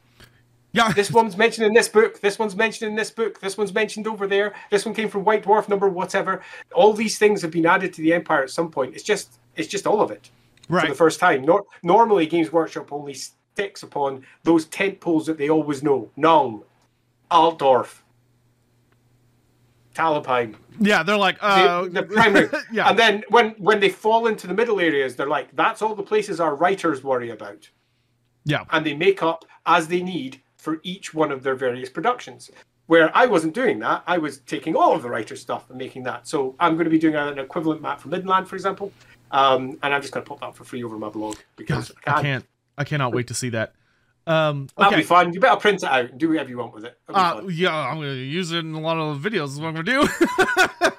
Yeah. 0.73 0.93
This 0.93 1.11
one's 1.11 1.37
mentioned 1.37 1.67
in 1.67 1.75
this 1.75 1.89
book. 1.89 2.21
This 2.21 2.39
one's 2.39 2.57
mentioned 2.57 2.91
in 2.91 2.97
this 2.97 3.11
book. 3.11 3.41
This 3.41 3.59
one's 3.59 3.75
mentioned 3.75 4.07
over 4.07 4.27
there. 4.27 4.55
This 4.71 4.87
one 4.87 4.95
came 4.95 5.09
from 5.09 5.25
White 5.25 5.45
Dwarf 5.45 5.69
number 5.69 5.89
whatever. 5.89 6.43
All 6.75 6.93
these 6.93 7.19
things 7.19 7.43
have 7.43 7.51
been 7.51 7.67
added 7.67 7.93
to 7.95 8.01
the 8.03 8.13
Empire 8.15 8.43
at 8.43 8.51
some 8.51 8.71
point. 8.71 8.95
It's 8.95 9.03
just 9.05 9.39
it's 9.57 9.69
just 9.69 9.87
all 9.87 10.01
of 10.01 10.11
it 10.11 10.31
right. 10.71 10.83
for 10.83 10.89
the 10.89 10.95
first 10.95 11.21
time. 11.21 11.43
Nor- 11.45 11.67
normally, 11.83 12.27
Games 12.27 12.53
Workshop 12.53 12.91
only 12.91 13.15
sticks 13.53 13.83
upon 13.83 14.25
those 14.43 14.67
tent 14.67 15.01
poles 15.01 15.27
that 15.27 15.39
they 15.39 15.49
always 15.49 15.83
know: 15.83 16.11
Nuln, 16.17 16.63
Altdorf, 17.31 18.03
Talabheim, 19.95 20.55
Yeah, 20.81 21.03
they're 21.03 21.17
like, 21.17 21.37
uh, 21.41 21.85
the, 21.85 21.91
the 21.91 22.03
primary. 22.05 22.49
yeah. 22.73 22.89
And 22.89 22.99
then 22.99 23.25
when 23.29 23.51
when 23.53 23.81
they 23.81 23.91
fall 23.91 24.27
into 24.27 24.47
the 24.47 24.55
middle 24.55 24.81
areas, 24.81 25.17
they're 25.17 25.29
like, 25.29 25.55
that's 25.55 25.83
all 25.83 25.95
the 25.95 26.03
places 26.03 26.41
our 26.41 26.55
writers 26.55 27.03
worry 27.03 27.31
about, 27.31 27.69
yeah. 28.45 28.65
and 28.71 28.85
they 28.87 28.95
make 28.95 29.23
up 29.23 29.45
as 29.67 29.89
they 29.89 30.03
need 30.03 30.41
for 30.57 30.81
each 30.83 31.13
one 31.13 31.31
of 31.33 31.43
their 31.43 31.55
various 31.55 31.91
productions. 31.91 32.51
Where 32.87 33.17
I 33.17 33.27
wasn't 33.27 33.55
doing 33.55 33.79
that, 33.79 34.03
I 34.07 34.19
was 34.19 34.39
taking 34.41 34.75
all 34.75 34.95
of 34.95 35.03
the 35.03 35.09
writer 35.09 35.37
stuff 35.37 35.71
and 35.71 35.79
making 35.79 36.03
that. 36.03 36.27
So 36.27 36.57
I'm 36.59 36.75
going 36.75 36.85
to 36.85 36.91
be 36.91 36.99
doing 36.99 37.15
an 37.15 37.39
equivalent 37.39 37.81
map 37.81 38.01
for 38.01 38.09
Middenland, 38.09 38.47
for 38.49 38.57
example, 38.57 38.93
um, 39.31 39.79
and 39.83 39.95
I'm 39.95 40.03
just 40.03 40.13
going 40.13 40.25
to 40.25 40.29
pop 40.29 40.41
that 40.41 40.55
for 40.57 40.65
free 40.65 40.83
over 40.83 40.99
my 40.99 41.09
blog 41.09 41.37
because 41.57 41.91
God, 42.05 42.07
I 42.07 42.11
can. 42.11 42.19
I 42.19 42.23
can't. 42.23 42.45
I 42.79 42.85
cannot 42.85 43.13
wait 43.13 43.29
to 43.29 43.35
see 43.35 43.51
that. 43.51 43.75
Um, 44.25 44.69
That'll 44.77 44.93
okay. 44.93 45.01
be 45.01 45.07
fun. 45.07 45.33
You 45.33 45.41
better 45.41 45.59
print 45.61 45.83
it 45.83 45.89
out 45.89 46.11
and 46.11 46.19
do 46.21 46.29
whatever 46.29 46.49
you 46.49 46.59
want 46.59 46.73
with 46.75 46.85
it. 46.85 46.97
Uh, 47.09 47.43
yeah, 47.51 47.75
I'm 47.77 47.97
gonna 47.97 48.13
use 48.15 48.53
it 48.53 48.59
in 48.59 48.73
a 48.75 48.81
lot 48.81 48.97
of 48.97 49.19
videos. 49.21 49.47
Is 49.49 49.61
what 49.61 49.69
I'm 49.69 49.75
gonna 49.75 49.85
do. 49.85 50.09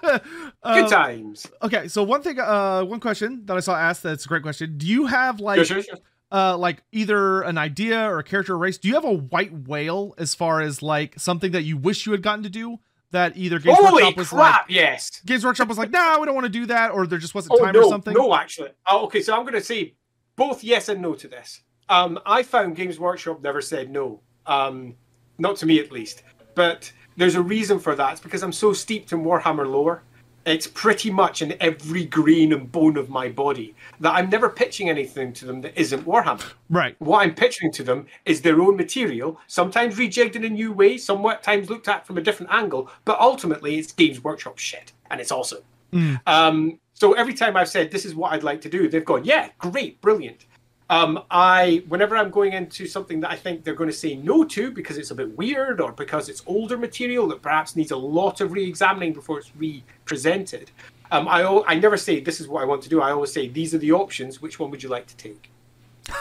Good 0.64 0.84
Um, 0.86 0.90
times. 0.90 1.48
Okay, 1.62 1.88
so 1.88 2.04
one 2.04 2.22
thing, 2.22 2.40
uh, 2.40 2.84
one 2.84 3.00
question 3.00 3.45
that 3.45 3.56
I 3.58 3.60
saw 3.62 3.76
asked 3.76 4.04
that's 4.04 4.26
a 4.26 4.28
great 4.28 4.44
question. 4.44 4.78
Do 4.78 4.86
you 4.86 5.06
have 5.08 5.40
like, 5.40 5.58
Sure, 5.58 5.66
sure, 5.66 5.82
sure. 5.84 5.98
uh, 6.32 6.58
like 6.58 6.84
either 6.91 7.41
an 7.44 7.58
idea 7.58 8.10
or 8.10 8.20
a 8.20 8.24
character 8.24 8.58
race? 8.58 8.78
Do 8.78 8.88
you 8.90 8.94
have 8.95 9.06
a 9.06 9.12
white 9.14 9.54
whale 9.68 10.14
as 10.18 10.36
far 10.36 10.62
as 10.62 10.82
like 10.82 11.20
something 11.20 11.52
that 11.54 11.64
you 11.64 11.78
wish 11.78 12.06
you 12.06 12.12
had 12.12 12.22
gotten 12.22 12.44
to 12.44 12.50
do 12.50 12.80
that 13.12 13.38
either 13.38 13.60
Games 13.60 13.78
Holy 13.80 14.04
Workshop 14.04 14.18
was 14.18 14.30
crap! 14.30 14.62
like, 14.64 14.66
yes. 14.70 15.22
Games 15.26 15.45
Workshop 15.45 15.68
was 15.68 15.78
like, 15.78 15.91
nah, 15.91 16.20
we 16.20 16.26
don't 16.26 16.36
want 16.36 16.45
to 16.45 16.50
do 16.52 16.66
that, 16.68 16.91
or 16.91 17.06
there 17.08 17.20
just 17.20 17.36
wasn't 17.36 17.54
Oh 17.58 17.64
time 17.64 17.74
no, 17.74 17.84
or 17.84 17.90
something. 17.90 18.14
no, 18.14 18.34
actually. 18.36 18.70
Oh, 18.88 19.06
okay, 19.06 19.22
so 19.22 19.34
I'm 19.36 19.44
going 19.44 19.54
to 19.54 19.62
say 19.62 19.94
both 20.36 20.64
yes 20.64 20.90
and 20.90 21.02
no 21.02 21.14
to 21.16 21.28
this. 21.28 21.62
Um, 21.90 22.20
I 22.26 22.44
found 22.44 22.76
Games 22.76 23.00
Workshop 23.00 23.42
never 23.44 23.62
said 23.62 23.92
no, 23.92 24.20
um, 24.46 24.96
not 25.38 25.58
to 25.58 25.66
me 25.66 25.80
at 25.80 25.92
least. 25.92 26.24
But 26.56 26.92
there's 27.18 27.36
a 27.36 27.42
reason 27.42 27.80
for 27.80 27.96
that. 27.96 28.14
It's 28.14 28.22
because 28.22 28.44
I'm 28.44 28.54
so 28.54 28.74
steeped 28.74 29.12
in 29.12 29.24
Warhammer 29.24 29.70
lore. 29.70 30.04
It's 30.46 30.68
pretty 30.68 31.10
much 31.10 31.42
in 31.42 31.56
every 31.62 32.04
grain 32.06 32.52
and 32.52 32.70
bone 32.70 32.98
of 32.98 33.10
my 33.10 33.30
body 33.30 33.76
that 34.02 34.14
I'm 34.14 34.30
never 34.30 34.50
pitching 34.50 34.90
anything 34.90 35.32
to 35.34 35.46
them 35.46 35.62
that 35.62 35.80
isn't 35.80 36.06
Warhammer. 36.06 36.52
Right. 36.70 36.96
What 37.00 37.20
I'm 37.20 37.34
pitching 37.34 37.72
to 37.72 37.84
them 37.84 38.08
is 38.26 38.42
their 38.42 38.62
own 38.62 38.76
material, 38.76 39.40
sometimes 39.48 39.96
rejigged 39.96 40.36
in 40.36 40.44
a 40.44 40.50
new 40.50 40.74
way, 40.74 40.98
sometimes 40.98 41.70
looked 41.70 41.88
at 41.88 42.06
from 42.06 42.18
a 42.18 42.22
different 42.22 42.52
angle, 42.52 42.90
but 43.06 43.20
ultimately 43.22 43.78
it's 43.78 43.94
Games 43.94 44.22
Workshop 44.22 44.58
shit, 44.58 44.92
and 45.10 45.22
it's 45.22 45.32
awesome. 45.32 45.64
Mm. 45.94 46.20
Um, 46.28 46.80
so 47.04 47.12
every 47.12 47.34
time 47.34 47.58
I've 47.58 47.68
said 47.68 47.92
this 47.92 48.06
is 48.06 48.16
what 48.16 48.32
I'd 48.32 48.44
like 48.44 48.62
to 48.62 48.70
do, 48.70 48.88
they've 48.88 49.04
gone, 49.04 49.26
yeah, 49.26 49.50
great, 49.58 50.00
brilliant. 50.00 50.46
Um, 50.90 51.22
I 51.30 51.84
whenever 51.90 52.16
I'm 52.16 52.30
going 52.30 52.54
into 52.54 52.88
something 52.88 53.20
that 53.20 53.30
I 53.30 53.36
think 53.36 53.66
they're 53.66 53.74
going 53.74 53.90
to 53.90 53.96
say 54.06 54.16
no 54.16 54.46
to 54.46 54.72
because 54.72 54.98
it's 54.98 55.12
a 55.12 55.16
bit 55.16 55.38
weird 55.38 55.82
or 55.82 55.92
because 55.92 56.30
it's 56.30 56.42
older 56.46 56.78
material 56.78 57.28
that 57.28 57.42
perhaps 57.42 57.76
needs 57.76 57.92
a 57.92 57.98
lot 57.98 58.40
of 58.40 58.54
re-examining 58.54 59.12
before 59.12 59.38
it's 59.40 59.52
re-presented, 59.58 60.72
um, 61.12 61.28
I 61.28 61.44
I 61.68 61.76
never 61.76 61.98
say 61.98 62.22
this 62.22 62.40
is 62.40 62.48
what 62.48 62.62
I 62.62 62.66
want 62.66 62.82
to 62.84 62.90
do. 62.90 63.02
I 63.02 63.12
always 63.12 63.34
say 63.34 63.50
these 63.50 63.76
are 63.76 63.80
the 63.80 63.92
options. 63.92 64.42
Which 64.42 64.58
one 64.58 64.72
would 64.72 64.82
you 64.82 64.88
like 64.88 65.08
to 65.08 65.18
take? 65.18 65.52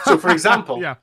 So, 0.03 0.17
for 0.17 0.31
example, 0.37 0.81
Yeah. 0.81 0.95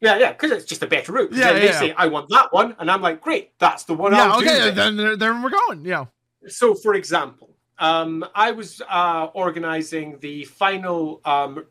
yeah, 0.00 0.16
yeah, 0.18 0.30
because 0.30 0.52
it's 0.52 0.64
just 0.64 0.84
a 0.84 0.86
better 0.86 1.10
route. 1.10 1.32
Yeah, 1.32 1.54
then 1.54 1.54
they 1.56 1.66
yeah. 1.66 1.80
say, 1.80 1.92
I 1.96 2.06
want 2.06 2.28
that 2.28 2.52
one. 2.52 2.76
And 2.78 2.88
I'm 2.88 3.02
like, 3.02 3.20
great, 3.20 3.50
that's 3.58 3.82
the 3.82 3.94
one 3.94 4.12
Yeah. 4.12 4.30
I'll 4.30 4.40
do. 4.40 4.46
Okay. 4.46 4.58
then." 4.70 4.74
Then 4.76 4.96
there, 4.96 5.16
there 5.16 5.42
we're 5.42 5.50
going. 5.50 5.84
Yeah. 5.84 6.04
So, 6.46 6.74
for 6.74 6.94
example, 6.94 7.51
um, 7.82 8.24
I 8.34 8.52
was 8.52 8.80
uh, 8.88 9.26
organizing 9.34 10.16
the 10.20 10.44
final, 10.44 11.20
um, 11.24 11.66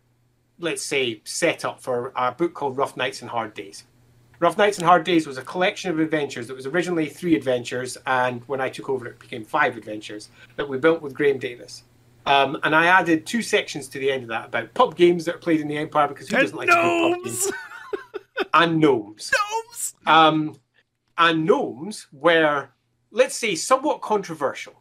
let's 0.59 0.83
say, 0.83 1.21
setup 1.23 1.79
for 1.81 2.11
a 2.17 2.31
book 2.33 2.53
called 2.53 2.75
Rough 2.77 2.97
Nights 2.97 3.21
and 3.21 3.31
Hard 3.31 3.53
Days. 3.53 3.85
Rough 4.39 4.57
Nights 4.57 4.77
and 4.77 4.85
Hard 4.85 5.05
Days 5.05 5.25
was 5.25 5.37
a 5.37 5.41
collection 5.43 5.89
of 5.89 5.99
adventures 5.99 6.47
that 6.47 6.55
was 6.55 6.65
originally 6.65 7.07
three 7.07 7.35
adventures, 7.35 7.97
and 8.07 8.41
when 8.47 8.59
I 8.59 8.69
took 8.69 8.89
over, 8.89 9.07
it 9.07 9.19
became 9.19 9.45
five 9.45 9.77
adventures 9.77 10.29
that 10.57 10.67
we 10.67 10.77
built 10.77 11.01
with 11.01 11.13
Graeme 11.13 11.39
Davis. 11.39 11.83
Um, 12.25 12.57
and 12.63 12.75
I 12.75 12.87
added 12.87 13.25
two 13.25 13.41
sections 13.41 13.87
to 13.89 13.99
the 13.99 14.11
end 14.11 14.23
of 14.23 14.29
that 14.29 14.47
about 14.47 14.73
pub 14.73 14.95
games 14.97 15.23
that 15.25 15.35
are 15.35 15.39
played 15.39 15.61
in 15.61 15.67
the 15.67 15.77
Empire 15.77 16.07
because 16.09 16.27
who 16.27 16.35
And 16.35 16.43
doesn't 16.43 16.57
like 16.57 16.67
to 16.67 16.73
play 16.75 17.13
pub 17.13 17.23
games? 17.23 17.51
And 18.53 18.79
gnomes 18.79 19.31
Gnomes. 19.31 19.95
um, 20.05 20.59
and 21.17 21.45
gnomes 21.45 22.07
were, 22.11 22.69
let's 23.11 23.35
say, 23.35 23.55
somewhat 23.55 24.01
controversial. 24.01 24.80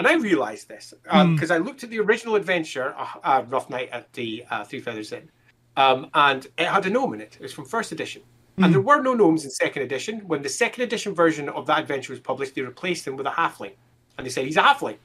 And 0.00 0.08
I 0.08 0.14
realized 0.14 0.66
this 0.66 0.94
Hmm. 1.10 1.34
because 1.34 1.50
I 1.50 1.58
looked 1.58 1.84
at 1.84 1.90
the 1.90 2.00
original 2.00 2.34
adventure, 2.34 2.94
uh, 2.96 3.06
uh, 3.22 3.44
Rough 3.50 3.68
Night 3.68 3.90
at 3.92 4.10
the 4.14 4.46
uh, 4.50 4.64
Three 4.64 4.80
Feathers 4.80 5.12
Inn, 5.12 5.28
um, 5.76 6.08
and 6.14 6.46
it 6.56 6.68
had 6.68 6.86
a 6.86 6.90
gnome 6.90 7.12
in 7.12 7.20
it. 7.20 7.36
It 7.38 7.42
was 7.42 7.52
from 7.52 7.66
first 7.66 7.92
edition. 7.92 8.22
Hmm. 8.56 8.64
And 8.64 8.72
there 8.72 8.80
were 8.80 9.02
no 9.02 9.12
gnomes 9.12 9.44
in 9.44 9.50
second 9.50 9.82
edition. 9.82 10.20
When 10.26 10.40
the 10.40 10.48
second 10.48 10.84
edition 10.84 11.14
version 11.14 11.50
of 11.50 11.66
that 11.66 11.80
adventure 11.80 12.14
was 12.14 12.20
published, 12.20 12.54
they 12.54 12.62
replaced 12.62 13.06
him 13.06 13.14
with 13.14 13.26
a 13.26 13.30
halfling. 13.30 13.72
And 14.16 14.26
they 14.26 14.30
said, 14.30 14.46
he's 14.46 14.56
a 14.56 14.62
halfling. 14.62 14.96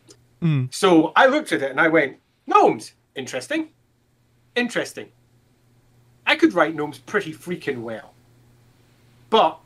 Mm. 0.42 0.74
So 0.74 1.12
I 1.18 1.26
looked 1.26 1.52
at 1.52 1.62
it 1.62 1.72
and 1.72 1.82
I 1.82 1.90
went, 1.90 2.16
gnomes, 2.48 2.94
interesting. 3.16 3.72
Interesting. 4.56 5.12
I 6.26 6.38
could 6.38 6.54
write 6.54 6.74
gnomes 6.74 7.00
pretty 7.00 7.34
freaking 7.34 7.82
well. 7.82 8.14
But 9.30 9.60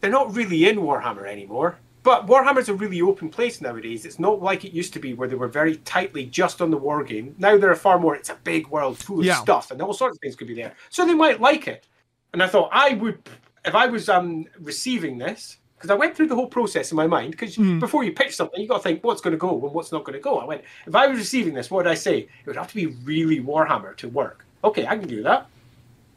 they're 0.00 0.10
not 0.10 0.34
really 0.34 0.68
in 0.68 0.78
Warhammer 0.78 1.28
anymore. 1.28 1.78
But 2.02 2.26
Warhammer's 2.26 2.68
a 2.68 2.74
really 2.74 3.00
open 3.00 3.28
place 3.28 3.60
nowadays. 3.60 4.04
It's 4.04 4.18
not 4.18 4.42
like 4.42 4.64
it 4.64 4.72
used 4.72 4.92
to 4.94 4.98
be 4.98 5.14
where 5.14 5.28
they 5.28 5.36
were 5.36 5.48
very 5.48 5.76
tightly 5.78 6.26
just 6.26 6.60
on 6.60 6.70
the 6.70 6.76
war 6.76 7.04
game. 7.04 7.34
Now 7.38 7.56
they're 7.56 7.74
far 7.76 7.98
more, 7.98 8.16
it's 8.16 8.30
a 8.30 8.38
big 8.42 8.66
world 8.68 8.98
full 8.98 9.20
of 9.20 9.24
Yeah. 9.24 9.36
stuff 9.40 9.70
and 9.70 9.80
all 9.80 9.92
sorts 9.92 10.16
of 10.16 10.20
things 10.20 10.34
could 10.34 10.48
be 10.48 10.54
there. 10.54 10.74
So 10.90 11.06
they 11.06 11.14
might 11.14 11.40
like 11.40 11.68
it. 11.68 11.86
And 12.32 12.42
I 12.42 12.48
thought 12.48 12.70
I 12.72 12.94
would, 12.94 13.20
if 13.64 13.74
I 13.74 13.86
was 13.86 14.08
um, 14.08 14.46
receiving 14.58 15.18
this, 15.18 15.58
because 15.76 15.90
I 15.90 15.94
went 15.94 16.16
through 16.16 16.28
the 16.28 16.34
whole 16.34 16.46
process 16.48 16.90
in 16.92 16.96
my 16.96 17.06
mind, 17.06 17.32
because 17.32 17.56
Mhm. 17.56 17.78
before 17.78 18.04
you 18.04 18.12
pitch 18.12 18.34
something, 18.34 18.60
you 18.60 18.68
got 18.68 18.78
to 18.78 18.82
think 18.82 19.04
what's 19.04 19.20
going 19.20 19.32
to 19.32 19.38
go 19.38 19.50
and 19.50 19.74
what's 19.74 19.92
not 19.92 20.04
going 20.04 20.14
to 20.14 20.20
go. 20.22 20.38
I 20.38 20.44
went, 20.44 20.62
if 20.86 20.94
I 20.94 21.06
was 21.08 21.18
receiving 21.18 21.54
this, 21.54 21.70
what 21.70 21.84
would 21.84 21.90
I 21.90 21.94
say? 21.94 22.18
It 22.18 22.28
would 22.46 22.56
have 22.56 22.68
to 22.68 22.74
be 22.74 22.86
really 23.04 23.40
Warhammer 23.40 23.96
to 23.98 24.08
work. 24.08 24.44
Okay, 24.64 24.86
I 24.86 24.96
can 24.96 25.08
do 25.08 25.22
that. 25.24 25.46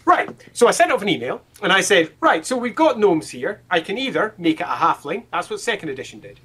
Right. 0.05 0.29
So 0.53 0.67
I 0.67 0.71
sent 0.71 0.91
off 0.91 1.01
an 1.01 1.09
email 1.09 1.41
and 1.61 1.73
I 1.73 1.81
said, 1.81 2.11
right, 2.19 2.45
so 2.45 2.55
we've 2.55 2.75
got 2.75 2.99
gnomes 2.99 3.29
here. 3.31 3.61
I 3.69 3.81
can 3.81 3.97
either 3.97 4.35
make 4.37 4.61
it 4.61 4.67
a 4.67 4.75
halfling, 4.75 5.23
that's 5.31 5.49
what 5.49 5.59
second 5.59 5.89
edition 5.89 6.19
did. 6.19 6.39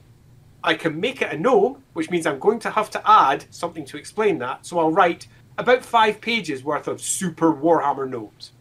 I 0.64 0.74
can 0.74 0.98
make 0.98 1.22
it 1.22 1.32
a 1.32 1.38
gnome, 1.38 1.82
which 1.92 2.10
means 2.10 2.26
I'm 2.26 2.38
going 2.38 2.58
to 2.60 2.70
have 2.70 2.90
to 2.90 3.10
add 3.10 3.44
something 3.50 3.84
to 3.86 3.96
explain 3.96 4.38
that. 4.38 4.66
So 4.66 4.78
I'll 4.78 4.92
write 4.92 5.26
about 5.58 5.84
five 5.84 6.20
pages 6.20 6.64
worth 6.64 6.88
of 6.88 7.00
super 7.00 7.52
Warhammer 7.52 8.08
gnomes. 8.08 8.52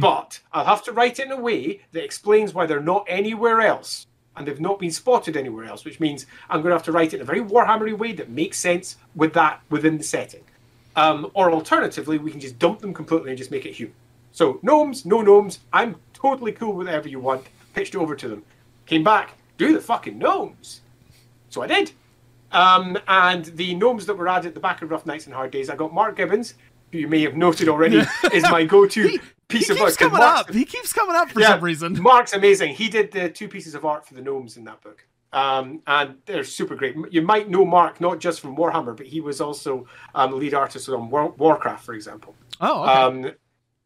But 0.00 0.40
I'll 0.52 0.64
have 0.64 0.82
to 0.84 0.92
write 0.92 1.18
it 1.18 1.26
in 1.26 1.32
a 1.32 1.40
way 1.40 1.82
that 1.92 2.02
explains 2.04 2.54
why 2.54 2.64
they're 2.66 2.80
not 2.80 3.04
anywhere 3.08 3.60
else 3.60 4.06
and 4.36 4.46
they've 4.46 4.60
not 4.60 4.78
been 4.78 4.90
spotted 4.90 5.36
anywhere 5.36 5.64
else, 5.64 5.84
which 5.84 6.00
means 6.00 6.26
I'm 6.48 6.60
going 6.60 6.70
to 6.70 6.76
have 6.76 6.84
to 6.84 6.92
write 6.92 7.12
it 7.12 7.16
in 7.16 7.22
a 7.22 7.24
very 7.24 7.40
Warhammery 7.40 7.96
way 7.96 8.12
that 8.12 8.30
makes 8.30 8.58
sense 8.58 8.96
with 9.14 9.32
that 9.34 9.60
within 9.70 9.98
the 9.98 10.04
setting. 10.04 10.44
Um, 10.94 11.30
or 11.34 11.50
alternatively, 11.52 12.18
we 12.18 12.30
can 12.30 12.40
just 12.40 12.58
dump 12.58 12.80
them 12.80 12.94
completely 12.94 13.30
and 13.30 13.38
just 13.38 13.50
make 13.50 13.66
it 13.66 13.72
human. 13.72 13.94
So 14.36 14.60
gnomes, 14.62 15.06
no 15.06 15.22
gnomes, 15.22 15.60
I'm 15.72 15.96
totally 16.12 16.52
cool 16.52 16.74
with 16.74 16.86
whatever 16.88 17.08
you 17.08 17.18
want. 17.20 17.46
Pitched 17.72 17.94
it 17.94 17.98
over 17.98 18.14
to 18.16 18.28
them. 18.28 18.42
Came 18.84 19.02
back, 19.02 19.32
do 19.56 19.72
the 19.72 19.80
fucking 19.80 20.18
gnomes. 20.18 20.82
So 21.48 21.62
I 21.62 21.66
did. 21.66 21.92
Um, 22.52 22.98
and 23.08 23.46
the 23.46 23.74
gnomes 23.74 24.04
that 24.04 24.14
were 24.14 24.28
added 24.28 24.48
at 24.48 24.54
the 24.54 24.60
back 24.60 24.82
of 24.82 24.90
Rough 24.90 25.06
Nights 25.06 25.24
and 25.24 25.34
Hard 25.34 25.52
Days, 25.52 25.70
I 25.70 25.74
got 25.74 25.94
Mark 25.94 26.16
Gibbons 26.18 26.52
who 26.92 26.98
you 26.98 27.08
may 27.08 27.22
have 27.22 27.34
noted 27.34 27.66
already, 27.70 28.02
is 28.32 28.42
my 28.44 28.62
go-to 28.64 29.08
He- 29.08 29.20
piece 29.48 29.68
he 29.68 29.72
of 29.72 29.78
keeps. 29.78 29.90
'cause 29.92 29.96
coming 29.96 30.18
Mark's- 30.18 30.50
up. 30.50 30.54
He 30.54 30.66
keeps 30.66 30.92
coming 30.92 31.16
up 31.16 31.30
for 31.30 31.40
Yeah, 31.40 31.48
some 31.54 31.62
reason. 31.62 32.02
Mark's 32.02 32.34
amazing. 32.34 32.74
He 32.74 32.90
did 32.90 33.10
the 33.12 33.30
two 33.30 33.48
pieces 33.48 33.74
of 33.74 33.86
art 33.86 34.06
for 34.06 34.12
the 34.12 34.20
gnomes 34.20 34.58
in 34.58 34.64
that 34.64 34.82
book. 34.82 35.06
Um, 35.32 35.80
and 35.86 36.16
they're 36.26 36.44
super 36.44 36.74
great. 36.76 36.94
You 37.10 37.22
might 37.22 37.48
know 37.48 37.64
Mark 37.64 38.02
not 38.02 38.20
just 38.20 38.40
from 38.40 38.54
Warhammer, 38.54 38.94
but 38.94 39.06
he 39.06 39.22
was 39.22 39.40
also 39.40 39.86
um, 40.14 40.38
lead 40.38 40.52
artist 40.52 40.90
on 40.90 41.08
War- 41.08 41.30
Warcraft, 41.38 41.84
for 41.86 41.94
example. 41.94 42.34
Oh, 42.60 42.82
okay. 42.82 43.34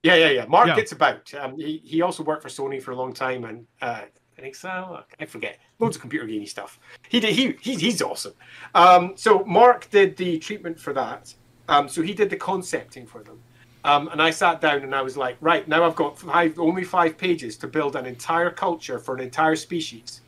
Yeah, 0.02 0.14
yeah, 0.14 0.30
yeah. 0.30 0.46
Mark 0.46 0.68
Yeah. 0.68 0.76
gets 0.76 0.92
about. 0.92 1.32
Um, 1.34 1.56
he, 1.58 1.80
he 1.84 2.02
also 2.02 2.22
worked 2.22 2.42
for 2.42 2.48
Sony 2.48 2.82
for 2.82 2.92
a 2.92 2.96
long 2.96 3.12
time 3.12 3.44
and 3.44 3.66
uh, 3.82 4.02
I 4.38 4.40
think 4.40 4.54
so. 4.54 5.02
I 5.20 5.26
forget. 5.26 5.58
Loads 5.78 5.96
of 5.96 6.00
computer 6.00 6.26
gaming 6.26 6.46
stuff. 6.46 6.78
He 7.08 7.20
did. 7.20 7.34
He, 7.34 7.54
he 7.60 7.74
he's 7.74 8.00
awesome. 8.00 8.32
Um, 8.74 9.12
so 9.14 9.44
Mark 9.44 9.90
did 9.90 10.16
the 10.16 10.38
treatment 10.38 10.80
for 10.80 10.94
that. 10.94 11.34
Um, 11.68 11.88
so 11.88 12.00
he 12.00 12.14
did 12.14 12.30
the 12.30 12.36
concepting 12.36 13.06
for 13.06 13.22
them. 13.22 13.38
Um, 13.84 14.08
and 14.08 14.20
I 14.20 14.30
sat 14.30 14.60
down 14.60 14.82
and 14.82 14.94
I 14.94 15.02
was 15.02 15.16
like, 15.16 15.36
right 15.40 15.66
now 15.68 15.84
I've 15.84 15.96
got 15.96 16.18
five, 16.18 16.58
only 16.58 16.84
five 16.84 17.16
pages 17.16 17.56
to 17.58 17.66
build 17.66 17.96
an 17.96 18.06
entire 18.06 18.50
culture 18.50 18.98
for 18.98 19.14
an 19.14 19.20
entire 19.20 19.56
species. 19.56 20.20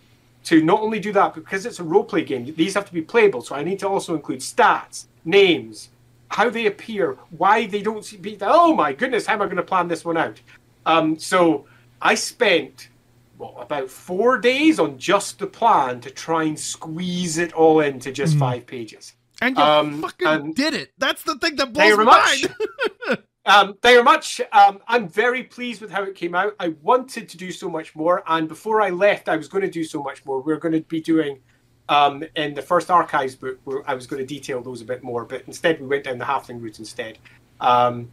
To 0.44 0.62
not 0.62 0.80
only 0.80 0.98
do 0.98 1.12
that, 1.12 1.34
because 1.34 1.66
it's 1.66 1.78
a 1.78 1.84
role 1.84 2.04
play 2.04 2.24
game, 2.24 2.52
these 2.56 2.74
have 2.74 2.86
to 2.86 2.92
be 2.92 3.02
playable. 3.02 3.42
So 3.42 3.54
I 3.54 3.62
need 3.62 3.78
to 3.78 3.88
also 3.88 4.14
include 4.14 4.40
stats, 4.40 5.06
names, 5.24 5.90
how 6.32 6.48
they 6.48 6.66
appear, 6.66 7.18
why 7.30 7.66
they 7.66 7.82
don't 7.82 8.04
see. 8.04 8.16
Be, 8.16 8.38
oh 8.40 8.74
my 8.74 8.92
goodness, 8.92 9.26
how 9.26 9.34
am 9.34 9.42
I 9.42 9.44
going 9.44 9.56
to 9.56 9.62
plan 9.62 9.88
this 9.88 10.04
one 10.04 10.16
out? 10.16 10.40
Um, 10.86 11.18
so 11.18 11.66
I 12.00 12.14
spent 12.14 12.88
what, 13.36 13.54
about 13.59 13.90
four 13.90 14.38
days 14.38 14.80
on 14.80 14.98
just 14.98 15.38
the 15.38 15.46
plan 15.46 16.00
to 16.00 16.10
try 16.10 16.44
and 16.44 16.59
squeeze 16.59 17.38
it 17.38 17.52
all 17.52 17.80
into 17.80 18.10
just 18.12 18.38
five 18.38 18.66
pages. 18.66 19.14
and 19.40 19.56
you 19.56 19.62
um, 19.62 20.02
fucking 20.02 20.26
and- 20.26 20.54
did 20.54 20.74
it. 20.74 20.92
That's 20.98 21.22
the 21.22 21.36
thing 21.36 21.56
that 21.56 21.72
blows 21.72 21.96
my 21.98 22.04
mind. 22.04 22.54
Um, 23.44 23.74
thank 23.82 23.96
you 23.96 24.02
very 24.02 24.04
much. 24.04 24.40
Um, 24.52 24.78
I'm 24.86 25.09
very 25.09 25.42
pleased 25.42 25.80
with 25.80 25.90
how 25.90 26.04
it 26.04 26.14
came 26.14 26.32
out. 26.32 26.54
I 26.60 26.68
wanted 26.80 27.28
to 27.28 27.36
do 27.36 27.50
so 27.50 27.68
much 27.68 27.96
more, 27.96 28.22
and 28.28 28.46
before 28.46 28.80
I 28.80 28.90
left, 28.90 29.28
I 29.28 29.36
was 29.36 29.48
going 29.48 29.62
to 29.62 29.70
do 29.70 29.82
so 29.82 30.00
much 30.00 30.24
more. 30.24 30.40
We 30.40 30.52
are 30.52 30.59
going 30.59 30.74
to 30.74 30.80
be 30.82 31.00
doing 31.00 31.40
um, 31.88 32.24
in 32.36 32.54
the 32.54 32.62
first 32.62 32.90
archives 32.90 33.34
book, 33.34 33.59
where 33.64 33.82
I 33.88 33.94
was 33.94 34.06
going 34.06 34.20
to 34.20 34.26
detail 34.26 34.62
those 34.62 34.80
a 34.80 34.84
bit 34.84 35.02
more, 35.02 35.24
but 35.24 35.42
instead 35.46 35.80
we 35.80 35.86
went 35.86 36.04
down 36.04 36.18
the 36.18 36.24
halfling 36.24 36.60
route 36.60 36.78
instead, 36.78 37.18
um, 37.60 38.10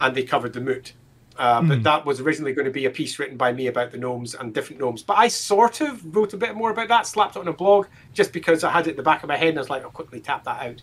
and 0.00 0.14
they 0.14 0.22
covered 0.22 0.52
the 0.52 0.60
moot. 0.60 0.94
Uh, 1.40 1.62
but 1.62 1.82
that 1.82 2.04
was 2.04 2.20
originally 2.20 2.52
going 2.52 2.66
to 2.66 2.70
be 2.70 2.84
a 2.84 2.90
piece 2.90 3.18
written 3.18 3.38
by 3.38 3.50
me 3.50 3.68
about 3.68 3.90
the 3.90 3.96
gnomes 3.96 4.34
and 4.34 4.52
different 4.52 4.78
gnomes. 4.78 5.02
But 5.02 5.16
I 5.16 5.28
sort 5.28 5.80
of 5.80 6.14
wrote 6.14 6.34
a 6.34 6.36
bit 6.36 6.54
more 6.54 6.70
about 6.70 6.88
that, 6.88 7.06
slapped 7.06 7.36
it 7.36 7.38
on 7.38 7.48
a 7.48 7.52
blog, 7.52 7.86
just 8.12 8.30
because 8.30 8.62
I 8.62 8.70
had 8.70 8.86
it 8.86 8.90
in 8.90 8.96
the 8.96 9.02
back 9.02 9.22
of 9.22 9.28
my 9.28 9.38
head, 9.38 9.50
and 9.50 9.58
I 9.58 9.62
was 9.62 9.70
like, 9.70 9.82
I'll 9.82 9.90
quickly 9.90 10.20
tap 10.20 10.44
that 10.44 10.62
out. 10.62 10.82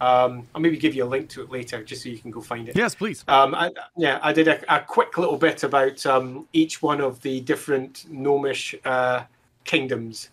Um, 0.00 0.46
I'll 0.54 0.62
maybe 0.62 0.78
give 0.78 0.94
you 0.94 1.04
a 1.04 1.06
link 1.06 1.28
to 1.30 1.42
it 1.42 1.50
later, 1.50 1.82
just 1.82 2.04
so 2.04 2.08
you 2.08 2.18
can 2.18 2.30
go 2.30 2.40
find 2.40 2.68
it. 2.68 2.76
yes, 2.76 2.94
please. 2.94 3.22
Um, 3.28 3.54
I, 3.54 3.70
yeah, 3.98 4.18
I 4.22 4.32
did 4.32 4.48
a, 4.48 4.74
a 4.74 4.80
quick 4.80 5.18
little 5.18 5.36
bit 5.36 5.62
about 5.62 6.06
um, 6.06 6.48
each 6.54 6.80
one 6.80 7.02
of 7.02 7.20
the 7.20 7.40
different 7.40 8.06
gnomish 8.10 8.74
uh, 8.86 9.24
kingdoms. 9.64 10.30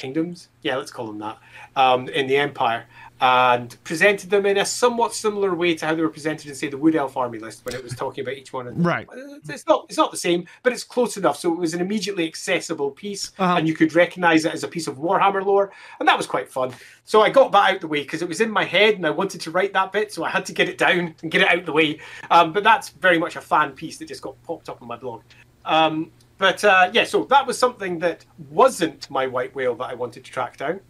Kingdoms? 0.00 0.48
Yeah, 0.62 0.76
let's 0.76 0.90
call 0.90 1.06
them 1.06 1.18
that. 1.18 1.38
Um, 1.76 2.08
in 2.08 2.26
the 2.26 2.36
Empire. 2.36 2.86
And 3.22 3.76
presented 3.84 4.30
them 4.30 4.46
in 4.46 4.56
a 4.56 4.64
somewhat 4.64 5.12
similar 5.12 5.54
way 5.54 5.74
to 5.74 5.84
how 5.84 5.94
they 5.94 6.00
were 6.00 6.08
presented 6.08 6.48
in, 6.48 6.54
say, 6.54 6.68
the 6.68 6.78
Wood 6.78 6.96
Elf 6.96 7.18
army 7.18 7.38
list 7.38 7.66
when 7.66 7.74
it 7.74 7.84
was 7.84 7.94
talking 7.94 8.24
about 8.24 8.32
each 8.32 8.54
one 8.54 8.66
of 8.66 8.74
them. 8.74 8.82
Right. 8.82 9.06
It's 9.46 9.66
not, 9.66 9.84
it's 9.90 9.98
not 9.98 10.10
the 10.10 10.16
same, 10.16 10.46
but 10.62 10.72
it's 10.72 10.84
close 10.84 11.18
enough. 11.18 11.36
So 11.38 11.52
it 11.52 11.58
was 11.58 11.74
an 11.74 11.82
immediately 11.82 12.26
accessible 12.26 12.90
piece, 12.92 13.32
Uh-huh. 13.38 13.58
and 13.58 13.68
you 13.68 13.74
could 13.74 13.94
recognize 13.94 14.46
it 14.46 14.54
as 14.54 14.64
a 14.64 14.68
piece 14.68 14.86
of 14.86 14.96
Warhammer 14.96 15.44
lore. 15.44 15.70
And 15.98 16.08
that 16.08 16.16
was 16.16 16.26
quite 16.26 16.48
fun. 16.48 16.72
So 17.04 17.20
I 17.20 17.28
got 17.28 17.52
that 17.52 17.74
out 17.74 17.80
the 17.82 17.88
way 17.88 18.00
because 18.00 18.22
it 18.22 18.28
was 18.28 18.40
in 18.40 18.50
my 18.50 18.64
head 18.64 18.94
and 18.94 19.06
I 19.06 19.10
wanted 19.10 19.42
to 19.42 19.50
write 19.50 19.74
that 19.74 19.92
bit, 19.92 20.14
so 20.14 20.24
I 20.24 20.30
had 20.30 20.46
to 20.46 20.54
get 20.54 20.70
it 20.70 20.78
down 20.78 21.14
and 21.20 21.30
get 21.30 21.42
it 21.42 21.48
out 21.48 21.66
the 21.66 21.72
way. 21.72 22.00
Um, 22.30 22.54
but 22.54 22.64
that's 22.64 22.88
very 22.88 23.18
much 23.18 23.36
a 23.36 23.42
fan 23.42 23.72
piece 23.72 23.98
that 23.98 24.08
just 24.08 24.22
got 24.22 24.42
popped 24.44 24.70
up 24.70 24.80
on 24.80 24.88
my 24.88 24.96
blog. 24.96 25.20
Um, 25.66 26.10
but 26.40 26.64
uh, 26.64 26.90
yeah, 26.94 27.04
so 27.04 27.24
that 27.24 27.46
was 27.46 27.58
something 27.58 27.98
that 27.98 28.24
wasn't 28.48 29.10
my 29.10 29.26
white 29.26 29.54
whale 29.54 29.74
that 29.74 29.90
I 29.90 29.94
wanted 29.94 30.24
to 30.24 30.32
track 30.32 30.56
down, 30.56 30.80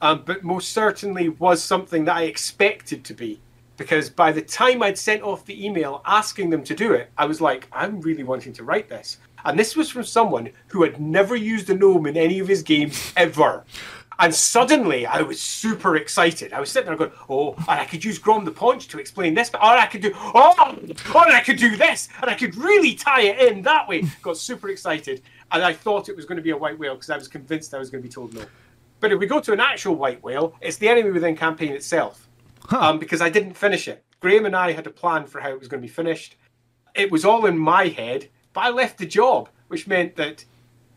um, 0.00 0.22
but 0.24 0.42
most 0.42 0.72
certainly 0.72 1.28
was 1.28 1.62
something 1.62 2.06
that 2.06 2.16
I 2.16 2.22
expected 2.22 3.04
to 3.04 3.12
be. 3.12 3.38
Because 3.76 4.08
by 4.08 4.32
the 4.32 4.40
time 4.40 4.82
I'd 4.82 4.96
sent 4.96 5.22
off 5.22 5.44
the 5.44 5.66
email 5.66 6.00
asking 6.06 6.48
them 6.48 6.64
to 6.64 6.74
do 6.74 6.94
it, 6.94 7.10
I 7.18 7.26
was 7.26 7.42
like, 7.42 7.68
I'm 7.70 8.00
really 8.00 8.22
wanting 8.22 8.54
to 8.54 8.64
write 8.64 8.88
this. 8.88 9.18
And 9.44 9.58
this 9.58 9.76
was 9.76 9.90
from 9.90 10.04
someone 10.04 10.48
who 10.68 10.82
had 10.82 10.98
never 10.98 11.36
used 11.36 11.68
a 11.68 11.74
gnome 11.74 12.06
in 12.06 12.16
any 12.16 12.38
of 12.38 12.48
his 12.48 12.62
games 12.62 13.12
ever. 13.16 13.62
And 14.18 14.34
suddenly 14.34 15.06
I 15.06 15.22
was 15.22 15.40
super 15.40 15.96
excited. 15.96 16.52
I 16.52 16.60
was 16.60 16.70
sitting 16.70 16.86
there 16.86 16.96
going, 16.96 17.12
oh, 17.28 17.54
and 17.68 17.80
I 17.80 17.84
could 17.84 18.04
use 18.04 18.18
Grom 18.18 18.44
the 18.44 18.50
Paunch 18.50 18.88
to 18.88 18.98
explain 18.98 19.34
this, 19.34 19.50
but 19.50 19.60
or 19.60 19.76
I 19.76 19.86
could 19.86 20.02
do, 20.02 20.12
oh, 20.14 20.76
and 20.78 21.32
I 21.32 21.40
could 21.40 21.56
do 21.56 21.76
this, 21.76 22.08
and 22.20 22.30
I 22.30 22.34
could 22.34 22.54
really 22.56 22.94
tie 22.94 23.22
it 23.22 23.52
in 23.52 23.62
that 23.62 23.88
way. 23.88 24.04
Got 24.22 24.36
super 24.36 24.68
excited. 24.68 25.22
And 25.52 25.62
I 25.62 25.72
thought 25.72 26.08
it 26.08 26.16
was 26.16 26.24
going 26.24 26.36
to 26.36 26.42
be 26.42 26.50
a 26.50 26.56
white 26.56 26.78
whale 26.78 26.94
because 26.94 27.10
I 27.10 27.16
was 27.16 27.28
convinced 27.28 27.74
I 27.74 27.78
was 27.78 27.90
going 27.90 28.02
to 28.02 28.08
be 28.08 28.12
told 28.12 28.34
no. 28.34 28.44
But 29.00 29.12
if 29.12 29.18
we 29.18 29.26
go 29.26 29.40
to 29.40 29.52
an 29.52 29.60
actual 29.60 29.96
white 29.96 30.22
whale, 30.22 30.54
it's 30.60 30.76
the 30.78 30.88
Enemy 30.88 31.10
Within 31.10 31.36
campaign 31.36 31.72
itself. 31.72 32.28
Um, 32.70 32.98
because 32.98 33.20
I 33.20 33.28
didn't 33.28 33.52
finish 33.52 33.88
it. 33.88 34.02
Graeme 34.20 34.46
and 34.46 34.56
I 34.56 34.72
had 34.72 34.86
a 34.86 34.90
plan 34.90 35.26
for 35.26 35.40
how 35.40 35.50
it 35.50 35.58
was 35.58 35.68
going 35.68 35.82
to 35.82 35.86
be 35.86 35.92
finished. 35.92 36.36
It 36.94 37.10
was 37.10 37.24
all 37.24 37.44
in 37.44 37.58
my 37.58 37.88
head, 37.88 38.30
but 38.54 38.62
I 38.62 38.70
left 38.70 38.96
the 38.96 39.04
job, 39.04 39.50
which 39.68 39.86
meant 39.86 40.16
that 40.16 40.46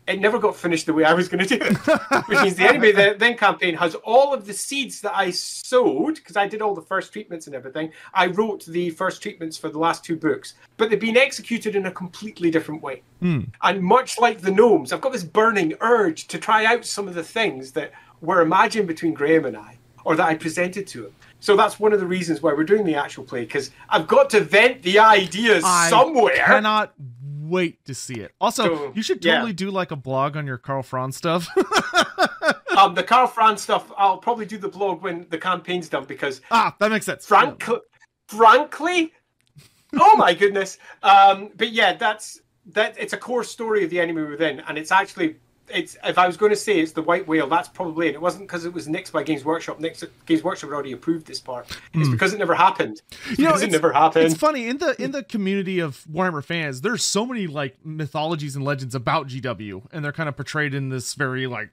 it 0.08 0.20
never 0.20 0.38
got 0.38 0.56
finished 0.56 0.86
the 0.86 0.94
way 0.94 1.04
I 1.04 1.12
was 1.12 1.28
going 1.28 1.46
to 1.46 1.58
do 1.58 1.64
it. 1.64 1.76
which 2.28 2.40
means 2.40 2.56
the 2.56 2.64
Enemy 2.64 2.88
Within 2.88 3.18
then 3.18 3.36
campaign 3.36 3.74
has 3.74 3.94
all 3.96 4.32
of 4.32 4.46
the 4.46 4.54
seeds 4.54 5.00
that 5.02 5.14
I 5.14 5.30
sowed, 5.30 6.16
because 6.16 6.36
I 6.36 6.48
did 6.48 6.62
all 6.62 6.74
the 6.74 6.82
first 6.82 7.12
treatments 7.12 7.46
and 7.46 7.54
everything. 7.54 7.92
I 8.14 8.26
wrote 8.26 8.64
the 8.64 8.90
first 8.90 9.22
treatments 9.22 9.58
for 9.58 9.68
the 9.68 9.78
last 9.78 10.04
two 10.04 10.16
books, 10.16 10.54
but 10.78 10.88
they've 10.88 10.98
been 10.98 11.16
executed 11.16 11.76
in 11.76 11.86
a 11.86 11.92
completely 11.92 12.50
different 12.50 12.82
way. 12.82 13.02
Hmm. 13.20 13.42
And 13.62 13.82
much 13.82 14.18
like 14.18 14.40
the 14.40 14.50
gnomes, 14.50 14.92
I've 14.92 15.00
got 15.02 15.12
this 15.12 15.24
burning 15.24 15.74
urge 15.80 16.26
to 16.28 16.38
try 16.38 16.64
out 16.64 16.84
some 16.84 17.06
of 17.06 17.14
the 17.14 17.22
things 17.22 17.72
that 17.72 17.92
were 18.20 18.40
imagined 18.40 18.88
between 18.88 19.12
Graeme 19.14 19.44
and 19.44 19.56
I, 19.56 19.76
or 20.04 20.16
that 20.16 20.26
I 20.26 20.34
presented 20.34 20.86
to 20.88 21.06
him. 21.06 21.14
So 21.40 21.56
that's 21.56 21.78
one 21.78 21.92
of 21.92 22.00
the 22.00 22.06
reasons 22.06 22.42
why 22.42 22.52
we're 22.52 22.64
doing 22.64 22.84
the 22.84 22.96
actual 22.96 23.24
play, 23.24 23.42
because 23.42 23.70
I've 23.88 24.08
got 24.08 24.30
to 24.30 24.40
vent 24.40 24.82
the 24.82 24.98
ideas 24.98 25.62
I 25.64 25.88
somewhere. 25.88 26.44
cannot 26.44 26.94
wait 27.48 27.84
to 27.86 27.94
see 27.94 28.14
it. 28.14 28.34
Also, 28.40 28.64
So, 28.64 28.92
you 28.94 29.02
should 29.02 29.24
yeah. 29.24 29.36
totally 29.36 29.52
do 29.52 29.70
like 29.70 29.90
a 29.90 29.96
blog 29.96 30.36
on 30.36 30.46
your 30.46 30.58
Karl 30.58 30.82
Franz 30.82 31.16
stuff. 31.16 31.48
um, 32.76 32.94
the 32.94 33.02
Karl 33.02 33.26
Franz 33.26 33.62
stuff, 33.62 33.90
I'll 33.96 34.18
probably 34.18 34.46
do 34.46 34.58
the 34.58 34.68
blog 34.68 35.02
when 35.02 35.26
the 35.30 35.38
campaign's 35.38 35.88
done, 35.88 36.04
because 36.04 36.40
ah, 36.50 36.74
that 36.78 36.90
makes 36.90 37.06
sense. 37.06 37.26
frank, 37.26 37.64
frankly, 38.28 39.12
oh 39.94 40.16
my 40.16 40.34
goodness. 40.34 40.78
Um, 41.02 41.50
but 41.56 41.72
yeah, 41.72 41.94
that's 41.94 42.40
that. 42.66 42.96
It's 42.98 43.12
a 43.12 43.16
core 43.16 43.44
story 43.44 43.84
of 43.84 43.90
the 43.90 44.00
enemy 44.00 44.22
within, 44.22 44.60
and 44.60 44.78
it's 44.78 44.92
actually. 44.92 45.36
It's 45.72 45.96
if 46.04 46.18
I 46.18 46.26
was 46.26 46.36
going 46.36 46.50
to 46.50 46.56
say 46.56 46.80
it's 46.80 46.92
the 46.92 47.02
white 47.02 47.26
whale, 47.28 47.46
that's 47.46 47.68
probably 47.68 48.08
it. 48.08 48.14
It 48.14 48.20
wasn't 48.20 48.46
because 48.46 48.64
it 48.64 48.72
was 48.72 48.86
nixed 48.88 49.12
by 49.12 49.22
Games 49.22 49.44
Workshop. 49.44 49.78
Nixed, 49.78 50.08
Games 50.26 50.42
Workshop 50.42 50.70
had 50.70 50.74
already 50.74 50.92
approved 50.92 51.26
this 51.26 51.40
part. 51.40 51.66
It's 51.94 52.08
because 52.08 52.32
it 52.34 52.38
never 52.38 52.54
happened. 52.54 53.00
It's. 53.30 53.38
You 53.38 53.44
know, 53.46 53.54
it 53.56 53.70
never 53.70 53.92
happened. 53.92 54.24
It's 54.26 54.34
funny 54.34 54.68
in 54.68 54.78
the 54.78 55.00
in 55.02 55.10
the 55.12 55.22
community 55.22 55.78
of 55.80 56.04
Warhammer 56.10 56.42
fans. 56.44 56.80
There's 56.80 57.02
so 57.04 57.26
many 57.26 57.46
like 57.46 57.76
mythologies 57.84 58.56
and 58.56 58.64
legends 58.64 58.94
about 58.94 59.28
GW, 59.28 59.86
and 59.92 60.04
they're 60.04 60.12
kind 60.12 60.28
of 60.28 60.36
portrayed 60.36 60.74
in 60.74 60.88
this 60.88 61.14
very 61.14 61.46
like 61.46 61.70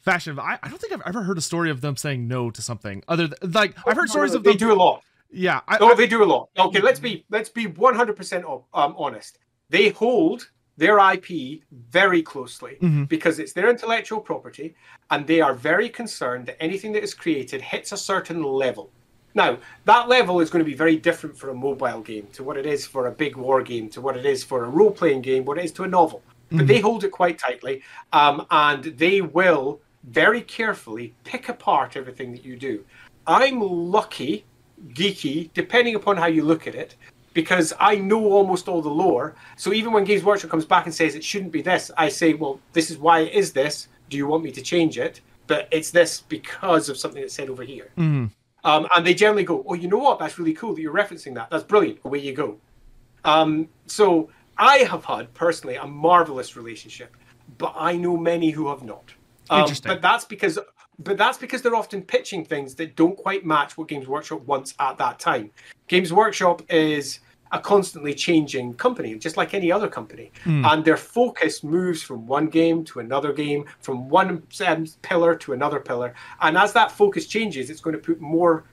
fashion. 0.00 0.38
I, 0.38 0.58
I 0.62 0.68
don't 0.68 0.80
think 0.80 0.92
I've 0.92 1.02
ever 1.06 1.22
heard 1.22 1.38
a 1.38 1.42
story 1.42 1.70
of 1.70 1.80
them 1.80 1.96
saying 1.96 2.28
no 2.28 2.50
to 2.50 2.62
something 2.62 3.02
other 3.08 3.28
than 3.28 3.52
like 3.52 3.76
I've 3.86 3.96
heard 3.96 4.08
stories 4.10 4.34
of 4.34 4.42
they 4.44 4.50
them. 4.50 4.58
do 4.58 4.72
a 4.72 4.74
lot. 4.74 5.02
Yeah, 5.30 5.60
I, 5.66 5.78
Oh, 5.80 5.88
I- 5.90 5.94
they 5.94 6.06
do 6.06 6.22
a 6.22 6.26
lot. 6.26 6.50
Okay, 6.58 6.80
let's 6.80 7.00
be 7.00 7.24
let's 7.30 7.48
be 7.48 7.66
one 7.66 7.94
hundred 7.94 8.16
percent 8.16 8.44
um 8.46 8.64
honest. 8.96 9.38
They 9.70 9.88
hold 9.88 10.50
their 10.76 10.98
IP 10.98 11.62
very 11.90 12.22
closely 12.22 12.76
Mhm. 12.80 13.08
because 13.08 13.38
it's 13.38 13.52
their 13.52 13.70
intellectual 13.70 14.20
property, 14.20 14.74
and 15.10 15.26
they 15.26 15.40
are 15.40 15.54
very 15.54 15.88
concerned 15.88 16.46
that 16.46 16.62
anything 16.62 16.92
that 16.92 17.02
is 17.02 17.14
created 17.14 17.60
hits 17.60 17.92
a 17.92 17.96
certain 17.96 18.42
level. 18.42 18.90
Now, 19.34 19.58
that 19.84 20.08
level 20.08 20.40
is 20.40 20.50
going 20.50 20.64
to 20.64 20.70
be 20.70 20.76
very 20.76 20.96
different 20.96 21.36
for 21.36 21.50
a 21.50 21.54
mobile 21.54 22.00
game 22.00 22.28
to 22.34 22.44
what 22.44 22.56
it 22.56 22.66
is 22.66 22.86
for 22.86 23.06
a 23.06 23.10
big 23.12 23.36
war 23.36 23.62
game, 23.62 23.88
to 23.90 24.00
what 24.00 24.16
it 24.16 24.24
is 24.24 24.44
for 24.44 24.64
a 24.64 24.68
role 24.68 24.92
playing 24.92 25.22
game, 25.22 25.44
what 25.44 25.58
it 25.58 25.64
is 25.64 25.72
to 25.72 25.82
a 25.84 25.88
novel. 25.88 26.22
But 26.50 26.68
they 26.68 26.78
hold 26.78 27.02
it 27.02 27.10
quite 27.10 27.38
tightly, 27.38 27.82
um, 28.12 28.46
and 28.50 28.84
they 28.84 29.20
will 29.20 29.80
very 30.04 30.40
carefully 30.40 31.14
pick 31.24 31.48
apart 31.48 31.96
everything 31.96 32.30
that 32.32 32.44
you 32.44 32.56
do. 32.56 32.84
I'm 33.26 33.60
lucky, 33.60 34.44
geeky, 34.88 35.50
depending 35.52 35.96
upon 35.96 36.16
how 36.16 36.26
you 36.26 36.44
look 36.44 36.68
at 36.68 36.76
it, 36.76 36.94
because 37.34 37.74
I 37.78 37.96
know 37.96 38.32
almost 38.32 38.68
all 38.68 38.80
the 38.80 38.88
lore. 38.88 39.34
So 39.56 39.72
even 39.72 39.92
when 39.92 40.04
Games 40.04 40.24
Workshop 40.24 40.50
comes 40.50 40.64
back 40.64 40.86
and 40.86 40.94
says 40.94 41.14
it 41.14 41.24
shouldn't 41.24 41.52
be 41.52 41.60
this, 41.60 41.90
I 41.98 42.08
say, 42.08 42.34
well, 42.34 42.60
this 42.72 42.90
is 42.90 42.96
why 42.96 43.20
it 43.20 43.34
is 43.34 43.52
this. 43.52 43.88
Do 44.08 44.16
you 44.16 44.26
want 44.26 44.44
me 44.44 44.52
to 44.52 44.62
change 44.62 44.96
it? 44.98 45.20
But 45.46 45.68
it's 45.70 45.90
this 45.90 46.22
because 46.22 46.88
of 46.88 46.96
something 46.96 47.20
that's 47.20 47.34
said 47.34 47.50
over 47.50 47.64
here. 47.64 47.90
Mhm. 47.98 48.30
Um, 48.64 48.86
and 48.96 49.06
they 49.06 49.12
generally 49.12 49.44
go, 49.44 49.62
oh, 49.68 49.74
you 49.74 49.88
know 49.88 49.98
what? 49.98 50.18
That's 50.18 50.38
really 50.38 50.54
cool 50.54 50.74
that 50.74 50.80
you're 50.80 50.94
referencing 50.94 51.34
that. 51.34 51.50
That's 51.50 51.64
brilliant. 51.64 51.98
Away 52.04 52.20
you 52.20 52.32
go. 52.32 52.56
Um, 53.24 53.68
so 53.86 54.30
I 54.56 54.78
have 54.78 55.04
had 55.04 55.32
personally 55.34 55.76
a 55.76 55.86
marvelous 55.86 56.56
relationship, 56.56 57.14
but 57.58 57.74
I 57.76 57.96
know 57.96 58.16
many 58.16 58.50
who 58.50 58.68
have 58.68 58.82
not. 58.82 59.12
Um, 59.50 59.60
Interesting. 59.60 59.90
But 59.90 60.00
that's 60.00 60.24
because 60.24 60.58
but 61.00 61.18
that's 61.18 61.38
because 61.38 61.60
they're 61.60 61.74
often 61.74 62.02
pitching 62.02 62.44
things 62.44 62.76
that 62.76 62.94
don't 62.94 63.16
quite 63.16 63.44
match 63.44 63.76
what 63.76 63.88
Games 63.88 64.06
Workshop 64.06 64.42
wants 64.42 64.74
at 64.78 64.96
that 64.98 65.18
time. 65.18 65.50
Games 65.88 66.12
Workshop 66.12 66.62
is 66.70 67.18
a 67.54 67.60
constantly 67.60 68.12
changing 68.12 68.74
company, 68.74 69.14
just 69.14 69.36
like 69.36 69.54
any 69.54 69.70
other 69.72 69.88
company. 69.88 70.32
Mm. 70.44 70.66
And 70.70 70.84
their 70.84 70.96
focus 70.96 71.62
moves 71.62 72.02
from 72.02 72.26
one 72.26 72.48
game 72.48 72.84
to 72.86 73.00
another 73.00 73.32
game, 73.32 73.64
from 73.80 74.08
one 74.08 74.42
um, 74.66 74.86
pillar 75.02 75.36
to 75.36 75.52
another 75.52 75.80
pillar. 75.80 76.14
And 76.40 76.58
as 76.58 76.72
that 76.72 76.90
focus 76.90 77.26
changes, 77.26 77.70
it's 77.70 77.80
going 77.80 77.96
to 77.96 78.02
put 78.02 78.20
more 78.20 78.64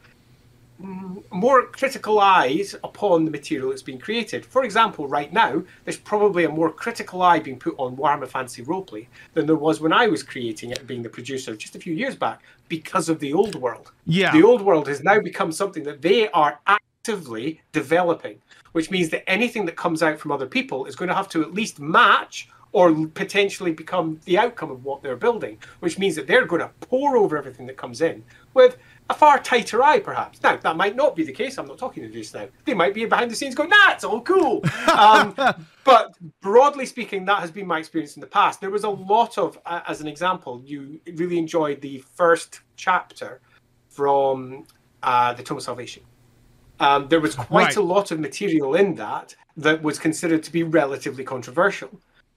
more 1.29 1.67
critical 1.67 2.19
eyes 2.19 2.75
upon 2.83 3.23
the 3.23 3.29
material 3.29 3.69
that's 3.69 3.83
being 3.83 3.99
created. 3.99 4.43
For 4.43 4.63
example, 4.63 5.07
right 5.07 5.31
now, 5.31 5.61
there's 5.83 5.97
probably 5.97 6.45
a 6.45 6.49
more 6.49 6.71
critical 6.71 7.21
eye 7.21 7.39
being 7.39 7.59
put 7.59 7.75
on 7.77 7.95
Warhammer 7.95 8.27
Fantasy 8.27 8.63
Roleplay 8.63 9.05
than 9.35 9.45
there 9.45 9.55
was 9.55 9.79
when 9.79 9.93
I 9.93 10.07
was 10.07 10.23
creating 10.23 10.71
it, 10.71 10.87
being 10.87 11.03
the 11.03 11.09
producer 11.09 11.55
just 11.55 11.75
a 11.75 11.79
few 11.79 11.93
years 11.93 12.15
back, 12.15 12.41
because 12.67 13.09
of 13.09 13.19
the 13.19 13.31
old 13.31 13.53
world. 13.55 13.91
Yeah. 14.07 14.31
The 14.31 14.41
old 14.41 14.63
world 14.63 14.87
has 14.87 15.03
now 15.03 15.19
become 15.19 15.51
something 15.51 15.83
that 15.83 16.01
they 16.01 16.29
are 16.29 16.59
actively 16.65 17.61
developing, 17.71 18.39
which 18.71 18.91
means 18.91 19.09
that 19.09 19.29
anything 19.29 19.65
that 19.65 19.75
comes 19.75 20.01
out 20.01 20.19
from 20.19 20.31
other 20.31 20.47
people 20.47 20.85
is 20.85 20.95
going 20.95 21.09
to 21.09 21.15
have 21.15 21.29
to 21.29 21.41
at 21.41 21.53
least 21.53 21.79
match 21.79 22.49
or 22.73 23.07
potentially 23.07 23.71
become 23.71 24.19
the 24.25 24.37
outcome 24.37 24.71
of 24.71 24.83
what 24.85 25.01
they're 25.03 25.15
building, 25.15 25.57
which 25.79 25.99
means 25.99 26.15
that 26.15 26.27
they're 26.27 26.45
going 26.45 26.61
to 26.61 26.69
pour 26.79 27.17
over 27.17 27.37
everything 27.37 27.65
that 27.67 27.75
comes 27.75 28.01
in 28.01 28.23
with 28.53 28.77
a 29.09 29.13
far 29.13 29.39
tighter 29.39 29.83
eye, 29.83 29.99
perhaps. 29.99 30.41
Now, 30.41 30.55
that 30.55 30.77
might 30.77 30.95
not 30.95 31.15
be 31.15 31.23
the 31.23 31.33
case. 31.33 31.57
I'm 31.57 31.67
not 31.67 31.77
talking 31.77 32.03
to 32.03 32.09
this 32.09 32.33
now. 32.33 32.47
They 32.63 32.73
might 32.73 32.93
be 32.93 33.05
behind 33.05 33.29
the 33.29 33.35
scenes 33.35 33.55
going, 33.55 33.69
nah, 33.69 33.91
it's 33.91 34.03
all 34.03 34.21
cool. 34.21 34.63
Um, 34.91 35.33
but 35.83 36.15
broadly 36.41 36.85
speaking, 36.85 37.25
that 37.25 37.39
has 37.39 37.49
been 37.49 37.65
my 37.65 37.79
experience 37.79 38.15
in 38.15 38.21
the 38.21 38.27
past. 38.27 38.61
There 38.61 38.69
was 38.69 38.83
a 38.83 38.89
lot 38.89 39.37
of, 39.37 39.57
uh, 39.65 39.81
as 39.87 39.99
an 39.99 40.07
example, 40.07 40.61
you 40.65 40.99
really 41.15 41.37
enjoyed 41.37 41.81
the 41.81 42.03
first 42.13 42.61
chapter 42.75 43.41
from 43.89 44.65
uh, 45.01 45.33
the 45.33 45.43
Tome 45.43 45.57
of 45.57 45.63
Salvation. 45.63 46.03
Um, 46.81 47.07
there 47.09 47.21
was 47.21 47.35
quite 47.35 47.65
right. 47.65 47.75
a 47.75 47.81
lot 47.81 48.09
of 48.11 48.19
material 48.19 48.75
in 48.75 48.95
that 48.95 49.35
that 49.55 49.81
was 49.83 49.99
considered 49.99 50.41
to 50.43 50.51
be 50.51 50.63
relatively 50.63 51.23
controversial. 51.23 51.91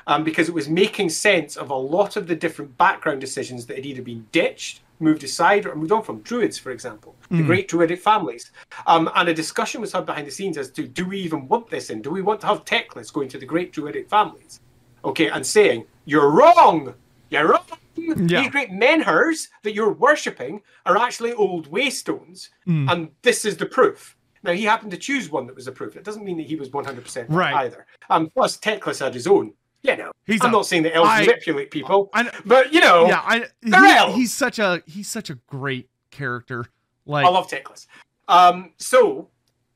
Um, 0.07 0.23
because 0.23 0.51
it 0.51 0.55
was 0.55 0.69
making 0.69 1.09
sense 1.09 1.57
of 1.57 1.71
a 1.71 1.75
lot 1.75 2.16
of 2.16 2.27
the 2.27 2.37
different 2.37 2.77
background 2.77 3.23
decisions 3.23 3.65
that 3.65 3.77
had 3.77 3.87
either 3.87 4.03
been 4.03 4.27
ditched 4.33 4.83
moved 5.01 5.25
aside 5.25 5.65
or 5.65 5.75
moved 5.75 5.93
on 5.93 6.03
from 6.03 6.21
druids, 6.21 6.59
for 6.59 6.73
example, 6.73 7.16
the 7.31 7.37
mm. 7.37 7.47
great 7.47 7.69
druidic 7.69 8.01
families. 8.01 8.51
Um, 8.87 9.11
and 9.15 9.31
a 9.31 9.35
discussion 9.35 9.81
was 9.81 9.93
had 9.93 10.05
behind 10.05 10.27
the 10.27 10.31
scenes 10.31 10.59
as 10.59 10.71
to 10.73 10.87
do 10.87 11.07
we 11.07 11.19
even 11.21 11.49
want 11.49 11.71
this 11.71 11.89
in? 11.89 12.03
Do 12.03 12.11
we 12.11 12.21
want 12.21 12.43
to 12.43 12.47
have 12.47 12.66
Teclis 12.66 13.11
going 13.11 13.31
to 13.31 13.39
the 13.39 13.47
great 13.47 13.73
druidic 13.73 14.11
families? 14.11 14.61
Okay, 15.07 15.29
and 15.29 15.45
saying, 15.45 15.87
you're 16.05 16.31
wrong! 16.31 16.95
You're 17.31 17.49
wrong! 17.49 17.66
Yeah. 17.97 18.43
These 18.43 18.51
great 18.51 18.73
menhirs 18.73 19.49
that 19.62 19.75
you're 19.75 19.93
worshipping 19.93 20.61
are 20.85 20.99
actually 20.99 21.33
old 21.33 21.71
waystones, 21.71 22.51
mm. 22.69 22.91
and 22.91 23.09
this 23.23 23.47
is 23.47 23.57
the 23.57 23.66
proof. 23.66 24.16
Now, 24.45 24.53
he 24.53 24.65
happened 24.65 24.93
to 24.93 24.99
choose 24.99 25.31
one 25.31 25.47
that 25.47 25.57
was 25.57 25.66
approved. 25.66 25.97
It 25.97 26.05
doesn't 26.05 26.25
mean 26.25 26.37
that 26.37 26.47
he 26.47 26.55
was 26.55 26.69
100% 26.69 27.27
right 27.29 27.55
either. 27.65 27.87
Um, 28.11 28.31
plus, 28.31 28.59
Teclis 28.59 29.01
had 29.01 29.15
his 29.15 29.27
own 29.27 29.55
you 29.85 29.97
know, 29.99 30.12
he's 30.27 30.43
I'm 30.43 30.49
a, 30.49 30.53
not 30.53 30.66
saying 30.66 30.85
that 30.85 30.97
elves 30.97 31.11
I, 31.11 31.21
manipulate 31.21 31.71
people, 31.71 32.09
I, 32.15 32.31
but 32.47 32.73
you 32.73 32.81
know, 32.81 33.07
yeah, 33.07 33.21
I, 33.23 34.09
he, 34.09 34.12
he's 34.15 34.33
such 34.33 34.59
a 34.59 34.83
he's 34.87 35.09
such 35.09 35.29
a 35.29 35.35
great 35.47 35.91
character. 36.11 36.65
Like 37.05 37.27
I 37.27 37.29
love 37.29 37.49
Teclis. 37.49 37.87
Um, 38.27 38.73
so 38.79 39.29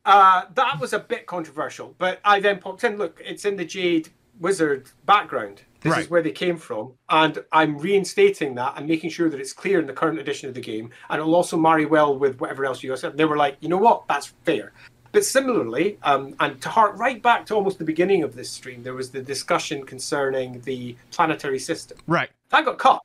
uh, 0.07 0.45
that 0.55 0.81
was 0.81 0.95
a 0.95 0.99
bit 0.99 1.27
controversial, 1.27 1.95
but 1.99 2.21
I 2.25 2.41
then 2.41 2.59
popped 2.59 2.85
in. 2.85 2.97
Look, 2.97 3.21
it's 3.23 3.45
in 3.45 3.57
the 3.57 3.67
Jade 3.67 4.09
Wizard 4.41 4.91
background. 5.05 5.61
This 5.81 5.93
right. 5.93 6.03
is 6.03 6.11
where 6.11 6.23
they 6.23 6.33
came 6.33 6.57
from, 6.57 6.95
and 7.09 7.39
I'm 7.53 7.79
reinstating 7.79 8.55
that 8.57 8.75
and 8.77 8.89
making 8.89 9.11
sure 9.11 9.31
that 9.31 9.39
it's 9.39 9.53
clear 9.53 9.79
in 9.79 9.87
the 9.87 9.93
current 9.93 10.19
edition 10.19 10.49
of 10.49 10.55
the 10.55 10.61
game, 10.61 10.91
and 11.09 11.21
it'll 11.21 11.37
also 11.37 11.57
marry 11.57 11.87
well 11.87 12.19
with 12.19 12.41
whatever 12.41 12.65
else 12.65 12.83
you 12.83 12.97
said. 12.97 13.17
They 13.17 13.25
were 13.25 13.37
like, 13.37 13.57
you 13.61 13.69
know 13.69 13.77
what, 13.77 14.03
that's 14.09 14.35
fair. 14.45 14.73
But 15.13 15.25
similarly, 15.25 15.99
um, 16.03 16.35
and 16.41 16.61
to 16.61 16.69
hark 16.69 16.99
right 16.99 17.23
back 17.23 17.47
to 17.47 17.55
almost 17.55 17.79
the 17.79 17.85
beginning 17.85 18.25
of 18.25 18.35
this 18.35 18.51
stream, 18.51 18.83
there 18.83 18.95
was 18.95 19.11
the 19.11 19.23
discussion 19.23 19.87
concerning 19.87 20.61
the 20.63 20.97
planetary 21.13 21.59
system. 21.59 21.99
Right. 22.07 22.29
That 22.51 22.65
got 22.65 22.79
cut. 22.79 23.01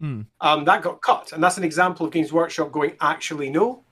Mm. 0.00 0.26
Um, 0.40 0.64
that 0.64 0.82
got 0.82 1.02
cut. 1.02 1.32
And 1.32 1.42
that's 1.42 1.58
an 1.58 1.64
example 1.64 2.06
of 2.06 2.12
Games 2.12 2.32
Workshop 2.32 2.72
going, 2.72 2.96
actually, 3.00 3.50
no. 3.50 3.82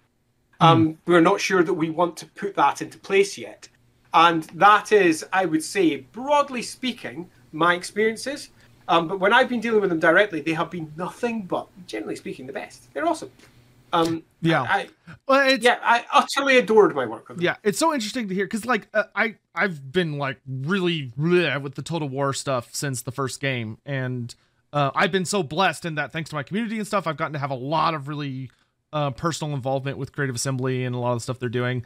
Mm. 0.61 0.67
Um, 0.67 0.99
we're 1.07 1.21
not 1.21 1.41
sure 1.41 1.63
that 1.63 1.75
we 1.75 1.91
want 1.91 2.17
to 2.19 2.27
put 2.27 2.55
that 2.55 2.81
into 2.81 2.99
place 2.99 3.37
yet. 3.37 3.69
And 4.15 4.45
that 4.55 4.93
is, 4.93 5.25
I 5.33 5.45
would 5.45 5.63
say, 5.63 5.97
broadly 5.97 6.63
speaking, 6.63 7.31
my 7.53 7.75
experiences. 7.75 8.51
Um, 8.89 9.09
but 9.09 9.21
when 9.21 9.33
I've 9.33 9.49
been 9.49 9.61
dealing 9.61 9.81
with 9.81 9.91
them 9.91 10.01
directly, 10.01 10.41
they 10.41 10.53
have 10.53 10.71
been 10.71 10.93
nothing 10.97 11.43
but, 11.43 11.69
generally 11.87 12.17
speaking, 12.17 12.47
the 12.47 12.53
best. 12.53 12.93
They're 12.93 13.07
awesome. 13.07 13.31
Um, 13.93 14.23
yeah, 14.41 14.63
I, 14.63 14.89
well, 15.29 15.59
yeah, 15.59 15.79
I 15.83 16.05
utterly 16.13 16.57
adored 16.57 16.95
my 16.95 17.05
work. 17.05 17.31
Yeah, 17.39 17.57
it's 17.63 17.79
so 17.79 17.93
interesting 17.93 18.27
to 18.29 18.35
hear 18.35 18.47
because, 18.47 18.65
like, 18.65 18.89
uh, 18.95 19.05
I 19.15 19.37
I've 19.55 19.93
been 19.93 20.17
like 20.17 20.41
really 20.47 21.13
with 21.17 21.75
the 21.75 21.83
Total 21.83 22.09
War 22.09 22.33
stuff 22.33 22.75
since 22.75 23.03
the 23.03 23.13
first 23.13 23.39
game, 23.39 23.77
and 23.85 24.35
uh, 24.73 24.91
I've 24.95 25.13
been 25.13 25.27
so 25.27 25.43
blessed 25.43 25.85
in 25.85 25.97
that 25.97 26.11
thanks 26.11 26.31
to 26.31 26.37
my 26.37 26.43
community 26.43 26.79
and 26.79 26.87
stuff, 26.87 27.07
I've 27.07 27.19
gotten 27.19 27.35
to 27.35 27.39
have 27.39 27.51
a 27.51 27.55
lot 27.55 27.93
of 27.93 28.09
really 28.09 28.51
uh, 28.93 29.11
personal 29.11 29.55
involvement 29.55 29.99
with 29.99 30.13
Creative 30.13 30.35
Assembly 30.35 30.85
and 30.85 30.95
a 30.95 30.99
lot 30.99 31.13
of 31.13 31.19
the 31.19 31.23
stuff 31.23 31.39
they're 31.39 31.51
doing. 31.51 31.85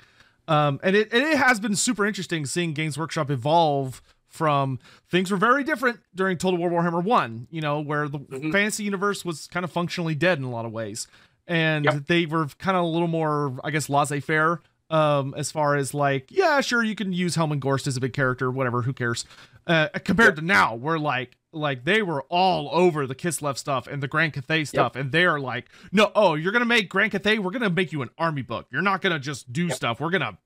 Um, 0.49 0.79
and 0.85 0.95
it, 0.95 1.13
it 1.13 1.37
has 1.37 1.59
been 1.59 1.75
super 1.75 2.07
interesting 2.07 2.47
seeing 2.47 2.73
Games 2.73 2.97
Workshop 2.97 3.31
evolve 3.31 4.01
from 4.37 4.79
things 5.11 5.31
were 5.31 5.37
very 5.37 5.65
different 5.65 5.99
during 6.15 6.37
Total 6.37 6.59
War 6.59 6.71
Warhammer 6.71 7.03
1, 7.03 7.49
you 7.51 7.61
know, 7.61 7.81
where 7.81 8.09
the 8.09 8.19
mm-hmm. 8.19 8.53
fantasy 8.53 8.85
universe 8.85 9.25
was 9.25 9.47
kind 9.49 9.65
of 9.65 9.73
functionally 9.73 10.15
dead 10.15 10.39
in 10.39 10.45
a 10.45 10.51
lot 10.51 10.65
of 10.65 10.73
ways 10.73 11.09
and 11.47 11.85
yep. 11.85 12.07
they 12.07 12.27
were 12.27 12.47
kind 12.59 12.77
of 12.77 12.85
a 12.85 12.87
little 12.87 13.09
more, 13.09 13.59
I 13.63 13.71
guess, 13.71 13.89
laissez-faire 13.89 14.61
um, 14.91 15.35
as 15.37 15.51
far 15.51 15.77
as 15.77 15.95
like, 15.95 16.31
yeah, 16.31 16.61
sure, 16.61 16.83
you 16.83 16.95
can 16.95 17.13
use 17.13 17.35
Helman 17.35 17.61
Ghorst 17.61 17.87
as 17.87 17.97
a 17.97 18.01
big 18.01 18.13
character, 18.13 18.51
whatever, 18.51 18.83
who 18.83 18.93
cares? 18.93 19.25
Uh, 19.67 19.89
compared 20.05 20.31
yep. 20.31 20.37
to 20.37 20.45
now, 20.45 20.75
where 20.75 20.99
like 20.99 21.37
like 21.53 21.85
they 21.85 22.03
were 22.03 22.23
all 22.29 22.69
over 22.73 23.07
the 23.07 23.15
Kislev 23.15 23.57
stuff 23.59 23.87
and 23.87 24.03
the 24.03 24.07
Grand 24.07 24.33
Cathay 24.33 24.65
stuff, 24.65 24.93
yep. 24.95 25.03
and 25.03 25.13
they're 25.13 25.41
like, 25.41 25.67
no, 25.91 26.13
oh, 26.15 26.35
you're 26.35 26.53
gonna 26.53 26.65
make 26.65 26.89
Grand 26.89 27.11
Cathay, 27.11 27.39
we're 27.39 27.51
gonna 27.51 27.71
make 27.71 27.93
you 27.93 28.03
an 28.03 28.11
army 28.17 28.43
book. 28.43 28.67
You're 28.71 28.83
not 28.83 29.03
gonna 29.03 29.19
just 29.19 29.53
do 29.53 29.71
stuff. 29.71 29.99
We're 29.99 30.11
gonna 30.11 30.39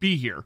be 0.00 0.16
here, 0.16 0.44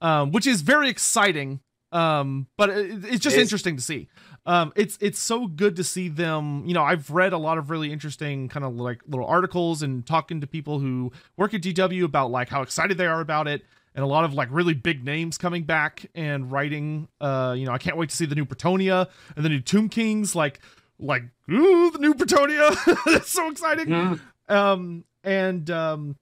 um, 0.00 0.32
which 0.32 0.46
is 0.46 0.62
very 0.62 0.88
exciting. 0.88 1.60
Um, 1.92 2.46
but 2.56 2.70
it, 2.70 3.04
it's 3.04 3.22
just 3.22 3.36
it 3.36 3.42
interesting 3.42 3.76
to 3.76 3.82
see 3.82 4.08
um, 4.44 4.72
it's 4.74 4.98
it's 5.00 5.20
so 5.20 5.46
good 5.46 5.76
to 5.76 5.84
see 5.84 6.08
them. 6.08 6.64
You 6.66 6.74
know, 6.74 6.82
I've 6.82 7.10
read 7.10 7.32
a 7.32 7.38
lot 7.38 7.58
of 7.58 7.70
really 7.70 7.92
interesting 7.92 8.48
kind 8.48 8.64
of 8.64 8.74
like 8.74 9.00
little 9.06 9.26
articles 9.26 9.82
and 9.82 10.04
talking 10.04 10.40
to 10.40 10.46
people 10.46 10.80
who 10.80 11.12
work 11.36 11.54
at 11.54 11.62
GW 11.62 12.04
about 12.04 12.30
like 12.30 12.48
how 12.48 12.62
excited 12.62 12.98
they 12.98 13.06
are 13.06 13.20
about 13.20 13.46
it, 13.46 13.62
and 13.94 14.02
a 14.02 14.06
lot 14.06 14.24
of 14.24 14.34
like 14.34 14.48
really 14.50 14.74
big 14.74 15.04
names 15.04 15.38
coming 15.38 15.62
back 15.62 16.06
and 16.14 16.50
writing. 16.50 17.08
Uh, 17.20 17.54
you 17.56 17.66
know, 17.66 17.72
I 17.72 17.78
can't 17.78 17.96
wait 17.96 18.10
to 18.10 18.16
see 18.16 18.26
the 18.26 18.34
new 18.34 18.44
Bretonnia 18.44 19.08
and 19.36 19.44
the 19.44 19.48
new 19.48 19.60
Tomb 19.60 19.88
Kings. 19.88 20.34
Like, 20.34 20.58
like 20.98 21.22
ooh, 21.50 21.90
the 21.92 21.98
new 21.98 22.14
Bretonnia! 22.14 22.76
it's 23.14 23.30
so 23.30 23.48
exciting. 23.48 23.86
Mm. 23.86 24.20
Um, 24.48 25.04
and 25.22 25.70
um, 25.70 26.16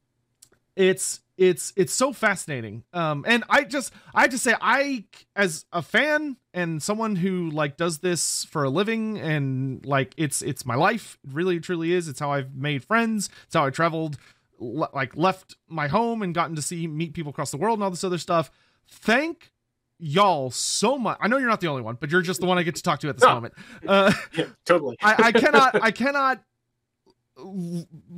it's 0.77 1.21
it's 1.41 1.73
it's 1.75 1.95
so 1.95 2.13
fascinating. 2.13 2.85
Um 2.93 3.25
and 3.27 3.43
i 3.49 3.65
just 3.65 3.93
i 4.15 4.21
have 4.23 4.31
to 4.31 4.39
say 4.39 4.55
i 4.61 5.05
as 5.35 5.65
a 5.73 5.81
fan 5.81 6.37
and 6.53 6.83
someone 6.83 7.17
who 7.17 7.51
like 7.51 7.79
does 7.79 7.99
this 7.99 8.45
for 8.45 8.63
a 8.63 8.69
living 8.69 9.19
and 9.19 9.85
like 9.87 10.13
it's 10.19 10.43
it's 10.43 10.67
my 10.67 10.75
life. 10.75 11.19
It 11.25 11.33
really 11.33 11.59
truly 11.59 11.93
is. 11.93 12.09
It's 12.09 12.21
how 12.21 12.31
i've 12.31 12.55
made 12.55 12.85
friends. 12.85 13.31
It's 13.47 13.55
how 13.55 13.65
i 13.65 13.71
traveled 13.71 14.19
le- 14.59 14.91
like 14.93 15.17
left 15.17 15.57
my 15.67 15.89
home 15.89 16.21
and 16.21 16.35
gotten 16.35 16.55
to 16.57 16.63
see 16.63 16.87
meet 16.87 17.15
people 17.15 17.31
across 17.31 17.51
the 17.51 17.57
world 17.57 17.79
and 17.79 17.85
all 17.85 17.91
this 17.91 18.05
other 18.05 18.19
stuff. 18.19 18.51
Thank 18.87 19.51
y'all 19.99 20.51
so 20.51 20.99
much. 20.99 21.17
I 21.23 21.29
know 21.29 21.39
you're 21.39 21.49
not 21.49 21.63
the 21.63 21.69
only 21.69 21.83
one 21.83 21.97
but 21.99 22.11
you're 22.11 22.21
just 22.21 22.41
the 22.41 22.47
one 22.47 22.59
i 22.59 22.63
get 22.63 22.77
to 22.77 22.83
talk 22.83 23.01
to 23.01 23.09
at 23.09 23.17
this 23.17 23.25
no. 23.25 23.35
moment. 23.35 23.55
Uh 23.89 24.13
yeah, 24.35 24.45
totally. 24.67 24.99
I, 25.01 25.29
I 25.29 25.33
cannot 25.33 25.83
i 25.83 25.91
cannot 25.91 26.43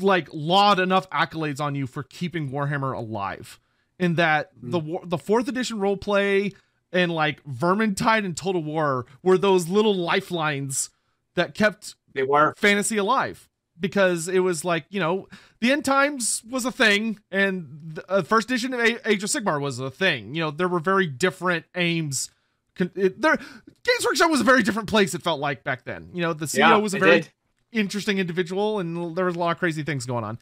like 0.01 0.29
laud 0.33 0.81
enough 0.81 1.09
accolades 1.11 1.61
on 1.61 1.75
you 1.75 1.87
for 1.87 2.03
keeping 2.03 2.51
Warhammer 2.51 2.97
alive. 2.97 3.61
In 3.99 4.15
that 4.15 4.51
mm. 4.61 4.71
the 4.73 5.07
the 5.07 5.19
fourth 5.19 5.49
edition 5.49 5.79
role 5.79 5.97
play 5.97 6.53
and 6.93 7.13
like 7.13 7.43
Vermintide 7.45 8.25
and 8.25 8.37
Total 8.37 8.63
War 8.63 9.07
were 9.23 9.39
those 9.39 9.69
little 9.69 9.95
lifelines 9.95 10.91
that 11.35 11.55
kept 11.55 11.95
they 12.15 12.23
were 12.23 12.55
fantasy 12.57 12.97
alive 12.97 13.49
because 13.81 14.29
it 14.29 14.41
was 14.41 14.65
like 14.65 14.85
you 14.91 15.01
know 15.01 15.29
the 15.61 15.73
end 15.73 15.85
times 15.85 16.43
was 16.49 16.65
a 16.65 16.73
thing 16.73 17.19
and 17.31 17.93
the 17.95 18.11
uh, 18.11 18.23
first 18.23 18.51
edition 18.51 18.75
of 18.75 18.81
Age 18.81 19.23
of 19.25 19.31
Sigmar 19.31 19.61
was 19.61 19.79
a 19.79 19.91
thing. 19.91 20.35
You 20.35 20.43
know 20.43 20.51
there 20.51 20.69
were 20.69 20.81
very 20.81 21.07
different 21.07 21.67
aims. 21.75 22.31
It, 22.79 23.21
there, 23.21 23.37
Games 23.37 24.05
Workshop 24.05 24.31
was 24.31 24.41
a 24.41 24.45
very 24.45 24.63
different 24.63 24.89
place. 24.89 25.15
It 25.15 25.23
felt 25.23 25.41
like 25.41 25.63
back 25.63 25.85
then. 25.85 26.11
You 26.13 26.23
know 26.23 26.33
the 26.33 26.47
CEO 26.47 26.59
yeah, 26.59 26.77
was 26.77 26.95
a 26.95 26.99
very 26.99 27.21
did 27.21 27.31
interesting 27.73 28.19
individual 28.19 28.79
and 28.79 29.17
there 29.17 29.25
was 29.25 29.35
a 29.35 29.39
lot 29.39 29.53
of 29.53 29.59
crazy 29.59 29.83
things 29.83 30.07
going 30.07 30.25
on. 30.25 30.39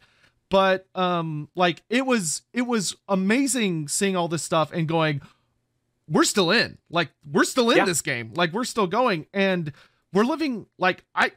But 0.49 0.87
um 0.95 1.49
like 1.55 1.81
it 1.89 2.05
was 2.05 2.41
it 2.53 2.63
was 2.63 2.95
amazing 3.07 3.87
seeing 3.87 4.15
all 4.15 4.27
this 4.27 4.43
stuff 4.43 4.71
and 4.73 4.87
going 4.87 5.21
we're 6.09 6.25
still 6.25 6.51
in. 6.51 6.77
Like 6.89 7.09
we're 7.29 7.45
still 7.45 7.71
in 7.71 7.77
yeah. 7.77 7.85
this 7.85 8.01
game. 8.01 8.33
Like 8.35 8.51
we're 8.51 8.65
still 8.65 8.87
going. 8.87 9.27
And 9.33 9.71
we're 10.13 10.25
living 10.25 10.65
like 10.77 11.05
i 11.15 11.31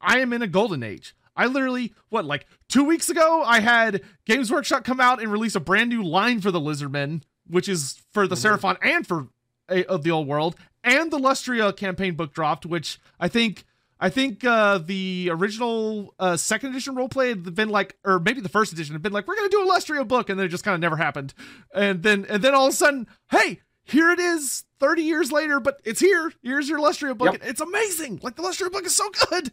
i 0.00 0.18
am 0.18 0.32
in 0.32 0.42
a 0.42 0.48
golden 0.48 0.82
age. 0.82 1.14
I 1.36 1.46
literally, 1.46 1.94
what, 2.08 2.24
like 2.24 2.46
two 2.68 2.82
weeks 2.82 3.08
ago, 3.08 3.44
I 3.46 3.60
had 3.60 4.02
Games 4.26 4.50
Workshop 4.50 4.82
come 4.82 4.98
out 4.98 5.22
and 5.22 5.30
release 5.30 5.54
a 5.54 5.60
brand 5.60 5.88
new 5.88 6.02
line 6.02 6.40
for 6.40 6.50
the 6.50 6.60
Lizardmen, 6.60 7.22
which 7.46 7.68
is 7.68 8.02
for 8.12 8.26
the 8.26 8.34
mm-hmm. 8.34 8.66
Seraphon 8.66 8.76
and 8.82 9.06
for 9.06 9.28
a, 9.70 9.84
of 9.84 10.02
the 10.02 10.10
old 10.10 10.26
world, 10.26 10.56
and 10.82 11.12
the 11.12 11.18
Lustria 11.18 11.74
campaign 11.76 12.14
book 12.14 12.34
dropped, 12.34 12.66
which 12.66 12.98
I 13.20 13.28
think 13.28 13.64
I 14.00 14.10
think 14.10 14.44
uh, 14.44 14.78
the 14.78 15.28
original 15.32 16.14
uh, 16.18 16.36
second 16.36 16.70
edition 16.70 16.94
roleplay 16.94 17.30
had 17.30 17.54
been 17.54 17.68
like, 17.68 17.96
or 18.04 18.20
maybe 18.20 18.40
the 18.40 18.48
first 18.48 18.72
edition 18.72 18.94
had 18.94 19.02
been 19.02 19.12
like, 19.12 19.26
we're 19.26 19.36
gonna 19.36 19.48
do 19.48 19.62
a 19.62 19.66
Lustria 19.66 20.06
book, 20.06 20.28
and 20.28 20.38
then 20.38 20.46
it 20.46 20.50
just 20.50 20.64
kind 20.64 20.74
of 20.74 20.80
never 20.80 20.96
happened. 20.96 21.34
And 21.74 22.02
then 22.02 22.24
and 22.28 22.42
then 22.42 22.54
all 22.54 22.66
of 22.66 22.72
a 22.72 22.76
sudden, 22.76 23.08
hey, 23.30 23.60
here 23.84 24.10
it 24.10 24.20
is, 24.20 24.64
thirty 24.78 25.02
years 25.02 25.32
later, 25.32 25.58
but 25.58 25.80
it's 25.84 26.00
here. 26.00 26.32
Here's 26.42 26.68
your 26.68 26.78
Lustria 26.78 27.16
book. 27.16 27.32
Yep. 27.32 27.42
It's 27.44 27.60
amazing. 27.60 28.20
Like 28.22 28.36
the 28.36 28.42
Lustria 28.42 28.70
book 28.70 28.86
is 28.86 28.94
so 28.94 29.08
good, 29.30 29.50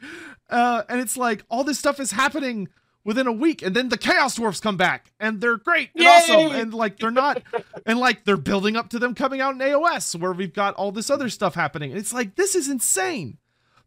uh, 0.49 0.83
and 0.89 1.01
it's 1.01 1.17
like 1.17 1.43
all 1.49 1.63
this 1.63 1.79
stuff 1.79 1.99
is 1.99 2.11
happening 2.11 2.67
within 3.05 3.27
a 3.27 3.31
week 3.31 3.61
and 3.61 3.75
then 3.75 3.89
the 3.89 3.97
chaos 3.97 4.35
dwarfs 4.35 4.59
come 4.59 4.75
back 4.75 5.13
and 5.19 5.39
they're 5.39 5.57
great 5.57 5.91
and 5.93 6.03
Yay! 6.03 6.09
awesome 6.09 6.59
and 6.59 6.73
like 6.73 6.97
they're 6.97 7.11
not 7.11 7.41
and 7.85 7.99
like 7.99 8.25
they're 8.25 8.35
building 8.35 8.75
up 8.75 8.89
to 8.89 8.97
them 8.97 9.13
coming 9.13 9.39
out 9.39 9.53
in 9.53 9.59
aos 9.59 10.19
where 10.19 10.33
we've 10.33 10.53
got 10.53 10.73
all 10.73 10.91
this 10.91 11.11
other 11.11 11.29
stuff 11.29 11.53
happening 11.53 11.91
and 11.91 11.99
it's 11.99 12.11
like 12.11 12.35
this 12.35 12.55
is 12.55 12.67
insane 12.67 13.37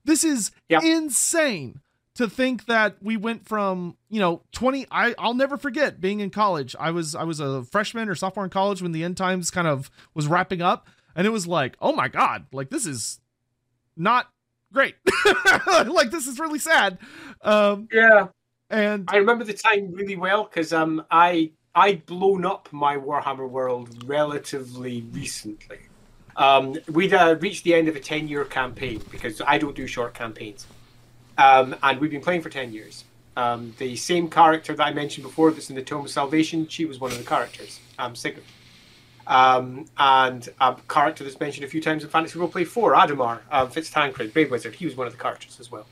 this 0.09 0.25
is 0.25 0.51
yep. 0.71 0.83
insane 0.83 1.81
to 2.15 2.29
think 2.29 2.65
that 2.65 2.97
we 3.03 3.17
went 3.17 3.47
from, 3.47 3.97
you 4.09 4.19
know, 4.19 4.43
20 4.53 4.87
I 4.91 5.15
I'll 5.19 5.35
never 5.35 5.59
forget 5.59 6.01
being 6.01 6.21
in 6.21 6.31
college. 6.31 6.75
I 6.81 6.91
was 6.91 7.15
I 7.15 7.25
was 7.25 7.41
a 7.41 7.63
freshman 7.63 8.09
or 8.09 8.15
sophomore 8.15 8.45
in 8.45 8.51
college 8.51 8.83
when 8.83 8.93
the 8.93 9.05
end 9.05 9.19
times 9.19 9.51
kind 9.51 9.69
of 9.69 9.91
was 10.15 10.27
wrapping 10.27 10.63
up 10.63 10.89
and 11.15 11.27
it 11.27 11.31
was 11.31 11.47
like, 11.47 11.77
"Oh 11.81 11.93
my 11.93 12.09
god, 12.09 12.47
like 12.53 12.71
this 12.71 12.87
is 12.87 13.21
not 13.97 14.31
great. 14.73 14.97
like 15.87 16.11
this 16.11 16.27
is 16.27 16.41
really 16.41 16.59
sad." 16.59 16.99
Um 17.43 17.87
Yeah. 17.93 18.29
And 18.71 19.09
I 19.09 19.19
remember 19.19 19.45
the 19.45 19.53
time 19.53 19.93
really 19.93 20.17
well 20.17 20.47
cuz 20.47 20.73
um 20.73 21.05
I 21.11 21.53
I'd 21.75 22.07
blown 22.07 22.47
up 22.47 22.73
my 22.73 22.97
Warhammer 22.97 23.49
world 23.49 24.09
relatively 24.09 25.03
recently. 25.13 25.88
Um, 26.39 26.77
we'd 26.91 27.13
uh, 27.13 27.37
reached 27.41 27.65
the 27.65 27.75
end 27.75 27.89
of 27.89 27.97
a 27.97 28.01
10 28.01 28.29
year 28.29 28.45
campaign 28.45 29.03
because 29.11 29.43
I 29.47 29.59
don't 29.59 29.75
do 29.77 29.87
short 29.87 30.15
campaigns. 30.15 30.67
Um, 31.37 31.77
and 31.83 32.01
we've 32.01 32.11
been 32.11 32.23
playing 32.23 32.43
for 32.43 32.49
10 32.49 32.73
years. 32.73 33.05
Um, 33.37 33.75
the 33.79 33.95
same 33.97 34.31
character 34.31 34.75
that 34.75 34.85
I 34.85 34.93
mentioned 34.93 35.25
before 35.25 35.51
that's 35.51 35.69
in 35.69 35.77
the 35.77 35.83
Tome 35.83 36.05
of 36.05 36.11
Salvation, 36.11 36.67
she 36.69 36.87
was 36.87 36.99
one 36.99 37.13
of 37.13 37.19
the 37.19 37.25
characters, 37.25 37.81
um, 37.99 38.15
Sigurd. 38.15 38.43
Um, 39.27 39.85
and 39.99 40.49
a 40.61 40.77
character 40.89 41.23
that's 41.23 41.39
mentioned 41.39 41.65
a 41.65 41.69
few 41.69 41.83
times 41.83 42.03
in 42.03 42.09
Fantasy 42.09 42.39
Roleplay 42.39 42.67
4, 42.67 42.97
Adamar, 42.97 43.43
um, 43.51 43.71
Fitz 43.71 43.91
Tancred, 43.91 44.33
Brave 44.33 44.51
Wizard, 44.51 44.75
he 44.75 44.87
was 44.87 44.97
one 44.97 45.07
of 45.07 45.13
the 45.13 45.19
characters 45.19 45.61
as 45.61 45.71
well. 45.71 45.87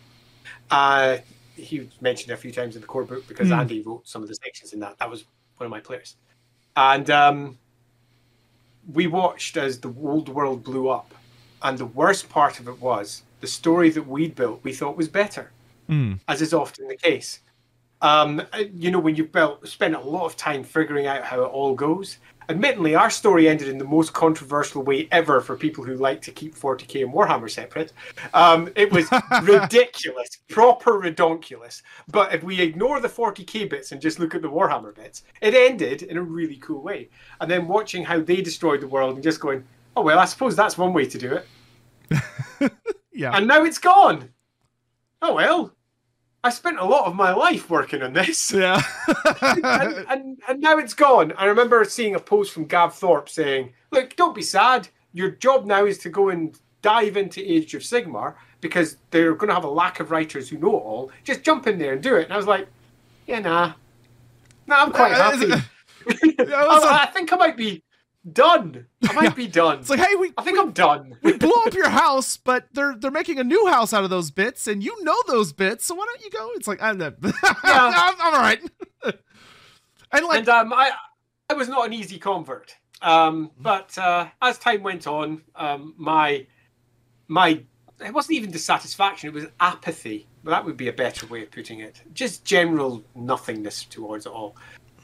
Uh, 0.71 1.19
he 1.55 1.81
was 1.81 2.01
mentioned 2.01 2.33
a 2.33 2.37
few 2.37 2.51
times 2.51 2.75
in 2.75 2.81
the 2.81 2.87
core 2.87 3.05
book 3.05 3.27
because 3.29 3.49
mm. 3.49 3.59
Andy 3.59 3.83
wrote 3.83 4.09
some 4.09 4.23
of 4.23 4.29
the 4.29 4.35
sections 4.35 4.73
in 4.73 4.81
that. 4.81 4.99
That 4.99 5.11
was 5.11 5.25
one 5.57 5.67
of 5.67 5.71
my 5.71 5.81
players. 5.81 6.17
And 6.77 7.09
um, 7.11 7.59
we 8.93 9.07
watched 9.07 9.57
as 9.57 9.81
the 9.81 9.93
old 10.03 10.29
world 10.29 10.63
blew 10.65 10.89
up, 10.89 11.15
and 11.63 11.79
the 11.79 11.87
worst 11.87 12.29
part 12.29 12.61
of 12.61 12.69
it 12.69 12.81
was 12.81 13.23
the 13.41 13.47
story 13.47 13.91
that 13.91 14.07
we'd 14.07 14.35
built. 14.35 14.61
We 14.63 14.73
thought 14.73 14.97
was 14.97 15.09
better, 15.09 15.51
mm. 15.89 16.21
as 16.29 16.43
is 16.43 16.55
often 16.55 16.89
the 16.89 16.97
case. 16.97 17.41
Um, 18.03 18.43
you 18.73 18.91
know, 18.91 18.99
when 18.99 19.17
you've 19.17 19.33
built, 19.33 19.67
spent 19.67 19.95
a 19.95 20.01
lot 20.01 20.27
of 20.27 20.37
time 20.37 20.63
figuring 20.63 21.07
out 21.07 21.25
how 21.25 21.43
it 21.43 21.49
all 21.49 21.75
goes. 21.75 22.19
Admittedly, 22.49 22.95
our 22.95 23.11
story 23.11 23.49
ended 23.49 23.69
in 23.69 23.79
the 23.79 23.85
most 23.85 24.13
controversial 24.13 24.83
way 24.83 25.09
ever 25.11 25.41
for 25.41 25.57
people 25.57 25.85
who 25.85 25.95
like 25.95 26.23
to 26.23 26.31
keep 26.31 26.55
40k 26.55 27.03
and 27.03 27.13
Warhammer 27.13 27.51
separate. 27.51 27.93
Um, 28.35 28.71
it 28.77 28.93
was 28.93 29.09
ridiculous, 29.43 30.39
proper 30.49 31.01
redonkulous. 31.01 31.83
But 32.09 32.33
if 32.33 32.45
we 32.45 32.61
ignore 32.61 33.01
the 33.01 33.09
40k 33.09 33.69
bits 33.69 33.93
and 33.93 34.01
just 34.01 34.21
look 34.21 34.35
at 34.35 34.43
the 34.43 34.51
Warhammer 34.51 34.95
bits, 34.95 35.25
it 35.41 35.55
ended 35.55 36.03
in 36.03 36.17
a 36.17 36.23
really 36.23 36.57
cool 36.57 36.83
way. 36.83 37.09
And 37.41 37.51
then 37.51 37.67
watching 37.67 38.05
how 38.05 38.21
they 38.21 38.41
destroyed 38.43 38.81
the 38.81 38.89
world 38.89 39.15
and 39.15 39.25
just 39.25 39.41
going, 39.41 39.65
oh, 39.97 40.03
well, 40.03 40.19
I 40.19 40.25
suppose 40.25 40.55
that's 40.55 40.79
one 40.79 40.93
way 40.93 41.07
to 41.07 41.19
do 41.19 41.33
it. 41.33 42.73
yeah. 43.13 43.37
And 43.37 43.49
now 43.49 43.65
it's 43.65 43.79
gone. 43.79 44.29
Oh, 45.21 45.35
well, 45.35 45.76
I 46.47 46.51
spent 46.51 46.79
a 46.79 46.85
lot 46.85 47.07
of 47.07 47.17
my 47.17 47.33
life 47.35 47.69
working 47.69 48.03
on 48.03 48.13
this. 48.13 48.53
Yeah. 48.57 48.81
and, 49.43 50.07
and, 50.09 50.39
and 50.49 50.61
now 50.61 50.79
it's 50.79 50.95
gone. 50.95 51.33
I 51.37 51.47
remember 51.47 51.85
seeing 51.85 52.15
a 52.15 52.21
post 52.21 52.53
from 52.53 52.67
Gav 52.67 52.95
Thorpe 52.95 53.29
saying, 53.29 53.73
Look, 53.91 54.15
don't 54.15 54.35
be 54.35 54.43
sad. 54.43 54.89
Your 55.13 55.31
job 55.31 55.67
now 55.67 55.85
is 55.87 55.99
to 55.99 56.09
go 56.09 56.29
and 56.29 56.57
dive 56.83 57.17
into 57.17 57.41
Age 57.41 57.75
of 57.75 57.83
Sigmar 57.83 58.35
because 58.61 58.99
they're 59.11 59.35
going 59.35 59.49
to 59.49 59.55
have 59.55 59.65
a 59.65 59.69
lack 59.69 59.99
of 59.99 60.13
writers 60.13 60.49
who 60.49 60.59
know 60.59 60.77
it 60.77 60.85
all. 60.85 61.11
Just 61.25 61.43
jump 61.43 61.67
in 61.67 61.79
there 61.79 61.95
and 61.95 62.03
do 62.03 62.15
it. 62.15 62.25
And 62.25 62.33
I 62.33 62.37
was 62.37 62.47
like, 62.47 62.69
Yeah, 63.27 63.41
nah. 63.41 63.73
Nah, 64.69 64.83
I'm 64.83 64.93
quite 64.93 65.13
uh, 65.13 65.33
happy. 65.33 65.65
I, 66.39 67.03
I 67.03 67.11
think 67.13 67.33
I 67.33 67.37
might 67.37 67.57
be 67.57 67.83
done. 68.33 68.87
I 69.09 69.13
might 69.13 69.25
yeah. 69.25 69.31
be 69.31 69.47
done. 69.47 69.79
It's 69.79 69.91
like, 69.91 70.01
hey, 70.01 70.15
we. 70.15 70.33
I 70.37 70.43
think 70.43 70.57
we, 70.57 70.63
I'm 70.63 70.73
done. 70.73 71.17
we 71.23 71.33
blew 71.35 71.53
up 71.65 71.75
your 71.75 71.89
house, 71.89 72.37
but 72.37 72.67
they're 72.73 72.97
they're 72.97 73.11
making 73.11 73.39
a 73.39 73.45
new 73.45 73.67
house 73.67 73.93
out 73.93 74.05
of 74.05 74.11
those 74.11 74.31
bits, 74.31 74.67
and 74.67 74.83
you 74.83 75.03
know 75.05 75.17
those 75.27 75.53
bits, 75.53 75.87
so 75.87 75.95
why 75.95 76.07
don't 76.07 76.23
you 76.23 76.31
go? 76.31 76.51
It's 76.55 76.69
like 76.69 76.83
I'm 76.83 77.01
yeah. 77.01 77.11
I'm, 77.23 78.15
I'm 78.21 78.21
all 78.21 78.33
right. 78.33 78.61
and 79.05 80.27
like, 80.27 80.41
and 80.41 80.49
um, 80.49 80.73
I 80.73 80.93
I 81.51 81.55
was 81.55 81.69
not 81.69 81.87
an 81.87 81.93
easy 81.93 82.19
convert. 82.19 82.77
Um, 83.03 83.51
but 83.61 83.97
uh, 83.99 84.29
as 84.41 84.59
time 84.59 84.83
went 84.83 85.07
on, 85.07 85.43
um, 85.55 85.95
my 85.97 86.47
my 87.29 87.63
it 88.01 88.13
wasn't 88.13 88.37
even 88.37 88.51
dissatisfaction; 88.51 89.29
it 89.29 89.35
was 89.35 89.47
apathy. 89.61 90.27
But 90.43 90.51
that 90.53 90.65
would 90.65 90.77
be 90.77 90.89
a 90.89 90.93
better 90.93 91.27
way 91.27 91.43
of 91.43 91.51
putting 91.51 91.81
it. 91.81 92.01
Just 92.13 92.45
general 92.45 93.03
nothingness 93.17 93.85
towards 93.85 94.27
it 94.27 94.33
all. 94.33 94.57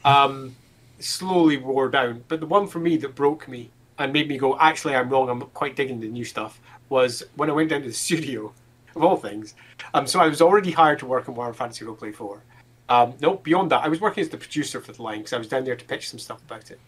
Um, 0.05 0.55
slowly 1.03 1.57
wore 1.57 1.89
down. 1.89 2.23
But 2.27 2.39
the 2.39 2.45
one 2.45 2.67
for 2.67 2.79
me 2.79 2.97
that 2.97 3.15
broke 3.15 3.47
me 3.47 3.69
and 3.97 4.11
made 4.13 4.27
me 4.27 4.37
go, 4.37 4.57
actually, 4.59 4.95
I'm 4.95 5.09
wrong. 5.09 5.29
I'm 5.29 5.41
quite 5.41 5.75
digging 5.75 5.99
the 5.99 6.07
new 6.07 6.25
stuff. 6.25 6.59
Was 6.89 7.23
when 7.35 7.49
I 7.49 7.53
went 7.53 7.69
down 7.69 7.81
to 7.81 7.87
the 7.87 7.93
studio, 8.07 8.53
of 8.95 9.03
all 9.03 9.17
things. 9.17 9.55
Um, 9.93 10.07
so 10.07 10.19
I 10.19 10.27
was 10.27 10.41
already 10.41 10.71
hired 10.71 10.99
to 10.99 11.05
work 11.05 11.27
on 11.27 11.35
Warhammer 11.35 11.55
Fantasy 11.55 11.85
Roleplay 11.85 12.13
4. 12.13 12.41
Um, 12.89 13.13
no, 13.21 13.35
beyond 13.37 13.71
that, 13.71 13.83
I 13.83 13.87
was 13.87 14.01
working 14.01 14.21
as 14.21 14.29
the 14.29 14.37
producer 14.37 14.81
for 14.81 14.91
the 14.91 15.01
line 15.01 15.19
because 15.19 15.33
I 15.33 15.37
was 15.37 15.47
down 15.47 15.63
there 15.63 15.75
to 15.75 15.85
pitch 15.85 16.09
some 16.09 16.19
stuff 16.19 16.41
about 16.43 16.69
it. 16.69 16.79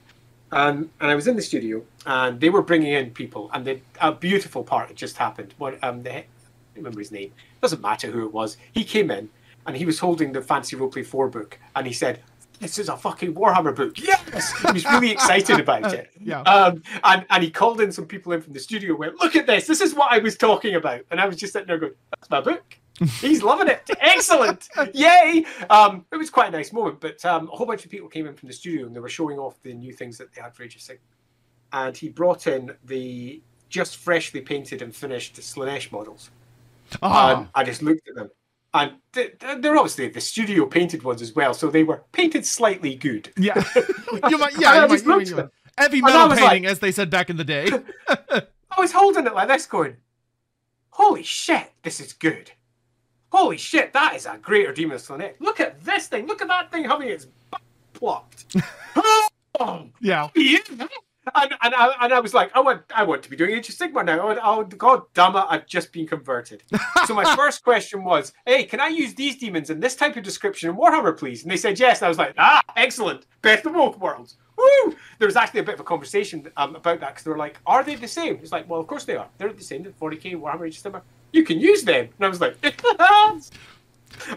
Um, 0.51 0.91
and 1.01 1.09
I 1.09 1.15
was 1.15 1.27
in 1.27 1.35
the 1.35 1.41
studio, 1.41 1.83
and 2.05 2.39
they 2.39 2.49
were 2.49 2.61
bringing 2.61 2.93
in 2.93 3.11
people, 3.11 3.49
and 3.53 3.65
they, 3.65 3.81
a 3.99 4.11
beautiful 4.11 4.63
part 4.63 4.89
had 4.89 4.97
just 4.97 5.17
happened. 5.17 5.53
What 5.57 5.83
um, 5.83 6.03
the, 6.03 6.17
I 6.17 6.25
remember 6.75 6.99
his 6.99 7.11
name. 7.11 7.31
Doesn't 7.61 7.81
matter 7.81 8.11
who 8.11 8.25
it 8.25 8.33
was. 8.33 8.57
He 8.71 8.83
came 8.83 9.09
in, 9.09 9.29
and 9.65 9.75
he 9.75 9.85
was 9.85 9.99
holding 9.99 10.31
the 10.31 10.41
Fantasy 10.41 10.75
Roleplay 10.75 11.05
4 11.05 11.29
book, 11.29 11.57
and 11.75 11.87
he 11.87 11.93
said, 11.93 12.21
this 12.59 12.77
is 12.77 12.89
a 12.89 12.97
fucking 12.97 13.33
Warhammer 13.33 13.75
book. 13.75 13.99
Yes, 13.99 14.51
he 14.61 14.71
was 14.71 14.85
really 14.85 15.11
excited 15.11 15.59
about 15.59 15.93
it. 15.93 16.11
Yeah. 16.19 16.41
Um, 16.41 16.81
and 17.03 17.25
and 17.29 17.43
he 17.43 17.49
called 17.49 17.81
in 17.81 17.91
some 17.91 18.05
people 18.05 18.31
in 18.33 18.41
from 18.41 18.53
the 18.53 18.59
studio. 18.59 18.95
Went, 18.95 19.19
look 19.19 19.35
at 19.35 19.47
this. 19.47 19.67
This 19.67 19.81
is 19.81 19.93
what 19.93 20.11
I 20.11 20.19
was 20.19 20.37
talking 20.37 20.75
about. 20.75 21.01
And 21.11 21.19
I 21.19 21.25
was 21.25 21.37
just 21.37 21.53
sitting 21.53 21.67
there 21.67 21.77
going, 21.77 21.93
that's 22.11 22.29
my 22.29 22.41
book. 22.41 22.77
He's 23.19 23.43
loving 23.43 23.67
it. 23.67 23.89
Excellent. 23.99 24.69
Yay. 24.93 25.45
Um, 25.69 26.05
it 26.11 26.17
was 26.17 26.29
quite 26.29 26.49
a 26.49 26.51
nice 26.51 26.71
moment. 26.71 27.01
But 27.01 27.23
um, 27.25 27.49
a 27.51 27.55
whole 27.55 27.67
bunch 27.67 27.83
of 27.83 27.91
people 27.91 28.07
came 28.07 28.25
in 28.25 28.33
from 28.35 28.47
the 28.47 28.53
studio 28.53 28.85
and 28.85 28.95
they 28.95 29.01
were 29.01 29.09
showing 29.09 29.37
off 29.37 29.61
the 29.63 29.73
new 29.73 29.91
things 29.91 30.17
that 30.17 30.33
they 30.33 30.41
had 30.41 30.55
for 30.55 30.63
Age 30.63 30.75
of 30.75 30.81
Sigmar. 30.81 30.99
And 31.73 31.97
he 31.97 32.09
brought 32.09 32.47
in 32.47 32.71
the 32.85 33.41
just 33.67 33.97
freshly 33.97 34.39
painted 34.39 34.81
and 34.81 34.95
finished 34.95 35.35
Slaanesh 35.35 35.91
models. 35.91 36.29
Oh. 37.01 37.37
And 37.37 37.49
I 37.53 37.63
just 37.63 37.81
looked 37.81 38.07
at 38.07 38.15
them 38.15 38.29
and 38.75 38.91
they're 39.63 39.77
obviously 39.77 40.09
the 40.09 40.19
studio 40.19 40.65
painted 40.65 41.03
ones 41.03 41.21
as 41.21 41.33
well, 41.33 41.53
so 41.53 41.69
they 41.69 41.83
were 41.83 42.03
painted 42.11 42.45
slightly 42.45 42.95
good. 42.95 43.31
Yeah, 43.37 43.63
you 44.29 44.37
might, 44.37 44.59
yeah, 44.59 44.83
you 44.83 44.89
might, 44.89 45.01
you 45.01 45.07
might, 45.07 45.27
you 45.29 45.35
might. 45.37 45.49
heavy 45.77 46.01
metal 46.01 46.29
painting, 46.29 46.63
like, 46.63 46.65
as 46.65 46.79
they 46.79 46.91
said 46.91 47.09
back 47.09 47.29
in 47.29 47.37
the 47.37 47.45
day. 47.45 47.69
I 48.09 48.43
was 48.77 48.91
holding 48.91 49.25
it 49.25 49.33
like 49.33 49.47
this, 49.47 49.65
going, 49.65 49.95
"Holy 50.89 51.23
shit, 51.23 51.71
this 51.83 52.01
is 52.01 52.11
good! 52.11 52.51
Holy 53.31 53.57
shit, 53.57 53.93
that 53.93 54.15
is 54.15 54.25
a 54.25 54.37
greater 54.37 54.73
Demon 54.73 54.99
Slayer! 54.99 55.35
Look 55.39 55.61
at 55.61 55.83
this 55.83 56.07
thing! 56.07 56.27
Look 56.27 56.41
at 56.41 56.49
that 56.49 56.71
thing 56.71 56.83
having 56.83 57.07
its 57.07 57.27
plopped! 57.93 58.57
oh, 59.59 59.87
yeah, 60.01 60.27
yeah, 60.35 60.59
and, 61.35 61.53
and, 61.61 61.75
I, 61.75 61.95
and 62.01 62.13
I 62.13 62.19
was 62.19 62.33
like, 62.33 62.51
I 62.55 62.59
want, 62.59 62.83
I 62.93 63.03
want 63.03 63.23
to 63.23 63.29
be 63.29 63.35
doing 63.35 63.51
Age 63.51 63.69
of 63.69 63.93
now. 63.93 64.27
Went, 64.27 64.39
oh, 64.43 64.63
God 64.63 65.03
damn 65.13 65.35
it, 65.35 65.45
I've 65.49 65.65
just 65.65 65.91
been 65.91 66.07
converted. 66.07 66.63
so 67.05 67.13
my 67.13 67.35
first 67.35 67.63
question 67.63 68.03
was, 68.03 68.33
hey, 68.45 68.63
can 68.63 68.79
I 68.79 68.87
use 68.87 69.13
these 69.13 69.37
demons 69.37 69.69
in 69.69 69.79
this 69.79 69.95
type 69.95 70.15
of 70.15 70.23
description 70.23 70.69
in 70.69 70.75
Warhammer, 70.75 71.17
please? 71.17 71.43
And 71.43 71.51
they 71.51 71.57
said 71.57 71.79
yes. 71.79 71.99
And 71.99 72.05
I 72.05 72.09
was 72.09 72.17
like, 72.17 72.35
ah, 72.37 72.61
excellent. 72.75 73.25
Best 73.41 73.65
of 73.65 73.73
both 73.73 73.97
worlds. 73.97 74.37
Woo! 74.57 74.95
There 75.19 75.27
was 75.27 75.35
actually 75.35 75.61
a 75.61 75.63
bit 75.63 75.75
of 75.75 75.81
a 75.81 75.83
conversation 75.83 76.49
um, 76.57 76.75
about 76.75 76.99
that 77.01 77.09
because 77.09 77.23
they 77.23 77.31
were 77.31 77.37
like, 77.37 77.59
are 77.65 77.83
they 77.83 77.95
the 77.95 78.07
same? 78.07 78.35
It's 78.41 78.51
like, 78.51 78.69
well, 78.69 78.79
of 78.79 78.87
course 78.87 79.05
they 79.05 79.15
are. 79.15 79.27
They're 79.37 79.51
the 79.51 79.63
same. 79.63 79.83
40k 79.83 80.39
Warhammer 80.39 80.67
Age 80.67 80.77
of 80.77 80.93
Sigmar. 80.93 81.01
You 81.33 81.43
can 81.43 81.59
use 81.59 81.83
them. 81.83 82.09
And 82.17 82.25
I 82.25 82.29
was 82.29 82.39
like, 82.39 82.55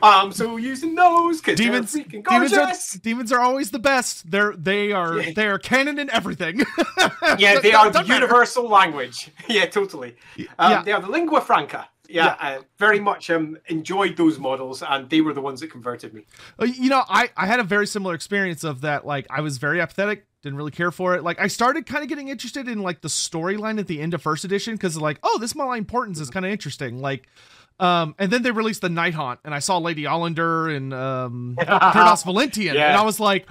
I'm 0.03 0.33
so 0.33 0.57
using 0.57 0.95
those 0.95 1.41
because 1.41 1.59
demons, 1.59 1.93
demons 1.93 2.53
are 2.53 2.73
demons 3.01 3.33
are 3.33 3.41
always 3.41 3.71
the 3.71 3.79
best. 3.79 4.31
They're 4.31 4.55
they 4.57 4.93
are 4.93 5.21
yeah. 5.21 5.33
they 5.35 5.47
are 5.47 5.59
canon 5.59 5.99
in 5.99 6.11
everything. 6.11 6.59
yeah, 7.39 7.61
they 7.61 7.73
are 7.73 7.91
the 7.91 8.05
universal 8.05 8.65
matter. 8.65 8.75
language. 8.75 9.31
Yeah, 9.49 9.65
totally. 9.67 10.17
Um, 10.59 10.73
yeah. 10.73 10.83
They 10.83 10.93
are 10.93 11.01
the 11.01 11.09
lingua 11.09 11.41
franca. 11.41 11.89
yeah, 12.09 12.37
I 12.39 12.61
very 12.79 13.01
much 13.01 13.31
um, 13.31 13.59
enjoyed 13.67 14.17
those 14.17 14.39
models, 14.39 14.83
and 14.83 15.09
they 15.09 15.21
were 15.21 15.33
the 15.33 15.41
ones 15.41 15.61
that 15.61 15.71
converted 15.71 16.15
me. 16.15 16.25
Uh, 16.59 16.65
you 16.65 16.89
know, 16.89 17.03
I 17.09 17.31
I 17.37 17.47
had 17.47 17.61
a 17.61 17.65
very 17.65 17.87
similar 17.87 18.15
experience 18.15 18.65
of 18.65 18.83
that. 18.83 19.07
Like, 19.07 19.27
I 19.31 19.41
was 19.41 19.59
very 19.59 19.81
apathetic, 19.81 20.27
didn't 20.43 20.57
really 20.57 20.71
care 20.71 20.91
for 20.91 21.15
it. 21.15 21.23
Like, 21.23 21.41
I 21.41 21.49
started 21.49 21.87
kind 21.87 22.03
of 22.03 22.09
getting 22.09 22.29
interested 22.29 22.69
in 22.69 22.81
like 22.81 23.01
the 23.01 23.09
storyline 23.09 23.79
at 23.79 23.87
the 23.87 24.01
end 24.01 24.15
of 24.15 24.23
first 24.23 24.45
edition 24.45 24.75
because 24.75 24.97
like, 24.97 25.19
oh, 25.23 25.39
this 25.39 25.55
Malign 25.55 25.85
Portents 25.85 26.21
is 26.21 26.31
kind 26.31 26.45
of 26.45 26.53
interesting. 26.53 27.01
Like. 27.01 27.29
Um, 27.81 28.15
and 28.19 28.33
then 28.33 28.43
they 28.43 28.51
released 28.51 28.81
the 28.81 28.89
Nighthaunt, 28.89 29.39
and 29.45 29.55
I 29.55 29.61
saw 29.61 29.79
Lady 29.79 30.03
Olynder 30.03 30.75
and 30.75 30.93
um, 30.93 31.57
Kurdoss 31.61 32.25
Valentian, 32.25 32.75
yeah. 32.75 32.89
and 32.89 32.97
I 32.97 33.05
was 33.05 33.21
like, 33.21 33.49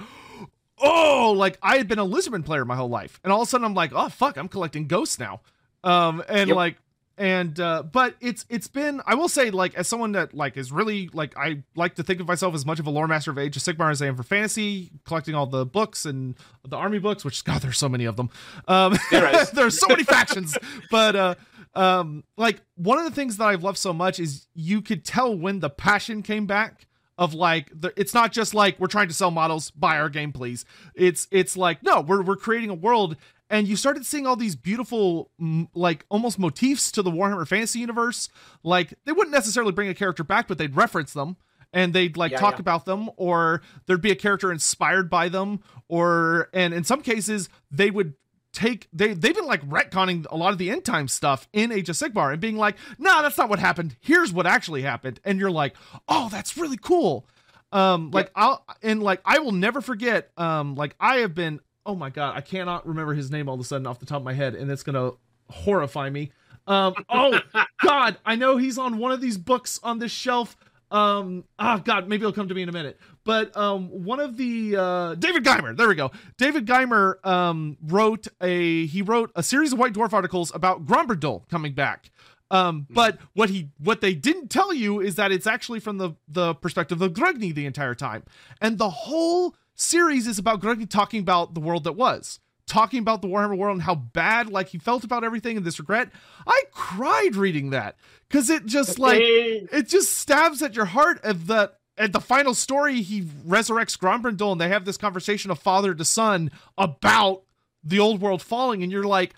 oh, 0.78 1.34
like 1.36 1.58
I 1.62 1.76
had 1.78 1.88
been 1.88 1.98
a 1.98 2.04
Lizardman 2.04 2.44
player 2.44 2.64
my 2.64 2.76
whole 2.76 2.90
life, 2.90 3.20
and 3.24 3.32
all 3.32 3.42
of 3.42 3.48
a 3.48 3.50
sudden 3.50 3.64
I'm 3.64 3.74
like, 3.74 3.92
oh 3.94 4.08
fuck, 4.08 4.36
I'm 4.36 4.48
collecting 4.48 4.86
ghosts 4.86 5.18
now. 5.18 5.40
Um, 5.82 6.22
and 6.28 6.48
yep. 6.48 6.56
like 6.56 6.76
and 7.18 7.58
uh 7.58 7.82
but 7.82 8.14
it's 8.20 8.46
it's 8.48 8.68
been 8.68 9.02
i 9.04 9.14
will 9.14 9.28
say 9.28 9.50
like 9.50 9.74
as 9.74 9.88
someone 9.88 10.12
that 10.12 10.32
like 10.32 10.56
is 10.56 10.70
really 10.70 11.10
like 11.12 11.36
i 11.36 11.62
like 11.74 11.96
to 11.96 12.02
think 12.02 12.20
of 12.20 12.28
myself 12.28 12.54
as 12.54 12.64
much 12.64 12.78
of 12.78 12.86
a 12.86 12.90
lore 12.90 13.08
master 13.08 13.30
of 13.30 13.38
age 13.38 13.56
of 13.56 13.62
sigmar 13.62 13.90
as 13.90 14.00
i 14.00 14.06
am 14.06 14.16
for 14.16 14.22
fantasy 14.22 14.90
collecting 15.04 15.34
all 15.34 15.46
the 15.46 15.66
books 15.66 16.06
and 16.06 16.36
the 16.66 16.76
army 16.76 16.98
books 16.98 17.24
which 17.24 17.44
god 17.44 17.60
there's 17.60 17.76
so 17.76 17.88
many 17.88 18.04
of 18.04 18.16
them 18.16 18.30
um 18.68 18.96
there's 19.10 19.78
so 19.78 19.88
many 19.88 20.04
factions 20.04 20.56
but 20.90 21.16
uh 21.16 21.34
um 21.74 22.24
like 22.36 22.60
one 22.76 22.98
of 22.98 23.04
the 23.04 23.10
things 23.10 23.36
that 23.36 23.46
i've 23.46 23.62
loved 23.62 23.78
so 23.78 23.92
much 23.92 24.18
is 24.18 24.46
you 24.54 24.80
could 24.80 25.04
tell 25.04 25.36
when 25.36 25.60
the 25.60 25.70
passion 25.70 26.22
came 26.22 26.46
back 26.46 26.86
of 27.18 27.34
like 27.34 27.68
the, 27.78 27.92
it's 27.96 28.14
not 28.14 28.32
just 28.32 28.54
like 28.54 28.78
we're 28.78 28.86
trying 28.86 29.08
to 29.08 29.14
sell 29.14 29.30
models 29.30 29.70
buy 29.72 29.98
our 29.98 30.08
game 30.08 30.32
please 30.32 30.64
it's 30.94 31.26
it's 31.30 31.56
like 31.56 31.82
no 31.82 32.00
we're 32.00 32.22
we're 32.22 32.36
creating 32.36 32.70
a 32.70 32.74
world 32.74 33.16
and 33.50 33.66
you 33.66 33.76
started 33.76 34.06
seeing 34.06 34.26
all 34.26 34.36
these 34.36 34.54
beautiful 34.54 35.30
like 35.74 36.04
almost 36.08 36.38
motifs 36.38 36.92
to 36.92 37.02
the 37.02 37.10
warhammer 37.10 37.46
fantasy 37.46 37.80
universe 37.80 38.28
like 38.62 38.94
they 39.04 39.12
wouldn't 39.12 39.34
necessarily 39.34 39.72
bring 39.72 39.88
a 39.88 39.94
character 39.94 40.22
back 40.22 40.46
but 40.46 40.58
they'd 40.58 40.76
reference 40.76 41.12
them 41.12 41.36
and 41.72 41.92
they'd 41.92 42.16
like 42.16 42.32
yeah, 42.32 42.38
talk 42.38 42.54
yeah. 42.54 42.60
about 42.60 42.84
them 42.84 43.10
or 43.16 43.62
there'd 43.86 44.00
be 44.00 44.10
a 44.10 44.16
character 44.16 44.52
inspired 44.52 45.10
by 45.10 45.28
them 45.28 45.60
or 45.88 46.48
and 46.52 46.72
in 46.72 46.84
some 46.84 47.02
cases 47.02 47.48
they 47.70 47.90
would 47.90 48.14
take 48.58 48.88
they 48.92 49.14
they've 49.14 49.34
been 49.34 49.46
like 49.46 49.62
retconning 49.68 50.26
a 50.30 50.36
lot 50.36 50.52
of 50.52 50.58
the 50.58 50.70
end 50.70 50.84
time 50.84 51.06
stuff 51.06 51.46
in 51.52 51.70
Age 51.70 51.88
of 51.88 51.96
Sigmar 51.96 52.32
and 52.32 52.40
being 52.40 52.56
like, 52.56 52.76
nah, 52.98 53.22
that's 53.22 53.38
not 53.38 53.48
what 53.48 53.60
happened. 53.60 53.96
Here's 54.00 54.32
what 54.32 54.46
actually 54.46 54.82
happened. 54.82 55.20
And 55.24 55.38
you're 55.38 55.50
like, 55.50 55.76
oh, 56.08 56.28
that's 56.28 56.56
really 56.56 56.76
cool. 56.76 57.26
Um, 57.70 58.10
like 58.10 58.30
I'll 58.34 58.64
and 58.82 59.02
like 59.02 59.20
I 59.24 59.38
will 59.38 59.52
never 59.52 59.80
forget. 59.80 60.32
Um, 60.36 60.74
like 60.74 60.96
I 60.98 61.18
have 61.18 61.34
been 61.34 61.60
oh 61.86 61.94
my 61.94 62.10
god, 62.10 62.36
I 62.36 62.40
cannot 62.40 62.86
remember 62.86 63.14
his 63.14 63.30
name 63.30 63.48
all 63.48 63.54
of 63.54 63.60
a 63.60 63.64
sudden 63.64 63.86
off 63.86 64.00
the 64.00 64.06
top 64.06 64.18
of 64.18 64.24
my 64.24 64.34
head, 64.34 64.54
and 64.54 64.70
it's 64.70 64.82
gonna 64.82 65.12
horrify 65.48 66.10
me. 66.10 66.32
Um, 66.66 66.94
oh 67.08 67.40
god, 67.82 68.18
I 68.26 68.34
know 68.34 68.56
he's 68.56 68.76
on 68.76 68.98
one 68.98 69.12
of 69.12 69.20
these 69.20 69.38
books 69.38 69.78
on 69.82 69.98
this 69.98 70.12
shelf. 70.12 70.56
Um, 70.90 71.44
oh 71.58 71.78
god, 71.78 72.08
maybe 72.08 72.22
he'll 72.22 72.32
come 72.32 72.48
to 72.48 72.54
me 72.54 72.62
in 72.62 72.68
a 72.68 72.72
minute. 72.72 72.98
But 73.28 73.54
um, 73.58 73.88
one 73.90 74.20
of 74.20 74.38
the 74.38 74.74
uh, 74.74 75.14
David 75.16 75.44
Guymer, 75.44 75.76
there 75.76 75.86
we 75.86 75.94
go. 75.94 76.10
David 76.38 76.64
Guymer 76.64 77.22
um 77.26 77.76
wrote 77.82 78.26
a 78.40 78.86
he 78.86 79.02
wrote 79.02 79.30
a 79.36 79.42
series 79.42 79.74
of 79.74 79.78
White 79.78 79.92
Dwarf 79.92 80.14
articles 80.14 80.50
about 80.54 80.86
Grombrindal 80.86 81.46
coming 81.50 81.74
back. 81.74 82.10
Um, 82.50 82.86
hmm. 82.88 82.94
but 82.94 83.18
what 83.34 83.50
he 83.50 83.68
what 83.76 84.00
they 84.00 84.14
didn't 84.14 84.48
tell 84.48 84.72
you 84.72 85.00
is 85.00 85.16
that 85.16 85.30
it's 85.30 85.46
actually 85.46 85.78
from 85.78 85.98
the 85.98 86.12
the 86.26 86.54
perspective 86.54 87.02
of 87.02 87.12
Grungni 87.12 87.54
the 87.54 87.66
entire 87.66 87.94
time, 87.94 88.22
and 88.62 88.78
the 88.78 88.88
whole 88.88 89.54
series 89.74 90.26
is 90.26 90.38
about 90.38 90.62
Greg 90.62 90.88
talking 90.88 91.20
about 91.20 91.52
the 91.52 91.60
world 91.60 91.84
that 91.84 91.96
was, 91.96 92.40
talking 92.66 93.00
about 93.00 93.20
the 93.20 93.28
Warhammer 93.28 93.58
world 93.58 93.74
and 93.74 93.82
how 93.82 93.94
bad 93.96 94.48
like 94.48 94.68
he 94.68 94.78
felt 94.78 95.04
about 95.04 95.22
everything 95.22 95.58
and 95.58 95.66
this 95.66 95.78
regret. 95.78 96.08
I 96.46 96.62
cried 96.72 97.36
reading 97.36 97.70
that 97.70 97.96
because 98.26 98.48
it 98.48 98.64
just 98.64 98.98
like 98.98 99.20
it 99.20 99.86
just 99.86 100.16
stabs 100.16 100.62
at 100.62 100.74
your 100.74 100.86
heart 100.86 101.20
of 101.24 101.46
that 101.48 101.77
at 101.98 102.12
the 102.12 102.20
final 102.20 102.54
story 102.54 103.02
he 103.02 103.22
resurrects 103.22 103.98
Grombrindal 103.98 104.52
and 104.52 104.60
they 104.60 104.68
have 104.68 104.84
this 104.84 104.96
conversation 104.96 105.50
of 105.50 105.58
father 105.58 105.94
to 105.94 106.04
son 106.04 106.50
about 106.76 107.42
the 107.84 107.98
old 107.98 108.20
world 108.20 108.42
falling 108.42 108.82
and 108.82 108.92
you're 108.92 109.04
like 109.04 109.34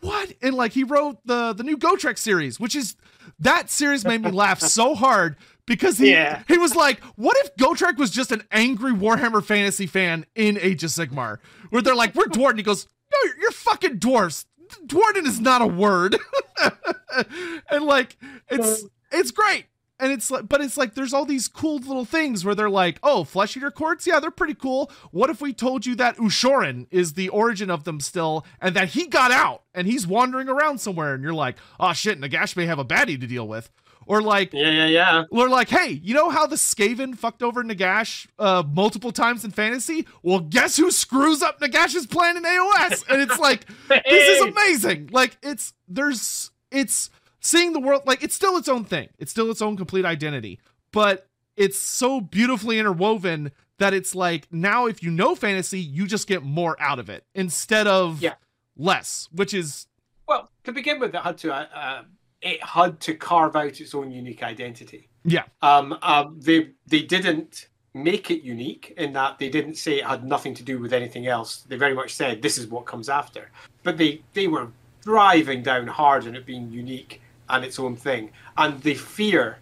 what 0.00 0.32
and 0.42 0.54
like 0.54 0.72
he 0.72 0.84
wrote 0.84 1.18
the 1.24 1.52
the 1.52 1.62
new 1.62 1.76
Gotrek 1.76 2.18
series 2.18 2.58
which 2.58 2.74
is 2.74 2.96
that 3.38 3.70
series 3.70 4.04
made 4.04 4.22
me 4.22 4.30
laugh 4.32 4.60
so 4.60 4.94
hard 4.94 5.36
because 5.66 5.98
he 5.98 6.10
yeah. 6.10 6.42
he 6.48 6.58
was 6.58 6.74
like, 6.74 7.00
what 7.16 7.36
if 7.44 7.54
Gotrek 7.56 7.96
was 7.96 8.10
just 8.10 8.32
an 8.32 8.42
angry 8.50 8.92
Warhammer 8.92 9.42
Fantasy 9.42 9.86
fan 9.86 10.26
in 10.34 10.58
Age 10.58 10.84
of 10.84 10.90
Sigmar, 10.90 11.38
where 11.70 11.82
they're 11.82 11.94
like, 11.94 12.14
we're 12.14 12.24
dwarf, 12.26 12.50
and 12.50 12.58
he 12.58 12.64
goes, 12.64 12.86
no, 13.10 13.18
you're, 13.24 13.38
you're 13.38 13.52
fucking 13.52 13.98
dwarfs. 13.98 14.46
Dwarven 14.86 15.26
is 15.26 15.38
not 15.38 15.60
a 15.60 15.66
word, 15.66 16.16
and 17.70 17.84
like 17.84 18.16
it's 18.48 18.84
it's 19.10 19.30
great. 19.30 19.66
And 20.02 20.10
it's 20.10 20.32
like, 20.32 20.48
but 20.48 20.60
it's 20.60 20.76
like 20.76 20.94
there's 20.94 21.12
all 21.12 21.24
these 21.24 21.46
cool 21.46 21.76
little 21.76 22.04
things 22.04 22.44
where 22.44 22.56
they're 22.56 22.68
like, 22.68 22.98
oh, 23.04 23.22
flesh 23.22 23.56
eater 23.56 23.70
courts, 23.70 24.04
yeah, 24.04 24.18
they're 24.18 24.32
pretty 24.32 24.54
cool. 24.54 24.90
What 25.12 25.30
if 25.30 25.40
we 25.40 25.52
told 25.52 25.86
you 25.86 25.94
that 25.94 26.16
Ushoran 26.16 26.88
is 26.90 27.12
the 27.12 27.28
origin 27.28 27.70
of 27.70 27.84
them 27.84 28.00
still, 28.00 28.44
and 28.60 28.74
that 28.74 28.88
he 28.88 29.06
got 29.06 29.30
out 29.30 29.62
and 29.72 29.86
he's 29.86 30.04
wandering 30.04 30.48
around 30.48 30.78
somewhere, 30.78 31.14
and 31.14 31.22
you're 31.22 31.32
like, 31.32 31.54
oh 31.78 31.92
shit, 31.92 32.20
Nagash 32.20 32.56
may 32.56 32.66
have 32.66 32.80
a 32.80 32.84
baddie 32.84 33.20
to 33.20 33.28
deal 33.28 33.46
with. 33.46 33.70
Or 34.04 34.20
like, 34.20 34.52
yeah, 34.52 34.70
yeah, 34.70 34.86
yeah. 34.86 35.24
Or 35.30 35.48
like, 35.48 35.68
hey, 35.68 36.00
you 36.02 36.14
know 36.14 36.30
how 36.30 36.48
the 36.48 36.56
Skaven 36.56 37.16
fucked 37.16 37.40
over 37.40 37.62
Nagash 37.62 38.26
uh, 38.40 38.64
multiple 38.66 39.12
times 39.12 39.44
in 39.44 39.52
fantasy? 39.52 40.04
Well, 40.24 40.40
guess 40.40 40.76
who 40.76 40.90
screws 40.90 41.42
up 41.42 41.60
Nagash's 41.60 42.08
plan 42.08 42.36
in 42.36 42.42
AOS? 42.42 43.08
And 43.08 43.22
it's 43.22 43.38
like, 43.38 43.66
hey. 43.88 44.02
this 44.08 44.40
is 44.40 44.42
amazing. 44.48 45.10
Like, 45.12 45.36
it's 45.44 45.74
there's 45.86 46.50
it's 46.72 47.10
seeing 47.42 47.72
the 47.72 47.80
world 47.80 48.02
like 48.06 48.22
it's 48.22 48.34
still 48.34 48.56
its 48.56 48.68
own 48.68 48.84
thing. 48.84 49.08
It's 49.18 49.30
still 49.30 49.50
its 49.50 49.60
own 49.60 49.76
complete 49.76 50.04
identity, 50.04 50.60
but 50.92 51.28
it's 51.56 51.78
so 51.78 52.20
beautifully 52.20 52.78
interwoven 52.78 53.52
that 53.78 53.92
it's 53.92 54.14
like 54.14 54.46
now 54.50 54.86
if 54.86 55.02
you 55.02 55.10
know 55.10 55.34
fantasy, 55.34 55.80
you 55.80 56.06
just 56.06 56.26
get 56.26 56.42
more 56.42 56.76
out 56.80 56.98
of 56.98 57.10
it 57.10 57.24
instead 57.34 57.86
of 57.86 58.22
yeah. 58.22 58.34
less, 58.76 59.28
which 59.32 59.52
is 59.52 59.86
well 60.26 60.50
to 60.64 60.72
begin 60.72 60.98
with. 61.00 61.14
I 61.14 61.22
had 61.22 61.38
to. 61.38 61.52
Uh, 61.52 61.66
uh 61.74 62.02
it 62.42 62.62
had 62.64 62.98
to 62.98 63.14
carve 63.14 63.54
out 63.54 63.80
its 63.80 63.94
own 63.94 64.10
unique 64.10 64.42
identity. 64.42 65.08
Yeah. 65.24 65.44
Um, 65.62 65.96
um, 66.02 66.40
they 66.40 66.70
they 66.86 67.02
didn't 67.02 67.68
make 67.94 68.30
it 68.30 68.42
unique 68.42 68.94
in 68.96 69.12
that 69.12 69.38
they 69.38 69.48
didn't 69.48 69.76
say 69.76 69.98
it 69.98 70.04
had 70.04 70.24
nothing 70.24 70.54
to 70.54 70.62
do 70.64 70.80
with 70.80 70.92
anything 70.92 71.26
else. 71.28 71.58
They 71.68 71.76
very 71.76 71.94
much 71.94 72.12
said 72.14 72.42
this 72.42 72.58
is 72.58 72.66
what 72.66 72.84
comes 72.84 73.08
after. 73.08 73.50
But 73.84 73.96
they 73.96 74.22
they 74.34 74.48
were 74.48 74.68
driving 75.02 75.62
down 75.62 75.86
hard 75.86 76.26
on 76.26 76.34
it 76.34 76.46
being 76.46 76.70
unique 76.70 77.21
and 77.52 77.64
its 77.64 77.78
own 77.78 77.94
thing. 77.94 78.30
And 78.56 78.82
the 78.82 78.94
fear 78.94 79.58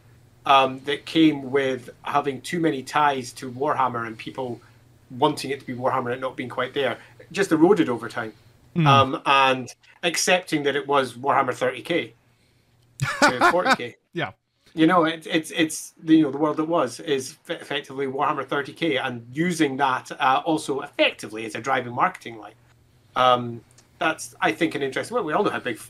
um, 0.47 0.81
that 0.85 1.05
came 1.05 1.51
with 1.51 1.91
having 2.03 2.41
too 2.41 2.61
many 2.61 2.83
ties 2.83 3.33
to 3.35 3.51
Warhammer 3.51 4.07
and 4.07 4.17
people 4.17 4.61
wanting 5.19 5.51
it 5.51 5.61
to 5.61 5.67
be 5.67 5.75
Warhammer 5.75 6.13
and 6.13 6.21
not 6.21 6.37
being 6.37 6.49
quite 6.49 6.73
there 6.73 6.97
just 7.33 7.53
eroded 7.53 7.89
over 7.89 8.09
time. 8.09 8.33
Mm. 8.75 8.87
Um, 8.87 9.23
and 9.27 9.69
accepting 10.03 10.63
that 10.63 10.77
it 10.77 10.87
was 10.87 11.15
Warhammer 11.15 11.53
30k 11.53 12.13
to 12.99 13.07
40k. 13.53 13.95
yeah. 14.13 14.33
You 14.73 14.87
know, 14.87 15.03
it's 15.03 15.27
it's 15.27 15.51
it's 15.51 15.95
the 16.01 16.19
you 16.19 16.23
know 16.23 16.31
the 16.31 16.39
world 16.39 16.57
that 16.59 16.67
was 16.67 17.01
is 17.01 17.37
effectively 17.49 18.07
Warhammer 18.07 18.47
30k, 18.47 19.05
and 19.05 19.27
using 19.33 19.77
that 19.79 20.13
uh, 20.13 20.43
also 20.45 20.83
effectively 20.83 21.45
as 21.45 21.57
a 21.57 21.61
driving 21.61 21.93
marketing 21.93 22.39
line. 22.39 22.55
Um, 23.17 23.63
that's 23.99 24.37
I 24.41 24.53
think 24.53 24.77
an 24.77 24.83
interesting. 24.83 25.17
Well, 25.17 25.25
we 25.25 25.33
all 25.33 25.43
know 25.43 25.51
how 25.51 25.59
big 25.59 25.81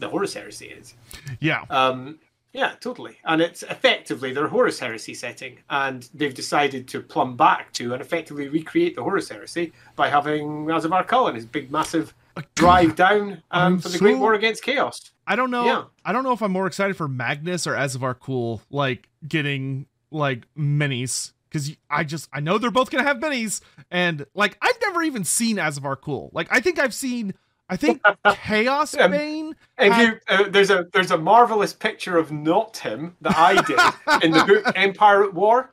the 0.00 0.08
Horus 0.08 0.34
Heresy 0.34 0.66
is. 0.66 0.94
Yeah. 1.38 1.64
Um, 1.70 2.18
yeah, 2.52 2.72
totally. 2.80 3.16
And 3.24 3.40
it's 3.40 3.62
effectively 3.62 4.32
their 4.32 4.48
Horus 4.48 4.80
Heresy 4.80 5.14
setting, 5.14 5.58
and 5.70 6.08
they've 6.14 6.34
decided 6.34 6.88
to 6.88 7.00
plumb 7.00 7.36
back 7.36 7.72
to 7.74 7.92
and 7.92 8.02
effectively 8.02 8.48
recreate 8.48 8.96
the 8.96 9.02
Horus 9.02 9.28
Heresy 9.28 9.72
by 9.94 10.08
having 10.08 10.66
Asavar 10.66 11.06
Kul, 11.06 11.32
his 11.32 11.46
big, 11.46 11.70
massive 11.70 12.12
drive 12.56 12.96
down 12.96 13.42
um, 13.52 13.78
for 13.78 13.88
the 13.88 13.98
so, 13.98 14.00
Great 14.00 14.18
War 14.18 14.34
Against 14.34 14.62
Chaos. 14.64 15.12
I 15.26 15.36
don't 15.36 15.50
know. 15.50 15.64
Yeah. 15.64 15.84
I 16.04 16.12
don't 16.12 16.24
know 16.24 16.32
if 16.32 16.42
I'm 16.42 16.50
more 16.50 16.66
excited 16.66 16.96
for 16.96 17.06
Magnus 17.06 17.66
or 17.66 17.74
Asavar 17.74 18.18
Kul, 18.18 18.60
like 18.70 19.08
getting 19.26 19.86
like 20.10 20.44
minis 20.56 21.32
because 21.48 21.70
I 21.88 22.02
just 22.02 22.28
I 22.32 22.40
know 22.40 22.58
they're 22.58 22.70
both 22.70 22.90
gonna 22.90 23.04
have 23.04 23.18
minis, 23.18 23.60
and 23.90 24.26
like 24.34 24.56
I've 24.60 24.80
never 24.82 25.02
even 25.02 25.24
seen 25.24 25.56
Asavar 25.56 26.00
Kul. 26.00 26.30
Like 26.32 26.48
I 26.50 26.60
think 26.60 26.78
I've 26.78 26.94
seen. 26.94 27.34
I 27.70 27.76
think 27.76 28.02
Chaos 28.42 28.94
Bane. 28.96 29.54
If 29.78 29.92
had... 29.92 30.06
you, 30.06 30.20
uh, 30.28 30.48
there's 30.48 30.70
a 30.70 30.86
there's 30.92 31.12
a 31.12 31.18
marvelous 31.18 31.72
picture 31.72 32.18
of 32.18 32.32
not 32.32 32.76
him 32.76 33.16
that 33.20 33.36
I 33.36 33.62
did 33.62 34.24
in 34.24 34.32
the 34.32 34.44
book 34.44 34.72
Empire 34.76 35.24
at 35.24 35.32
War. 35.32 35.72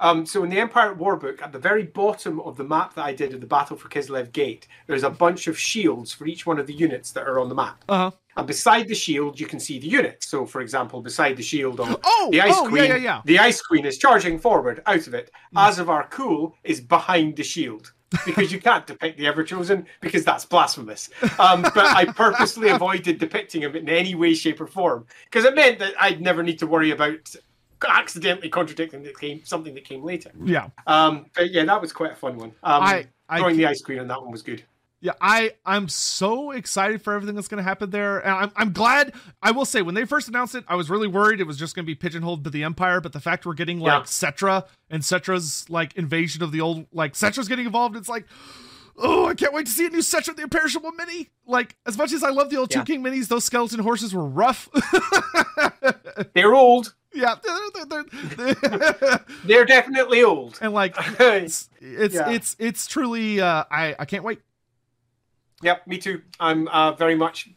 Um, 0.00 0.24
so 0.24 0.42
in 0.44 0.50
the 0.50 0.58
Empire 0.58 0.92
at 0.92 0.96
War 0.96 1.16
book, 1.16 1.42
at 1.42 1.52
the 1.52 1.58
very 1.58 1.84
bottom 1.84 2.40
of 2.40 2.56
the 2.56 2.64
map 2.64 2.94
that 2.94 3.04
I 3.04 3.12
did 3.12 3.34
of 3.34 3.40
the 3.40 3.46
Battle 3.46 3.76
for 3.76 3.88
Kislev 3.88 4.32
Gate, 4.32 4.66
there's 4.86 5.02
a 5.02 5.10
bunch 5.10 5.46
of 5.46 5.58
shields 5.58 6.12
for 6.12 6.26
each 6.26 6.46
one 6.46 6.58
of 6.58 6.66
the 6.66 6.72
units 6.72 7.12
that 7.12 7.28
are 7.28 7.38
on 7.38 7.50
the 7.50 7.54
map. 7.54 7.84
Uh-huh. 7.88 8.10
And 8.36 8.46
beside 8.46 8.88
the 8.88 8.94
shield, 8.94 9.38
you 9.38 9.46
can 9.46 9.60
see 9.60 9.78
the 9.78 9.88
units. 9.88 10.28
So, 10.28 10.46
for 10.46 10.62
example, 10.62 11.02
beside 11.02 11.36
the 11.36 11.42
shield 11.42 11.80
on 11.80 11.96
oh, 12.02 12.28
the 12.32 12.40
Ice 12.40 12.54
oh, 12.56 12.68
Queen, 12.68 12.84
yeah, 12.84 12.96
yeah, 12.96 13.02
yeah. 13.02 13.22
the 13.26 13.38
Ice 13.40 13.60
Queen 13.60 13.84
is 13.84 13.98
charging 13.98 14.38
forward 14.38 14.82
out 14.86 15.06
of 15.06 15.12
it. 15.12 15.30
Mm. 15.54 15.68
Asavar 15.68 16.08
Kul 16.10 16.54
is 16.64 16.80
behind 16.80 17.36
the 17.36 17.42
shield. 17.42 17.92
Because 18.24 18.52
you 18.52 18.60
can't 18.60 18.86
depict 18.86 19.18
the 19.18 19.24
Everchosen 19.24 19.86
because 20.00 20.24
that's 20.24 20.44
blasphemous. 20.44 21.10
Um, 21.38 21.62
but 21.62 21.78
I 21.78 22.06
purposely 22.06 22.68
avoided 22.68 23.18
depicting 23.18 23.62
him 23.62 23.76
in 23.76 23.88
any 23.88 24.14
way, 24.14 24.34
shape, 24.34 24.60
or 24.60 24.66
form 24.66 25.06
because 25.24 25.44
it 25.44 25.54
meant 25.54 25.78
that 25.78 25.94
I'd 26.00 26.20
never 26.20 26.42
need 26.42 26.58
to 26.60 26.66
worry 26.66 26.90
about 26.90 27.34
accidentally 27.88 28.48
contradicting 28.48 29.02
that 29.02 29.18
came 29.18 29.42
something 29.44 29.74
that 29.74 29.84
came 29.84 30.02
later. 30.02 30.30
Yeah. 30.44 30.68
Um, 30.86 31.26
but 31.34 31.50
yeah, 31.50 31.64
that 31.64 31.80
was 31.80 31.92
quite 31.92 32.12
a 32.12 32.16
fun 32.16 32.36
one. 32.36 32.52
Um, 32.62 32.82
I, 32.82 33.06
I 33.28 33.38
throwing 33.38 33.56
the 33.56 33.66
ice 33.66 33.80
cream 33.80 34.00
on 34.00 34.08
that 34.08 34.20
one 34.20 34.30
was 34.30 34.42
good. 34.42 34.62
Yeah, 35.02 35.12
I 35.20 35.52
I'm 35.64 35.88
so 35.88 36.50
excited 36.50 37.00
for 37.00 37.14
everything 37.14 37.34
that's 37.34 37.48
going 37.48 37.56
to 37.62 37.62
happen 37.68 37.88
there, 37.90 38.18
and 38.18 38.32
I'm 38.34 38.52
I'm 38.54 38.72
glad. 38.72 39.14
I 39.42 39.50
will 39.52 39.64
say 39.64 39.80
when 39.80 39.94
they 39.94 40.04
first 40.04 40.28
announced 40.28 40.54
it, 40.54 40.64
I 40.68 40.74
was 40.74 40.90
really 40.90 41.08
worried 41.08 41.40
it 41.40 41.46
was 41.46 41.56
just 41.56 41.74
going 41.74 41.84
to 41.84 41.86
be 41.86 41.94
pigeonholed 41.94 42.44
to 42.44 42.50
the 42.50 42.64
Empire, 42.64 43.00
but 43.00 43.12
the 43.14 43.20
fact 43.20 43.46
we're 43.46 43.54
getting 43.54 43.80
like 43.80 44.00
Yeah. 44.00 44.02
Settra 44.02 44.66
and 44.90 45.02
Settra's 45.02 45.64
like 45.70 45.96
invasion 45.96 46.42
of 46.42 46.52
the 46.52 46.60
old 46.60 46.86
like 46.92 47.14
Settra's 47.14 47.48
getting 47.48 47.66
involved, 47.66 47.96
it's 47.96 48.08
like. 48.08 48.26
Oh, 49.02 49.24
I 49.28 49.34
can't 49.34 49.54
wait 49.54 49.64
to 49.64 49.72
see 49.72 49.86
a 49.86 49.88
new 49.88 50.00
Settra 50.00 50.36
the 50.36 50.42
Imperishable 50.42 50.92
Mini. 50.92 51.30
Like, 51.46 51.74
as 51.86 51.96
much 51.96 52.12
as 52.12 52.22
I 52.22 52.28
love 52.28 52.50
the 52.50 52.58
old 52.58 52.70
Yeah. 52.70 52.78
Tomb 52.82 52.84
King 52.84 53.02
minis, 53.02 53.28
those 53.28 53.44
skeleton 53.46 53.78
horses 53.80 54.12
were 54.12 54.26
rough. 54.26 54.68
They're 56.34 56.54
old. 56.54 56.94
yeah, 57.14 57.34
they're, 57.42 57.86
they're, 57.86 58.04
they're- 58.04 59.20
They're 59.44 59.64
definitely 59.64 60.22
old. 60.22 60.58
and 60.60 60.72
like 60.74 60.94
it's 61.20 61.70
it's 61.80 62.14
Yeah. 62.14 62.30
it's 62.30 62.56
it's 62.58 62.86
truly. 62.86 63.40
Uh, 63.40 63.64
I 63.70 63.96
I 63.98 64.04
can't 64.04 64.22
wait. 64.24 64.40
Me 65.86 65.98
too. 65.98 66.22
I'm 66.38 66.68
uh, 66.68 66.92
very 66.92 67.14
much. 67.14 67.50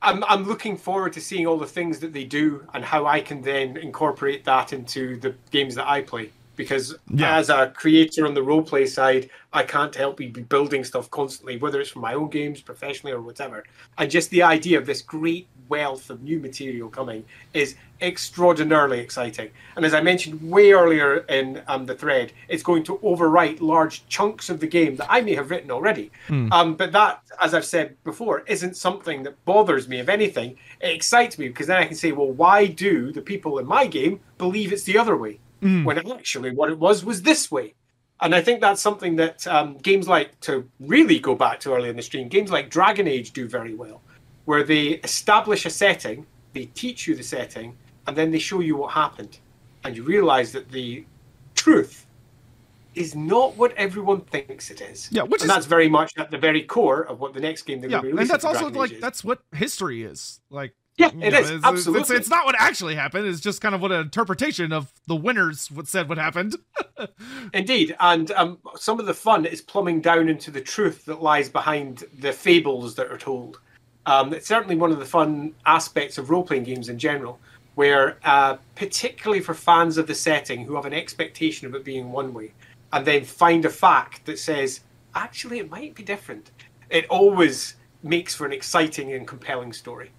I'm 0.00 0.24
I'm 0.24 0.44
looking 0.44 0.76
forward 0.76 1.12
to 1.14 1.20
seeing 1.20 1.46
all 1.46 1.58
the 1.58 1.66
things 1.66 2.00
that 2.00 2.12
they 2.12 2.24
do 2.24 2.66
and 2.74 2.84
how 2.84 3.06
I 3.06 3.20
can 3.20 3.40
then 3.42 3.76
incorporate 3.76 4.44
that 4.44 4.72
into 4.72 5.16
the 5.20 5.34
games 5.50 5.74
that 5.76 5.86
I 5.86 6.02
play. 6.02 6.30
Because 6.54 6.94
Yeah. 7.08 7.38
as 7.38 7.48
a 7.48 7.72
creator 7.74 8.26
on 8.26 8.34
the 8.34 8.42
roleplay 8.42 8.86
side, 8.86 9.30
I 9.52 9.62
can't 9.62 9.94
help 9.94 10.18
but 10.18 10.32
be 10.32 10.42
building 10.42 10.84
stuff 10.84 11.10
constantly, 11.10 11.56
whether 11.56 11.80
it's 11.80 11.90
for 11.90 12.00
my 12.00 12.14
own 12.14 12.28
games, 12.28 12.60
professionally, 12.60 13.12
or 13.12 13.22
whatever. 13.22 13.64
And 13.96 14.10
just 14.10 14.28
the 14.30 14.42
idea 14.42 14.78
of 14.78 14.84
this 14.84 15.00
great 15.02 15.48
wealth 15.68 16.10
of 16.10 16.22
new 16.22 16.38
material 16.38 16.88
coming 16.88 17.24
is 17.54 17.76
extraordinarily 18.00 18.98
exciting. 18.98 19.50
And 19.76 19.84
as 19.84 19.94
I 19.94 20.00
mentioned 20.00 20.50
way 20.50 20.72
earlier 20.72 21.18
in 21.28 21.62
um, 21.68 21.86
the 21.86 21.94
thread, 21.94 22.32
it's 22.48 22.62
going 22.62 22.82
to 22.84 22.98
overwrite 22.98 23.60
large 23.60 24.06
chunks 24.08 24.50
of 24.50 24.60
the 24.60 24.66
game 24.66 24.96
that 24.96 25.06
I 25.08 25.20
may 25.20 25.34
have 25.34 25.50
written 25.50 25.70
already. 25.70 26.10
Um, 26.52 26.74
but 26.74 26.92
that, 26.92 27.22
as 27.40 27.54
I've 27.54 27.64
said 27.64 27.96
before, 28.04 28.40
isn't 28.46 28.76
something 28.76 29.22
that 29.22 29.44
bothers 29.44 29.88
me. 29.88 30.00
If 30.00 30.08
anything, 30.08 30.56
it 30.80 30.94
excites 30.94 31.38
me 31.38 31.48
because 31.48 31.68
then 31.68 31.78
I 31.78 31.86
can 31.86 31.96
say, 31.96 32.12
well, 32.12 32.30
why 32.30 32.66
do 32.66 33.12
the 33.12 33.22
people 33.22 33.58
in 33.58 33.66
my 33.66 33.86
game 33.86 34.20
believe 34.38 34.72
it's 34.72 34.84
the 34.84 34.98
other 34.98 35.16
way? 35.16 35.38
When 35.84 35.96
actually 36.10 36.50
what 36.50 36.70
it 36.70 36.78
was 36.78 37.04
was 37.04 37.22
this 37.22 37.50
way. 37.52 37.74
And 38.20 38.34
I 38.34 38.40
think 38.40 38.60
that's 38.60 38.80
something 38.80 39.16
that 39.16 39.46
um, 39.48 39.78
games 39.78 40.06
like, 40.08 40.38
to 40.40 40.68
really 40.78 41.18
go 41.18 41.34
back 41.34 41.58
to 41.60 41.74
early 41.74 41.88
in 41.88 41.96
the 41.96 42.02
stream, 42.02 42.28
games 42.28 42.52
like 42.52 42.70
Dragon 42.70 43.08
Age 43.08 43.32
do 43.32 43.48
very 43.48 43.74
well, 43.74 44.00
where 44.44 44.62
they 44.64 44.88
establish 45.04 45.66
a 45.66 45.70
setting, 45.70 46.26
they 46.52 46.66
teach 46.66 47.06
you 47.06 47.14
the 47.14 47.22
setting, 47.22 47.76
and 48.06 48.16
then 48.16 48.30
they 48.30 48.38
show 48.38 48.60
you 48.60 48.76
what 48.76 48.92
happened. 48.92 49.38
And 49.84 49.96
you 49.96 50.02
realize 50.02 50.52
that 50.52 50.70
the 50.70 51.04
truth 51.54 52.06
is 52.94 53.14
not 53.14 53.56
what 53.56 53.72
everyone 53.76 54.20
thinks 54.20 54.70
it 54.70 54.80
is. 54.80 55.08
Yeah, 55.10 55.22
which 55.22 55.40
and 55.40 55.48
is- 55.48 55.54
that's 55.54 55.66
very 55.66 55.88
much 55.88 56.12
at 56.18 56.30
the 56.30 56.38
very 56.38 56.62
core 56.62 57.02
of 57.02 57.20
what 57.20 57.32
the 57.34 57.40
next 57.40 57.62
game 57.62 57.80
they're 57.80 57.90
Yeah, 57.90 57.96
going 58.02 58.10
to 58.10 58.16
release. 58.16 58.20
and 58.22 58.30
that's 58.30 58.44
also 58.44 58.68
Dragon 58.70 58.78
like 58.78 59.00
that's 59.00 59.24
what 59.24 59.40
history 59.54 60.02
is. 60.02 60.40
Like 60.50 60.74
Yeah, 60.98 61.08
it 61.08 61.14
know, 61.32 61.38
is, 61.38 61.50
It's, 61.50 61.64
absolutely. 61.64 62.00
It's, 62.02 62.10
it's 62.10 62.28
not 62.28 62.44
what 62.44 62.54
actually 62.58 62.94
happened. 62.94 63.26
It's 63.26 63.40
just 63.40 63.62
kind 63.62 63.74
of 63.74 63.80
what 63.80 63.92
an 63.92 64.00
interpretation 64.02 64.72
of 64.74 64.92
the 65.06 65.16
winners 65.16 65.70
what 65.70 65.88
said 65.88 66.06
what 66.08 66.18
happened. 66.18 66.56
Indeed, 67.54 67.96
and 67.98 68.30
um, 68.32 68.58
some 68.76 69.00
of 69.00 69.06
the 69.06 69.14
fun 69.14 69.46
is 69.46 69.62
plumbing 69.62 70.00
down 70.02 70.28
into 70.28 70.50
the 70.50 70.60
truth 70.60 71.06
that 71.06 71.22
lies 71.22 71.48
behind 71.48 72.04
the 72.18 72.32
fables 72.32 72.94
that 72.96 73.10
are 73.10 73.18
told. 73.18 73.58
Um, 74.06 74.32
it's 74.34 74.48
certainly 74.48 74.76
one 74.76 74.90
of 74.90 74.98
the 74.98 75.04
fun 75.04 75.54
aspects 75.64 76.18
of 76.18 76.30
role 76.30 76.42
playing 76.42 76.64
games 76.64 76.88
in 76.88 76.98
general, 76.98 77.38
where, 77.74 78.18
uh, 78.24 78.56
particularly 78.74 79.40
for 79.40 79.54
fans 79.54 79.96
of 79.96 80.06
the 80.06 80.14
setting 80.14 80.64
who 80.64 80.74
have 80.74 80.86
an 80.86 80.92
expectation 80.92 81.66
of 81.66 81.74
it 81.74 81.84
being 81.84 82.12
one 82.12 82.34
way, 82.34 82.52
and 82.92 83.06
then 83.06 83.24
find 83.24 83.64
a 83.64 83.70
fact 83.70 84.26
that 84.26 84.38
says, 84.38 84.80
actually, 85.14 85.58
it 85.58 85.70
might 85.70 85.94
be 85.94 86.02
different, 86.02 86.50
it 86.90 87.06
always 87.08 87.76
makes 88.02 88.34
for 88.34 88.44
an 88.44 88.52
exciting 88.52 89.12
and 89.12 89.26
compelling 89.26 89.72
story. 89.72 90.10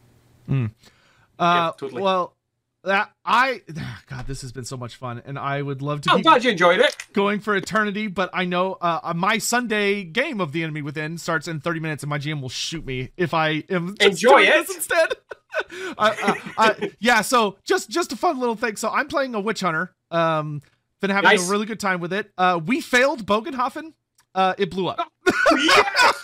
Uh, 1.37 1.71
totally. 1.73 2.01
Well, 2.01 2.35
that 2.83 3.11
I 3.25 3.61
God, 4.09 4.27
this 4.27 4.41
has 4.41 4.51
been 4.51 4.65
so 4.65 4.77
much 4.77 4.95
fun, 4.95 5.21
and 5.25 5.37
I 5.39 5.61
would 5.61 5.81
love 5.81 6.01
to 6.01 6.11
I'm 6.11 6.21
glad 6.21 6.43
you 6.43 6.51
enjoyed 6.51 6.79
it. 6.79 6.95
going 7.13 7.39
for 7.39 7.55
eternity. 7.55 8.07
But 8.07 8.29
I 8.33 8.45
know 8.45 8.73
uh, 8.73 9.13
my 9.15 9.37
Sunday 9.37 10.03
game 10.03 10.41
of 10.41 10.51
the 10.51 10.63
Enemy 10.63 10.81
Within 10.81 11.17
starts 11.17 11.47
in 11.47 11.59
30 11.59 11.79
minutes, 11.79 12.03
and 12.03 12.09
my 12.09 12.19
GM 12.19 12.41
will 12.41 12.49
shoot 12.49 12.85
me 12.85 13.11
if 13.17 13.33
I 13.33 13.63
am 13.69 13.95
Enjoy 14.01 14.41
it. 14.41 14.69
instead. 14.69 15.13
uh, 15.97 16.15
uh, 16.23 16.35
uh, 16.57 16.73
yeah, 16.99 17.21
so 17.21 17.57
just 17.63 17.89
just 17.89 18.11
a 18.11 18.15
fun 18.15 18.39
little 18.39 18.55
thing. 18.55 18.75
So 18.75 18.89
I'm 18.89 19.07
playing 19.07 19.35
a 19.35 19.39
witch 19.39 19.61
hunter. 19.61 19.93
Um, 20.11 20.61
been 21.01 21.09
having 21.09 21.29
Nice. 21.29 21.47
a 21.47 21.51
really 21.51 21.65
good 21.65 21.79
time 21.79 21.99
with 21.99 22.13
it. 22.13 22.31
Uh, 22.37 22.59
we 22.65 22.79
failed 22.81 23.25
Bögenhafen. 23.25 23.93
Uh, 24.35 24.53
it 24.57 24.71
blew 24.71 24.87
up. 24.87 24.99
yes! 25.55 26.23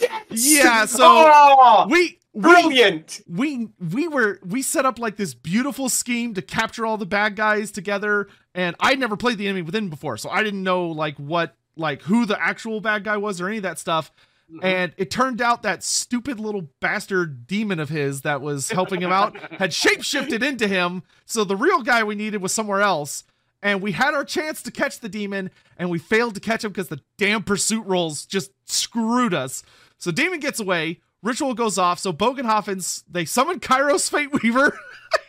yes! 0.00 0.10
Yeah, 0.30 0.84
so 0.86 1.02
Oh, 1.06 1.86
we 1.88 2.18
brilliant. 2.34 3.20
we 3.28 3.68
we 3.78 4.08
were 4.08 4.40
we 4.44 4.62
set 4.62 4.84
up 4.84 4.98
like 4.98 5.16
this 5.16 5.34
beautiful 5.34 5.88
scheme 5.88 6.34
to 6.34 6.42
capture 6.42 6.84
all 6.84 6.96
the 6.96 7.06
bad 7.06 7.36
guys 7.36 7.70
together 7.70 8.26
and 8.54 8.74
i'd 8.80 8.98
never 8.98 9.16
played 9.16 9.38
the 9.38 9.46
enemy 9.46 9.62
within 9.62 9.88
before 9.88 10.16
so 10.16 10.28
i 10.30 10.42
didn't 10.42 10.62
know 10.62 10.86
like 10.86 11.16
what 11.16 11.56
like 11.76 12.02
who 12.02 12.26
the 12.26 12.40
actual 12.40 12.80
bad 12.80 13.04
guy 13.04 13.16
was 13.16 13.40
or 13.40 13.48
any 13.48 13.58
of 13.58 13.62
that 13.62 13.78
stuff. 13.78 14.12
Mm-hmm. 14.50 14.64
And 14.64 14.92
it 14.96 15.10
turned 15.10 15.40
out 15.40 15.62
that 15.62 15.82
stupid 15.82 16.38
little 16.38 16.68
bastard 16.80 17.46
demon 17.46 17.80
of 17.80 17.88
his 17.88 18.22
that 18.22 18.40
was 18.40 18.70
helping 18.70 19.00
him 19.00 19.10
out 19.10 19.36
had 19.52 19.70
shapeshifted 19.70 20.42
into 20.42 20.68
him 20.68 21.02
so 21.24 21.44
the 21.44 21.56
real 21.56 21.82
guy 21.82 22.04
we 22.04 22.14
needed 22.14 22.42
was 22.42 22.52
somewhere 22.52 22.82
else. 22.82 23.24
And 23.62 23.80
we 23.80 23.92
had 23.92 24.12
our 24.12 24.24
chance 24.24 24.60
to 24.62 24.70
catch 24.70 25.00
the 25.00 25.08
demon 25.08 25.50
and 25.78 25.88
we 25.88 25.98
failed 25.98 26.34
to 26.34 26.40
catch 26.40 26.64
him 26.64 26.72
because 26.72 26.88
the 26.88 27.00
damn 27.16 27.42
pursuit 27.42 27.86
rolls 27.86 28.26
just 28.26 28.50
screwed 28.66 29.32
us. 29.32 29.62
So 29.96 30.10
demon 30.10 30.40
gets 30.40 30.60
away 30.60 31.00
ritual 31.24 31.54
goes 31.54 31.78
off. 31.78 31.98
So 31.98 32.12
Bögenhafen's 32.12 33.02
they 33.10 33.24
summon 33.24 33.58
Kairos 33.58 34.08
Fateweaver. 34.10 34.76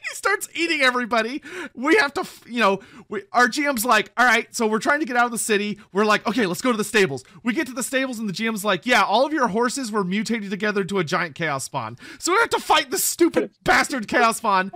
He 0.07 0.15
starts 0.15 0.47
eating 0.53 0.81
everybody. 0.81 1.41
We 1.73 1.95
have 1.97 2.13
to 2.15 2.27
you 2.47 2.59
know 2.59 2.79
we, 3.09 3.23
our 3.31 3.47
gm's 3.47 3.85
like 3.85 4.11
all 4.17 4.25
right 4.25 4.53
so 4.53 4.65
we're 4.67 4.79
trying 4.79 4.99
to 4.99 5.05
get 5.05 5.15
out 5.15 5.25
of 5.25 5.31
the 5.31 5.37
city. 5.37 5.79
We're 5.93 6.05
like 6.05 6.25
okay 6.27 6.45
let's 6.45 6.61
go 6.61 6.71
to 6.71 6.77
the 6.77 6.83
stables. 6.83 7.23
We 7.43 7.53
get 7.53 7.67
to 7.67 7.73
the 7.73 7.83
stables 7.83 8.19
and 8.19 8.27
the 8.27 8.33
gm's 8.33 8.65
like 8.65 8.85
yeah 8.85 9.03
all 9.03 9.25
of 9.25 9.33
your 9.33 9.47
horses 9.47 9.91
were 9.91 10.03
mutated 10.03 10.49
together 10.49 10.83
to 10.85 10.99
a 10.99 11.03
giant 11.03 11.35
chaos 11.35 11.65
spawn. 11.65 11.97
So 12.19 12.31
we 12.31 12.39
have 12.39 12.49
to 12.51 12.59
fight 12.59 12.89
this 12.91 13.03
stupid 13.03 13.51
bastard 13.63 14.07
chaos 14.07 14.37
spawn 14.37 14.71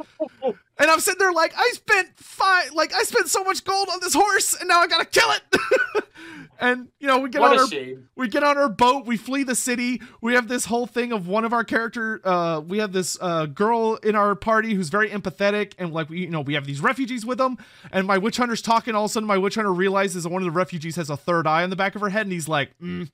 and 0.80 0.90
I'm 0.90 0.99
sitting 0.99 1.19
there 1.19 1.33
like 1.33 1.53
I 1.56 1.69
spent 1.74 2.17
five, 2.17 2.72
like 2.74 2.93
I 2.93 3.03
spent 3.03 3.27
so 3.27 3.43
much 3.43 3.64
gold 3.64 3.90
on 3.91 3.99
this 4.01 4.14
horse, 4.14 4.56
and 4.59 4.67
now 4.67 4.80
I 4.80 4.88
gotta 4.88 5.06
kill 5.06 5.30
it. 5.32 6.03
and 6.59 6.88
you 6.99 7.08
know 7.08 7.19
we 7.19 7.30
get 7.30 7.41
What 7.41 7.51
on 7.51 7.59
our 7.59 7.67
shame. 7.67 8.09
we 8.16 8.27
get 8.27 8.43
on 8.43 8.58
our 8.58 8.69
boat, 8.69 9.06
we 9.06 9.17
flee 9.17 9.43
the 9.43 9.56
city. 9.56 10.01
We 10.22 10.33
have 10.33 10.48
this 10.48 10.66
whole 10.66 10.88
thing 10.88 11.11
of 11.11 11.27
one 11.27 11.45
of 11.45 11.53
our 11.53 11.64
character. 11.64 12.22
Uh, 12.24 12.61
we 12.61 12.80
have 12.80 12.91
this 12.93 13.17
uh, 13.19 13.45
girl 13.48 13.95
in 13.95 14.16
our 14.16 14.35
party 14.35 14.74
who's 14.74 14.90
very 14.90 15.09
empathetic, 15.09 15.74
and 15.77 15.91
like 15.93 16.09
we, 16.09 16.22
you 16.22 16.30
know, 16.30 16.41
we 16.41 16.53
have 16.53 16.66
these 16.66 16.82
refugees 16.82 17.25
with 17.25 17.38
them. 17.38 17.58
And 17.91 18.08
my 18.08 18.17
witch 18.17 18.38
hunter's 18.38 18.61
talking. 18.61 18.95
All 18.95 19.06
of 19.06 19.11
a 19.11 19.14
sudden, 19.14 19.27
my 19.27 19.38
witch 19.38 19.56
hunter 19.56 19.74
realizes 19.74 20.24
that 20.24 20.30
one 20.30 20.41
of 20.41 20.45
the 20.45 20.51
refugees 20.51 20.95
has 20.95 21.09
a 21.09 21.17
third 21.17 21.45
eye 21.45 21.64
on 21.64 21.69
the 21.69 21.75
back 21.75 21.95
of 21.95 22.01
her 22.01 22.09
head, 22.09 22.25
and 22.25 22.32
he's 22.32 22.48
like, 22.48 22.72
mm. 22.80 23.09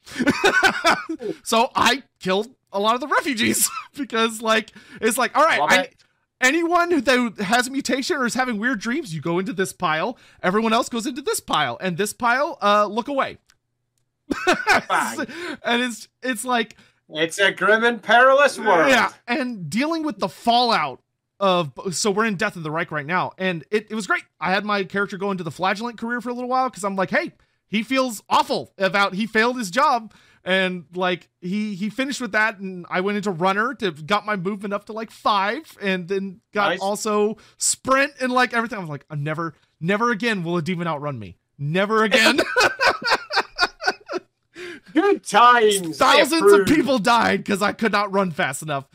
so 1.44 1.72
I 1.76 2.04
killed 2.20 2.48
a 2.72 2.80
lot 2.80 2.96
of 2.96 3.02
the 3.02 3.08
refugees 3.08 3.70
because 3.98 4.42
like 4.42 4.72
it's 5.02 5.18
like 5.18 5.36
all 5.36 5.44
right, 5.44 5.62
I. 5.62 5.90
anyone 6.42 6.92
who 6.92 7.02
that 7.02 7.40
has 7.40 7.68
a 7.68 7.72
mutation 7.72 8.18
or 8.18 8.26
is 8.26 8.34
having 8.34 8.58
weird 8.60 8.80
dreams, 8.80 9.14
you 9.14 9.22
go 9.22 9.40
into 9.40 9.54
this 9.54 9.74
pile. 9.74 10.18
Everyone 10.44 10.74
else 10.74 10.90
goes 10.90 11.06
into 11.06 11.22
this 11.22 11.40
pile, 11.40 11.78
and 11.82 11.98
this 11.98 12.14
pile, 12.14 12.58
uh, 12.62 12.86
look 12.86 13.08
away. 13.08 13.38
And 15.64 15.82
it's 15.82 16.08
it's 16.24 16.46
like 16.46 16.76
It's 17.10 17.40
a 17.40 17.52
grim 17.52 17.84
and 17.84 18.02
perilous 18.02 18.58
world. 18.58 18.90
yeah, 18.90 19.12
and 19.28 19.70
dealing 19.70 20.04
with 20.04 20.20
the 20.20 20.30
fallout 20.30 21.02
of 21.40 21.72
so 21.92 22.12
we're 22.12 22.26
in 22.26 22.36
Death 22.36 22.56
of 22.56 22.64
the 22.64 22.70
Reik 22.70 22.92
right 22.92 23.06
now, 23.06 23.32
and 23.38 23.64
it, 23.72 23.88
it 23.92 23.96
was 23.96 24.08
great. 24.08 24.24
I 24.40 24.52
had 24.52 24.66
my 24.66 24.84
character 24.84 25.18
go 25.18 25.32
into 25.32 25.44
the 25.44 25.52
flagellant 25.52 25.98
career 26.00 26.22
for 26.22 26.30
a 26.30 26.34
little 26.34 26.50
while 26.50 26.70
because 26.70 26.84
I'm 26.84 26.96
like, 26.96 27.10
hey, 27.12 27.34
he 27.68 27.84
feels 27.84 28.24
awful 28.30 28.74
about 28.78 29.14
he 29.16 29.28
failed 29.28 29.58
his 29.58 29.70
job. 29.70 30.14
And 30.48 30.86
like 30.94 31.28
he 31.42 31.74
he 31.74 31.90
finished 31.90 32.22
with 32.22 32.34
that, 32.34 32.60
and 32.60 32.86
I 32.88 33.02
went 33.02 33.18
into 33.18 33.32
runner 33.32 33.74
to 33.74 33.92
got 33.92 34.28
my 34.28 34.36
movement 34.36 34.76
up 34.76 34.86
to 34.86 34.94
like 34.94 35.10
five, 35.10 35.76
and 35.82 36.08
then 36.08 36.40
got 36.54 36.70
Nice. 36.70 36.80
also 36.82 37.38
sprint 37.58 38.14
and 38.22 38.32
like 38.32 38.54
everything. 38.54 38.78
I 38.78 38.82
was 38.82 38.90
like, 38.90 39.06
I'm 39.10 39.24
never, 39.24 39.56
never 39.82 40.12
again 40.12 40.44
will 40.44 40.56
a 40.58 40.62
demon 40.62 40.86
outrun 40.88 41.18
me. 41.18 41.38
Never 41.58 42.04
again. 42.04 42.40
Good 44.94 45.26
times. 45.26 45.98
Thousands 45.98 46.52
of 46.54 46.68
people 46.68 47.00
died 47.00 47.40
because 47.44 47.62
I 47.62 47.74
could 47.74 47.92
not 47.92 48.14
run 48.14 48.32
fast 48.32 48.62
enough. 48.62 48.86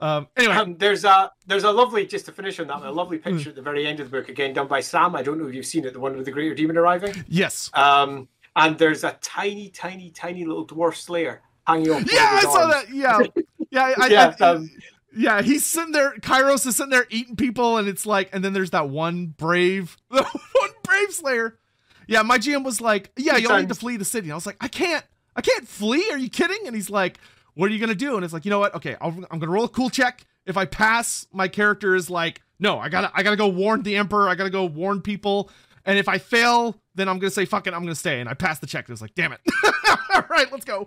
Um, 0.00 0.28
anyway, 0.36 0.54
Um, 0.54 0.76
there's 0.76 1.04
a 1.04 1.32
there's 1.46 1.64
a 1.64 1.72
lovely 1.72 2.06
just 2.06 2.26
to 2.26 2.32
finish 2.32 2.60
on 2.60 2.68
that 2.68 2.82
a 2.82 2.90
lovely 2.92 3.18
picture 3.18 3.44
Hmm. 3.44 3.48
at 3.48 3.54
the 3.56 3.62
very 3.62 3.84
end 3.84 3.98
of 3.98 4.10
the 4.10 4.16
book 4.16 4.28
again 4.28 4.52
done 4.52 4.68
by 4.68 4.78
Sam. 4.80 5.16
I 5.16 5.22
don't 5.22 5.38
know 5.40 5.48
if 5.48 5.54
you've 5.54 5.66
seen 5.66 5.84
it, 5.84 5.92
the 5.94 5.98
one 6.00 6.16
with 6.16 6.26
the 6.26 6.30
greater 6.30 6.54
demon 6.54 6.76
arriving. 6.76 7.24
yes. 7.26 7.70
Um, 7.74 8.28
and 8.58 8.76
there's 8.76 9.04
a 9.04 9.16
tiny, 9.22 9.70
tiny, 9.70 10.10
tiny 10.10 10.44
little 10.44 10.66
dwarf 10.66 10.96
slayer 10.96 11.40
hanging 11.66 11.90
off. 11.92 12.12
Yeah, 12.12 12.28
I 12.32 12.40
saw 12.42 12.60
arms. 12.62 12.74
that. 12.74 12.94
Yeah, 12.94 13.18
yeah, 13.70 13.94
I, 13.98 14.06
Yeah, 14.08 14.34
I- 14.40 14.44
um, 14.44 14.70
yeah. 15.16 15.40
He's 15.42 15.64
sitting 15.64 15.92
there. 15.92 16.12
Kairos 16.20 16.66
is 16.66 16.76
sitting 16.76 16.90
there 16.90 17.06
eating 17.08 17.36
people, 17.36 17.78
and 17.78 17.88
it's 17.88 18.04
like, 18.04 18.28
and 18.34 18.44
then 18.44 18.52
there's 18.52 18.70
that 18.70 18.90
one 18.90 19.26
brave, 19.28 19.96
the 20.10 20.22
one 20.22 20.70
brave 20.82 21.12
Slayer. 21.12 21.58
Yeah, 22.06 22.22
my 22.22 22.38
GM 22.38 22.64
was 22.64 22.80
like, 22.80 23.10
"Yeah, 23.16 23.36
you'll 23.36 23.56
need 23.58 23.68
to 23.68 23.74
flee 23.74 23.96
the 23.96 24.04
city." 24.04 24.26
And 24.26 24.32
I 24.32 24.34
was 24.34 24.46
like, 24.46 24.56
"I 24.60 24.68
can't, 24.68 25.04
I 25.36 25.40
can't 25.40 25.66
flee. 25.68 26.10
Are 26.10 26.18
you 26.18 26.30
kidding?" 26.30 26.66
And 26.66 26.74
he's 26.74 26.88
like, 26.90 27.18
"What 27.54 27.70
are 27.70 27.72
you 27.74 27.78
gonna 27.78 27.94
do?" 27.94 28.16
And 28.16 28.24
it's 28.24 28.32
like, 28.32 28.44
you 28.44 28.50
know 28.50 28.58
what? 28.58 28.74
Okay, 28.76 28.96
I'll, 29.00 29.10
I'm 29.30 29.38
gonna 29.38 29.52
roll 29.52 29.64
a 29.64 29.68
cool 29.68 29.90
check. 29.90 30.24
If 30.46 30.56
I 30.56 30.64
pass, 30.64 31.26
my 31.32 31.48
character 31.48 31.94
is 31.94 32.08
like, 32.08 32.40
"No, 32.58 32.78
I 32.78 32.88
gotta, 32.88 33.10
I 33.14 33.22
gotta 33.22 33.36
go 33.36 33.48
warn 33.48 33.82
the 33.82 33.96
emperor. 33.96 34.26
I 34.28 34.34
gotta 34.36 34.50
go 34.50 34.64
warn 34.64 35.02
people." 35.02 35.50
And 35.88 35.98
if 35.98 36.06
I 36.08 36.18
fail, 36.18 36.76
then 36.94 37.08
I'm 37.08 37.18
gonna 37.18 37.30
say, 37.30 37.44
"Fuck 37.46 37.66
it, 37.66 37.72
I'm 37.74 37.80
gonna 37.82 37.94
stay." 37.94 38.20
And 38.20 38.28
I 38.28 38.34
passed 38.34 38.60
the 38.60 38.66
check. 38.66 38.84
And 38.84 38.90
it 38.90 38.92
was 38.92 39.00
like, 39.02 39.14
"Damn 39.14 39.32
it!" 39.32 39.40
All 40.14 40.22
right, 40.28 40.50
let's 40.52 40.64
go. 40.64 40.86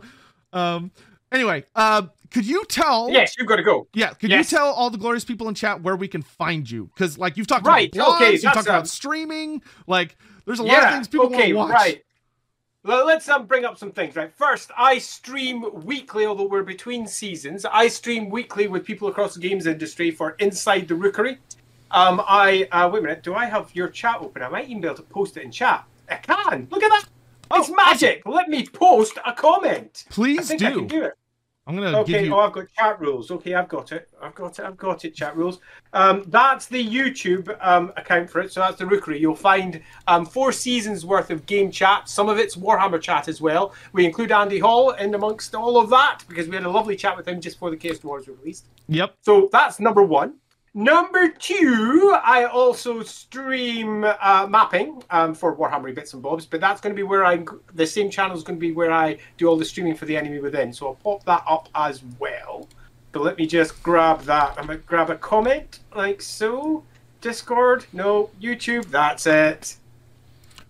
Um. 0.53 0.91
Anyway, 1.31 1.63
uh, 1.75 2.03
could 2.29 2.45
you 2.45 2.63
tell? 2.65 3.09
Yes, 3.09 3.35
you've 3.37 3.47
got 3.47 3.55
to 3.55 3.63
go. 3.63 3.87
Yeah, 3.93 4.09
could 4.13 4.29
Yes. 4.29 4.51
you 4.51 4.57
tell 4.57 4.67
all 4.73 4.89
the 4.89 4.97
glorious 4.97 5.23
people 5.23 5.47
in 5.47 5.55
chat 5.55 5.81
where 5.81 5.95
we 5.95 6.07
can 6.09 6.21
find 6.21 6.69
you? 6.69 6.91
Because 6.93 7.17
like 7.17 7.35
you've 7.37 7.47
talked 7.47 7.65
Right, 7.65 7.93
about 7.95 8.07
blogs, 8.07 8.15
okay, 8.17 8.31
you've 8.33 8.41
talked 8.43 8.67
about 8.67 8.79
um, 8.81 8.85
streaming. 8.85 9.61
Like 9.87 10.17
there's 10.45 10.59
a 10.59 10.63
lot 10.63 10.83
of 10.83 10.91
things 10.91 11.07
people 11.07 11.27
okay, 11.27 11.53
want 11.53 11.69
to 11.69 11.73
watch. 11.73 11.81
right. 11.81 12.03
Well, 12.83 13.05
let's 13.05 13.29
um, 13.29 13.45
bring 13.45 13.63
up 13.63 13.77
some 13.77 13.91
things. 13.91 14.15
Right, 14.15 14.31
first, 14.33 14.71
I 14.77 14.97
stream 14.97 15.63
weekly, 15.85 16.25
although 16.25 16.47
we're 16.47 16.63
between 16.63 17.07
seasons. 17.07 17.65
I 17.65 17.87
stream 17.87 18.29
weekly 18.29 18.67
with 18.67 18.83
people 18.85 19.07
across 19.07 19.35
the 19.35 19.39
games 19.39 19.65
industry 19.67 20.11
for 20.11 20.31
Inside 20.39 20.87
the 20.87 20.95
Rookery. 20.95 21.37
Um, 21.91 22.21
I 22.25 22.67
uh, 22.71 22.89
wait 22.89 22.99
a 22.99 23.01
minute. 23.03 23.23
Do 23.23 23.35
I 23.35 23.45
have 23.45 23.73
your 23.75 23.89
chat 23.89 24.17
open? 24.21 24.41
I 24.43 24.49
might 24.49 24.67
even 24.69 24.81
be 24.81 24.87
able 24.87 24.97
to 24.97 25.03
post 25.03 25.37
it 25.37 25.43
in 25.43 25.51
chat. 25.51 25.85
I 26.09 26.15
can. 26.15 26.67
Look 26.71 26.83
at 26.83 26.89
that. 26.89 27.05
It's 27.53 27.69
Oh, 27.69 27.75
magic. 27.75 28.23
Let 28.25 28.47
me 28.49 28.65
post 28.65 29.17
a 29.25 29.33
comment. 29.33 30.05
I 30.09 30.13
Please 30.13 30.47
think 30.47 30.63
I 30.63 30.69
do. 30.71 30.79
can 30.79 30.87
do 30.87 31.03
it. 31.03 31.13
I'm 31.67 31.75
gonna 31.75 31.99
Okay, 31.99 32.13
give 32.13 32.25
you. 32.25 32.35
oh, 32.35 32.39
I've 32.39 32.53
got 32.53 32.65
chat 32.73 32.99
rules. 32.99 33.29
Okay, 33.29 33.53
I've 33.53 33.67
got 33.67 33.91
it. 33.91 34.09
I've 34.21 34.33
got 34.33 34.57
it. 34.57 34.65
I've 34.65 34.77
got 34.77 35.05
it. 35.05 35.13
Chat 35.13 35.35
rules. 35.37 35.59
Um, 35.93 36.23
that's 36.27 36.65
the 36.65 36.83
YouTube 36.83 37.55
um, 37.61 37.91
account 37.97 38.29
for 38.29 38.39
it. 38.41 38.51
So 38.51 38.61
that's 38.61 38.77
the 38.77 38.85
Rookery. 38.85 39.19
You'll 39.19 39.35
find 39.35 39.81
um, 40.07 40.25
four 40.25 40.51
seasons 40.51 41.05
worth 41.05 41.29
of 41.29 41.45
game 41.45 41.69
chat. 41.69 42.09
Some 42.09 42.29
of 42.29 42.39
it's 42.39 42.55
Warhammer 42.55 42.99
chat 42.99 43.27
as 43.27 43.41
well. 43.41 43.73
We 43.93 44.05
include 44.05 44.31
Andy 44.31 44.59
Hall 44.59 44.91
in 44.91 45.13
amongst 45.13 45.53
all 45.53 45.77
of 45.77 45.89
that 45.91 46.23
because 46.27 46.47
we 46.47 46.55
had 46.55 46.65
a 46.65 46.69
lovely 46.69 46.95
chat 46.95 47.15
with 47.15 47.27
him 47.27 47.39
just 47.39 47.57
before 47.57 47.69
the 47.69 47.77
Chaos 47.77 48.03
Wars 48.03 48.27
were 48.27 48.33
released. 48.35 48.65
Yep. 48.87 49.15
So 49.21 49.49
that's 49.51 49.79
number 49.79 50.03
one. 50.03 50.35
Number 50.73 51.27
two, 51.27 52.17
I 52.23 52.45
also 52.45 53.03
stream 53.03 54.05
uh, 54.05 54.47
mapping 54.49 55.03
um, 55.09 55.33
for 55.35 55.53
Warhammer 55.55 55.93
Bits 55.93 56.13
and 56.13 56.23
Bobs, 56.23 56.45
but 56.45 56.61
that's 56.61 56.79
going 56.79 56.95
to 56.95 56.97
be 56.97 57.03
where 57.03 57.25
I 57.25 57.43
the 57.73 57.85
same 57.85 58.09
channel 58.09 58.37
is 58.37 58.43
going 58.43 58.57
to 58.57 58.61
be 58.61 58.71
where 58.71 58.91
I 58.91 59.17
do 59.37 59.47
all 59.47 59.57
the 59.57 59.65
streaming 59.65 59.95
for 59.95 60.05
the 60.05 60.15
enemy 60.15 60.39
within. 60.39 60.71
So 60.71 60.87
I'll 60.87 60.95
pop 60.95 61.25
that 61.25 61.43
up 61.45 61.67
as 61.75 62.01
well. 62.19 62.69
But 63.11 63.23
let 63.23 63.37
me 63.37 63.45
just 63.45 63.83
grab 63.83 64.21
that. 64.21 64.55
I'm 64.57 64.67
going 64.67 64.79
to 64.79 64.85
grab 64.85 65.09
a 65.09 65.17
comment 65.17 65.79
like 65.93 66.21
so. 66.21 66.83
Discord, 67.19 67.85
no. 67.91 68.29
YouTube, 68.41 68.85
that's 68.85 69.27
it. 69.27 69.75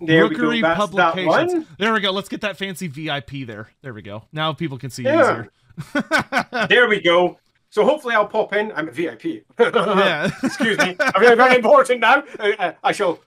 There 0.02 0.28
we 0.28 0.34
go. 0.36 0.50
That's 0.60 0.90
that 0.96 1.14
Publications. 1.14 1.54
one. 1.54 1.68
There 1.78 1.94
we 1.94 2.00
go. 2.00 2.10
Let's 2.12 2.28
get 2.28 2.42
that 2.42 2.58
fancy 2.58 2.88
VIP 2.88 3.46
there. 3.46 3.70
There 3.84 3.94
we 3.94 4.02
go. 4.02 4.24
Now 4.34 4.52
people 4.52 4.80
can 4.80 4.90
see 4.90 5.04
Yeah. 5.04 5.46
easier. 5.94 6.48
There 6.70 6.90
we 6.90 7.00
go. 7.02 7.38
So 7.72 7.84
hopefully 7.86 8.14
I'll 8.16 8.28
pop 8.28 8.54
in. 8.54 8.72
I'm 8.74 8.88
a 8.88 8.92
VIP. 8.92 9.44
yeah. 9.60 10.30
Excuse 10.44 10.78
me. 10.78 10.96
I'm 11.00 11.22
very, 11.22 11.36
very 11.36 11.56
important 11.56 12.02
now. 12.02 12.24
Uh, 12.38 12.52
uh, 12.60 12.74
I 12.84 12.92
shall 12.92 13.20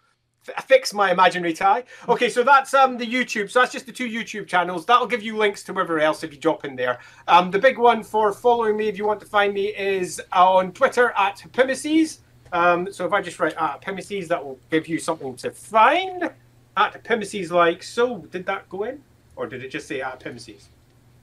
f- 0.47 0.66
fix 0.66 0.92
my 0.92 1.10
imaginary 1.10 1.55
tie. 1.55 1.84
Okay, 2.08 2.28
so 2.28 2.42
that's 2.42 2.74
um 2.74 2.98
the 2.98 3.06
YouTube. 3.06 3.50
So 3.50 3.60
that's 3.60 3.73
just 3.73 3.86
the 3.86 3.92
two 3.92 4.06
YouTube 4.08 4.47
channels. 4.47 4.84
That'll 4.84 5.06
give 5.06 5.23
you 5.23 5.36
links 5.36 5.62
to 5.64 5.73
wherever 5.73 5.98
else 5.98 6.23
if 6.23 6.32
you 6.32 6.39
drop 6.39 6.64
in 6.66 6.76
there. 6.76 6.98
Um, 7.26 7.50
the 7.50 7.58
big 7.58 7.78
one 7.78 8.02
for 8.02 8.32
following 8.32 8.76
me, 8.76 8.86
if 8.89 8.98
you 8.98 9.06
want 9.06 9.18
to 9.20 9.26
find 9.26 9.55
me, 9.55 9.68
is 9.68 10.20
on 10.32 10.73
Twitter 10.73 11.12
at 11.16 11.42
Pimices. 11.55 12.20
Um, 12.52 12.92
so 12.92 13.06
if 13.06 13.12
I 13.14 13.23
just 13.23 13.40
write 13.40 13.55
at 13.56 13.81
Pimices, 13.81 14.28
that 14.28 14.44
will 14.44 14.60
give 14.70 14.86
you 14.86 14.98
something 14.98 15.34
to 15.36 15.50
find. 15.50 16.31
At 16.76 17.02
Pimices, 17.02 17.50
like 17.50 17.82
so. 17.82 18.18
Did 18.31 18.44
that 18.47 18.68
go 18.68 18.82
in, 18.82 19.00
or 19.36 19.47
did 19.47 19.62
it 19.64 19.70
just 19.70 19.86
say 19.89 20.02
at 20.02 20.20
Pimices? 20.20 20.68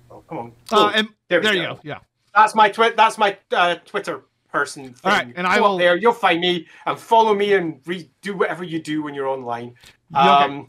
Oh, 0.09 0.23
come 0.27 0.37
on. 0.39 0.51
Uh, 0.71 0.75
Oh, 0.77 0.91
and 0.95 1.07
there 1.29 1.39
there, 1.41 1.53
you 1.53 1.61
go. 1.61 1.73
go. 1.75 1.79
Yeah. 1.83 1.99
That's 2.33 2.55
my 2.55 2.69
twi- 2.69 2.93
That's 2.95 3.17
my 3.17 3.37
uh, 3.51 3.75
Twitter 3.85 4.23
person. 4.51 4.85
Thing. 4.85 4.95
All 5.03 5.11
right, 5.11 5.33
and 5.35 5.47
I 5.47 5.57
Go 5.57 5.63
will- 5.71 5.77
there. 5.77 5.95
You'll 5.95 6.13
find 6.13 6.39
me 6.41 6.67
and 6.85 6.97
follow 6.99 7.33
me 7.33 7.53
and 7.53 7.79
re- 7.85 8.09
do 8.21 8.35
whatever 8.37 8.63
you 8.63 8.81
do 8.81 9.01
when 9.03 9.13
you're 9.13 9.27
online. 9.27 9.75
Yeah, 10.11 10.35
okay. 10.37 10.45
Um, 10.45 10.67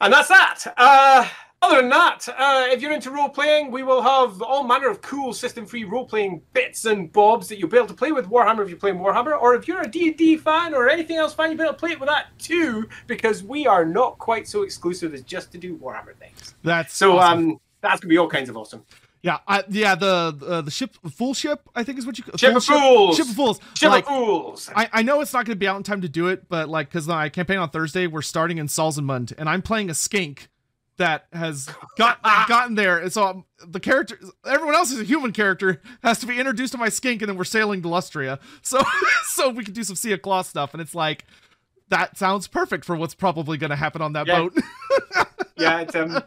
and 0.00 0.12
that's 0.12 0.28
that. 0.28 0.74
Uh, 0.76 1.26
other 1.62 1.76
than 1.76 1.90
that, 1.90 2.28
uh, 2.36 2.66
if 2.70 2.82
you're 2.82 2.90
into 2.92 3.12
role 3.12 3.28
playing, 3.28 3.70
we 3.70 3.84
will 3.84 4.02
have 4.02 4.42
all 4.42 4.64
manner 4.64 4.88
of 4.88 5.00
cool 5.00 5.32
system-free 5.32 5.84
role-playing 5.84 6.42
bits 6.54 6.86
and 6.86 7.12
bobs 7.12 7.46
that 7.48 7.56
you'll 7.60 7.68
be 7.68 7.76
able 7.76 7.86
to 7.86 7.94
play 7.94 8.10
with 8.10 8.28
Warhammer 8.28 8.64
if 8.64 8.68
you're 8.68 8.78
playing 8.78 8.96
Warhammer, 8.98 9.40
or 9.40 9.54
if 9.54 9.68
you're 9.68 9.80
a 9.80 9.88
D&D 9.88 10.38
fan 10.38 10.74
or 10.74 10.88
anything 10.88 11.18
else 11.18 11.34
fan, 11.34 11.50
you'll 11.50 11.58
be 11.58 11.62
able 11.62 11.74
to 11.74 11.78
play 11.78 11.92
it 11.92 12.00
with 12.00 12.08
that 12.08 12.36
too, 12.36 12.88
because 13.06 13.44
we 13.44 13.64
are 13.68 13.84
not 13.84 14.18
quite 14.18 14.48
so 14.48 14.62
exclusive 14.62 15.14
as 15.14 15.22
just 15.22 15.52
to 15.52 15.58
do 15.58 15.76
Warhammer 15.76 16.16
things. 16.16 16.56
That's 16.64 16.96
So 16.96 17.18
awesome. 17.18 17.38
um, 17.50 17.60
that's 17.80 18.00
gonna 18.00 18.10
be 18.10 18.18
all 18.18 18.28
kinds 18.28 18.48
of 18.48 18.56
awesome. 18.56 18.84
Yeah, 19.22 19.38
I, 19.46 19.62
yeah. 19.68 19.94
The 19.94 20.36
uh, 20.46 20.60
the 20.62 20.70
ship, 20.70 20.96
full 21.12 21.32
ship, 21.32 21.68
I 21.74 21.84
think 21.84 21.98
is 21.98 22.06
what 22.06 22.18
you 22.18 22.24
Ship 22.36 22.50
full 22.50 22.56
of 22.56 22.64
Fools! 22.64 23.16
Ship 23.16 23.26
of 23.28 23.34
fools. 23.34 23.60
Ship 23.74 23.88
like, 23.90 24.04
of 24.04 24.08
Fools. 24.08 24.70
I, 24.74 24.88
I 24.92 25.02
know 25.02 25.20
it's 25.20 25.32
not 25.32 25.46
going 25.46 25.54
to 25.56 25.58
be 25.60 25.68
out 25.68 25.76
in 25.76 25.84
time 25.84 26.00
to 26.00 26.08
do 26.08 26.26
it, 26.26 26.48
but 26.48 26.68
like, 26.68 26.88
because 26.88 27.06
my 27.06 27.28
campaign 27.28 27.58
on 27.58 27.70
Thursday, 27.70 28.06
we're 28.08 28.22
starting 28.22 28.58
in 28.58 28.66
Salzenmund, 28.66 29.32
and 29.38 29.48
I'm 29.48 29.62
playing 29.62 29.90
a 29.90 29.94
skink 29.94 30.48
that 30.96 31.26
has 31.32 31.70
got 31.96 32.20
gotten 32.48 32.74
there, 32.74 32.98
and 32.98 33.12
so 33.12 33.24
I'm, 33.24 33.44
the 33.64 33.80
character, 33.80 34.18
everyone 34.44 34.74
else 34.74 34.90
is 34.90 35.00
a 35.00 35.04
human 35.04 35.32
character, 35.32 35.80
has 36.02 36.18
to 36.18 36.26
be 36.26 36.38
introduced 36.38 36.72
to 36.72 36.78
my 36.78 36.88
skink, 36.88 37.22
and 37.22 37.28
then 37.28 37.36
we're 37.36 37.44
sailing 37.44 37.80
to 37.82 37.88
Lustria, 37.88 38.40
so 38.62 38.82
so 39.26 39.50
we 39.50 39.64
can 39.64 39.72
do 39.72 39.84
some 39.84 39.94
Sea 39.96 40.12
of 40.12 40.22
Claw 40.22 40.42
stuff, 40.42 40.74
and 40.74 40.80
it's 40.80 40.94
like. 40.94 41.24
That 41.88 42.16
sounds 42.16 42.48
perfect 42.48 42.86
for 42.86 42.96
what's 42.96 43.14
probably 43.14 43.58
going 43.58 43.68
to 43.68 43.76
happen 43.76 44.00
on 44.00 44.14
that 44.14 44.26
Yeah. 44.26 44.38
boat. 44.38 44.54
yeah, 45.58 45.80
it's, 45.80 45.94
um, 45.94 46.22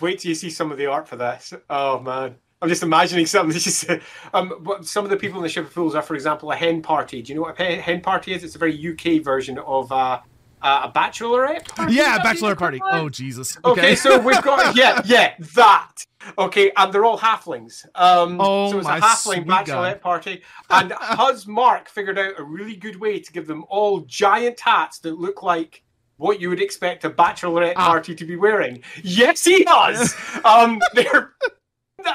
wait 0.00 0.18
till 0.20 0.28
you 0.30 0.34
see 0.34 0.50
some 0.50 0.72
of 0.72 0.78
the 0.78 0.86
art 0.86 1.08
for 1.08 1.16
this. 1.16 1.52
Oh 1.68 2.00
man, 2.00 2.36
I'm 2.62 2.68
just 2.68 2.82
imagining 2.82 3.26
something. 3.26 3.54
It's 3.56 3.64
just, 3.64 3.90
um, 4.34 4.50
what 4.64 4.84
some 4.84 5.04
of 5.04 5.10
the 5.10 5.16
people 5.16 5.38
in 5.38 5.42
the 5.42 5.48
Ship 5.48 5.64
of 5.66 5.72
Fools 5.72 5.94
are, 5.94 6.02
for 6.02 6.14
example, 6.14 6.50
a 6.52 6.56
hen 6.56 6.82
party. 6.82 7.22
Do 7.22 7.32
you 7.32 7.36
know 7.36 7.42
what 7.42 7.58
a 7.60 7.64
hen 7.64 7.78
hen 7.80 8.00
party 8.00 8.32
is? 8.32 8.44
It's 8.44 8.54
a 8.56 8.58
very 8.58 8.74
UK 8.92 9.22
version 9.22 9.58
of 9.58 9.90
uh, 9.92 10.20
uh, 10.62 10.82
a 10.84 10.92
bachelorette 10.98 11.68
party. 11.68 11.94
yeah, 11.94 12.10
Is 12.12 12.16
that 12.18 12.22
bachelor 12.22 12.54
party. 12.56 12.76
you? 12.78 12.82
Oh 12.90 13.08
Jesus. 13.08 13.56
Okay, 13.64 13.94
so 13.94 14.18
we've 14.18 14.42
got 14.42 14.76
yeah, 14.76 15.00
yeah, 15.04 15.34
that. 15.54 15.92
Okay, 16.36 16.70
and 16.76 16.92
they're 16.92 17.06
all 17.06 17.18
halflings. 17.18 17.86
Um, 17.94 18.38
Oh, 18.38 18.70
so 18.70 18.78
it's 18.78 18.86
my 18.86 18.98
a 18.98 19.00
halfling 19.00 19.46
bachelorette 19.46 19.92
God. 19.94 20.00
party, 20.02 20.42
and 20.68 20.92
Huz 20.92 21.46
Mark 21.46 21.88
figured 21.88 22.18
out 22.18 22.34
a 22.38 22.42
really 22.44 22.76
good 22.76 22.96
way 23.00 23.20
to 23.20 23.32
give 23.32 23.46
them 23.46 23.64
all 23.70 24.00
giant 24.00 24.60
hats 24.60 24.98
that 24.98 25.18
look 25.18 25.42
like 25.42 25.82
what 26.20 26.40
you 26.40 26.48
would 26.50 26.60
expect 26.60 27.04
a 27.04 27.10
bachelorette 27.10 27.72
Ah. 27.76 27.88
party 27.88 28.14
to 28.14 28.24
be 28.24 28.36
wearing. 28.36 28.82
Yes, 29.02 29.44
he 29.44 29.64
does. 29.64 30.14
um, 30.44 30.80
they're 30.94 31.32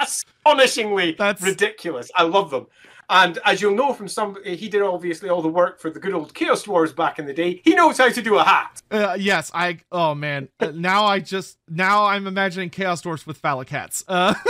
astonishingly 0.02 1.14
That's- 1.18 1.42
ridiculous. 1.44 2.10
I 2.16 2.24
love 2.24 2.50
them. 2.52 2.68
And 3.08 3.38
as 3.46 3.62
you'll 3.62 3.76
know 3.76 3.94
from 3.94 4.08
some, 4.08 4.36
he 4.44 4.68
did 4.68 4.82
obviously 4.82 5.30
all 5.30 5.44
the 5.44 5.48
work 5.48 5.80
for 5.80 5.92
the 5.92 6.00
good 6.00 6.14
old 6.16 6.34
Chaos 6.34 6.64
Dwarfs 6.64 6.92
back 6.92 7.20
in 7.20 7.28
the 7.28 7.34
day. 7.34 7.62
He 7.64 7.76
knows 7.76 8.00
how 8.00 8.10
to 8.10 8.22
do 8.22 8.38
a 8.38 8.44
hat. 8.44 8.82
Uh, 8.90 9.16
yes, 9.20 9.52
I. 9.54 9.78
Oh 9.92 10.16
man, 10.16 10.50
Uh, 10.60 10.72
now 10.74 11.06
I 11.06 11.20
just 11.20 11.60
now 11.70 12.06
I'm 12.06 12.26
imagining 12.26 12.72
chaos 12.72 13.02
Dwarfs 13.02 13.28
with 13.28 13.38
phallic 13.38 13.70
hats. 13.70 14.04
Uh, 14.08 14.34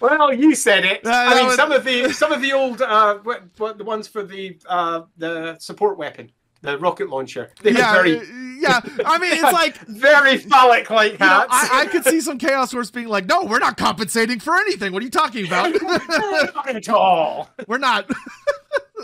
Well, 0.00 0.32
you 0.32 0.54
said 0.54 0.84
it. 0.84 1.04
Uh, 1.04 1.10
I 1.10 1.34
mean, 1.34 1.46
was- 1.46 1.56
some 1.56 1.72
of 1.72 1.82
the 1.84 2.12
some 2.12 2.30
of 2.30 2.40
the 2.40 2.52
old 2.52 2.80
uh, 2.80 3.18
what, 3.24 3.42
what 3.56 3.76
the 3.78 3.84
ones 3.84 4.06
for 4.06 4.22
the 4.22 4.56
uh, 4.68 5.02
the 5.16 5.56
support 5.58 5.98
weapon, 5.98 6.30
the 6.62 6.78
rocket 6.78 7.08
launcher. 7.08 7.50
They 7.62 7.72
yeah, 7.72 7.92
very 7.92 8.18
uh, 8.18 8.22
yeah. 8.58 8.80
I 9.06 9.18
mean, 9.18 9.32
it's 9.32 9.42
like 9.52 9.78
very 9.86 10.38
phallic 10.38 10.90
like 10.90 11.12
you 11.12 11.18
know, 11.18 11.26
hats. 11.26 11.48
I, 11.50 11.82
I 11.82 11.86
could 11.86 12.04
see 12.04 12.20
some 12.20 12.38
chaos 12.38 12.70
dwarfs 12.70 12.90
being 12.90 13.08
like, 13.08 13.26
"No, 13.26 13.44
we're 13.44 13.58
not 13.58 13.76
compensating 13.76 14.40
for 14.40 14.54
anything. 14.56 14.92
What 14.92 15.02
are 15.02 15.04
you 15.04 15.10
talking 15.10 15.46
about? 15.46 15.72
Not 15.82 16.68
at 16.68 16.88
all. 16.88 17.50
we're 17.66 17.78
not." 17.78 18.10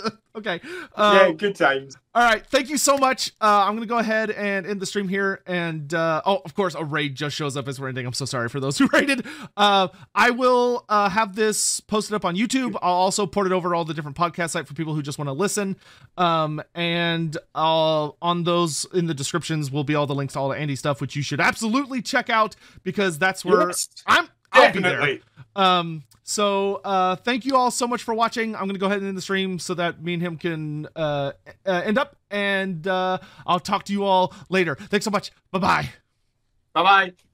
okay. 0.36 0.60
yeah, 0.64 0.78
Uh, 0.94 1.32
good 1.32 1.56
times. 1.56 1.96
All 2.14 2.22
right. 2.22 2.46
Thank 2.46 2.70
you 2.70 2.78
so 2.78 2.96
much. 2.96 3.32
Uh, 3.40 3.64
I'm 3.66 3.74
gonna 3.74 3.86
go 3.86 3.98
ahead 3.98 4.30
and 4.30 4.66
end 4.66 4.80
the 4.80 4.86
stream 4.86 5.08
here. 5.08 5.42
And 5.46 5.92
uh, 5.92 6.22
oh, 6.24 6.42
of 6.44 6.54
course, 6.54 6.74
a 6.74 6.84
raid 6.84 7.14
just 7.16 7.34
shows 7.34 7.56
up 7.56 7.66
as 7.66 7.80
we're 7.80 7.88
ending. 7.88 8.06
I'm 8.06 8.12
so 8.12 8.24
sorry 8.24 8.48
for 8.48 8.60
those 8.60 8.78
who 8.78 8.86
raided. 8.92 9.26
Uh, 9.56 9.88
I 10.14 10.30
will 10.30 10.84
uh, 10.88 11.08
have 11.08 11.34
this 11.34 11.80
posted 11.80 12.14
up 12.14 12.24
on 12.24 12.36
YouTube. 12.36 12.76
I'll 12.82 12.92
also 12.94 13.26
port 13.26 13.46
it 13.46 13.52
over 13.52 13.74
all 13.74 13.84
the 13.84 13.94
different 13.94 14.16
podcast 14.16 14.50
sites 14.50 14.68
for 14.68 14.74
people 14.74 14.94
who 14.94 15.02
just 15.02 15.18
want 15.18 15.28
to 15.28 15.32
listen. 15.32 15.76
Um, 16.16 16.62
and 16.74 17.36
I'll, 17.54 18.16
on 18.22 18.44
those 18.44 18.86
in 18.94 19.06
the 19.06 19.14
descriptions 19.14 19.70
will 19.70 19.84
be 19.84 19.94
all 19.94 20.06
the 20.06 20.14
links 20.14 20.34
to 20.34 20.40
all 20.40 20.48
the 20.48 20.56
Andy 20.56 20.76
stuff, 20.76 21.00
which 21.00 21.16
you 21.16 21.22
should 21.22 21.40
absolutely 21.40 22.00
check 22.00 22.30
out 22.30 22.54
because 22.84 23.18
that's 23.18 23.44
where 23.44 23.68
Yes, 23.68 23.88
I'm. 24.06 24.28
I'll 24.52 24.72
be 24.72 24.78
there. 24.80 25.18
Um, 25.56 26.04
so 26.26 26.76
uh 26.84 27.16
thank 27.16 27.44
you 27.44 27.54
all 27.56 27.70
so 27.70 27.86
much 27.86 28.02
for 28.02 28.14
watching. 28.14 28.54
I'm 28.56 28.66
gonna 28.66 28.78
go 28.78 28.86
ahead 28.86 28.98
and 28.98 29.08
end 29.08 29.16
the 29.16 29.22
stream 29.22 29.58
so 29.58 29.74
that 29.74 30.02
me 30.02 30.14
and 30.14 30.22
him 30.22 30.36
can 30.38 30.88
uh, 30.96 31.32
uh 31.66 31.82
end 31.84 31.98
up 31.98 32.16
and 32.30 32.86
uh 32.86 33.18
I'll 33.46 33.60
talk 33.60 33.84
to 33.84 33.92
you 33.92 34.04
all 34.04 34.32
later. 34.48 34.74
Thanks 34.74 35.04
so 35.04 35.10
much. 35.10 35.32
Bye 35.50 35.58
bye. 35.58 35.88
Bye 36.72 36.82
bye. 36.82 37.33